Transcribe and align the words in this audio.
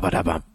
Abadabam. 0.00 0.49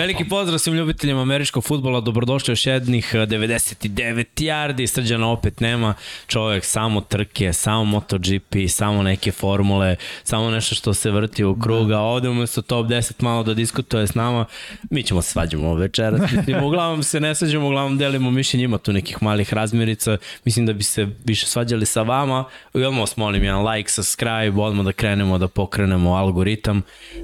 Veliki 0.00 0.24
pozdrav 0.24 0.58
svim 0.58 0.74
ljubiteljima 0.74 1.22
američkog 1.22 1.64
futbola, 1.64 2.00
dobrodošli 2.00 2.52
još 2.52 2.66
jednih 2.66 3.14
99 3.14 4.24
yardi, 4.36 4.86
srđana 4.86 5.30
opet 5.30 5.60
nema, 5.60 5.94
čovjek 6.26 6.64
samo 6.64 7.00
trke, 7.00 7.52
samo 7.52 7.84
MotoGP, 7.84 8.54
samo 8.68 9.02
neke 9.02 9.32
formule, 9.32 9.96
samo 10.24 10.50
nešto 10.50 10.74
što 10.74 10.94
se 10.94 11.10
vrti 11.10 11.44
u 11.44 11.56
kruga, 11.60 11.98
ovde 11.98 12.28
umesto 12.28 12.62
top 12.62 12.86
10 12.86 13.12
malo 13.18 13.42
da 13.42 13.54
diskutuje 13.54 14.06
s 14.06 14.14
nama, 14.14 14.44
mi 14.90 15.02
ćemo 15.02 15.22
se 15.22 15.30
svađamo 15.30 15.74
večeras, 15.74 16.20
mislim, 16.32 16.64
uglavnom 16.64 17.02
se 17.02 17.20
ne 17.20 17.34
svađamo, 17.34 17.66
uglavnom 17.66 17.98
delimo 17.98 18.30
mišljenje, 18.30 18.64
ima 18.64 18.78
tu 18.78 18.92
nekih 18.92 19.22
malih 19.22 19.54
razmirica, 19.54 20.16
mislim 20.44 20.66
da 20.66 20.72
bi 20.72 20.82
se 20.82 21.08
više 21.24 21.46
svađali 21.46 21.86
sa 21.86 22.02
vama, 22.02 22.44
i 22.74 22.84
odmah 22.84 23.00
vas 23.00 23.16
molim 23.16 23.44
jedan 23.44 23.68
like, 23.68 23.90
subscribe, 23.90 24.60
odmah 24.60 24.84
da 24.84 24.92
krenemo 24.92 25.38
da 25.38 25.48
pokrenemo 25.48 26.14
algoritam, 26.14 26.82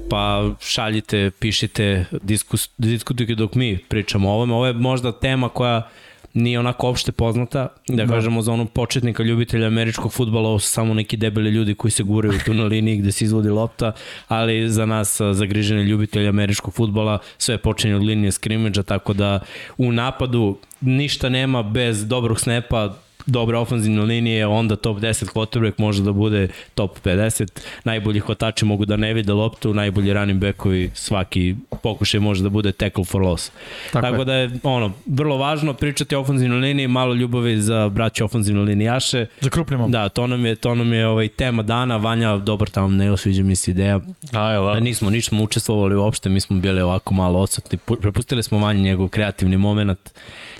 pa 0.09 0.51
šaljite, 0.61 1.31
pišite, 1.39 2.05
diskus, 2.21 2.66
diskutujte 2.77 3.35
dok 3.35 3.55
mi 3.55 3.77
pričamo 3.77 4.29
o 4.29 4.33
ovome. 4.33 4.53
Ovo 4.53 4.67
je 4.67 4.73
možda 4.73 5.11
tema 5.11 5.49
koja 5.49 5.89
nije 6.33 6.59
onako 6.59 6.89
opšte 6.89 7.11
poznata, 7.11 7.67
da, 7.87 8.05
da. 8.05 8.13
kažemo 8.13 8.41
za 8.41 8.53
onog 8.53 8.71
početnika 8.71 9.23
ljubitelja 9.23 9.67
američkog 9.67 10.13
futbola, 10.13 10.49
ovo 10.49 10.59
su 10.59 10.69
samo 10.69 10.93
neki 10.93 11.17
debeli 11.17 11.49
ljudi 11.49 11.75
koji 11.75 11.91
se 11.91 12.03
guraju 12.03 12.39
tu 12.45 12.53
na 12.53 12.63
liniji 12.63 12.97
gde 12.97 13.11
se 13.11 13.25
izvodi 13.25 13.49
lopta, 13.49 13.91
ali 14.27 14.69
za 14.69 14.85
nas 14.85 15.21
zagrižene 15.31 15.83
ljubitelja 15.83 16.29
američkog 16.29 16.73
futbola 16.73 17.19
sve 17.37 17.57
počinje 17.57 17.95
od 17.95 18.03
linije 18.03 18.31
skrimidža, 18.31 18.83
tako 18.83 19.13
da 19.13 19.39
u 19.77 19.91
napadu 19.91 20.57
ništa 20.81 21.29
nema 21.29 21.63
bez 21.63 22.07
dobrog 22.07 22.39
snepa, 22.39 22.95
dobre 23.27 23.57
ofenzivne 23.57 24.01
linije, 24.01 24.47
onda 24.47 24.75
top 24.75 24.97
10 24.97 25.25
quarterback 25.33 25.73
može 25.77 26.03
da 26.03 26.11
bude 26.11 26.47
top 26.75 26.99
50. 27.03 27.61
Najbolji 27.83 28.19
hvatači 28.19 28.65
mogu 28.65 28.85
da 28.85 28.95
ne 28.95 29.13
vide 29.13 29.33
loptu, 29.33 29.73
najbolji 29.73 30.13
running 30.13 30.41
backovi 30.41 30.91
svaki 30.93 31.55
pokušaj 31.83 32.19
može 32.19 32.43
da 32.43 32.49
bude 32.49 32.71
tackle 32.71 33.03
for 33.03 33.21
loss. 33.21 33.51
Tako, 33.91 34.07
Tako 34.07 34.21
je. 34.21 34.25
da 34.25 34.33
je 34.33 34.51
ono, 34.63 34.91
vrlo 35.05 35.37
važno 35.37 35.73
pričati 35.73 36.15
o 36.15 36.19
ofenzivnoj 36.19 36.59
liniji, 36.59 36.87
malo 36.87 37.13
ljubavi 37.13 37.61
za 37.61 37.89
braće 37.89 38.23
ofenzivne 38.23 38.61
linijaše. 38.61 39.25
Za 39.41 39.49
krupni 39.49 39.77
Da, 39.87 40.09
to 40.09 40.27
nam 40.27 40.45
je, 40.45 40.55
to 40.55 40.75
nam 40.75 40.93
je 40.93 41.07
ovaj, 41.07 41.27
tema 41.27 41.63
dana. 41.63 41.97
Vanja, 41.97 42.37
dobar 42.37 42.69
tamo 42.69 42.87
ne 42.87 43.17
sviđa 43.17 43.43
mi 43.43 43.55
se 43.55 43.71
ideja. 43.71 43.99
A, 44.31 44.51
je, 44.51 44.59
da. 44.59 44.79
Nismo, 44.79 45.09
nismo 45.09 45.43
učestvovali 45.43 45.95
uopšte, 45.95 46.29
mi 46.29 46.39
smo 46.39 46.59
bili 46.59 46.81
ovako 46.81 47.13
malo 47.13 47.39
odsutni. 47.39 47.77
Prepustili 48.01 48.43
smo 48.43 48.59
Vanji 48.59 48.81
njegov 48.81 49.07
kreativni 49.07 49.57
moment 49.57 49.99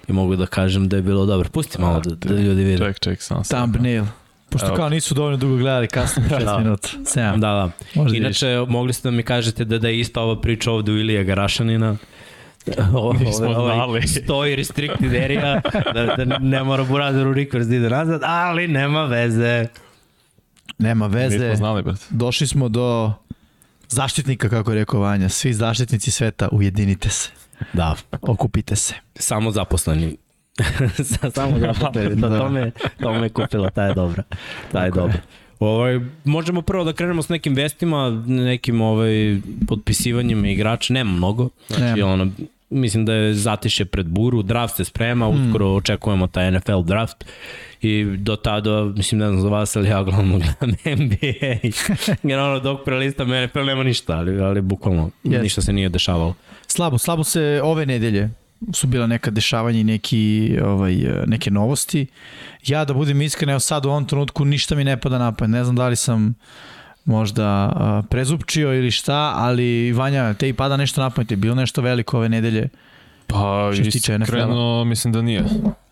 i 0.07 0.13
mogu 0.13 0.35
da 0.35 0.45
kažem 0.45 0.90
da 0.90 0.95
je 0.95 1.01
bilo 1.01 1.25
dobro. 1.25 1.50
Pusti 1.50 1.81
malo 1.81 2.00
da, 2.00 2.16
da 2.16 2.41
ljudi 2.41 2.63
vide. 2.63 2.85
Ček, 2.85 3.00
ček, 3.00 3.22
sam 3.22 3.44
sam. 3.44 3.72
Thumbnail. 3.72 4.06
Pošto 4.50 4.75
kao 4.75 4.90
nisu 4.90 5.13
dovoljno 5.13 5.38
dugo 5.38 5.57
gledali, 5.57 5.88
kasno 5.88 6.23
6 6.29 6.44
da. 6.45 6.57
minuta. 6.57 6.90
7. 6.97 7.31
Da, 7.31 7.38
da. 7.40 7.69
Možda 7.95 8.17
Inače, 8.17 8.47
više. 8.47 8.72
mogli 8.72 8.94
ste 8.94 9.07
da 9.07 9.16
mi 9.16 9.23
kažete 9.23 9.66
da, 9.66 9.78
da 9.78 9.88
je 9.88 10.00
ista 10.00 10.22
ova 10.22 10.41
priča 10.41 10.72
ovde 10.72 10.91
u 10.91 10.97
Ilija 10.97 11.23
Garašanina. 11.23 11.96
Ovo, 12.94 13.13
Nismo 13.13 13.47
ovo, 13.47 13.73
znali. 13.73 14.07
Stoji 14.23 14.56
restricted 14.56 15.16
area, 15.23 15.62
da, 15.94 16.25
da 16.25 16.38
ne 16.40 16.63
mora 16.63 16.84
Burazer 16.84 17.28
u 17.28 17.34
request 17.34 17.69
da 17.69 17.75
ide 17.75 17.90
nazad, 17.90 18.22
ali 18.23 18.67
nema 18.67 19.06
veze. 19.06 19.67
Nema 20.78 21.07
veze. 21.07 21.38
Nismo 21.38 21.56
znali, 21.56 21.84
brate. 21.84 22.06
Došli 22.09 22.47
smo 22.47 22.69
do 22.69 23.13
zaštitnika, 23.88 24.50
kako 24.50 24.72
je 24.72 24.75
rekao 24.75 25.00
Vanja. 25.00 25.29
Svi 25.29 25.53
zaštitnici 25.53 26.12
sveta, 26.12 26.47
ujedinite 26.51 27.09
se. 27.09 27.29
Da. 27.73 27.95
Okupite 28.22 28.75
se. 28.75 28.94
Samo 29.16 29.51
zaposleni. 29.51 30.18
Samo 31.35 31.59
zaposleni. 31.59 32.22
To, 32.22 32.29
to, 32.29 32.50
me, 32.50 32.72
to 33.00 33.13
me 33.13 33.29
kupila, 33.29 33.69
ta 33.69 33.84
je 33.84 33.94
dobra. 33.94 34.23
Ta 34.72 34.84
je 34.84 34.91
dobra. 34.91 35.19
Ovaj, 35.59 36.00
možemo 36.23 36.62
prvo 36.62 36.84
da 36.84 36.94
krenemo 36.94 37.22
s 37.22 37.29
nekim 37.29 37.56
vestima, 37.56 38.23
nekim 38.28 38.81
ovaj, 38.81 39.40
potpisivanjima 39.67 40.47
igrača, 40.47 40.94
nema 40.94 41.12
mnogo. 41.12 41.50
Znači, 41.67 41.84
nema. 41.84 42.13
ono, 42.13 42.31
mislim 42.69 43.06
da 43.06 43.13
je 43.13 43.34
zatiše 43.34 43.85
pred 43.85 44.06
buru, 44.06 44.44
draft 44.44 44.75
se 44.75 44.85
sprema, 44.85 45.31
hmm. 45.31 45.47
uskoro 45.47 45.67
očekujemo 45.67 46.28
taj 46.28 46.51
NFL 46.51 46.81
draft 46.81 47.25
i 47.81 48.03
do 48.17 48.35
tada, 48.35 48.84
mislim, 48.84 49.19
ne 49.19 49.28
znam 49.28 49.41
za 49.41 49.50
vas, 49.50 49.75
ali 49.75 49.90
ja 49.90 50.03
glavno 50.03 50.40
gledam 50.40 50.78
NBA. 51.06 51.69
Jer 52.23 52.40
ono, 52.40 52.59
dok 52.59 52.85
prelistam 52.85 53.28
NFL 53.44 53.63
nema 53.63 53.84
ništa, 53.84 54.17
ali, 54.17 54.41
ali 54.41 54.62
bukvalno 54.62 55.09
yes. 55.23 55.41
ništa 55.41 55.62
se 55.62 55.73
nije 55.73 55.90
dešavalo. 55.90 56.35
Slabo, 56.78 56.98
slabo 56.98 57.24
se 57.24 57.62
ove 57.64 57.86
nedelje 57.86 58.30
su 58.74 58.88
bila 58.88 59.08
neka 59.08 59.32
dešavanja 59.32 59.80
i 59.80 59.84
neki, 59.84 60.58
ovaj, 60.66 60.96
neke 61.26 61.52
novosti. 61.52 62.08
Ja 62.66 62.86
da 62.86 62.94
budem 62.94 63.22
iskren, 63.22 63.50
evo 63.50 63.60
sad 63.60 63.86
u 63.86 63.90
ovom 63.90 64.06
trenutku 64.06 64.46
ništa 64.46 64.76
mi 64.76 64.84
ne 64.84 64.98
pada 64.98 65.18
na 65.18 65.32
pamet. 65.32 65.52
Ne 65.52 65.64
znam 65.64 65.76
da 65.76 65.88
li 65.88 65.96
sam 65.96 66.36
možda 67.06 67.72
prezupčio 68.10 68.74
ili 68.74 68.92
šta, 68.92 69.34
ali 69.36 69.92
Vanja, 69.92 70.34
te 70.34 70.50
i 70.50 70.54
pada 70.54 70.78
nešto 70.78 71.02
na 71.02 71.10
pamet. 71.10 71.32
Je 71.32 71.38
bilo 71.38 71.56
nešto 71.56 71.82
veliko 71.82 72.18
ove 72.18 72.30
nedelje? 72.30 72.70
Pa 73.28 73.72
iskreno 73.84 74.84
mislim 74.86 75.14
da 75.14 75.22
nije. 75.22 75.44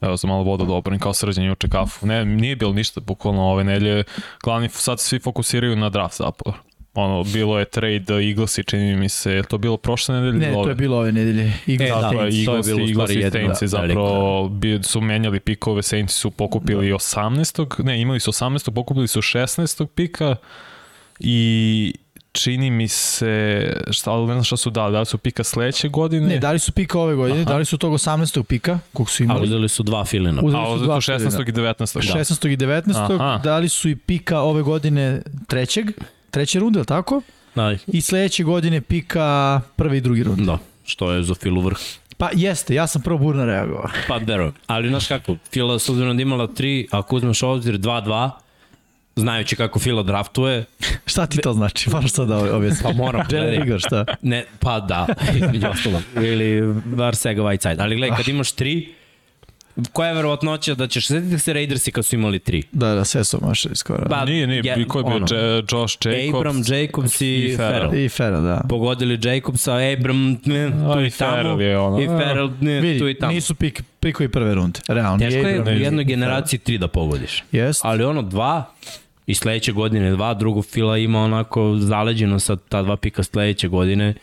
Evo 0.02 0.18
sam 0.18 0.30
malo 0.30 0.44
voda 0.44 0.66
dobro, 0.66 0.98
kao 1.00 1.14
srđan 1.14 1.46
juče 1.46 1.70
kafu. 1.70 2.08
Ne, 2.08 2.26
nije 2.26 2.56
bilo 2.56 2.74
ništa 2.74 3.02
bukvalno 3.02 3.42
ove 3.42 3.64
nedelje. 3.64 4.04
Glavni 4.44 4.70
sad 4.70 5.00
svi 5.00 5.20
fokusiraju 5.20 5.76
na 5.76 5.90
draft 5.90 6.18
zapravo 6.18 6.58
ono, 6.96 7.24
bilo 7.24 7.60
je 7.60 7.66
trade 7.66 8.28
Eagles 8.28 8.58
i 8.58 8.64
čini 8.64 8.96
mi 8.96 9.10
se, 9.10 9.32
je 9.32 9.44
to 9.44 9.58
bilo 9.58 9.78
prošle 9.78 10.16
nedelje? 10.16 10.48
Ne, 10.48 10.54
to 10.54 10.70
je 10.70 10.76
bilo 10.76 10.98
ove 10.98 11.12
nedelje. 11.12 11.54
Eagles, 11.68 11.90
e, 11.90 12.02
da, 12.02 12.08
je 12.08 12.42
Eagles, 12.42 12.68
je 12.68 12.72
Eagles 12.72 13.12
i 13.12 13.32
Saints 13.32 13.62
da, 13.62 13.68
zapravo 13.68 14.50
bi, 14.50 14.80
su 14.84 15.02
menjali 15.02 15.40
pikove, 15.40 15.84
Saints 15.84 16.14
su 16.14 16.32
pokupili 16.32 16.90
da. 16.90 16.96
18. 16.96 17.84
Ne, 17.84 18.02
imali 18.02 18.20
su 18.20 18.32
18. 18.32 18.72
pokupili 18.72 19.08
su 19.08 19.22
16. 19.22 19.86
pika 19.86 20.36
i 21.20 21.94
čini 22.32 22.72
mi 22.72 22.88
se, 22.88 23.74
šta, 23.92 24.12
ali 24.12 24.28
ne 24.28 24.34
znam 24.34 24.44
šta 24.44 24.58
su 24.58 24.70
dali, 24.70 24.92
da 24.94 25.00
li 25.00 25.06
su 25.06 25.18
pika 25.18 25.44
sledeće 25.44 25.88
godine? 25.88 26.28
Ne, 26.28 26.40
dali 26.40 26.60
su 26.60 26.72
pika 26.72 27.00
ove 27.00 27.16
godine, 27.16 27.42
Aha. 27.42 27.50
dali 27.50 27.66
su 27.66 27.78
tog 27.78 27.94
18. 27.94 28.44
pika, 28.44 28.80
kog 28.94 29.10
su 29.10 29.24
imali. 29.24 29.40
A 29.40 29.44
uzeli 29.44 29.70
su 29.70 29.84
dva 29.84 30.06
filina. 30.06 30.42
Uzeli 30.42 30.66
su 30.66 30.72
A 30.72 30.74
uzeli 30.74 31.02
su 31.02 31.12
16. 31.12 31.50
i 31.50 31.52
19. 31.52 32.14
Da. 32.14 32.20
16. 32.20 32.54
i 32.54 32.58
19. 32.58 33.16
Aha. 33.16 33.42
dali 33.44 33.70
su 33.70 33.90
i 33.90 33.96
pika 33.96 34.40
ove 34.40 34.62
godine 34.62 35.22
trećeg 35.48 35.92
treće 36.36 36.60
runde, 36.60 36.80
ali 36.80 36.86
tako? 36.86 37.22
Da. 37.56 37.76
I 37.88 38.02
sledeće 38.02 38.44
godine 38.44 38.82
pika 38.82 39.62
prvi 39.76 39.98
i 39.98 40.02
drugi 40.02 40.24
rund. 40.24 40.40
Da, 40.40 40.58
što 40.86 41.12
je 41.12 41.24
za 41.24 41.36
Filu 41.36 41.62
vrh. 41.62 41.78
Pa 42.18 42.30
jeste, 42.34 42.76
ja 42.76 42.88
sam 42.88 43.02
prvo 43.02 43.18
burno 43.18 43.46
reagovao. 43.46 43.90
Pa 44.08 44.18
vero, 44.18 44.52
ali 44.68 44.90
znaš 44.90 45.08
kako, 45.08 45.36
Fila 45.52 45.80
s 45.80 45.90
obzirom 45.90 46.18
da 46.18 46.22
imala 46.22 46.48
3, 46.48 46.88
ako 46.92 47.16
uzmeš 47.16 47.44
obzir 47.44 47.78
2-2, 47.78 48.30
znajući 49.16 49.56
kako 49.56 49.80
Fila 49.80 50.04
draftuje. 50.04 50.66
šta 51.12 51.26
ti 51.26 51.38
to 51.38 51.54
znači? 51.54 51.90
Moraš 51.90 52.12
sad 52.12 52.28
da 52.28 52.56
objasniš. 52.56 52.84
Pa 52.84 52.94
moram. 52.94 53.28
Jerry 53.30 53.66
Igor, 53.66 53.80
šta? 53.80 54.06
Ne, 54.22 54.46
pa 54.60 54.80
da, 54.80 55.08
između 55.40 55.68
ostalo. 55.68 56.02
Ili 56.16 56.74
Varsega 56.96 57.42
Whiteside. 57.42 57.82
Ali 57.82 57.96
gledaj, 57.96 58.18
kad 58.18 58.28
imaš 58.28 58.56
3, 58.56 58.88
koja 59.94 60.10
je 60.10 60.16
verovatnoća 60.16 60.76
da 60.76 60.88
ćeš 60.88 61.08
setiti 61.08 61.40
se 61.40 61.54
Raidersi 61.54 61.92
kad 61.92 62.06
su 62.06 62.16
imali 62.16 62.40
tri? 62.40 62.64
Da, 62.72 62.94
da, 62.94 63.06
sve 63.06 63.24
su 63.24 63.40
mašali 63.42 63.76
skoro. 63.76 64.10
Pa, 64.10 64.26
nije, 64.26 64.48
nije, 64.48 64.62
je, 64.66 64.88
ko 64.88 65.00
je 65.00 65.04
bio? 65.04 65.16
Ono, 65.16 65.28
Josh 65.72 65.98
Jacobs? 66.06 66.36
Abram, 66.36 66.64
Jacobs 66.68 67.22
i, 67.22 67.26
i 67.26 67.58
Ferrell. 67.58 67.96
I 67.96 68.10
Ferrell, 68.10 68.44
da. 68.44 68.62
Pogodili 68.70 69.20
Jacobsa, 69.24 69.74
Abram, 69.74 70.38
ne, 70.46 70.72
tu 70.94 71.02
i, 71.02 71.08
i 71.08 71.12
tamo. 71.12 71.62
Je 71.62 71.80
ono. 71.80 72.02
I 72.02 72.08
Ferrell, 72.08 72.52
ne, 72.62 72.82
Vidi, 72.82 73.00
tu 73.00 73.10
i 73.10 73.14
tamo. 73.20 73.32
nisu 73.32 73.56
pik, 73.56 73.84
pikovi 74.00 74.30
prve 74.30 74.56
runde, 74.56 74.80
realno. 74.88 75.20
Teško 75.20 75.48
je 75.48 75.62
u 75.62 75.70
jednoj 75.70 76.04
generaciji 76.04 76.60
tri 76.60 76.78
da 76.78 76.88
pogodiš. 76.88 77.44
Jest. 77.52 77.82
Ali 77.84 78.04
ono 78.04 78.22
dva, 78.22 78.74
i 79.28 79.36
sledeće 79.36 79.72
godine 79.72 80.12
dva, 80.12 80.34
drugo 80.34 80.62
fila 80.62 80.98
ima 80.98 81.24
onako 81.24 81.76
zaleđeno 81.78 82.40
sa 82.40 82.56
ta 82.56 82.82
dva 82.82 82.98
pika 82.98 83.24
sledeće 83.24 83.68
godine 83.68 84.14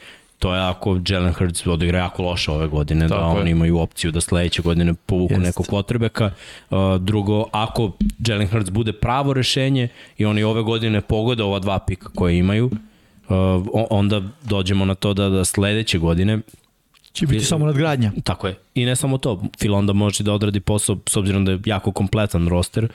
to 0.42 0.54
je 0.54 0.60
ako 0.60 1.00
Jalen 1.08 1.32
Hurts 1.32 1.66
odigra 1.66 1.98
jako 1.98 2.22
loše 2.22 2.50
ove 2.50 2.66
godine, 2.68 3.08
da 3.08 3.14
Tako 3.14 3.34
da 3.34 3.40
oni 3.40 3.50
imaju 3.50 3.78
opciju 3.78 4.10
da 4.10 4.20
sledeće 4.20 4.62
godine 4.62 4.94
povuku 4.94 5.34
Jest. 5.34 5.44
nekog 5.44 5.66
kvotrbeka. 5.66 6.30
Uh, 6.70 6.78
drugo, 7.00 7.44
ako 7.52 7.92
Jalen 8.26 8.48
Hurts 8.48 8.70
bude 8.70 8.92
pravo 8.92 9.32
rešenje 9.32 9.88
i 10.18 10.24
oni 10.24 10.42
ove 10.42 10.62
godine 10.62 11.00
pogode 11.00 11.42
ova 11.42 11.58
dva 11.58 11.78
pika 11.78 12.08
koje 12.14 12.38
imaju, 12.38 12.66
uh, 12.66 13.36
onda 13.90 14.22
dođemo 14.42 14.84
na 14.84 14.94
to 14.94 15.14
da, 15.14 15.28
da 15.28 15.44
sledeće 15.44 15.98
godine 15.98 16.38
Će 17.12 17.26
biti 17.26 17.44
samo 17.44 17.66
nadgradnja. 17.66 18.12
Tako 18.24 18.46
je. 18.46 18.54
I 18.74 18.84
ne 18.84 18.96
samo 18.96 19.18
to. 19.18 19.42
Phil 19.58 19.74
onda 19.74 19.92
može 19.92 20.24
da 20.24 20.32
odradi 20.32 20.60
posao, 20.60 20.96
s 21.06 21.16
obzirom 21.16 21.44
da 21.44 21.52
je 21.52 21.60
jako 21.66 21.92
kompletan 21.92 22.48
roster. 22.48 22.88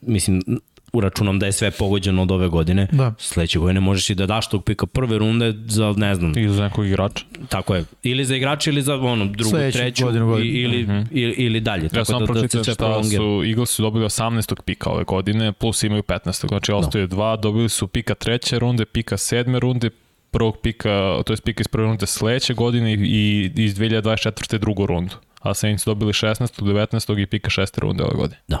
Mislim, 0.00 0.42
uračunam 0.94 1.38
da 1.38 1.46
je 1.46 1.52
sve 1.52 1.70
pogođeno 1.70 2.22
od 2.22 2.30
ove 2.30 2.48
godine, 2.48 2.88
da. 2.92 3.14
sledeće 3.18 3.58
godine 3.58 3.80
možeš 3.80 4.10
i 4.10 4.14
da 4.14 4.26
daš 4.26 4.48
tog 4.48 4.64
pika 4.64 4.86
prve 4.86 5.18
runde 5.18 5.54
za, 5.66 5.94
ne 5.96 6.14
znam... 6.14 6.32
Ili 6.36 6.54
za 6.54 6.62
nekog 6.62 6.86
igrača. 6.86 7.24
Tako 7.48 7.74
je. 7.74 7.84
Ili 8.02 8.24
za 8.24 8.36
igrača 8.36 8.70
ili 8.70 8.82
za 8.82 8.94
ono, 8.94 9.24
drugu, 9.24 9.50
Sledeću 9.50 9.78
treću 9.78 10.04
godinu, 10.04 10.26
godinu. 10.26 10.50
ili, 10.50 10.82
uh 10.82 10.88
mhm. 10.88 10.98
-huh. 10.98 11.06
ili, 11.10 11.32
ili 11.32 11.60
dalje. 11.60 11.88
Tako 11.88 11.98
ja 11.98 12.04
sam 12.04 12.20
da, 12.20 12.26
pročitao 12.26 12.62
da 12.62 12.72
šta 12.74 13.04
su, 13.04 13.42
Eagles 13.46 13.70
su 13.70 13.82
dobili 13.82 14.04
18. 14.04 14.60
pika 14.60 14.90
ove 14.90 15.04
godine, 15.04 15.52
plus 15.52 15.82
imaju 15.82 16.02
15. 16.02 16.48
Znači, 16.48 16.72
no. 16.72 16.78
ostaje 16.78 17.06
dva, 17.06 17.36
dobili 17.36 17.68
su 17.68 17.86
pika 17.86 18.14
treće 18.14 18.58
runde, 18.58 18.84
pika 18.84 19.16
sedme 19.16 19.60
runde, 19.60 19.90
prvog 20.30 20.58
pika, 20.62 21.22
to 21.26 21.32
je 21.32 21.36
pika 21.44 21.60
iz 21.60 21.68
prve 21.68 21.86
runde 21.86 22.06
sledeće 22.06 22.54
godine 22.54 22.92
i 22.94 23.50
iz 23.56 23.78
2024. 23.78 24.58
drugu 24.58 24.86
rundu. 24.86 25.14
A 25.40 25.54
Saints 25.54 25.84
dobili 25.84 26.12
16. 26.12 26.62
19. 26.62 27.22
i 27.22 27.26
pika 27.26 27.50
šeste 27.50 27.80
runde 27.80 28.04
ove 28.04 28.16
godine. 28.16 28.40
Da. 28.48 28.58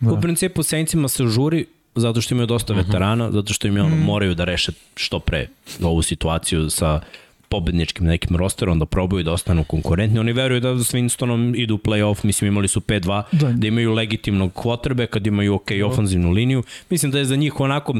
Da. 0.00 0.12
U 0.12 0.20
principu 0.20 0.62
Saintsima 0.62 1.08
se 1.08 1.26
žuri 1.26 1.66
zato 1.94 2.20
što 2.20 2.34
imaju 2.34 2.46
dosta 2.46 2.72
mhm. 2.72 2.82
veterana, 2.82 3.30
zato 3.32 3.52
što 3.52 3.68
im 3.68 3.76
ono, 3.76 3.88
mhm. 3.88 4.04
moraju 4.04 4.34
da 4.34 4.44
reše 4.44 4.72
što 4.96 5.18
pre 5.18 5.46
ovu 5.82 6.02
situaciju 6.02 6.70
sa 6.70 7.00
pobedničkim 7.48 8.06
nekim 8.06 8.36
rosterom, 8.36 8.78
da 8.78 8.86
probaju 8.86 9.24
da 9.24 9.32
ostanu 9.32 9.64
konkurentni. 9.64 10.18
Oni 10.18 10.32
veruju 10.32 10.60
da 10.60 10.78
s 10.78 10.94
Winstonom 10.94 11.62
idu 11.62 11.74
u 11.74 11.78
play-off, 11.78 12.24
mislim 12.24 12.48
imali 12.48 12.68
su 12.68 12.80
5-2, 12.80 13.22
da. 13.32 13.52
da 13.52 13.66
imaju 13.66 13.92
legitimnog 13.92 14.52
kvotrbe, 14.54 15.06
kad 15.06 15.26
imaju 15.26 15.54
ok 15.54 15.70
da. 15.70 15.86
ofanzivnu 15.86 16.30
liniju. 16.30 16.62
Mislim 16.90 17.12
da 17.12 17.18
je 17.18 17.24
za 17.24 17.36
njih 17.36 17.60
onako, 17.60 17.94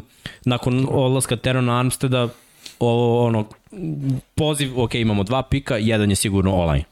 nakon 0.45 0.87
odlaska 0.91 1.37
Terona 1.37 1.79
Armsteda, 1.79 2.29
o, 2.79 3.25
ono, 3.27 3.45
poziv, 4.35 4.81
ok, 4.81 4.95
imamo 4.95 5.25
dva 5.25 5.43
pika, 5.43 5.77
jedan 5.77 6.11
je 6.11 6.17
sigurno 6.17 6.55
online. 6.55 6.85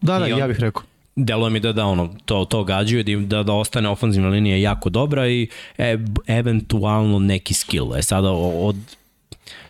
Da, 0.00 0.18
da, 0.18 0.24
on, 0.24 0.38
ja 0.38 0.48
bih 0.48 0.60
rekao. 0.60 0.82
Deluje 1.16 1.50
mi 1.50 1.60
da 1.60 1.72
da 1.72 1.84
ono 1.86 2.14
to 2.24 2.44
to 2.44 2.64
gađaju 2.64 3.04
da 3.04 3.42
da 3.42 3.52
ostane 3.52 3.88
ofanzivna 3.88 4.28
linija 4.28 4.56
jako 4.56 4.90
dobra 4.90 5.28
i 5.28 5.48
e, 5.78 5.98
eventualno 6.26 7.18
neki 7.18 7.54
skill. 7.54 7.96
E 7.96 8.02
sada 8.02 8.30
od 8.30 8.76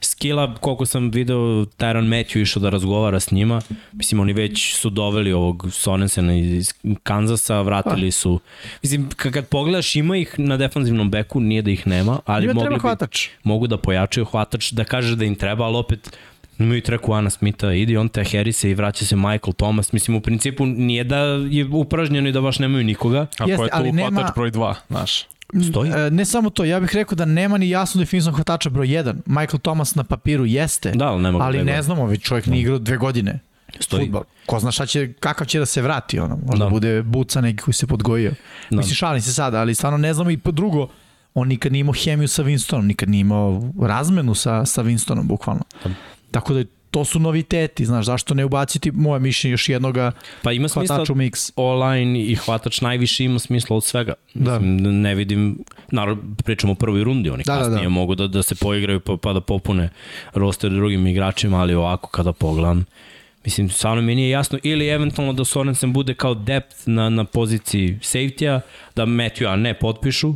skilla, 0.01 0.55
koliko 0.55 0.87
sam 0.87 1.11
video 1.11 1.39
Tyron 1.65 2.09
Matthew 2.09 2.41
išao 2.41 2.61
da 2.61 2.71
razgovara 2.71 3.21
s 3.21 3.31
njima, 3.31 3.61
mislim 3.93 4.21
oni 4.21 4.33
već 4.33 4.75
su 4.75 4.91
doveli 4.91 5.33
ovog 5.33 5.67
Sonensena 5.73 6.35
iz 6.35 6.75
Kanzasa, 7.03 7.61
vratili 7.61 8.11
su, 8.11 8.41
mislim 8.83 9.09
kad 9.17 9.49
pogledaš 9.49 9.97
ima 9.97 10.17
ih 10.17 10.35
na 10.39 10.57
defanzivnom 10.57 11.11
beku, 11.11 11.41
nije 11.41 11.63
da 11.63 11.71
ih 11.71 11.87
nema, 11.87 12.21
ali 12.25 12.55
mogli 12.55 12.75
bi, 12.75 12.81
hvatač. 12.81 13.29
mogu 13.43 13.67
da 13.67 13.77
pojačaju 13.77 14.25
hvatač, 14.25 14.73
da 14.73 14.85
kaže 14.85 15.17
da 15.17 15.25
im 15.25 15.35
treba, 15.35 15.65
ali 15.65 15.77
opet 15.77 16.17
imaju 16.59 16.83
treku 16.83 17.13
Ana 17.13 17.31
Smitha, 17.31 17.73
idi 17.73 17.97
on 17.97 18.09
te 18.09 18.25
Harrisa 18.25 18.69
i 18.69 18.75
vraća 18.75 19.05
se 19.05 19.17
Michael 19.17 19.53
Thomas. 19.57 19.93
Mislim, 19.93 20.17
u 20.17 20.21
principu 20.21 20.67
nije 20.67 21.05
da 21.05 21.17
je 21.51 21.67
upražnjeno 21.73 22.29
i 22.29 22.33
da 22.33 22.41
baš 22.41 22.59
nemaju 22.59 22.85
nikoga. 22.85 23.27
Ako 23.39 23.51
Jeste, 23.51 23.65
je 23.65 23.71
tu 23.71 23.77
hvatač 23.77 23.93
nema... 23.95 24.33
broj 24.35 24.51
2, 24.51 24.75
znaš. 24.89 25.27
Stoji? 25.71 25.91
E, 25.91 26.11
ne 26.11 26.25
samo 26.25 26.51
to, 26.51 26.65
ja 26.65 26.81
bih 26.81 26.95
rekao 26.95 27.17
da 27.17 27.25
nema 27.25 27.59
ni 27.59 27.71
jasno 27.71 27.99
definisan 27.99 28.35
hvatača 28.35 28.71
broj 28.71 28.87
1. 28.87 29.15
Michael 29.27 29.59
Thomas 29.59 29.95
na 29.95 30.05
papiru 30.05 30.47
jeste, 30.47 30.93
da, 30.95 31.07
ali, 31.07 31.23
nema 31.23 31.45
ali 31.45 31.65
ne 31.65 31.83
znamo, 31.83 32.07
već 32.07 32.23
čovjek 32.23 32.47
nije 32.47 32.61
igrao 32.61 32.79
dve 32.79 32.97
godine. 32.97 33.39
Stoji. 33.81 34.05
Futbol. 34.05 34.23
Ko 34.47 34.61
zna 34.61 34.73
šta 34.73 34.87
će, 34.87 35.13
kakav 35.13 35.47
će 35.47 35.59
da 35.59 35.67
se 35.67 35.83
vrati, 35.83 36.19
ono, 36.19 36.39
možda 36.47 36.65
da. 36.65 36.71
bude 36.71 37.03
buca 37.03 37.41
neki 37.41 37.63
koji 37.63 37.75
se 37.75 37.87
podgojio. 37.87 38.33
Da. 38.71 38.77
Mislim, 38.77 38.95
šalim 38.95 39.23
se 39.23 39.35
sada, 39.35 39.61
ali 39.61 39.75
stvarno 39.75 39.99
ne 39.99 40.15
znamo 40.15 40.31
i 40.31 40.37
po 40.37 40.51
drugo, 40.51 40.89
on 41.35 41.49
nikad 41.49 41.73
nije 41.73 41.81
imao 41.81 41.95
hemiju 42.05 42.29
sa 42.29 42.45
Winstonom, 42.45 42.83
nikad 42.83 43.09
nije 43.09 43.21
imao 43.21 43.63
razmenu 43.83 44.35
sa, 44.35 44.65
sa 44.67 44.83
Winstonom, 44.83 45.23
bukvalno. 45.23 45.63
Da. 45.85 45.91
Tako 46.41 46.55
da 46.55 46.65
to 46.91 47.05
su 47.05 47.19
noviteti, 47.19 47.87
znaš, 47.87 48.07
zašto 48.07 48.35
ne 48.35 48.45
ubaciti 48.45 48.91
moje 48.91 49.21
mišljenje 49.21 49.53
još 49.53 49.69
jednoga 49.69 50.13
pa 50.43 50.53
ima 50.53 50.69
smisla 50.69 51.03
u 51.03 51.05
mix. 51.05 51.53
online 51.57 52.21
i 52.21 52.35
hvatač 52.35 52.81
najviše 52.81 53.25
ima 53.25 53.39
smisla 53.39 53.77
od 53.77 53.85
svega. 53.85 54.15
Da. 54.35 54.59
Mislim, 54.59 55.01
ne 55.01 55.15
vidim, 55.15 55.59
naravno 55.91 56.23
pričamo 56.45 56.73
o 56.73 56.77
prvoj 56.77 57.05
rundi, 57.05 57.31
oni 57.31 57.43
da, 57.47 57.59
kasnije 57.59 57.79
da, 57.79 57.83
da. 57.83 57.89
mogu 57.89 58.15
da, 58.15 58.27
da 58.27 58.43
se 58.43 58.55
poigraju 58.55 59.01
pa, 59.01 59.17
pa 59.17 59.33
da 59.33 59.41
popune 59.41 59.91
roster 60.35 60.71
drugim 60.71 61.07
igračima, 61.07 61.61
ali 61.61 61.75
ovako 61.75 62.09
kada 62.09 62.33
pogledam, 62.33 62.85
Mislim, 63.45 63.69
stvarno 63.71 64.03
mi 64.03 64.15
nije 64.15 64.31
jasno. 64.31 64.59
Ili 64.63 64.89
eventualno 64.89 65.33
da 65.33 65.45
Sorensen 65.45 65.93
bude 65.93 66.15
kao 66.15 66.35
depth 66.35 66.77
na, 66.87 67.09
na 67.09 67.25
poziciji 67.25 67.99
safety-a, 68.03 68.61
da 68.97 69.07
Matthew-a 69.07 69.57
ne 69.57 69.75
potpišu, 69.75 70.35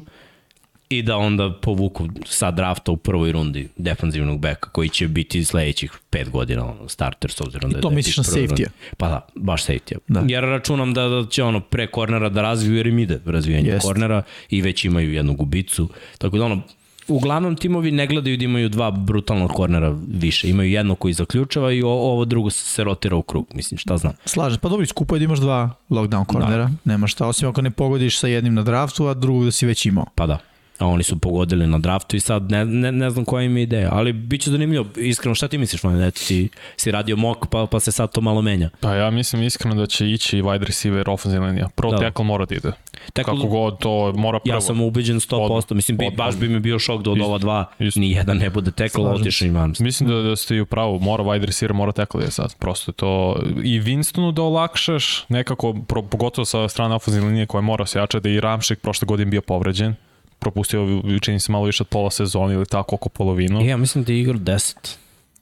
i 0.91 1.03
da 1.03 1.17
onda 1.17 1.53
povuku 1.63 2.09
sa 2.27 2.51
drafta 2.51 2.93
u 2.93 2.97
prvoj 2.97 3.33
rundi 3.33 3.69
defanzivnog 3.77 4.41
beka 4.41 4.71
koji 4.71 4.89
će 4.89 5.09
biti 5.09 5.45
sledećih 5.45 5.93
pet 6.11 6.31
godina 6.31 6.65
ono, 6.65 6.89
starter 6.89 7.31
s 7.31 7.41
obzirom 7.41 7.71
I 7.71 7.73
da 7.73 7.79
je 7.79 7.83
to 7.83 7.91
misliš 7.91 8.17
na 8.17 8.25
safety 8.25 8.67
Pa 8.97 9.09
da, 9.09 9.27
baš 9.35 9.67
safety 9.67 9.95
da. 10.09 10.23
Jer 10.27 10.45
računam 10.45 10.95
da, 10.95 11.09
da 11.09 11.27
će 11.31 11.43
ono 11.45 11.61
pre 11.61 11.87
kornera 11.87 12.29
da 12.29 12.43
razviju 12.43 12.77
jer 12.77 12.87
im 12.87 12.99
ide 12.99 13.21
razvijanje 13.27 13.69
Jest. 13.69 13.87
kornera 13.87 14.23
i 14.51 14.63
već 14.63 14.85
imaju 14.85 15.13
jednu 15.13 15.35
gubicu. 15.35 15.89
Tako 16.19 16.39
da 16.39 16.45
ono, 16.45 16.63
uglavnom 17.09 17.57
timovi 17.57 17.91
ne 17.91 18.07
gledaju 18.07 18.37
da 18.37 18.45
imaju 18.45 18.69
dva 18.69 18.91
brutalnog 18.91 19.51
kornera 19.51 19.97
više. 20.09 20.51
Imaju 20.51 20.71
jedno 20.71 20.95
koji 20.95 21.15
zaključava 21.15 21.73
i 21.73 21.83
ovo 21.83 22.25
drugo 22.25 22.51
se 22.51 22.85
rotira 22.85 23.17
u 23.17 23.23
krug, 23.23 23.47
mislim, 23.55 23.79
šta 23.79 23.97
znam. 23.97 24.13
Slaže, 24.25 24.59
pa 24.59 24.69
dobro, 24.69 24.87
skupo 24.87 25.15
je 25.15 25.19
da 25.19 25.25
imaš 25.25 25.39
dva 25.39 25.71
lockdown 25.91 26.25
kornera, 26.25 26.65
da. 26.65 26.93
nema 26.93 27.07
šta, 27.07 27.27
osim 27.27 27.49
ako 27.49 27.63
ne 27.63 27.71
pogodiš 27.71 28.19
sa 28.19 28.29
jednim 28.29 28.55
na 28.55 28.63
draftu, 28.63 29.07
a 29.07 29.15
drugog 29.15 29.45
da 29.45 29.51
si 29.51 29.67
već 29.67 29.87
imao. 29.87 30.07
Pa 30.15 30.27
da. 30.27 30.39
A 30.81 30.87
oni 30.87 31.03
su 31.03 31.19
pogodili 31.19 31.67
na 31.67 31.79
draftu 31.79 32.17
i 32.17 32.21
sad 32.21 32.51
ne, 32.51 32.65
ne, 32.65 32.93
ne 32.93 33.11
znam 33.11 33.25
koja 33.25 33.43
im 33.43 33.57
je 33.57 33.63
ideja, 33.63 33.89
ali 33.93 34.13
bit 34.13 34.41
će 34.41 34.51
zanimljivo. 34.51 34.87
Iskreno, 34.97 35.35
šta 35.35 35.49
ti 35.49 35.59
misliš, 35.59 35.83
man? 35.83 36.03
Eto, 36.03 36.21
ti 36.29 36.49
si 36.77 36.91
radio 36.91 37.17
mok, 37.17 37.47
pa, 37.51 37.67
pa 37.67 37.81
se 37.81 37.93
sad 37.93 38.13
to 38.13 38.21
malo 38.21 38.43
menja. 38.43 38.71
Pa 38.81 38.95
ja 38.95 39.11
mislim 39.11 39.43
iskreno 39.43 39.75
da 39.75 39.87
će 39.87 40.11
ići 40.11 40.43
wide 40.43 40.65
receiver 40.65 41.11
offensive 41.11 41.47
linija. 41.47 41.69
Pro 41.75 41.91
da. 41.91 41.99
tackle 41.99 42.25
mora 42.25 42.45
da 42.45 42.55
ide. 42.55 42.73
Tackle, 43.13 43.35
Kako 43.35 43.49
god 43.49 43.79
to 43.79 44.13
mora 44.13 44.39
prvo. 44.39 44.55
Ja 44.55 44.61
sam 44.61 44.81
ubeđen 44.81 45.21
100%, 45.21 45.51
Od, 45.51 45.65
mislim, 45.77 45.99
bi, 45.99 46.11
baš 46.17 46.37
bi 46.37 46.49
mi 46.49 46.61
bio 46.61 46.79
šok 46.79 47.03
da 47.03 47.11
od 47.11 47.21
ova 47.21 47.39
dva 47.39 47.65
isto. 47.79 48.01
ni 48.01 48.11
jedan 48.11 48.37
ne 48.37 48.51
bude 48.51 48.71
tackle, 48.71 49.05
otišao 49.05 49.47
imam. 49.47 49.73
Mislim 49.81 50.09
da, 50.09 50.15
da 50.15 50.37
ste 50.37 50.57
i 50.57 50.61
u 50.61 50.67
pravu, 50.67 50.99
mora 50.99 51.25
wide 51.25 51.47
receiver, 51.47 51.75
mora 51.75 51.93
tackle 51.93 52.25
je 52.25 52.31
sad. 52.31 52.55
Prosto 52.59 52.91
je 52.91 52.95
to 52.95 53.43
i 53.63 53.81
Winstonu 53.81 54.33
da 54.33 54.43
olakšaš, 54.43 55.25
nekako, 55.29 55.75
pro, 55.89 56.03
pogotovo 56.03 56.45
sa 56.45 56.69
strane 56.69 56.95
offensive 56.95 57.27
linije 57.27 57.47
koja 57.47 57.61
mora 57.61 57.87
se 57.87 57.99
jačati, 57.99 58.23
da 58.23 58.29
i 58.29 58.41
Ramšek 58.41 58.81
prošle 58.81 59.07
godine 59.07 59.31
bio 59.31 59.43
povređen 59.43 59.95
propustio, 60.41 61.03
čini 61.21 61.41
se 61.41 61.53
malo 61.53 61.65
više 61.65 61.83
od 61.83 61.89
pola 61.89 62.11
sezona 62.11 62.53
ili 62.53 62.67
tako 62.67 62.95
oko 62.95 63.09
polovinu. 63.09 63.65
Ja 63.65 63.77
mislim 63.77 64.05
da 64.05 64.13
je 64.13 64.21
igrao 64.21 64.39
10. 64.39 64.97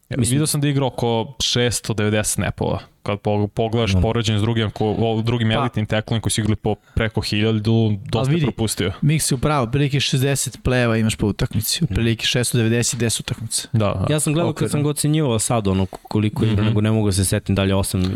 Ja, 0.08 0.16
mislim... 0.16 0.34
Vidio 0.34 0.46
sam 0.46 0.60
da 0.60 0.66
je 0.66 0.70
igrao 0.70 0.88
oko 0.88 1.34
690 1.38 2.22
snapova 2.22 2.80
kad 3.08 3.18
pogledaš 3.54 3.94
no. 3.94 4.00
poređenje 4.00 4.38
s 4.38 4.42
drugim, 4.42 4.70
ko, 4.70 5.22
drugim 5.24 5.48
pa. 5.48 5.54
elitnim 5.54 5.86
teklom 5.86 6.20
koji 6.20 6.30
su 6.30 6.40
igrali 6.40 6.56
po 6.56 6.74
preko 6.74 7.20
1000, 7.20 7.98
dosta 8.04 8.32
vidi, 8.32 8.46
propustio. 8.46 8.92
Mik 9.02 9.22
se 9.22 9.34
upravo, 9.34 9.66
prilike 9.66 10.00
60 10.00 10.60
pleva 10.62 10.96
imaš 10.96 11.16
po 11.16 11.26
utakmici, 11.26 11.86
prilike 11.86 12.26
690 12.26 12.96
10 12.96 13.20
utakmice. 13.20 13.68
Da, 13.72 13.78
da. 13.78 14.06
Ja 14.10 14.20
sam 14.20 14.32
gledao 14.32 14.52
kad 14.52 14.70
sam 14.70 14.82
ga 14.82 14.88
ocenjivao 14.88 15.38
sad, 15.38 15.68
ono 15.68 15.86
koliko 15.86 16.44
igra, 16.44 16.56
mm 16.56 16.58
-hmm. 16.58 16.64
nego 16.64 16.80
ne 16.80 16.90
mogu 16.90 17.08
da 17.08 17.12
se 17.12 17.24
setim 17.24 17.54
dalje 17.54 17.74
8. 17.74 18.10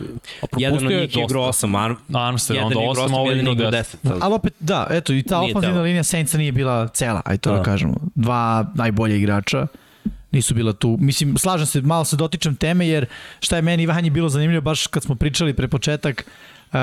Jedan 0.56 0.86
od 0.86 0.92
njih 0.92 1.16
igrao 1.16 1.42
8, 1.42 1.84
Ar 1.84 1.94
Armstead, 2.26 2.64
onda 2.64 2.76
8, 2.76 3.14
ovo 3.14 3.32
igrao 3.32 3.54
10. 3.54 3.96
10. 4.04 4.18
Ali 4.20 4.34
opet, 4.34 4.54
da, 4.60 4.86
eto, 4.90 5.12
i 5.12 5.22
ta 5.22 5.40
ofenzivna 5.40 5.82
linija 5.82 6.02
Saintsa 6.02 6.38
nije 6.38 6.52
bila 6.52 6.88
cela, 6.88 7.22
aj 7.24 7.38
to 7.38 7.50
da, 7.50 7.56
da 7.56 7.62
kažemo. 7.62 7.94
Dva 8.14 8.72
najbolje 8.74 9.18
igrača 9.18 9.66
nisu 10.32 10.54
bila 10.54 10.72
tu. 10.72 10.96
Mislim, 11.00 11.38
slažem 11.38 11.66
se, 11.66 11.80
malo 11.80 12.04
se 12.04 12.16
dotičem 12.16 12.56
teme, 12.56 12.88
jer 12.88 13.06
šta 13.40 13.56
je 13.56 13.62
meni 13.62 13.86
Vanje 13.86 14.10
bilo 14.10 14.28
zanimljivo, 14.28 14.60
baš 14.60 14.86
kad 14.86 15.02
smo 15.02 15.14
pričali 15.14 15.54
pre 15.54 15.68
početak, 15.68 16.26
uh, 16.72 16.78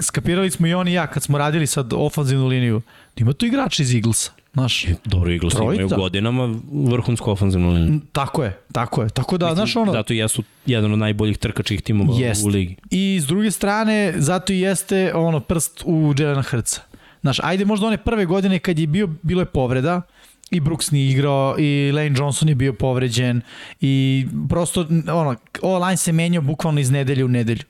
skapirali 0.00 0.50
smo 0.50 0.66
i 0.66 0.74
on 0.74 0.88
i 0.88 0.92
ja 0.92 1.06
kad 1.06 1.22
smo 1.22 1.38
radili 1.38 1.66
sad 1.66 1.92
ofanzivnu 1.92 2.46
liniju, 2.46 2.82
ima 3.16 3.32
tu 3.32 3.46
igrač 3.46 3.80
iz 3.80 3.94
Eaglesa. 3.94 4.32
Znaš, 4.52 4.86
Dobro, 5.04 5.32
Eagles 5.32 5.54
trojica. 5.54 5.82
imaju 5.82 5.98
godinama 5.98 6.54
vrhunsku 6.72 7.30
ofanzivnu 7.30 7.70
liniju. 7.70 8.00
Tako 8.12 8.44
je, 8.44 8.58
tako 8.72 9.02
je. 9.02 9.08
Tako 9.08 9.38
da, 9.38 9.46
Mislim, 9.46 9.56
znaš 9.56 9.76
ono... 9.76 9.92
Zato 9.92 10.12
jesu 10.12 10.42
jedan 10.66 10.92
od 10.92 10.98
najboljih 10.98 11.38
trkačkih 11.38 11.82
timova 11.82 12.18
jest. 12.18 12.44
u 12.44 12.48
ligi. 12.48 12.76
I 12.90 13.18
s 13.22 13.26
druge 13.26 13.50
strane, 13.50 14.14
zato 14.16 14.52
i 14.52 14.60
jeste 14.60 15.14
ono 15.14 15.40
prst 15.40 15.82
u 15.86 16.14
Jelena 16.18 16.42
Hrca. 16.42 16.80
Znaš, 17.20 17.40
ajde 17.42 17.64
možda 17.64 17.86
one 17.86 17.96
prve 17.96 18.24
godine 18.24 18.58
kad 18.58 18.78
je 18.78 18.86
bio, 18.86 19.08
bilo 19.22 19.42
je 19.42 19.46
povreda, 19.46 20.02
i 20.50 20.60
Brooks 20.60 20.90
nije 20.90 21.10
igrao 21.10 21.54
i 21.58 21.92
Lane 21.94 22.14
Johnson 22.16 22.48
je 22.48 22.54
bio 22.54 22.72
povređen 22.72 23.40
i 23.80 24.26
prosto 24.48 24.86
ono, 25.12 25.36
line 25.78 25.96
se 25.96 26.12
menjao 26.12 26.42
bukvalno 26.42 26.80
iz 26.80 26.90
nedelje 26.90 27.24
u 27.24 27.28
nedelju 27.28 27.62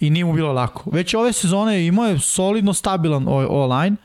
i 0.00 0.10
nije 0.10 0.24
mu 0.24 0.32
bilo 0.32 0.52
lako. 0.52 0.90
Već 0.90 1.14
ove 1.14 1.32
sezone 1.32 1.86
imao 1.86 2.06
je 2.06 2.18
solidno 2.18 2.72
stabilan 2.72 3.26
line 3.82 3.96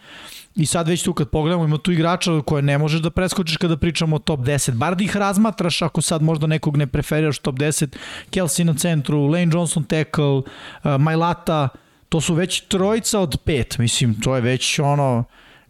i 0.55 0.65
sad 0.65 0.88
već 0.88 1.03
tu 1.03 1.13
kad 1.13 1.29
pogledamo 1.29 1.63
ima 1.63 1.77
tu 1.77 1.91
igrača 1.91 2.41
koje 2.45 2.62
ne 2.62 2.77
možeš 2.77 3.01
da 3.01 3.09
preskočiš 3.09 3.57
kada 3.57 3.77
pričamo 3.77 4.15
o 4.15 4.19
top 4.19 4.39
10. 4.39 4.71
Bar 4.71 4.95
da 4.95 5.03
ih 5.03 5.17
razmatraš 5.17 5.81
ako 5.81 6.01
sad 6.01 6.21
možda 6.21 6.48
nekog 6.48 6.77
ne 6.77 6.88
preferiraš 6.88 7.39
top 7.39 7.55
10. 7.55 7.95
Kelsey 8.31 8.63
na 8.63 8.74
centru, 8.74 9.27
Lane 9.27 9.50
Johnson 9.53 9.83
tackle, 9.83 10.25
uh, 10.25 10.43
Majlata, 11.00 11.69
to 12.09 12.21
su 12.21 12.33
već 12.33 12.62
trojica 12.62 13.19
od 13.19 13.38
pet. 13.45 13.77
Mislim, 13.77 14.21
to 14.21 14.36
je 14.36 14.41
već 14.41 14.79
ono 14.79 15.24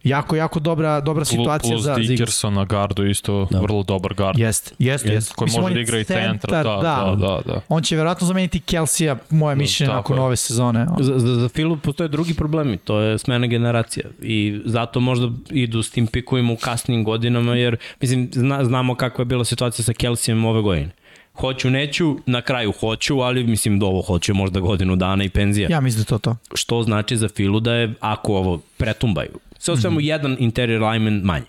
jako, 0.04 0.36
jako 0.36 0.60
dobra, 0.60 1.00
dobra 1.00 1.24
situacija 1.24 1.72
plus 1.72 1.84
za 1.84 1.94
Plus 1.94 2.06
Dickerson 2.06 2.54
na 2.54 2.64
gardu 2.64 3.06
isto 3.06 3.48
da. 3.50 3.60
vrlo 3.60 3.82
dobar 3.82 4.14
gard. 4.14 4.38
Jeste, 4.38 4.74
jeste. 4.78 5.12
Jest. 5.12 5.32
Koji 5.32 5.50
može 5.60 5.74
da 5.74 5.80
igra 5.80 5.98
i 5.98 6.04
centra. 6.04 6.62
Da, 6.62 6.62
da, 6.62 7.16
da, 7.16 7.40
da. 7.46 7.60
On 7.68 7.82
će 7.82 7.96
verovatno 7.96 8.26
zameniti 8.26 8.60
Kelsija, 8.60 9.16
moje 9.30 9.54
da, 9.54 9.58
mišljenje, 9.58 9.92
nakon 9.92 10.16
je. 10.16 10.22
ove 10.22 10.36
sezone. 10.36 10.86
Za, 11.00 11.18
za, 11.18 11.34
za 11.34 11.48
Filu 11.48 11.76
postoje 11.76 12.08
drugi 12.08 12.34
problemi, 12.34 12.76
to 12.78 13.00
je 13.00 13.18
smena 13.18 13.46
generacija 13.46 14.06
i 14.22 14.60
zato 14.64 15.00
možda 15.00 15.28
idu 15.50 15.82
s 15.82 15.90
tim 15.90 16.06
pikovima 16.06 16.52
u 16.52 16.56
kasnim 16.56 17.04
godinama, 17.04 17.54
jer 17.54 17.76
mislim, 18.00 18.30
zna, 18.32 18.64
znamo 18.64 18.94
kakva 18.94 19.22
je 19.22 19.26
bila 19.26 19.44
situacija 19.44 19.84
sa 19.84 19.92
Kelsijem 19.92 20.44
ove 20.44 20.62
godine 20.62 20.90
hoću, 21.34 21.70
neću, 21.70 22.16
na 22.26 22.42
kraju 22.42 22.72
hoću, 22.80 23.20
ali 23.20 23.44
mislim 23.44 23.78
da 23.78 23.86
ovo 23.86 24.02
hoće 24.02 24.32
možda 24.32 24.60
godinu 24.60 24.96
dana 24.96 25.24
i 25.24 25.28
penzija. 25.28 25.68
Ja 25.70 25.80
mislim 25.80 26.02
da 26.02 26.08
to 26.08 26.18
to. 26.18 26.36
Što 26.54 26.82
znači 26.82 27.16
za 27.16 27.28
Filu 27.28 27.60
da 27.60 27.74
je, 27.74 27.94
ako 28.00 28.34
ovo 28.34 28.60
pretumbaju, 28.76 29.38
sve 29.60 29.74
o 29.74 29.76
svemu 29.76 29.96
mm 29.96 30.02
-hmm. 30.02 30.08
jedan 30.08 30.36
interior 30.38 30.82
lineman 30.82 31.20
manje. 31.24 31.46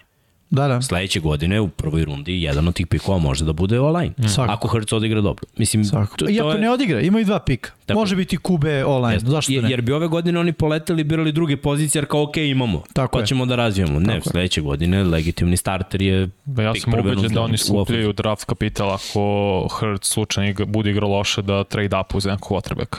Da, 0.51 0.67
da. 0.67 0.81
Sledeće 0.81 1.19
godine 1.19 1.59
u 1.59 1.67
prvoj 1.67 2.05
rundi 2.05 2.41
jedan 2.41 2.67
od 2.67 2.73
tih 2.73 2.87
pikova 2.87 3.17
može 3.17 3.45
da 3.45 3.53
bude 3.53 3.79
online. 3.79 4.13
Mm. 4.17 4.41
Ako 4.49 4.67
Hrc 4.67 4.91
odigra 4.91 5.21
dobro. 5.21 5.43
Mislim, 5.57 5.85
Svako. 5.85 6.17
To, 6.17 6.25
to 6.25 6.31
I 6.31 6.39
ako 6.39 6.49
je... 6.49 6.59
ne 6.59 6.71
odigra, 6.71 7.01
ima 7.01 7.19
i 7.19 7.23
dva 7.23 7.39
pika. 7.39 7.71
Tako. 7.85 7.99
Može 7.99 8.15
biti 8.15 8.37
Kube 8.37 8.85
online. 8.85 9.15
Jest. 9.15 9.25
Zašto 9.25 9.51
ne? 9.51 9.69
Jer 9.69 9.81
bi 9.81 9.91
ove 9.91 10.07
godine 10.07 10.39
oni 10.39 10.53
poleteli, 10.53 11.03
birali 11.03 11.31
druge 11.31 11.57
pozicije, 11.57 11.99
jer 11.99 12.07
kao 12.07 12.23
ok, 12.23 12.37
imamo. 12.37 12.83
Tako 12.93 13.11
pa 13.11 13.19
je. 13.19 13.25
ćemo 13.25 13.45
da 13.45 13.55
razvijamo. 13.55 13.99
Ne, 13.99 14.13
Tako 14.13 14.29
sledeće 14.29 14.61
godine 14.61 15.03
legitimni 15.03 15.57
starter 15.57 16.01
je 16.01 16.29
Ba 16.45 16.63
ja 16.63 16.73
sam 16.75 16.93
ubeđen 16.99 17.33
da 17.33 17.41
oni 17.41 17.57
skupljaju 17.57 18.13
draft 18.13 18.45
kapital 18.45 18.91
ako 18.91 19.67
Hrc 19.79 20.07
slučajno 20.07 20.65
bude 20.65 20.91
igrao 20.91 21.09
loše 21.09 21.41
da 21.41 21.63
trade 21.63 21.97
upu 21.99 22.19
za 22.19 22.31
nekog 22.31 22.51
quarterbacka. 22.51 22.97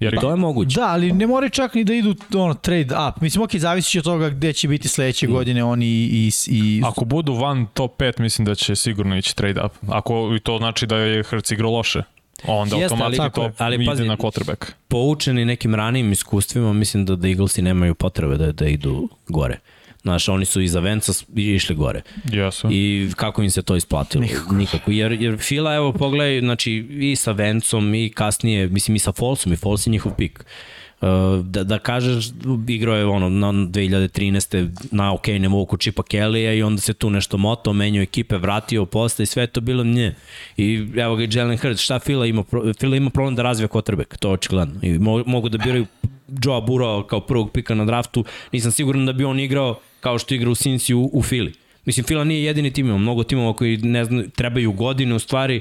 Jer 0.00 0.14
pa, 0.14 0.20
to 0.20 0.30
je 0.30 0.36
moguće. 0.36 0.80
Da, 0.80 0.86
ali 0.86 1.12
ne 1.12 1.26
moraju 1.26 1.50
čak 1.50 1.74
ni 1.74 1.84
da 1.84 1.94
idu 1.94 2.14
ono, 2.34 2.54
trade 2.54 2.94
up. 3.08 3.20
Mislim, 3.20 3.42
ok, 3.42 3.54
zavisi 3.54 3.98
od 3.98 4.04
toga 4.04 4.28
gde 4.28 4.52
će 4.52 4.68
biti 4.68 4.88
sledeće 4.88 5.28
mm. 5.28 5.32
godine 5.32 5.64
oni 5.64 5.86
i, 5.86 6.30
i... 6.46 6.82
Ako 6.84 7.04
budu 7.04 7.34
van 7.34 7.66
top 7.74 8.00
5, 8.00 8.20
mislim 8.20 8.44
da 8.44 8.54
će 8.54 8.76
sigurno 8.76 9.16
ići 9.16 9.36
trade 9.36 9.60
up. 9.64 9.72
Ako 9.88 10.34
i 10.36 10.40
to 10.40 10.58
znači 10.58 10.86
da 10.86 10.96
je 10.96 11.22
Hrc 11.22 11.50
igrao 11.50 11.70
loše. 11.70 12.02
Onda 12.44 12.76
Jeste, 12.76 12.94
automatski 12.94 13.20
ali, 13.20 13.32
to 13.32 13.50
ali, 13.58 13.74
ide 13.74 13.86
pazi, 13.86 14.04
na 14.04 14.16
quarterback. 14.16 14.72
Poučeni 14.88 15.44
nekim 15.44 15.74
ranijim 15.74 16.12
iskustvima, 16.12 16.72
mislim 16.72 17.04
da, 17.04 17.16
da 17.16 17.28
Eaglesi 17.28 17.62
nemaju 17.62 17.94
potrebe 17.94 18.36
da, 18.36 18.52
da 18.52 18.66
idu 18.66 19.08
gore. 19.28 19.58
Znaš, 20.06 20.28
oni 20.28 20.44
su 20.44 20.60
iza 20.60 20.80
Venca 20.80 21.12
išli 21.36 21.74
gore. 21.74 22.02
Jesu. 22.32 22.68
I 22.70 23.10
kako 23.16 23.42
im 23.42 23.50
se 23.50 23.62
to 23.62 23.76
isplatilo? 23.76 24.22
Nikako. 24.22 24.54
Nikako. 24.54 24.90
Jer, 24.90 25.12
jer 25.12 25.38
Fila, 25.38 25.74
evo, 25.74 25.92
pogledaj, 25.92 26.40
znači, 26.40 26.72
i 26.90 27.16
sa 27.16 27.32
Vencom, 27.32 27.94
i 27.94 28.10
kasnije, 28.10 28.68
mislim, 28.68 28.96
i 28.96 28.98
sa 28.98 29.12
Folsom, 29.12 29.52
i 29.52 29.56
Fols 29.56 29.86
je 29.86 29.90
njihov 29.90 30.12
pik. 30.14 30.44
Uh, 31.00 31.08
da, 31.44 31.64
da 31.64 31.78
kažeš, 31.78 32.28
igrao 32.68 32.96
je 32.96 33.06
ono 33.06 33.28
na 33.28 33.52
2013. 33.52 34.68
na 34.90 35.12
ok 35.14 35.26
nivou 35.26 35.66
kod 35.66 35.80
Čipa 35.80 36.02
Kellija 36.02 36.52
i 36.52 36.62
onda 36.62 36.80
se 36.80 36.94
tu 36.94 37.10
nešto 37.10 37.36
moto, 37.36 37.72
menio 37.72 38.02
ekipe, 38.02 38.36
vratio 38.36 38.86
posle 38.86 39.22
i 39.22 39.26
sve 39.26 39.46
to 39.46 39.60
bilo 39.60 39.84
nje. 39.84 40.14
I 40.56 40.86
evo 40.96 41.16
ga 41.16 41.24
i 41.24 41.28
Jalen 41.32 41.58
Hurts, 41.58 41.80
šta 41.80 41.98
Fila 41.98 42.26
ima? 42.26 42.44
Fila 42.80 42.96
ima 42.96 43.10
problem 43.10 43.34
da 43.34 43.42
razvija 43.42 43.68
quarterback, 43.68 44.16
to 44.18 44.28
je 44.28 44.34
očigledno. 44.34 44.80
I 44.82 44.98
mogu 45.26 45.48
da 45.48 45.58
biraju 45.58 45.86
Joe 46.28 46.60
Burrow 46.60 47.06
kao 47.06 47.20
prvog 47.20 47.52
pika 47.52 47.74
na 47.74 47.84
draftu, 47.84 48.24
nisam 48.52 48.72
siguran 48.72 49.06
da 49.06 49.12
bi 49.12 49.24
on 49.24 49.40
igrao 49.40 49.80
kao 50.06 50.18
što 50.18 50.34
igra 50.34 50.50
u 50.50 50.54
Cincy 50.54 50.94
u, 50.94 51.10
u 51.12 51.22
Fili. 51.22 51.52
Mislim, 51.84 52.06
Fila 52.06 52.24
nije 52.24 52.44
jedini 52.44 52.70
tim, 52.70 52.86
ima 52.86 52.98
mnogo 52.98 53.24
timova 53.24 53.52
koji 53.52 53.76
ne 53.76 54.04
znam, 54.04 54.30
trebaju 54.30 54.72
godine 54.72 55.14
u 55.14 55.18
stvari 55.18 55.60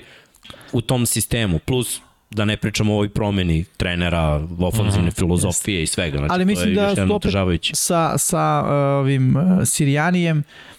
u 0.71 0.81
tom 0.81 1.05
sistemu. 1.05 1.59
Plus, 1.59 1.99
da 2.29 2.45
ne 2.45 2.57
pričamo 2.57 2.93
o 2.93 2.95
ovoj 2.95 3.09
promeni 3.09 3.65
trenera, 3.77 4.47
ofenzivne 4.59 5.07
mm 5.07 5.11
filozofije 5.11 5.83
i 5.83 5.87
svega. 5.87 6.17
Znači, 6.17 6.33
Ali 6.33 6.45
mislim 6.45 6.75
da 6.75 6.95
su 6.95 7.15
opet 7.15 7.31
sa, 7.73 8.17
sa 8.17 8.65
ovim 8.99 9.35
uh, 9.35 9.43
Sirijanijem 9.65 10.37
uh, 10.37 10.74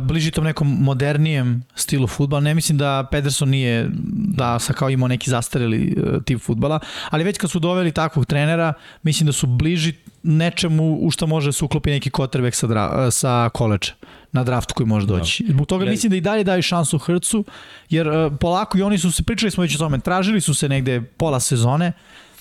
bliži 0.00 0.30
tom 0.30 0.44
nekom 0.44 0.76
modernijem 0.80 1.62
stilu 1.74 2.06
futbala. 2.06 2.40
Ne 2.40 2.54
mislim 2.54 2.78
da 2.78 3.08
Pederson 3.10 3.48
nije 3.48 3.90
da 4.12 4.58
sa 4.58 4.72
kao 4.72 4.90
imao 4.90 5.08
neki 5.08 5.30
zastareli 5.30 5.94
uh, 5.96 6.22
tip 6.24 6.40
futbala, 6.40 6.80
ali 7.10 7.24
već 7.24 7.38
kad 7.38 7.50
su 7.50 7.58
doveli 7.58 7.92
takvog 7.92 8.26
trenera, 8.26 8.72
mislim 9.02 9.26
da 9.26 9.32
su 9.32 9.46
bliži 9.46 9.92
nečemu 10.22 10.98
u 11.00 11.10
što 11.10 11.26
može 11.26 11.52
se 11.52 11.64
uklopi 11.64 11.90
neki 11.90 12.10
quarterback 12.10 12.54
sa, 12.54 12.66
dra, 12.66 13.10
sa 13.10 13.50
koleđa 13.54 13.92
na 14.32 14.44
draft 14.44 14.72
koji 14.72 14.86
može 14.86 15.06
doći. 15.06 15.44
Da. 15.44 15.52
Zbog 15.52 15.66
toga 15.66 15.84
ja. 15.84 15.90
mislim 15.90 16.10
da 16.10 16.16
i 16.16 16.20
dalje 16.20 16.44
daju 16.44 16.62
šansu 16.62 16.98
Hrcu, 16.98 17.44
jer 17.90 18.08
uh, 18.08 18.32
polako 18.40 18.78
i 18.78 18.82
oni 18.82 18.98
su 18.98 19.12
se, 19.12 19.22
pričali 19.22 19.50
smo 19.50 19.62
već 19.62 19.74
o 19.74 19.78
tome, 19.78 19.98
tražili 19.98 20.40
su 20.40 20.54
se 20.54 20.68
negde 20.68 21.02
pola 21.02 21.40
sezone, 21.40 21.92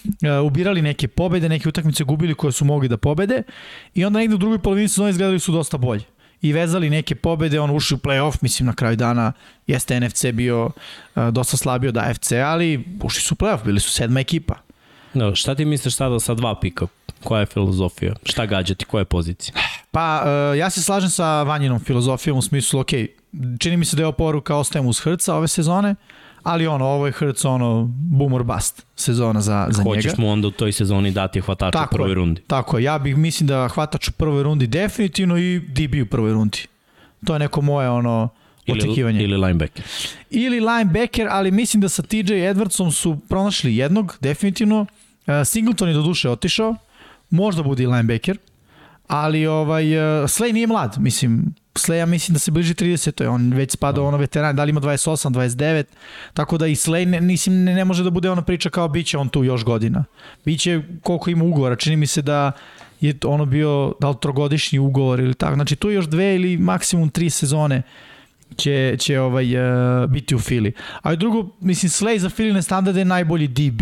uh, 0.03 0.45
ubirali 0.45 0.81
neke 0.81 1.07
pobede, 1.07 1.49
neke 1.49 1.69
utakmice 1.69 2.03
gubili 2.03 2.35
koje 2.35 2.51
su 2.51 2.65
mogli 2.65 2.87
da 2.87 2.97
pobede 2.97 3.43
i 3.93 4.05
onda 4.05 4.19
negde 4.19 4.35
u 4.35 4.37
drugoj 4.37 4.59
polovini 4.59 4.87
sezone 4.87 5.09
izgledali 5.09 5.39
su 5.39 5.51
dosta 5.51 5.77
bolje 5.77 6.03
i 6.41 6.53
vezali 6.53 6.89
neke 6.89 7.15
pobede, 7.15 7.59
on 7.59 7.75
ušli 7.75 7.95
u 7.95 7.97
play-off, 7.97 8.37
mislim 8.41 8.65
na 8.65 8.73
kraju 8.73 8.95
dana 8.95 9.31
jeste 9.67 9.99
NFC 9.99 10.25
bio 10.33 10.65
uh, 10.65 11.29
dosta 11.29 11.57
slabio 11.57 11.89
od 11.89 11.97
AFC, 11.97 12.31
ali 12.31 12.85
ušli 13.03 13.21
su 13.21 13.33
u 13.33 13.37
play-off, 13.37 13.65
bili 13.65 13.79
su 13.79 13.91
sedma 13.91 14.19
ekipa. 14.19 14.55
No, 15.13 15.35
šta 15.35 15.55
ti 15.55 15.65
misliš 15.65 15.95
sada 15.95 16.19
sa 16.19 16.33
dva 16.33 16.59
pika? 16.59 16.87
Koja 17.23 17.39
je 17.39 17.45
filozofija? 17.45 18.13
Šta 18.23 18.45
gađati? 18.45 18.85
Koja 18.85 19.01
je 19.01 19.05
pozicija? 19.05 19.55
Pa, 19.91 20.23
uh, 20.25 20.57
ja 20.57 20.69
se 20.69 20.83
slažem 20.83 21.09
sa 21.09 21.43
Vanjinom 21.43 21.79
filozofijom 21.79 22.37
u 22.37 22.41
smislu, 22.41 22.79
ok, 22.79 22.89
čini 23.59 23.77
mi 23.77 23.85
se 23.85 23.95
da 23.95 24.01
je 24.01 24.05
ovo 24.05 24.15
poruka 24.15 24.55
ostajem 24.55 24.87
uz 24.87 24.99
Hrca 24.99 25.35
ove 25.35 25.47
sezone, 25.47 25.95
ali 26.45 26.67
ono, 26.67 26.85
ovo 26.85 27.05
je 27.05 27.11
Hrc, 27.11 27.45
ono, 27.45 27.89
boom 27.89 28.33
or 28.33 28.43
bust 28.43 28.85
sezona 28.95 29.41
za, 29.41 29.67
za 29.71 29.83
Hoćeš 29.83 29.95
njega. 29.95 30.09
Hoćeš 30.09 30.17
mu 30.17 30.31
onda 30.31 30.47
u 30.47 30.51
toj 30.51 30.71
sezoni 30.71 31.11
dati 31.11 31.41
hvatač 31.41 31.75
u 31.75 31.95
prvoj 31.95 32.13
rundi. 32.13 32.41
Tako 32.47 32.77
je, 32.77 32.83
ja 32.83 32.99
bih 32.99 33.17
mislim 33.17 33.47
da 33.47 33.67
hvatač 33.67 34.07
u 34.07 34.11
prvoj 34.11 34.43
rundi 34.43 34.67
definitivno 34.67 35.37
i 35.37 35.59
DB 35.59 36.01
u 36.03 36.05
prvoj 36.05 36.33
rundi. 36.33 36.59
To 37.25 37.33
je 37.33 37.39
neko 37.39 37.61
moje 37.61 37.89
ono, 37.89 38.29
očekivanje. 38.67 39.23
Ili 39.23 39.37
linebacker. 39.37 39.85
Ili 40.29 40.59
linebacker, 40.59 41.27
ali 41.29 41.51
mislim 41.51 41.81
da 41.81 41.89
sa 41.89 42.01
TJ 42.01 42.33
Edwardsom 42.33 42.91
su 42.91 43.19
pronašli 43.29 43.75
jednog, 43.75 44.17
definitivno. 44.21 44.81
Uh, 44.81 45.33
Singleton 45.45 45.87
je 45.87 45.93
do 45.93 46.01
duše 46.01 46.29
otišao, 46.29 46.75
možda 47.29 47.63
bude 47.63 47.83
i 47.83 47.87
linebacker, 47.87 48.37
ali 49.07 49.47
ovaj, 49.47 49.97
uh, 49.97 50.23
Slay 50.23 50.51
nije 50.51 50.67
mlad, 50.67 50.95
mislim, 50.99 51.55
Slay 51.75 51.95
ja 51.95 52.05
mislim 52.05 52.33
da 52.33 52.39
se 52.39 52.51
bliži 52.51 52.73
30, 52.73 53.11
to 53.11 53.23
je 53.23 53.29
on 53.29 53.53
već 53.53 53.71
spada 53.71 54.01
ono 54.01 54.17
veteran, 54.17 54.55
da 54.55 54.63
li 54.63 54.69
ima 54.69 54.81
28, 54.81 55.29
29, 55.31 55.83
tako 56.33 56.57
da 56.57 56.67
i 56.67 56.75
Slay 56.75 57.05
ne, 57.05 57.21
mislim, 57.21 57.63
ne, 57.63 57.73
ne 57.73 57.85
može 57.85 58.03
da 58.03 58.09
bude 58.09 58.29
ona 58.29 58.41
priča 58.41 58.69
kao 58.69 58.87
biće 58.87 59.17
on 59.17 59.29
tu 59.29 59.43
još 59.43 59.63
godina. 59.63 60.03
Biće 60.45 60.81
koliko 61.01 61.29
ima 61.29 61.43
ugovora, 61.43 61.75
čini 61.75 61.95
mi 61.95 62.07
se 62.07 62.21
da 62.21 62.51
je 63.01 63.15
ono 63.25 63.45
bio 63.45 63.93
da 63.99 64.09
li 64.09 64.15
trogodišnji 64.21 64.79
ugovor 64.79 65.19
ili 65.19 65.33
tako, 65.33 65.55
znači 65.55 65.75
tu 65.75 65.91
još 65.91 66.05
dve 66.05 66.35
ili 66.35 66.57
maksimum 66.57 67.09
tri 67.09 67.29
sezone 67.29 67.81
će, 68.57 68.95
će 68.99 69.19
ovaj, 69.19 69.55
uh, 69.57 70.09
biti 70.09 70.35
u 70.35 70.39
Fili. 70.39 70.73
A 71.01 71.15
drugo, 71.15 71.49
mislim, 71.59 71.89
Slay 71.89 72.17
za 72.17 72.29
Filine 72.29 72.61
standarde 72.61 73.01
je 73.01 73.05
najbolji 73.05 73.47
DB. 73.47 73.81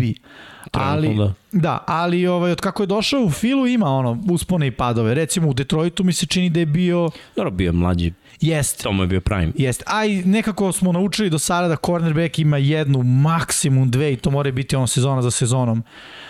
Ali, 0.72 1.16
da. 1.16 1.32
da, 1.52 1.84
ali 1.86 2.26
ovaj, 2.26 2.52
od 2.52 2.60
kako 2.60 2.82
je 2.82 2.86
došao 2.86 3.22
u 3.22 3.30
Filu 3.30 3.66
ima 3.66 3.86
ono 3.86 4.18
uspone 4.30 4.66
i 4.66 4.70
padove. 4.70 5.14
Recimo 5.14 5.48
u 5.48 5.54
Detroitu 5.54 6.04
mi 6.04 6.12
se 6.12 6.26
čini 6.26 6.50
da 6.50 6.60
je 6.60 6.66
bio... 6.66 7.10
Dobro, 7.36 7.50
bio 7.50 7.72
mlađi. 7.72 8.12
Jeste. 8.40 8.82
To 8.82 8.92
mu 8.92 9.02
je 9.02 9.06
bio 9.06 9.20
prime. 9.20 9.52
Jeste. 9.56 9.84
A 9.86 10.04
i 10.04 10.24
nekako 10.24 10.72
smo 10.72 10.92
naučili 10.92 11.30
do 11.30 11.38
sada 11.38 11.68
da 11.68 11.76
cornerback 11.76 12.38
ima 12.38 12.56
jednu, 12.56 13.02
maksimum 13.02 13.90
dve 13.90 14.12
i 14.12 14.16
to 14.16 14.30
mora 14.30 14.50
biti 14.50 14.76
ono 14.76 14.86
sezona 14.86 15.22
za 15.22 15.30
sezonom. 15.30 15.82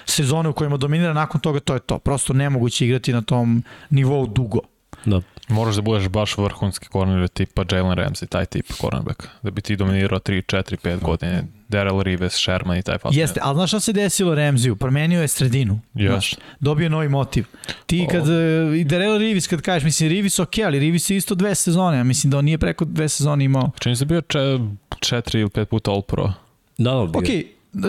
Sezone 0.05 0.49
u 0.49 0.53
kojima 0.53 0.77
dominira, 0.77 1.13
nakon 1.13 1.41
toga 1.41 1.61
to 1.61 1.75
je 1.75 1.81
to. 1.81 1.99
Prosto 1.99 2.33
nemoguće 2.33 2.87
igrati 2.87 3.13
na 3.13 3.23
tom 3.23 3.63
nivou 3.91 4.27
dugo. 4.27 4.59
Da. 5.05 5.21
Moraš 5.49 5.75
da 5.75 5.83
budeš 5.83 6.09
baš 6.09 6.39
vrhunski 6.39 6.89
corner 6.93 7.29
tipa 7.29 7.65
Jalen 7.73 7.99
Ramsey, 7.99 8.27
taj 8.27 8.47
tip 8.47 8.73
cornerback. 8.73 9.23
Da 9.43 9.51
bi 9.51 9.61
ti 9.61 9.77
dominirao 9.77 10.19
3, 10.19 10.57
4, 10.57 10.77
5 10.77 11.01
godine. 11.01 11.45
Daryl 11.69 12.03
Rives, 12.03 12.33
Sherman 12.33 12.79
i 12.79 12.83
taj 12.83 12.99
fason. 12.99 13.19
Jeste, 13.19 13.41
ali 13.43 13.55
znaš 13.55 13.71
šta 13.71 13.81
se 13.81 13.93
desilo 13.93 14.35
Ramseyu? 14.35 14.75
Promenio 14.75 15.21
je 15.21 15.29
sredinu. 15.29 15.81
Yes. 15.95 16.11
Znaš, 16.11 16.35
dobio 16.61 16.89
novi 16.89 17.09
motiv. 17.09 17.45
Ti 17.87 18.07
kad, 18.11 18.23
oh. 18.23 18.29
i 18.77 18.85
Daryl 18.85 19.19
Rives 19.19 19.47
kad 19.47 19.61
kažeš, 19.61 19.85
mislim, 19.85 20.09
Rives 20.09 20.39
ok, 20.39 20.59
ali 20.67 20.79
Rives 20.79 21.11
je 21.11 21.17
isto 21.17 21.35
dve 21.35 21.55
sezone. 21.55 21.97
Ja 21.97 22.05
mislim 22.05 22.31
da 22.31 22.39
on 22.39 22.45
nije 22.45 22.59
preko 22.59 22.85
dve 22.85 23.09
sezone 23.09 23.45
imao. 23.45 23.71
Čini 23.81 23.97
se 23.97 24.05
bio 24.05 24.21
če, 24.21 24.59
četiri 25.01 25.41
ili 25.41 25.51
pet 25.51 25.69
puta 25.69 25.91
All 25.91 26.03
Pro. 26.03 26.33
Da, 26.79 26.93
da, 26.93 27.07
bio. 27.07 27.19
Ok, 27.19 27.29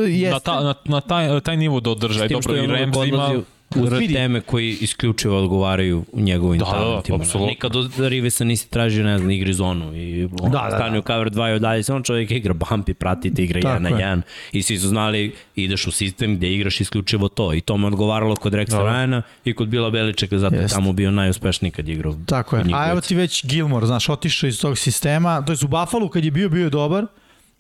Jeste. 0.10 0.30
Na, 0.34 0.40
ta, 0.40 0.64
na, 0.64 0.74
na 0.86 1.02
taj, 1.02 1.40
taj 1.40 1.58
nivo 1.58 1.80
da 1.80 1.90
održaj. 1.90 2.28
Dobro, 2.28 2.56
i 2.58 2.68
Ramsey 2.68 3.10
ima 3.10 3.42
uz 3.76 3.90
teme 4.14 4.42
koji 4.42 4.78
isključivo 4.82 5.38
odgovaraju 5.38 6.06
u 6.12 6.22
njegovim 6.22 6.60
da, 6.60 6.66
talentima. 6.66 7.18
Da, 7.18 7.24
apsolutno. 7.24 7.50
Nikad 7.50 7.76
od 7.76 7.92
Rivesa 8.00 8.44
nisi 8.44 8.70
tražio, 8.70 9.04
ne 9.04 9.18
znam, 9.18 9.32
igri 9.32 9.54
zonu 9.54 9.96
i 9.96 10.24
on 10.24 10.52
da, 10.52 10.68
da, 10.72 10.78
stane 10.78 10.94
da. 10.94 11.00
u 11.00 11.02
cover 11.02 11.30
2 11.30 11.52
i 11.52 11.54
odalje, 11.54 11.84
samo 11.84 12.02
čovjek 12.02 12.32
igra 12.32 12.54
bump 12.54 12.90
i 12.90 12.94
pratite, 12.94 13.44
igra 13.44 13.62
1 13.62 13.80
na 13.80 13.90
1 13.90 14.22
i 14.52 14.62
svi 14.62 14.78
su 14.78 14.88
znali 14.88 15.36
ideš 15.56 15.88
u 15.88 15.92
sistem 15.92 16.36
gde 16.36 16.54
igraš 16.54 16.82
isključivo 16.82 17.28
to 17.28 17.54
i 17.54 17.62
to 17.62 17.78
me 17.78 17.88
odgovaralo 17.88 18.36
kod 18.36 18.54
Rexa 18.54 18.70
da. 18.70 18.84
Ryana 18.84 19.22
i 19.46 19.54
kod 19.54 19.68
Bila 19.68 19.90
Beličeka, 19.90 20.38
zato 20.38 20.56
je 20.56 20.68
tamo 20.68 20.94
bio 20.94 21.12
najuspešniji 21.12 21.72
kad 21.72 21.90
igrao. 21.90 22.16
Tako 22.26 22.58
je, 22.58 22.64
a 22.74 22.92
evo 22.92 23.02
ti 23.02 23.16
već 23.16 23.46
Gilmore, 23.46 23.86
znaš, 23.86 24.10
otišao 24.10 24.48
iz 24.48 24.62
tog 24.62 24.78
sistema, 24.78 25.46
to 25.46 25.54
je 25.54 25.58
u 25.64 25.68
Buffalo 25.68 26.10
kad 26.10 26.26
je 26.26 26.32
bio, 26.32 26.50
bio 26.50 26.64
je 26.64 26.70
dobar, 26.70 27.06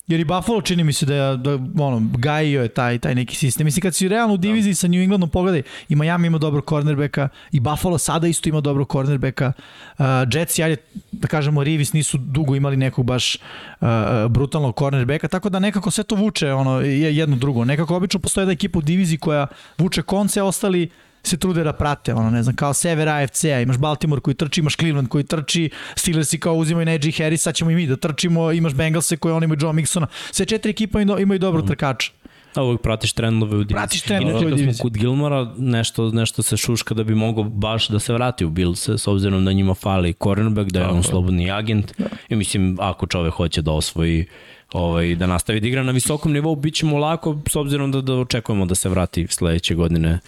Jer 0.07 0.19
i 0.19 0.25
Buffalo 0.25 0.62
čini 0.62 0.83
mi 0.83 0.93
se 0.93 1.05
da 1.05 1.15
je, 1.15 1.38
da, 1.38 1.53
ono, 1.83 2.01
gajio 2.17 2.62
je 2.62 2.67
taj, 2.67 3.00
taj 3.00 3.15
neki 3.15 3.35
sistem. 3.35 3.65
Mislim, 3.65 3.81
kad 3.81 3.95
si 3.95 4.07
realno 4.07 4.33
u 4.33 4.38
diviziji 4.38 4.71
da. 4.71 4.75
sa 4.75 4.88
New 4.88 5.01
Englandom, 5.01 5.29
pogledaj, 5.29 5.62
i 5.89 5.95
Miami 5.95 6.27
ima 6.27 6.38
dobro 6.38 6.62
cornerbacka, 6.69 7.29
i 7.51 7.59
Buffalo 7.59 7.97
sada 7.97 8.27
isto 8.27 8.50
ima 8.50 8.62
dobro 8.62 8.85
cornerbacka. 8.85 9.53
Uh, 9.97 10.05
Jets, 10.33 10.59
ajde, 10.59 10.77
da 11.12 11.27
kažemo, 11.27 11.63
Rivis 11.63 11.93
nisu 11.93 12.17
dugo 12.17 12.55
imali 12.55 12.77
nekog 12.77 13.05
baš 13.05 13.35
uh, 13.35 13.88
brutalnog 14.29 14.79
cornerbacka, 14.79 15.27
tako 15.27 15.50
da 15.50 15.59
nekako 15.59 15.91
sve 15.91 16.03
to 16.03 16.15
vuče 16.15 16.53
ono, 16.53 16.81
jedno 16.81 17.35
drugo. 17.35 17.65
Nekako 17.65 17.95
obično 17.95 18.19
postoje 18.19 18.45
da 18.45 18.51
ekipa 18.51 18.79
u 18.79 18.81
diviziji 18.81 19.17
koja 19.17 19.47
vuče 19.77 20.01
konce, 20.01 20.41
ostali 20.41 20.89
se 21.27 21.38
trude 21.38 21.63
da 21.63 21.74
prate, 21.74 22.13
ono, 22.13 22.29
ne 22.29 22.44
znam, 22.44 22.55
kao 22.55 22.74
sever 22.74 23.10
AFC-a, 23.10 23.62
imaš 23.62 23.77
Baltimore 23.77 24.22
koji 24.22 24.36
trči, 24.36 24.60
imaš 24.60 24.75
Cleveland 24.75 25.08
koji 25.08 25.24
trči, 25.24 25.70
Steelersi 25.96 26.39
kao 26.39 26.55
uzimaju 26.55 26.86
Najee 26.86 27.12
Harris, 27.17 27.41
sad 27.41 27.55
ćemo 27.55 27.72
i 27.72 27.75
mi 27.75 27.88
da 27.88 27.96
trčimo, 27.96 28.51
imaš 28.51 28.74
Bengalse 28.74 29.17
koji 29.17 29.34
oni 29.34 29.44
imaju 29.44 29.60
Joe 29.62 29.74
Mixona, 29.74 30.05
sve 30.32 30.46
četiri 30.46 30.70
ekipa 30.70 31.01
imaju 31.01 31.39
dobro 31.39 31.63
mm. 31.63 31.67
trkača. 31.67 32.12
Da, 32.55 32.63
uvijek 32.63 32.82
pratiš 32.82 33.13
trendove 33.13 33.58
u 33.58 33.63
diviziji. 33.63 33.75
Pratiš 33.75 34.01
trendove 34.01 34.32
Inače, 34.32 34.46
u 34.46 34.50
diviziji. 34.58 34.82
kod 34.82 34.98
Gilmora, 34.98 35.53
nešto, 35.58 36.12
nešto 36.12 36.44
se 36.44 36.58
šuška 36.58 36.94
da 36.94 37.03
bi 37.03 37.15
mogao 37.15 37.44
baš 37.44 37.88
da 37.88 38.00
se 38.00 38.13
vrati 38.13 38.46
u 38.46 38.50
Bills, 38.50 38.89
s 38.89 39.08
obzirom 39.08 39.46
da 39.46 39.51
njima 39.51 39.74
fali 39.74 40.13
cornerback, 40.24 40.72
da 40.72 40.79
je 40.79 40.88
on 40.88 41.03
slobodni 41.03 41.51
agent. 41.51 41.94
I 42.29 42.36
mislim, 42.36 42.77
ako 42.79 43.08
čovek 43.08 43.34
hoće 43.34 43.62
da 43.62 43.72
osvoji 43.72 44.25
ovaj, 44.74 45.15
da 45.15 45.27
nastavi 45.27 45.60
da 45.60 45.67
igra 45.67 45.84
na 45.84 45.91
visokom 45.91 46.32
nivou, 46.34 46.55
bit 46.55 46.75
će 46.75 46.86
mu 46.86 46.98
lako, 46.98 47.38
s 47.50 47.55
obzirom 47.55 47.91
da, 47.91 48.01
da 48.01 48.13
očekujemo 48.13 48.65
da 48.65 48.75
se 48.75 48.89
vrati 48.89 49.27
sledeće 49.29 49.75
godine 49.75 50.20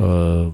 uh, 0.00 0.52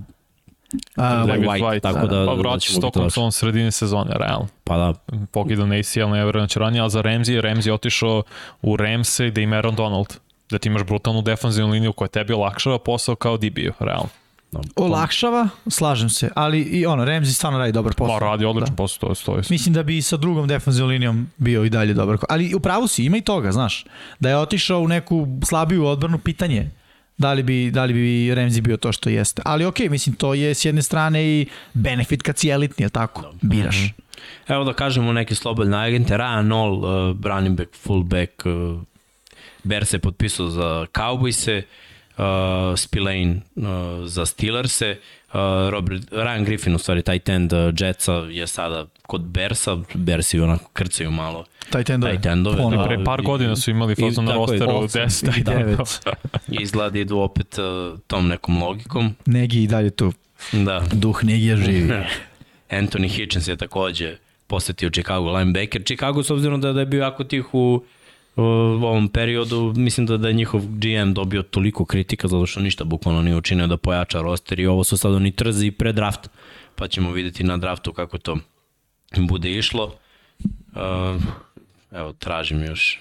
A, 0.96 1.24
David 1.26 1.42
White, 1.42 1.62
White, 1.62 1.80
tako 1.80 1.98
da- 2.00 2.26
Pa 2.26 2.34
da 2.34 2.40
vraća 2.40 2.58
ćemo 2.58 2.74
se 2.74 2.86
biti 2.98 3.10
tokom 3.10 3.32
sredine 3.32 3.70
sezone, 3.72 4.10
realno. 4.14 4.46
pa 4.64 4.76
da, 4.76 4.92
Pokida 5.26 5.66
na 5.66 5.74
ACL, 5.74 6.00
ne 6.02 6.24
verujem 6.24 6.44
da 6.44 6.48
će 6.48 6.58
ranije, 6.58 6.80
ali 6.80 6.90
za 6.90 7.00
Ramsey 7.00 7.30
je 7.30 7.42
Ramsey 7.42 7.72
otišao 7.72 8.22
u 8.62 8.76
Ramse 8.76 9.26
gde 9.26 9.42
ima 9.42 9.56
Aaron 9.56 9.74
Donald. 9.74 10.06
Da 10.50 10.58
ti 10.58 10.68
imaš 10.68 10.84
brutalnu 10.84 11.22
defanzivnu 11.22 11.72
liniju 11.72 11.92
koja 11.92 12.08
tebi 12.08 12.32
olakšava 12.32 12.78
posao 12.78 13.14
kao 13.14 13.36
DB-u, 13.36 13.72
realno. 13.80 14.08
olakšava, 14.76 15.48
slažem 15.68 16.08
se, 16.08 16.30
ali 16.34 16.60
i 16.60 16.86
ono, 16.86 17.04
Ramsey 17.04 17.32
stvarno 17.34 17.58
radi 17.58 17.72
dobar 17.72 17.94
posao. 17.94 18.14
Ma, 18.14 18.26
radi 18.26 18.44
odličan 18.44 18.70
Da. 18.70 18.76
posao, 18.76 18.98
to 19.00 19.10
je, 19.10 19.24
to 19.26 19.36
je. 19.36 19.42
Mislim 19.50 19.74
da 19.74 19.82
bi 19.82 19.96
i 19.96 20.02
sa 20.02 20.16
drugom 20.16 20.48
defanzivnom 20.48 20.90
linijom 20.90 21.26
bio 21.36 21.64
i 21.64 21.70
dalje 21.70 21.94
dobar. 21.94 22.16
Ali 22.28 22.54
u 22.54 22.60
pravu 22.60 22.86
si, 22.86 23.04
ima 23.04 23.16
i 23.16 23.20
toga, 23.20 23.52
znaš. 23.52 23.84
Da 24.20 24.28
je 24.28 24.36
otišao 24.38 24.80
u 24.80 24.88
neku 24.88 25.26
slabiju 25.44 25.86
odbranu, 25.86 26.18
pitanje 26.18 26.70
da 27.18 27.32
li 27.32 27.42
bi, 27.42 27.70
da 27.70 27.85
li 27.85 27.92
bi 27.92 28.35
Ramsey 28.35 28.61
bio 28.61 28.76
to 28.76 28.92
što 28.92 29.11
jeste. 29.11 29.42
Ali 29.44 29.64
okej, 29.64 29.88
mislim, 29.88 30.16
to 30.16 30.35
je 30.35 30.54
s 30.54 30.64
jedne 30.64 30.82
strane 30.82 31.25
i 31.25 31.46
benefit 31.75 32.23
kad 32.23 32.38
si 32.38 32.49
elitni, 32.49 32.85
je 32.85 32.88
tako? 32.88 33.32
Biraš. 33.42 33.76
Evo 34.49 34.64
da 34.64 34.73
kažemo 34.73 35.12
neke 35.12 35.35
slobodne 35.35 35.76
agente, 35.76 36.16
Ryan 36.16 36.46
Noll, 36.46 36.85
uh, 36.85 37.16
running 37.25 37.56
back, 37.56 37.70
fullback, 37.82 38.46
uh, 38.46 38.82
Bear 39.64 39.85
se 39.85 39.99
potpisao 39.99 40.49
za 40.49 40.87
Cowboyse, 40.94 41.62
uh, 42.18 42.25
Spillane 42.76 43.40
uh, 43.56 43.64
za 44.04 44.26
Steelers-e, 44.26 44.90
uh, 44.90 44.96
Robert, 45.71 46.02
Ryan 46.12 46.45
Griffin, 46.45 46.75
u 46.75 46.78
stvari, 46.78 47.02
tight 47.02 47.28
end 47.28 47.52
uh, 47.52 47.59
Jetsa 47.76 48.12
je 48.12 48.47
sada 48.47 48.87
kod 49.02 49.23
Bersa, 49.23 49.76
Bersi 49.95 50.40
onako 50.40 50.71
krcaju 50.73 51.11
malo 51.11 51.45
Tight 51.71 51.90
endove. 51.90 52.12
tight 52.12 52.26
endove. 52.26 52.56
Ponovo. 52.56 52.83
da, 52.83 52.88
Pre 52.88 53.04
par 53.04 53.21
i- 53.21 53.25
godina 53.25 53.56
su 53.56 53.71
imali 53.71 53.95
fazu 53.97 54.23
na 54.23 54.35
rosteru 54.35 54.71
osam 54.73 55.02
10 55.02 55.26
i 55.28 55.40
i 55.40 55.45
devet. 55.45 55.78
9. 55.78 56.14
I 56.50 56.62
izgleda 56.62 56.90
da 56.90 56.99
idu 56.99 57.18
opet 57.18 57.59
uh, 57.59 57.64
tom 58.00 58.28
nekom 58.28 58.62
logikom. 58.62 59.14
Negi 59.26 59.62
i 59.62 59.66
dalje 59.66 59.90
tu. 59.90 60.12
Da. 60.54 60.83
Duh 60.92 61.25
Negija 61.25 61.56
živi. 61.56 61.92
Anthony 62.71 63.09
Hitchens 63.09 63.49
je 63.49 63.56
takođe 63.56 64.16
posetio 64.47 64.90
Chicago 64.90 65.33
linebacker. 65.33 65.83
Chicago 65.85 66.23
s 66.23 66.30
obzirom 66.30 66.61
da, 66.61 66.73
da 66.73 66.80
je 66.80 66.87
bio 66.87 67.00
jako 67.00 67.25
tih 67.25 67.54
u, 67.54 67.85
u 68.37 68.43
ovom 68.87 69.09
periodu, 69.09 69.73
mislim 69.76 70.07
da, 70.07 70.16
da 70.16 70.28
je 70.28 70.35
njihov 70.35 70.61
GM 70.61 71.12
dobio 71.12 71.43
toliko 71.43 71.85
kritika 71.85 72.28
zato 72.28 72.47
što 72.47 72.61
ništa 72.61 72.85
bukvalno 72.85 73.23
nije 73.23 73.37
učinio 73.37 73.66
da 73.66 73.76
pojača 73.76 74.21
roster 74.21 74.61
i 74.61 74.66
ovo 74.66 74.85
su 74.85 74.97
sad 74.97 75.14
oni 75.14 75.33
trzi 75.33 75.71
pre 75.71 75.93
draft, 75.93 76.31
pa 76.75 76.88
ćemo 76.88 77.12
videti 77.12 77.45
na 77.45 77.57
draftu 77.57 77.92
kako 77.92 78.18
to 78.18 78.37
bude 79.16 79.51
išlo. 79.51 79.94
Uh, 80.72 81.22
evo, 81.92 82.12
tražim 82.12 82.64
još. 82.64 83.01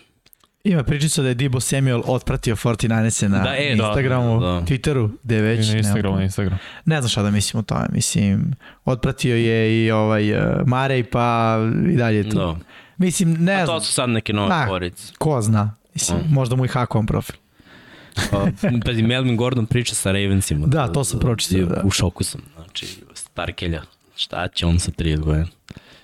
Ima 0.64 0.84
pričica 0.84 1.22
da 1.22 1.28
je 1.28 1.34
Debo 1.34 1.60
Samuel 1.60 2.02
otpratio 2.06 2.56
49ers 2.56 3.28
na 3.28 3.44
Da, 3.44 3.56
e, 3.58 3.76
da, 3.76 3.84
Instagramu, 3.84 4.40
da. 4.40 4.48
Twitteru, 4.48 5.10
gde 5.24 5.42
već. 5.42 5.70
I 5.70 5.72
na 5.72 5.78
Instagramu, 5.78 6.16
na 6.16 6.24
Instagramu. 6.24 6.58
Ne 6.86 7.02
znam 7.02 7.10
šta 7.10 7.24
da 7.24 7.32
mislim 7.32 7.60
o 7.60 7.64
tome, 7.64 7.86
mislim, 7.92 8.54
otpratio 8.86 9.36
je 9.36 9.86
i 9.86 9.92
ovaj 9.92 10.34
uh, 10.34 10.68
Marej, 10.68 11.04
pa 11.04 11.58
i 11.94 11.96
dalje 11.96 12.18
je 12.18 12.30
tu. 12.30 12.38
Da. 12.38 12.56
Mislim, 12.98 13.34
ne 13.34 13.54
A 13.54 13.66
znam, 13.66 13.68
to 13.70 13.82
su 13.82 13.94
sad 13.94 14.10
neke 14.10 14.34
nove 14.34 14.50
Da. 14.50 14.68
korice. 14.68 15.14
ko 15.18 15.42
zna, 15.42 15.76
mislim, 15.94 16.20
Mm. 16.20 16.34
možda 16.34 16.56
mu 16.56 16.66
i 16.66 16.70
hakovan 16.70 17.06
profil. 17.06 17.36
Pazi, 18.86 19.02
Melvin 19.04 19.38
Gordon 19.38 19.66
priča 19.66 19.96
sa 19.96 20.12
Ravensima. 20.12 20.68
Da, 20.68 20.88
to 20.88 21.04
sam 21.04 21.20
pročitao, 21.20 21.66
da. 21.66 21.82
U 21.84 21.92
šoku 21.92 22.24
sam, 22.24 22.42
znači, 22.56 22.88
Starkelja. 23.14 23.82
Šta 24.16 24.48
će 24.48 24.66
on 24.66 24.80
sa 24.80 24.92
30 24.92 25.20
godina? 25.20 25.46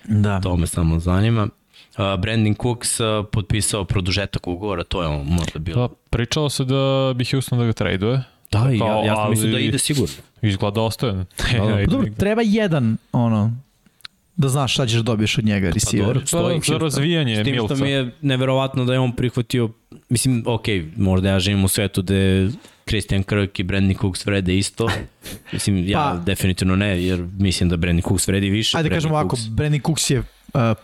Da. 0.04 0.40
To 0.40 0.56
me 0.56 0.66
samo 0.66 0.98
zanima. 0.98 1.42
Uh, 1.42 2.20
Brandon 2.20 2.54
Cooks 2.54 3.00
uh, 3.00 3.06
potpisao 3.32 3.84
produžetak 3.84 4.46
ugovora, 4.46 4.84
to 4.84 5.02
je 5.02 5.08
on 5.08 5.26
možda 5.26 5.58
bilo. 5.58 5.88
Da, 5.88 5.94
pričalo 6.10 6.50
se 6.50 6.64
da 6.64 6.76
bi 7.16 7.24
Houston 7.24 7.58
da 7.58 7.64
ga 7.64 7.72
traduje. 7.72 8.22
Da, 8.52 8.70
i 8.70 8.74
ja, 8.74 8.78
kao, 8.80 9.04
ja 9.04 9.14
sam 9.16 9.30
mislio 9.30 9.52
da 9.52 9.58
ide 9.58 9.78
sigurno. 9.78 10.14
Izgleda 10.42 10.80
ostojan. 10.80 11.16
Da, 11.16 11.24
da. 11.50 11.58
Pa 11.58 11.66
dobro, 11.82 12.02
nigde. 12.02 12.16
treba 12.20 12.42
jedan, 12.42 12.96
ono, 13.12 13.52
da 14.36 14.48
znaš 14.48 14.72
šta 14.72 14.86
ćeš 14.86 14.96
da 14.96 15.02
dobiješ 15.02 15.38
od 15.38 15.44
njega, 15.44 15.70
receiver. 15.70 16.06
dobro. 16.06 16.20
Pa, 16.20 16.26
stoji 16.26 16.60
za 16.62 16.78
razvijanje 16.78 17.34
S 17.34 17.44
tim 17.44 17.54
što 17.54 17.66
Milca. 17.66 17.74
mi 17.76 17.90
je 17.90 18.10
neverovatno 18.22 18.84
da 18.84 18.92
je 18.92 18.98
on 18.98 19.12
prihvatio, 19.12 19.70
mislim, 20.08 20.42
ok, 20.46 20.64
možda 20.96 21.28
ja 21.28 21.40
živim 21.40 21.64
u 21.64 21.68
svetu 21.68 22.02
gde 22.02 22.48
Christian 22.84 23.22
Kirk 23.22 23.58
i 23.58 23.62
Brandon 23.62 23.96
Cooks 23.96 24.26
vrede 24.26 24.58
isto. 24.58 24.88
Mislim, 25.52 25.88
ja 25.88 25.98
Pa- 26.00 26.16
definitivno 26.16 26.76
ne, 26.76 27.04
jer 27.04 27.26
mislim 27.32 27.68
da 27.68 27.76
Brandon 27.76 28.02
Cooks 28.02 28.28
vredi 28.28 28.50
više. 28.50 28.76
Ajde 28.76 28.88
da 28.88 28.94
kažemo 28.94 29.14
ovako, 29.14 29.36
Cooks- 29.36 29.50
Brandon 29.50 29.80
Cooks 29.80 30.10
je 30.10 30.18
uh, 30.18 30.24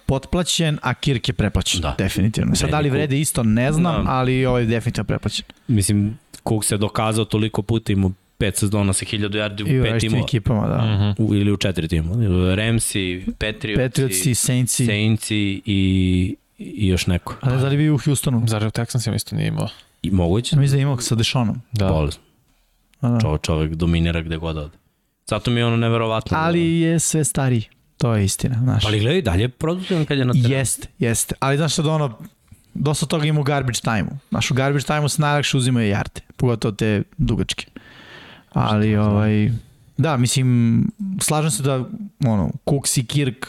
potplaćen, 0.07 0.79
a 0.83 0.95
Kirk 0.95 1.29
je 1.29 1.35
preplaćen. 1.35 1.81
Da. 1.81 1.95
Definitivno. 1.99 2.55
Sad 2.57 2.71
da 2.71 2.81
li 2.81 2.91
vrede 2.91 3.21
isto, 3.21 3.43
ne 3.43 3.73
znam, 3.73 4.05
Da. 4.05 4.11
ali 4.11 4.47
ovaj 4.47 4.63
je 4.63 4.67
definitivno 4.67 5.05
preplaćen. 5.07 5.45
Mislim, 5.69 6.19
Cook 6.49 6.65
se 6.65 6.77
dokazao 6.77 7.25
toliko 7.25 7.63
puta, 7.63 7.93
imao 7.93 8.13
pet 8.39 8.57
sezona 8.57 8.93
sa 8.93 9.05
1000 9.05 9.29
yardi 9.31 9.69
I 9.69 9.79
u 9.79 9.83
u 9.83 9.85
pet 9.85 10.01
timova. 10.01 10.23
ekipama, 10.25 10.69
da. 10.69 10.77
Mhm. 10.79 11.23
U, 11.23 11.35
ili 11.35 11.53
u 11.53 11.57
četiri 11.57 11.89
tima. 11.89 12.15
Ramsey, 12.57 13.25
Patriotsi, 13.33 13.83
Patriotsi, 13.83 14.35
Saintsi, 14.35 14.87
Saintsi 14.87 15.37
i, 15.65 16.37
i 16.59 16.89
još 16.89 17.07
neko. 17.07 17.35
a 17.41 17.47
ne 17.47 17.51
znam 17.51 17.63
da 17.63 17.69
li 17.69 17.77
bi 17.77 17.91
u 17.91 17.99
Houstonu. 17.99 18.43
Zar 18.47 18.67
u 18.67 18.71
Texansima 18.71 19.15
isto 19.15 19.37
nije 19.37 19.49
imao? 19.49 19.69
I 20.03 20.11
moguće? 20.11 20.57
Mislim 20.57 20.71
da 20.71 20.79
je 20.79 20.83
imao 20.83 21.01
sa 21.01 21.15
Deshanom. 21.15 21.61
Da. 21.73 21.89
Bolest. 21.89 22.21
Da, 23.03 23.09
da. 23.09 23.21
Čovek, 23.21 23.43
čovek 23.43 23.75
dominira 23.75 24.21
gde 24.21 24.37
god 24.37 24.57
ode. 24.57 24.77
Zato 25.27 25.51
mi 25.51 25.61
je 25.61 25.67
ono 25.67 25.77
neverovatno. 25.77 26.37
Ali 26.39 26.81
je 26.81 26.99
sve 26.99 27.25
stariji. 27.25 27.65
To 27.99 28.15
je 28.15 28.25
istina, 28.25 28.57
znaš. 28.63 28.85
Ali 28.87 29.01
gledaj, 29.01 29.23
dalje 29.23 29.43
je 29.43 29.49
produktivan 29.49 30.05
kad 30.05 30.19
je 30.19 30.25
na 30.25 30.33
terenu. 30.33 30.55
Jeste, 30.55 30.89
jeste. 30.99 31.35
Ali 31.41 31.57
znaš 31.57 31.73
šta 31.73 31.83
da 31.83 31.91
ono, 31.91 32.19
dosta 32.75 33.07
toga 33.07 33.25
ima 33.25 33.41
u 33.41 33.45
garbage 33.45 33.81
time-u. 33.81 34.17
Znaš, 34.31 34.51
u 34.51 34.55
garbage 34.55 34.85
time-u 34.85 35.09
se 35.09 35.23
najlakše 35.23 35.57
uzimaju 35.57 35.89
jarte, 35.89 36.21
pogotovo 36.37 36.73
te 36.73 37.03
dugačke. 37.19 37.67
Ali, 38.53 38.97
ovaj, 38.97 39.51
da, 39.97 40.17
mislim, 40.17 40.91
slažem 41.21 41.51
se 41.51 41.63
da, 41.63 41.85
ono, 42.27 42.51
Cooks 42.69 42.97
i 42.97 43.05
Kirk, 43.05 43.47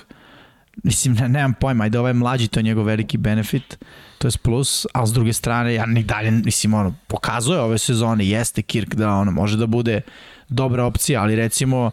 mislim, 0.83 1.13
ne, 1.13 1.29
nemam 1.29 1.53
pojma, 1.53 1.83
ajde, 1.83 1.99
ovaj 1.99 2.13
mlađi, 2.13 2.47
to 2.47 2.59
je 2.59 2.63
njegov 2.63 2.85
veliki 2.85 3.17
benefit, 3.17 3.77
to 4.17 4.27
je 4.27 4.31
plus, 4.43 4.85
a 4.93 5.05
s 5.05 5.13
druge 5.13 5.33
strane, 5.33 5.73
ja 5.73 5.85
ni 5.85 6.03
dalje, 6.03 6.31
mislim, 6.31 6.73
ono, 6.73 6.93
pokazuje 7.07 7.59
ove 7.59 7.77
sezone, 7.77 8.27
jeste 8.27 8.61
Kirk 8.61 8.95
da, 8.95 9.13
ono, 9.13 9.31
može 9.31 9.57
da 9.57 9.65
bude 9.65 10.01
dobra 10.49 10.85
opcija, 10.85 11.21
ali 11.21 11.35
recimo, 11.35 11.91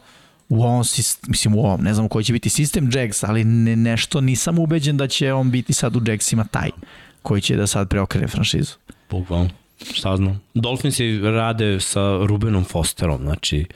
u 0.49 0.63
ovom, 0.63 0.85
mislim 1.29 1.55
u 1.55 1.59
ovom, 1.59 1.83
ne 1.83 1.95
znam 1.95 2.09
koji 2.09 2.25
će 2.25 2.33
biti 2.33 2.49
sistem 2.49 2.91
Jags, 2.93 3.25
ali 3.25 3.45
ne, 3.45 3.77
nešto 3.77 4.21
nisam 4.21 4.59
ubeđen 4.59 4.97
da 4.97 5.09
će 5.09 5.33
on 5.33 5.51
biti 5.51 5.73
sad 5.73 5.97
u 5.97 6.03
Jagsima 6.07 6.45
taj 6.45 6.71
koji 7.23 7.41
će 7.41 7.57
da 7.57 7.67
sad 7.67 7.89
preokrene 7.89 8.29
franšizu. 8.29 8.73
Bukvalno. 9.11 9.51
Šta 9.93 10.17
znam. 10.17 10.41
Dolphinsi 10.55 11.21
rade 11.21 11.81
sa 11.81 12.19
Rubenom 12.27 12.65
Fosterom, 12.65 13.23
znači 13.23 13.67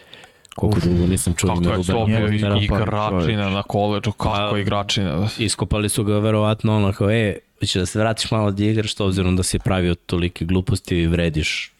koliko 0.56 0.80
dugo 0.80 1.06
nisam 1.06 1.34
čuo 1.34 1.48
Kako 1.48 1.62
ime 1.62 1.70
je 1.70 1.76
Rubena 1.76 2.04
bio 2.06 2.28
igra, 2.28 2.54
pa, 2.54 2.60
igračina 2.60 3.50
na 3.50 3.62
koleđu, 3.62 4.12
kako 4.12 4.50
Pa- 4.52 4.58
igračina. 4.58 5.28
Iskopali 5.38 5.88
su 5.88 6.04
ga 6.04 6.18
verovatno 6.18 6.76
ono 6.76 6.92
kao, 6.92 7.10
e, 7.10 7.36
će 7.66 7.78
da 7.78 7.86
se 7.86 7.98
vratiš 7.98 8.30
malo 8.30 8.50
da 8.50 8.64
igraš, 8.64 8.94
to 8.94 9.06
obzirom 9.06 9.36
da 9.36 9.42
si 9.42 9.58
pravio 9.58 9.94
tolike 9.94 10.44
gluposti 10.44 10.96
i 10.96 11.06
vrediš 11.06 11.72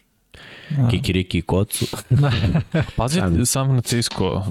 kikiriki 0.91 1.37
i 1.37 1.41
kocu. 1.41 1.85
Pazi, 2.95 3.19
Sam- 3.19 3.45
San 3.45 3.65
Francisco, 3.67 4.43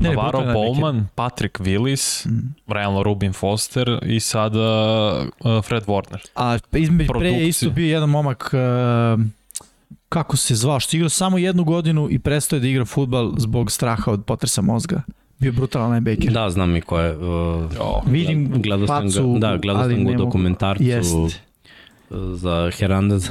Ne, 0.00 0.08
Navarro 0.08 0.40
neki. 0.40 0.52
Bowman, 0.52 1.04
Patrick 1.14 1.58
Willis, 1.58 2.26
realno 2.66 3.02
Rubin 3.02 3.32
Foster 3.32 3.98
i 4.02 4.20
sada 4.20 4.60
uh, 5.40 5.64
Fred 5.64 5.84
Warner. 5.84 6.18
A 6.34 6.58
između 6.72 7.10
pre 7.10 7.28
je 7.28 7.48
isto 7.48 7.70
bio 7.70 7.86
jedan 7.86 8.08
momak 8.10 8.50
uh, 8.52 9.20
kako 10.08 10.36
se 10.36 10.54
zvao, 10.54 10.80
što 10.80 10.96
je 10.96 10.98
igrao 10.98 11.08
samo 11.08 11.38
jednu 11.38 11.64
godinu 11.64 12.08
i 12.10 12.18
prestao 12.18 12.56
je 12.56 12.60
da 12.60 12.66
igra 12.68 12.84
futbal 12.84 13.32
zbog 13.36 13.70
straha 13.70 14.10
od 14.10 14.24
potresa 14.24 14.62
mozga. 14.62 15.02
Bio 15.38 15.52
brutalan 15.52 15.90
linebacker. 15.90 16.32
Da, 16.32 16.50
znam 16.50 16.76
i 16.76 16.80
ko 16.80 16.98
je. 17.00 17.16
Uh, 17.16 17.24
Jo. 17.76 18.00
Vidim 18.06 18.52
gledao 18.54 18.86
sam 18.86 19.02
facu, 19.02 19.32
ga, 19.32 19.38
da, 19.40 19.56
gledao 19.56 19.82
ali 19.82 19.94
sam 19.94 20.04
ga 20.04 20.08
u 20.08 20.12
ne 20.12 20.18
mogu- 20.18 20.24
dokumentarcu 20.24 20.84
Jest. 20.84 21.14
za 22.34 22.70
Hernandez. 22.72 23.30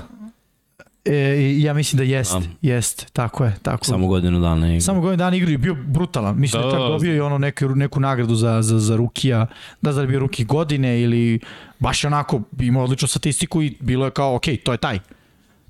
E, 1.06 1.60
ja 1.60 1.74
mislim 1.74 1.98
da 1.98 2.04
jest, 2.04 2.34
Da. 2.34 2.41
jest, 2.62 3.08
tako 3.13 3.46
je, 3.46 3.56
tako. 3.62 3.86
Samo 3.86 4.08
godinu 4.08 4.39
dana. 4.39 4.68
igra. 4.68 4.82
Samo 4.82 5.02
godin 5.02 5.18
dana 5.18 5.36
igrao 5.38 5.52
i 5.52 5.58
bio 5.58 5.76
brutalan. 5.88 6.39
Mislim 6.39 6.62
da, 6.62 6.68
Da, 6.68 6.74
čak 6.74 6.82
da. 6.82 6.88
dobio 6.88 7.15
i 7.15 7.20
ono 7.20 7.38
neku, 7.38 7.70
neku 7.70 8.00
nagradu 8.00 8.36
za, 8.36 8.62
za, 8.62 8.80
za 8.80 8.96
rukija, 8.96 9.48
da 9.82 9.91
znam 9.91 9.96
da 9.96 10.02
li 10.02 10.08
bio 10.08 10.20
ruki 10.20 10.46
godine 10.46 11.02
ili 11.02 11.39
baš 11.80 12.04
je 12.04 12.08
onako 12.08 12.41
imao 12.60 12.84
odličnu 12.84 13.08
statistiku 13.08 13.63
i 13.63 13.78
bilo 13.80 14.06
je 14.06 14.12
kao, 14.12 14.36
ok, 14.36 14.46
to 14.63 14.72
je 14.72 14.78
taj. 14.78 15.00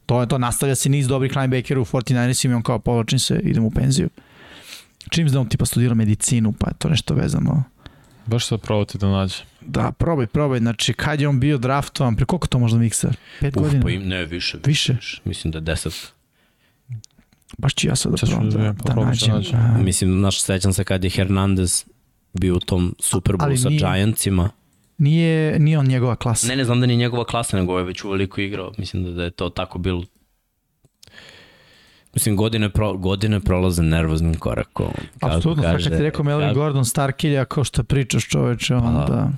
To 0.06 0.22
je 0.22 0.28
to, 0.28 0.38
nastavlja 0.38 0.76
se 0.76 0.90
niz 0.90 1.08
dobrih 1.08 1.36
linebackera 1.36 1.82
u 1.82 1.86
49ersima 1.86 2.52
i 2.52 2.56
on 2.56 2.64
kao 2.64 2.80
povlačim 2.80 3.20
se, 3.20 3.40
idem 3.44 3.66
u 3.66 3.72
penziju. 3.72 4.10
Čim 5.10 5.28
on 5.38 5.50
tipa 5.50 5.66
studirao 5.66 5.96
medicinu, 5.96 6.54
pa 6.60 6.68
je 6.68 6.74
to 6.78 6.90
nešto 6.90 7.14
vezano. 7.14 7.64
Baš 8.26 8.46
sad 8.46 8.62
probati 8.62 8.98
da 8.98 9.08
nađe. 9.08 9.36
Da, 9.62 9.92
probaj, 9.92 10.28
probaj. 10.28 10.60
Znači, 10.60 10.94
kad 10.94 11.22
je 11.22 11.28
on 11.28 11.40
bio 11.40 11.58
draftovan, 11.58 12.16
pre 12.16 12.26
koliko 12.26 12.48
to 12.48 12.60
možda 12.60 12.80
mikser? 12.80 13.18
Pet 13.40 13.58
Uf, 13.58 13.64
godina? 13.64 13.84
pa 13.84 13.90
im, 13.90 14.04
ne, 14.04 14.26
više. 14.26 14.58
Više? 14.66 14.96
Mislim 15.26 15.52
da 15.52 15.58
je 15.58 15.62
deset. 15.62 16.14
Baš 17.58 17.74
ću 17.74 17.88
ja 17.88 17.96
sad 17.96 18.12
da 18.12 18.18
ću 18.18 18.26
probam 18.26 18.50
da 18.50 18.58
da, 18.58 18.64
da 18.64 18.94
da 18.94 19.06
nađem. 19.06 19.34
nađem. 19.34 19.56
a, 19.56 19.78
Mislim, 19.78 20.22
naš 20.22 20.42
sećam 20.42 20.74
se 20.74 20.84
kad 20.84 21.04
je 21.04 21.10
Hernandez 21.10 21.86
bio 22.34 22.56
u 22.56 22.60
tom 22.60 22.96
Super 23.00 23.36
Bowlu 23.36 23.58
sa 23.58 23.70
nije- 23.70 23.80
Giantsima. 23.80 24.50
Nije, 24.98 25.60
nije 25.60 25.80
on 25.80 25.88
njegova 25.88 26.16
klasa. 26.16 26.48
Ne, 26.48 26.56
ne 26.56 26.64
znam 26.64 26.80
da 26.80 26.86
ni 26.86 26.96
njegova 26.96 27.26
klasa, 27.26 27.58
nego 27.58 27.78
je 27.78 27.84
već 27.84 28.04
uveliko 28.04 28.42
igrao. 28.42 28.72
Mislim 28.78 29.04
da, 29.04 29.12
da 29.12 29.24
je 29.24 29.32
to 29.32 29.50
tako 29.50 29.78
bilo. 29.78 30.04
Mislim, 32.16 32.36
godine, 32.36 32.70
pro, 32.70 32.94
godine 32.94 33.40
prolaze 33.40 33.84
nervoznim 33.84 34.34
korakom. 34.34 34.88
Apsolutno, 35.22 35.64
kad 35.64 35.84
ti 35.84 35.90
rekao 35.90 36.24
Melvin 36.24 36.48
kako- 36.48 36.60
Gordon 36.60 36.86
Starkilja, 36.86 37.46
kao 37.46 37.64
što 37.64 37.84
pričaš 37.84 38.28
čoveče, 38.28 38.76
onda... 38.76 39.06
da. 39.06 39.30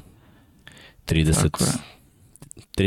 30. 1.08 1.42
Tako 1.42 1.64
je. 1.64 1.70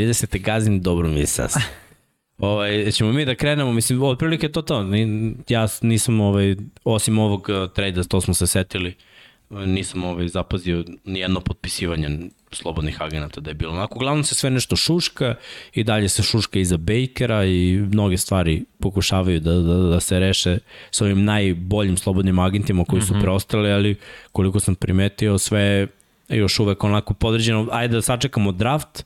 30. 0.05 0.41
gazim 0.41 0.81
dobro 0.81 1.09
mi 1.09 1.21
je 1.21 1.27
sas. 1.27 1.55
Ovaj, 2.39 2.91
ćemo 2.91 3.13
mi 3.13 3.25
da 3.25 3.35
krenemo, 3.35 3.73
mislim, 3.73 4.03
otprilike 4.03 4.49
to 4.49 4.63
to. 4.63 4.83
Ni- 4.83 5.35
Ja 5.49 5.69
nisam, 5.83 6.21
ovaj, 6.21 6.57
osim 6.85 7.19
ovog 7.19 7.49
uh, 7.51 7.71
trejda, 7.71 8.05
to 8.05 8.21
smo 8.21 8.35
se 8.35 8.47
setili, 8.47 8.89
uh, 8.91 9.10
nisam 9.51 10.05
ovaj, 10.05 10.29
zapazio 10.29 10.85
nijedno 11.05 11.41
potpisivanje 11.41 12.19
slobodnih 12.53 13.03
agenata 13.03 13.41
da 13.41 13.51
je 13.51 13.55
bilo. 13.55 13.73
Onako, 13.73 13.95
uglavnom 13.99 14.25
se 14.25 14.35
sve 14.35 14.51
nešto 14.51 14.77
šuška 14.77 15.35
i 15.75 15.85
dalje 15.85 16.09
se 16.09 16.23
šuška 16.23 16.59
iza 16.59 16.77
Bakera 16.77 17.45
i 17.45 17.77
mnoge 17.93 18.17
stvari 18.17 18.65
pokušavaju 18.79 19.41
da, 19.41 19.53
da, 19.53 19.75
da 19.75 20.01
se 20.01 20.19
reše 20.19 20.59
s 20.91 21.01
ovim 21.01 21.25
najboljim 21.25 21.97
slobodnim 21.97 22.39
agentima 22.39 22.85
koji 22.85 23.03
su 23.03 23.15
mm 23.15 23.17
-hmm. 23.17 23.23
preostali, 23.23 23.73
ali 23.73 23.97
koliko 24.33 24.61
sam 24.61 24.75
primetio, 24.75 25.39
sve 25.39 25.61
je 25.61 25.89
još 26.29 26.59
uvek 26.59 26.85
onako 26.85 27.15
podređeno. 27.15 27.69
Ajde 27.71 27.95
da 27.95 28.03
sačekamo 28.03 28.53
draft, 28.53 29.05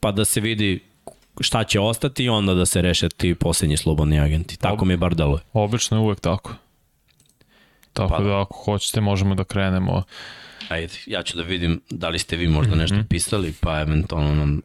pa 0.00 0.12
da 0.12 0.24
se 0.24 0.40
vidi 0.40 0.80
šta 1.40 1.64
će 1.64 1.80
ostati 1.80 2.24
i 2.24 2.28
onda 2.28 2.54
da 2.54 2.66
se 2.66 2.82
reše 2.82 3.08
ti 3.08 3.34
poslednji 3.34 3.76
slobodni 3.76 4.20
agenti. 4.20 4.58
Tako 4.58 4.84
mi 4.84 4.92
je 4.92 4.96
bar 4.96 5.14
deluje. 5.14 5.40
Obično 5.52 5.96
je 5.96 6.00
uvek 6.00 6.20
tako. 6.20 6.54
Tako 7.92 8.08
Pa 8.08 8.18
da. 8.18 8.24
da 8.24 8.40
ako 8.40 8.62
hoćete 8.64 9.00
možemo 9.00 9.34
da 9.34 9.44
krenemo. 9.44 10.02
Ajde, 10.68 10.92
ja 11.06 11.22
ću 11.22 11.36
da 11.36 11.42
vidim 11.42 11.80
da 11.90 12.08
li 12.08 12.18
ste 12.18 12.36
vi 12.36 12.48
možda 12.48 12.74
nešto 12.74 12.96
pisali, 13.04 13.54
pa 13.60 13.80
eventualno 13.80 14.34
nam 14.34 14.62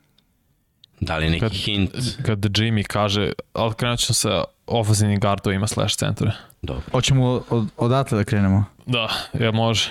da 1.00 1.18
li 1.18 1.30
neki 1.30 1.40
Kad- 1.40 1.52
hint. 1.54 1.92
Kad 2.26 2.40
Jimmy 2.40 2.84
kaže, 2.84 3.32
ali 3.54 3.74
krenut 3.74 4.00
ćemo 4.00 4.14
sa 4.14 4.44
ofenzivnim 4.68 5.20
gardovima 5.20 5.68
slash 5.68 5.96
centre. 5.96 6.32
Dobro. 6.62 6.84
Hoćemo 6.92 7.44
od, 7.50 7.68
odatle 7.78 8.18
da 8.18 8.24
krenemo. 8.24 8.66
Da, 8.86 9.08
ja 9.36 9.52
može. 9.52 9.90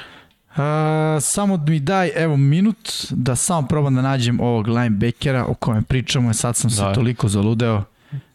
A, 0.57 1.19
samo 1.21 1.57
mi 1.59 1.81
daj, 1.81 2.11
evo, 2.15 2.37
minut 2.37 2.77
da 3.11 3.37
samo 3.37 3.69
probam 3.69 3.95
da 3.95 4.03
nađem 4.03 4.41
ovog 4.41 4.69
linebackera 4.69 5.45
o 5.45 5.55
kojem 5.55 5.85
pričamo, 5.85 6.31
i 6.31 6.35
sad 6.35 6.57
sam 6.57 6.71
se 6.71 6.83
Daj. 6.83 6.95
toliko 6.95 7.29
zaludeo 7.29 7.85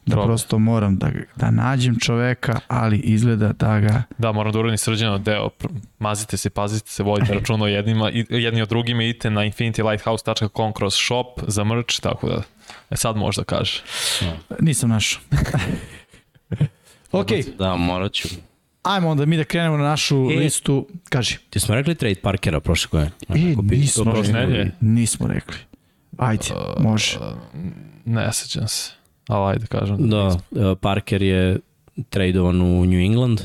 da 0.10 0.16
Probaj. 0.16 0.28
prosto 0.28 0.60
moram 0.60 0.98
da, 0.98 1.12
da 1.36 1.52
nađem 1.52 2.00
čoveka, 2.00 2.60
ali 2.68 2.98
izgleda 2.98 3.54
da 3.54 3.80
ga... 3.80 4.04
Da, 4.18 4.32
moram 4.32 4.52
da 4.54 4.60
uradim 4.60 4.78
srđano 4.78 5.18
deo. 5.18 5.50
Mazite 6.00 6.38
se, 6.38 6.50
pazite 6.50 6.90
se, 6.90 7.04
vodite 7.04 7.34
računa 7.40 7.64
o 7.64 7.68
jednima, 7.68 8.12
i, 8.12 8.26
jedni 8.30 8.62
od 8.62 8.70
drugima, 8.70 9.04
idite 9.04 9.30
na 9.30 9.42
infinitylighthouse.com 9.42 10.74
kroz 10.74 10.94
shop 10.96 11.26
za 11.48 11.64
merch, 11.64 12.00
tako 12.02 12.30
da 12.30 12.42
e, 12.90 12.96
sad 12.96 13.16
možda 13.16 13.44
kaže. 13.44 13.82
Nisam 14.60 14.90
našao. 14.90 15.22
ok, 17.12 17.28
Da, 17.58 17.76
morat 17.76 18.12
ću. 18.12 18.28
ajmo 18.84 19.10
onda 19.10 19.26
mi 19.26 19.38
da 19.38 19.44
krenemo 19.44 19.78
na 19.78 19.84
našu 19.84 20.16
E. 20.32 20.36
listu. 20.36 20.88
Kaži. 21.10 21.38
Ti 21.50 21.60
smo 21.60 21.76
rekli 21.76 21.96
trade 21.96 22.16
Parkera 22.16 22.60
prošle 22.60 22.90
godine? 22.92 23.12
E, 23.30 23.56
nismo 23.76 24.04
prošle 24.04 24.34
rekli. 24.46 24.72
Nismo 24.82 25.28
rekli. 25.28 25.58
Ajde, 26.18 26.44
može. 26.80 27.18
Ne 28.06 28.34
sećam 28.34 28.68
se. 28.68 28.92
Ali 29.30 29.52
ajde 29.52 29.66
kažem. 29.66 30.10
Da, 30.10 30.28
uh, 30.28 30.38
Parker 30.82 31.22
je 31.22 31.60
tradovan 32.10 32.62
u 32.62 32.86
New 32.86 33.00
England, 33.02 33.42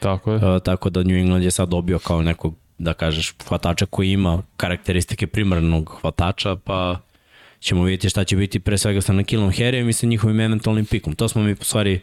Tako 0.00 0.32
je. 0.32 0.36
uh, 0.36 0.62
tako 0.62 0.90
da 0.90 1.02
New 1.02 1.16
England 1.16 1.44
je 1.44 1.50
sad 1.50 1.68
dobio 1.68 1.98
kao 1.98 2.22
nekog, 2.22 2.54
da 2.78 2.94
kažeš, 2.94 3.34
hvatača 3.48 3.86
koji 3.86 4.10
ima 4.10 4.42
karakteristike 4.56 5.26
primarnog 5.26 5.98
hvatača, 6.00 6.56
pa 6.56 7.00
ćemo 7.60 7.82
vidjeti 7.84 8.08
šta 8.08 8.24
će 8.24 8.36
biti 8.36 8.60
pre 8.60 8.78
svega 8.78 9.00
sa 9.00 9.12
Nakilom 9.12 9.50
Harryem 9.50 9.88
i 9.88 9.92
sa 9.92 10.06
njihovim 10.06 10.40
eventualnim 10.40 10.86
pikom. 10.86 11.14
To 11.14 11.28
smo 11.28 11.42
mi, 11.42 11.52
u 11.52 11.64
stvari, 11.64 12.00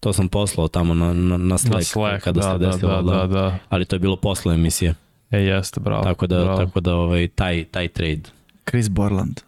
to 0.00 0.12
sam 0.12 0.28
poslao 0.28 0.68
tamo 0.68 0.94
na, 0.94 1.12
na, 1.12 1.36
na 1.36 1.58
Slack, 1.58 1.74
Na 1.74 1.82
Slack, 1.82 2.24
kada 2.24 2.40
da, 2.40 2.52
se 2.52 2.58
da, 2.58 2.66
desilo, 2.66 3.02
da, 3.02 3.16
da, 3.16 3.26
da. 3.26 3.58
ali 3.68 3.84
to 3.84 3.96
je 3.96 4.00
bilo 4.00 4.16
posle 4.16 4.54
emisije, 4.54 4.94
E, 5.30 5.38
jeste, 5.38 5.80
bravo. 5.80 6.02
tako 6.02 6.26
da, 6.26 6.44
bravo. 6.44 6.56
tako 6.56 6.80
da 6.80 6.94
ovaj, 6.94 7.28
taj, 7.28 7.64
taj 7.64 7.88
trade, 7.88 8.22
Chris 8.68 8.88
Borland, 8.88 9.40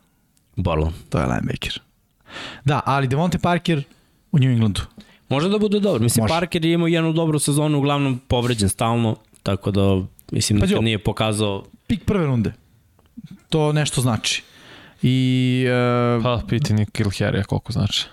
Borland. 0.56 0.94
to 1.08 1.18
je 1.18 1.26
linebacker. 1.26 1.80
Da, 2.64 2.80
ali 2.86 3.08
Devonte 3.08 3.38
Parker 3.38 3.82
u 4.32 4.38
New 4.38 4.50
Englandu. 4.50 4.80
Može 5.28 5.48
da 5.48 5.58
bude 5.58 5.80
dobro. 5.80 6.02
Mislim, 6.02 6.22
Može. 6.22 6.32
Parker 6.32 6.64
je 6.64 6.72
imao 6.72 6.88
jednu 6.88 7.12
dobru 7.12 7.38
sezonu, 7.38 7.78
uglavnom 7.78 8.20
povređen 8.28 8.68
stalno, 8.68 9.16
tako 9.42 9.70
da 9.70 10.02
mislim 10.32 10.60
Pazi 10.60 10.74
da 10.74 10.80
nije 10.80 10.98
pokazao 10.98 11.64
Pik 11.86 12.04
prve 12.04 12.26
runde. 12.26 12.52
To 13.48 13.72
nešto 13.72 14.00
znači. 14.00 14.42
I 15.02 15.66
uh, 16.16 16.22
Pa, 16.22 16.42
pitanje 16.48 16.86
Kill 16.92 17.08
Harry 17.10 17.44
koliko 17.44 17.72
znači. 17.72 18.06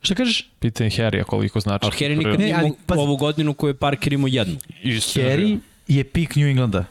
šta 0.00 0.14
kažeš? 0.14 0.50
Pitanje 0.58 0.90
Harry 0.90 1.24
koliko 1.24 1.60
znači. 1.60 1.84
Ali 1.84 1.92
Harry 1.92 2.16
nikad 2.18 2.40
nije 2.40 2.54
ali, 2.54 2.66
imao 2.66 2.76
pazi. 2.86 3.00
ovu 3.00 3.16
godinu 3.16 3.54
koju 3.54 3.70
je 3.70 3.74
Parker 3.74 4.12
imao 4.12 4.28
jednu. 4.28 4.56
Isto 4.82 5.20
Harry 5.20 5.58
je 5.88 6.04
pik 6.04 6.36
New 6.36 6.46
Englanda. 6.46 6.84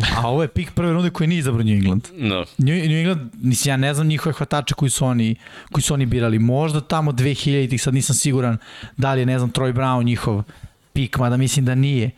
A 0.00 0.28
ovo 0.28 0.42
je 0.42 0.48
pik 0.48 0.70
prve 0.70 0.92
runde 0.92 1.10
koji 1.10 1.26
nije 1.26 1.38
izabrao 1.38 1.64
New 1.64 1.74
England. 1.74 2.08
No. 2.16 2.44
New, 2.58 2.74
New 2.74 2.98
England, 2.98 3.30
mislim, 3.42 3.72
ja 3.72 3.76
ne 3.76 3.94
znam 3.94 4.06
njihove 4.06 4.32
hvatače 4.32 4.74
koji 4.74 4.90
su 4.90 5.06
oni, 5.06 5.34
koji 5.72 5.82
su 5.82 5.94
oni 5.94 6.06
birali. 6.06 6.38
Možda 6.38 6.80
tamo 6.80 7.12
2000-ih, 7.12 7.82
sad 7.82 7.94
nisam 7.94 8.16
siguran 8.16 8.56
da 8.96 9.14
li 9.14 9.20
je, 9.20 9.26
ne 9.26 9.38
znam, 9.38 9.50
Troy 9.50 9.72
Brown 9.72 10.04
njihov 10.04 10.42
pik, 10.92 11.18
mada 11.18 11.36
mislim 11.36 11.64
da 11.64 11.74
nije. 11.74 12.10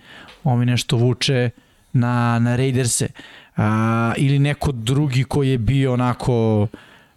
On 0.45 0.59
mi 0.59 0.67
nešto 0.67 0.97
vuče 0.97 1.51
na, 1.93 2.39
na 2.39 2.57
Raiderse. 2.57 3.09
A, 3.57 4.13
ili 4.17 4.39
neko 4.39 4.73
drugi 4.73 5.25
koji 5.25 5.51
je 5.51 5.59
bio 5.59 5.93
onako 5.93 6.67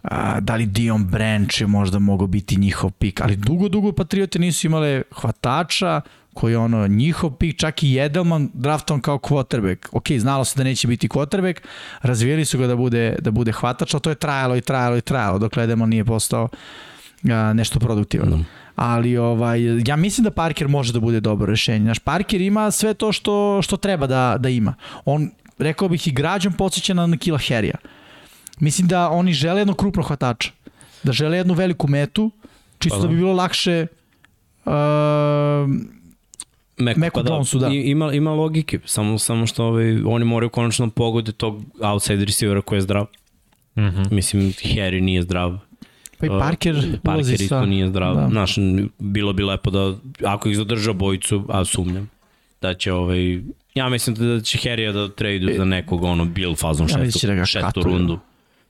a, 0.02 0.40
da 0.40 0.56
li 0.56 0.66
Dion 0.66 1.04
Branch 1.04 1.60
je 1.60 1.66
možda 1.66 1.98
mogao 1.98 2.26
biti 2.26 2.56
njihov 2.56 2.90
pik, 2.90 3.20
ali 3.20 3.36
dugo, 3.36 3.68
dugo 3.68 3.92
Patriote 3.92 4.38
nisu 4.38 4.66
imale 4.66 5.02
hvatača 5.14 6.00
koji 6.38 6.52
je 6.52 6.58
ono 6.58 6.86
njihov 6.86 7.30
pik, 7.30 7.56
čak 7.58 7.82
i 7.82 7.98
Edelman 7.98 8.50
draftom 8.54 9.00
kao 9.00 9.18
quarterback. 9.18 9.88
Ok, 9.92 10.10
znalo 10.18 10.44
se 10.44 10.54
da 10.56 10.64
neće 10.64 10.88
biti 10.88 11.08
quarterback, 11.08 11.60
razvijeli 12.02 12.44
su 12.44 12.58
ga 12.58 12.66
da 12.66 12.76
bude, 12.76 13.16
da 13.18 13.30
bude 13.30 13.52
hvatač, 13.52 13.94
ali 13.94 14.00
to 14.00 14.10
je 14.10 14.14
trajalo 14.14 14.56
i 14.56 14.60
trajalo 14.60 14.96
i 14.96 15.00
trajalo 15.00 15.38
dok 15.38 15.56
Edelman 15.56 15.88
nije 15.88 16.04
postao 16.04 16.48
a, 17.30 17.52
nešto 17.52 17.78
produktivno. 17.78 18.36
Da. 18.36 18.44
Ali 18.76 19.16
ovaj, 19.16 19.60
ja 19.86 19.96
mislim 19.96 20.24
da 20.24 20.30
Parker 20.30 20.68
može 20.68 20.92
da 20.92 21.00
bude 21.00 21.20
dobro 21.20 21.46
rešenje. 21.46 21.84
Naš 21.84 21.98
Parker 21.98 22.40
ima 22.40 22.70
sve 22.70 22.94
to 22.94 23.12
što, 23.12 23.62
što 23.62 23.76
treba 23.76 24.06
da, 24.06 24.36
da 24.38 24.48
ima. 24.48 24.74
On, 25.04 25.30
rekao 25.58 25.88
bih, 25.88 26.08
i 26.08 26.12
građan 26.12 26.52
podsjeća 26.52 26.94
na 26.94 27.16
Kila 27.16 27.38
Herija. 27.38 27.82
Mislim 28.60 28.88
da 28.88 29.10
oni 29.10 29.32
žele 29.32 29.60
jednog 29.60 29.76
krupnog 29.76 30.06
hvatača. 30.06 30.50
Da 31.02 31.12
žele 31.12 31.36
jednu 31.36 31.54
veliku 31.54 31.88
metu, 31.88 32.30
čisto 32.78 32.96
Pa 32.96 33.02
da 33.02 33.08
da. 33.08 33.08
bi 33.08 33.16
bilo 33.16 33.32
lakše 33.32 33.86
uh, 34.64 34.72
Meko, 36.78 37.00
Meku 37.00 37.14
pa 37.14 37.22
da, 37.22 37.32
Jonesu, 37.32 37.58
da. 37.58 37.68
Ima, 37.68 38.12
ima 38.12 38.34
logike, 38.34 38.78
samo, 38.84 39.18
samo 39.18 39.46
što 39.46 39.64
ovaj, 39.64 40.02
oni 40.06 40.24
moraju 40.24 40.50
konačno 40.50 40.86
da 40.86 40.92
pogode 40.92 41.32
tog 41.32 41.62
outside 41.80 42.24
receivera 42.24 42.62
koji 42.62 42.76
je 42.76 42.80
zdrav. 42.82 43.06
Mm 43.76 43.80
-hmm. 43.80 44.12
Mislim, 44.12 44.42
Harry 44.52 45.00
nije 45.00 45.22
zdrav. 45.22 45.58
pa 46.18 46.26
i 46.26 46.30
Uh, 46.30 46.38
Parker, 46.40 46.74
ulazi 46.74 46.98
Parker 47.04 47.24
sa... 47.38 47.44
isto 47.44 47.66
nije 47.66 47.88
zdrav. 47.88 48.14
Da. 48.14 48.20
Da. 48.20 48.28
Znaš, 48.28 48.56
bilo 48.98 49.32
bi 49.32 49.42
lepo 49.42 49.70
da, 49.70 49.94
ako 50.24 50.48
ih 50.48 50.56
zadrža 50.56 50.92
bojicu, 50.92 51.44
a 51.48 51.64
sumnjam, 51.64 52.10
da 52.60 52.74
će 52.74 52.92
ovaj, 52.92 53.40
ja 53.74 53.88
mislim 53.88 54.16
da 54.16 54.40
će 54.40 54.58
Harry 54.58 54.92
da 54.92 55.08
tradu 55.14 55.48
za 55.56 55.64
nekog 55.64 56.02
ono 56.02 56.24
Bill 56.24 56.54
fazon 56.54 56.88
Ja 56.90 57.04
šestu, 57.04 57.26
da 57.26 57.34
ga 57.34 57.44
šestu 57.44 57.66
katuju. 57.66 57.84
rundu. 57.84 58.18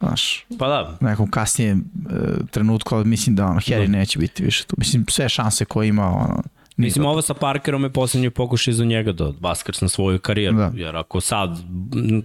Znaš, 0.01 0.44
Pa 0.59 0.68
da, 0.68 0.99
u 1.01 1.05
nekom 1.05 1.31
kasnijem 1.31 1.85
uh, 2.07 2.12
trenutku, 2.51 2.94
ali 2.94 3.05
mislim 3.05 3.37
da 3.37 3.47
ono, 3.47 3.61
Harry 3.61 3.87
Da. 3.87 3.99
neće 3.99 4.18
biti 4.18 4.42
više 4.42 4.64
tu. 4.64 4.75
Mislim, 4.79 5.05
sve 5.09 5.29
šanse 5.29 5.64
koje 5.64 5.88
ima, 5.88 6.07
ono, 6.07 6.42
Mislim, 6.79 7.07
ovo 7.07 7.23
sa 7.23 7.35
Parkerom 7.35 7.85
je 7.85 7.91
poslednji 7.91 8.31
pokušaj 8.31 8.75
za 8.75 8.85
njega 8.85 9.12
da 9.12 9.33
vaskrsne 9.41 9.88
svoju 9.88 10.19
karijeru, 10.19 10.57
Da. 10.57 10.73
jer 10.75 10.97
ako 10.97 11.21
sad 11.21 11.59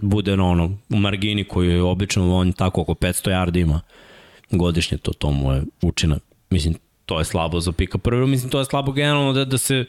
bude 0.02 0.36
na 0.36 0.44
ono, 0.44 0.78
u 0.88 0.96
margini 0.96 1.44
koji 1.44 1.68
je 1.68 1.82
obično 1.82 2.36
on 2.36 2.52
tako 2.52 2.80
oko 2.80 2.94
500 2.94 3.30
yardi 3.30 3.60
ima 3.60 3.80
godišnje, 4.50 4.98
to, 4.98 5.12
to 5.12 5.30
mu 5.30 5.52
je 5.52 5.62
učinak. 5.82 6.22
Mislim, 6.50 6.74
to 7.06 7.18
je 7.18 7.24
slabo 7.24 7.60
za 7.60 7.72
pika 7.72 7.98
prvo, 7.98 8.26
mislim, 8.26 8.50
to 8.50 8.58
je 8.58 8.64
slabo 8.64 8.92
generalno 8.92 9.32
da, 9.32 9.44
da 9.44 9.58
se 9.58 9.84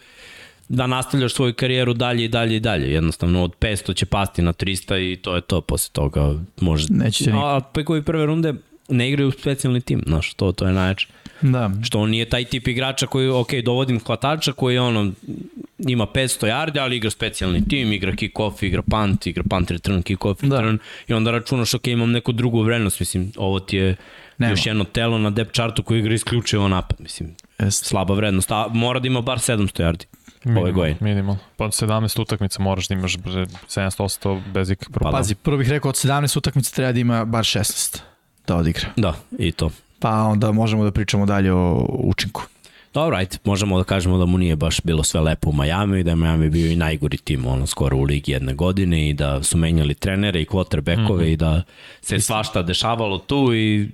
da 0.70 0.88
nastavljaš 0.88 1.34
svoju 1.34 1.54
karijeru 1.54 1.94
dalje 1.94 2.26
i 2.26 2.28
dalje 2.28 2.56
i 2.56 2.60
dalje. 2.60 2.92
Jednostavno 2.94 3.44
od 3.44 3.52
500 3.60 3.94
će 3.96 4.06
pasti 4.06 4.42
na 4.42 4.54
300 4.54 5.12
i 5.14 5.16
to 5.16 5.36
je 5.36 5.42
to 5.42 5.62
posle 5.62 5.94
toga. 5.94 6.36
Može. 6.62 6.88
Neće 6.90 7.24
se 7.24 7.32
niko. 7.32 7.46
A 7.46 7.62
pikovi 7.74 8.02
prve 8.02 8.26
runde 8.26 8.54
ne 8.90 9.10
igraju 9.10 9.28
u 9.28 9.32
specijalni 9.32 9.82
tim, 9.82 10.04
znaš, 10.08 10.34
to, 10.34 10.52
to 10.52 10.68
je 10.68 10.74
najjače. 10.74 11.08
Da, 11.42 11.72
Što 11.84 12.00
on 12.00 12.10
nije 12.10 12.30
taj 12.30 12.46
tip 12.46 12.68
igrača 12.68 13.08
koji, 13.08 13.30
ok, 13.30 13.54
dovodim 13.66 14.00
hvatača 14.00 14.52
koji 14.54 14.78
ono, 14.78 15.12
ima 15.80 16.06
500 16.06 16.48
yardi, 16.48 16.80
ali 16.82 16.96
igra 16.96 17.10
specijalni 17.10 17.68
tim, 17.68 17.92
igra 17.94 18.12
kick-off, 18.12 18.64
igra 18.64 18.82
punt, 18.82 19.28
igra 19.28 19.44
punt 19.50 19.72
return, 19.72 20.04
kick-off 20.04 20.48
Da. 20.50 20.60
return 20.60 20.78
i 21.08 21.14
onda 21.14 21.32
računaš, 21.32 21.74
ok, 21.74 21.88
imam 21.88 22.12
neku 22.12 22.32
drugu 22.32 22.62
vrednost, 22.62 23.00
mislim, 23.00 23.32
ovo 23.38 23.60
ti 23.60 23.78
je 23.78 23.96
Nema. 24.38 24.52
još 24.52 24.66
jedno 24.66 24.84
telo 24.84 25.18
na 25.18 25.30
depth 25.30 25.54
chartu 25.54 25.84
koji 25.84 26.00
igra 26.00 26.14
isključivo 26.14 26.68
napad, 26.68 26.98
mislim, 27.02 27.36
Jest. 27.60 27.86
Slaba 27.86 28.14
vrednost, 28.14 28.52
a 28.52 28.68
mora 28.70 29.00
da 29.00 29.08
ima 29.08 29.22
bar 29.22 29.38
700 29.38 29.84
yardi. 29.84 30.06
Minimal, 30.44 30.64
ove 30.64 30.72
godine. 30.72 30.98
Minimal. 31.00 31.36
Pa 31.58 31.66
17 31.66 32.22
utakmica 32.22 32.62
moraš 32.62 32.88
da 32.88 32.94
imaš 32.94 33.14
700 33.14 34.42
bez 34.54 34.70
ikak 34.70 34.90
problema. 34.92 35.12
Pa, 35.12 35.18
pazi, 35.18 35.36
prvo 35.36 35.58
bih 35.58 35.70
rekao 35.70 35.90
od 35.90 35.96
17 35.96 36.38
utakmica 36.38 36.76
treba 36.76 36.92
da 36.92 37.00
ima 37.00 37.26
bar 37.26 37.44
16 37.44 38.00
da 38.48 38.56
odigra. 38.56 38.90
Da, 38.96 39.14
i 39.40 39.52
to. 39.52 39.72
Pa 40.00 40.12
onda 40.12 40.52
možemo 40.52 40.84
da 40.84 40.92
pričamo 40.92 41.26
dalje 41.26 41.54
o 41.54 41.86
učinku. 41.90 42.42
Dobro, 42.94 43.18
ajde, 43.18 43.38
možemo 43.44 43.78
da 43.78 43.84
kažemo 43.84 44.18
da 44.18 44.26
mu 44.26 44.38
nije 44.38 44.56
baš 44.56 44.82
bilo 44.84 45.04
sve 45.04 45.22
lepo 45.22 45.50
u 45.50 45.54
Majami 45.54 46.00
i 46.00 46.04
da 46.04 46.10
je 46.10 46.16
Miami 46.16 46.50
bio 46.50 46.72
i 46.72 46.76
najgori 46.76 47.18
tim 47.18 47.46
ono, 47.48 47.68
skoro 47.68 47.98
u 47.98 48.04
ligi 48.04 48.32
jedne 48.32 48.54
godine 48.54 49.10
i 49.10 49.14
da 49.14 49.44
su 49.44 49.58
menjali 49.58 49.94
trenere 49.94 50.42
i 50.42 50.46
quarterbackove 50.46 51.22
mm 51.22 51.26
-hmm. 51.26 51.34
i 51.34 51.38
da 51.38 51.64
se 52.02 52.20
svašta 52.20 52.62
dešavalo 52.62 53.18
tu 53.18 53.54
i 53.54 53.90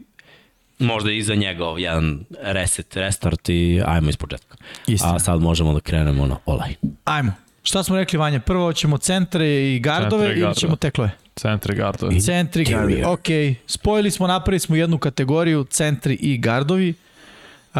možda 0.79 1.11
i 1.11 1.23
za 1.23 1.35
njega 1.35 1.65
jedan 1.77 2.19
reset, 2.41 2.95
restart 2.95 3.49
i 3.49 3.81
ajmo 3.85 4.09
iz 4.09 4.17
početka. 4.17 4.57
Istina. 4.87 5.15
A 5.15 5.19
sad 5.19 5.41
možemo 5.41 5.73
da 5.73 5.79
krenemo 5.79 6.25
na 6.25 6.37
olaj. 6.45 6.75
Ajmo. 7.05 7.31
Šta 7.63 7.83
smo 7.83 7.95
rekli, 7.95 8.19
Vanja? 8.19 8.39
Prvo 8.39 8.73
ćemo 8.73 8.97
centre 8.97 9.47
i 9.47 9.79
gardove 9.79 10.25
centre 10.25 10.39
i 10.39 10.43
ili 10.43 10.55
ćemo 10.55 10.75
teklove? 10.75 11.11
Centri, 11.35 11.75
gardovi. 11.75 12.21
Centri, 12.21 12.63
gardovi. 12.63 13.03
Ok, 13.03 13.25
spojili 13.67 14.11
smo, 14.11 14.27
napravili 14.27 14.59
smo 14.59 14.75
jednu 14.75 14.97
kategoriju, 14.97 15.63
centri 15.63 16.13
i 16.13 16.37
gardovi. 16.37 16.89
Uh, 16.89 17.75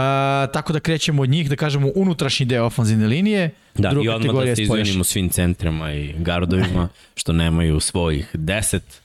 tako 0.53 0.73
da 0.73 0.79
krećemo 0.79 1.21
od 1.21 1.29
njih, 1.29 1.49
da 1.49 1.55
kažemo 1.55 1.91
unutrašnji 1.95 2.45
deo 2.45 2.65
ofanzivne 2.65 3.07
linije. 3.07 3.49
Da, 3.75 3.89
Druga 3.89 4.05
i 4.05 4.09
odmah 4.09 4.45
da 4.45 4.55
se 4.55 4.63
izvinimo 4.63 5.03
svim 5.03 5.29
centrima 5.29 5.93
i 5.93 6.13
gardovima, 6.17 6.89
što 7.15 7.33
nemaju 7.33 7.79
svojih 7.79 8.29
deset 8.33 9.01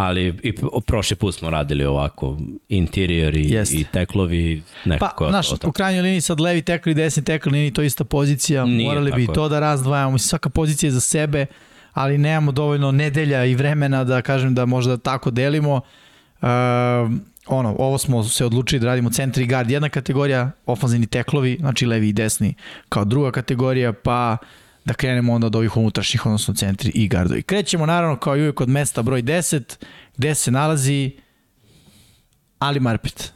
ali 0.00 0.34
i 0.42 0.54
prošli 0.86 1.16
put 1.16 1.34
smo 1.34 1.50
radili 1.50 1.84
ovako 1.84 2.38
interior 2.68 3.36
i, 3.36 3.50
Jest. 3.50 3.72
i 3.72 3.84
teklovi 3.92 4.62
nekako. 4.84 5.24
Pa, 5.24 5.30
znaš, 5.30 5.52
u 5.64 5.72
krajnjoj 5.72 6.02
liniji 6.02 6.20
sad 6.20 6.40
levi 6.40 6.62
tekl 6.62 6.90
i 6.90 6.94
desni 6.94 7.24
tekl 7.24 7.50
nije 7.50 7.72
to 7.72 7.82
ista 7.82 8.04
pozicija, 8.04 8.64
nije 8.64 8.88
morali 8.88 9.12
bi 9.12 9.26
to 9.26 9.48
da 9.48 9.60
razdvajamo, 9.60 10.12
mislim 10.12 10.28
svaka 10.28 10.48
pozicija 10.48 10.88
je 10.88 10.92
za 10.92 11.00
sebe, 11.00 11.46
ali 11.92 12.18
nemamo 12.18 12.52
dovoljno 12.52 12.92
nedelja 12.92 13.44
i 13.44 13.54
vremena 13.54 14.04
da 14.04 14.22
kažem 14.22 14.54
da 14.54 14.66
možda 14.66 14.96
tako 14.96 15.30
delimo. 15.30 15.80
Uh, 16.42 16.48
ono, 17.46 17.76
ovo 17.78 17.98
smo 17.98 18.24
se 18.24 18.44
odlučili 18.44 18.80
da 18.80 18.86
radimo 18.86 19.10
centri 19.10 19.46
guard, 19.46 19.70
jedna 19.70 19.88
kategorija, 19.88 20.50
ofanzivni 20.66 21.06
teklovi, 21.06 21.56
znači 21.60 21.86
levi 21.86 22.08
i 22.08 22.12
desni 22.12 22.54
kao 22.88 23.04
druga 23.04 23.30
kategorija, 23.30 23.92
pa 23.92 24.36
da 24.90 24.94
krenemo 24.94 25.32
onda 25.32 25.46
od 25.46 25.56
ovih 25.56 25.76
unutrašnjih, 25.76 26.26
odnosno 26.26 26.54
centri 26.54 26.90
i 26.94 27.08
gardovi. 27.08 27.42
Krećemo 27.42 27.86
naravno 27.86 28.16
kao 28.16 28.36
i 28.36 28.40
uvijek 28.40 28.60
od 28.60 28.68
mesta 28.68 29.02
broj 29.02 29.22
10, 29.22 29.62
gde 30.16 30.34
se 30.34 30.50
nalazi 30.50 31.10
Ali 32.58 32.80
Marpet. 32.80 33.32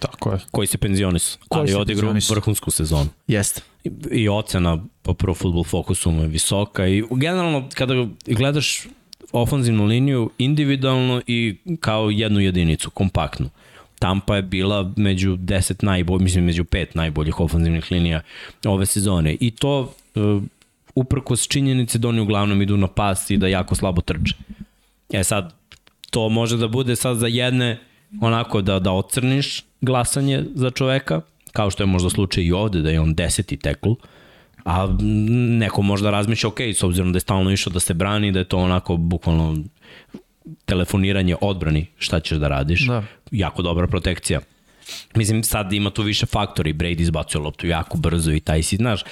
Tako 0.00 0.32
je. 0.32 0.38
Koji 0.50 0.66
se 0.66 0.78
penzionis, 0.78 1.38
ali 1.48 1.74
odigrao 1.74 2.14
vrhunsku 2.30 2.70
sezonu. 2.70 3.08
Jeste. 3.26 3.60
I, 3.84 3.90
I 4.10 4.28
ocena 4.28 4.84
po 5.02 5.14
Pro 5.14 5.34
Football 5.34 5.64
Focusu 5.64 6.10
mu 6.10 6.22
je 6.22 6.28
visoka 6.28 6.86
i 6.86 7.04
generalno 7.10 7.68
kada 7.74 8.06
gledaš 8.26 8.86
ofanzivnu 9.32 9.84
liniju 9.84 10.30
individualno 10.38 11.22
i 11.26 11.56
kao 11.80 12.10
jednu 12.10 12.40
jedinicu, 12.40 12.90
kompaktnu. 12.90 13.50
Tampa 13.98 14.36
je 14.36 14.42
bila 14.42 14.92
među 14.96 15.36
10 15.36 15.84
najboljih, 15.84 16.22
mislim 16.22 16.44
među 16.44 16.64
5 16.64 16.86
najboljih 16.94 17.40
ofanzivnih 17.40 17.92
linija 17.92 18.20
ove 18.64 18.86
sezone. 18.86 19.36
I 19.40 19.50
to 19.50 19.94
uh, 20.14 20.42
uprkos 20.96 21.48
činjenice 21.48 21.98
da 21.98 22.08
oni 22.08 22.20
uglavnom 22.20 22.62
idu 22.62 22.76
na 22.76 22.86
pas 22.86 23.30
i 23.30 23.36
da 23.36 23.48
jako 23.48 23.74
slabo 23.74 24.00
trče. 24.00 24.34
E 25.12 25.24
sad, 25.24 25.54
to 26.10 26.28
može 26.28 26.56
da 26.56 26.68
bude 26.68 26.96
sad 26.96 27.16
za 27.16 27.26
jedne 27.26 27.78
onako 28.20 28.62
da, 28.62 28.78
da 28.78 28.92
ocrniš 28.92 29.64
glasanje 29.80 30.44
za 30.54 30.70
čoveka, 30.70 31.20
kao 31.52 31.70
što 31.70 31.82
je 31.82 31.86
možda 31.86 32.10
slučaj 32.10 32.44
i 32.44 32.52
ovde, 32.52 32.82
da 32.82 32.90
je 32.90 33.00
on 33.00 33.14
deseti 33.14 33.56
tekl, 33.56 33.92
a 34.64 34.96
neko 35.58 35.82
možda 35.82 36.10
razmišlja, 36.10 36.48
ok, 36.48 36.60
s 36.60 36.82
obzirom 36.82 37.12
da 37.12 37.16
je 37.16 37.20
stalno 37.20 37.50
išao 37.50 37.72
da 37.72 37.80
se 37.80 37.94
brani, 37.94 38.32
da 38.32 38.38
je 38.38 38.44
to 38.44 38.58
onako 38.58 38.96
bukvalno 38.96 39.56
telefoniranje 40.64 41.36
odbrani, 41.40 41.86
šta 41.98 42.20
ćeš 42.20 42.38
da 42.38 42.48
radiš, 42.48 42.86
da. 42.86 43.02
jako 43.30 43.62
dobra 43.62 43.86
protekcija. 43.86 44.40
Mislim, 45.14 45.44
sad 45.44 45.72
ima 45.72 45.90
tu 45.90 46.02
više 46.02 46.26
faktori. 46.26 46.72
Brady 46.72 47.00
izbacuje 47.00 47.42
loptu 47.42 47.66
jako 47.66 47.98
brzo 47.98 48.32
i 48.32 48.40
taj 48.40 48.62
si, 48.62 48.76
znaš, 48.76 49.04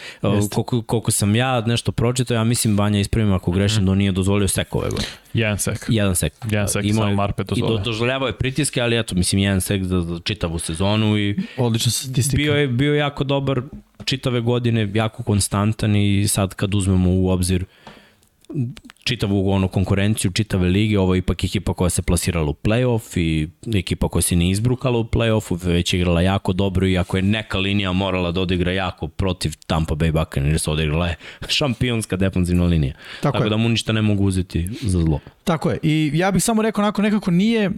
koliko, 0.51 0.83
koliko 0.83 1.11
sam 1.11 1.37
ja 1.37 1.61
nešto 1.61 1.93
pročitao, 1.93 2.35
ja 2.35 2.45
mislim, 2.45 2.77
Banja 2.77 3.01
ispravim 3.01 3.33
ako 3.33 3.51
grešim, 3.51 3.83
mm. 3.83 3.87
da 3.87 3.93
on 3.93 3.99
nije 3.99 4.13
dozvolio 4.13 4.49
sek 4.49 4.75
ove 4.75 4.91
godine. 4.91 5.09
Jedan 5.35 5.59
sek. 5.59 5.87
Jedan 5.89 6.17
sek. 6.17 6.33
Jedan 6.51 6.69
sek, 6.69 6.85
Ima, 6.85 7.03
samo 7.03 7.15
Marpe 7.15 7.45
dozvolio. 7.45 7.75
I 7.75 7.79
do, 7.79 7.85
doživljavao 7.85 8.27
je 8.27 8.33
pritiske, 8.33 8.81
ali 8.81 8.99
eto, 8.99 9.15
mislim, 9.15 9.39
jedan 9.39 9.61
sek 9.61 9.83
za, 9.85 10.01
za 10.01 10.21
čitavu 10.25 10.59
sezonu 10.59 11.19
i... 11.19 11.37
Odlična 11.57 11.93
statistika. 11.93 12.37
Bio 12.37 12.55
je, 12.55 12.69
bio 12.69 12.95
jako 12.95 13.25
dobar 13.25 13.63
čitave 14.05 14.41
godine, 14.41 14.91
jako 14.95 15.23
konstantan 15.23 15.97
i 15.97 16.29
sad 16.29 16.55
kad 16.55 16.75
uzmemo 16.75 17.11
u 17.11 17.29
obzir 17.29 17.63
uh, 17.63 17.94
čitavu 19.05 19.51
onu 19.51 19.69
konkurenciju, 19.69 20.31
čitave 20.31 20.69
lige, 20.69 20.99
ovo 20.99 21.15
je 21.15 21.19
ipak 21.19 21.45
ekipa 21.45 21.75
koja 21.75 21.91
se 21.91 22.03
plasirala 22.03 22.51
u 22.51 22.55
playoff 22.55 23.19
i 23.19 23.49
ekipa 23.79 24.09
koja 24.09 24.23
se 24.23 24.37
ne 24.37 24.51
izbrukala 24.51 24.99
u 24.99 25.05
playoffu, 25.05 25.67
već 25.67 25.95
je 25.95 26.01
igrala 26.01 26.21
jako 26.21 26.53
dobro 26.53 26.87
i 26.87 26.99
ako 26.99 27.17
je 27.17 27.23
neka 27.23 27.59
linija 27.59 27.93
morala 27.93 28.33
da 28.33 28.41
odigra 28.41 28.73
jako 28.73 29.09
protiv 29.09 29.53
Tampa 29.67 29.95
Bay 29.95 30.13
Buccaneers, 30.13 30.69
odigrala 30.69 31.07
je 31.09 31.17
šampionska 31.49 32.17
defanzivna 32.17 32.65
linija. 32.65 32.95
Tako, 33.21 33.39
Tako 33.39 33.49
da 33.49 33.57
mu 33.57 33.69
ništa 33.69 33.93
ne 33.93 34.03
mogu 34.03 34.25
uzeti 34.25 34.69
za 34.83 35.01
zlo. 35.01 35.21
Tako 35.45 35.71
je. 35.71 35.79
I 35.83 36.11
ja 36.15 36.31
bih 36.31 36.45
samo 36.45 36.63
rekao 36.63 36.83
onako 36.83 37.03
nekako 37.03 37.31
nije 37.31 37.71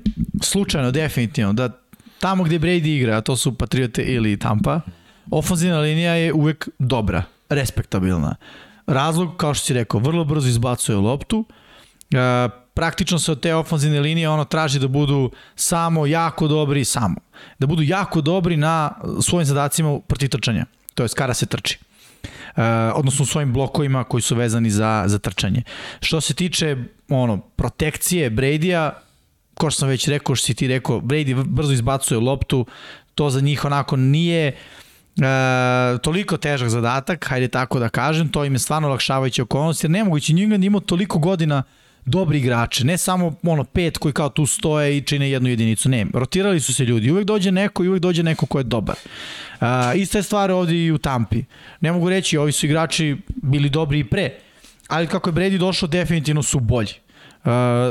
slučajno, 0.42 0.90
definitivno, 0.90 1.52
da 1.52 1.80
tamo 2.20 2.44
gde 2.44 2.58
Brady 2.58 2.96
igra, 2.96 3.16
a 3.16 3.20
to 3.20 3.36
su 3.36 3.54
Patriote 3.54 4.02
ili 4.02 4.38
Tampa, 4.38 4.80
ofanzivna 5.30 5.78
linija 5.78 6.12
je 6.12 6.32
uvek 6.32 6.68
dobra, 6.78 7.22
respektabilna. 7.48 8.36
Razlog, 8.86 9.36
kao 9.36 9.54
što 9.54 9.66
si 9.66 9.74
rekao, 9.74 10.00
vrlo 10.00 10.24
brzo 10.24 10.48
izbacuje 10.48 10.96
loptu, 10.96 11.44
e, 12.10 12.48
praktično 12.74 13.18
se 13.18 13.32
od 13.32 13.40
te 13.40 13.54
ofanzivne 13.54 14.00
linije 14.00 14.28
ono 14.28 14.44
traži 14.44 14.78
da 14.78 14.88
budu 14.88 15.30
samo 15.54 16.06
jako 16.06 16.48
dobri, 16.48 16.84
samo. 16.84 17.16
Da 17.58 17.66
budu 17.66 17.82
jako 17.82 18.20
dobri 18.20 18.56
na 18.56 18.90
svojim 19.22 19.46
zadacima 19.46 20.00
protiv 20.06 20.28
trčanja, 20.28 20.66
to 20.94 21.02
je 21.02 21.08
kada 21.16 21.34
se 21.34 21.46
trči. 21.46 21.78
Uh, 22.56 22.62
odnosno 22.94 23.22
u 23.22 23.26
svojim 23.26 23.52
blokovima 23.52 24.04
koji 24.04 24.22
su 24.22 24.34
vezani 24.34 24.70
za, 24.70 25.04
za 25.06 25.18
trčanje. 25.18 25.62
Što 26.00 26.20
se 26.20 26.34
tiče 26.34 26.76
ono, 27.08 27.38
protekcije 27.38 28.30
Brady-a, 28.30 28.90
kao 29.54 29.70
što 29.70 29.78
sam 29.78 29.88
već 29.88 30.08
rekao, 30.08 30.36
što 30.36 30.46
si 30.46 30.54
ti 30.54 30.68
rekao, 30.68 31.00
Brady 31.00 31.44
brzo 31.44 31.72
izbacuje 31.72 32.20
loptu, 32.20 32.66
to 33.14 33.30
za 33.30 33.40
njih 33.40 33.64
onako 33.64 33.96
nije 33.96 34.52
uh, 34.52 34.85
e, 35.16 35.98
toliko 35.98 36.36
težak 36.36 36.68
zadatak, 36.68 37.24
hajde 37.28 37.48
tako 37.48 37.78
da 37.78 37.88
kažem, 37.88 38.28
to 38.28 38.44
im 38.44 38.52
je 38.52 38.58
stvarno 38.58 38.88
lakšavajuća 38.88 39.42
okolnost, 39.42 39.84
jer 39.84 39.90
nemoguće 39.90 40.32
New 40.32 40.42
England 40.42 40.64
imao 40.64 40.80
toliko 40.80 41.18
godina 41.18 41.62
dobri 42.06 42.38
igrače, 42.38 42.84
ne 42.84 42.98
samo 42.98 43.34
ono 43.42 43.64
pet 43.64 43.98
koji 43.98 44.12
kao 44.12 44.28
tu 44.28 44.46
stoje 44.46 44.96
i 44.96 45.02
čine 45.02 45.30
jednu 45.30 45.48
jedinicu, 45.48 45.88
ne, 45.88 46.06
rotirali 46.14 46.60
su 46.60 46.74
se 46.74 46.84
ljudi, 46.84 47.10
uvek 47.10 47.24
dođe 47.24 47.52
neko 47.52 47.84
i 47.84 47.88
uvek 47.88 48.02
dođe 48.02 48.22
neko 48.22 48.46
ko 48.46 48.58
je 48.58 48.64
dobar. 48.64 48.96
Uh, 49.60 49.66
ista 49.94 50.18
je 50.18 50.22
stvar 50.22 50.50
ovde 50.50 50.84
i 50.84 50.92
u 50.92 50.98
Tampi. 50.98 51.44
Ne 51.80 51.92
mogu 51.92 52.10
reći, 52.10 52.38
ovi 52.38 52.52
su 52.52 52.66
igrači 52.66 53.16
bili 53.28 53.70
dobri 53.70 53.98
i 53.98 54.04
pre, 54.04 54.30
ali 54.88 55.06
kako 55.06 55.30
je 55.30 55.34
Brady 55.34 55.58
došao, 55.58 55.88
definitivno 55.88 56.42
su 56.42 56.60
bolji. 56.60 56.92
Uh, 57.44 57.50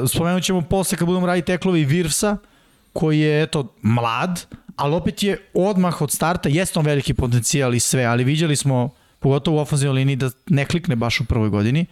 spomenut 0.09 0.43
ćemo 0.43 0.61
posle 0.61 0.97
kad 0.97 1.07
budemo 1.07 1.27
raditi 1.27 1.45
teklovi 1.45 1.85
Virfsa, 1.85 2.37
koji 2.93 3.19
je 3.19 3.43
eto 3.43 3.73
mlad, 3.81 4.45
ali 4.75 4.95
opet 4.95 5.23
je 5.23 5.37
odmah 5.53 6.01
od 6.01 6.11
starta, 6.11 6.49
jeste 6.49 6.79
on 6.79 6.85
veliki 6.85 7.13
potencijal 7.13 7.75
i 7.75 7.79
sve, 7.79 8.03
ali 8.03 8.23
viđali 8.23 8.55
smo, 8.55 8.89
pogotovo 9.19 9.57
u 9.57 9.59
ofenzivnoj 9.59 9.95
liniji, 9.95 10.15
da 10.15 10.29
ne 10.49 10.65
klikne 10.65 10.95
baš 10.95 11.19
u 11.21 11.25
prvoj 11.25 11.49
godini, 11.49 11.85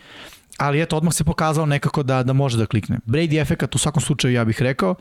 ali 0.57 0.81
eto, 0.81 0.97
odmah 0.97 1.13
se 1.13 1.23
pokazao 1.23 1.65
nekako 1.65 2.03
da, 2.03 2.23
da 2.23 2.33
može 2.33 2.57
da 2.57 2.65
klikne. 2.65 2.99
Brady 3.05 3.41
efekat 3.41 3.75
u 3.75 3.77
svakom 3.77 4.01
slučaju, 4.01 4.33
ja 4.33 4.45
bih 4.45 4.61
rekao, 4.61 4.95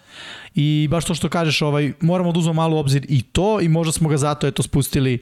i 0.54 0.88
baš 0.90 1.04
to 1.04 1.14
što 1.14 1.28
kažeš, 1.28 1.62
ovaj, 1.62 1.92
moramo 2.00 2.32
da 2.32 2.38
uzmemo 2.38 2.62
malo 2.62 2.78
obzir 2.78 3.06
i 3.08 3.22
to, 3.22 3.60
i 3.60 3.68
možda 3.68 3.92
smo 3.92 4.08
ga 4.08 4.16
zato 4.16 4.46
eto 4.46 4.62
spustili 4.62 5.18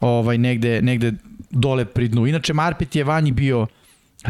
ovaj, 0.00 0.38
negde, 0.38 0.82
negde 0.82 1.12
dole 1.50 1.84
pri 1.84 2.08
dnu. 2.08 2.26
Inače, 2.26 2.52
Marpet 2.52 2.96
je 2.96 3.04
vanji 3.04 3.32
bio 3.32 3.66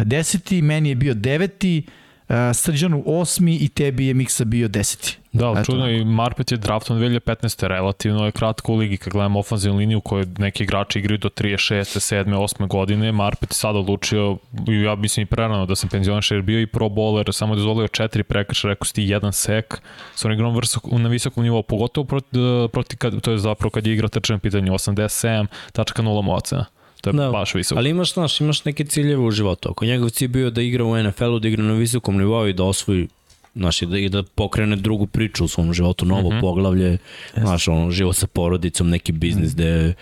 deseti, 0.05 0.63
meni 0.63 0.89
je 0.89 0.95
bio 0.95 1.15
deveti, 1.15 1.85
uh, 1.87 2.02
Srđanu 2.55 3.03
osmi 3.07 3.57
i 3.57 3.69
tebi 3.69 4.07
je 4.07 4.15
Miksa 4.15 4.45
bio 4.45 4.69
deseti. 4.69 5.19
Da, 5.33 5.47
ali 5.47 5.65
čudno 5.65 5.91
i 5.91 6.05
Marpet 6.05 6.53
je 6.53 6.59
draftom 6.59 6.99
2015. 6.99 7.67
relativno 7.67 8.25
je 8.25 8.33
kratko 8.33 8.73
u 8.73 8.77
ligi 8.77 8.97
kad 8.97 9.13
gledamo 9.13 9.39
ofanzivnu 9.39 9.79
liniju 9.79 10.01
koju 10.01 10.27
neki 10.39 10.63
igrači 10.63 10.99
igraju 10.99 11.19
do 11.19 11.29
36. 11.29 12.15
7. 12.15 12.25
8. 12.25 12.69
godine. 12.69 13.13
Marpet 13.13 13.51
je 13.51 13.55
sad 13.55 13.77
odlučio, 13.77 14.37
ja 14.85 14.95
mislim 14.95 15.23
i 15.23 15.27
prerano 15.27 15.67
da 15.67 15.77
sam 15.77 15.89
penzioniš 15.89 16.31
jer 16.31 16.43
bio 16.43 16.61
i 16.61 16.67
pro 16.67 16.89
bowler, 16.89 17.33
samo 17.33 17.55
dozvolio 17.55 17.89
četiri 17.89 18.23
prekrša, 18.23 18.69
rekao 18.69 18.85
si 18.85 18.95
ti 18.95 19.03
jedan 19.03 19.33
sek, 19.33 19.81
sa 20.15 20.29
on 20.29 20.35
igram 20.35 20.55
na 20.93 21.09
visokom 21.09 21.45
nivou, 21.45 21.63
pogotovo 21.63 22.05
proti, 22.05 22.29
proti 22.73 22.97
kad, 22.97 23.21
to 23.21 23.31
je 23.31 23.39
zapravo 23.39 23.71
kad 23.71 23.87
je 23.87 23.93
igra 23.93 24.09
trčan 24.09 24.41
pitanju 24.41 24.73
87.0 24.73 26.37
ocena. 26.37 26.67
To 27.03 27.11
je 27.11 27.15
da. 27.15 27.31
baš 27.31 27.55
visoko. 27.55 27.79
Ali 27.79 27.91
imaš, 27.91 28.13
znaš, 28.15 28.41
imaš 28.41 28.65
neke 28.65 28.85
ciljeve 28.85 29.23
u 29.23 29.31
životu. 29.31 29.71
Ako 29.71 29.85
njegov 29.85 30.11
cilj 30.11 30.29
bio 30.29 30.51
da 30.51 30.63
igra 30.63 30.85
u 30.85 31.03
NFL-u, 31.03 31.39
da 31.39 31.49
igra 31.49 31.63
na 31.63 31.73
visokom 31.73 32.17
nivou 32.17 32.49
i 32.49 32.53
da 32.53 32.65
osvoji 32.65 33.09
Znaš, 33.55 33.83
i 33.83 33.87
da, 33.87 33.99
i 33.99 34.09
da 34.09 34.23
pokrene 34.23 34.77
drugu 34.77 35.07
priču 35.07 35.45
u 35.45 35.49
svom 35.49 35.75
životu, 35.75 36.07
novo 36.07 36.31
mm 36.31 36.33
-hmm. 36.33 36.41
poglavlje, 36.41 36.99
znaš, 37.37 37.69
ono, 37.69 37.91
život 37.91 38.17
sa 38.17 38.27
porodicom, 38.27 38.89
neki 38.89 39.13
biznis 39.13 39.57
mm 39.57 39.61
-hmm. 39.61 39.95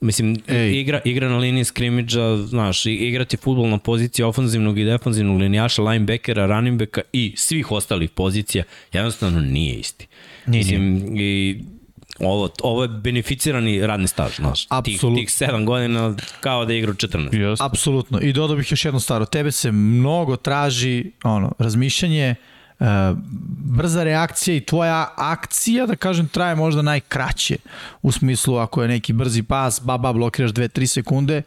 Mislim, 0.00 0.36
Ej. 0.48 0.80
igra, 0.80 1.00
igra 1.04 1.28
na 1.28 1.38
liniji 1.38 1.64
skrimidža, 1.64 2.36
znaš, 2.36 2.86
igrati 2.86 3.36
futbol 3.36 3.68
na 3.68 3.78
poziciji 3.78 4.24
ofanzivnog 4.24 4.78
i 4.78 4.84
defanzivnog 4.84 5.40
linijaša, 5.40 5.82
linebackera, 5.82 6.46
running 6.46 6.78
backa 6.78 7.00
i 7.12 7.34
svih 7.36 7.72
ostalih 7.72 8.10
pozicija, 8.10 8.64
jednostavno 8.92 9.40
nije 9.40 9.74
isti. 9.74 10.06
Nije, 10.46 10.58
Mislim, 10.58 10.94
nije. 10.94 11.50
i 11.50 11.60
ovo, 12.20 12.48
ovo 12.62 12.82
je 12.82 12.88
beneficirani 12.88 13.86
radni 13.86 14.08
staž, 14.08 14.36
znaš. 14.36 14.66
Apsolut... 14.70 15.18
Tih, 15.18 15.28
tih 15.28 15.48
7 15.48 15.64
godina 15.64 16.14
kao 16.40 16.64
da 16.64 16.72
igra 16.72 16.92
14. 16.92 17.30
Yes. 17.30 17.56
Apsolutno. 17.60 18.20
I 18.20 18.32
dodao 18.32 18.56
bih 18.56 18.72
još 18.72 18.84
jednu 18.84 19.00
stvar. 19.00 19.26
tebe 19.26 19.52
se 19.52 19.72
mnogo 19.72 20.36
traži 20.36 21.10
ono, 21.24 21.52
razmišljanje, 21.58 22.34
uh, 22.78 22.86
brza 23.58 24.04
reakcija 24.04 24.56
i 24.56 24.60
tvoja 24.60 25.14
akcija, 25.16 25.86
da 25.86 25.96
kažem, 25.96 26.28
traje 26.28 26.54
možda 26.54 26.82
najkraće. 26.82 27.56
U 28.02 28.12
smislu, 28.12 28.56
ako 28.56 28.82
je 28.82 28.88
neki 28.88 29.12
brzi 29.12 29.42
pas, 29.42 29.80
baba, 29.82 30.12
blokiraš 30.12 30.50
2-3 30.50 30.86
sekunde, 30.86 31.42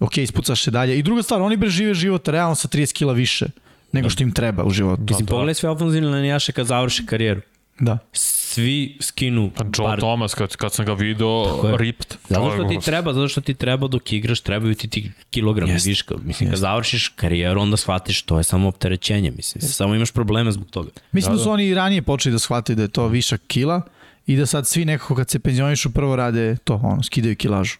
ok, 0.00 0.18
ispucaš 0.18 0.62
se 0.62 0.70
dalje. 0.70 0.98
I 0.98 1.02
druga 1.02 1.22
stvar, 1.22 1.42
oni 1.42 1.56
bre 1.56 1.68
žive 1.68 1.94
život 1.94 2.28
realno 2.28 2.54
sa 2.54 2.68
30 2.68 2.92
kila 2.92 3.12
više 3.12 3.46
nego 3.92 4.10
što 4.10 4.22
im 4.22 4.32
treba 4.32 4.64
u 4.64 4.70
životu. 4.70 5.02
Mislim, 5.08 5.26
pogledaj 5.26 5.54
sve 5.54 5.70
ofenzivne 5.70 6.08
linijaše 6.08 6.52
kad 6.52 6.66
završi 6.66 7.06
karijeru. 7.06 7.40
Da. 7.78 7.98
Svi 8.12 8.96
skinu 9.00 9.50
pa 9.56 9.64
Joe 9.64 9.88
bar... 9.88 9.98
Thomas, 9.98 10.34
kad, 10.34 10.56
kad 10.56 10.72
sam 10.72 10.86
ga 10.86 10.92
video, 10.92 11.60
ripped. 11.76 12.16
Zato 12.28 12.50
što 12.50 12.64
ti 12.64 12.78
treba, 12.84 13.12
zato 13.12 13.28
što 13.28 13.40
ti 13.40 13.54
treba 13.54 13.88
dok 13.88 14.12
igraš, 14.12 14.40
trebaju 14.40 14.74
ti 14.74 14.88
ti 14.88 15.12
kilogrami 15.30 15.72
yes. 15.72 15.86
viška. 15.86 16.14
Mislim, 16.24 16.48
yes. 16.48 16.52
kad 16.52 16.58
završiš 16.58 17.08
karijeru, 17.08 17.60
onda 17.60 17.76
shvatiš 17.76 18.22
to 18.22 18.38
je 18.38 18.44
samo 18.44 18.68
opterećenje, 18.68 19.30
mislim. 19.30 19.62
Yes. 19.62 19.72
Samo 19.72 19.94
imaš 19.94 20.10
probleme 20.10 20.52
zbog 20.52 20.70
toga. 20.70 20.90
Mislim 21.12 21.32
da, 21.34 21.38
da 21.38 21.44
su 21.44 21.50
oni 21.50 21.66
i 21.66 21.74
ranije 21.74 22.02
počeli 22.02 22.32
da 22.32 22.38
shvataju 22.38 22.76
da 22.76 22.82
je 22.82 22.88
to 22.88 23.06
višak 23.08 23.40
kila 23.46 23.82
i 24.26 24.36
da 24.36 24.46
sad 24.46 24.66
svi 24.66 24.84
nekako 24.84 25.14
kad 25.14 25.30
se 25.30 25.38
penzionišu 25.38 25.90
prvo 25.90 26.16
rade 26.16 26.56
to, 26.64 26.80
ono, 26.82 27.02
skidaju 27.02 27.36
kilažu. 27.36 27.76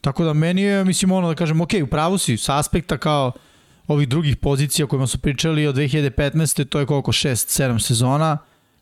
Tako 0.00 0.24
da 0.24 0.32
meni 0.32 0.62
je, 0.62 0.84
mislim, 0.84 1.12
ono 1.12 1.28
da 1.28 1.34
kažem, 1.34 1.60
ok, 1.60 1.70
u 1.82 1.86
pravu 1.86 2.18
si, 2.18 2.36
sa 2.36 2.58
aspekta 2.58 2.98
kao 2.98 3.32
ovih 3.86 4.08
drugih 4.08 4.36
pozicija 4.36 4.84
o 4.84 4.88
kojima 4.88 5.06
su 5.06 5.18
pričali 5.18 5.66
od 5.66 5.76
2015. 5.76 6.64
to 6.64 6.80
je 6.80 6.86
koliko, 6.86 7.12
6-7 7.12 7.78
sezona, 7.78 8.38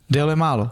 je 0.08 0.36
malo. 0.36 0.64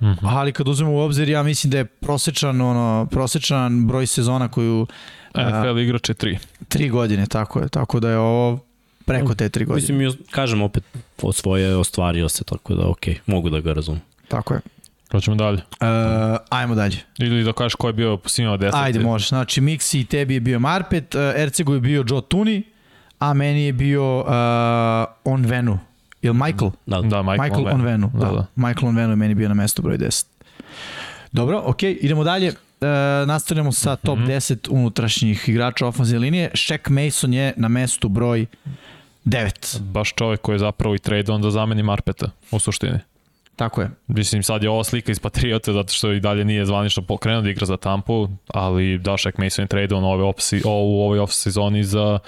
Mm 0.00 0.06
-hmm. 0.06 0.16
Ali 0.22 0.52
kad 0.52 0.68
uzmemo 0.68 0.92
u 0.92 0.98
obzir, 0.98 1.28
ja 1.28 1.42
mislim 1.42 1.70
da 1.70 1.78
je 1.78 1.84
prosečan, 1.84 2.60
ono, 2.60 3.06
prosečan 3.10 3.86
broj 3.86 4.06
sezona 4.06 4.48
koju... 4.48 4.86
NFL 5.34 5.78
igrače 5.78 6.14
tri. 6.14 6.38
Tri 6.68 6.88
godine, 6.88 7.26
tako 7.26 7.60
je. 7.60 7.68
Tako 7.68 8.00
da 8.00 8.10
je 8.10 8.18
ovo 8.18 8.58
preko 9.04 9.34
te 9.34 9.48
tri 9.48 9.64
godine. 9.64 9.98
Mislim, 9.98 10.26
kažem 10.30 10.62
opet, 10.62 10.84
od 11.22 11.36
svoje 11.36 11.76
ostvario 11.76 12.28
se, 12.28 12.44
tako 12.44 12.74
da 12.74 12.88
okej, 12.88 13.14
okay, 13.14 13.18
mogu 13.26 13.50
da 13.50 13.60
ga 13.60 13.72
razumem. 13.72 14.00
Tako 14.28 14.54
je. 14.54 14.60
Hoćemo 15.12 15.36
dalje. 15.36 15.56
Uh, 15.56 15.86
ajmo 16.48 16.74
dalje. 16.74 16.96
Ili 17.18 17.44
da 17.44 17.52
kažeš 17.52 17.74
ko 17.74 17.86
je 17.86 17.92
bio 17.92 18.18
svima 18.24 18.56
deset. 18.56 18.74
Ajde, 18.74 18.98
može. 18.98 19.28
Znači, 19.28 19.60
Mixi 19.60 20.00
i 20.00 20.04
tebi 20.04 20.34
je 20.34 20.40
bio 20.40 20.58
Marpet, 20.58 21.14
uh, 21.14 21.20
Ercegu 21.36 21.74
je 21.74 21.80
bio 21.80 22.04
Joe 22.08 22.22
Tuni, 22.28 22.62
a 23.18 23.34
meni 23.34 23.64
je 23.64 23.72
bio 23.72 24.18
uh, 24.18 24.26
On 25.24 25.46
Venu. 26.26 26.44
Jel 26.44 26.46
Michael? 26.46 26.70
Da, 26.86 27.00
da 27.00 27.22
Michael, 27.22 27.48
Michael 27.48 27.74
Onvenu. 27.74 28.10
Da, 28.14 28.26
da. 28.26 28.32
da. 28.32 28.46
Michael 28.56 28.88
Onvenu 28.88 29.12
je 29.12 29.16
meni 29.16 29.34
bio 29.34 29.48
na 29.48 29.54
mestu 29.54 29.82
broj 29.82 29.98
10. 29.98 30.26
Dobro, 31.32 31.62
ok, 31.64 31.82
idemo 31.82 32.24
dalje. 32.24 32.48
E, 32.48 32.86
nastavljamo 33.26 33.72
sa 33.72 33.96
top 33.96 34.18
mm 34.18 34.22
-hmm. 34.22 34.36
10 34.36 34.68
unutrašnjih 34.70 35.48
igrača 35.48 35.86
ofenzivne 35.86 36.20
linije. 36.20 36.50
Shaq 36.54 36.90
Mason 36.90 37.34
je 37.34 37.54
na 37.56 37.68
mestu 37.68 38.08
broj 38.08 38.46
9. 39.24 39.80
Baš 39.80 40.12
čovjek 40.14 40.40
koji 40.40 40.54
je 40.54 40.58
zapravo 40.58 40.94
i 40.94 40.98
trade 40.98 41.32
on 41.32 41.42
da 41.42 41.50
zameni 41.50 41.82
Marpeta, 41.82 42.30
u 42.50 42.58
suštini. 42.58 42.98
Tako 43.56 43.80
je. 43.80 43.90
Mislim, 44.06 44.42
sad 44.42 44.62
je 44.62 44.70
ova 44.70 44.84
slika 44.84 45.12
iz 45.12 45.18
Patriota, 45.18 45.72
zato 45.72 45.92
što 45.92 46.12
i 46.12 46.20
dalje 46.20 46.44
nije 46.44 46.66
zvanično 46.66 47.02
pokrenuo 47.02 47.42
da 47.42 47.50
igra 47.50 47.66
za 47.66 47.76
Tampu, 47.76 48.28
ali 48.48 48.98
da, 48.98 49.12
Shaq 49.12 49.44
Mason 49.44 49.62
je 49.62 49.68
trade 49.68 49.94
on 49.94 50.04
ove 50.04 50.24
off, 50.24 50.38
u 50.64 51.02
ovoj 51.02 51.18
off 51.18 51.32
sezoni 51.32 51.84
za 51.84 52.18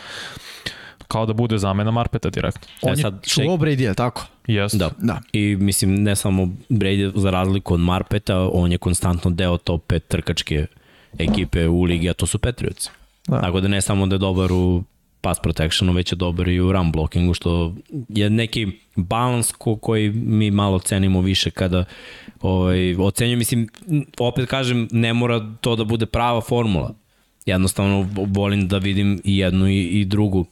kao 1.08 1.26
da 1.26 1.32
bude 1.32 1.58
zamena 1.58 1.90
Marpeta 1.90 2.30
direktno. 2.30 2.68
On 2.82 2.92
e, 2.92 2.96
sad, 2.96 3.14
je 3.14 3.28
čuvao 3.28 3.56
Brady, 3.56 3.80
je 3.80 3.94
tako? 3.94 4.26
Yes. 4.46 4.76
Da. 4.76 4.90
da. 4.98 5.20
I 5.32 5.56
mislim, 5.56 6.02
ne 6.02 6.16
samo 6.16 6.48
Brady 6.68 7.12
za 7.14 7.30
razliku 7.30 7.74
od 7.74 7.80
Marpeta, 7.80 8.48
on 8.52 8.72
je 8.72 8.78
konstantno 8.78 9.30
deo 9.30 9.56
top 9.56 9.92
5 9.92 10.00
trkačke 10.08 10.66
ekipe 11.18 11.68
u 11.68 11.82
ligi, 11.82 12.10
a 12.10 12.14
to 12.14 12.26
su 12.26 12.38
Patriots. 12.38 12.90
Da. 13.28 13.40
Tako 13.40 13.60
da 13.60 13.68
ne 13.68 13.80
samo 13.80 14.06
da 14.06 14.14
je 14.14 14.18
dobar 14.18 14.52
u 14.52 14.82
pass 15.20 15.40
protectionu, 15.42 15.92
već 15.92 16.12
je 16.12 16.16
dobar 16.16 16.48
i 16.48 16.60
u 16.60 16.72
run 16.72 16.92
blockingu, 16.92 17.34
što 17.34 17.74
je 18.08 18.30
neki 18.30 18.66
balans 18.96 19.52
ko, 19.52 19.76
koji 19.76 20.10
mi 20.10 20.50
malo 20.50 20.78
cenimo 20.78 21.20
više 21.20 21.50
kada 21.50 21.84
ovaj, 22.40 22.94
ocenjujem. 22.94 23.38
Mislim, 23.38 23.68
opet 24.18 24.48
kažem, 24.48 24.88
ne 24.92 25.14
mora 25.14 25.54
to 25.60 25.76
da 25.76 25.84
bude 25.84 26.06
prava 26.06 26.40
formula. 26.40 26.94
Jednostavno 27.46 28.08
volim 28.14 28.68
da 28.68 28.78
vidim 28.78 29.20
i 29.24 29.38
jednu 29.38 29.68
i, 29.68 29.82
i 29.82 30.04
drugu 30.04 30.46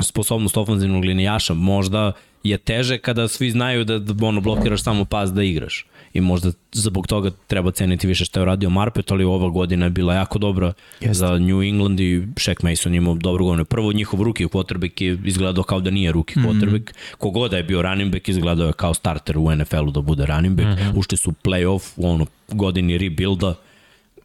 sposobnost 0.00 0.56
ofenzivnog 0.56 1.04
linijaša. 1.04 1.54
Možda 1.54 2.12
je 2.42 2.58
teže 2.58 2.98
kada 2.98 3.28
svi 3.28 3.50
znaju 3.50 3.84
da, 3.84 3.98
da 3.98 4.26
ono 4.26 4.40
blokiraš 4.40 4.82
samo 4.82 5.04
pas 5.04 5.32
da 5.32 5.42
igraš. 5.42 5.86
I 6.14 6.20
možda 6.20 6.52
zbog 6.72 7.06
toga 7.06 7.30
treba 7.46 7.70
ceniti 7.70 8.06
više 8.06 8.24
što 8.24 8.40
je 8.40 8.46
radio 8.46 8.70
Marpet, 8.70 9.10
ali 9.10 9.24
ova 9.24 9.48
godina 9.48 9.86
je 9.86 9.90
bila 9.90 10.14
jako 10.14 10.38
dobra 10.38 10.72
Jeste. 11.00 11.14
za 11.14 11.38
New 11.38 11.62
England 11.62 12.00
i 12.00 12.20
Shaq 12.20 12.70
Mason 12.70 12.94
imao 12.94 13.14
dobru 13.14 13.44
godinu. 13.44 13.64
Prvo 13.64 13.92
njihov 13.92 14.22
ruki 14.22 14.46
quarterback 14.46 15.02
je 15.02 15.18
izgledao 15.24 15.64
kao 15.64 15.80
da 15.80 15.90
nije 15.90 16.12
ruki 16.12 16.34
quarterback. 16.34 16.90
Mm 16.90 16.94
-hmm. 16.94 17.16
Kogoda 17.18 17.56
je 17.56 17.62
bio 17.62 17.82
running 17.82 18.12
back 18.12 18.28
izgledao 18.28 18.66
je 18.66 18.72
kao 18.72 18.94
starter 18.94 19.38
u 19.38 19.56
NFL-u 19.56 19.90
da 19.90 20.00
bude 20.00 20.26
running 20.26 20.56
back. 20.56 20.68
Mm 20.68 20.82
-hmm. 20.82 20.98
Ušli 20.98 21.18
su 21.18 21.32
playoff 21.44 21.82
u 21.96 22.08
ono 22.08 22.26
godini 22.48 22.98
rebuilda. 22.98 23.54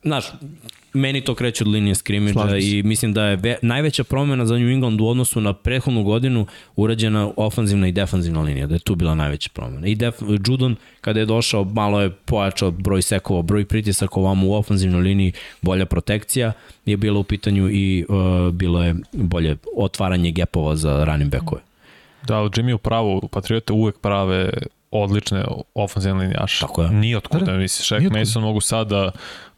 Znaš, 0.03 0.25
meni 0.93 1.21
to 1.21 1.35
kreće 1.35 1.63
od 1.63 1.67
linije 1.67 1.95
skrimidža 1.95 2.57
i 2.57 2.83
mislim 2.83 3.13
da 3.13 3.25
je 3.25 3.35
ve, 3.35 3.57
najveća 3.61 4.03
promjena 4.03 4.45
za 4.45 4.57
New 4.57 4.69
England 4.69 5.01
u 5.01 5.07
odnosu 5.07 5.41
na 5.41 5.53
prethodnu 5.53 6.03
godinu 6.03 6.45
urađena 6.75 7.31
ofanzivna 7.37 7.87
i 7.87 7.91
defanzivna 7.91 8.41
linija, 8.41 8.67
da 8.67 8.75
je 8.75 8.79
tu 8.79 8.95
bila 8.95 9.15
najveća 9.15 9.49
promjena. 9.53 9.87
I 9.87 9.95
def, 9.95 10.15
Judon, 10.47 10.75
kada 11.01 11.19
je 11.19 11.25
došao, 11.25 11.63
malo 11.63 12.01
je 12.01 12.09
pojačao 12.09 12.71
broj 12.71 13.01
sekova, 13.01 13.41
broj 13.41 13.65
pritisaka 13.65 14.19
ovamo 14.19 14.47
u 14.47 14.53
ofanzivnoj 14.53 15.01
liniji, 15.01 15.33
bolja 15.61 15.85
protekcija 15.85 16.53
je 16.85 16.97
bila 16.97 17.19
u 17.19 17.23
pitanju 17.23 17.69
i 17.69 18.05
uh, 18.09 18.53
bilo 18.53 18.83
je 18.83 18.95
bolje 19.13 19.57
otvaranje 19.77 20.31
gepova 20.31 20.75
za 20.75 21.03
running 21.03 21.31
backove. 21.31 21.61
Da, 22.27 22.37
ali 22.37 22.49
Jimmy 22.49 22.73
u 22.73 22.77
pravu, 22.77 23.27
Patriote 23.27 23.73
uvek 23.73 23.99
prave 23.99 24.49
odlične 24.91 25.45
ofanzivne 25.73 26.21
linijaše. 26.21 26.59
Tako 26.59 26.83
je. 26.83 26.89
Nije 26.89 27.17
otkuda, 27.17 27.57
misliš, 27.57 27.89
Shaq 27.89 28.19
Mason 28.19 28.43
mogu 28.43 28.61
sad 28.61 28.87
da 28.87 29.11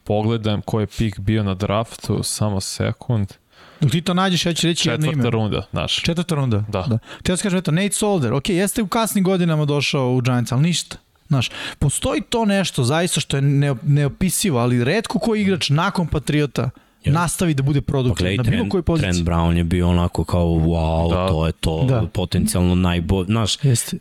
pogledam 0.03 0.61
ko 0.61 0.79
je 0.79 0.87
pik 0.87 1.19
bio 1.19 1.43
na 1.43 1.53
draftu, 1.53 2.23
samo 2.23 2.61
sekund. 2.61 3.33
Dok 3.81 3.91
ti 3.91 4.01
to 4.01 4.13
nađeš, 4.13 4.45
ja 4.45 4.53
ću 4.53 4.67
reći 4.67 4.89
jedno 4.89 5.05
ime. 5.05 5.13
Četvrta 5.15 5.29
runda, 5.29 5.65
znaš. 5.71 6.01
Četvrta 6.01 6.35
runda? 6.35 6.63
Da. 6.67 6.85
da. 6.89 6.97
Te 7.23 7.31
ja 7.31 7.37
kažem, 7.37 7.59
eto, 7.59 7.71
Nate 7.71 7.91
Solder, 7.91 8.33
ok, 8.33 8.49
jeste 8.49 8.81
u 8.81 8.87
kasnim 8.87 9.23
godinama 9.23 9.65
došao 9.65 10.13
u 10.13 10.21
Giants, 10.21 10.51
ali 10.51 10.61
ništa. 10.61 10.97
Znaš, 11.27 11.49
postoji 11.79 12.21
to 12.21 12.45
nešto 12.45 12.83
zaista 12.83 13.19
što 13.19 13.37
je 13.37 13.41
neopisivo, 13.81 14.59
ali 14.59 14.83
redko 14.83 15.19
koji 15.19 15.41
igrač 15.41 15.69
nakon 15.69 16.07
Patriota 16.07 16.69
ja. 17.05 17.13
nastavi 17.13 17.53
da 17.53 17.63
bude 17.63 17.81
produktivan 17.81 18.37
pa, 18.37 18.43
na 18.43 18.49
bilo 18.49 18.69
kojoj 18.69 18.81
poziciji. 18.83 19.11
Trent 19.11 19.27
Brown 19.27 19.57
je 19.57 19.63
bio 19.63 19.89
onako 19.89 20.23
kao 20.23 20.45
wow, 20.45 21.09
da. 21.09 21.27
to 21.27 21.45
je 21.47 21.51
to, 21.51 21.85
da. 21.89 22.07
potencijalno 22.13 22.75
najbolje. 22.75 23.25
Znaš, 23.25 23.63
Jeste. 23.63 23.97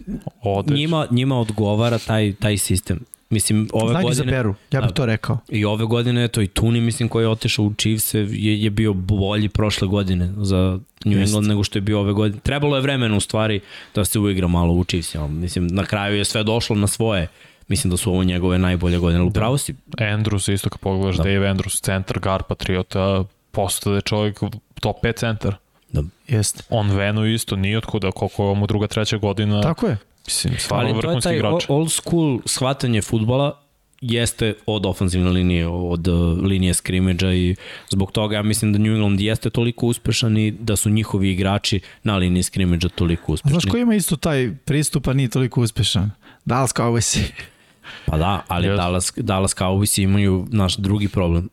njima, 0.66 1.07
njima 1.11 1.40
odgovara 1.40 1.98
taj, 1.98 2.34
taj 2.34 2.59
sistem. 2.59 3.00
Mislim, 3.32 3.68
ove 3.72 3.90
Znaj 3.90 4.02
godine... 4.02 4.24
za 4.24 4.24
Peru, 4.24 4.54
ja 4.72 4.80
bih 4.80 4.88
da, 4.88 4.94
to 4.94 5.06
rekao. 5.06 5.38
I 5.48 5.64
ove 5.64 5.84
godine, 5.84 6.28
to 6.28 6.42
i 6.42 6.46
Tuni, 6.46 6.80
mislim, 6.80 7.08
koji 7.08 7.24
je 7.24 7.28
otešao 7.28 7.64
u 7.64 7.74
Chiefs, 7.74 8.14
je, 8.14 8.62
je 8.62 8.70
bio 8.70 8.92
bolji 8.92 9.48
prošle 9.48 9.88
godine 9.88 10.32
za 10.36 10.78
New 11.04 11.18
England 11.18 11.44
Jest. 11.44 11.48
nego 11.48 11.64
što 11.64 11.78
je 11.78 11.82
bio 11.82 12.00
ove 12.00 12.12
godine. 12.12 12.40
Trebalo 12.40 12.76
je 12.76 12.82
vremena, 12.82 13.16
u 13.16 13.20
stvari, 13.20 13.60
da 13.94 14.04
se 14.04 14.18
uigra 14.18 14.48
malo 14.48 14.72
u 14.74 14.84
Chiefs. 14.84 15.14
Ja. 15.14 15.26
Mislim, 15.26 15.66
na 15.66 15.84
kraju 15.84 16.16
je 16.16 16.24
sve 16.24 16.44
došlo 16.44 16.76
na 16.76 16.86
svoje. 16.86 17.28
Mislim 17.68 17.90
da 17.90 17.96
su 17.96 18.10
ovo 18.10 18.24
njegove 18.24 18.58
najbolje 18.58 18.98
godine. 18.98 19.22
Upravo 19.22 19.58
si. 19.58 19.74
Andrews, 19.98 20.52
isto 20.52 20.70
kad 20.70 20.80
pogledaš, 20.80 21.16
da. 21.16 21.22
Dave 21.22 21.48
Andrews, 21.48 21.82
centar, 21.82 22.18
gar, 22.18 22.42
patriota, 22.42 23.24
postade 23.50 24.00
čovjek 24.00 24.40
top 24.80 24.96
5 25.02 25.16
centar. 25.16 25.54
Da. 25.92 26.02
Jeste. 26.28 26.62
On 26.70 26.90
Venu 26.90 27.26
isto, 27.26 27.56
nije 27.56 27.78
otkuda, 27.78 28.10
koliko 28.10 28.48
je 28.48 28.54
mu 28.54 28.66
druga, 28.66 28.86
treća 28.86 29.16
godina. 29.16 29.60
Tako 29.60 29.86
je. 29.86 29.96
Mislim, 30.26 30.54
stvarno 30.58 30.92
vrhunski 30.92 31.34
igrač. 31.34 31.52
Ali 31.52 31.60
to 31.60 31.64
je 31.64 31.66
taj 31.66 31.76
old 31.76 31.92
school 31.92 32.40
shvatanje 32.46 33.02
futbola 33.02 33.62
jeste 34.02 34.54
od 34.66 34.86
ofenzivne 34.86 35.30
linije, 35.30 35.68
od 35.68 36.08
uh, 36.08 36.38
linije 36.38 36.74
skrimidža 36.74 37.32
i 37.32 37.56
zbog 37.90 38.12
toga 38.12 38.36
ja 38.36 38.42
mislim 38.42 38.72
da 38.72 38.78
New 38.78 38.94
England 38.94 39.20
jeste 39.20 39.50
toliko 39.50 39.86
uspešan 39.86 40.36
i 40.36 40.50
da 40.50 40.76
su 40.76 40.90
njihovi 40.90 41.30
igrači 41.30 41.80
na 42.02 42.16
liniji 42.16 42.42
skrimidža 42.42 42.88
toliko 42.88 43.32
uspešni. 43.32 43.60
Znaš 43.60 43.70
ko 43.70 43.76
ima 43.76 43.94
isto 43.94 44.16
taj 44.16 44.52
pristup, 44.64 45.08
a 45.08 45.12
nije 45.12 45.28
toliko 45.28 45.60
uspešan? 45.60 46.10
Dallas 46.44 46.74
Cowboys. 46.74 47.30
pa 48.06 48.18
da, 48.18 48.44
ali 48.48 48.68
yes. 48.68 48.76
Dallas, 48.76 49.12
Dallas 49.16 49.56
Cowboys 49.56 50.02
imaju 50.02 50.46
naš 50.50 50.76
drugi 50.76 51.08
problem. 51.08 51.48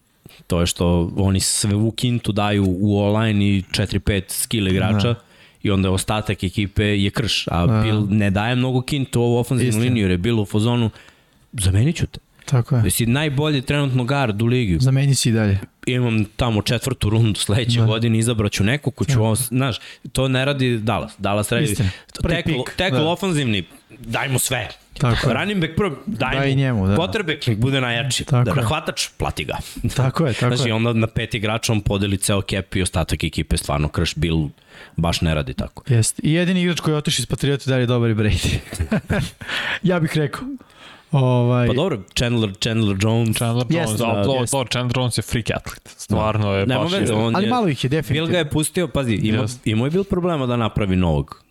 To 0.48 0.60
je 0.60 0.66
što 0.66 1.12
oni 1.18 1.40
sve 1.40 1.76
u 1.76 1.92
kintu 1.92 2.32
daju 2.32 2.66
u 2.68 3.00
online 3.00 3.46
i 3.46 3.64
4-5 3.72 4.24
skill 4.28 4.68
igrača. 4.68 5.08
Da 5.08 5.29
i 5.64 5.72
onda 5.72 5.92
ostatak 5.92 6.44
ekipe 6.44 6.84
je 6.84 7.10
krš, 7.10 7.48
a 7.48 7.66
da. 7.66 7.82
Bill 7.82 8.08
ne 8.10 8.30
daje 8.30 8.56
mnogo 8.56 8.82
kintu 8.82 9.22
ovu 9.22 9.38
ofenzivnu 9.38 9.82
liniju, 9.82 10.04
jer 10.04 10.12
je 10.12 10.18
Bill 10.18 10.40
u 10.40 10.46
fazonu, 10.46 10.90
zamenit 11.54 11.96
ću 11.96 12.08
te. 12.08 12.20
Tako 12.46 12.76
je. 12.76 12.82
Da 12.82 12.90
si 12.90 13.06
najbolji 13.06 13.62
trenutno 13.62 14.04
gard 14.04 14.42
u 14.42 14.46
ligi. 14.46 14.78
Zameni 14.80 15.16
si 15.16 15.30
i 15.30 15.32
dalje. 15.32 15.60
Imam 15.86 16.26
tamo 16.26 16.62
četvrtu 16.62 17.10
rundu 17.10 17.40
sledeće 17.40 17.80
da. 17.80 17.86
godine, 17.86 18.20
izabraću 18.20 18.64
neku 18.64 18.92
ko 18.92 19.06
ću, 19.06 19.20
ovo, 19.20 19.36
znaš, 19.36 19.78
to 20.12 20.28
ne 20.28 20.46
radi 20.46 20.78
Dallas. 20.78 21.14
Dallas 21.18 21.52
radi, 21.52 21.76
tekl, 22.30 22.52
tekl 22.78 22.96
da. 22.96 23.08
ofanzivni, 23.08 23.64
daj 24.00 24.30
mu 24.30 24.40
sve. 24.40 24.70
Tako 25.00 25.30
je. 25.30 25.34
Running 25.34 25.62
back 25.62 25.76
prvo, 25.76 25.96
daj, 26.06 26.36
daj 26.36 26.50
mu. 26.50 26.56
njemu, 26.56 26.88
da. 26.88 26.96
Quarterback 26.96 27.48
nek 27.48 27.58
bude 27.58 27.82
najjači. 27.82 28.26
Tako 28.26 28.56
da, 28.56 28.62
hvatač, 28.62 29.08
plati 29.18 29.46
ga. 29.46 29.58
Tako 29.98 30.28
je, 30.28 30.34
tako 30.34 30.56
znači, 30.56 30.70
je. 30.70 30.74
onda 30.74 30.94
na 30.94 31.08
pet 31.08 31.34
igrača 31.34 31.72
on 31.72 31.82
podeli 31.82 32.18
ceo 32.18 32.42
kep 32.42 32.76
i 32.76 32.82
ostatak 32.82 33.24
ekipe 33.24 33.58
stvarno 33.58 33.88
krš 33.88 34.16
Bill 34.16 34.50
baš 34.96 35.22
ne 35.22 35.36
radi 35.36 35.54
tako. 35.54 35.84
Jeste. 35.88 36.22
I 36.26 36.34
jedini 36.34 36.62
igrač 36.62 36.80
koji 36.80 36.94
je 36.94 36.98
otišao 36.98 37.22
iz 37.22 37.26
Patriota 37.26 37.70
da 37.70 37.78
je 37.78 37.86
dobar 37.86 38.10
i 38.10 38.14
Brady. 38.14 38.58
ja 39.90 40.00
bih 40.00 40.12
rekao. 40.16 40.48
Ovaj... 41.12 41.68
Pa 41.68 41.74
dobro, 41.74 42.02
Chandler, 42.16 42.54
Chandler 42.60 42.98
Jones. 43.02 43.38
Chandler 43.38 43.66
Jones, 43.70 43.90
yes, 43.90 43.98
da, 43.98 44.06
da, 44.06 44.30
yes. 44.30 44.72
Chandler 44.72 44.98
Jones 44.98 45.18
je 45.18 45.22
freak 45.22 45.50
athlete. 45.56 45.92
Stvarno 45.98 46.54
je 46.54 46.68
Nema 46.68 46.84
baš... 46.84 46.92
Veze, 46.92 47.14
on 47.14 47.36
ali 47.36 47.46
je, 47.46 47.50
malo 47.50 47.68
ih 47.68 47.84
je 47.84 47.90
definitivno. 47.90 48.28
Bill 48.28 48.32
ga 48.32 48.38
je 48.38 48.50
pustio, 48.50 48.88
pazi, 48.88 49.14
ima, 49.14 49.44
yes. 49.44 49.58
imao 49.66 49.86
je 49.86 49.92
bil 49.92 50.04
problema 50.04 50.46
da 50.46 50.58
napravi 50.58 50.96
novog 50.96 51.44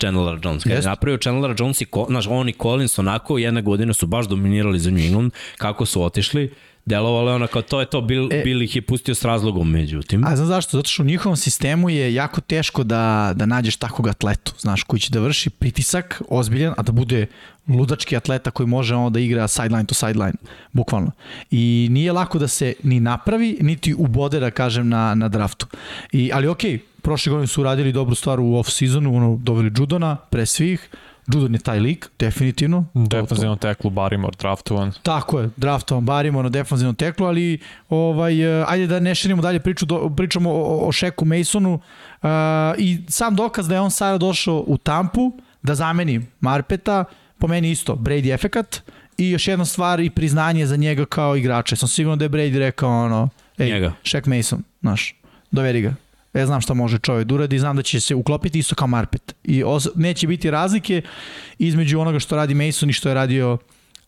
Chandler 0.00 0.38
Jones. 0.44 0.62
Kada 0.62 0.74
je 0.74 0.82
napravio 0.82 1.18
Chandler 1.18 1.54
Jones 1.58 1.80
i, 1.80 1.86
znaš, 2.08 2.26
on 2.30 2.48
i 2.48 2.52
Collins 2.52 2.98
onako 2.98 3.38
jedne 3.38 3.62
godine 3.62 3.94
su 3.94 4.06
baš 4.06 4.26
dominirali 4.26 4.78
za 4.78 4.90
New 4.90 5.04
England, 5.04 5.32
kako 5.56 5.86
su 5.86 6.02
otišli, 6.02 6.52
delovalo 6.88 7.30
je 7.30 7.34
ono 7.34 7.46
kao 7.46 7.62
to 7.62 7.80
je 7.80 7.86
to, 7.86 8.00
Bill, 8.00 8.28
e, 8.32 8.42
Bill 8.44 8.62
ih 8.62 8.76
je 8.76 8.82
pustio 8.82 9.14
s 9.14 9.24
razlogom 9.24 9.70
međutim. 9.70 10.24
A 10.24 10.36
znam 10.36 10.48
zašto? 10.48 10.76
Zato 10.76 10.88
što 10.88 11.02
u 11.02 11.06
njihovom 11.06 11.36
sistemu 11.36 11.90
je 11.90 12.14
jako 12.14 12.40
teško 12.40 12.84
da, 12.84 13.32
da 13.36 13.46
nađeš 13.46 13.76
takvog 13.76 14.08
atletu, 14.08 14.52
znaš, 14.58 14.82
koji 14.82 15.00
će 15.00 15.10
da 15.10 15.20
vrši 15.20 15.50
pritisak 15.50 16.22
ozbiljan, 16.28 16.74
a 16.76 16.82
da 16.82 16.92
bude 16.92 17.26
ludački 17.68 18.16
atleta 18.16 18.50
koji 18.50 18.66
može 18.66 18.94
ono 18.94 19.10
da 19.10 19.20
igra 19.20 19.48
sideline 19.48 19.84
to 19.84 19.94
sideline, 19.94 20.34
bukvalno. 20.72 21.10
I 21.50 21.88
nije 21.90 22.12
lako 22.12 22.38
da 22.38 22.48
se 22.48 22.74
ni 22.82 23.00
napravi, 23.00 23.58
niti 23.60 23.94
ubode, 23.94 24.40
da 24.40 24.50
kažem, 24.50 24.88
na, 24.88 25.14
na 25.14 25.28
draftu. 25.28 25.66
I, 26.12 26.30
ali 26.34 26.48
okej, 26.48 26.72
okay, 26.72 26.80
prošle 27.02 27.30
godine 27.30 27.46
su 27.46 27.60
uradili 27.60 27.92
dobru 27.92 28.14
stvar 28.14 28.40
u 28.40 28.44
off-seasonu, 28.44 29.16
ono, 29.16 29.36
doveli 29.42 29.72
Judona 29.76 30.16
pre 30.16 30.46
svih, 30.46 30.88
Judon 31.34 31.54
je 31.54 31.60
taj 31.60 31.80
lik, 31.80 32.08
definitivno. 32.18 32.84
Defanzivno 32.94 33.56
teklu 33.56 33.90
Barimor, 33.90 34.36
draftovan. 34.36 34.92
Tako 35.02 35.40
je, 35.40 35.50
draftovan 35.56 36.04
Barimor 36.04 36.44
na 36.44 36.50
defanzivnom 36.50 36.94
teklu, 36.94 37.26
ali 37.26 37.58
ovaj, 37.88 38.60
eh, 38.60 38.64
ajde 38.68 38.86
da 38.86 39.00
ne 39.00 39.14
širimo 39.14 39.42
dalje 39.42 39.60
priču, 39.60 39.86
do, 39.86 40.10
pričamo 40.16 40.50
o, 40.50 40.88
o 40.88 40.92
Šeku 40.92 41.24
Masonu 41.24 41.74
uh, 41.74 42.28
i 42.78 42.98
sam 43.08 43.36
dokaz 43.36 43.68
da 43.68 43.74
je 43.74 43.80
on 43.80 43.90
sada 43.90 44.18
došao 44.18 44.64
u 44.66 44.78
Tampu 44.78 45.32
da 45.62 45.74
zameni 45.74 46.26
Marpeta, 46.40 47.04
po 47.38 47.46
meni 47.46 47.70
isto, 47.70 47.94
Brady 47.94 48.34
efekat 48.34 48.82
i 49.18 49.30
još 49.30 49.48
jedna 49.48 49.64
stvar 49.64 50.00
i 50.00 50.10
priznanje 50.10 50.66
za 50.66 50.76
njega 50.76 51.04
kao 51.04 51.36
igrača. 51.36 51.76
Sam 51.76 51.88
sigurno 51.88 52.16
da 52.16 52.24
je 52.24 52.28
Brady 52.28 52.58
rekao 52.58 53.04
ono, 53.04 53.28
ej, 53.58 53.70
njega. 53.70 53.92
Shaq 54.04 54.36
Mason, 54.36 54.62
znaš, 54.80 55.14
doveri 55.50 55.80
ga, 55.80 55.94
Ja 56.34 56.46
znam 56.46 56.60
šta 56.60 56.74
može 56.74 56.98
čovjek 56.98 57.26
da 57.28 57.34
uradi, 57.34 57.58
znam 57.58 57.76
da 57.76 57.82
će 57.82 58.00
se 58.00 58.14
uklopiti 58.14 58.58
isto 58.58 58.74
kao 58.74 58.86
Marpet. 58.86 59.34
I 59.44 59.64
os, 59.64 59.88
neće 59.94 60.26
biti 60.26 60.50
razlike 60.50 61.02
između 61.58 62.00
onoga 62.00 62.18
što 62.18 62.36
radi 62.36 62.54
Mason 62.54 62.90
i 62.90 62.92
što 62.92 63.08
je 63.08 63.14
radio 63.14 63.58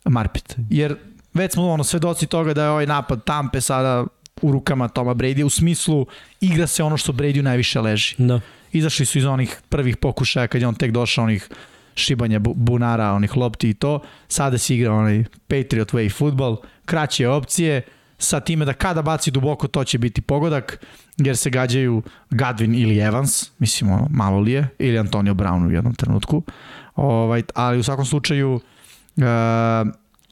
Marpet. 0.04 0.56
Jer 0.70 0.96
već 1.34 1.52
smo 1.52 1.68
ono 1.68 1.84
svedoci 1.84 2.26
toga 2.26 2.54
da 2.54 2.64
je 2.64 2.70
ovaj 2.70 2.86
napad 2.86 3.24
Tampe 3.24 3.60
sada 3.60 4.06
u 4.42 4.52
rukama 4.52 4.88
Toma 4.88 5.14
Brady 5.14 5.44
u 5.44 5.50
smislu 5.50 6.06
igra 6.40 6.66
se 6.66 6.82
ono 6.82 6.96
što 6.96 7.12
Brady 7.12 7.42
najviše 7.42 7.80
leži. 7.80 8.14
Da. 8.18 8.40
Izašli 8.72 9.06
su 9.06 9.18
iz 9.18 9.24
onih 9.24 9.60
prvih 9.68 9.96
pokušaja 9.96 10.46
kad 10.46 10.60
je 10.60 10.68
on 10.68 10.74
tek 10.74 10.90
došao 10.90 11.24
onih 11.24 11.48
šibanja 11.94 12.38
bunara, 12.38 13.12
onih 13.12 13.36
lopti 13.36 13.70
i 13.70 13.74
to. 13.74 14.00
Sada 14.28 14.58
se 14.58 14.74
igra 14.74 14.92
onaj 14.92 15.24
Patriot 15.48 15.92
Way 15.92 16.12
futbol, 16.12 16.56
kraće 16.84 17.28
opcije, 17.28 17.82
sa 18.18 18.40
time 18.40 18.64
da 18.64 18.72
kada 18.72 19.02
baci 19.02 19.30
duboko 19.30 19.68
to 19.68 19.84
će 19.84 19.98
biti 19.98 20.20
pogodak, 20.20 20.86
jer 21.26 21.36
se 21.36 21.50
gađaju 21.50 22.02
Gadvin 22.30 22.74
ili 22.74 22.98
Evans, 22.98 23.50
mislimo 23.58 24.06
malo 24.10 24.40
li 24.40 24.52
je, 24.52 24.68
ili 24.78 24.98
Antonio 24.98 25.34
Brown 25.34 25.66
u 25.66 25.70
jednom 25.70 25.94
trenutku. 25.94 26.42
Ovaj, 26.96 27.42
ali 27.54 27.78
u 27.78 27.82
svakom 27.82 28.04
slučaju 28.04 28.54
uh, 28.54 28.62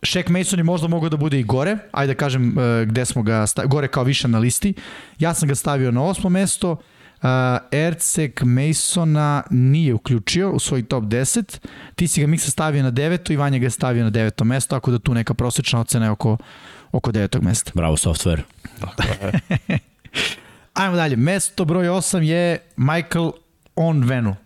Shaq 0.02 0.30
Mason 0.30 0.58
je 0.58 0.64
možda 0.64 0.88
mogao 0.88 1.08
da 1.08 1.16
bude 1.16 1.40
i 1.40 1.44
gore, 1.44 1.78
ajde 1.92 2.14
da 2.14 2.18
kažem 2.18 2.48
uh, 2.48 2.88
gde 2.88 3.04
smo 3.04 3.22
ga 3.22 3.46
stavili, 3.46 3.70
gore 3.70 3.88
kao 3.88 4.04
više 4.04 4.28
na 4.28 4.38
listi. 4.38 4.74
Ja 5.18 5.34
sam 5.34 5.48
ga 5.48 5.54
stavio 5.54 5.90
na 5.90 6.02
osmo 6.02 6.30
mesto, 6.30 6.76
Uh, 7.22 7.28
Ercek 7.72 8.42
Masona 8.42 9.42
nije 9.50 9.94
uključio 9.94 10.50
u 10.50 10.58
svoj 10.58 10.82
top 10.82 11.04
10. 11.04 11.58
Ti 11.94 12.08
si 12.08 12.20
ga 12.20 12.26
Miksa 12.26 12.50
stavio 12.50 12.82
na 12.82 12.90
deveto 12.90 13.32
i 13.32 13.36
Vanja 13.36 13.58
ga 13.58 13.66
je 13.66 13.70
stavio 13.70 14.04
na 14.04 14.10
deveto 14.10 14.44
mesto, 14.44 14.76
tako 14.76 14.90
da 14.90 14.98
tu 14.98 15.14
neka 15.14 15.34
prosečna 15.34 15.80
ocena 15.80 16.04
je 16.04 16.10
oko 16.10 16.36
oko 16.92 17.12
devetog 17.12 17.42
mesta. 17.42 17.72
Bravo 17.74 17.96
software. 17.96 18.42
Ajmo 20.78 20.96
dalje. 20.96 21.16
Mesto 21.16 21.64
broj 21.64 21.86
8 21.86 22.22
je 22.22 22.58
Michael 22.76 23.30
Onvenu. 23.76 24.36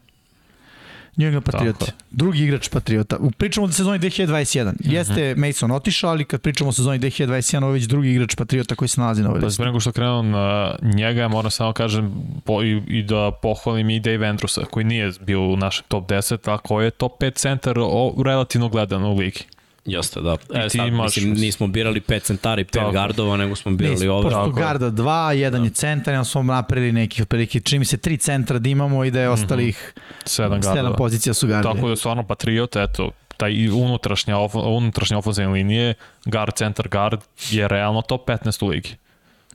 New 1.16 1.26
England 1.26 1.44
Patriot. 1.44 1.92
Drugi 2.10 2.44
igrač 2.44 2.68
Patriota. 2.68 3.18
Pričamo 3.38 3.66
o 3.66 3.72
sezoni 3.72 3.98
2021. 3.98 4.66
Uh 4.66 4.72
-huh. 4.72 4.92
Jeste 4.92 5.34
Mason 5.36 5.70
otišao, 5.70 6.10
ali 6.10 6.24
kad 6.24 6.40
pričamo 6.40 6.70
o 6.70 6.72
sezoni 6.72 6.98
2021, 6.98 7.56
ovo 7.56 7.66
je 7.66 7.72
već 7.72 7.84
drugi 7.84 8.10
igrač 8.10 8.34
Patriota 8.34 8.74
koji 8.74 8.88
se 8.88 9.00
nalazi 9.00 9.22
na 9.22 9.28
ovoj 9.28 9.40
pa, 9.40 9.46
listi. 9.46 9.58
Pa 9.58 9.64
nego 9.64 9.80
što 9.80 9.92
krenuo 9.92 10.22
na 10.22 10.74
njega, 10.82 11.28
moram 11.28 11.50
samo 11.50 11.72
kažem 11.72 12.12
po, 12.44 12.62
i, 12.62 12.82
i 12.88 13.02
da 13.02 13.30
pohvalim 13.42 13.90
i 13.90 14.00
Dave 14.00 14.26
Andrewsa, 14.26 14.64
koji 14.64 14.84
nije 14.84 15.12
bio 15.20 15.40
u 15.40 15.56
našem 15.56 15.84
top 15.88 16.10
10, 16.10 16.54
a 16.54 16.58
koji 16.58 16.84
je 16.84 16.90
top 16.90 17.22
5 17.22 17.34
centar 17.34 17.78
o, 17.78 18.14
relativno 18.24 18.68
gledan 18.68 19.04
u 19.04 19.16
ligi. 19.16 19.44
Jeste, 19.84 20.20
da. 20.20 20.36
E, 20.54 20.70
sad, 20.70 20.88
imaš... 20.88 21.16
mislim, 21.16 21.32
nismo 21.32 21.66
birali 21.66 22.00
pet 22.00 22.22
centara 22.22 22.60
i 22.60 22.64
pet 22.64 22.72
Tako. 22.72 22.92
gardova, 22.92 23.36
nego 23.36 23.56
smo 23.56 23.72
birali 23.72 24.08
ove. 24.08 24.22
Pošto 24.22 24.50
garda 24.50 24.90
dva, 24.90 25.32
jedan 25.32 25.60
da. 25.60 25.66
je 25.66 25.72
centar, 25.72 26.14
jedan 26.14 26.24
smo 26.24 26.42
napravili 26.42 26.92
nekih 26.92 27.22
otprilike, 27.22 27.60
čini 27.60 27.78
mi 27.78 27.84
se 27.84 27.96
tri 27.96 28.16
centra 28.16 28.58
da 28.58 28.68
imamo 28.68 29.04
i 29.04 29.10
da 29.10 29.20
je 29.20 29.26
mhm. 29.26 29.42
ostalih 29.42 29.94
sedam, 30.24 30.50
gardova. 30.50 30.74
sedam 30.74 30.94
pozicija 30.96 31.34
su 31.34 31.46
garde. 31.46 31.68
Tako 31.68 31.86
da 31.86 31.90
je 31.90 31.96
stvarno 31.96 32.26
Patriot, 32.26 32.76
eto, 32.76 33.10
taj 33.36 33.68
unutrašnja, 33.68 34.36
unutrašnja 34.54 35.18
ofenzivne 35.18 35.52
linije, 35.52 35.94
guard, 36.24 36.54
centar, 36.54 36.88
guard 36.88 37.20
je 37.50 37.68
realno 37.68 38.02
top 38.02 38.28
15 38.28 38.64
u 38.64 38.68
ligi. 38.68 38.96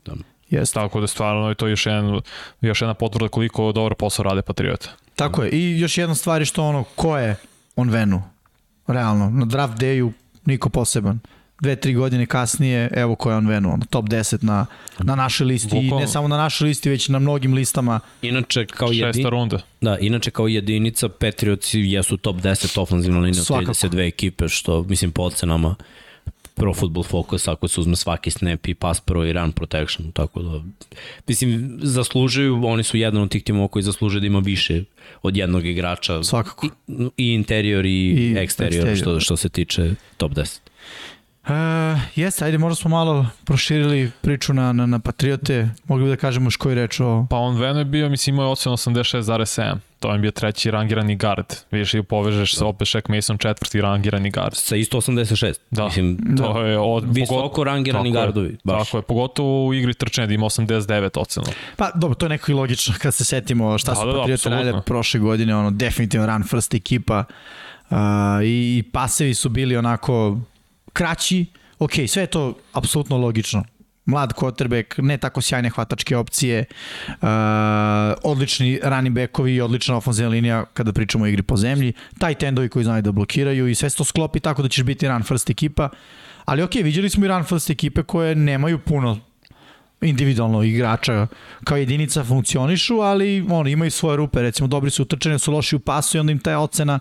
Da. 0.05 0.13
Yes. 0.51 0.73
Tako 0.73 1.01
da 1.01 1.07
stvarno 1.07 1.49
je 1.49 1.55
to 1.55 1.67
još, 1.67 1.86
jedan, 1.86 2.21
još 2.61 2.82
jedna 2.82 2.93
potvrda 2.93 3.28
koliko 3.28 3.71
dobro 3.71 3.95
posao 3.95 4.23
rade 4.23 4.41
Patriota. 4.41 4.89
Tako 5.15 5.43
je. 5.43 5.49
I 5.49 5.80
još 5.80 5.97
jedna 5.97 6.15
stvar 6.15 6.41
je 6.41 6.45
što 6.45 6.63
ono, 6.63 6.84
ko 6.84 7.17
je 7.17 7.36
on 7.75 7.89
Venu? 7.89 8.23
Realno, 8.88 9.30
na 9.30 9.46
draft 9.46 9.78
dayu 9.80 10.12
niko 10.46 10.70
poseban 10.70 11.20
dve, 11.62 11.76
tri 11.76 11.94
godine 11.94 12.26
kasnije, 12.26 12.90
evo 12.96 13.16
ko 13.16 13.32
je 13.32 13.38
on 13.38 13.48
venu, 13.48 13.74
ono, 13.74 13.86
top 13.90 14.06
10 14.06 14.44
na, 14.44 14.66
na 15.00 15.16
našoj 15.16 15.48
listi 15.48 15.68
Bukvalno. 15.70 15.98
i 15.98 16.00
ne 16.00 16.08
samo 16.08 16.28
na 16.28 16.38
našoj 16.38 16.68
listi, 16.68 16.90
već 16.90 17.10
na 17.10 17.20
mnogim 17.20 17.54
listama. 17.54 18.00
Inače, 18.22 18.66
kao 18.66 18.90
jedin... 18.92 19.28
runda. 19.28 19.60
Da, 19.82 19.98
inače 19.98 20.32
kao 20.32 20.48
jedinica 20.48 21.10
Patriotsi 21.10 21.80
jesu 21.80 22.18
top 22.18 22.36
10 22.36 22.82
ofenzivna 22.82 23.20
linija 23.20 23.42
od 23.42 23.48
32 23.48 24.08
ekipe, 24.08 24.48
što 24.48 24.84
mislim 24.84 25.12
po 25.12 25.24
ocenama 25.24 25.76
Pro 26.58 26.74
Football 26.74 27.03
Focus 27.03 27.47
ako 27.47 27.68
se 27.68 27.80
uzme 27.80 27.95
svaki 27.95 28.32
snap 28.32 28.68
i 28.68 28.74
pass 28.74 28.99
pro 29.01 29.26
i 29.26 29.34
run 29.34 29.51
protection, 29.51 30.12
tako 30.12 30.41
da 30.41 30.62
mislim 31.28 31.80
zaslužuju, 31.82 32.66
oni 32.66 32.84
su 32.84 32.97
jedan 32.97 33.22
od 33.22 33.30
tih 33.30 33.43
timova 33.43 33.68
koji 33.68 33.84
zaslužuju 33.84 34.22
da 34.22 34.28
ima 34.28 34.39
više 34.39 34.84
od 35.22 35.38
jednog 35.38 35.66
igrača. 35.66 36.24
Svakako. 36.24 36.68
I, 36.68 36.70
i 37.18 37.34
interior 37.34 37.86
i, 37.86 38.10
I 38.10 38.36
eksterior, 38.38 38.97
što, 38.97 39.20
što 39.20 39.38
se 39.38 39.49
tiče 39.49 39.93
top 40.18 40.32
10. 40.32 40.60
Uh, 41.47 41.53
jeste, 42.16 42.45
ajde, 42.45 42.58
možda 42.58 42.76
smo 42.76 42.89
malo 42.89 43.28
proširili 43.45 44.12
priču 44.22 44.53
na, 44.53 44.74
na, 44.74 44.86
na 44.86 44.99
Patriote. 44.99 45.70
Mogli 45.86 46.03
bi 46.03 46.10
da 46.10 46.16
kažemo 46.16 46.49
što 46.49 46.70
je 46.70 46.76
reč 46.76 46.99
o... 46.99 47.28
Pa 47.30 47.38
on 47.38 47.58
Veno 47.58 47.80
je 47.80 47.86
bio, 47.86 48.10
mislim, 48.10 48.36
imao 48.36 48.45
je 48.45 48.51
ocen 48.51 48.74
86,7. 48.74 49.78
To 50.00 50.14
je 50.14 50.20
bio 50.20 50.32
treći 50.32 50.72
rangirani 50.72 51.16
guard. 51.16 51.45
Vidiš 51.72 51.93
i 51.93 52.04
povežeš 52.04 52.52
da. 52.52 52.58
se 52.58 52.66
opet 52.66 52.88
Shaq 52.88 53.16
Mason 53.16 53.38
četvrti 53.38 53.82
rangirani 53.82 54.32
guard. 54.32 54.56
Sa 54.56 54.76
isto 54.76 54.98
86. 54.98 55.54
Da, 55.72 55.86
mislim, 55.86 56.36
to 56.38 56.54
da. 56.54 56.60
je 56.60 56.80
od... 56.80 57.16
Visoko 57.16 57.64
rangirani 57.64 58.14
tako 58.14 58.26
gardovi. 58.26 58.50
Je, 58.50 58.58
baš. 58.64 58.86
Tako 58.86 58.98
je, 58.98 59.02
pogotovo 59.02 59.66
u 59.66 59.74
igri 59.74 59.93
trčanja 59.93 60.28
da 60.28 60.34
ima 60.34 60.45
89 60.45 61.20
ocenu. 61.20 61.45
Pa 61.76 61.91
dobro, 61.95 62.16
to 62.16 62.26
je 62.26 62.30
neko 62.30 62.52
i 62.52 62.56
logično 62.56 62.95
kad 63.02 63.14
se 63.14 63.26
setimo 63.26 63.78
šta 63.78 63.91
da, 63.91 63.95
su 63.95 64.08
da, 64.08 64.20
Patriote 64.20 64.50
da, 64.50 64.82
prošle 64.82 65.20
godine, 65.20 65.56
ono, 65.56 65.72
definitivno 65.72 66.28
run 66.28 66.43
first 66.43 66.74
ekipa. 66.74 67.24
Uh, 67.89 67.98
i, 68.43 68.78
i 68.78 68.84
pasevi 68.91 69.34
su 69.34 69.50
bili 69.50 69.78
onako 69.78 70.38
kraći, 70.93 71.45
ok, 71.80 71.91
sve 72.08 72.24
je 72.24 72.28
to 72.28 72.54
apsolutno 72.74 73.18
logično. 73.18 73.64
Mlad 74.08 74.34
quarterback, 74.34 75.01
ne 75.01 75.18
tako 75.18 75.41
sjajne 75.41 75.70
hvatačke 75.70 76.18
opcije, 76.18 76.66
uh, 77.08 77.28
odlični 78.24 78.80
running 78.84 79.16
backovi 79.16 79.55
i 79.55 79.62
odlična 79.62 79.97
ofenzivna 79.97 80.32
linija 80.32 80.66
kada 80.74 80.93
pričamo 80.93 81.24
o 81.24 81.28
igri 81.28 81.43
po 81.43 81.58
zemlji, 81.58 81.93
taj 82.20 82.36
tendovi 82.36 82.70
koji 82.70 82.86
znaju 82.86 83.01
da 83.01 83.12
blokiraju 83.12 83.68
i 83.68 83.76
sve 83.76 83.89
se 83.89 83.97
to 83.97 84.03
sklopi 84.03 84.39
tako 84.39 84.62
da 84.62 84.70
ćeš 84.70 84.84
biti 84.84 85.08
run 85.08 85.24
first 85.24 85.49
ekipa. 85.49 85.89
Ali 86.45 86.64
ok, 86.64 86.76
vidjeli 86.76 87.10
smo 87.10 87.26
i 87.26 87.28
run 87.28 87.43
first 87.43 87.70
ekipe 87.70 88.03
koje 88.03 88.36
nemaju 88.36 88.80
puno 88.80 89.20
individualno 90.01 90.64
igrača 90.64 91.28
kao 91.64 91.78
jedinica 91.78 92.24
funkcionišu, 92.24 92.99
ali 92.99 93.45
oni 93.49 93.72
imaju 93.72 93.91
svoje 93.91 94.18
rupe, 94.18 94.41
recimo 94.41 94.68
dobri 94.68 94.91
su 94.91 95.03
utrčeni, 95.03 95.39
su 95.39 95.51
loši 95.51 95.76
u 95.76 95.80
pasu 95.80 96.18
i 96.18 96.20
onda 96.20 96.32
im 96.32 96.39
ta 96.39 96.60
ocena 96.60 96.99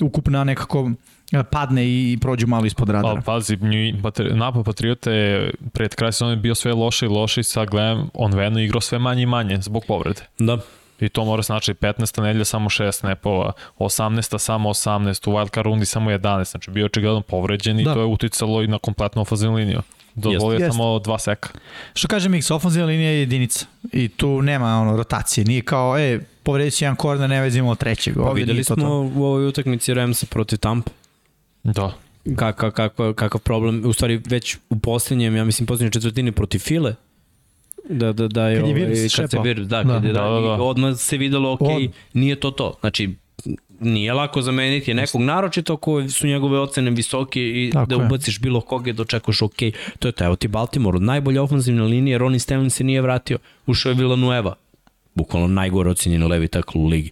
ukupna 0.00 0.44
nekako 0.44 0.90
padne 1.50 1.84
i 1.84 2.18
prođu 2.20 2.46
malo 2.46 2.66
ispod 2.66 2.88
radara. 2.88 3.14
Pa, 3.14 3.32
pazi, 3.32 3.58
napad 4.34 4.64
Patriota 4.64 5.12
je 5.12 5.50
pred 5.72 5.94
kraj 5.94 6.12
sezone 6.12 6.36
bio 6.36 6.54
sve 6.54 6.72
loše 6.72 7.06
i 7.06 7.08
loše 7.08 7.40
i 7.40 7.44
sad 7.44 7.68
gledam, 7.68 8.10
on 8.14 8.34
veno 8.34 8.60
igrao 8.60 8.80
sve 8.80 8.98
manje 8.98 9.22
i 9.22 9.26
manje 9.26 9.58
zbog 9.60 9.84
povrede. 9.88 10.22
Da. 10.38 10.58
I 11.00 11.08
to 11.08 11.24
mora 11.24 11.42
znači 11.42 11.74
15. 11.74 12.22
nedelja 12.22 12.44
samo 12.44 12.68
6 12.68 12.92
snapova, 12.92 13.52
18. 13.78 14.38
samo 14.38 14.68
18, 14.68 15.30
u 15.30 15.32
wildcard 15.32 15.62
rundi 15.62 15.86
samo 15.86 16.10
11, 16.10 16.50
znači 16.50 16.70
bio 16.70 16.86
očigledno 16.86 17.20
povređen 17.20 17.80
i 17.80 17.84
da. 17.84 17.94
to 17.94 18.00
je 18.00 18.06
uticalo 18.06 18.62
i 18.62 18.66
na 18.66 18.78
kompletnu 18.78 19.22
ofazinu 19.22 19.54
liniju. 19.54 19.82
Dozvolio 20.14 20.64
je 20.64 20.72
samo 20.72 20.98
dva 20.98 21.18
seka. 21.18 21.48
Što 21.94 22.08
kaže 22.08 22.28
Mix, 22.28 22.52
ofenzivna 22.52 22.86
linija 22.86 23.10
je 23.10 23.18
jedinica 23.18 23.66
i 23.92 24.08
tu 24.08 24.42
nema 24.42 24.80
ono 24.80 24.96
rotacije, 24.96 25.44
nije 25.44 25.62
kao, 25.62 25.98
e, 25.98 26.20
povredit 26.42 26.74
će 26.74 26.84
jedan 26.84 26.96
korner, 26.96 27.30
ne 27.30 27.40
vezimo 27.40 27.74
trećeg. 27.74 28.14
Pa 28.14 28.32
videli 28.32 28.64
smo 28.64 28.76
to. 28.76 29.10
u 29.16 29.24
ovoj 29.24 29.46
utakmici 29.46 29.94
Ramsa 29.94 30.26
protiv 30.26 30.58
Tampa. 30.58 30.90
Da. 31.72 31.92
Kakav, 32.36 32.70
kakav, 32.70 33.12
kakav 33.12 33.40
problem, 33.40 33.82
u 33.84 33.92
stvari 33.92 34.22
već 34.26 34.56
u 34.70 34.78
poslednjem, 34.78 35.36
ja 35.36 35.44
mislim, 35.44 35.66
poslednjem 35.66 35.92
četvrtini 35.92 36.32
protiv 36.32 36.58
File, 36.58 36.94
da, 37.88 38.12
da, 38.12 38.28
da 38.28 38.48
je, 38.48 38.60
kad 38.60 38.68
je 38.68 38.74
ovaj, 38.74 38.84
virus 38.84 39.16
kad 39.16 39.30
se 39.30 39.38
vir, 39.44 39.60
da, 39.60 39.82
da. 39.82 39.94
Kad 39.94 40.04
je, 40.04 40.12
da, 40.12 40.20
da, 40.20 40.28
da, 40.28 40.40
da. 40.40 40.62
odmah 40.62 40.96
se 40.96 41.16
videlo, 41.16 41.52
ok, 41.52 41.60
On. 41.60 41.88
nije 42.12 42.40
to 42.40 42.50
to. 42.50 42.74
Znači, 42.80 43.14
nije 43.80 44.12
lako 44.12 44.42
zameniti 44.42 44.94
nekog, 44.94 45.20
naročito 45.20 45.74
ako 45.74 46.08
su 46.08 46.26
njegove 46.26 46.60
ocene 46.60 46.90
visoke 46.90 47.40
i 47.40 47.70
Tako 47.72 47.86
da 47.86 47.96
ubaciš 47.96 48.36
je. 48.36 48.40
bilo 48.40 48.60
koga 48.60 48.90
i 48.90 48.92
dočekaš 48.92 49.42
ok. 49.42 49.56
To 49.98 50.08
je 50.08 50.12
to, 50.12 50.24
evo 50.24 50.36
ti 50.36 50.48
Baltimore, 50.48 50.96
od 50.96 51.02
najbolje 51.02 51.40
ofenzivne 51.40 51.82
linije, 51.82 52.18
Ronnie 52.18 52.38
Stanley 52.38 52.68
se 52.68 52.84
nije 52.84 53.00
vratio, 53.00 53.38
ušao 53.66 53.90
je 53.90 53.94
Villanueva, 53.94 54.54
bukvalno 55.14 55.48
najgore 55.48 55.90
ocenjeni 55.90 56.24
levi 56.24 56.48
takl 56.48 56.78
u 56.78 56.86
ligi. 56.86 57.10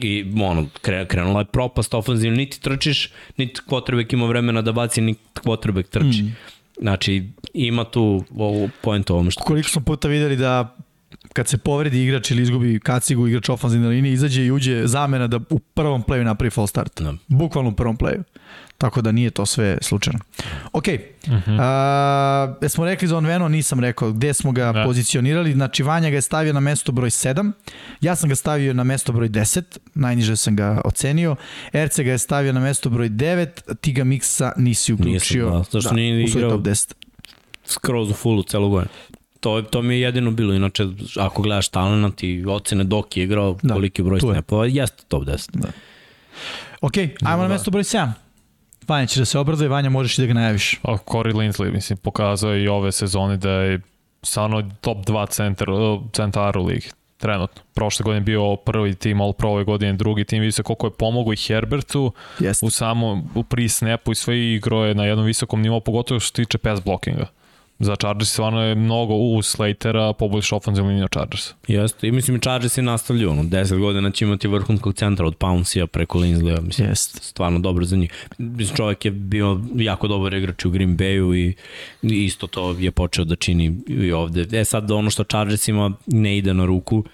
I 0.00 0.24
ono, 0.42 0.66
krenula 1.08 1.40
je 1.40 1.44
propast 1.44 1.94
ofenzivna, 1.94 2.36
niti 2.36 2.60
trčiš, 2.60 3.10
niti 3.36 3.60
kvotrbek 3.68 4.12
ima 4.12 4.26
vremena 4.26 4.62
da 4.62 4.72
baci, 4.72 5.00
niti 5.00 5.20
kvotrbek 5.42 5.88
trči. 5.88 6.22
Mm. 6.22 6.36
Znači, 6.80 7.28
ima 7.54 7.84
tu 7.84 8.24
ovu 8.36 8.70
point 8.82 9.10
ovom 9.10 9.30
što... 9.30 9.44
Koliko 9.44 9.68
smo 9.68 9.82
puta 9.82 10.08
videli 10.08 10.36
da 10.36 10.76
kad 11.32 11.48
se 11.48 11.58
povredi 11.58 12.02
igrač 12.02 12.30
ili 12.30 12.42
izgubi 12.42 12.80
kacigu 12.80 13.28
igrač 13.28 13.48
ofanzivne 13.48 13.88
linije, 13.88 14.12
izađe 14.12 14.44
i 14.44 14.50
uđe 14.50 14.86
zamena 14.86 15.26
da 15.26 15.40
u 15.50 15.58
prvom 15.58 16.02
playu 16.02 16.24
napravi 16.24 16.50
fall 16.50 16.66
start. 16.66 17.02
Da. 17.02 17.14
Bukvalno 17.28 17.70
u 17.70 17.74
prvom 17.74 17.96
playu. 17.96 18.22
Tako 18.78 19.02
da 19.02 19.12
nije 19.12 19.30
to 19.30 19.46
sve 19.46 19.78
slučajno. 19.80 20.18
Ok, 20.72 20.84
uh 20.88 21.32
-huh. 21.32 22.48
uh, 22.48 22.56
jesmo 22.62 22.84
rekli 22.84 23.08
za 23.08 23.16
Onveno, 23.16 23.48
nisam 23.48 23.80
rekao 23.80 24.12
gde 24.12 24.34
smo 24.34 24.52
ga 24.52 24.72
da. 24.72 24.84
pozicionirali. 24.84 25.52
Znači 25.52 25.82
Vanja 25.82 26.10
ga 26.10 26.16
je 26.16 26.22
stavio 26.22 26.52
na 26.52 26.60
mesto 26.60 26.92
broj 26.92 27.10
7, 27.10 27.52
ja 28.00 28.16
sam 28.16 28.28
ga 28.28 28.34
stavio 28.34 28.74
na 28.74 28.84
mesto 28.84 29.12
broj 29.12 29.28
10, 29.28 29.62
najniže 29.94 30.36
sam 30.36 30.56
ga 30.56 30.80
ocenio. 30.84 31.36
Erce 31.72 32.04
ga 32.04 32.10
je 32.10 32.18
stavio 32.18 32.52
na 32.52 32.60
mesto 32.60 32.90
broj 32.90 33.08
9, 33.08 33.74
ti 33.80 33.92
ga 33.92 34.04
Miksa 34.04 34.52
nisi 34.56 34.92
uključio. 34.92 35.44
Nisam, 35.44 35.58
da, 35.58 35.64
zašto 35.70 35.90
da, 35.90 35.96
nije 35.96 36.24
igrao 36.24 36.50
top 36.50 36.60
10. 36.60 36.92
skroz 37.64 38.10
u 38.10 38.14
fullu 38.14 38.42
celu 38.42 38.70
godinu. 38.70 38.90
To, 39.40 39.62
to 39.62 39.82
mi 39.82 39.94
je 39.94 40.00
jedino 40.00 40.30
bilo, 40.30 40.54
inače 40.54 40.86
ako 41.16 41.42
gledaš 41.42 41.68
talent 41.68 42.22
i 42.22 42.44
ocene 42.46 42.84
dok 42.84 43.16
je 43.16 43.24
igrao, 43.24 43.56
da, 43.62 43.74
koliki 43.74 44.02
broj 44.02 44.20
snapova, 44.20 44.66
jeste 44.66 45.02
top 45.08 45.24
10. 45.24 45.48
Da. 45.52 45.68
Ok, 46.80 46.96
ajmo 46.96 47.42
da, 47.42 47.48
na 47.48 47.48
mesto 47.48 47.70
broj 47.70 47.82
7. 47.82 48.27
Vanja 48.88 49.06
će 49.06 49.20
da 49.20 49.24
se 49.24 49.38
obraduje, 49.38 49.68
Vanja 49.68 49.90
možeš 49.90 50.18
i 50.18 50.20
da 50.20 50.26
ga 50.26 50.34
najaviš. 50.34 50.80
A 50.82 50.96
Corey 50.96 51.34
Lindsley, 51.34 51.72
mislim, 51.72 51.96
pokazao 51.96 52.56
i 52.56 52.68
ove 52.68 52.92
sezone 52.92 53.36
da 53.36 53.50
je 53.50 53.80
stvarno 54.22 54.70
top 54.80 54.98
2 54.98 55.28
centar, 55.28 55.68
centar 56.12 56.58
u 56.58 56.64
ligi 56.64 56.90
trenutno. 57.18 57.62
Prošle 57.74 58.04
godine 58.04 58.20
bio 58.20 58.56
prvi 58.56 58.94
tim 58.94 59.20
All 59.20 59.32
Pro, 59.32 59.50
ove 59.50 59.64
godine 59.64 59.92
drugi 59.92 60.24
tim, 60.24 60.40
vidi 60.40 60.52
se 60.52 60.62
koliko 60.62 60.86
je 60.86 60.90
pomogao 60.90 61.32
i 61.32 61.36
Herbertu 61.36 62.12
Jest. 62.38 62.62
u 62.62 62.70
samom 62.70 63.28
u 63.34 63.42
pri 63.42 63.68
snapu 63.68 64.12
i 64.12 64.14
sve 64.14 64.52
igro 64.54 64.84
je 64.84 64.94
na 64.94 65.04
jednom 65.04 65.26
visokom 65.26 65.62
nivou, 65.62 65.80
pogotovo 65.80 66.20
što 66.20 66.26
se 66.26 66.32
tiče 66.32 66.58
pass 66.58 66.84
blockinga 66.84 67.26
za 67.78 67.96
Chargers 67.96 68.30
stvarno 68.30 68.62
je 68.62 68.74
mnogo 68.74 69.14
u 69.14 69.42
Slatera 69.42 70.12
poboljša 70.12 70.56
ofenzivna 70.56 70.90
linija 70.90 71.08
Chargers. 71.08 71.54
Jeste, 71.68 72.08
i 72.08 72.12
mislim 72.12 72.36
i 72.36 72.40
Chargers 72.40 72.78
je 72.78 72.82
nastavljaju, 72.82 73.30
ono, 73.30 73.42
10 73.42 73.78
godina 73.78 74.10
će 74.10 74.24
imati 74.24 74.48
vrhunskog 74.48 74.94
centra 74.94 75.26
od 75.26 75.36
Pouncey 75.36 75.86
preko 75.86 76.18
Linsleya, 76.18 76.60
mislim, 76.60 76.88
Jest. 76.88 77.22
stvarno 77.22 77.58
dobro 77.58 77.84
za 77.84 77.96
njih. 77.96 78.26
Mislim, 78.38 78.76
čovjek 78.76 79.04
je 79.04 79.10
bio 79.10 79.60
jako 79.76 80.08
dobar 80.08 80.34
igrač 80.34 80.64
u 80.64 80.70
Green 80.70 80.96
Bayu 80.96 81.36
i, 81.36 81.54
i 82.02 82.24
isto 82.24 82.46
to 82.46 82.76
je 82.78 82.90
počeo 82.90 83.24
da 83.24 83.36
čini 83.36 83.80
i 83.86 84.12
ovde. 84.12 84.60
E 84.60 84.64
sad 84.64 84.90
ono 84.90 85.10
što 85.10 85.24
Chargers 85.24 85.68
ima 85.68 85.92
ne 86.06 86.38
ide 86.38 86.54
na 86.54 86.64
ruku, 86.64 87.04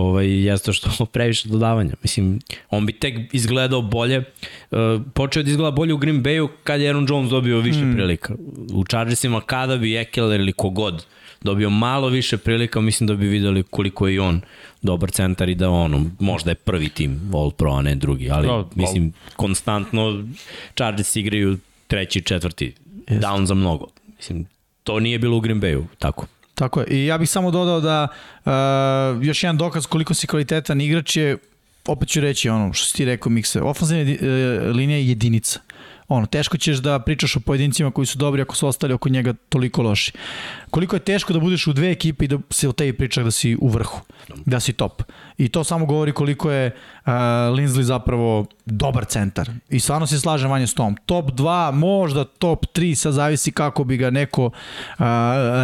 ovaj, 0.00 0.44
jeste 0.44 0.72
što 0.72 1.04
previše 1.12 1.48
dodavanja. 1.48 1.92
Mislim, 2.02 2.40
on 2.70 2.86
bi 2.86 2.92
tek 2.92 3.14
izgledao 3.32 3.82
bolje, 3.82 4.18
uh, 4.18 4.78
počeo 5.14 5.42
da 5.42 5.50
izgleda 5.50 5.70
bolje 5.70 5.94
u 5.94 5.98
Green 5.98 6.22
Bayu 6.22 6.48
kad 6.64 6.80
je 6.80 6.88
Aaron 6.88 7.06
Jones 7.08 7.30
dobio 7.30 7.60
više 7.60 7.84
mm. 7.84 7.94
prilika. 7.94 8.34
U 8.72 8.84
Chargersima 8.84 9.40
kada 9.40 9.76
bi 9.76 9.96
Ekeler 9.96 10.40
ili 10.40 10.52
kogod 10.52 11.06
dobio 11.40 11.70
malo 11.70 12.08
više 12.08 12.36
prilika, 12.36 12.80
mislim 12.80 13.06
da 13.06 13.14
bi 13.14 13.26
videli 13.26 13.62
koliko 13.62 14.08
je 14.08 14.20
on 14.20 14.40
dobar 14.82 15.10
centar 15.10 15.48
i 15.48 15.54
da 15.54 15.70
ono, 15.70 16.10
možda 16.18 16.50
je 16.50 16.54
prvi 16.54 16.88
tim 16.88 17.20
All 17.34 17.50
Pro, 17.50 17.72
a 17.72 17.82
ne 17.82 17.94
drugi, 17.94 18.30
ali 18.30 18.46
no, 18.46 18.68
mislim, 18.74 19.12
konstantno 19.36 20.24
Chargers 20.74 21.16
igraju 21.16 21.58
treći, 21.86 22.22
četvrti, 22.22 22.74
Jest. 23.08 23.22
down 23.22 23.44
za 23.44 23.54
mnogo. 23.54 23.86
Mislim, 24.16 24.46
to 24.82 25.00
nije 25.00 25.18
bilo 25.18 25.36
u 25.36 25.40
Green 25.40 25.60
Bayu, 25.60 25.84
tako. 25.98 26.26
Tako 26.58 26.80
je. 26.80 26.86
I 26.86 27.06
ja 27.06 27.18
bih 27.18 27.30
samo 27.30 27.50
dodao 27.50 27.80
da 27.80 28.08
uh, 28.08 29.26
još 29.26 29.42
jedan 29.42 29.56
dokaz 29.56 29.86
koliko 29.86 30.14
si 30.14 30.26
kvalitetan 30.26 30.80
igrač 30.80 31.16
je, 31.16 31.36
opet 31.86 32.08
ću 32.08 32.20
reći 32.20 32.48
ono 32.48 32.72
što 32.72 32.86
si 32.86 32.96
ti 32.96 33.04
rekao 33.04 33.30
Mikse, 33.30 33.60
ofenzivna 33.60 34.02
uh, 34.02 34.76
linija 34.76 34.98
je 34.98 35.08
jedinica. 35.08 35.60
Ono, 36.08 36.26
teško 36.26 36.56
ćeš 36.56 36.76
da 36.76 36.98
pričaš 36.98 37.36
o 37.36 37.40
pojedincima 37.40 37.90
koji 37.90 38.06
su 38.06 38.18
dobri 38.18 38.42
ako 38.42 38.56
su 38.56 38.66
ostali 38.66 38.94
oko 38.94 39.08
njega 39.08 39.34
toliko 39.48 39.82
loši. 39.82 40.12
Koliko 40.70 40.96
je 40.96 41.00
teško 41.00 41.32
da 41.32 41.38
budeš 41.38 41.66
u 41.66 41.72
dve 41.72 41.90
ekipe 41.90 42.24
i 42.24 42.28
da 42.28 42.38
se 42.50 42.68
o 42.68 42.72
tebi 42.72 42.92
priča 42.92 43.22
da 43.22 43.30
si 43.30 43.56
u 43.60 43.68
vrhu, 43.68 44.00
da 44.46 44.60
si 44.60 44.72
top. 44.72 45.02
I 45.38 45.48
to 45.48 45.64
samo 45.64 45.86
govori 45.86 46.12
koliko 46.12 46.50
je 46.50 46.66
uh, 46.66 47.12
Linsley 47.56 47.82
zapravo 47.82 48.46
dobar 48.66 49.04
centar. 49.04 49.50
I 49.68 49.80
stvarno 49.80 50.06
se 50.06 50.20
slažem 50.20 50.50
vanje 50.50 50.66
s 50.66 50.74
tom. 50.74 50.96
Top 51.06 51.30
2, 51.30 51.72
možda 51.72 52.24
top 52.24 52.66
3, 52.74 52.94
sad 52.94 53.12
zavisi 53.12 53.52
kako 53.52 53.84
bi 53.84 53.96
ga 53.96 54.10
neko 54.10 54.44
uh, 54.44 54.52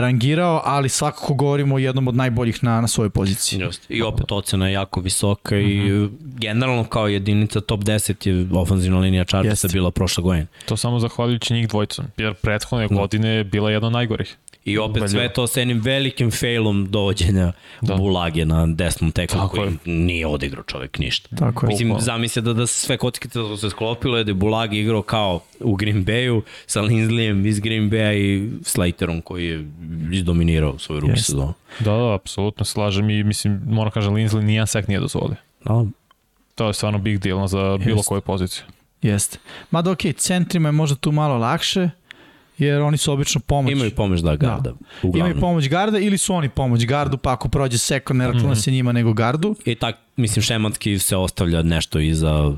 rangirao, 0.01 0.63
ali 0.65 0.89
svakako 0.89 1.35
govorimo 1.35 1.75
o 1.75 1.79
jednom 1.79 2.09
od 2.09 2.17
najboljih 2.17 2.65
na, 2.65 2.81
na 2.81 2.89
svojoj 2.89 3.11
poziciji. 3.11 3.61
Just. 3.61 3.87
I 3.89 4.03
opet 4.03 4.33
ocena 4.33 4.67
je 4.67 4.73
jako 4.73 5.01
visoka 5.01 5.55
uh 5.55 5.61
-huh. 5.61 5.71
i 5.71 6.05
mhm. 6.05 6.15
generalno 6.39 6.85
kao 6.85 7.09
jedinica 7.09 7.61
top 7.61 7.81
10 7.81 8.29
je 8.29 8.47
ofenzivna 8.53 8.99
linija 8.99 9.25
Chargersa 9.25 9.69
bila 9.73 9.91
prošle 9.91 10.23
godine. 10.23 10.47
To 10.67 10.77
samo 10.77 10.99
zahvaljujući 10.99 11.55
njih 11.55 11.69
dvojicom, 11.69 12.05
jer 12.17 12.35
prethodne 12.35 12.87
no. 12.91 12.97
godine 12.97 13.29
je 13.29 13.45
bila 13.45 13.71
jedna 13.71 13.87
od 13.87 13.93
najgorih. 13.93 14.37
I 14.65 14.79
opet 14.79 14.97
Ubaljivo. 14.97 15.09
sve 15.09 15.33
to 15.33 15.47
sa 15.47 15.61
jednim 15.61 15.81
velikim 15.81 16.31
failom 16.31 16.91
dovođenja 16.91 17.53
da. 17.81 17.95
Bulage 17.95 18.45
na 18.45 18.67
desnom 18.67 19.13
teklu 19.13 19.49
koji 19.49 19.71
je. 19.71 19.93
nije 19.93 20.27
odigrao 20.27 20.65
čovek 20.65 20.99
ništa. 20.99 21.37
Tako 21.37 21.67
Mislim, 21.67 21.91
je. 21.91 22.01
zamisli 22.01 22.43
da, 22.43 22.53
da 22.53 22.67
sve 22.67 22.97
kockice 22.97 23.39
da 23.39 23.57
se 23.57 23.71
sklopilo 23.71 24.19
je 24.19 24.25
da 24.25 24.31
je 24.31 24.35
Bulage 24.35 24.77
igrao 24.77 25.03
kao 25.03 25.41
u 25.61 25.75
Green 25.75 26.05
Bayu 26.05 26.43
sa 26.67 26.83
Linsleyem 26.83 27.49
iz 27.49 27.61
Green 27.61 27.91
Baya 27.91 28.15
i 28.15 28.51
Slaterom 28.63 29.21
koji 29.21 29.47
je 29.47 29.71
izdominirao 30.13 30.79
svoju 30.79 31.01
ruki 31.01 31.13
yes. 31.13 31.25
sezonu. 31.25 31.55
Da, 31.81 31.93
da, 31.93 32.15
apsolutno 32.15 32.65
slažem 32.65 33.11
i 33.11 33.25
mislim, 33.25 33.63
moram 33.67 33.91
kažem, 33.91 34.15
Linsley 34.15 34.43
nijedan 34.43 34.67
sek 34.67 34.89
nije 34.89 35.01
dozvolio. 35.01 35.37
Da. 35.65 35.85
To 36.55 36.67
je 36.67 36.73
stvarno 36.73 36.99
big 36.99 37.19
deal 37.19 37.47
za 37.47 37.79
bilo 37.85 37.97
Jest. 37.97 38.09
koju 38.09 38.21
poziciju. 38.21 38.65
Jeste. 39.03 39.39
Mada 39.71 39.91
okej, 39.91 40.13
okay, 40.13 40.17
centrima 40.17 40.69
je 40.69 40.73
možda 40.73 40.97
tu 40.97 41.13
malo 41.13 41.39
lakše, 41.39 41.91
jer 42.59 42.81
oni 42.81 42.97
su 42.97 43.13
obično 43.13 43.41
pomoć. 43.41 43.73
Imaju 43.73 43.91
pomoć 43.91 44.21
da 44.21 44.37
garda. 44.37 44.73
Da. 45.03 45.19
Imaju 45.19 45.41
pomoć 45.41 45.69
garda 45.69 45.99
ili 45.99 46.19
su 46.19 46.35
oni 46.35 46.49
pomoć 46.49 46.87
gardu, 46.87 47.19
pa 47.19 47.33
ako 47.33 47.49
prođe 47.49 47.79
sekund 47.79 48.19
ne 48.19 48.27
računa 48.27 48.47
mm 48.49 48.55
-hmm. 48.55 48.65
se 48.65 48.71
njima 48.71 48.93
nego 48.93 49.13
gardu. 49.13 49.57
I 49.65 49.75
tak, 49.75 49.97
mislim, 50.17 50.43
šematski 50.43 50.99
se 50.99 51.17
ostavlja 51.17 51.63
nešto 51.63 52.01
iza 52.01 52.53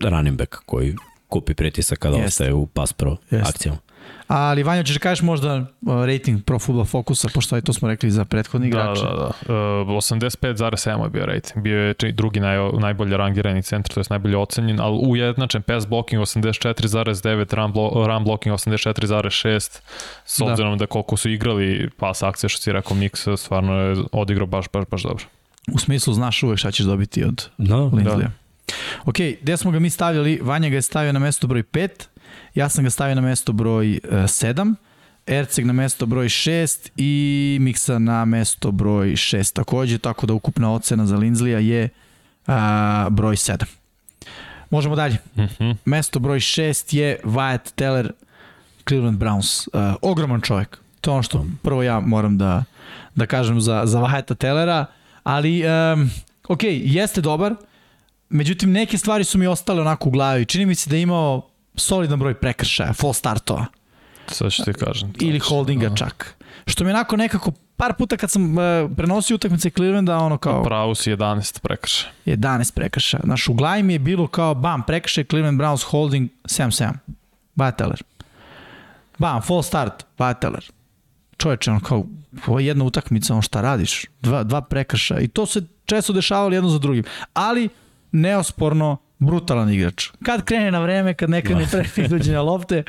running 0.00 0.38
back 0.38 0.56
koji 0.66 0.96
kupi 1.28 1.54
pritisak 1.54 1.98
kada 1.98 2.16
Jest. 2.16 2.28
ostaje 2.28 2.52
u 2.52 2.66
pass 2.66 2.92
pro 2.92 3.16
Jest. 3.30 3.48
akcijama. 3.48 3.78
Ali 4.26 4.62
Vanja, 4.62 4.82
ćeš 4.82 4.94
da 4.94 5.00
kažeš 5.00 5.22
možda 5.22 5.54
uh, 5.56 5.66
rating 6.06 6.44
Pro 6.44 6.58
Football 6.58 6.84
Focusa, 6.84 7.28
pošto 7.34 7.60
to 7.60 7.72
smo 7.72 7.88
rekli 7.88 8.10
za 8.10 8.24
prethodni 8.24 8.68
igrače. 8.68 9.02
Da, 9.02 9.08
da, 9.08 9.16
da. 9.16 9.54
Uh, 9.82 9.88
85,7 9.88 11.04
je 11.04 11.10
bio 11.10 11.26
rating. 11.26 11.62
Bio 11.62 11.80
je 11.80 11.94
drugi 12.12 12.40
naj, 12.40 12.56
najbolje 12.78 13.16
rangirani 13.16 13.62
centar, 13.62 13.94
to 13.94 14.00
je 14.00 14.04
najbolje 14.10 14.36
ocenjen, 14.36 14.80
ali 14.80 14.98
ujednačen 15.06 15.62
pass 15.62 15.86
blocking 15.86 16.22
84,9, 16.22 17.54
run, 17.54 17.72
blo, 17.72 18.06
run 18.06 18.24
blocking 18.24 18.54
84,6, 18.54 19.80
s 20.24 20.38
da. 20.38 20.44
obzirom 20.44 20.78
da. 20.78 20.82
da 20.82 20.86
koliko 20.86 21.16
su 21.16 21.30
igrali 21.30 21.90
pas 21.96 22.22
akcije, 22.22 22.50
što 22.50 22.62
si 22.62 22.72
rekao, 22.72 22.96
Mix 22.96 23.36
stvarno 23.36 23.74
je 23.74 23.96
odigrao 24.12 24.46
baš, 24.46 24.66
baš, 24.72 24.84
baš 24.90 25.02
dobro. 25.02 25.24
U 25.72 25.78
smislu 25.78 26.14
znaš 26.14 26.42
uvek 26.42 26.58
šta 26.58 26.70
ćeš 26.70 26.86
dobiti 26.86 27.24
od 27.24 27.48
da, 27.58 27.76
Lindleya. 27.76 28.16
Da. 28.16 28.30
Ok, 29.04 29.16
gde 29.42 29.56
smo 29.56 29.70
ga 29.70 29.78
mi 29.78 29.90
stavljali? 29.90 30.40
Vanja 30.42 30.68
ga 30.68 30.76
je 30.76 30.82
stavio 30.82 31.12
na 31.12 31.18
mesto 31.18 31.46
broj 31.46 31.62
5, 31.62 31.88
Ja 32.54 32.68
sam 32.68 32.84
ga 32.84 32.90
stavio 32.90 33.14
na 33.14 33.20
mesto 33.20 33.52
broj 33.52 34.00
7. 34.04 34.74
Erceg 35.26 35.66
na 35.66 35.72
mesto 35.72 36.06
broj 36.06 36.26
6 36.26 36.90
i 36.96 37.58
Miksa 37.60 37.98
na 37.98 38.24
mesto 38.24 38.70
broj 38.70 39.08
6 39.08 39.52
takođe, 39.54 39.98
tako 39.98 40.26
da 40.26 40.34
ukupna 40.34 40.72
ocena 40.72 41.06
za 41.06 41.16
Linzlija 41.16 41.58
je 41.58 41.88
a, 42.46 43.08
broj 43.10 43.36
7. 43.36 43.64
Možemo 44.70 44.96
dalje. 44.96 45.16
Mm 45.36 45.40
-hmm. 45.40 45.76
Mesto 45.84 46.18
broj 46.18 46.40
6 46.40 46.96
je 46.96 47.18
Wyatt 47.24 47.72
Teller, 47.74 48.12
Cleveland 48.88 49.18
Browns. 49.18 49.68
Uh, 49.72 49.96
ogroman 50.02 50.40
čovjek. 50.40 50.78
To 51.00 51.10
je 51.10 51.12
ono 51.12 51.22
što 51.22 51.46
prvo 51.62 51.82
ja 51.82 52.00
moram 52.00 52.38
da, 52.38 52.64
da 53.14 53.26
kažem 53.26 53.60
za, 53.60 53.82
za 53.84 53.98
Wyatta 53.98 54.34
Tellera, 54.34 54.86
ali 55.22 55.62
um, 55.66 56.10
ok, 56.48 56.60
jeste 56.64 57.20
dobar, 57.20 57.54
međutim 58.28 58.72
neke 58.72 58.98
stvari 58.98 59.24
su 59.24 59.38
mi 59.38 59.46
ostale 59.46 59.80
onako 59.80 60.08
u 60.08 60.12
glavi. 60.12 60.44
Čini 60.44 60.66
mi 60.66 60.74
se 60.74 60.90
da 60.90 60.96
je 60.96 61.02
imao 61.02 61.51
solidan 61.74 62.18
broj 62.18 62.34
prekršaja, 62.34 62.92
full 62.92 63.12
startova. 63.12 63.66
Sad 64.26 64.52
ću 64.52 64.62
ti 64.64 64.72
kažem. 64.72 65.12
Ili 65.20 65.38
holdinga 65.38 65.88
no. 65.88 65.96
čak. 65.96 66.34
Što 66.66 66.84
mi 66.84 66.90
onako 66.90 67.16
nekako 67.16 67.52
par 67.76 67.94
puta 67.94 68.16
kad 68.16 68.30
sam 68.30 68.58
uh, 68.58 68.64
prenosio 68.96 69.34
utakmice 69.34 69.70
Clevelanda, 69.70 70.18
ono 70.18 70.38
kao... 70.38 70.62
Pravo 70.62 70.94
si 70.94 71.12
11 71.12 71.60
prekrša. 71.60 72.06
11 72.26 72.74
prekrša. 72.74 73.20
Znaš, 73.24 73.48
u 73.48 73.54
glavi 73.54 73.82
mi 73.82 73.92
je 73.92 73.98
bilo 73.98 74.26
kao, 74.26 74.54
bam, 74.54 74.82
prekrša 74.82 75.24
Cleveland 75.24 75.60
Browns 75.60 75.84
holding 75.84 76.30
7-7. 76.44 76.92
Bateler. 77.54 78.02
Bam, 79.18 79.42
full 79.42 79.62
start, 79.62 80.06
Bateler. 80.18 80.70
Čoveče, 81.36 81.70
ono 81.70 81.80
kao, 81.80 82.04
ovo 82.46 82.58
je 82.60 82.66
jedna 82.66 82.84
utakmica, 82.84 83.32
ono 83.32 83.42
šta 83.42 83.60
radiš? 83.60 84.04
Dva, 84.20 84.42
dva 84.42 84.60
prekrša. 84.60 85.18
I 85.20 85.28
to 85.28 85.46
se 85.46 85.62
često 85.84 86.12
dešavalo 86.12 86.54
jedno 86.54 86.70
za 86.70 86.78
drugim. 86.78 87.04
Ali, 87.34 87.68
neosporno, 88.12 88.96
brutalan 89.26 89.70
igrač. 89.72 90.10
Kad 90.24 90.44
krene 90.44 90.70
na 90.70 90.80
vreme, 90.80 91.14
kad 91.14 91.30
ne 91.30 91.42
krene 91.42 91.66
pre 91.70 91.84
iduđenja 92.04 92.42
lopte, 92.42 92.82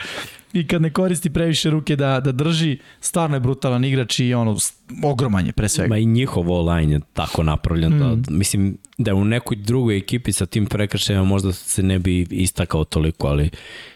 i 0.54 0.68
kad 0.68 0.82
ne 0.82 0.94
koristi 0.94 1.30
previše 1.30 1.70
ruke 1.70 1.96
da, 1.96 2.20
da 2.20 2.32
drži, 2.32 2.78
stvarno 3.00 3.36
je 3.36 3.40
brutalan 3.40 3.86
igrač 3.86 4.20
i 4.20 4.34
ono, 4.34 4.58
ogroman 5.04 5.46
je 5.46 5.52
pre 5.52 5.70
svega. 5.70 5.90
Ma 5.90 5.98
i 5.98 6.06
njihov 6.06 6.52
online 6.52 6.94
je 6.94 7.00
tako 7.14 7.44
napravljen 7.44 8.00
da, 8.00 8.08
mm. 8.08 8.22
da, 8.22 8.32
mislim, 8.32 8.78
da 8.98 9.16
u 9.16 9.26
nekoj 9.26 9.58
drugoj 9.58 9.98
ekipi 9.98 10.32
sa 10.32 10.46
tim 10.46 10.66
prekršajima 10.66 11.24
možda 11.24 11.54
se 11.54 11.84
ne 11.84 12.00
bi 12.00 12.28
istakao 12.30 12.84
toliko, 12.84 13.28
ali 13.28 13.50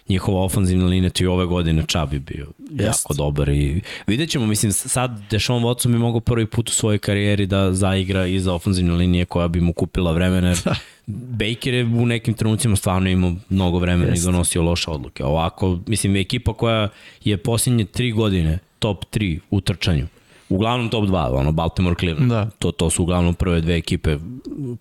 njihova 0.09 0.43
ofanzivna 0.43 0.85
linija 0.85 1.11
i 1.19 1.25
ove 1.25 1.45
godine 1.45 1.83
Čabi 1.87 2.19
bio 2.19 2.47
Jest. 2.71 2.83
jako 2.83 3.13
dobar 3.13 3.49
i 3.49 3.81
vidjet 4.07 4.29
ćemo, 4.29 4.45
mislim, 4.45 4.71
sad 4.71 5.21
Dešon 5.29 5.63
Watson 5.63 5.91
bi 5.91 5.97
mogao 5.97 6.19
prvi 6.19 6.45
put 6.45 6.69
u 6.69 6.73
svojoj 6.73 6.97
karijeri 6.97 7.45
da 7.45 7.73
zaigra 7.73 8.25
iza 8.25 8.53
ofanzivne 8.53 8.93
linije 8.93 9.25
koja 9.25 9.47
bi 9.47 9.61
mu 9.61 9.73
kupila 9.73 10.11
vremena, 10.11 10.55
da. 10.65 10.75
Baker 11.09 11.73
je 11.73 11.83
u 11.83 12.05
nekim 12.05 12.33
trenucima 12.33 12.75
stvarno 12.75 13.09
imao 13.09 13.33
mnogo 13.49 13.79
vremena 13.79 14.09
Jest. 14.09 14.23
i 14.23 14.25
donosio 14.25 14.61
loše 14.61 14.91
odluke. 14.91 15.23
Ovako, 15.25 15.79
mislim, 15.87 16.15
ekipa 16.15 16.46
koja 16.53 16.89
je 17.23 17.37
posljednje 17.37 17.85
tri 17.85 18.11
godine 18.11 18.59
top 18.79 19.05
3 19.13 19.39
u 19.49 19.61
trčanju, 19.61 20.07
uglavnom 20.49 20.89
top 20.89 21.05
2, 21.05 21.39
ono 21.39 21.51
Baltimore 21.51 21.95
Cleveland. 21.99 22.31
Da. 22.31 22.49
To, 22.59 22.71
to 22.71 22.89
su 22.89 23.03
uglavnom 23.03 23.35
prve 23.35 23.61
dve 23.61 23.75
ekipe 23.75 24.17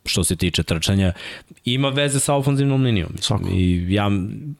što 0.04 0.24
se 0.24 0.36
tiče 0.36 0.62
trčanja. 0.62 1.12
Ima 1.64 1.88
veze 1.88 2.20
sa 2.20 2.34
ofenzivnom 2.34 2.82
linijom. 2.82 3.10
Svako. 3.20 3.48
I 3.52 3.94
ja 3.94 4.10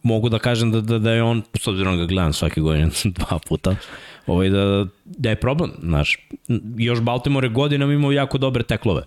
mogu 0.02 0.28
da 0.28 0.38
kažem 0.38 0.70
da, 0.70 0.80
da, 0.80 0.98
da 0.98 1.12
je 1.12 1.22
on, 1.22 1.42
s 1.54 1.66
obzirom 1.66 1.96
da 1.96 2.02
ga 2.02 2.06
gledam 2.06 2.32
svake 2.32 2.60
godine 2.60 2.90
dva 3.18 3.38
puta, 3.48 3.76
ovaj, 4.26 4.48
da, 4.48 4.86
da 5.04 5.30
je 5.30 5.36
problem, 5.36 5.72
znaš. 5.82 6.18
Još 6.76 7.00
Baltimore 7.00 7.48
godinama 7.48 7.92
imao 7.92 8.12
jako 8.12 8.38
dobre 8.38 8.62
teklove. 8.62 9.02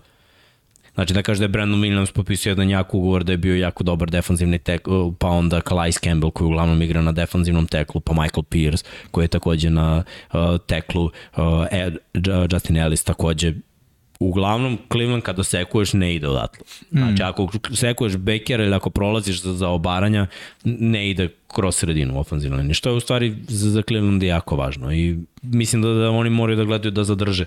Znači 1.00 1.14
da 1.14 1.22
kaže 1.22 1.38
da 1.38 1.44
je 1.44 1.48
Brandon 1.48 1.80
Williams 1.80 2.12
popisao 2.12 2.50
jedan 2.50 2.70
jak 2.70 2.94
ugovor, 2.94 3.24
da 3.24 3.32
je 3.32 3.38
bio 3.38 3.56
jako 3.56 3.84
dobar 3.84 4.10
defanzivni 4.10 4.58
tek, 4.58 4.88
pa 5.18 5.28
onda 5.28 5.60
Calais 5.60 6.00
Campbell 6.00 6.30
koji 6.30 6.46
uglavnom 6.46 6.82
igra 6.82 7.02
na 7.02 7.12
defanzivnom 7.12 7.66
teklu, 7.66 8.00
pa 8.00 8.12
Michael 8.12 8.42
Pierce 8.42 8.84
koji 9.10 9.24
je 9.24 9.28
takođe 9.28 9.70
na 9.70 10.02
uh, 10.32 10.38
teklu, 10.66 11.04
uh, 11.04 11.12
Ed, 11.70 11.96
Justin 12.52 12.76
Ellis 12.76 13.04
takođe 13.04 13.54
uglavnom 14.18 14.78
Cleveland 14.92 15.22
kada 15.22 15.44
sekuješ 15.44 15.92
ne 15.92 16.14
ide 16.14 16.28
odatle. 16.28 16.64
Znači, 16.90 17.22
mm. 17.22 17.26
ako 17.26 17.48
sekuješ 17.74 18.16
Bakera 18.16 18.64
ili 18.64 18.74
ako 18.74 18.90
prolaziš 18.90 19.42
za, 19.42 19.54
za 19.54 19.68
obaranja, 19.68 20.26
ne 20.64 21.10
ide 21.10 21.28
kroz 21.48 21.76
sredinu 21.76 22.16
u 22.16 22.18
ofenzivnoj 22.18 22.58
liniji, 22.58 22.74
što 22.74 22.90
je 22.90 22.96
u 22.96 23.00
stvari 23.00 23.36
za, 23.48 23.70
za 23.70 23.82
Cleveland 23.82 24.22
jako 24.22 24.56
važno 24.56 24.92
i 24.92 25.18
mislim 25.42 25.82
da, 25.82 25.88
da 25.88 26.10
oni 26.10 26.30
moraju 26.30 26.56
da 26.56 26.64
gledaju 26.64 26.90
da 26.90 27.04
zadrže 27.04 27.44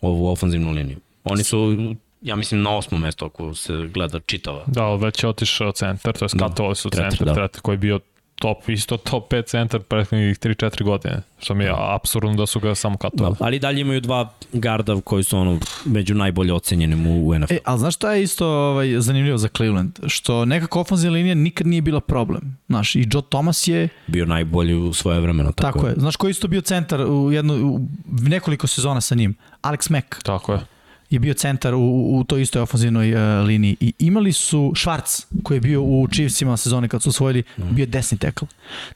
ovu 0.00 0.26
ofenzivnu 0.26 0.70
liniju. 0.70 0.96
Oni 1.24 1.44
su 1.44 1.76
ja 2.22 2.36
mislim 2.36 2.62
na 2.62 2.76
osmo 2.76 2.98
mesto 2.98 3.26
ako 3.26 3.54
se 3.54 3.72
gleda 3.94 4.20
čitava. 4.20 4.64
Da, 4.66 4.94
već 4.94 5.22
je 5.22 5.28
otišao 5.28 5.72
centar, 5.72 6.18
to 6.18 6.24
je 6.24 6.28
skatovali 6.28 6.76
su 6.76 6.90
treći, 6.90 7.16
centar, 7.16 7.26
da. 7.26 7.34
Treći, 7.34 7.60
koji 7.60 7.74
je 7.74 7.78
bio 7.78 8.00
top, 8.38 8.68
isto 8.68 8.96
top 8.96 9.32
5 9.32 9.46
centar 9.46 9.80
prethodnih 9.80 10.38
3-4 10.38 10.82
godine, 10.82 11.22
što 11.38 11.54
mi 11.54 11.64
je 11.64 11.70
da. 11.70 11.94
apsurdno 11.94 12.34
da 12.34 12.46
su 12.46 12.60
ga 12.60 12.74
samo 12.74 12.96
katovali. 12.96 13.36
Da, 13.38 13.44
ali 13.44 13.58
dalje 13.58 13.80
imaju 13.80 14.00
dva 14.00 14.32
garda 14.52 15.00
koji 15.04 15.24
su 15.24 15.38
ono 15.38 15.58
među 15.84 16.14
najbolje 16.14 16.52
ocenjenim 16.52 17.06
u, 17.06 17.28
u 17.28 17.38
NFL. 17.38 17.54
E, 17.54 17.58
ali 17.64 17.78
znaš 17.78 17.94
šta 17.94 18.12
je 18.12 18.22
isto 18.22 18.46
ovaj, 18.46 19.00
zanimljivo 19.00 19.38
za 19.38 19.48
Cleveland? 19.56 19.98
Što 20.06 20.44
nekako 20.44 20.80
ofenzivna 20.80 21.14
linija 21.14 21.34
nikad 21.34 21.66
nije 21.66 21.82
bila 21.82 22.00
problem. 22.00 22.58
Znaš, 22.68 22.94
i 22.96 23.06
Joe 23.12 23.22
Thomas 23.28 23.68
je... 23.68 23.88
Bio 24.06 24.26
najbolji 24.26 24.74
u 24.74 24.92
svoje 24.92 25.20
vremena. 25.20 25.52
Tako, 25.52 25.78
tako 25.78 25.88
je. 25.88 25.94
Znaš, 25.96 26.16
koji 26.16 26.30
isto 26.30 26.48
bio 26.48 26.60
centar 26.60 27.00
u, 27.00 27.32
jedno, 27.32 27.54
u 27.54 27.80
nekoliko 28.06 28.66
sezona 28.66 29.00
sa 29.00 29.14
njim? 29.14 29.34
Alex 29.62 29.90
Mack. 29.90 30.22
Tako 30.22 30.52
je 30.52 30.60
je 31.10 31.18
bio 31.18 31.34
centar 31.34 31.74
u, 31.74 32.18
u 32.18 32.24
toj 32.24 32.42
istoj 32.42 32.62
ofenzivnoj 32.62 33.14
uh, 33.14 33.46
liniji. 33.46 33.76
I 33.80 33.92
imali 33.98 34.32
su 34.32 34.72
Švarc, 34.74 35.26
koji 35.42 35.56
je 35.56 35.60
bio 35.60 35.82
u 35.82 36.08
Chiefsima 36.12 36.56
sezone 36.56 36.88
kad 36.88 37.02
su 37.02 37.08
osvojili, 37.08 37.42
mm. 37.58 37.62
bio 37.74 37.86
desni 37.86 38.18
tekl. 38.18 38.44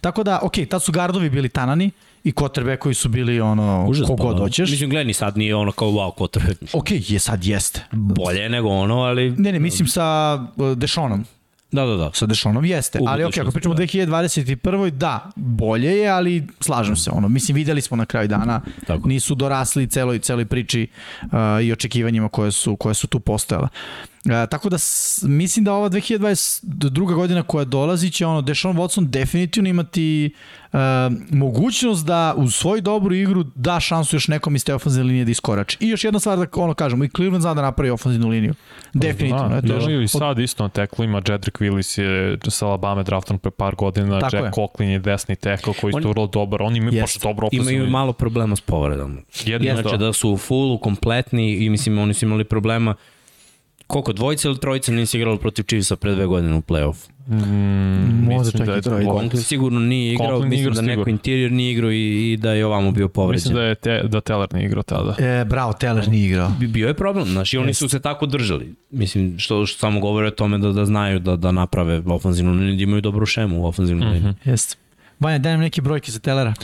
Tako 0.01 0.23
da, 0.23 0.39
ok, 0.43 0.53
tad 0.71 0.83
su 0.83 0.93
gardovi 0.93 1.31
bili 1.31 1.49
tanani, 1.49 1.91
i 2.25 2.33
kotrbe 2.33 2.77
koji 2.77 2.95
su 2.95 3.09
bili 3.09 3.41
ono 3.41 3.87
Užas, 3.89 4.07
kogod 4.07 4.37
pa, 4.37 4.43
hoćeš. 4.43 4.71
Mislim, 4.71 4.91
gledaj, 4.91 5.15
sad 5.15 5.37
nije 5.37 5.55
ono 5.57 5.73
kao 5.73 5.89
wow 5.89 6.15
kotrbe. 6.15 6.55
Ok, 6.73 6.91
je 6.91 7.19
sad 7.19 7.45
jeste. 7.45 7.85
Bolje 7.93 8.49
nego 8.49 8.69
ono, 8.69 8.99
ali... 8.99 9.31
Ne, 9.31 9.53
ne, 9.53 9.59
mislim 9.59 9.89
sa 9.89 10.39
uh, 10.57 10.73
Dešonom. 10.73 11.25
Da, 11.73 11.87
da, 11.87 11.97
da. 11.97 12.11
Sa 12.15 12.27
Dešonom 12.27 12.65
jeste. 12.65 12.99
U 13.01 13.05
ali 13.09 13.25
ok, 13.25 13.39
ako 13.39 13.51
pričamo 13.51 13.75
o 13.75 13.77
da. 13.77 13.83
2021. 13.83 14.91
da, 14.91 15.31
bolje 15.37 15.91
je, 15.91 16.09
ali 16.09 16.47
slažem 16.61 16.97
se. 16.97 17.11
Ono, 17.11 17.29
mislim, 17.29 17.55
videli 17.55 17.81
smo 17.81 17.97
na 17.97 18.07
kraju 18.07 18.29
dana, 18.29 18.61
Tako. 18.87 19.09
nisu 19.09 19.35
dorasli 19.35 19.87
celoj, 19.87 20.19
celoj 20.19 20.45
priči 20.45 20.89
uh, 21.23 21.29
i 21.63 21.73
očekivanjima 21.73 22.29
koje 22.29 22.53
su, 22.53 22.77
koje 22.77 22.95
su 22.95 23.07
tu 23.07 23.21
postojala. 23.21 23.69
E, 24.25 24.47
tako 24.47 24.69
da 24.69 24.79
s, 24.79 25.23
mislim 25.23 25.65
da 25.65 25.73
ova 25.73 25.91
2022. 25.91 27.15
godina 27.15 27.43
koja 27.43 27.65
dolazi 27.65 28.11
će 28.11 28.27
ono 28.27 28.43
Deshaun 28.43 28.77
Watson 28.77 29.07
definitivno 29.07 29.69
imati 29.69 30.35
e, 30.73 30.79
mogućnost 31.31 32.07
da 32.07 32.35
u 32.37 32.51
svoju 32.51 32.81
dobru 32.81 33.15
igru 33.15 33.45
da 33.55 33.81
šansu 33.81 34.17
još 34.17 34.29
nekom 34.29 34.57
iz 34.57 34.65
te 34.65 34.75
ofenzivne 34.75 35.09
linije 35.09 35.25
da 35.25 35.31
iskorači. 35.31 35.77
I 35.81 35.89
još 35.89 36.05
jedna 36.05 36.21
stvar 36.21 36.39
da 36.39 36.47
ono 36.53 36.75
kažemo, 36.75 37.05
i 37.05 37.09
Cleveland 37.09 37.43
zna 37.43 37.55
da 37.55 37.63
napravi 37.63 37.91
ofenzivnu 37.91 38.29
liniju. 38.29 38.55
Definitivno. 38.93 39.49
Da, 39.49 39.57
eto, 39.57 39.91
i 39.91 40.09
sad 40.09 40.39
isto 40.39 40.63
na 40.63 40.69
teklu 40.69 41.05
ima 41.05 41.23
Jedrick 41.29 41.59
Willis 41.59 42.01
je 42.01 42.39
sa 42.49 42.67
Alabama 42.67 43.03
draftan 43.03 43.39
pre 43.39 43.51
par 43.51 43.75
godina, 43.75 44.21
Tako 44.21 44.37
Jack 44.37 44.47
je. 44.47 44.53
Coughlin 44.55 44.91
je 44.91 44.99
desni 44.99 45.37
tekl 45.37 45.71
koji 45.81 45.93
je 45.97 46.09
vrlo 46.09 46.27
dobar, 46.27 46.63
oni 46.63 46.79
imaju 46.79 47.01
baš 47.01 47.19
dobro 47.19 47.47
ofenzivnu 47.47 47.73
Imaju 47.73 47.91
malo 47.91 48.13
problema 48.13 48.57
s 48.57 48.61
povredom. 48.61 49.19
Jedno 49.45 49.83
znači 49.83 49.99
da 49.99 50.13
su 50.13 50.31
u 50.31 50.37
fullu, 50.37 50.79
kompletni 50.79 51.53
i 51.57 51.71
mislim 51.71 51.99
oni 51.99 52.15
su 52.15 52.25
imali 52.25 52.45
problema 52.45 52.95
koliko, 53.93 54.13
dvojica 54.13 54.49
ili 54.49 54.59
trojica 54.59 54.93
nisi 54.93 55.17
igralo 55.17 55.37
protiv 55.37 55.63
Chiefsa 55.63 55.97
pre 55.97 56.15
dve 56.15 56.27
godine 56.27 56.55
u 56.55 56.61
play-off? 56.61 56.97
Mm, 57.29 58.25
Možda 58.25 58.59
čak 58.59 58.67
da 58.67 58.77
i 58.77 58.83
trojica. 58.83 59.13
Conklin 59.13 59.43
sigurno 59.43 59.81
nije 59.81 60.13
igrao, 60.13 60.29
Conklin 60.29 60.51
mislim 60.51 60.75
da 60.75 60.83
neko 60.83 61.11
interior 61.11 61.53
nije 61.53 61.73
igrao 61.73 61.91
i, 61.91 62.33
i 62.33 62.37
da 62.37 62.53
je 62.53 62.67
ovamo 62.67 62.91
bio 62.91 63.09
povređen. 63.09 63.43
Mislim 63.43 63.55
da 63.55 63.63
je 63.63 63.75
te, 63.75 64.03
da 64.09 64.21
Teller 64.21 64.49
nije 64.55 64.67
igrao 64.67 64.83
tada. 64.83 65.15
E, 65.19 65.45
bravo, 65.45 65.73
Teller 65.73 66.09
nije 66.09 66.27
igrao. 66.27 66.51
Bio 66.69 66.89
je 66.89 66.95
problem, 66.95 67.27
znaš, 67.27 67.55
i 67.55 67.59
oni 67.59 67.75
su 67.75 67.89
se 67.89 68.01
tako 68.01 68.27
držali. 68.27 68.75
Mislim, 68.91 69.39
što, 69.39 69.67
što 69.67 69.79
samo 69.79 70.01
govore 70.01 70.27
o 70.27 70.31
tome 70.31 70.59
da, 70.59 70.73
da 70.73 70.85
znaju 70.85 71.19
da, 71.19 71.37
da 71.37 71.53
naprave 71.53 72.03
ofanzivnu 72.07 72.53
liniju, 72.53 72.77
da 72.77 72.83
imaju 72.83 73.01
dobru 73.01 73.27
šemu 73.27 73.63
u 73.63 73.67
ofanzivnu 73.67 74.07
liniju. 74.07 74.23
Mm 74.23 74.35
-hmm. 74.45 74.51
Jeste. 74.51 74.77
Vanja, 75.21 75.39
daj 75.39 75.53
nam 75.53 75.61
neke 75.61 75.83
brojke 75.83 76.13
za 76.13 76.19
Tellera. 76.19 76.55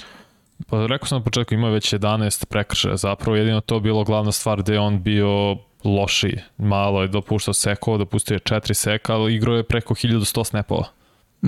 Pa 0.66 0.86
rekao 0.86 1.06
sam 1.06 1.18
na 1.18 1.24
početku, 1.24 1.54
ima 1.54 1.68
već 1.68 1.92
11 1.92 2.44
prekršaja, 2.44 2.96
zapravo 2.96 3.36
jedino 3.36 3.60
to 3.60 3.80
bilo 3.80 4.04
glavna 4.04 4.32
stvar 4.32 4.62
gde 4.62 4.72
je 4.72 4.80
on 4.80 5.02
bio 5.02 5.56
loši. 5.84 6.36
Malo 6.58 7.02
je 7.02 7.08
dopuštao 7.08 7.54
sekova, 7.54 7.98
dopustio 7.98 8.34
je 8.34 8.38
četiri 8.38 8.74
seka, 8.74 9.14
ali 9.14 9.34
igrao 9.34 9.56
je 9.56 9.62
preko 9.62 9.94
1100 9.94 10.44
snapova. 10.44 10.84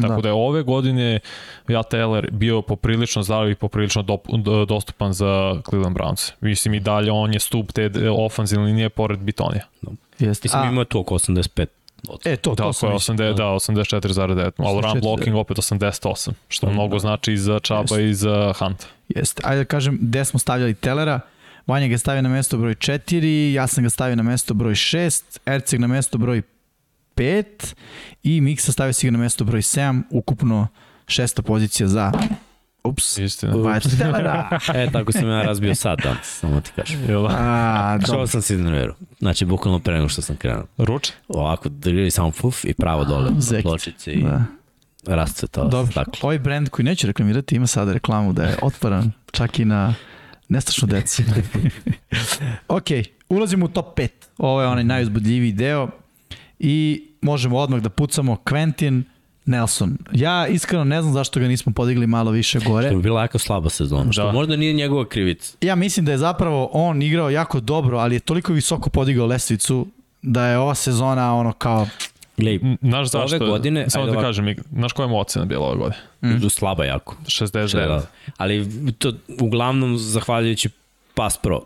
Tako 0.03 0.14
da. 0.14 0.20
da 0.20 0.28
je 0.28 0.33
ove 0.33 0.62
godine 0.62 1.20
ja 1.68 1.83
Taylor 1.83 2.31
bio 2.31 2.62
poprilično 2.62 3.22
zdrav 3.22 3.51
i 3.51 3.55
poprilično 3.55 4.03
do, 4.03 4.18
do, 4.39 4.64
dostupan 4.64 5.12
za 5.12 5.61
Cleveland 5.68 5.97
Browns. 5.97 6.33
Mislim 6.41 6.74
i 6.74 6.81
dalje 6.81 7.12
on 7.12 7.33
je 7.33 7.41
stup 7.41 7.72
te 7.72 7.91
ofanzivne 8.11 8.64
linije 8.64 8.89
pored 8.89 9.18
Bitonija. 9.18 9.64
Da. 9.83 9.91
Jeste. 10.18 10.49
Mislim 10.49 10.72
ima 10.72 10.85
tu 10.85 11.01
oko 11.01 11.14
85 11.14 11.66
E, 12.24 12.37
to, 12.37 12.55
da, 12.55 12.62
to 12.62 12.72
sam 12.72 12.91
80, 12.91 13.16
da, 13.16 13.33
da 13.33 13.45
84,9. 13.45 14.51
All 14.59 14.81
round 14.81 15.03
blocking 15.03 15.37
opet 15.37 15.57
88, 15.57 16.33
što 16.49 16.66
mm, 16.66 16.72
mnogo 16.72 16.95
da. 16.95 16.99
znači 16.99 17.33
i 17.33 17.37
za 17.37 17.59
Čaba 17.59 18.01
i 18.01 18.14
za 18.14 18.53
Hunt. 18.59 18.87
Jeste. 19.09 19.43
Ajde 19.45 19.61
da 19.61 19.64
kažem, 19.64 19.99
gde 20.01 20.24
smo 20.24 20.39
stavljali 20.39 20.74
Telera, 20.74 21.20
Vanja 21.71 21.89
ga 21.89 21.99
stavio 21.99 22.23
na 22.23 22.29
mesto 22.29 22.59
broj 22.59 22.75
4, 22.75 23.53
ja 23.53 23.66
sam 23.66 23.85
ga 23.85 23.91
stavio 23.91 24.16
na 24.16 24.23
mesto 24.23 24.55
broj 24.55 24.75
6, 24.75 25.39
Erceg 25.47 25.81
na 25.81 25.87
mesto 25.87 26.18
broj 26.18 26.43
5 27.16 27.45
i 28.23 28.41
Miksa 28.41 28.73
stavio 28.73 28.93
si 28.93 29.07
ga 29.07 29.11
na 29.11 29.18
mesto 29.18 29.45
broj 29.45 29.61
7, 29.61 30.03
ukupno 30.11 30.66
šesta 31.07 31.43
pozicija 31.43 31.89
za 31.89 32.12
Ups. 32.85 33.18
Istina. 33.18 33.53
Vajtelera. 33.57 34.59
E, 34.75 34.91
tako 34.93 35.12
sam 35.12 35.29
ja 35.29 35.43
razbio 35.43 35.75
sad 35.75 35.99
danas, 36.03 36.39
samo 36.41 36.61
ti 36.61 36.71
kažem. 36.77 37.07
Da? 37.07 37.27
A, 37.31 37.99
Što 38.03 38.12
dobro. 38.12 38.27
sam 38.27 38.43
se 38.43 38.55
iznervirao. 38.55 38.95
Znači, 39.18 39.45
bukvalno 39.45 39.79
pre 39.79 39.95
nego 39.95 40.09
što 40.09 40.23
sam 40.23 40.37
krenuo. 40.37 40.64
Ruč? 40.79 41.11
Ovako, 41.29 41.68
drili 41.68 42.11
samo 42.11 42.31
fuf 42.31 42.64
i 42.64 42.75
pravo 42.75 43.05
dole. 43.05 43.31
Zekt. 43.39 43.62
Pločice 43.62 44.12
i 44.12 44.23
Da. 44.23 44.45
rascvetao 45.07 45.68
Dobro, 45.68 45.93
staklo. 45.93 46.14
ovaj 46.23 46.39
brand 46.39 46.68
koji 46.68 46.85
neću 46.87 47.07
reklamirati 47.07 47.55
ima 47.57 47.66
sada 47.66 47.93
reklamu 47.93 48.33
da 48.33 48.45
je 48.45 48.57
otvoran 48.62 49.12
čak 49.33 49.59
i 49.59 49.64
na 49.64 49.95
nestašnu 50.51 50.89
decu. 50.89 51.23
ok, 52.69 52.87
ulazimo 53.29 53.65
u 53.65 53.69
top 53.69 53.99
5. 53.99 54.09
Ovo 54.39 54.63
je 54.63 54.69
onaj 54.69 54.85
najuzbudljiviji 54.85 55.53
deo 55.53 55.89
i 56.59 57.03
možemo 57.23 57.59
odmah 57.59 57.81
da 57.81 57.89
pucamo 57.89 58.37
Quentin 58.45 59.03
Nelson. 59.45 59.99
Ja 60.13 60.47
iskreno 60.47 60.85
ne 60.85 61.03
znam 61.03 61.15
zašto 61.15 61.41
ga 61.41 61.49
nismo 61.49 61.73
podigli 61.73 62.07
malo 62.07 62.31
više 62.31 62.59
gore. 62.59 62.89
To 62.89 62.97
bi 62.97 63.03
bila 63.03 63.23
jako 63.23 63.39
slaba 63.39 63.71
sezona, 63.71 64.13
što 64.13 64.25
Da. 64.27 64.33
možda 64.33 64.57
nije 64.57 64.73
njegova 64.73 65.09
krivica. 65.09 65.57
Ja 65.61 65.75
mislim 65.75 66.07
da 66.07 66.13
je 66.13 66.19
zapravo 66.19 66.71
on 66.73 67.03
igrao 67.03 67.31
jako 67.31 67.61
dobro, 67.61 67.99
ali 67.99 68.17
je 68.17 68.21
toliko 68.21 68.53
visoko 68.53 68.91
podigao 68.91 69.27
lestvicu 69.27 69.87
da 70.23 70.47
je 70.47 70.59
ova 70.59 70.75
sezona 70.75 71.35
ono 71.35 71.53
kao 71.53 71.87
Glej, 72.41 72.61
Znaš 72.80 73.09
zašto? 73.09 73.36
Ove 73.36 73.47
godine- 73.47 73.91
Samo 73.91 74.03
ajde 74.03 74.12
da 74.12 74.18
ovako. 74.18 74.28
kažem, 74.28 74.55
znaš 74.72 74.93
koja 74.93 75.09
mu 75.09 75.18
ocena 75.18 75.45
bila 75.45 75.66
ove 75.66 75.76
godine? 75.76 75.97
mm. 76.22 76.49
slaba 76.51 76.84
jako. 76.84 77.16
69. 77.26 77.88
Da. 77.88 78.07
Ali 78.36 78.68
to 78.99 79.12
uglavnom 79.41 79.99
zahvaljujući 79.99 80.68
Pass 81.14 81.38
Pro. 81.38 81.61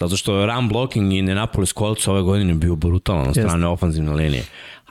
Zato 0.00 0.16
što 0.16 0.46
run 0.46 0.68
blocking 0.68 1.12
i 1.12 1.22
Nenapolis 1.22 1.74
Colts 1.74 2.08
ove 2.08 2.22
godine 2.22 2.54
bio 2.54 2.76
brutalan 2.76 3.26
na 3.26 3.32
strane 3.32 3.66
ofanzivne 3.66 4.12
linije. 4.12 4.44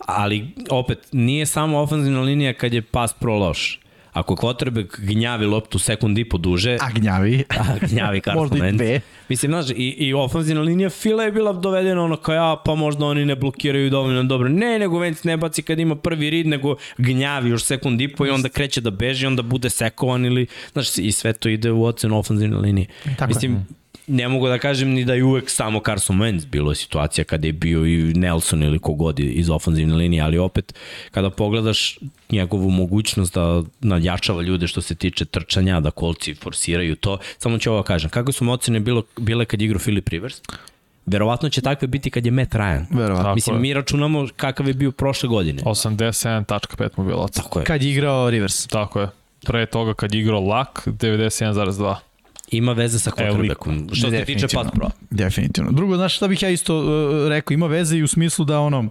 Ali 0.06 0.48
opet, 0.70 1.00
nije 1.12 1.46
samo 1.46 1.80
ofanzivna 1.80 2.22
linija 2.22 2.54
kad 2.54 2.74
je 2.74 2.82
Pass 2.82 3.14
Pro 3.14 3.38
loš. 3.38 3.80
Ako 4.14 4.36
quarterback 4.36 5.00
gnjavi 5.00 5.46
loptu 5.46 5.80
sekund 5.80 6.18
i 6.18 6.30
po 6.30 6.38
duže, 6.38 6.78
a 6.82 6.92
gnjavi. 6.92 7.44
a 7.60 7.88
gnjavi 7.88 8.22
Carson 8.22 8.42
Možda 8.42 8.68
i 8.68 8.72
dve. 8.72 9.02
Mislim, 9.30 9.52
znaš, 9.52 9.70
i, 9.70 9.96
i 9.98 10.14
ofanzivna 10.14 10.62
linija 10.62 10.90
Fila 10.90 11.24
je 11.24 11.32
bila 11.32 11.54
dovedena 11.54 12.04
ono 12.04 12.18
kao 12.18 12.36
ja, 12.36 12.62
pa 12.66 12.76
možda 12.76 13.06
oni 13.06 13.26
ne 13.26 13.36
blokiraju 13.36 13.90
dovoljno 13.90 14.24
dobro. 14.24 14.50
Ne, 14.50 14.80
nego 14.80 15.00
Vence 15.00 15.28
ne 15.28 15.38
baci 15.38 15.62
kad 15.62 15.80
ima 15.80 15.96
prvi 15.96 16.30
rid, 16.30 16.48
nego 16.48 16.76
gnjavi 16.98 17.50
još 17.50 17.64
sekund 17.64 18.02
i 18.02 18.08
po 18.08 18.26
i 18.26 18.30
onda 18.30 18.50
kreće 18.50 18.82
da 18.82 18.92
beži, 18.92 19.26
onda 19.26 19.42
bude 19.42 19.70
sekovan 19.70 20.26
ili, 20.26 20.48
znaš, 20.72 20.98
i 20.98 21.12
sve 21.12 21.34
to 21.34 21.50
ide 21.50 21.72
u 21.72 21.84
ocenu 21.84 22.20
ofanzivne 22.20 22.58
linije. 22.58 22.88
Tako 23.18 23.34
je. 23.42 23.79
Ne 24.10 24.28
mogu 24.28 24.48
da 24.48 24.58
kažem 24.58 24.90
ni 24.90 25.06
da 25.06 25.14
je 25.14 25.24
uvek 25.24 25.50
samo 25.50 25.82
Carson 25.86 26.18
Wentz 26.18 26.46
bilo 26.46 26.72
je 26.72 26.76
situacija 26.76 27.26
kada 27.26 27.48
je 27.48 27.54
bio 27.54 27.86
i 27.86 28.14
Nelson 28.14 28.64
ili 28.64 28.80
kogod 28.80 29.20
iz 29.20 29.50
ofanzivne 29.50 29.96
linije, 29.96 30.22
ali 30.22 30.38
opet 30.38 30.74
kada 31.12 31.30
pogledaš 31.30 32.00
njegovu 32.32 32.70
mogućnost 32.70 33.34
da 33.34 33.64
nadjačava 33.80 34.42
ljude 34.42 34.68
što 34.68 34.82
se 34.82 34.96
tiče 34.96 35.26
trčanja, 35.26 35.80
da 35.80 35.92
kolci 35.92 36.36
forsiraju 36.36 36.96
to, 36.96 37.18
samo 37.38 37.58
ću 37.58 37.72
ovo 37.72 37.84
kažem, 37.84 38.10
kako 38.10 38.32
su 38.32 38.44
mu 38.44 38.52
ocene 38.52 38.80
bilo, 38.80 39.04
bile 39.18 39.46
kad 39.46 39.62
je 39.62 39.66
igrao 39.66 39.80
Philip 39.80 40.10
Rivers? 40.10 40.42
Verovatno 41.06 41.50
će 41.50 41.62
takve 41.62 41.88
biti 41.88 42.12
kad 42.12 42.26
je 42.26 42.32
Matt 42.32 42.54
Ryan. 42.54 42.86
Verovatno. 42.92 43.36
Mislim, 43.36 43.56
je. 43.56 43.62
mi 43.62 43.74
računamo 43.74 44.28
kakav 44.36 44.68
je 44.68 44.74
bio 44.74 44.92
prošle 44.92 45.30
godine. 45.30 45.62
87.5 45.62 46.90
mu 46.98 47.22
ocena. 47.22 47.44
Tako 47.44 47.60
je. 47.60 47.66
Kad 47.66 47.84
je 47.84 47.92
igrao 47.92 48.30
Rivers. 48.30 48.68
Tako 48.68 49.02
je. 49.02 49.10
Pre 49.46 49.66
toga 49.66 49.94
kad 49.94 50.14
je 50.14 50.22
igrao 50.22 50.42
Lak, 50.42 50.88
91.2. 50.88 52.09
Ima 52.52 52.74
veze 52.74 53.00
sa 53.00 53.12
quarterbackom. 53.12 53.96
Što 53.96 54.10
se 54.10 54.26
tiče 54.26 54.48
pass 54.54 54.70
pro. 54.74 54.90
Definitivno. 55.10 55.72
Drugo, 55.72 55.96
znaš 55.96 56.16
šta 56.16 56.28
bih 56.28 56.44
ja 56.44 56.50
isto 56.50 56.80
uh, 56.80 57.28
rekao, 57.30 57.54
ima 57.54 57.68
veze 57.68 57.98
i 57.98 58.04
u 58.04 58.08
smislu 58.08 58.46
da 58.46 58.60
ono, 58.60 58.90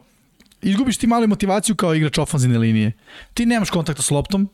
izgubiš 0.62 0.96
ti 0.96 1.06
malo 1.06 1.26
motivaciju 1.26 1.76
kao 1.76 1.94
igrač 1.94 2.18
ofanzivne 2.18 2.58
linije. 2.58 2.92
Ti 3.34 3.46
nemaš 3.46 3.70
kontakta 3.70 4.02
s 4.02 4.10
loptom, 4.10 4.48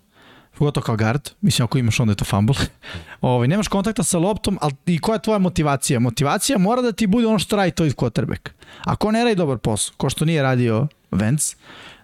pogotovo 0.59 0.85
kao 0.85 0.97
guard, 0.97 1.31
mislim 1.41 1.65
ako 1.65 1.79
imaš 1.79 2.01
onda 2.01 2.13
je 2.13 2.17
to 2.17 2.25
fumble. 2.25 2.57
ovaj, 3.21 3.49
nemaš 3.49 3.69
kontakta 3.69 4.03
sa 4.03 4.19
loptom, 4.19 4.59
ali 4.61 4.75
i 4.87 4.99
koja 4.99 5.15
je 5.15 5.23
tvoja 5.23 5.39
motivacija? 5.39 6.01
Motivacija 6.01 6.59
mora 6.59 6.83
da 6.83 6.93
ti 6.93 7.07
bude 7.07 7.27
ono 7.27 7.39
što 7.39 7.57
radi 7.57 7.71
to 7.71 7.85
iz 7.85 7.95
quarterback. 7.95 8.51
Ako 8.85 9.11
ne 9.11 9.25
radi 9.25 9.37
dobar 9.37 9.59
posao, 9.59 9.95
ko 9.97 10.11
što 10.11 10.25
nije 10.25 10.43
radio 10.43 10.87
Vance, 11.11 11.57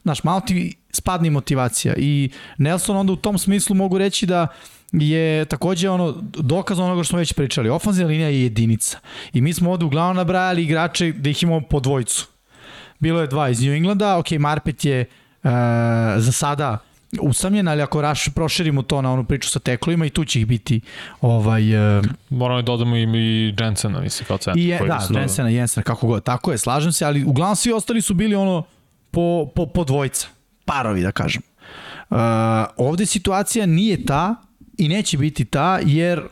znaš, 0.02 0.24
malo 0.24 0.40
ti 0.40 0.76
spadne 0.92 1.30
motivacija 1.30 1.94
i 1.98 2.30
Nelson 2.58 2.96
onda 2.96 3.12
u 3.12 3.16
tom 3.16 3.38
smislu 3.38 3.76
mogu 3.76 3.98
reći 3.98 4.26
da 4.26 4.46
je 4.92 5.44
takođe 5.44 5.90
ono 5.90 6.14
dokaz 6.22 6.78
onoga 6.78 7.02
što 7.02 7.08
smo 7.08 7.18
već 7.18 7.32
pričali. 7.32 7.68
Ofanzivna 7.68 8.08
linija 8.08 8.28
je 8.28 8.42
jedinica. 8.42 8.98
I 9.32 9.40
mi 9.40 9.52
smo 9.52 9.70
ovde 9.70 9.84
uglavnom 9.84 10.16
nabrajali 10.16 10.62
igrače 10.62 11.12
da 11.12 11.30
ih 11.30 11.42
imamo 11.42 11.60
po 11.60 11.80
dvojicu. 11.80 12.26
Bilo 12.98 13.20
je 13.20 13.26
dva 13.26 13.48
iz 13.48 13.62
New 13.62 13.72
Englanda, 13.72 14.18
ok, 14.18 14.30
Marpet 14.30 14.84
je 14.84 15.00
uh, 15.42 15.50
za 16.16 16.32
sada 16.32 16.78
usamljen, 17.20 17.68
ali 17.68 17.82
ako 17.82 18.00
raš, 18.00 18.28
proširimo 18.34 18.82
to 18.82 19.02
na 19.02 19.12
onu 19.12 19.24
priču 19.24 19.48
sa 19.48 19.58
teklovima 19.58 20.06
i 20.06 20.10
tu 20.10 20.24
će 20.24 20.40
ih 20.40 20.46
biti 20.46 20.80
ovaj, 21.20 21.98
uh, 21.98 22.04
Moramo 22.30 22.62
da 22.62 22.66
dodamo 22.66 22.96
im 22.96 23.14
i 23.14 23.54
Jensena, 23.58 24.00
mislim, 24.00 24.26
kao 24.26 24.38
centar. 24.38 24.58
i 24.58 24.66
je, 24.66 24.80
da. 24.86 25.20
Jensena, 25.20 25.48
Jensena, 25.48 25.84
kako 25.84 26.06
god, 26.06 26.24
tako 26.24 26.52
je, 26.52 26.58
slažem 26.58 26.92
se, 26.92 27.04
ali 27.04 27.24
uglavnom 27.24 27.56
svi 27.56 27.72
ostali 27.72 28.02
su 28.02 28.14
bili 28.14 28.34
ono 28.34 28.64
po, 29.10 29.50
po, 29.54 29.66
po 29.66 29.84
dvojca, 29.84 30.28
parovi 30.64 31.02
da 31.02 31.12
kažem. 31.12 31.42
Uh, 32.10 32.16
ovde 32.76 33.06
situacija 33.06 33.66
nije 33.66 34.04
ta 34.06 34.34
i 34.78 34.88
neće 34.88 35.18
biti 35.18 35.44
ta, 35.44 35.78
jer 35.84 36.22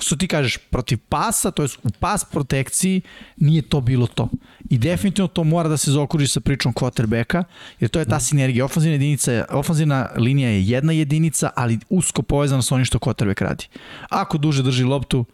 što 0.00 0.16
ti 0.16 0.28
kažeš, 0.28 0.56
protiv 0.56 0.98
pasa, 1.08 1.50
to 1.50 1.62
je 1.62 1.68
u 1.82 1.90
pas 2.00 2.24
protekciji, 2.24 3.00
nije 3.36 3.62
to 3.62 3.80
bilo 3.80 4.06
to. 4.06 4.28
I 4.70 4.78
definitivno 4.78 5.28
to 5.28 5.44
mora 5.44 5.68
da 5.68 5.76
se 5.76 5.90
zaokruži 5.90 6.28
sa 6.28 6.40
pričom 6.40 6.72
quarterbacka, 6.72 7.44
jer 7.80 7.90
to 7.90 7.98
je 7.98 8.04
ta 8.04 8.20
sinergija. 8.20 8.64
Ofanzivna, 8.64 8.94
jedinica, 8.94 9.44
ofanzivna 9.50 10.08
linija 10.16 10.48
je 10.48 10.68
jedna 10.68 10.92
jedinica, 10.92 11.50
ali 11.56 11.78
usko 11.88 12.22
povezana 12.22 12.62
sa 12.62 12.74
onim 12.74 12.84
što 12.84 12.98
quarterback 12.98 13.42
radi. 13.42 13.66
Ako 14.08 14.38
duže 14.38 14.62
drži 14.62 14.84
loptu, 14.84 15.24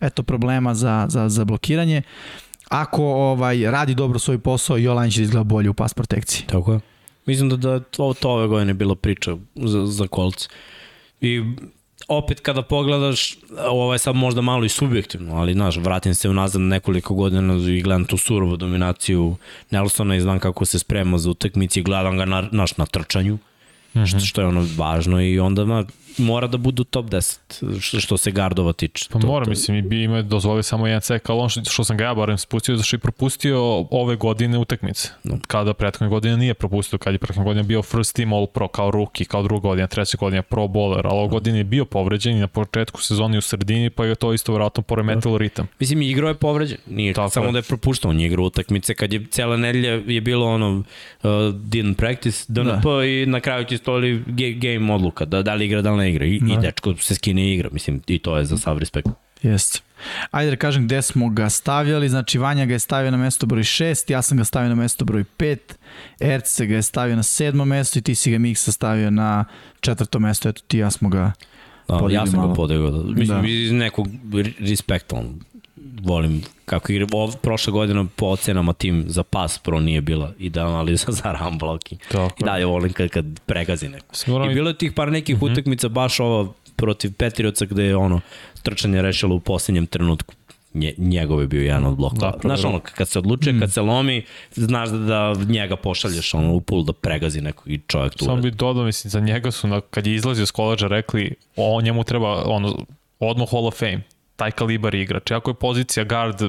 eto 0.00 0.22
problema 0.22 0.74
za, 0.74 1.06
za, 1.08 1.28
za 1.28 1.44
blokiranje. 1.44 2.02
Ako 2.74 3.04
ovaj 3.04 3.70
radi 3.70 3.94
dobro 3.94 4.18
svoj 4.18 4.38
posao, 4.38 4.76
Jolan 4.76 5.10
će 5.10 5.20
da 5.20 5.24
izgleda 5.24 5.44
bolje 5.44 5.70
u 5.70 5.74
pas 5.74 5.94
protekciji. 5.94 6.46
Tako 6.46 6.72
je. 6.72 6.80
Mislim 7.26 7.48
da, 7.48 7.56
da 7.56 7.80
to, 7.80 8.14
to 8.20 8.30
ove 8.30 8.46
godine 8.46 8.74
bilo 8.74 8.94
priča 8.94 9.36
za, 9.54 9.86
za 9.86 10.06
kolce. 10.06 10.48
I 11.20 11.42
opet 12.08 12.40
kada 12.40 12.62
pogledaš, 12.62 13.36
ovo 13.68 13.92
je 13.92 13.98
sad 13.98 14.16
možda 14.16 14.40
malo 14.40 14.64
i 14.64 14.68
subjektivno, 14.68 15.36
ali 15.36 15.52
znaš, 15.52 15.76
vratim 15.76 16.14
se 16.14 16.28
unazad 16.28 16.60
nekoliko 16.60 17.14
godina 17.14 17.54
i 17.54 17.82
gledam 17.82 18.04
tu 18.04 18.16
surovu 18.16 18.56
dominaciju 18.56 19.36
Nelsona 19.70 20.16
i 20.16 20.20
znam 20.20 20.38
kako 20.38 20.64
se 20.64 20.78
sprema 20.78 21.18
za 21.18 21.30
utakmici 21.30 21.80
i 21.80 21.82
gledam 21.82 22.18
ga 22.18 22.24
na, 22.24 22.48
naš, 22.52 22.76
na 22.76 22.86
trčanju, 22.86 23.34
mm 23.34 23.40
-hmm. 23.94 24.06
što, 24.06 24.20
što 24.20 24.40
je 24.40 24.46
ono 24.46 24.66
važno 24.76 25.22
i 25.22 25.38
onda 25.38 25.64
na, 25.64 25.84
mora 26.18 26.46
da 26.46 26.56
budu 26.58 26.84
top 26.84 27.06
10 27.06 27.80
što, 27.80 28.00
što 28.00 28.16
se 28.16 28.30
gardova 28.30 28.72
tiče. 28.72 29.06
Pa 29.12 29.18
to, 29.18 29.26
mora, 29.26 29.44
to, 29.44 29.50
mislim, 29.50 29.76
i 29.76 29.82
bi 29.82 30.02
ima 30.02 30.22
dozvoli 30.22 30.62
samo 30.62 30.86
jedan 30.86 31.00
cek, 31.00 31.30
ali 31.30 31.40
on 31.40 31.48
što, 31.48 31.64
što 31.64 31.84
sam 31.84 31.96
ga 31.96 32.04
ja 32.04 32.14
barem 32.14 32.38
spustio, 32.38 32.76
zašto 32.76 32.96
je 32.96 33.00
propustio 33.00 33.86
ove 33.90 34.16
godine 34.16 34.58
utakmice. 34.58 35.08
No. 35.24 35.38
Kada 35.46 35.74
prethodne 35.74 36.08
godine 36.08 36.36
nije 36.36 36.54
propustio, 36.54 36.98
kad 36.98 37.14
je 37.14 37.18
prethodne 37.18 37.44
godine 37.44 37.62
bio 37.62 37.82
first 37.82 38.16
team 38.16 38.32
all 38.32 38.46
pro 38.46 38.68
kao 38.68 38.90
rookie, 38.90 39.26
kao 39.26 39.42
druga 39.42 39.68
godina, 39.68 39.86
treća 39.86 40.16
godina 40.20 40.42
pro 40.42 40.62
bowler, 40.62 41.00
ali 41.04 41.18
ove 41.18 41.28
godine 41.28 41.58
je 41.58 41.64
bio 41.64 41.84
povređen 41.84 42.36
i 42.36 42.40
na 42.40 42.46
početku 42.46 43.02
sezoni 43.02 43.38
u 43.38 43.40
sredini, 43.40 43.90
pa 43.90 44.04
je 44.04 44.14
to 44.14 44.32
isto 44.32 44.52
vjerojatno 44.52 44.82
poremetilo 44.82 45.38
ritam. 45.38 45.66
Mislim, 45.80 46.02
igrao 46.02 46.28
je 46.28 46.34
povređen. 46.34 46.78
Nije 46.86 47.14
Tako 47.14 47.30
samo 47.30 47.46
je. 47.46 47.52
da 47.52 47.58
je 47.58 47.62
propuštao. 47.62 48.10
On 48.10 48.20
je 48.20 48.26
igrao 48.26 48.44
utakmice 48.44 48.94
kad 48.94 49.12
je 49.12 49.26
cijela 49.30 49.56
nedelja 49.56 49.90
je 50.06 50.20
bilo 50.20 50.46
ono 50.46 50.70
uh, 50.78 50.84
didn't 51.52 51.94
practice, 51.94 52.44
DNP 52.48 52.84
da. 52.84 53.04
i 53.04 53.26
na 53.26 53.40
kraju 53.40 53.64
ti 53.64 53.76
stojili 53.76 54.22
ge- 54.26 54.52
game 54.52 54.94
odluka. 54.94 55.24
Da, 55.24 55.42
da 55.42 55.54
li 55.54 55.64
igra, 55.64 55.82
da 55.82 55.92
li 55.92 56.03
ne 56.04 56.10
igra. 56.10 56.24
I, 56.26 56.40
da. 56.40 56.46
i 56.48 56.58
dečko 56.58 56.94
se 56.96 57.14
skine 57.14 57.42
i 57.42 57.54
igra. 57.54 57.68
Mislim, 57.72 58.00
i 58.06 58.18
to 58.18 58.36
je 58.36 58.44
za 58.44 58.58
sav 58.58 58.78
respekt. 58.78 59.08
Jeste. 59.42 59.80
Ajde 60.30 60.50
da 60.50 60.56
kažem 60.58 60.84
gde 60.84 61.02
smo 61.02 61.28
ga 61.30 61.50
stavljali. 61.50 62.08
Znači, 62.08 62.38
Vanja 62.38 62.66
ga 62.66 62.72
je 62.72 62.78
stavio 62.78 63.10
na 63.10 63.16
mesto 63.18 63.46
broj 63.46 63.62
6, 63.62 64.10
ja 64.10 64.22
sam 64.22 64.38
ga 64.38 64.44
stavio 64.44 64.68
na 64.68 64.74
mesto 64.74 65.04
broj 65.04 65.24
5, 65.38 65.56
Erce 66.22 66.66
ga 66.66 66.74
je 66.74 66.82
stavio 66.82 67.16
na 67.16 67.22
sedmo 67.22 67.64
mesto 67.64 67.98
i 67.98 68.02
ti 68.02 68.14
si 68.14 68.30
ga 68.30 68.38
Miksa 68.38 68.72
stavio 68.72 69.10
na 69.10 69.44
četvrto 69.80 70.18
mesto. 70.18 70.48
Eto 70.48 70.62
ti 70.66 70.78
ja 70.78 70.90
smo 70.90 71.08
ga 71.08 71.32
Da, 71.88 72.00
ja 72.10 72.26
sam 72.26 72.36
malo. 72.36 72.48
ga 72.48 72.54
podigao. 72.54 72.90
Da, 72.90 73.02
mislim, 73.10 73.42
Da. 73.42 73.48
iz 73.48 73.72
nekog 73.72 74.08
re- 74.34 74.52
respekta. 74.60 75.22
Volim 76.02 76.42
kako 76.64 76.92
igra. 76.92 77.06
Ov, 77.12 77.36
prošle 77.36 77.72
godine 77.72 78.06
po 78.16 78.26
ocenama 78.26 78.72
tim 78.72 79.04
za 79.08 79.22
pas 79.22 79.58
pro 79.58 79.80
nije 79.80 80.00
bila 80.00 80.32
idealna, 80.38 80.78
ali 80.78 80.96
za, 81.02 81.12
za 81.12 81.32
run 81.32 81.58
blocking. 81.58 82.00
Tako 82.08 82.34
I 82.40 82.44
dalje 82.44 82.64
volim 82.64 82.92
kad, 82.92 83.08
kad 83.08 83.40
pregazi 83.46 83.88
neko. 83.88 84.14
Sigurno 84.14 84.50
I 84.50 84.54
bilo 84.54 84.70
je 84.70 84.78
tih 84.78 84.92
par 84.92 85.12
nekih 85.12 85.36
mm 85.36 85.40
-hmm. 85.40 85.52
utakmica 85.52 85.88
baš 85.88 86.20
ova 86.20 86.52
protiv 86.76 87.12
Petrioca 87.12 87.64
gde 87.64 87.84
je 87.84 87.96
ono 87.96 88.20
trčanje 88.62 89.02
rešilo 89.02 89.34
u 89.34 89.40
posljednjem 89.40 89.86
trenutku 89.86 90.34
Nje, 90.74 90.94
njegov 90.98 91.40
je 91.40 91.46
bio 91.46 91.62
jedan 91.62 91.86
od 91.86 91.96
blokova. 91.96 92.30
Da, 92.30 92.38
znaš 92.42 92.64
ono, 92.64 92.80
kad 92.80 93.08
se 93.08 93.18
odlučuje, 93.18 93.52
mm. 93.52 93.60
kad 93.60 93.72
se 93.72 93.80
lomi, 93.80 94.24
znaš 94.52 94.88
da, 94.88 94.98
da 94.98 95.34
njega 95.48 95.76
pošalješ 95.76 96.34
ono, 96.34 96.52
u 96.52 96.60
pul 96.60 96.84
da 96.84 96.92
pregazi 96.92 97.40
nekog 97.40 97.70
i 97.70 97.80
čovjek 97.86 98.14
tu. 98.14 98.24
Samo 98.24 98.32
uradi. 98.32 98.50
bi 98.50 98.56
dodao, 98.56 98.84
mislim, 98.84 99.10
za 99.10 99.20
njega 99.20 99.50
su, 99.50 99.68
na, 99.68 99.80
kad 99.80 100.06
je 100.06 100.14
izlazio 100.14 100.46
s 100.46 100.50
koleđa, 100.50 100.86
rekli, 100.86 101.34
o 101.56 101.80
njemu 101.80 102.04
treba 102.04 102.44
ono, 102.46 102.78
odmah 103.20 103.50
Hall 103.50 103.66
of 103.66 103.78
Fame. 103.78 104.02
Taj 104.36 104.50
kalibar 104.50 104.94
igrač. 104.94 105.30
Iako 105.30 105.50
je 105.50 105.54
pozicija 105.54 106.04
guard 106.04 106.42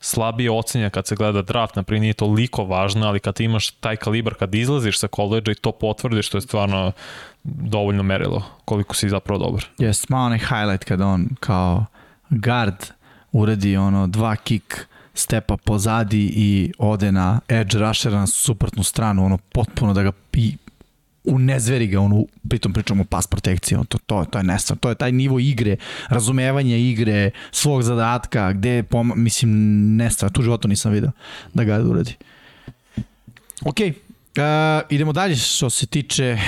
slabije 0.00 0.50
ocenja 0.50 0.90
kad 0.90 1.06
se 1.06 1.16
gleda 1.16 1.42
draft, 1.42 1.76
naprijed 1.76 2.02
nije 2.02 2.14
toliko 2.14 2.64
važna, 2.64 3.08
ali 3.08 3.20
kad 3.20 3.40
imaš 3.40 3.70
taj 3.70 3.96
kalibar, 3.96 4.34
kad 4.34 4.54
izlaziš 4.54 4.98
sa 4.98 5.08
koleđa 5.08 5.52
i 5.52 5.54
to 5.54 5.72
potvrdiš, 5.72 6.28
to 6.28 6.36
je 6.36 6.42
stvarno 6.42 6.92
dovoljno 7.44 8.02
merilo 8.02 8.42
koliko 8.64 8.94
si 8.94 9.08
zapravo 9.08 9.38
dobar. 9.38 9.64
Jes, 9.78 10.08
malo 10.08 10.26
onaj 10.26 10.38
highlight 10.38 10.84
kada 10.84 11.06
on 11.06 11.28
kao 11.40 11.84
guard 12.30 12.86
uredi 13.32 13.76
ono 13.76 14.06
dva 14.06 14.36
kick 14.36 14.74
stepa 15.14 15.56
pozadi 15.56 16.32
i 16.36 16.72
ode 16.78 17.12
na 17.12 17.40
edge 17.48 17.78
rushera 17.78 18.18
na 18.18 18.26
suprotnu 18.26 18.82
stranu, 18.82 19.24
ono 19.24 19.38
potpuno 19.38 19.94
da 19.94 20.02
ga 20.02 20.12
pi, 20.30 20.52
u 21.24 21.38
nezveri 21.38 21.86
ga, 21.86 22.00
ono, 22.00 22.24
pritom 22.48 22.72
pričamo 22.72 23.02
o 23.02 23.04
pas 23.04 23.26
protekcije, 23.26 23.78
to, 23.88 23.98
to, 23.98 24.24
to 24.30 24.38
je 24.38 24.44
nestvar, 24.44 24.78
to 24.78 24.88
je 24.88 24.94
taj 24.94 25.12
nivo 25.12 25.38
igre, 25.38 25.76
razumevanja 26.08 26.76
igre, 26.76 27.30
svog 27.50 27.82
zadatka, 27.82 28.52
gde, 28.52 28.82
pom, 28.82 29.12
mislim, 29.16 29.50
nestvar, 29.96 30.30
tu 30.30 30.42
životu 30.42 30.68
nisam 30.68 30.92
video 30.92 31.10
da 31.54 31.64
ga 31.64 31.80
uradi. 31.80 32.14
Ok, 33.64 33.76
uh, 33.80 33.92
idemo 34.90 35.12
dalje 35.12 35.36
što 35.36 35.70
se 35.70 35.86
tiče 35.86 36.38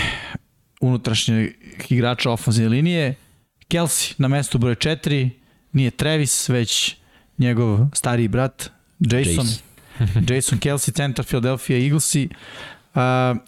unutrašnjeg 0.80 1.52
igrača 1.88 2.30
ofenzivne 2.30 2.68
linije. 2.68 3.14
Kelsey 3.68 4.14
na 4.18 4.28
mestu 4.28 4.58
broj 4.58 4.74
4, 4.74 5.30
nije 5.72 5.90
Travis, 5.90 6.48
već 6.48 6.96
njegov 7.38 7.78
stariji 7.94 8.28
brat, 8.28 8.70
Jason. 9.00 9.46
Jason, 9.46 9.58
Jason 10.28 10.58
Kelsey, 10.58 10.96
centar 10.96 11.24
Philadelphia 11.24 11.78
Eaglesi. 11.78 12.28
Uh, 12.30 12.36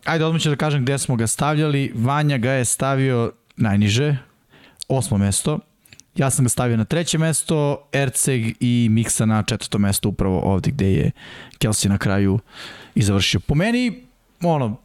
ajde, 0.05 0.25
odmah 0.25 0.43
ću 0.43 0.51
da 0.51 0.57
kažem 0.57 0.83
gde 0.83 0.99
smo 0.99 1.17
ga 1.17 1.27
stavljali. 1.27 1.93
Vanja 1.95 2.39
ga 2.39 2.53
je 2.53 2.65
stavio 2.65 3.33
najniže, 3.57 4.17
osmo 4.89 5.19
mesto. 5.19 5.59
Ja 6.17 6.31
sam 6.31 6.45
ga 6.45 6.49
stavio 6.49 6.77
na 6.77 6.85
treće 6.85 7.19
mesto, 7.19 7.89
Erceg 7.93 8.57
i 8.61 8.89
Miksa 8.91 9.27
na 9.27 9.43
četvrto 9.43 9.79
mesto, 9.79 10.09
upravo 10.09 10.41
ovde 10.41 10.71
gde 10.71 10.93
je 10.93 11.11
Kelsey 11.59 11.89
na 11.89 11.99
kraju 11.99 12.39
i 12.95 13.03
završio. 13.03 13.41
Po 13.41 13.55
meni, 13.55 14.05
ono, 14.43 14.77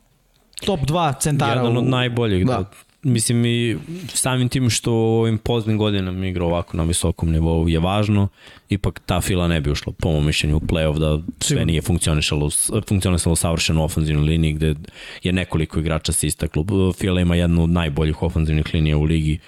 top 0.65 0.79
2 0.79 1.19
centara. 1.19 1.61
Jedan 1.61 1.77
od 1.77 1.83
najboljih, 1.83 2.45
da. 2.45 2.53
da 2.53 2.69
mislim 3.03 3.45
i 3.45 3.77
samim 4.13 4.49
tim 4.49 4.69
što 4.69 4.93
u 4.93 5.19
ovim 5.19 5.37
poznim 5.37 5.77
godinama 5.77 6.27
igra 6.27 6.45
ovako 6.45 6.77
na 6.77 6.83
visokom 6.83 7.31
nivou 7.31 7.69
je 7.69 7.79
važno, 7.79 8.27
ipak 8.69 8.99
ta 9.05 9.21
fila 9.21 9.47
ne 9.47 9.61
bi 9.61 9.71
ušla 9.71 9.93
po 9.93 10.11
mom 10.11 10.25
mišljenju 10.25 10.57
u 10.57 10.59
play-off 10.59 10.99
da 10.99 11.21
sve 11.39 11.65
nije 11.65 11.81
funkcionisalo, 11.81 12.49
funkcionisalo 12.87 13.35
savršeno 13.35 13.81
u 13.81 13.85
ofenzivnoj 13.85 14.25
liniji 14.25 14.53
gde 14.53 14.75
je 15.23 15.31
nekoliko 15.31 15.79
igrača 15.79 16.11
se 16.11 16.27
istaklo. 16.27 16.65
Fila 16.97 17.21
ima 17.21 17.35
jednu 17.35 17.63
od 17.63 17.69
najboljih 17.69 18.23
ofenzivnih 18.23 18.73
linija 18.73 18.97
u 18.97 19.03
ligi. 19.03 19.39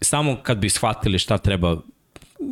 Samo 0.00 0.36
kad 0.42 0.58
bi 0.58 0.68
shvatili 0.68 1.18
šta 1.18 1.38
treba 1.38 1.76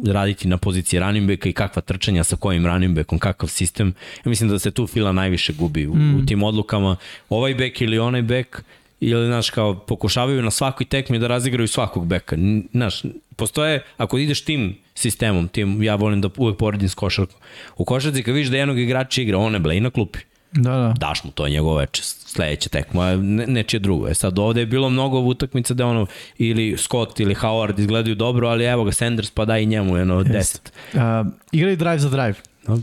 raditi 0.07 0.49
na 0.49 0.57
poziciji 0.57 1.01
running 1.01 1.29
backa 1.29 1.49
i 1.49 1.53
kakva 1.53 1.83
trčanja 1.83 2.25
sa 2.25 2.37
kojim 2.37 2.67
running 2.67 2.97
backom, 2.97 3.19
kakav 3.19 3.49
sistem. 3.49 3.95
Ja 4.25 4.29
mislim 4.29 4.51
da 4.51 4.59
se 4.59 4.71
tu 4.71 4.87
fila 4.87 5.13
najviše 5.13 5.53
gubi 5.53 5.87
u, 5.87 5.95
mm. 5.95 6.17
u 6.17 6.27
tim 6.27 6.43
odlukama. 6.43 6.97
Ovaj 7.29 7.55
back 7.55 7.81
ili 7.81 7.99
onaj 7.99 8.23
back 8.23 8.63
ili, 9.01 9.27
znaš, 9.27 9.51
kao 9.51 9.75
pokušavaju 9.75 10.43
na 10.43 10.51
svakoj 10.51 10.87
tekmi 10.87 11.19
da 11.19 11.27
razigraju 11.27 11.69
svakog 11.69 12.07
beka. 12.07 12.37
Znaš, 12.73 13.03
postoje, 13.37 13.83
ako 13.97 14.19
ideš 14.19 14.45
tim 14.45 14.77
sistemom, 14.95 15.49
tim, 15.49 15.83
ja 15.83 15.95
volim 15.95 16.21
da 16.21 16.29
uvek 16.37 16.59
poredim 16.59 16.89
s 16.89 16.95
košarkom. 16.95 17.41
U 17.77 17.85
košarci 17.85 18.23
kad 18.23 18.35
vidiš 18.35 18.51
da 18.51 18.57
jednog 18.57 18.79
igrača 18.79 19.23
igra, 19.23 19.39
on 19.39 19.53
ne 19.53 19.59
blej 19.59 19.81
na 19.81 19.91
klupi. 19.91 20.19
Da, 20.53 20.71
da. 20.71 20.95
Daš 20.99 21.25
mu 21.25 21.31
to 21.31 21.49
njegovo 21.49 21.77
veče, 21.77 22.03
sledeća 22.03 22.69
tekma, 22.69 23.17
ne, 23.17 23.47
nečije 23.47 23.81
drugo. 23.81 24.09
E 24.09 24.15
sad 24.15 24.39
ovde 24.39 24.61
je 24.61 24.67
bilo 24.67 24.91
mnogo 24.91 25.19
utakmica 25.19 25.75
da 25.75 25.87
ono, 25.87 26.07
ili 26.39 26.77
Scott 26.79 27.21
ili 27.21 27.35
Howard 27.35 27.81
izgledaju 27.81 28.15
dobro, 28.15 28.49
ali 28.49 28.65
evo 28.65 28.85
ga 28.85 28.93
Sanders 28.93 29.31
pa 29.31 29.45
daj 29.45 29.63
i 29.63 29.67
njemu 29.67 29.97
jedno 29.97 30.23
10. 30.25 30.59
Uh, 30.93 31.33
igraju 31.53 31.77
drive 31.77 31.99
za 31.99 32.09
drive. 32.09 32.35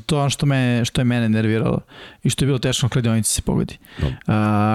To 0.06 0.16
je 0.16 0.22
ono 0.22 0.30
što, 0.30 0.46
me, 0.46 0.86
što 0.86 1.02
je 1.02 1.06
mene 1.06 1.30
nerviralo 1.30 1.80
i 2.24 2.30
što 2.30 2.44
je 2.44 2.48
bilo 2.48 2.60
teško 2.60 2.90
kladionici 2.90 3.34
se 3.34 3.42
pogodi. 3.42 3.78
No. 4.02 4.08
Uh, 4.08 4.14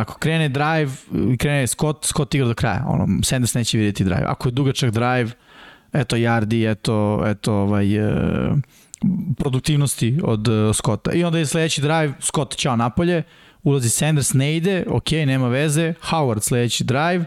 ako 0.00 0.18
krene 0.18 0.48
drive, 0.48 0.90
krene 1.38 1.66
Scott, 1.66 2.04
Scott 2.04 2.34
igra 2.34 2.46
do 2.48 2.54
kraja. 2.54 2.84
Ono, 2.86 3.22
Sanders 3.22 3.54
neće 3.54 3.78
vidjeti 3.78 4.04
drive. 4.04 4.24
Ako 4.26 4.48
je 4.48 4.52
dugačak 4.52 4.90
drive, 4.90 5.30
eto 5.92 6.16
yardi, 6.16 6.70
eto, 6.70 7.24
eto 7.26 7.54
ovaj, 7.54 7.98
uh, 7.98 8.58
produktivnosti 9.38 10.20
od 10.24 10.48
uh, 10.48 10.76
Scotta. 10.76 11.12
I 11.12 11.24
onda 11.24 11.38
je 11.38 11.46
sledeći 11.46 11.80
drive, 11.80 12.12
Scott 12.20 12.56
ćao 12.56 12.76
napolje, 12.76 13.22
ulazi 13.62 13.90
Sanders, 13.90 14.34
ne 14.34 14.56
ide, 14.56 14.84
ok, 14.88 15.10
nema 15.10 15.48
veze, 15.48 15.94
Howard 16.10 16.40
sledeći 16.40 16.84
drive, 16.84 17.24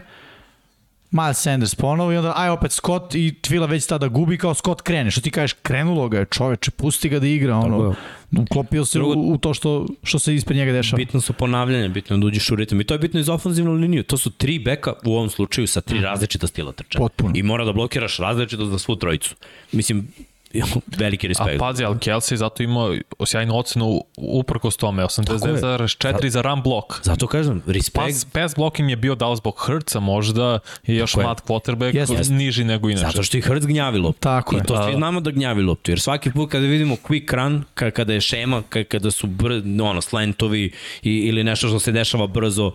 Miles 1.12 1.38
Sanders 1.38 1.74
ponovo 1.74 2.12
i 2.12 2.16
onda 2.16 2.32
aj 2.36 2.50
opet 2.50 2.72
Scott 2.72 3.14
i 3.14 3.34
Tvila 3.40 3.66
već 3.66 3.86
tada 3.86 4.08
gubi 4.08 4.38
kao 4.38 4.54
Scott 4.54 4.82
krene. 4.82 5.10
Što 5.10 5.20
ti 5.20 5.30
kažeš, 5.30 5.52
krenulo 5.62 6.08
ga 6.08 6.18
je 6.18 6.26
čoveče, 6.30 6.70
pusti 6.70 7.08
ga 7.08 7.18
da 7.18 7.26
igra, 7.26 7.56
ono, 7.56 7.94
uklopio 8.38 8.84
se 8.84 8.98
Drugo, 8.98 9.14
u, 9.14 9.32
u, 9.32 9.38
to 9.38 9.54
što, 9.54 9.86
što 10.02 10.18
se 10.18 10.34
ispred 10.34 10.56
njega 10.56 10.72
dešava. 10.72 10.96
Bitno 10.96 11.20
su 11.20 11.32
ponavljanja, 11.32 11.88
bitno 11.88 12.18
da 12.18 12.26
uđeš 12.26 12.50
u 12.50 12.56
ritam 12.56 12.80
i 12.80 12.84
to 12.84 12.94
je 12.94 12.98
bitno 12.98 13.20
i 13.20 13.22
za 13.22 13.34
ofenzivnu 13.34 13.72
liniju. 13.72 14.02
To 14.02 14.16
su 14.16 14.30
tri 14.30 14.58
beka 14.58 14.92
u 15.04 15.16
ovom 15.16 15.30
slučaju 15.30 15.66
sa 15.66 15.80
tri 15.80 15.96
mhm. 15.96 16.04
različita 16.04 16.46
stila 16.46 16.72
trčanja. 16.72 17.02
Potpuno. 17.02 17.32
I 17.36 17.42
mora 17.42 17.64
da 17.64 17.72
blokiraš 17.72 18.18
različito 18.18 18.64
za 18.64 18.78
svu 18.78 18.96
trojicu. 18.96 19.34
Mislim, 19.72 20.08
veliki 21.02 21.28
respekt. 21.28 21.54
A 21.54 21.58
pazi, 21.58 21.84
ali 21.84 21.98
Kelsey 21.98 22.36
zato 22.36 22.62
ima 22.62 22.96
sjajnu 23.26 23.56
ocenu 23.56 24.00
uprkos 24.16 24.76
tome, 24.76 25.02
89,4 25.02 26.28
za 26.28 26.42
run 26.42 26.62
blok. 26.62 27.00
Zato 27.02 27.26
kažem, 27.26 27.62
respekt. 27.66 28.06
Pas, 28.06 28.24
pass 28.24 28.56
blocking 28.56 28.90
je 28.90 28.96
bio 28.96 29.14
dao 29.14 29.36
zbog 29.36 29.54
Hrca 29.58 30.00
možda 30.00 30.58
i 30.86 30.94
još 30.94 31.12
Tako 31.12 31.28
mat 31.28 31.42
quarterback 31.48 31.94
yes, 31.94 32.06
yes. 32.06 32.30
niži 32.30 32.64
nego 32.64 32.90
inače. 32.90 33.06
Zato 33.06 33.22
što 33.22 33.36
i 33.36 33.40
Hrc 33.40 33.64
gnjavi 33.64 33.98
loptu. 33.98 34.20
Tako 34.20 34.54
I 34.54 34.58
je. 34.58 34.64
to 34.64 34.82
svi 34.84 34.92
da. 34.92 34.98
znamo 34.98 35.20
da 35.20 35.30
gnjavi 35.30 35.62
loptu, 35.62 35.90
jer 35.90 36.00
svaki 36.00 36.32
put 36.32 36.50
kada 36.50 36.66
vidimo 36.66 36.96
quick 37.08 37.34
run, 37.34 37.64
kada 37.74 38.12
je 38.12 38.20
šema, 38.20 38.62
kada 38.88 39.10
su 39.10 39.26
br, 39.26 39.52
ono, 39.82 40.00
slentovi 40.00 40.70
ili 41.02 41.44
nešto 41.44 41.68
što 41.68 41.78
se 41.78 41.92
dešava 41.92 42.26
brzo, 42.26 42.72